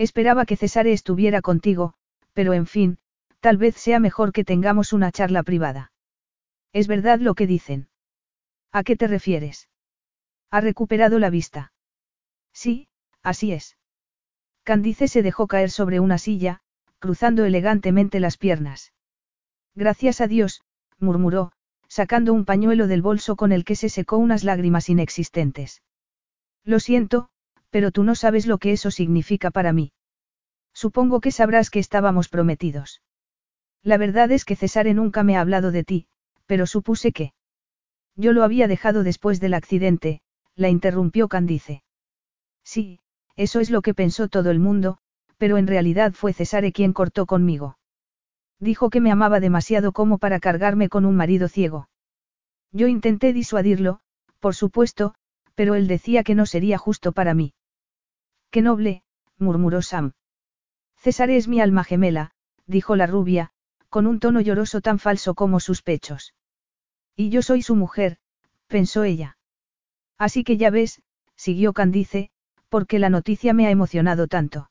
Esperaba 0.00 0.46
que 0.46 0.56
Cesare 0.56 0.94
estuviera 0.94 1.42
contigo, 1.42 1.92
pero 2.32 2.54
en 2.54 2.66
fin, 2.66 2.96
tal 3.40 3.58
vez 3.58 3.76
sea 3.76 4.00
mejor 4.00 4.32
que 4.32 4.44
tengamos 4.44 4.94
una 4.94 5.12
charla 5.12 5.42
privada. 5.42 5.92
Es 6.72 6.86
verdad 6.86 7.18
lo 7.20 7.34
que 7.34 7.46
dicen. 7.46 7.90
¿A 8.72 8.82
qué 8.82 8.96
te 8.96 9.08
refieres? 9.08 9.68
Ha 10.50 10.62
recuperado 10.62 11.18
la 11.18 11.28
vista. 11.28 11.74
Sí, 12.54 12.88
así 13.22 13.52
es. 13.52 13.76
Candice 14.62 15.06
se 15.06 15.20
dejó 15.20 15.46
caer 15.46 15.70
sobre 15.70 16.00
una 16.00 16.16
silla, 16.16 16.62
cruzando 16.98 17.44
elegantemente 17.44 18.20
las 18.20 18.38
piernas. 18.38 18.94
Gracias 19.74 20.22
a 20.22 20.28
Dios, 20.28 20.62
murmuró, 20.98 21.52
sacando 21.88 22.32
un 22.32 22.46
pañuelo 22.46 22.86
del 22.86 23.02
bolso 23.02 23.36
con 23.36 23.52
el 23.52 23.66
que 23.66 23.76
se 23.76 23.90
secó 23.90 24.16
unas 24.16 24.44
lágrimas 24.44 24.88
inexistentes. 24.88 25.82
Lo 26.64 26.80
siento, 26.80 27.29
pero 27.70 27.90
tú 27.90 28.04
no 28.04 28.14
sabes 28.14 28.46
lo 28.46 28.58
que 28.58 28.72
eso 28.72 28.90
significa 28.90 29.50
para 29.50 29.72
mí. 29.72 29.92
Supongo 30.74 31.20
que 31.20 31.32
sabrás 31.32 31.70
que 31.70 31.78
estábamos 31.78 32.28
prometidos. 32.28 33.02
La 33.82 33.96
verdad 33.96 34.30
es 34.32 34.44
que 34.44 34.56
Cesare 34.56 34.94
nunca 34.94 35.22
me 35.22 35.36
ha 35.36 35.40
hablado 35.40 35.70
de 35.70 35.84
ti, 35.84 36.06
pero 36.46 36.66
supuse 36.66 37.12
que... 37.12 37.32
Yo 38.16 38.32
lo 38.32 38.44
había 38.44 38.68
dejado 38.68 39.02
después 39.02 39.40
del 39.40 39.54
accidente, 39.54 40.20
la 40.54 40.68
interrumpió 40.68 41.28
Candice. 41.28 41.82
Sí, 42.64 43.00
eso 43.36 43.60
es 43.60 43.70
lo 43.70 43.82
que 43.82 43.94
pensó 43.94 44.28
todo 44.28 44.50
el 44.50 44.58
mundo, 44.58 44.98
pero 45.38 45.56
en 45.56 45.66
realidad 45.66 46.12
fue 46.12 46.32
Cesare 46.32 46.72
quien 46.72 46.92
cortó 46.92 47.24
conmigo. 47.24 47.78
Dijo 48.58 48.90
que 48.90 49.00
me 49.00 49.10
amaba 49.10 49.40
demasiado 49.40 49.92
como 49.92 50.18
para 50.18 50.38
cargarme 50.38 50.90
con 50.90 51.06
un 51.06 51.16
marido 51.16 51.48
ciego. 51.48 51.88
Yo 52.72 52.88
intenté 52.88 53.32
disuadirlo, 53.32 54.00
por 54.38 54.54
supuesto, 54.54 55.14
pero 55.54 55.74
él 55.74 55.86
decía 55.86 56.22
que 56.22 56.34
no 56.34 56.44
sería 56.44 56.76
justo 56.76 57.12
para 57.12 57.32
mí. 57.32 57.54
Qué 58.50 58.62
noble, 58.62 59.02
murmuró 59.38 59.82
Sam. 59.82 60.12
Cesare 60.96 61.36
es 61.36 61.48
mi 61.48 61.60
alma 61.60 61.84
gemela, 61.84 62.32
dijo 62.66 62.96
la 62.96 63.06
rubia, 63.06 63.50
con 63.88 64.06
un 64.06 64.20
tono 64.20 64.40
lloroso 64.40 64.80
tan 64.80 64.98
falso 64.98 65.34
como 65.34 65.60
sus 65.60 65.82
pechos. 65.82 66.34
Y 67.16 67.30
yo 67.30 67.42
soy 67.42 67.62
su 67.62 67.76
mujer, 67.76 68.18
pensó 68.66 69.04
ella. 69.04 69.38
Así 70.18 70.44
que 70.44 70.56
ya 70.56 70.70
ves, 70.70 71.02
siguió 71.36 71.72
Candice, 71.72 72.30
porque 72.68 72.98
la 72.98 73.10
noticia 73.10 73.54
me 73.54 73.66
ha 73.66 73.70
emocionado 73.70 74.26
tanto. 74.26 74.70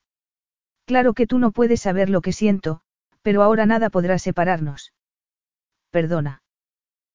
Claro 0.85 1.13
que 1.13 1.27
tú 1.27 1.39
no 1.39 1.51
puedes 1.51 1.81
saber 1.81 2.09
lo 2.09 2.21
que 2.21 2.33
siento, 2.33 2.81
pero 3.21 3.43
ahora 3.43 3.65
nada 3.65 3.89
podrá 3.89 4.19
separarnos. 4.19 4.93
Perdona. 5.89 6.41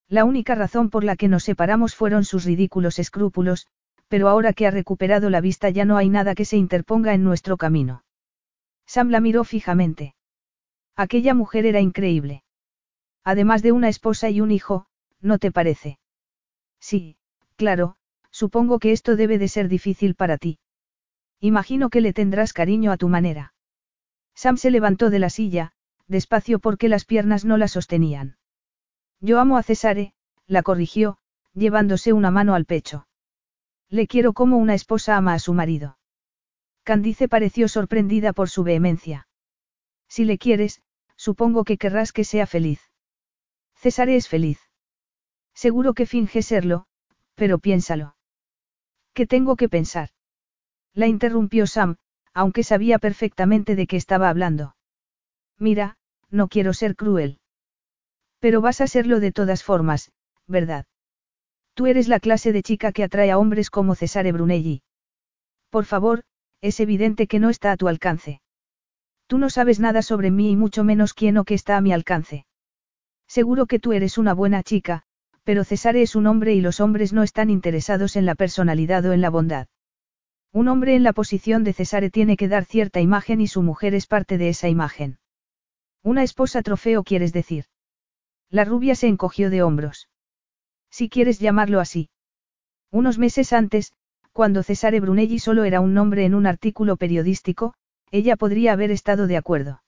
La 0.09 0.25
única 0.25 0.55
razón 0.55 0.91
por 0.91 1.05
la 1.05 1.17
que 1.17 1.29
nos 1.29 1.45
separamos 1.45 1.95
fueron 1.95 2.25
sus 2.25 2.45
ridículos 2.45 2.99
escrúpulos, 2.99 3.67
pero 4.09 4.29
ahora 4.29 4.53
que 4.53 4.67
ha 4.67 4.71
recuperado 4.71 5.31
la 5.31 5.41
vista 5.41 5.71
ya 5.71 5.85
no 5.85 5.97
hay 5.97 6.09
nada 6.09 6.35
que 6.35 6.45
se 6.45 6.57
interponga 6.57 7.15
en 7.15 7.25
nuestro 7.25 7.57
camino. 7.57 8.05
Sam 8.87 9.11
la 9.11 9.21
miró 9.21 9.45
fijamente. 9.45 10.15
Aquella 10.97 11.35
mujer 11.35 11.67
era 11.67 11.81
increíble. 11.81 12.45
Además 13.25 13.63
de 13.63 13.73
una 13.73 13.89
esposa 13.89 14.31
y 14.31 14.41
un 14.41 14.51
hijo, 14.51 14.87
¿no 15.21 15.39
te 15.39 15.51
parece? 15.51 15.99
Sí, 16.79 17.17
claro, 17.57 17.97
supongo 18.31 18.79
que 18.79 18.93
esto 18.93 19.17
debe 19.17 19.39
de 19.39 19.49
ser 19.49 19.69
difícil 19.69 20.15
para 20.15 20.39
ti. 20.39 20.59
Imagino 21.41 21.89
que 21.91 22.01
le 22.01 22.13
tendrás 22.13 22.53
cariño 22.53 22.93
a 22.93 22.97
tu 22.97 23.09
manera. 23.09 23.55
Sam 24.35 24.57
se 24.57 24.71
levantó 24.71 25.11
de 25.11 25.19
la 25.19 25.31
silla, 25.31 25.73
despacio 26.07 26.59
porque 26.59 26.89
las 26.89 27.05
piernas 27.05 27.45
no 27.45 27.57
la 27.57 27.69
sostenían. 27.69 28.37
Yo 29.21 29.41
amo 29.41 29.57
a 29.57 29.63
Cesare, 29.63 30.13
la 30.47 30.63
corrigió, 30.63 31.19
llevándose 31.55 32.13
una 32.13 32.31
mano 32.31 32.55
al 32.55 32.67
pecho. 32.67 33.07
Le 33.91 34.07
quiero 34.07 34.33
como 34.33 34.57
una 34.57 34.75
esposa 34.75 35.17
ama 35.17 35.35
a 35.35 35.39
su 35.39 35.55
marido. 35.55 35.99
Candice 36.83 37.29
pareció 37.29 37.69
sorprendida 37.69 38.33
por 38.33 38.51
su 38.51 38.63
vehemencia. 38.63 39.29
Si 40.09 40.25
le 40.25 40.39
quieres, 40.39 40.83
supongo 41.17 41.65
que 41.65 41.79
querrás 41.79 42.13
que 42.13 42.25
sea 42.25 42.47
feliz. 42.47 42.81
Cesare 43.75 44.17
es 44.17 44.29
feliz. 44.29 44.61
Seguro 45.55 45.95
que 45.95 46.07
finge 46.07 46.43
serlo, 46.43 46.87
pero 47.35 47.59
piénsalo. 47.59 48.17
¿Qué 49.13 49.27
tengo 49.27 49.57
que 49.57 49.69
pensar? 49.69 50.11
La 50.93 51.07
interrumpió 51.07 51.67
Sam, 51.67 51.97
aunque 52.33 52.65
sabía 52.65 52.99
perfectamente 52.99 53.77
de 53.77 53.87
qué 53.87 53.97
estaba 53.97 54.29
hablando. 54.29 54.77
Mira, 55.59 55.97
no 56.31 56.49
quiero 56.49 56.73
ser 56.73 56.97
cruel. 56.97 57.41
Pero 58.41 58.61
vas 58.61 58.81
a 58.81 58.87
serlo 58.87 59.21
de 59.21 59.33
todas 59.33 59.63
formas, 59.63 60.13
¿verdad? 60.47 60.87
Tú 61.75 61.87
eres 61.87 62.07
la 62.09 62.21
clase 62.21 62.53
de 62.53 62.63
chica 62.63 62.93
que 62.93 63.03
atrae 63.03 63.31
a 63.33 63.39
hombres 63.39 63.69
como 63.69 63.97
Cesare 63.97 64.33
Brunelli. 64.33 64.83
Por 65.71 65.85
favor, 65.85 66.23
es 66.61 66.79
evidente 66.79 67.27
que 67.27 67.41
no 67.41 67.51
está 67.51 67.73
a 67.73 67.77
tu 67.77 67.89
alcance. 67.89 68.41
Tú 69.27 69.39
no 69.39 69.51
sabes 69.51 69.81
nada 69.81 70.03
sobre 70.03 70.31
mí 70.31 70.53
y 70.53 70.57
mucho 70.57 70.85
menos 70.85 71.15
quién 71.15 71.37
o 71.37 71.45
qué 71.45 71.55
está 71.55 71.77
a 71.77 71.81
mi 71.81 71.93
alcance. 71.93 72.47
Seguro 73.27 73.67
que 73.67 73.81
tú 73.81 73.93
eres 73.93 74.19
una 74.19 74.35
buena 74.35 74.63
chica, 74.63 75.03
pero 75.43 75.65
Cesare 75.65 76.03
es 76.03 76.15
un 76.15 76.27
hombre 76.27 76.55
y 76.55 76.61
los 76.61 76.79
hombres 76.79 77.13
no 77.13 77.23
están 77.23 77.51
interesados 77.51 78.15
en 78.17 78.25
la 78.25 78.37
personalidad 78.37 79.05
o 79.07 79.13
en 79.13 79.21
la 79.21 79.31
bondad. 79.31 79.67
Un 80.53 80.69
hombre 80.69 80.95
en 80.95 81.03
la 81.03 81.13
posición 81.13 81.65
de 81.65 81.73
Cesare 81.73 82.11
tiene 82.11 82.37
que 82.37 82.47
dar 82.47 82.65
cierta 82.65 83.01
imagen 83.01 83.41
y 83.41 83.49
su 83.49 83.63
mujer 83.63 83.95
es 83.95 84.07
parte 84.07 84.39
de 84.39 84.51
esa 84.51 84.69
imagen. 84.69 85.19
Una 86.05 86.23
esposa 86.23 86.63
trofeo 86.63 87.03
quieres 87.03 87.33
decir. 87.33 87.65
La 88.49 88.65
rubia 88.65 88.95
se 88.95 89.09
encogió 89.09 89.51
de 89.51 89.63
hombros. 89.63 90.09
Si 90.97 91.09
quieres 91.09 91.41
llamarlo 91.41 91.81
así. 91.81 92.09
Unos 92.93 93.19
meses 93.19 93.53
antes, 93.53 93.93
cuando 94.33 94.63
Cesare 94.63 95.01
Brunelli 95.01 95.41
solo 95.41 95.65
era 95.65 95.81
un 95.81 95.93
nombre 95.93 96.25
en 96.25 96.37
un 96.37 96.47
artículo 96.47 96.97
periodístico, 96.97 97.75
ella 98.13 98.37
podría 98.37 98.75
haber 98.75 98.93
estado 98.93 99.27
de 99.27 99.37
acuerdo. 99.37 99.83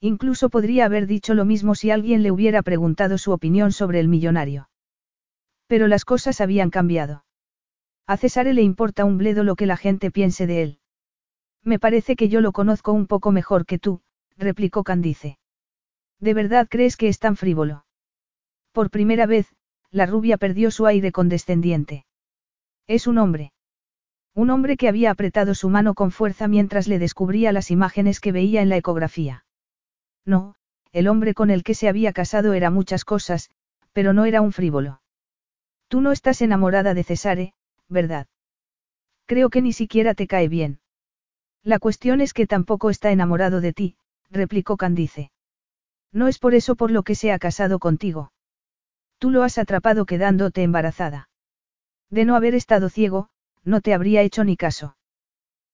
Incluso 0.00 0.48
podría 0.48 0.84
haber 0.84 1.08
dicho 1.08 1.34
lo 1.34 1.44
mismo 1.44 1.74
si 1.74 1.90
alguien 1.90 2.22
le 2.22 2.30
hubiera 2.30 2.62
preguntado 2.62 3.18
su 3.18 3.32
opinión 3.32 3.72
sobre 3.72 3.98
el 3.98 4.06
millonario. 4.06 4.70
Pero 5.66 5.88
las 5.88 6.04
cosas 6.04 6.40
habían 6.40 6.70
cambiado. 6.70 7.24
A 8.06 8.16
Cesare 8.16 8.54
le 8.54 8.62
importa 8.62 9.04
un 9.04 9.18
bledo 9.18 9.42
lo 9.42 9.56
que 9.56 9.66
la 9.66 9.76
gente 9.76 10.12
piense 10.12 10.46
de 10.46 10.62
él. 10.62 10.78
Me 11.64 11.80
parece 11.80 12.14
que 12.14 12.28
yo 12.28 12.40
lo 12.40 12.52
conozco 12.52 12.92
un 12.92 13.08
poco 13.08 13.32
mejor 13.32 13.66
que 13.66 13.80
tú, 13.80 14.00
replicó 14.36 14.84
Candice. 14.84 15.40
¿De 16.20 16.34
verdad 16.34 16.68
crees 16.70 16.96
que 16.96 17.08
es 17.08 17.18
tan 17.18 17.34
frívolo? 17.34 17.84
Por 18.70 18.90
primera 18.90 19.26
vez, 19.26 19.52
la 19.90 20.06
rubia 20.06 20.36
perdió 20.38 20.70
su 20.70 20.86
aire 20.86 21.12
condescendiente. 21.12 22.04
Es 22.86 23.06
un 23.06 23.18
hombre. 23.18 23.52
Un 24.34 24.50
hombre 24.50 24.76
que 24.76 24.88
había 24.88 25.10
apretado 25.10 25.54
su 25.54 25.68
mano 25.68 25.94
con 25.94 26.10
fuerza 26.10 26.48
mientras 26.48 26.86
le 26.88 26.98
descubría 26.98 27.52
las 27.52 27.70
imágenes 27.70 28.20
que 28.20 28.32
veía 28.32 28.62
en 28.62 28.68
la 28.68 28.76
ecografía. 28.76 29.44
No, 30.24 30.54
el 30.92 31.08
hombre 31.08 31.34
con 31.34 31.50
el 31.50 31.62
que 31.62 31.74
se 31.74 31.88
había 31.88 32.12
casado 32.12 32.52
era 32.52 32.70
muchas 32.70 33.04
cosas, 33.04 33.50
pero 33.92 34.12
no 34.12 34.24
era 34.24 34.40
un 34.40 34.52
frívolo. 34.52 35.02
Tú 35.88 36.00
no 36.00 36.12
estás 36.12 36.40
enamorada 36.42 36.94
de 36.94 37.04
Cesare, 37.04 37.54
¿verdad? 37.88 38.28
Creo 39.26 39.50
que 39.50 39.62
ni 39.62 39.72
siquiera 39.72 40.14
te 40.14 40.26
cae 40.26 40.48
bien. 40.48 40.80
La 41.62 41.78
cuestión 41.78 42.20
es 42.20 42.32
que 42.32 42.46
tampoco 42.46 42.90
está 42.90 43.10
enamorado 43.10 43.60
de 43.60 43.72
ti, 43.72 43.96
replicó 44.30 44.76
Candice. 44.76 45.30
No 46.12 46.28
es 46.28 46.38
por 46.38 46.54
eso 46.54 46.76
por 46.76 46.90
lo 46.90 47.02
que 47.02 47.14
se 47.14 47.32
ha 47.32 47.38
casado 47.38 47.78
contigo. 47.78 48.32
Tú 49.20 49.30
lo 49.30 49.42
has 49.42 49.58
atrapado 49.58 50.06
quedándote 50.06 50.62
embarazada. 50.62 51.28
De 52.08 52.24
no 52.24 52.36
haber 52.36 52.54
estado 52.54 52.88
ciego, 52.88 53.28
no 53.64 53.82
te 53.82 53.92
habría 53.92 54.22
hecho 54.22 54.44
ni 54.44 54.56
caso. 54.56 54.96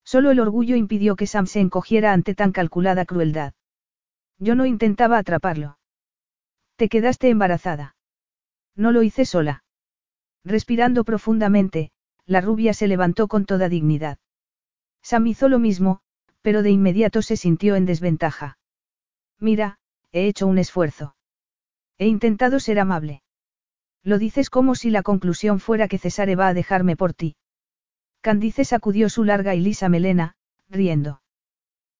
Solo 0.05 0.33
el 0.33 0.41
orgullo 0.41 0.75
impidió 0.75 1.15
que 1.15 1.29
Sam 1.29 1.47
se 1.47 1.61
encogiera 1.61 2.13
ante 2.13 2.35
tan 2.35 2.51
calculada 2.51 3.05
crueldad. 3.05 3.55
Yo 4.41 4.57
no 4.57 4.67
intentaba 4.67 5.17
atraparlo. 5.17 5.79
Te 6.75 6.89
quedaste 6.89 7.31
embarazada. 7.31 7.95
No 8.75 8.91
lo 8.91 9.05
hice 9.05 9.25
sola. 9.25 9.63
Respirando 10.45 11.05
profundamente, 11.05 11.93
la 12.27 12.41
rubia 12.41 12.75
se 12.75 12.89
levantó 12.89 13.29
con 13.29 13.47
toda 13.47 13.69
dignidad. 13.69 14.19
Sam 15.03 15.29
hizo 15.29 15.49
lo 15.49 15.61
mismo, 15.61 16.01
pero 16.43 16.65
de 16.65 16.73
inmediato 16.73 17.23
se 17.23 17.37
sintió 17.37 17.77
en 17.77 17.87
desventaja. 17.87 18.59
Mira, 19.39 19.79
he 20.11 20.27
hecho 20.27 20.49
un 20.49 20.59
esfuerzo. 20.59 21.15
He 21.97 22.09
intentado 22.09 22.59
ser 22.59 22.81
amable. 22.81 23.23
Lo 24.07 24.19
dices 24.19 24.51
como 24.51 24.77
si 24.77 24.91
la 24.91 25.03
conclusión 25.03 25.59
fuera 25.59 25.89
que 25.89 25.99
Cesare 25.99 26.37
va 26.37 26.47
a 26.47 26.55
dejarme 26.55 26.95
por 26.97 27.13
ti. 27.13 27.35
Candice 28.21 28.65
sacudió 28.65 29.09
su 29.09 29.25
larga 29.25 29.57
y 29.57 29.61
lisa 29.61 29.89
melena, 29.89 30.37
riendo. 30.69 31.23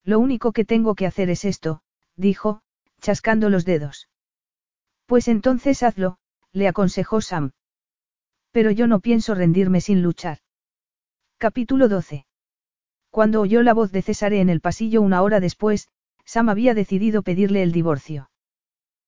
Lo 0.05 0.21
único 0.21 0.53
que 0.53 0.65
tengo 0.65 0.95
que 0.95 1.07
hacer 1.07 1.31
es 1.31 1.45
esto, 1.45 1.83
dijo, 2.15 2.63
chascando 3.01 3.51
los 3.51 3.65
dedos. 3.65 4.09
Pues 5.07 5.27
entonces 5.27 5.83
hazlo, 5.83 6.19
le 6.53 6.69
aconsejó 6.69 7.21
Sam. 7.21 7.51
Pero 8.53 8.71
yo 8.71 8.87
no 8.87 9.01
pienso 9.01 9.35
rendirme 9.35 9.81
sin 9.81 10.01
luchar. 10.01 10.39
Capítulo 11.39 11.89
12. 11.89 12.25
Cuando 13.11 13.41
oyó 13.41 13.65
la 13.65 13.75
voz 13.75 13.91
de 13.91 14.03
Cesare 14.03 14.41
en 14.41 14.49
el 14.49 14.61
pasillo 14.61 15.03
una 15.03 15.23
hora 15.23 15.41
después, 15.41 15.89
Sam 16.25 16.51
había 16.51 16.73
decidido 16.73 17.23
pedirle 17.23 17.65
el 17.65 17.73
divorcio. 17.73 18.31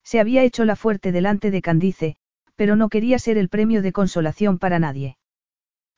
Se 0.02 0.18
había 0.18 0.42
hecho 0.42 0.64
la 0.64 0.74
fuerte 0.74 1.12
delante 1.12 1.52
de 1.52 1.62
Candice, 1.62 2.16
pero 2.58 2.74
no 2.74 2.88
quería 2.88 3.20
ser 3.20 3.38
el 3.38 3.48
premio 3.48 3.82
de 3.82 3.92
consolación 3.92 4.58
para 4.58 4.80
nadie. 4.80 5.16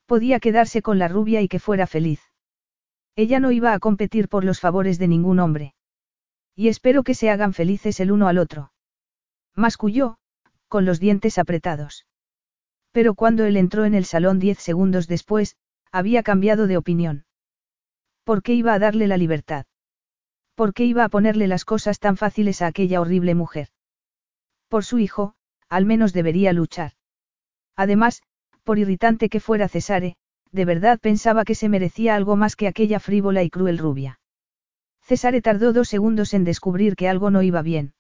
Podía 0.05 0.41
quedarse 0.41 0.83
con 0.83 0.99
la 0.99 1.09
rubia 1.09 1.41
y 1.41 1.49
que 1.49 1.59
fuera 1.59 1.87
feliz. 1.87 2.21
Ella 3.17 3.41
no 3.41 3.51
iba 3.51 3.73
a 3.73 3.79
competir 3.79 4.29
por 4.29 4.45
los 4.45 4.61
favores 4.61 4.99
de 4.99 5.09
ningún 5.09 5.39
hombre. 5.39 5.75
Y 6.55 6.69
espero 6.69 7.03
que 7.03 7.15
se 7.15 7.31
hagan 7.31 7.55
felices 7.55 7.99
el 7.99 8.13
uno 8.13 8.29
al 8.29 8.37
otro. 8.37 8.73
Masculló, 9.57 10.19
con 10.69 10.85
los 10.85 11.01
dientes 11.01 11.39
apretados. 11.39 12.07
Pero 12.93 13.15
cuando 13.15 13.47
él 13.47 13.57
entró 13.57 13.87
en 13.87 13.95
el 13.95 14.05
salón 14.05 14.39
diez 14.39 14.59
segundos 14.59 15.09
después, 15.09 15.57
había 15.91 16.23
cambiado 16.23 16.67
de 16.67 16.77
opinión. 16.77 17.25
¿Por 18.23 18.43
qué 18.43 18.53
iba 18.53 18.75
a 18.75 18.79
darle 18.79 19.07
la 19.07 19.17
libertad? 19.17 19.65
¿Por 20.55 20.75
qué 20.75 20.85
iba 20.85 21.05
a 21.05 21.09
ponerle 21.09 21.49
las 21.49 21.65
cosas 21.65 22.01
tan 22.01 22.19
fáciles 22.19 22.61
a 22.61 22.67
aquella 22.67 23.01
horrible 23.01 23.35
mujer? 23.35 23.69
Por 24.69 24.85
su 24.85 24.99
hijo, 24.99 25.37
al 25.71 25.87
menos 25.87 26.13
debería 26.13 26.53
luchar. 26.53 26.93
Además, 27.77 28.23
por 28.65 28.79
irritante 28.79 29.29
que 29.31 29.41
fuera 29.41 29.69
Cesare, 29.69 30.17
de 30.53 30.65
verdad 30.65 30.99
pensaba 31.01 31.45
que 31.45 31.55
se 31.55 31.69
merecía 31.69 32.17
algo 32.17 32.37
más 32.37 32.57
que 32.57 32.67
aquella 32.67 33.01
frívola 33.01 33.43
y 33.43 33.51
cruel 33.51 33.79
rubia. 33.79 34.21
Cesare 35.01 35.41
tardó 35.41 35.73
dos 35.73 35.89
segundos 35.89 36.35
en 36.35 36.45
descubrir 36.45 36.97
que 36.97 37.09
algo 37.09 37.31
no 37.31 37.43
iba 37.43 37.63
bien. 37.63 37.95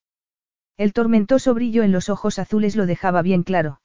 El 0.76 0.92
tormentoso 0.92 1.54
brillo 1.54 1.82
en 1.82 1.92
los 1.92 2.08
ojos 2.08 2.38
azules 2.38 2.76
lo 2.76 2.86
dejaba 2.86 3.22
bien 3.22 3.42
claro. 3.42 3.80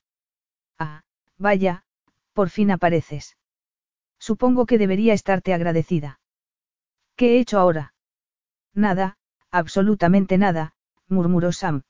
Ah, 0.80 1.04
vaya, 1.38 1.84
por 2.34 2.50
fin 2.50 2.72
apareces. 2.72 3.38
Supongo 4.20 4.66
que 4.66 4.78
debería 4.78 5.14
estarte 5.14 5.54
agradecida. 5.54 6.20
¿Qué 7.16 7.36
he 7.36 7.40
hecho 7.40 7.60
ahora? 7.60 7.94
Nada, 8.74 9.18
absolutamente 9.52 10.38
nada, 10.38 10.74
murmuró 11.08 11.52
Sam. 11.52 11.84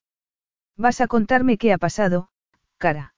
Vas 0.77 1.01
a 1.01 1.07
contarme 1.07 1.57
qué 1.57 1.71
ha 1.71 1.77
pasado, 1.77 2.29
cara. 2.77 3.13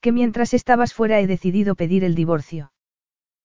Que 0.00 0.12
mientras 0.12 0.52
estabas 0.54 0.92
fuera 0.92 1.20
he 1.20 1.26
decidido 1.26 1.74
pedir 1.74 2.04
el 2.04 2.14
divorcio. 2.14 2.72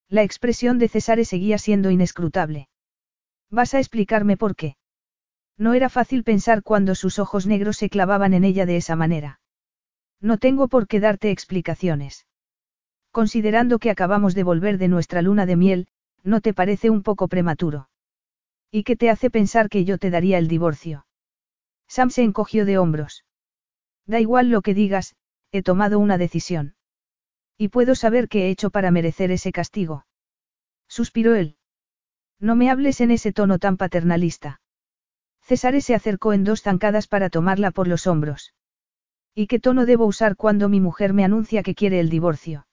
La 0.09 0.23
expresión 0.23 0.77
de 0.79 0.89
Cesare 0.89 1.23
seguía 1.23 1.57
siendo 1.57 1.89
inescrutable. 1.89 2.67
Vas 3.49 3.73
a 3.73 3.79
explicarme 3.79 4.35
por 4.35 4.55
qué. 4.55 4.75
No 5.57 5.73
era 5.73 5.89
fácil 5.89 6.23
pensar 6.23 6.63
cuando 6.63 6.95
sus 6.95 7.19
ojos 7.19 7.47
negros 7.47 7.77
se 7.77 7.89
clavaban 7.89 8.33
en 8.33 8.43
ella 8.43 8.65
de 8.65 8.77
esa 8.77 8.95
manera. 8.95 9.39
No 10.19 10.37
tengo 10.37 10.67
por 10.67 10.87
qué 10.87 10.99
darte 10.99 11.31
explicaciones. 11.31 12.27
Considerando 13.11 13.79
que 13.79 13.89
acabamos 13.89 14.35
de 14.35 14.43
volver 14.43 14.77
de 14.77 14.87
nuestra 14.87 15.21
luna 15.21 15.45
de 15.45 15.55
miel, 15.55 15.87
¿no 16.23 16.41
te 16.41 16.53
parece 16.53 16.89
un 16.89 17.03
poco 17.03 17.27
prematuro? 17.27 17.89
¿Y 18.71 18.83
qué 18.83 18.95
te 18.95 19.09
hace 19.09 19.29
pensar 19.29 19.69
que 19.69 19.83
yo 19.85 19.97
te 19.97 20.09
daría 20.09 20.37
el 20.37 20.47
divorcio? 20.47 21.05
Sam 21.91 22.09
se 22.09 22.23
encogió 22.23 22.63
de 22.65 22.77
hombros. 22.77 23.25
Da 24.05 24.21
igual 24.21 24.49
lo 24.49 24.61
que 24.61 24.73
digas, 24.73 25.13
he 25.51 25.61
tomado 25.61 25.99
una 25.99 26.17
decisión. 26.17 26.75
Y 27.57 27.67
puedo 27.67 27.95
saber 27.95 28.29
qué 28.29 28.45
he 28.45 28.49
hecho 28.49 28.69
para 28.69 28.91
merecer 28.91 29.29
ese 29.29 29.51
castigo. 29.51 30.05
Suspiró 30.87 31.35
él. 31.35 31.57
No 32.39 32.55
me 32.55 32.69
hables 32.71 33.01
en 33.01 33.11
ese 33.11 33.33
tono 33.33 33.59
tan 33.59 33.75
paternalista. 33.75 34.61
Cesare 35.41 35.81
se 35.81 35.93
acercó 35.93 36.31
en 36.31 36.45
dos 36.45 36.61
zancadas 36.61 37.09
para 37.09 37.29
tomarla 37.29 37.71
por 37.71 37.89
los 37.89 38.07
hombros. 38.07 38.53
¿Y 39.35 39.47
qué 39.47 39.59
tono 39.59 39.85
debo 39.85 40.05
usar 40.05 40.37
cuando 40.37 40.69
mi 40.69 40.79
mujer 40.79 41.11
me 41.11 41.25
anuncia 41.25 41.61
que 41.61 41.75
quiere 41.75 41.99
el 41.99 42.09
divorcio? 42.09 42.67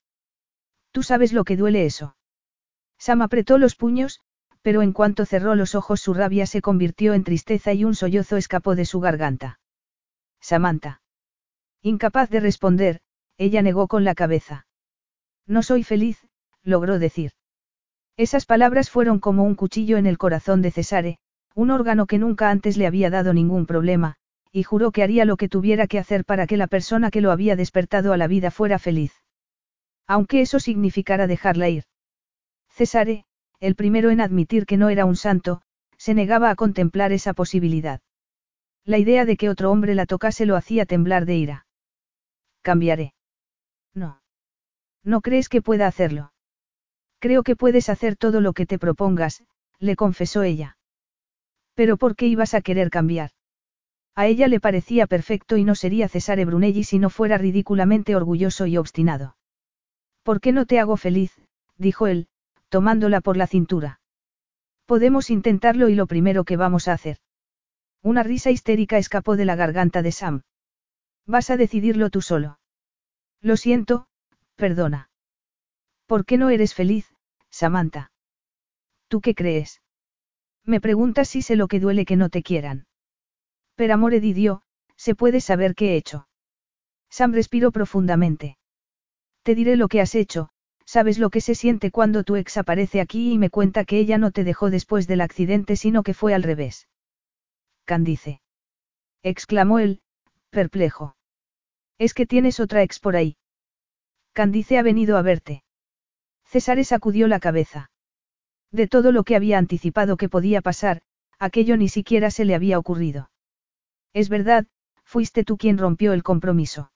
Tú 0.93 1.03
sabes 1.03 1.33
lo 1.33 1.43
que 1.43 1.57
duele 1.57 1.85
eso. 1.87 2.15
Sam 2.99 3.23
apretó 3.23 3.59
los 3.59 3.75
puños, 3.75 4.21
pero 4.62 4.83
en 4.83 4.93
cuanto 4.93 5.25
cerró 5.25 5.55
los 5.55 5.75
ojos 5.75 6.01
su 6.01 6.15
rabia 6.15 6.47
se 6.47 6.61
convirtió 6.61 7.15
en 7.15 7.25
tristeza 7.25 7.73
y 7.73 7.85
un 7.85 7.95
sollozo 7.95 8.37
escapó 8.37 8.75
de 8.75 8.85
su 8.85 9.01
garganta. 9.01 9.61
Samantha. 10.41 11.03
Incapaz 11.83 12.31
de 12.31 12.41
responder, 12.41 13.01
ella 13.37 13.62
negó 13.62 13.89
con 13.89 14.05
la 14.05 14.15
cabeza. 14.15 14.67
No 15.47 15.62
soy 15.62 15.85
feliz, 15.85 16.27
logró 16.62 16.99
decir. 16.99 17.33
Esas 18.17 18.47
palabras 18.47 18.91
fueron 18.91 19.20
como 19.20 19.45
un 19.45 19.55
cuchillo 19.55 19.97
en 19.97 20.07
el 20.07 20.19
corazón 20.19 20.61
de 20.61 20.73
Cesare, 20.73 21.19
un 21.55 21.70
órgano 21.70 22.07
que 22.07 22.19
nunca 22.19 22.51
antes 22.51 22.77
le 22.77 22.87
había 22.87 23.11
dado 23.11 23.33
ningún 23.33 23.65
problema, 23.65 24.17
y 24.53 24.65
juró 24.65 24.91
que 24.91 25.03
haría 25.03 25.25
lo 25.25 25.37
que 25.37 25.49
tuviera 25.49 25.87
que 25.87 25.99
hacer 25.99 26.25
para 26.25 26.47
que 26.47 26.57
la 26.57 26.67
persona 26.67 27.11
que 27.11 27.20
lo 27.20 27.31
había 27.31 27.55
despertado 27.55 28.12
a 28.12 28.17
la 28.17 28.27
vida 28.27 28.51
fuera 28.51 28.78
feliz. 28.78 29.12
Aunque 30.07 30.41
eso 30.41 30.59
significara 30.59 31.27
dejarla 31.27 31.69
ir. 31.69 31.85
Cesare, 32.70 33.25
el 33.61 33.75
primero 33.75 34.11
en 34.11 34.20
admitir 34.20 34.67
que 34.67 34.77
no 34.77 34.89
era 34.89 35.05
un 35.05 35.17
santo, 35.17 35.62
se 35.97 36.15
negaba 36.15 36.51
a 36.51 36.55
contemplar 36.55 37.12
esa 37.12 37.35
posibilidad. 37.35 38.01
La 38.85 38.99
idea 38.99 39.25
de 39.25 39.37
que 39.37 39.51
otro 39.51 39.70
hombre 39.70 39.95
la 39.95 40.07
tocase 40.07 40.47
lo 40.47 40.57
hacía 40.57 40.87
temblar 40.87 41.27
de 41.27 41.37
ira. 41.37 41.67
Cambiaré. 42.62 43.15
No. 43.95 44.23
¿No 45.05 45.20
crees 45.20 45.49
que 45.49 45.62
pueda 45.62 45.87
hacerlo? 45.87 46.33
Creo 47.19 47.43
que 47.43 47.57
puedes 47.57 47.89
hacer 47.89 48.17
todo 48.17 48.41
lo 48.41 48.53
que 48.53 48.67
te 48.67 48.78
propongas, 48.78 49.43
le 49.78 49.97
confesó 49.97 50.43
ella. 50.43 50.77
Pero 51.75 51.97
¿por 51.97 52.17
qué 52.17 52.27
ibas 52.27 52.55
a 52.55 52.61
querer 52.61 52.91
cambiar? 52.91 53.31
A 54.15 54.27
ella 54.27 54.49
le 54.49 54.61
parecía 54.61 55.07
perfecto 55.07 55.57
y 55.57 55.65
no 55.65 55.75
sería 55.75 56.09
Cesare 56.09 56.45
Brunelli 56.45 56.85
si 56.85 56.99
no 56.99 57.11
fuera 57.11 57.39
ridículamente 57.39 58.17
orgulloso 58.17 58.67
y 58.67 58.77
obstinado. 58.77 59.37
¿Por 60.23 60.41
qué 60.41 60.53
no 60.53 60.67
te 60.67 60.81
hago 60.81 60.97
feliz? 60.97 61.33
dijo 61.77 62.07
él, 62.07 62.28
tomándola 62.69 63.21
por 63.21 63.37
la 63.37 63.47
cintura. 63.47 64.01
Podemos 64.87 65.31
intentarlo 65.31 65.89
y 65.89 65.95
lo 65.95 66.07
primero 66.07 66.45
que 66.45 66.57
vamos 66.57 66.89
a 66.89 66.93
hacer. 66.93 67.19
Una 68.03 68.23
risa 68.23 68.51
histérica 68.51 68.99
escapó 68.99 69.37
de 69.37 69.45
la 69.45 69.57
garganta 69.57 70.03
de 70.03 70.13
Sam. 70.13 70.43
Vas 71.27 71.51
a 71.51 71.57
decidirlo 71.57 72.11
tú 72.11 72.23
solo. 72.23 72.59
Lo 73.41 73.57
siento, 73.57 74.09
perdona. 74.57 75.11
¿Por 76.07 76.25
qué 76.25 76.39
no 76.39 76.49
eres 76.49 76.75
feliz, 76.75 77.13
Samantha? 77.51 78.13
¿Tú 79.09 79.21
qué 79.21 79.35
crees? 79.35 79.83
Me 80.65 80.81
preguntas 80.81 81.29
si 81.29 81.43
sé 81.43 81.57
lo 81.57 81.69
que 81.69 81.81
duele 81.81 82.05
que 82.05 82.17
no 82.17 82.31
te 82.31 82.43
quieran. 82.43 82.87
Per 83.75 83.93
amore 83.93 84.21
di 84.21 84.33
Dio, 84.33 84.63
se 84.97 85.15
puede 85.15 85.41
saber 85.41 85.75
qué 85.75 85.93
he 85.93 85.97
hecho. 85.97 86.29
Sam 87.11 87.33
respiró 87.33 87.73
profundamente. 87.73 88.59
Te 89.43 89.55
diré 89.55 89.77
lo 89.77 89.89
que 89.89 90.01
has 90.01 90.15
hecho, 90.15 90.51
sabes 90.89 91.18
lo 91.18 91.28
que 91.28 91.42
se 91.42 91.55
siente 91.55 91.91
cuando 91.91 92.25
tu 92.25 92.36
ex 92.36 92.57
aparece 92.57 93.02
aquí 93.02 93.33
y 93.33 93.36
me 93.36 93.50
cuenta 93.50 93.84
que 93.84 93.99
ella 93.99 94.17
no 94.17 94.31
te 94.31 94.42
dejó 94.42 94.70
después 94.70 95.07
del 95.07 95.20
accidente 95.20 95.76
sino 95.76 96.02
que 96.02 96.15
fue 96.15 96.33
al 96.33 96.42
revés. 96.42 96.89
Candice. 97.84 98.41
Exclamó 99.23 99.81
él, 99.81 100.00
perplejo. 100.49 101.15
Es 101.99 102.15
que 102.15 102.25
tienes 102.25 102.58
otra 102.58 102.83
ex 102.83 103.00
por 103.00 103.17
ahí. 103.17 103.36
Candice 104.33 104.78
ha 104.78 104.83
venido 104.83 105.18
a 105.18 105.23
verte. 105.23 105.62
César 106.47 106.83
sacudió 106.86 107.28
la 107.28 107.39
cabeza. 107.39 107.91
De 108.73 108.89
todo 108.89 109.12
lo 109.12 109.25
que 109.25 109.36
había 109.36 109.58
anticipado 109.58 110.17
que 110.17 110.31
podía 110.31 110.62
pasar, 110.62 111.02
aquello 111.39 111.76
ni 111.76 111.91
siquiera 111.91 112.31
se 112.31 112.47
le 112.47 112.55
había 112.55 112.78
ocurrido. 112.78 113.31
Es 114.15 114.31
verdad, 114.31 114.67
fuiste 115.05 115.44
tú 115.44 115.58
quien 115.58 115.76
rompió 115.76 116.15
el 116.15 116.23
compromiso. 116.23 116.92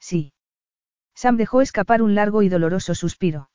Sí. 0.00 0.33
Sam 1.14 1.36
dejó 1.36 1.62
escapar 1.62 2.02
un 2.02 2.14
largo 2.14 2.42
y 2.42 2.48
doloroso 2.48 2.94
suspiro. 2.94 3.50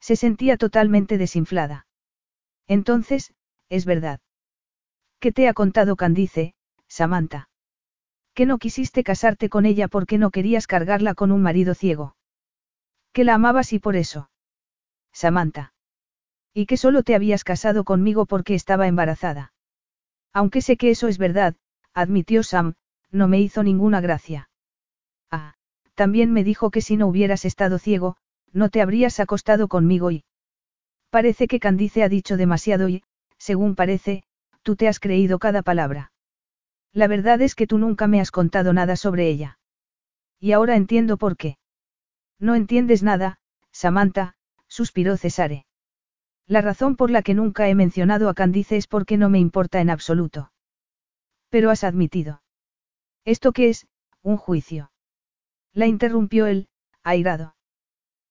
Se 0.00 0.16
sentía 0.16 0.56
totalmente 0.56 1.16
desinflada. 1.18 1.86
Entonces, 2.66 3.34
es 3.68 3.84
verdad. 3.84 4.20
¿Qué 5.20 5.32
te 5.32 5.48
ha 5.48 5.54
contado 5.54 5.96
Candice, 5.96 6.54
Samantha. 6.88 7.48
Que 8.34 8.46
no 8.46 8.58
quisiste 8.58 9.04
casarte 9.04 9.48
con 9.48 9.66
ella 9.66 9.88
porque 9.88 10.18
no 10.18 10.30
querías 10.30 10.66
cargarla 10.66 11.14
con 11.14 11.32
un 11.32 11.42
marido 11.42 11.74
ciego. 11.74 12.16
Que 13.12 13.24
la 13.24 13.34
amabas 13.34 13.72
y 13.72 13.78
por 13.78 13.94
eso. 13.94 14.30
Samantha. 15.12 15.74
Y 16.54 16.66
que 16.66 16.76
solo 16.76 17.02
te 17.02 17.14
habías 17.14 17.44
casado 17.44 17.84
conmigo 17.84 18.26
porque 18.26 18.54
estaba 18.54 18.88
embarazada. 18.88 19.52
Aunque 20.32 20.62
sé 20.62 20.76
que 20.76 20.90
eso 20.90 21.08
es 21.08 21.18
verdad, 21.18 21.56
admitió 21.94 22.42
Sam, 22.42 22.74
no 23.10 23.28
me 23.28 23.40
hizo 23.40 23.62
ninguna 23.62 24.00
gracia. 24.00 24.48
También 25.94 26.32
me 26.32 26.44
dijo 26.44 26.70
que 26.70 26.80
si 26.80 26.96
no 26.96 27.06
hubieras 27.06 27.44
estado 27.44 27.78
ciego, 27.78 28.16
no 28.52 28.68
te 28.68 28.80
habrías 28.80 29.20
acostado 29.20 29.68
conmigo 29.68 30.10
y... 30.10 30.24
Parece 31.10 31.46
que 31.46 31.60
Candice 31.60 32.02
ha 32.02 32.08
dicho 32.08 32.36
demasiado 32.36 32.88
y, 32.88 33.02
según 33.38 33.74
parece, 33.74 34.24
tú 34.62 34.76
te 34.76 34.88
has 34.88 35.00
creído 35.00 35.38
cada 35.38 35.62
palabra. 35.62 36.12
La 36.92 37.06
verdad 37.08 37.40
es 37.42 37.54
que 37.54 37.66
tú 37.66 37.78
nunca 37.78 38.06
me 38.06 38.20
has 38.20 38.30
contado 38.30 38.72
nada 38.72 38.96
sobre 38.96 39.28
ella. 39.28 39.58
Y 40.38 40.52
ahora 40.52 40.76
entiendo 40.76 41.16
por 41.16 41.36
qué. 41.36 41.58
No 42.38 42.54
entiendes 42.54 43.02
nada, 43.02 43.38
Samantha, 43.72 44.36
suspiró 44.68 45.16
Cesare. 45.16 45.66
La 46.46 46.60
razón 46.60 46.96
por 46.96 47.10
la 47.10 47.22
que 47.22 47.34
nunca 47.34 47.68
he 47.68 47.74
mencionado 47.74 48.28
a 48.28 48.34
Candice 48.34 48.76
es 48.76 48.86
porque 48.86 49.16
no 49.16 49.28
me 49.28 49.38
importa 49.38 49.80
en 49.80 49.90
absoluto. 49.90 50.52
Pero 51.48 51.70
has 51.70 51.84
admitido. 51.84 52.42
¿Esto 53.24 53.52
qué 53.52 53.68
es? 53.68 53.86
Un 54.22 54.36
juicio. 54.36 54.91
La 55.74 55.86
interrumpió 55.86 56.46
él, 56.46 56.68
airado. 57.02 57.56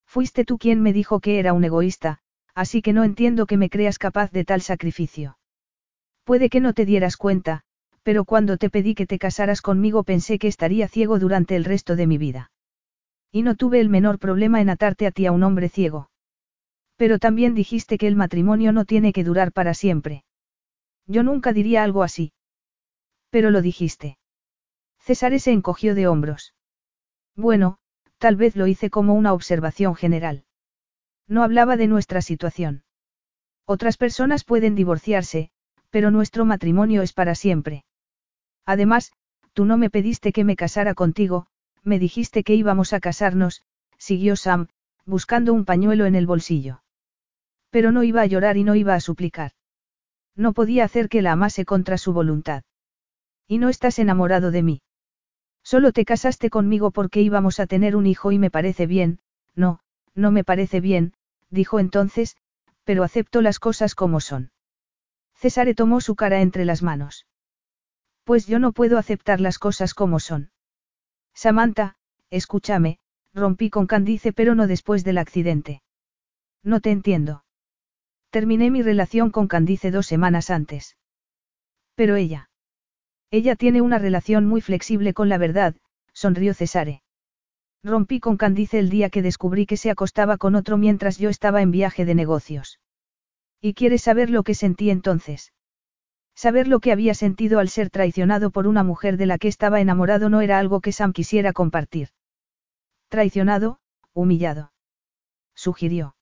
Fuiste 0.05 0.45
tú 0.45 0.57
quien 0.57 0.81
me 0.81 0.93
dijo 0.93 1.19
que 1.19 1.39
era 1.39 1.53
un 1.53 1.63
egoísta, 1.63 2.19
así 2.53 2.81
que 2.81 2.93
no 2.93 3.03
entiendo 3.03 3.45
que 3.45 3.57
me 3.57 3.69
creas 3.69 3.97
capaz 3.97 4.31
de 4.31 4.45
tal 4.45 4.61
sacrificio. 4.61 5.37
Puede 6.23 6.49
que 6.49 6.59
no 6.59 6.73
te 6.73 6.85
dieras 6.85 7.17
cuenta, 7.17 7.63
pero 8.03 8.25
cuando 8.25 8.57
te 8.57 8.69
pedí 8.69 8.93
que 8.93 9.07
te 9.07 9.17
casaras 9.19 9.61
conmigo 9.61 10.03
pensé 10.03 10.37
que 10.37 10.47
estaría 10.47 10.87
ciego 10.87 11.17
durante 11.17 11.55
el 11.55 11.65
resto 11.65 11.95
de 11.95 12.07
mi 12.07 12.17
vida. 12.17 12.51
Y 13.31 13.41
no 13.41 13.55
tuve 13.55 13.79
el 13.79 13.89
menor 13.89 14.19
problema 14.19 14.61
en 14.61 14.69
atarte 14.69 15.07
a 15.07 15.11
ti 15.11 15.25
a 15.25 15.31
un 15.31 15.43
hombre 15.43 15.69
ciego. 15.69 16.09
Pero 16.95 17.17
también 17.17 17.55
dijiste 17.55 17.97
que 17.97 18.07
el 18.07 18.15
matrimonio 18.15 18.71
no 18.71 18.85
tiene 18.85 19.13
que 19.13 19.23
durar 19.23 19.51
para 19.51 19.73
siempre. 19.73 20.25
Yo 21.07 21.23
nunca 21.23 21.53
diría 21.53 21.83
algo 21.83 22.03
así. 22.03 22.33
Pero 23.29 23.49
lo 23.49 23.61
dijiste. 23.61 24.17
César 24.99 25.39
se 25.39 25.51
encogió 25.51 25.95
de 25.95 26.07
hombros. 26.07 26.53
Bueno, 27.35 27.77
tal 28.17 28.35
vez 28.35 28.55
lo 28.55 28.67
hice 28.67 28.89
como 28.89 29.13
una 29.13 29.33
observación 29.33 29.95
general. 29.95 30.43
No 31.27 31.43
hablaba 31.43 31.77
de 31.77 31.87
nuestra 31.87 32.21
situación. 32.21 32.83
Otras 33.65 33.97
personas 33.97 34.43
pueden 34.43 34.75
divorciarse, 34.75 35.49
pero 35.89 36.11
nuestro 36.11 36.45
matrimonio 36.45 37.01
es 37.01 37.13
para 37.13 37.35
siempre. 37.35 37.85
Además, 38.65 39.11
tú 39.53 39.65
no 39.65 39.77
me 39.77 39.89
pediste 39.89 40.31
que 40.31 40.43
me 40.43 40.55
casara 40.55 40.93
contigo, 40.93 41.47
me 41.83 41.99
dijiste 41.99 42.43
que 42.43 42.55
íbamos 42.55 42.93
a 42.93 42.99
casarnos, 42.99 43.63
siguió 43.97 44.35
Sam, 44.35 44.67
buscando 45.05 45.53
un 45.53 45.65
pañuelo 45.65 46.05
en 46.05 46.15
el 46.15 46.27
bolsillo. 46.27 46.83
Pero 47.69 47.91
no 47.91 48.03
iba 48.03 48.21
a 48.21 48.25
llorar 48.25 48.57
y 48.57 48.63
no 48.63 48.75
iba 48.75 48.93
a 48.93 48.99
suplicar. 48.99 49.51
No 50.35 50.53
podía 50.53 50.83
hacer 50.83 51.09
que 51.09 51.21
la 51.21 51.33
amase 51.33 51.65
contra 51.65 51.97
su 51.97 52.13
voluntad. 52.13 52.63
Y 53.47 53.57
no 53.57 53.69
estás 53.69 53.99
enamorado 53.99 54.51
de 54.51 54.63
mí. 54.63 54.81
Solo 55.63 55.91
te 55.91 56.05
casaste 56.05 56.49
conmigo 56.49 56.91
porque 56.91 57.21
íbamos 57.21 57.59
a 57.59 57.67
tener 57.67 57.95
un 57.95 58.07
hijo 58.07 58.31
y 58.31 58.39
me 58.39 58.51
parece 58.51 58.87
bien, 58.87 59.19
no, 59.55 59.79
no 60.15 60.31
me 60.31 60.43
parece 60.43 60.81
bien, 60.81 61.13
dijo 61.49 61.79
entonces, 61.79 62.37
pero 62.83 63.03
acepto 63.03 63.41
las 63.41 63.59
cosas 63.59 63.95
como 63.95 64.19
son. 64.19 64.51
César 65.35 65.73
tomó 65.75 66.01
su 66.01 66.15
cara 66.15 66.41
entre 66.41 66.65
las 66.65 66.83
manos. 66.83 67.25
Pues 68.23 68.45
yo 68.45 68.59
no 68.59 68.73
puedo 68.73 68.97
aceptar 68.97 69.41
las 69.41 69.57
cosas 69.57 69.93
como 69.93 70.19
son. 70.19 70.51
Samantha, 71.33 71.95
escúchame, 72.29 72.99
rompí 73.33 73.69
con 73.69 73.87
Candice 73.87 74.33
pero 74.33 74.53
no 74.53 74.67
después 74.67 75.03
del 75.03 75.17
accidente. 75.17 75.81
No 76.63 76.79
te 76.79 76.91
entiendo. 76.91 77.43
Terminé 78.29 78.69
mi 78.69 78.83
relación 78.83 79.31
con 79.31 79.47
Candice 79.47 79.89
dos 79.89 80.05
semanas 80.05 80.51
antes. 80.51 80.95
Pero 81.95 82.15
ella. 82.15 82.50
Ella 83.31 83.55
tiene 83.55 83.81
una 83.81 83.97
relación 83.97 84.45
muy 84.45 84.59
flexible 84.59 85.13
con 85.13 85.29
la 85.29 85.37
verdad, 85.37 85.75
sonrió 86.13 86.53
Cesare. 86.53 87.01
Rompí 87.81 88.19
con 88.19 88.35
Candice 88.35 88.77
el 88.77 88.89
día 88.89 89.09
que 89.09 89.21
descubrí 89.21 89.65
que 89.65 89.77
se 89.77 89.89
acostaba 89.89 90.37
con 90.37 90.53
otro 90.53 90.77
mientras 90.77 91.17
yo 91.17 91.29
estaba 91.29 91.61
en 91.61 91.71
viaje 91.71 92.03
de 92.03 92.13
negocios. 92.13 92.79
¿Y 93.61 93.73
quieres 93.73 94.03
saber 94.03 94.29
lo 94.29 94.43
que 94.43 94.53
sentí 94.53 94.89
entonces? 94.89 95.53
Saber 96.35 96.67
lo 96.67 96.81
que 96.81 96.91
había 96.91 97.13
sentido 97.13 97.59
al 97.59 97.69
ser 97.69 97.89
traicionado 97.89 98.51
por 98.51 98.67
una 98.67 98.83
mujer 98.83 99.15
de 99.15 99.25
la 99.25 99.37
que 99.37 99.47
estaba 99.47 99.79
enamorado 99.79 100.29
no 100.29 100.41
era 100.41 100.59
algo 100.59 100.81
que 100.81 100.91
Sam 100.91 101.13
quisiera 101.13 101.53
compartir. 101.53 102.09
Traicionado, 103.07 103.79
humillado. 104.13 104.73
Sugirió. 105.55 106.15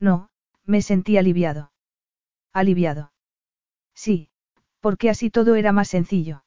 No, 0.00 0.30
me 0.64 0.82
sentí 0.82 1.16
aliviado. 1.16 1.72
Aliviado. 2.52 3.12
Sí, 3.94 4.30
porque 4.84 5.08
así 5.08 5.30
todo 5.30 5.54
era 5.54 5.72
más 5.72 5.88
sencillo. 5.88 6.44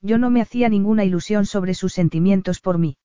Yo 0.00 0.16
no 0.16 0.30
me 0.30 0.40
hacía 0.40 0.68
ninguna 0.68 1.04
ilusión 1.04 1.44
sobre 1.44 1.74
sus 1.74 1.92
sentimientos 1.92 2.60
por 2.60 2.78
mí. 2.78 2.98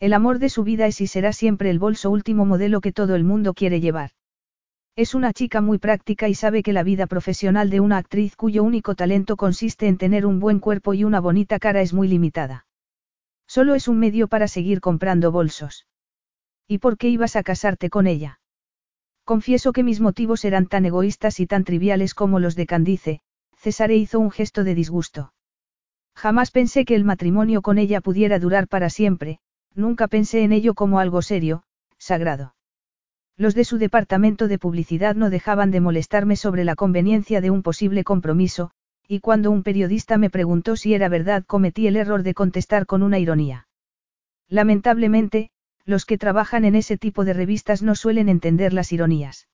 El 0.00 0.14
amor 0.14 0.40
de 0.40 0.48
su 0.48 0.64
vida 0.64 0.88
es 0.88 1.00
y 1.00 1.06
será 1.06 1.32
siempre 1.32 1.70
el 1.70 1.78
bolso 1.78 2.10
último 2.10 2.44
modelo 2.44 2.80
que 2.80 2.90
todo 2.90 3.14
el 3.14 3.22
mundo 3.22 3.54
quiere 3.54 3.80
llevar. 3.80 4.10
Es 4.96 5.14
una 5.14 5.32
chica 5.32 5.60
muy 5.60 5.78
práctica 5.78 6.26
y 6.28 6.34
sabe 6.34 6.64
que 6.64 6.72
la 6.72 6.82
vida 6.82 7.06
profesional 7.06 7.70
de 7.70 7.78
una 7.78 7.98
actriz 7.98 8.34
cuyo 8.34 8.64
único 8.64 8.96
talento 8.96 9.36
consiste 9.36 9.86
en 9.86 9.96
tener 9.96 10.26
un 10.26 10.40
buen 10.40 10.58
cuerpo 10.58 10.92
y 10.92 11.04
una 11.04 11.20
bonita 11.20 11.60
cara 11.60 11.80
es 11.80 11.94
muy 11.94 12.08
limitada. 12.08 12.66
Solo 13.46 13.76
es 13.76 13.86
un 13.86 14.00
medio 14.00 14.26
para 14.26 14.48
seguir 14.48 14.80
comprando 14.80 15.30
bolsos. 15.30 15.86
¿Y 16.66 16.78
por 16.78 16.98
qué 16.98 17.10
ibas 17.10 17.36
a 17.36 17.44
casarte 17.44 17.90
con 17.90 18.08
ella? 18.08 18.40
Confieso 19.22 19.72
que 19.72 19.84
mis 19.84 20.00
motivos 20.00 20.44
eran 20.44 20.66
tan 20.66 20.84
egoístas 20.84 21.38
y 21.38 21.46
tan 21.46 21.62
triviales 21.62 22.12
como 22.12 22.40
los 22.40 22.56
de 22.56 22.66
Candice, 22.66 23.20
Cesare 23.60 23.96
hizo 23.96 24.20
un 24.20 24.30
gesto 24.30 24.64
de 24.64 24.74
disgusto. 24.74 25.32
Jamás 26.14 26.50
pensé 26.50 26.84
que 26.84 26.94
el 26.94 27.04
matrimonio 27.04 27.60
con 27.62 27.78
ella 27.78 28.00
pudiera 28.00 28.38
durar 28.38 28.68
para 28.68 28.88
siempre, 28.88 29.40
nunca 29.74 30.08
pensé 30.08 30.42
en 30.42 30.52
ello 30.52 30.74
como 30.74 30.98
algo 31.00 31.22
serio, 31.22 31.64
sagrado. 31.98 32.54
Los 33.36 33.54
de 33.54 33.64
su 33.64 33.78
departamento 33.78 34.48
de 34.48 34.58
publicidad 34.58 35.14
no 35.14 35.30
dejaban 35.30 35.70
de 35.70 35.80
molestarme 35.80 36.34
sobre 36.36 36.64
la 36.64 36.74
conveniencia 36.74 37.40
de 37.40 37.50
un 37.50 37.62
posible 37.62 38.02
compromiso, 38.02 38.70
y 39.06 39.20
cuando 39.20 39.50
un 39.50 39.62
periodista 39.62 40.18
me 40.18 40.30
preguntó 40.30 40.76
si 40.76 40.94
era 40.94 41.08
verdad 41.08 41.44
cometí 41.44 41.86
el 41.86 41.96
error 41.96 42.22
de 42.22 42.34
contestar 42.34 42.84
con 42.86 43.02
una 43.02 43.18
ironía. 43.18 43.68
Lamentablemente, 44.48 45.50
los 45.84 46.04
que 46.04 46.18
trabajan 46.18 46.64
en 46.64 46.74
ese 46.74 46.98
tipo 46.98 47.24
de 47.24 47.32
revistas 47.32 47.82
no 47.82 47.94
suelen 47.94 48.28
entender 48.28 48.72
las 48.72 48.92
ironías. 48.92 49.48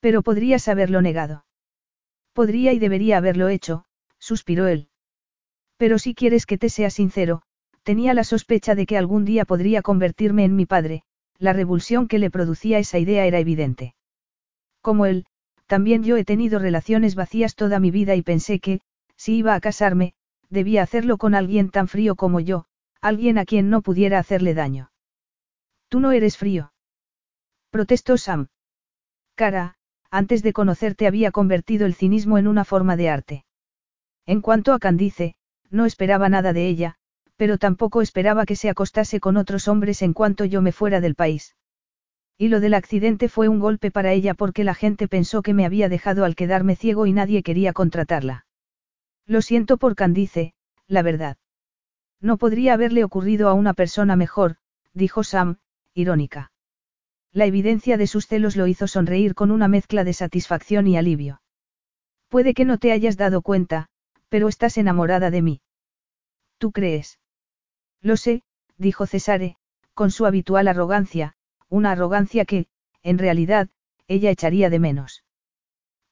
Pero 0.00 0.22
podrías 0.22 0.68
haberlo 0.68 1.02
negado. 1.02 1.44
Podría 2.32 2.72
y 2.72 2.78
debería 2.78 3.18
haberlo 3.18 3.48
hecho, 3.48 3.84
suspiró 4.18 4.66
él. 4.66 4.88
Pero 5.76 5.98
si 5.98 6.14
quieres 6.14 6.46
que 6.46 6.58
te 6.58 6.68
sea 6.68 6.90
sincero, 6.90 7.42
tenía 7.82 8.14
la 8.14 8.24
sospecha 8.24 8.74
de 8.74 8.86
que 8.86 8.96
algún 8.96 9.24
día 9.24 9.44
podría 9.44 9.82
convertirme 9.82 10.44
en 10.44 10.56
mi 10.56 10.66
padre, 10.66 11.02
la 11.38 11.52
revulsión 11.52 12.08
que 12.08 12.18
le 12.18 12.30
producía 12.30 12.78
esa 12.78 12.98
idea 12.98 13.26
era 13.26 13.38
evidente. 13.38 13.94
Como 14.80 15.06
él, 15.06 15.26
también 15.66 16.04
yo 16.04 16.16
he 16.16 16.24
tenido 16.24 16.58
relaciones 16.58 17.14
vacías 17.14 17.54
toda 17.54 17.80
mi 17.80 17.90
vida 17.90 18.14
y 18.14 18.22
pensé 18.22 18.60
que, 18.60 18.80
si 19.16 19.36
iba 19.36 19.54
a 19.54 19.60
casarme, 19.60 20.14
debía 20.50 20.82
hacerlo 20.82 21.18
con 21.18 21.34
alguien 21.34 21.70
tan 21.70 21.88
frío 21.88 22.14
como 22.14 22.40
yo, 22.40 22.66
alguien 23.00 23.38
a 23.38 23.44
quien 23.44 23.70
no 23.70 23.82
pudiera 23.82 24.18
hacerle 24.18 24.54
daño. 24.54 24.92
Tú 25.88 26.00
no 26.00 26.12
eres 26.12 26.36
frío. 26.36 26.72
Protestó 27.70 28.16
Sam. 28.16 28.48
Cara, 29.34 29.76
antes 30.12 30.42
de 30.42 30.52
conocerte 30.52 31.06
había 31.06 31.32
convertido 31.32 31.86
el 31.86 31.94
cinismo 31.94 32.36
en 32.36 32.46
una 32.46 32.66
forma 32.66 32.96
de 32.96 33.08
arte. 33.08 33.44
En 34.26 34.42
cuanto 34.42 34.74
a 34.74 34.78
Candice, 34.78 35.34
no 35.70 35.86
esperaba 35.86 36.28
nada 36.28 36.52
de 36.52 36.68
ella, 36.68 36.96
pero 37.36 37.56
tampoco 37.56 38.02
esperaba 38.02 38.44
que 38.44 38.54
se 38.54 38.68
acostase 38.68 39.20
con 39.20 39.38
otros 39.38 39.68
hombres 39.68 40.02
en 40.02 40.12
cuanto 40.12 40.44
yo 40.44 40.60
me 40.60 40.70
fuera 40.70 41.00
del 41.00 41.14
país. 41.14 41.56
Y 42.36 42.48
lo 42.48 42.60
del 42.60 42.74
accidente 42.74 43.30
fue 43.30 43.48
un 43.48 43.58
golpe 43.58 43.90
para 43.90 44.12
ella 44.12 44.34
porque 44.34 44.64
la 44.64 44.74
gente 44.74 45.08
pensó 45.08 45.40
que 45.40 45.54
me 45.54 45.64
había 45.64 45.88
dejado 45.88 46.26
al 46.26 46.36
quedarme 46.36 46.76
ciego 46.76 47.06
y 47.06 47.12
nadie 47.12 47.42
quería 47.42 47.72
contratarla. 47.72 48.44
Lo 49.26 49.40
siento 49.40 49.78
por 49.78 49.94
Candice, 49.94 50.52
la 50.88 51.00
verdad. 51.00 51.38
No 52.20 52.36
podría 52.36 52.74
haberle 52.74 53.02
ocurrido 53.02 53.48
a 53.48 53.54
una 53.54 53.72
persona 53.72 54.14
mejor, 54.14 54.56
dijo 54.92 55.24
Sam, 55.24 55.56
irónica. 55.94 56.51
La 57.32 57.46
evidencia 57.46 57.96
de 57.96 58.06
sus 58.06 58.26
celos 58.26 58.56
lo 58.56 58.66
hizo 58.66 58.86
sonreír 58.86 59.34
con 59.34 59.50
una 59.50 59.66
mezcla 59.66 60.04
de 60.04 60.12
satisfacción 60.12 60.86
y 60.86 60.96
alivio. 60.96 61.40
Puede 62.28 62.52
que 62.52 62.64
no 62.64 62.78
te 62.78 62.92
hayas 62.92 63.16
dado 63.16 63.42
cuenta, 63.42 63.88
pero 64.28 64.48
estás 64.48 64.76
enamorada 64.76 65.30
de 65.30 65.42
mí. 65.42 65.62
¿Tú 66.58 66.72
crees? 66.72 67.18
Lo 68.00 68.16
sé, 68.16 68.42
dijo 68.76 69.06
Cesare, 69.06 69.56
con 69.94 70.10
su 70.10 70.26
habitual 70.26 70.68
arrogancia, 70.68 71.34
una 71.68 71.92
arrogancia 71.92 72.44
que, 72.44 72.66
en 73.02 73.18
realidad, 73.18 73.68
ella 74.08 74.30
echaría 74.30 74.68
de 74.70 74.78
menos. 74.78 75.24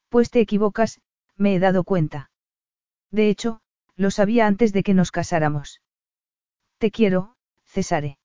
Pues 0.09 0.31
te 0.31 0.41
equivocas, 0.41 1.01
me 1.37 1.55
he 1.55 1.59
dado 1.59 1.85
cuenta. 1.85 2.31
De 3.11 3.29
hecho, 3.29 3.61
lo 3.97 4.11
sabía 4.11 4.47
antes 4.47 4.73
de 4.73 4.83
que 4.83 4.95
nos 4.95 5.11
casáramos. 5.13 5.83
Te 6.79 6.91
quiero, 6.91 7.37
Cesare. 7.65 8.19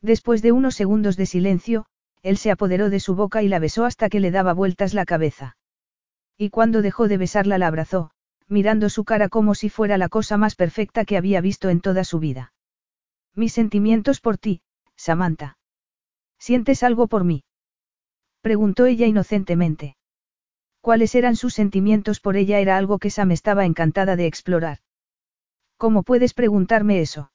Después 0.00 0.42
de 0.42 0.52
unos 0.52 0.74
segundos 0.74 1.16
de 1.16 1.26
silencio, 1.26 1.86
él 2.22 2.36
se 2.36 2.50
apoderó 2.50 2.90
de 2.90 3.00
su 3.00 3.14
boca 3.14 3.42
y 3.42 3.48
la 3.48 3.58
besó 3.58 3.84
hasta 3.84 4.08
que 4.08 4.20
le 4.20 4.30
daba 4.30 4.52
vueltas 4.52 4.94
la 4.94 5.04
cabeza. 5.04 5.56
Y 6.38 6.50
cuando 6.50 6.82
dejó 6.82 7.08
de 7.08 7.18
besarla 7.18 7.58
la 7.58 7.66
abrazó, 7.66 8.10
mirando 8.48 8.88
su 8.88 9.04
cara 9.04 9.28
como 9.28 9.54
si 9.54 9.68
fuera 9.68 9.98
la 9.98 10.08
cosa 10.08 10.36
más 10.36 10.54
perfecta 10.54 11.04
que 11.04 11.16
había 11.16 11.40
visto 11.40 11.68
en 11.68 11.80
toda 11.80 12.04
su 12.04 12.18
vida. 12.18 12.52
Mis 13.34 13.52
sentimientos 13.52 14.20
por 14.20 14.38
ti, 14.38 14.62
Samantha. 14.96 15.58
¿Sientes 16.38 16.82
algo 16.82 17.06
por 17.06 17.24
mí? 17.24 17.44
Preguntó 18.40 18.86
ella 18.86 19.06
inocentemente. 19.06 19.96
¿Cuáles 20.80 21.14
eran 21.14 21.36
sus 21.36 21.54
sentimientos 21.54 22.20
por 22.20 22.36
ella? 22.36 22.58
Era 22.58 22.76
algo 22.76 22.98
que 22.98 23.10
Sam 23.10 23.30
estaba 23.30 23.64
encantada 23.64 24.16
de 24.16 24.26
explorar. 24.26 24.78
¿Cómo 25.76 26.02
puedes 26.02 26.34
preguntarme 26.34 27.00
eso? 27.00 27.32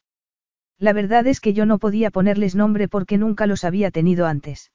La 0.78 0.94
verdad 0.94 1.26
es 1.28 1.40
que 1.40 1.54
yo 1.54 1.66
no 1.66 1.80
podía 1.80 2.12
ponerles 2.12 2.56
nombre 2.56 2.88
porque 2.88 3.18
nunca 3.18 3.48
los 3.48 3.64
había 3.64 3.90
tenido 3.90 4.28
antes. 4.28 4.72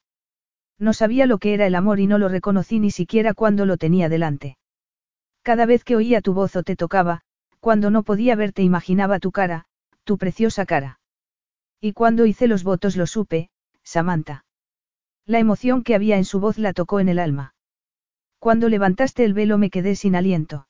No 0.78 0.92
sabía 0.92 1.26
lo 1.26 1.38
que 1.38 1.54
era 1.54 1.66
el 1.66 1.74
amor 1.74 2.00
y 2.00 2.06
no 2.06 2.18
lo 2.18 2.28
reconocí 2.28 2.78
ni 2.80 2.90
siquiera 2.90 3.34
cuando 3.34 3.66
lo 3.66 3.76
tenía 3.76 4.08
delante. 4.08 4.56
Cada 5.42 5.66
vez 5.66 5.84
que 5.84 5.96
oía 5.96 6.20
tu 6.20 6.34
voz 6.34 6.56
o 6.56 6.62
te 6.62 6.76
tocaba, 6.76 7.22
cuando 7.60 7.90
no 7.90 8.02
podía 8.02 8.34
verte 8.34 8.62
imaginaba 8.62 9.18
tu 9.18 9.32
cara, 9.32 9.66
tu 10.04 10.18
preciosa 10.18 10.66
cara. 10.66 11.00
Y 11.80 11.92
cuando 11.92 12.26
hice 12.26 12.46
los 12.46 12.64
votos 12.64 12.96
lo 12.96 13.06
supe, 13.06 13.50
Samantha. 13.82 14.44
La 15.26 15.38
emoción 15.38 15.82
que 15.82 15.94
había 15.94 16.16
en 16.16 16.24
su 16.24 16.40
voz 16.40 16.58
la 16.58 16.72
tocó 16.72 17.00
en 17.00 17.08
el 17.08 17.18
alma. 17.18 17.54
Cuando 18.38 18.68
levantaste 18.68 19.24
el 19.24 19.34
velo 19.34 19.58
me 19.58 19.70
quedé 19.70 19.94
sin 19.94 20.16
aliento. 20.16 20.66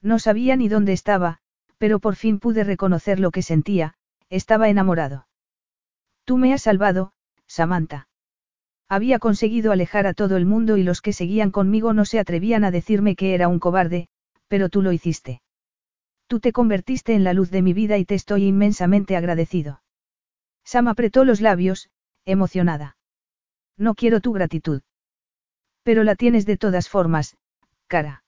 No 0.00 0.18
sabía 0.18 0.54
ni 0.56 0.68
dónde 0.68 0.92
estaba, 0.92 1.38
pero 1.78 1.98
por 1.98 2.14
fin 2.14 2.38
pude 2.38 2.62
reconocer 2.62 3.18
lo 3.18 3.30
que 3.30 3.42
sentía, 3.42 3.94
estaba 4.28 4.68
enamorado. 4.68 5.26
Tú 6.24 6.36
me 6.36 6.52
has 6.52 6.62
salvado, 6.62 7.12
Samantha. 7.46 8.08
Había 8.88 9.18
conseguido 9.18 9.72
alejar 9.72 10.06
a 10.06 10.14
todo 10.14 10.36
el 10.36 10.46
mundo 10.46 10.76
y 10.76 10.82
los 10.82 11.00
que 11.00 11.12
seguían 11.12 11.50
conmigo 11.50 11.92
no 11.92 12.04
se 12.04 12.18
atrevían 12.18 12.64
a 12.64 12.70
decirme 12.70 13.16
que 13.16 13.34
era 13.34 13.48
un 13.48 13.58
cobarde, 13.58 14.08
pero 14.48 14.68
tú 14.68 14.82
lo 14.82 14.92
hiciste. 14.92 15.40
Tú 16.26 16.40
te 16.40 16.52
convertiste 16.52 17.14
en 17.14 17.24
la 17.24 17.32
luz 17.32 17.50
de 17.50 17.62
mi 17.62 17.72
vida 17.72 17.98
y 17.98 18.04
te 18.04 18.14
estoy 18.14 18.44
inmensamente 18.44 19.16
agradecido. 19.16 19.82
Sam 20.64 20.88
apretó 20.88 21.24
los 21.24 21.40
labios, 21.40 21.90
emocionada. 22.24 22.96
No 23.76 23.94
quiero 23.94 24.20
tu 24.20 24.32
gratitud. 24.32 24.82
Pero 25.82 26.04
la 26.04 26.14
tienes 26.14 26.46
de 26.46 26.56
todas 26.56 26.88
formas, 26.88 27.36
cara. 27.86 28.24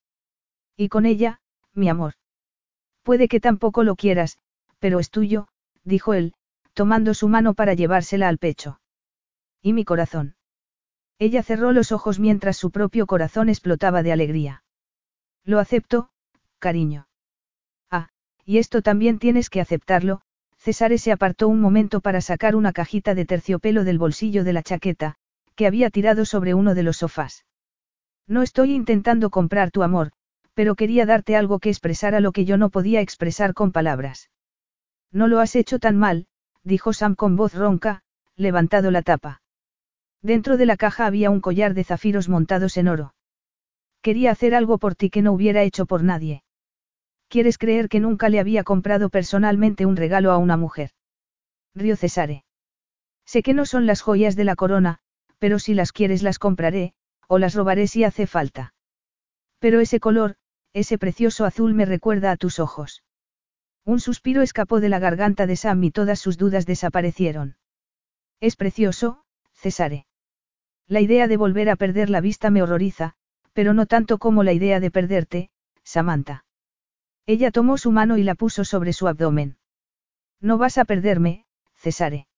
Y 0.77 0.89
con 0.89 1.07
ella, 1.07 1.41
mi 1.73 1.89
amor. 1.89 2.15
Puede 3.03 3.29
que 3.29 3.41
tampoco 3.41 3.85
lo 3.85 3.97
quieras, 3.97 4.39
pero 4.79 5.01
es 5.01 5.11
tuyo, 5.11 5.49
dijo 5.85 6.13
él, 6.13 6.35
tomando 6.75 7.15
su 7.15 7.29
mano 7.29 7.55
para 7.55 7.75
llevársela 7.75 8.29
al 8.29 8.39
pecho. 8.39 8.81
¿Y 9.63 9.73
mi 9.73 9.85
corazón? 9.85 10.36
Ella 11.19 11.43
cerró 11.43 11.73
los 11.73 11.93
ojos 11.93 12.19
mientras 12.19 12.57
su 12.57 12.71
propio 12.71 13.07
corazón 13.07 13.49
explotaba 13.49 14.03
de 14.03 14.13
alegría. 14.13 14.63
Lo 15.45 15.59
acepto, 15.59 16.11
cariño. 16.59 17.09
Ah, 17.91 18.09
y 18.45 18.59
esto 18.59 18.83
también 18.83 19.19
tienes 19.19 19.49
que 19.49 19.61
aceptarlo, 19.61 20.21
César 20.59 20.99
se 20.99 21.13
apartó 21.13 21.49
un 21.49 21.61
momento 21.61 22.01
para 22.01 22.21
sacar 22.21 22.57
una 22.57 22.73
cajita 22.73 23.15
de 23.15 23.25
terciopelo 23.25 23.85
del 23.85 23.99
bolsillo 23.99 24.45
de 24.45 24.53
la 24.53 24.63
chaqueta, 24.63 25.15
que 25.55 25.67
había 25.67 25.91
tirado 25.91 26.25
sobre 26.25 26.55
uno 26.55 26.75
de 26.75 26.83
los 26.83 26.99
sofás. 26.99 27.47
No 28.27 28.43
estoy 28.43 28.75
intentando 28.75 29.31
comprar 29.31 29.71
tu 29.71 29.83
amor, 29.83 30.11
pero 30.55 30.75
quería 30.75 31.07
darte 31.07 31.37
algo 31.37 31.61
que 31.61 31.69
expresara 31.69 32.21
lo 32.21 32.33
que 32.33 32.45
yo 32.45 32.57
no 32.57 32.71
podía 32.71 33.01
expresar 33.01 33.55
con 33.55 33.73
palabras. 33.73 34.31
No 35.13 35.29
lo 35.29 35.39
has 35.39 35.55
hecho 35.55 35.79
tan 35.79 35.97
mal, 35.97 36.27
dijo 36.65 36.93
Sam 36.93 37.15
con 37.15 37.37
voz 37.37 37.55
ronca, 37.55 38.03
levantado 38.35 38.91
la 38.91 39.03
tapa. 39.03 39.41
Dentro 40.27 40.57
de 40.57 40.67
la 40.67 40.77
caja 40.77 41.07
había 41.07 41.31
un 41.31 41.41
collar 41.41 41.73
de 41.73 41.85
zafiros 41.85 42.29
montados 42.29 42.77
en 42.79 42.89
oro. 42.89 43.15
Quería 44.03 44.33
hacer 44.33 44.57
algo 44.57 44.77
por 44.77 44.97
ti 44.97 45.09
que 45.09 45.23
no 45.23 45.33
hubiera 45.33 45.63
hecho 45.63 45.87
por 45.87 46.03
nadie. 46.03 46.43
¿Quieres 47.29 47.59
creer 47.59 47.89
que 47.89 48.01
nunca 48.01 48.29
le 48.29 48.41
había 48.41 48.65
comprado 48.65 49.09
personalmente 49.09 49.87
un 49.87 49.95
regalo 49.95 50.33
a 50.33 50.39
una 50.39 50.57
mujer? 50.57 50.91
Río 51.77 51.95
Cesare. 51.95 52.43
Sé 53.25 53.45
que 53.45 53.55
no 53.55 53.67
son 53.67 53.87
las 53.87 54.01
joyas 54.01 54.35
de 54.35 54.43
la 54.43 54.57
corona, 54.57 54.99
pero 55.39 55.61
si 55.61 55.75
las 55.75 55.93
quieres 55.93 56.25
las 56.25 56.41
compraré, 56.41 56.95
o 57.29 57.39
las 57.39 57.55
robaré 57.55 57.87
si 57.87 58.03
hace 58.03 58.27
falta. 58.27 58.75
Pero 59.61 59.79
ese 59.79 60.01
color, 60.01 60.35
ese 60.73 60.99
precioso 60.99 61.45
azul 61.45 61.73
me 61.73 61.85
recuerda 61.85 62.33
a 62.33 62.37
tus 62.37 62.59
ojos. 62.59 63.05
Un 63.85 64.01
suspiro 64.01 64.43
escapó 64.43 64.81
de 64.81 64.89
la 64.89 64.99
garganta 64.99 65.47
de 65.47 65.55
Sam 65.55 65.85
y 65.85 65.93
todas 65.93 66.19
sus 66.19 66.37
dudas 66.37 66.67
desaparecieron. 66.67 67.59
Es 68.41 68.57
precioso, 68.57 69.23
Cesare. 69.53 70.06
La 70.89 71.01
idea 71.01 71.27
de 71.27 71.37
volver 71.37 71.69
a 71.69 71.77
perder 71.77 72.11
la 72.11 72.21
vista 72.21 72.51
me 72.51 72.63
horroriza, 72.63 73.15
pero 73.53 73.75
no 73.75 73.87
tanto 73.87 74.19
como 74.19 74.45
la 74.45 74.53
idea 74.53 74.81
de 74.81 74.91
perderte, 74.91 75.51
Samantha. 75.83 76.45
Ella 77.27 77.51
tomó 77.51 77.77
su 77.77 77.91
mano 77.91 78.19
y 78.19 78.23
la 78.23 78.37
puso 78.37 78.65
sobre 78.65 78.93
su 78.93 79.09
abdomen. 79.09 79.57
No 80.41 80.59
vas 80.59 80.79
a 80.79 80.85
perderme, 80.85 81.45
Cesare. 81.75 82.29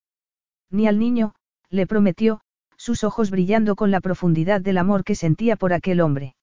Ni 0.70 0.86
al 0.86 0.98
niño, 0.98 1.34
le 1.68 1.86
prometió, 1.86 2.40
sus 2.76 3.04
ojos 3.04 3.30
brillando 3.30 3.76
con 3.76 3.90
la 3.90 4.00
profundidad 4.00 4.60
del 4.60 4.78
amor 4.78 5.04
que 5.04 5.14
sentía 5.14 5.56
por 5.56 5.72
aquel 5.72 6.00
hombre. 6.00 6.36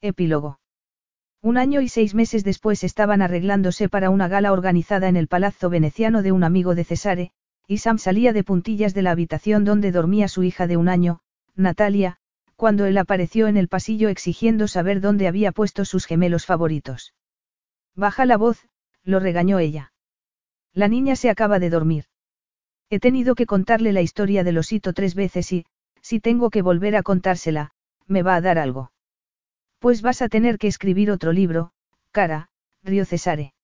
Epílogo. 0.00 0.58
Un 1.40 1.56
año 1.56 1.80
y 1.80 1.88
seis 1.88 2.14
meses 2.14 2.44
después 2.44 2.84
estaban 2.84 3.22
arreglándose 3.22 3.88
para 3.88 4.10
una 4.10 4.28
gala 4.28 4.52
organizada 4.52 5.08
en 5.08 5.16
el 5.16 5.28
palazzo 5.28 5.70
veneciano 5.70 6.22
de 6.22 6.32
un 6.32 6.44
amigo 6.44 6.74
de 6.74 6.84
Cesare, 6.84 7.32
y 7.66 7.78
Sam 7.78 7.98
salía 7.98 8.32
de 8.32 8.44
puntillas 8.44 8.94
de 8.94 9.02
la 9.02 9.12
habitación 9.12 9.64
donde 9.64 9.92
dormía 9.92 10.28
su 10.28 10.42
hija 10.42 10.66
de 10.66 10.76
un 10.76 10.88
año, 10.88 11.20
Natalia, 11.54 12.18
cuando 12.56 12.86
él 12.86 12.98
apareció 12.98 13.48
en 13.48 13.56
el 13.56 13.68
pasillo 13.68 14.08
exigiendo 14.08 14.68
saber 14.68 15.00
dónde 15.00 15.26
había 15.26 15.52
puesto 15.52 15.84
sus 15.84 16.06
gemelos 16.06 16.46
favoritos. 16.46 17.14
Baja 17.94 18.24
la 18.24 18.36
voz, 18.36 18.66
lo 19.04 19.20
regañó 19.20 19.58
ella. 19.58 19.92
La 20.72 20.88
niña 20.88 21.16
se 21.16 21.28
acaba 21.28 21.58
de 21.58 21.70
dormir. 21.70 22.04
He 22.88 23.00
tenido 23.00 23.34
que 23.34 23.46
contarle 23.46 23.92
la 23.92 24.02
historia 24.02 24.44
del 24.44 24.58
osito 24.58 24.92
tres 24.92 25.14
veces 25.14 25.52
y, 25.52 25.66
si 26.02 26.20
tengo 26.20 26.50
que 26.50 26.62
volver 26.62 26.96
a 26.96 27.02
contársela, 27.02 27.72
me 28.06 28.22
va 28.22 28.36
a 28.36 28.40
dar 28.40 28.58
algo. 28.58 28.92
Pues 29.78 30.02
vas 30.02 30.22
a 30.22 30.28
tener 30.28 30.58
que 30.58 30.68
escribir 30.68 31.10
otro 31.10 31.32
libro, 31.32 31.72
cara, 32.10 32.48
río 32.82 33.04
Cesare. 33.04 33.54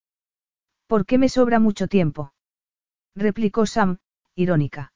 ¿Por 0.87 1.07
qué 1.07 1.19
me 1.19 1.29
sobra 1.29 1.61
mucho 1.61 1.87
tiempo? 1.87 2.33
Replicó 3.19 3.67
Sam, 3.67 3.99
irónica. 4.35 4.93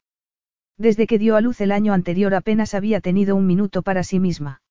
Desde 0.78 1.06
que 1.06 1.18
dio 1.18 1.36
a 1.36 1.40
luz 1.40 1.60
el 1.60 1.72
año 1.72 1.92
anterior 1.92 2.34
apenas 2.34 2.74
había 2.74 3.00
tenido 3.00 3.36
un 3.36 3.46
minuto 3.46 3.82
para 3.82 4.04
sí 4.04 4.20
misma. 4.20 4.62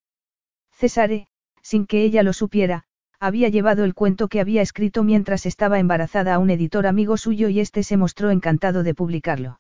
Cesare, 0.72 1.28
sin 1.62 1.86
que 1.86 2.04
ella 2.04 2.24
lo 2.24 2.34
supiera, 2.34 2.86
había 3.20 3.50
llevado 3.50 3.84
el 3.84 3.94
cuento 3.94 4.28
que 4.28 4.40
había 4.40 4.64
escrito 4.64 5.04
mientras 5.04 5.46
estaba 5.46 5.78
embarazada 5.78 6.34
a 6.34 6.40
un 6.40 6.50
editor 6.50 6.88
amigo 6.88 7.18
suyo 7.18 7.50
y 7.50 7.60
este 7.60 7.84
se 7.84 7.98
mostró 7.98 8.32
encantado 8.32 8.82
de 8.82 8.96
publicarlo. 8.96 9.60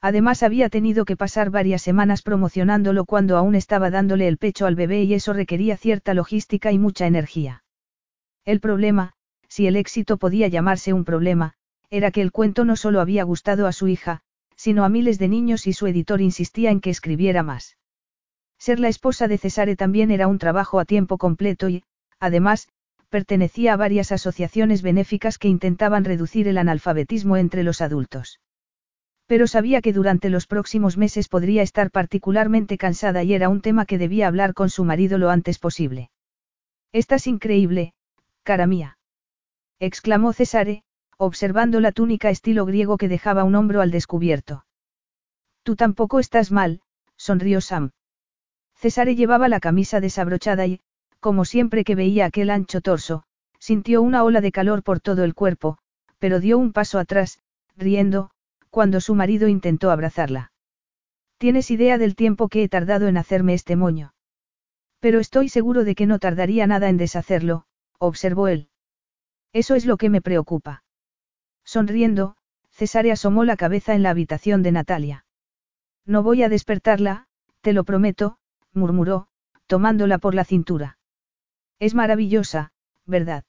Además 0.00 0.42
había 0.42 0.70
tenido 0.70 1.04
que 1.04 1.16
pasar 1.16 1.50
varias 1.50 1.82
semanas 1.82 2.22
promocionándolo 2.22 3.04
cuando 3.04 3.36
aún 3.36 3.54
estaba 3.54 3.90
dándole 3.90 4.28
el 4.28 4.38
pecho 4.38 4.64
al 4.64 4.76
bebé 4.76 5.02
y 5.02 5.12
eso 5.12 5.34
requería 5.34 5.76
cierta 5.76 6.14
logística 6.14 6.72
y 6.72 6.78
mucha 6.78 7.06
energía. 7.06 7.64
El 8.46 8.60
problema, 8.60 9.12
si 9.46 9.66
el 9.66 9.76
éxito 9.76 10.16
podía 10.16 10.48
llamarse 10.48 10.94
un 10.94 11.04
problema, 11.04 11.52
era 11.90 12.10
que 12.10 12.22
el 12.22 12.32
cuento 12.32 12.64
no 12.64 12.76
solo 12.76 13.00
había 13.00 13.24
gustado 13.24 13.66
a 13.66 13.72
su 13.72 13.88
hija, 13.88 14.22
sino 14.56 14.84
a 14.84 14.88
miles 14.88 15.18
de 15.18 15.28
niños 15.28 15.66
y 15.66 15.72
su 15.72 15.86
editor 15.86 16.20
insistía 16.20 16.70
en 16.70 16.80
que 16.80 16.90
escribiera 16.90 17.42
más. 17.42 17.76
Ser 18.58 18.78
la 18.78 18.88
esposa 18.88 19.26
de 19.26 19.38
Cesare 19.38 19.74
también 19.74 20.10
era 20.10 20.28
un 20.28 20.38
trabajo 20.38 20.78
a 20.78 20.84
tiempo 20.84 21.18
completo 21.18 21.68
y, 21.68 21.82
además, 22.18 22.68
pertenecía 23.08 23.72
a 23.72 23.76
varias 23.76 24.12
asociaciones 24.12 24.82
benéficas 24.82 25.38
que 25.38 25.48
intentaban 25.48 26.04
reducir 26.04 26.46
el 26.46 26.58
analfabetismo 26.58 27.36
entre 27.36 27.64
los 27.64 27.80
adultos. 27.80 28.40
Pero 29.26 29.46
sabía 29.46 29.80
que 29.80 29.92
durante 29.92 30.28
los 30.28 30.46
próximos 30.46 30.96
meses 30.96 31.28
podría 31.28 31.62
estar 31.62 31.90
particularmente 31.90 32.78
cansada 32.78 33.22
y 33.24 33.32
era 33.32 33.48
un 33.48 33.62
tema 33.62 33.86
que 33.86 33.98
debía 33.98 34.28
hablar 34.28 34.54
con 34.54 34.70
su 34.70 34.84
marido 34.84 35.18
lo 35.18 35.30
antes 35.30 35.58
posible. 35.58 36.10
Estás 36.92 37.26
increíble, 37.26 37.94
cara 38.42 38.66
mía. 38.66 38.98
exclamó 39.78 40.32
Cesare, 40.32 40.82
observando 41.22 41.80
la 41.80 41.92
túnica 41.92 42.30
estilo 42.30 42.64
griego 42.64 42.96
que 42.96 43.06
dejaba 43.06 43.44
un 43.44 43.54
hombro 43.54 43.82
al 43.82 43.90
descubierto. 43.90 44.64
Tú 45.62 45.76
tampoco 45.76 46.18
estás 46.18 46.50
mal, 46.50 46.80
sonrió 47.18 47.60
Sam. 47.60 47.90
Cesare 48.74 49.14
llevaba 49.14 49.50
la 49.50 49.60
camisa 49.60 50.00
desabrochada 50.00 50.66
y, 50.66 50.80
como 51.20 51.44
siempre 51.44 51.84
que 51.84 51.94
veía 51.94 52.24
aquel 52.24 52.48
ancho 52.48 52.80
torso, 52.80 53.24
sintió 53.58 54.00
una 54.00 54.24
ola 54.24 54.40
de 54.40 54.50
calor 54.50 54.82
por 54.82 55.00
todo 55.00 55.22
el 55.22 55.34
cuerpo, 55.34 55.76
pero 56.18 56.40
dio 56.40 56.56
un 56.56 56.72
paso 56.72 56.98
atrás, 56.98 57.38
riendo, 57.76 58.30
cuando 58.70 59.02
su 59.02 59.14
marido 59.14 59.46
intentó 59.46 59.90
abrazarla. 59.90 60.52
¿Tienes 61.36 61.70
idea 61.70 61.98
del 61.98 62.16
tiempo 62.16 62.48
que 62.48 62.62
he 62.62 62.68
tardado 62.70 63.08
en 63.08 63.18
hacerme 63.18 63.52
este 63.52 63.76
moño? 63.76 64.14
Pero 65.00 65.20
estoy 65.20 65.50
seguro 65.50 65.84
de 65.84 65.94
que 65.94 66.06
no 66.06 66.18
tardaría 66.18 66.66
nada 66.66 66.88
en 66.88 66.96
deshacerlo, 66.96 67.66
observó 67.98 68.48
él. 68.48 68.70
Eso 69.52 69.74
es 69.74 69.84
lo 69.84 69.98
que 69.98 70.08
me 70.08 70.22
preocupa. 70.22 70.82
Sonriendo, 71.64 72.36
Cesare 72.70 73.12
asomó 73.12 73.44
la 73.44 73.56
cabeza 73.56 73.94
en 73.94 74.02
la 74.02 74.10
habitación 74.10 74.62
de 74.62 74.72
Natalia. 74.72 75.24
No 76.06 76.22
voy 76.22 76.42
a 76.42 76.48
despertarla, 76.48 77.26
te 77.60 77.72
lo 77.72 77.84
prometo, 77.84 78.38
murmuró, 78.72 79.28
tomándola 79.66 80.18
por 80.18 80.34
la 80.34 80.44
cintura. 80.44 80.98
Es 81.78 81.94
maravillosa, 81.94 82.72
¿verdad? 83.06 83.44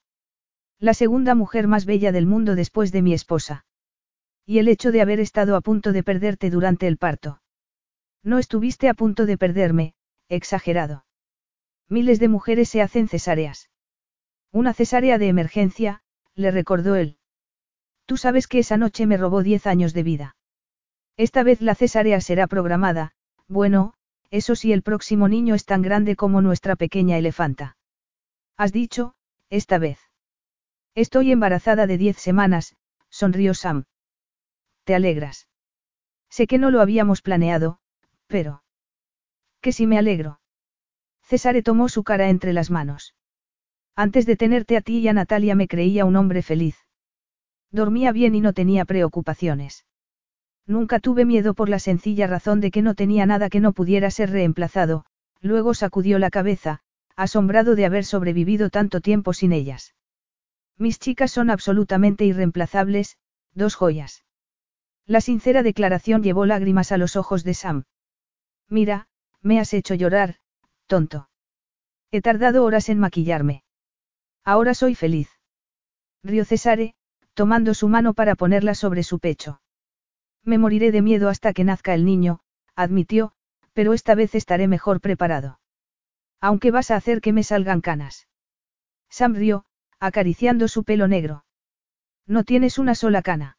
La 0.80 0.94
segunda 0.94 1.36
mujer 1.36 1.68
más 1.68 1.86
bella 1.86 2.12
del 2.12 2.26
mundo 2.26 2.56
después 2.56 2.92
de 2.92 3.02
mi 3.02 3.14
esposa. 3.14 3.66
Y 4.46 4.60
el 4.60 4.68
hecho 4.68 4.92
de 4.92 5.02
haber 5.02 5.20
estado 5.20 5.56
a 5.56 5.62
punto 5.62 5.92
de 5.92 6.04
perderte 6.04 6.50
durante 6.50 6.88
el 6.88 6.98
parto. 6.98 7.42
No 8.24 8.40
estuviste 8.40 8.90
a 8.90 8.94
punto 8.94 9.26
de 9.26 9.38
perderme, 9.38 9.94
exagerado. 10.28 11.06
Miles 11.88 12.20
de 12.20 12.28
mujeres 12.28 12.70
se 12.70 12.82
hacen 12.82 13.08
cesáreas. 13.08 13.70
Una 14.52 14.74
cesárea 14.74 15.18
de 15.18 15.28
emergencia, 15.28 16.02
le 16.36 16.52
recordó 16.52 16.96
él. 16.96 17.18
Tú 18.12 18.18
sabes 18.18 18.50
que 18.50 18.60
esa 18.60 18.76
noche 18.76 19.08
me 19.08 19.16
robó 19.16 19.42
diez 19.42 19.66
años 19.66 19.94
de 19.94 20.04
vida. 20.04 20.36
Esta 21.16 21.44
vez 21.44 21.62
la 21.62 21.76
cesárea 21.76 22.20
será 22.20 22.46
programada, 22.46 23.14
bueno, 23.48 23.94
eso 24.32 24.54
sí 24.56 24.74
el 24.74 24.82
próximo 24.82 25.30
niño 25.30 25.56
es 25.56 25.64
tan 25.64 25.82
grande 25.82 26.18
como 26.18 26.42
nuestra 26.42 26.76
pequeña 26.76 27.18
elefanta. 27.18 27.78
Has 28.58 28.74
dicho, 28.74 29.14
esta 29.50 29.78
vez. 29.78 29.98
Estoy 30.94 31.32
embarazada 31.32 31.88
de 31.88 31.98
diez 31.98 32.18
semanas, 32.18 32.76
sonrió 33.10 33.54
Sam. 33.54 33.86
¿Te 34.84 34.94
alegras? 34.94 35.48
Sé 36.30 36.48
que 36.48 36.58
no 36.58 36.70
lo 36.70 36.82
habíamos 36.82 37.22
planeado, 37.22 37.80
pero... 38.28 38.62
Que 39.62 39.72
si 39.72 39.88
me 39.88 39.98
alegro. 39.98 40.42
Cesare 41.22 41.64
tomó 41.64 41.88
su 41.88 42.04
cara 42.04 42.28
entre 42.28 42.52
las 42.52 42.72
manos. 42.72 43.16
Antes 43.96 44.26
de 44.26 44.36
tenerte 44.36 44.76
a 44.76 44.82
ti 44.82 44.98
y 44.98 45.08
a 45.08 45.14
Natalia 45.14 45.56
me 45.56 45.70
creía 45.70 46.04
un 46.04 46.18
hombre 46.18 46.42
feliz. 46.42 46.76
Dormía 47.72 48.12
bien 48.12 48.36
y 48.36 48.42
no 48.42 48.54
tenía 48.54 48.86
preocupaciones. 48.86 49.86
Nunca 50.68 51.00
tuve 51.00 51.26
miedo 51.26 51.54
por 51.54 51.70
la 51.70 51.80
sencilla 51.80 52.28
razón 52.28 52.62
de 52.62 52.72
que 52.72 52.82
no 52.82 52.96
tenía 52.96 53.26
nada 53.26 53.50
que 53.50 53.60
no 53.60 53.74
pudiera 53.74 54.12
ser 54.12 54.30
reemplazado, 54.30 55.06
luego 55.40 55.74
sacudió 55.74 56.20
la 56.20 56.30
cabeza, 56.30 56.82
asombrado 57.16 57.76
de 57.76 57.86
haber 57.86 58.06
sobrevivido 58.06 58.70
tanto 58.70 59.02
tiempo 59.02 59.34
sin 59.34 59.54
ellas. 59.54 59.96
Mis 60.78 61.00
chicas 61.00 61.32
son 61.32 61.50
absolutamente 61.50 62.26
irreemplazables, 62.26 63.18
dos 63.54 63.76
joyas. 63.76 64.24
La 65.06 65.22
sincera 65.22 65.64
declaración 65.64 66.24
llevó 66.24 66.46
lágrimas 66.46 66.92
a 66.92 66.98
los 66.98 67.16
ojos 67.16 67.44
de 67.44 67.54
Sam. 67.54 67.84
Mira, 68.70 69.08
me 69.42 69.60
has 69.60 69.74
hecho 69.74 69.94
llorar, 69.96 70.36
tonto. 70.88 71.30
He 72.12 72.22
tardado 72.22 72.64
horas 72.64 72.90
en 72.90 73.00
maquillarme. 73.00 73.64
Ahora 74.44 74.74
soy 74.74 74.96
feliz. 74.96 75.30
Río 76.24 76.46
Cesare, 76.46 76.96
tomando 77.34 77.74
su 77.74 77.88
mano 77.88 78.14
para 78.14 78.36
ponerla 78.36 78.76
sobre 78.76 79.04
su 79.04 79.20
pecho. 79.20 79.62
Me 80.44 80.58
moriré 80.58 80.92
de 80.92 81.02
miedo 81.02 81.30
hasta 81.30 81.54
que 81.54 81.64
nazca 81.64 81.94
el 81.94 82.06
niño, 82.06 82.40
admitió, 82.76 83.34
pero 83.74 83.94
esta 83.94 84.16
vez 84.16 84.36
estaré 84.36 84.68
mejor 84.68 85.02
preparado. 85.02 85.60
Aunque 86.40 86.72
vas 86.72 86.92
a 86.92 86.96
hacer 86.96 87.22
que 87.22 87.34
me 87.34 87.44
salgan 87.44 87.82
canas. 87.82 88.28
Sam 89.10 89.36
rió, 89.36 89.66
acariciando 90.00 90.68
su 90.68 90.84
pelo 90.84 91.08
negro. 91.08 91.46
No 92.26 92.44
tienes 92.44 92.80
una 92.80 92.96
sola 92.96 93.22
cana. 93.22 93.58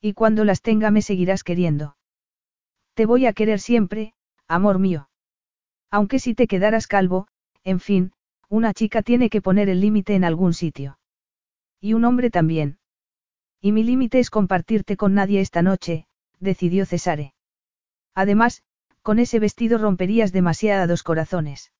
Y 0.00 0.12
cuando 0.12 0.44
las 0.44 0.60
tenga 0.60 0.90
me 0.90 1.00
seguirás 1.00 1.42
queriendo. 1.44 1.96
Te 2.94 3.06
voy 3.06 3.26
a 3.26 3.32
querer 3.32 3.60
siempre, 3.60 4.14
amor 4.46 4.78
mío. 4.78 5.08
Aunque 5.90 6.18
si 6.18 6.34
te 6.34 6.46
quedaras 6.46 6.86
calvo, 6.86 7.28
en 7.62 7.80
fin, 7.80 8.12
una 8.48 8.74
chica 8.74 9.02
tiene 9.02 9.30
que 9.30 9.40
poner 9.40 9.68
el 9.68 9.80
límite 9.80 10.14
en 10.14 10.24
algún 10.24 10.52
sitio. 10.52 10.98
Y 11.80 11.94
un 11.94 12.04
hombre 12.04 12.30
también. 12.30 12.78
Y 13.64 13.72
mi 13.72 13.82
límite 13.82 14.18
es 14.18 14.28
compartirte 14.28 14.98
con 14.98 15.14
nadie 15.14 15.40
esta 15.40 15.62
noche, 15.62 16.06
decidió 16.38 16.84
Cesare. 16.84 17.32
Además, 18.14 18.62
con 19.00 19.18
ese 19.18 19.38
vestido 19.38 19.78
romperías 19.78 20.32
demasiados 20.32 21.02
corazones. 21.02 21.72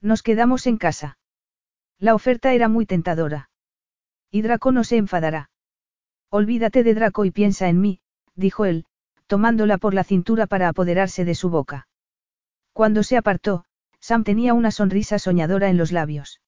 Nos 0.00 0.22
quedamos 0.22 0.66
en 0.66 0.78
casa. 0.78 1.18
La 1.98 2.14
oferta 2.14 2.54
era 2.54 2.68
muy 2.68 2.86
tentadora. 2.86 3.50
Y 4.30 4.40
Draco 4.40 4.72
no 4.72 4.84
se 4.84 4.96
enfadará. 4.96 5.50
Olvídate 6.30 6.82
de 6.82 6.94
Draco 6.94 7.26
y 7.26 7.30
piensa 7.30 7.68
en 7.68 7.82
mí, 7.82 8.00
dijo 8.34 8.64
él, 8.64 8.86
tomándola 9.26 9.76
por 9.76 9.92
la 9.92 10.04
cintura 10.04 10.46
para 10.46 10.68
apoderarse 10.68 11.26
de 11.26 11.34
su 11.34 11.50
boca. 11.50 11.88
Cuando 12.72 13.02
se 13.02 13.18
apartó, 13.18 13.66
Sam 14.00 14.24
tenía 14.24 14.54
una 14.54 14.70
sonrisa 14.70 15.18
soñadora 15.18 15.68
en 15.68 15.76
los 15.76 15.92
labios. 15.92 16.40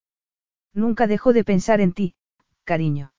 Nunca 0.72 1.06
dejó 1.06 1.34
de 1.34 1.44
pensar 1.44 1.82
en 1.82 1.92
ti, 1.92 2.14
cariño. 2.64 3.12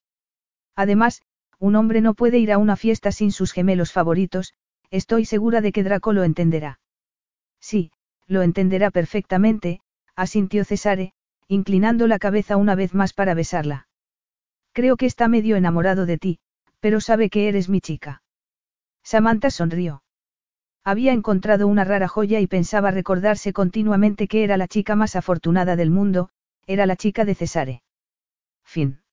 Además, 0.75 1.21
un 1.59 1.75
hombre 1.75 2.01
no 2.01 2.13
puede 2.13 2.37
ir 2.37 2.51
a 2.51 2.57
una 2.57 2.75
fiesta 2.75 3.11
sin 3.11 3.31
sus 3.31 3.51
gemelos 3.51 3.91
favoritos, 3.91 4.53
estoy 4.91 5.25
segura 5.25 5.61
de 5.61 5.71
que 5.71 5.83
Draco 5.83 6.13
lo 6.13 6.23
entenderá. 6.23 6.79
Sí, 7.59 7.91
lo 8.27 8.41
entenderá 8.41 8.91
perfectamente, 8.91 9.81
asintió 10.15 10.65
Cesare, 10.65 11.13
inclinando 11.47 12.07
la 12.07 12.19
cabeza 12.19 12.57
una 12.57 12.75
vez 12.75 12.93
más 12.93 13.13
para 13.13 13.33
besarla. 13.33 13.87
Creo 14.73 14.97
que 14.97 15.05
está 15.05 15.27
medio 15.27 15.55
enamorado 15.55 16.05
de 16.05 16.17
ti, 16.17 16.39
pero 16.79 16.99
sabe 17.01 17.29
que 17.29 17.47
eres 17.47 17.69
mi 17.69 17.81
chica. 17.81 18.21
Samantha 19.03 19.49
sonrió. 19.49 20.03
Había 20.83 21.13
encontrado 21.13 21.67
una 21.67 21.83
rara 21.83 22.07
joya 22.07 22.39
y 22.39 22.47
pensaba 22.47 22.91
recordarse 22.91 23.53
continuamente 23.53 24.27
que 24.27 24.43
era 24.43 24.57
la 24.57 24.67
chica 24.67 24.95
más 24.95 25.15
afortunada 25.15 25.75
del 25.75 25.91
mundo, 25.91 26.29
era 26.67 26.85
la 26.85 26.95
chica 26.95 27.25
de 27.25 27.35
Cesare. 27.35 27.83
Fin. 28.63 29.04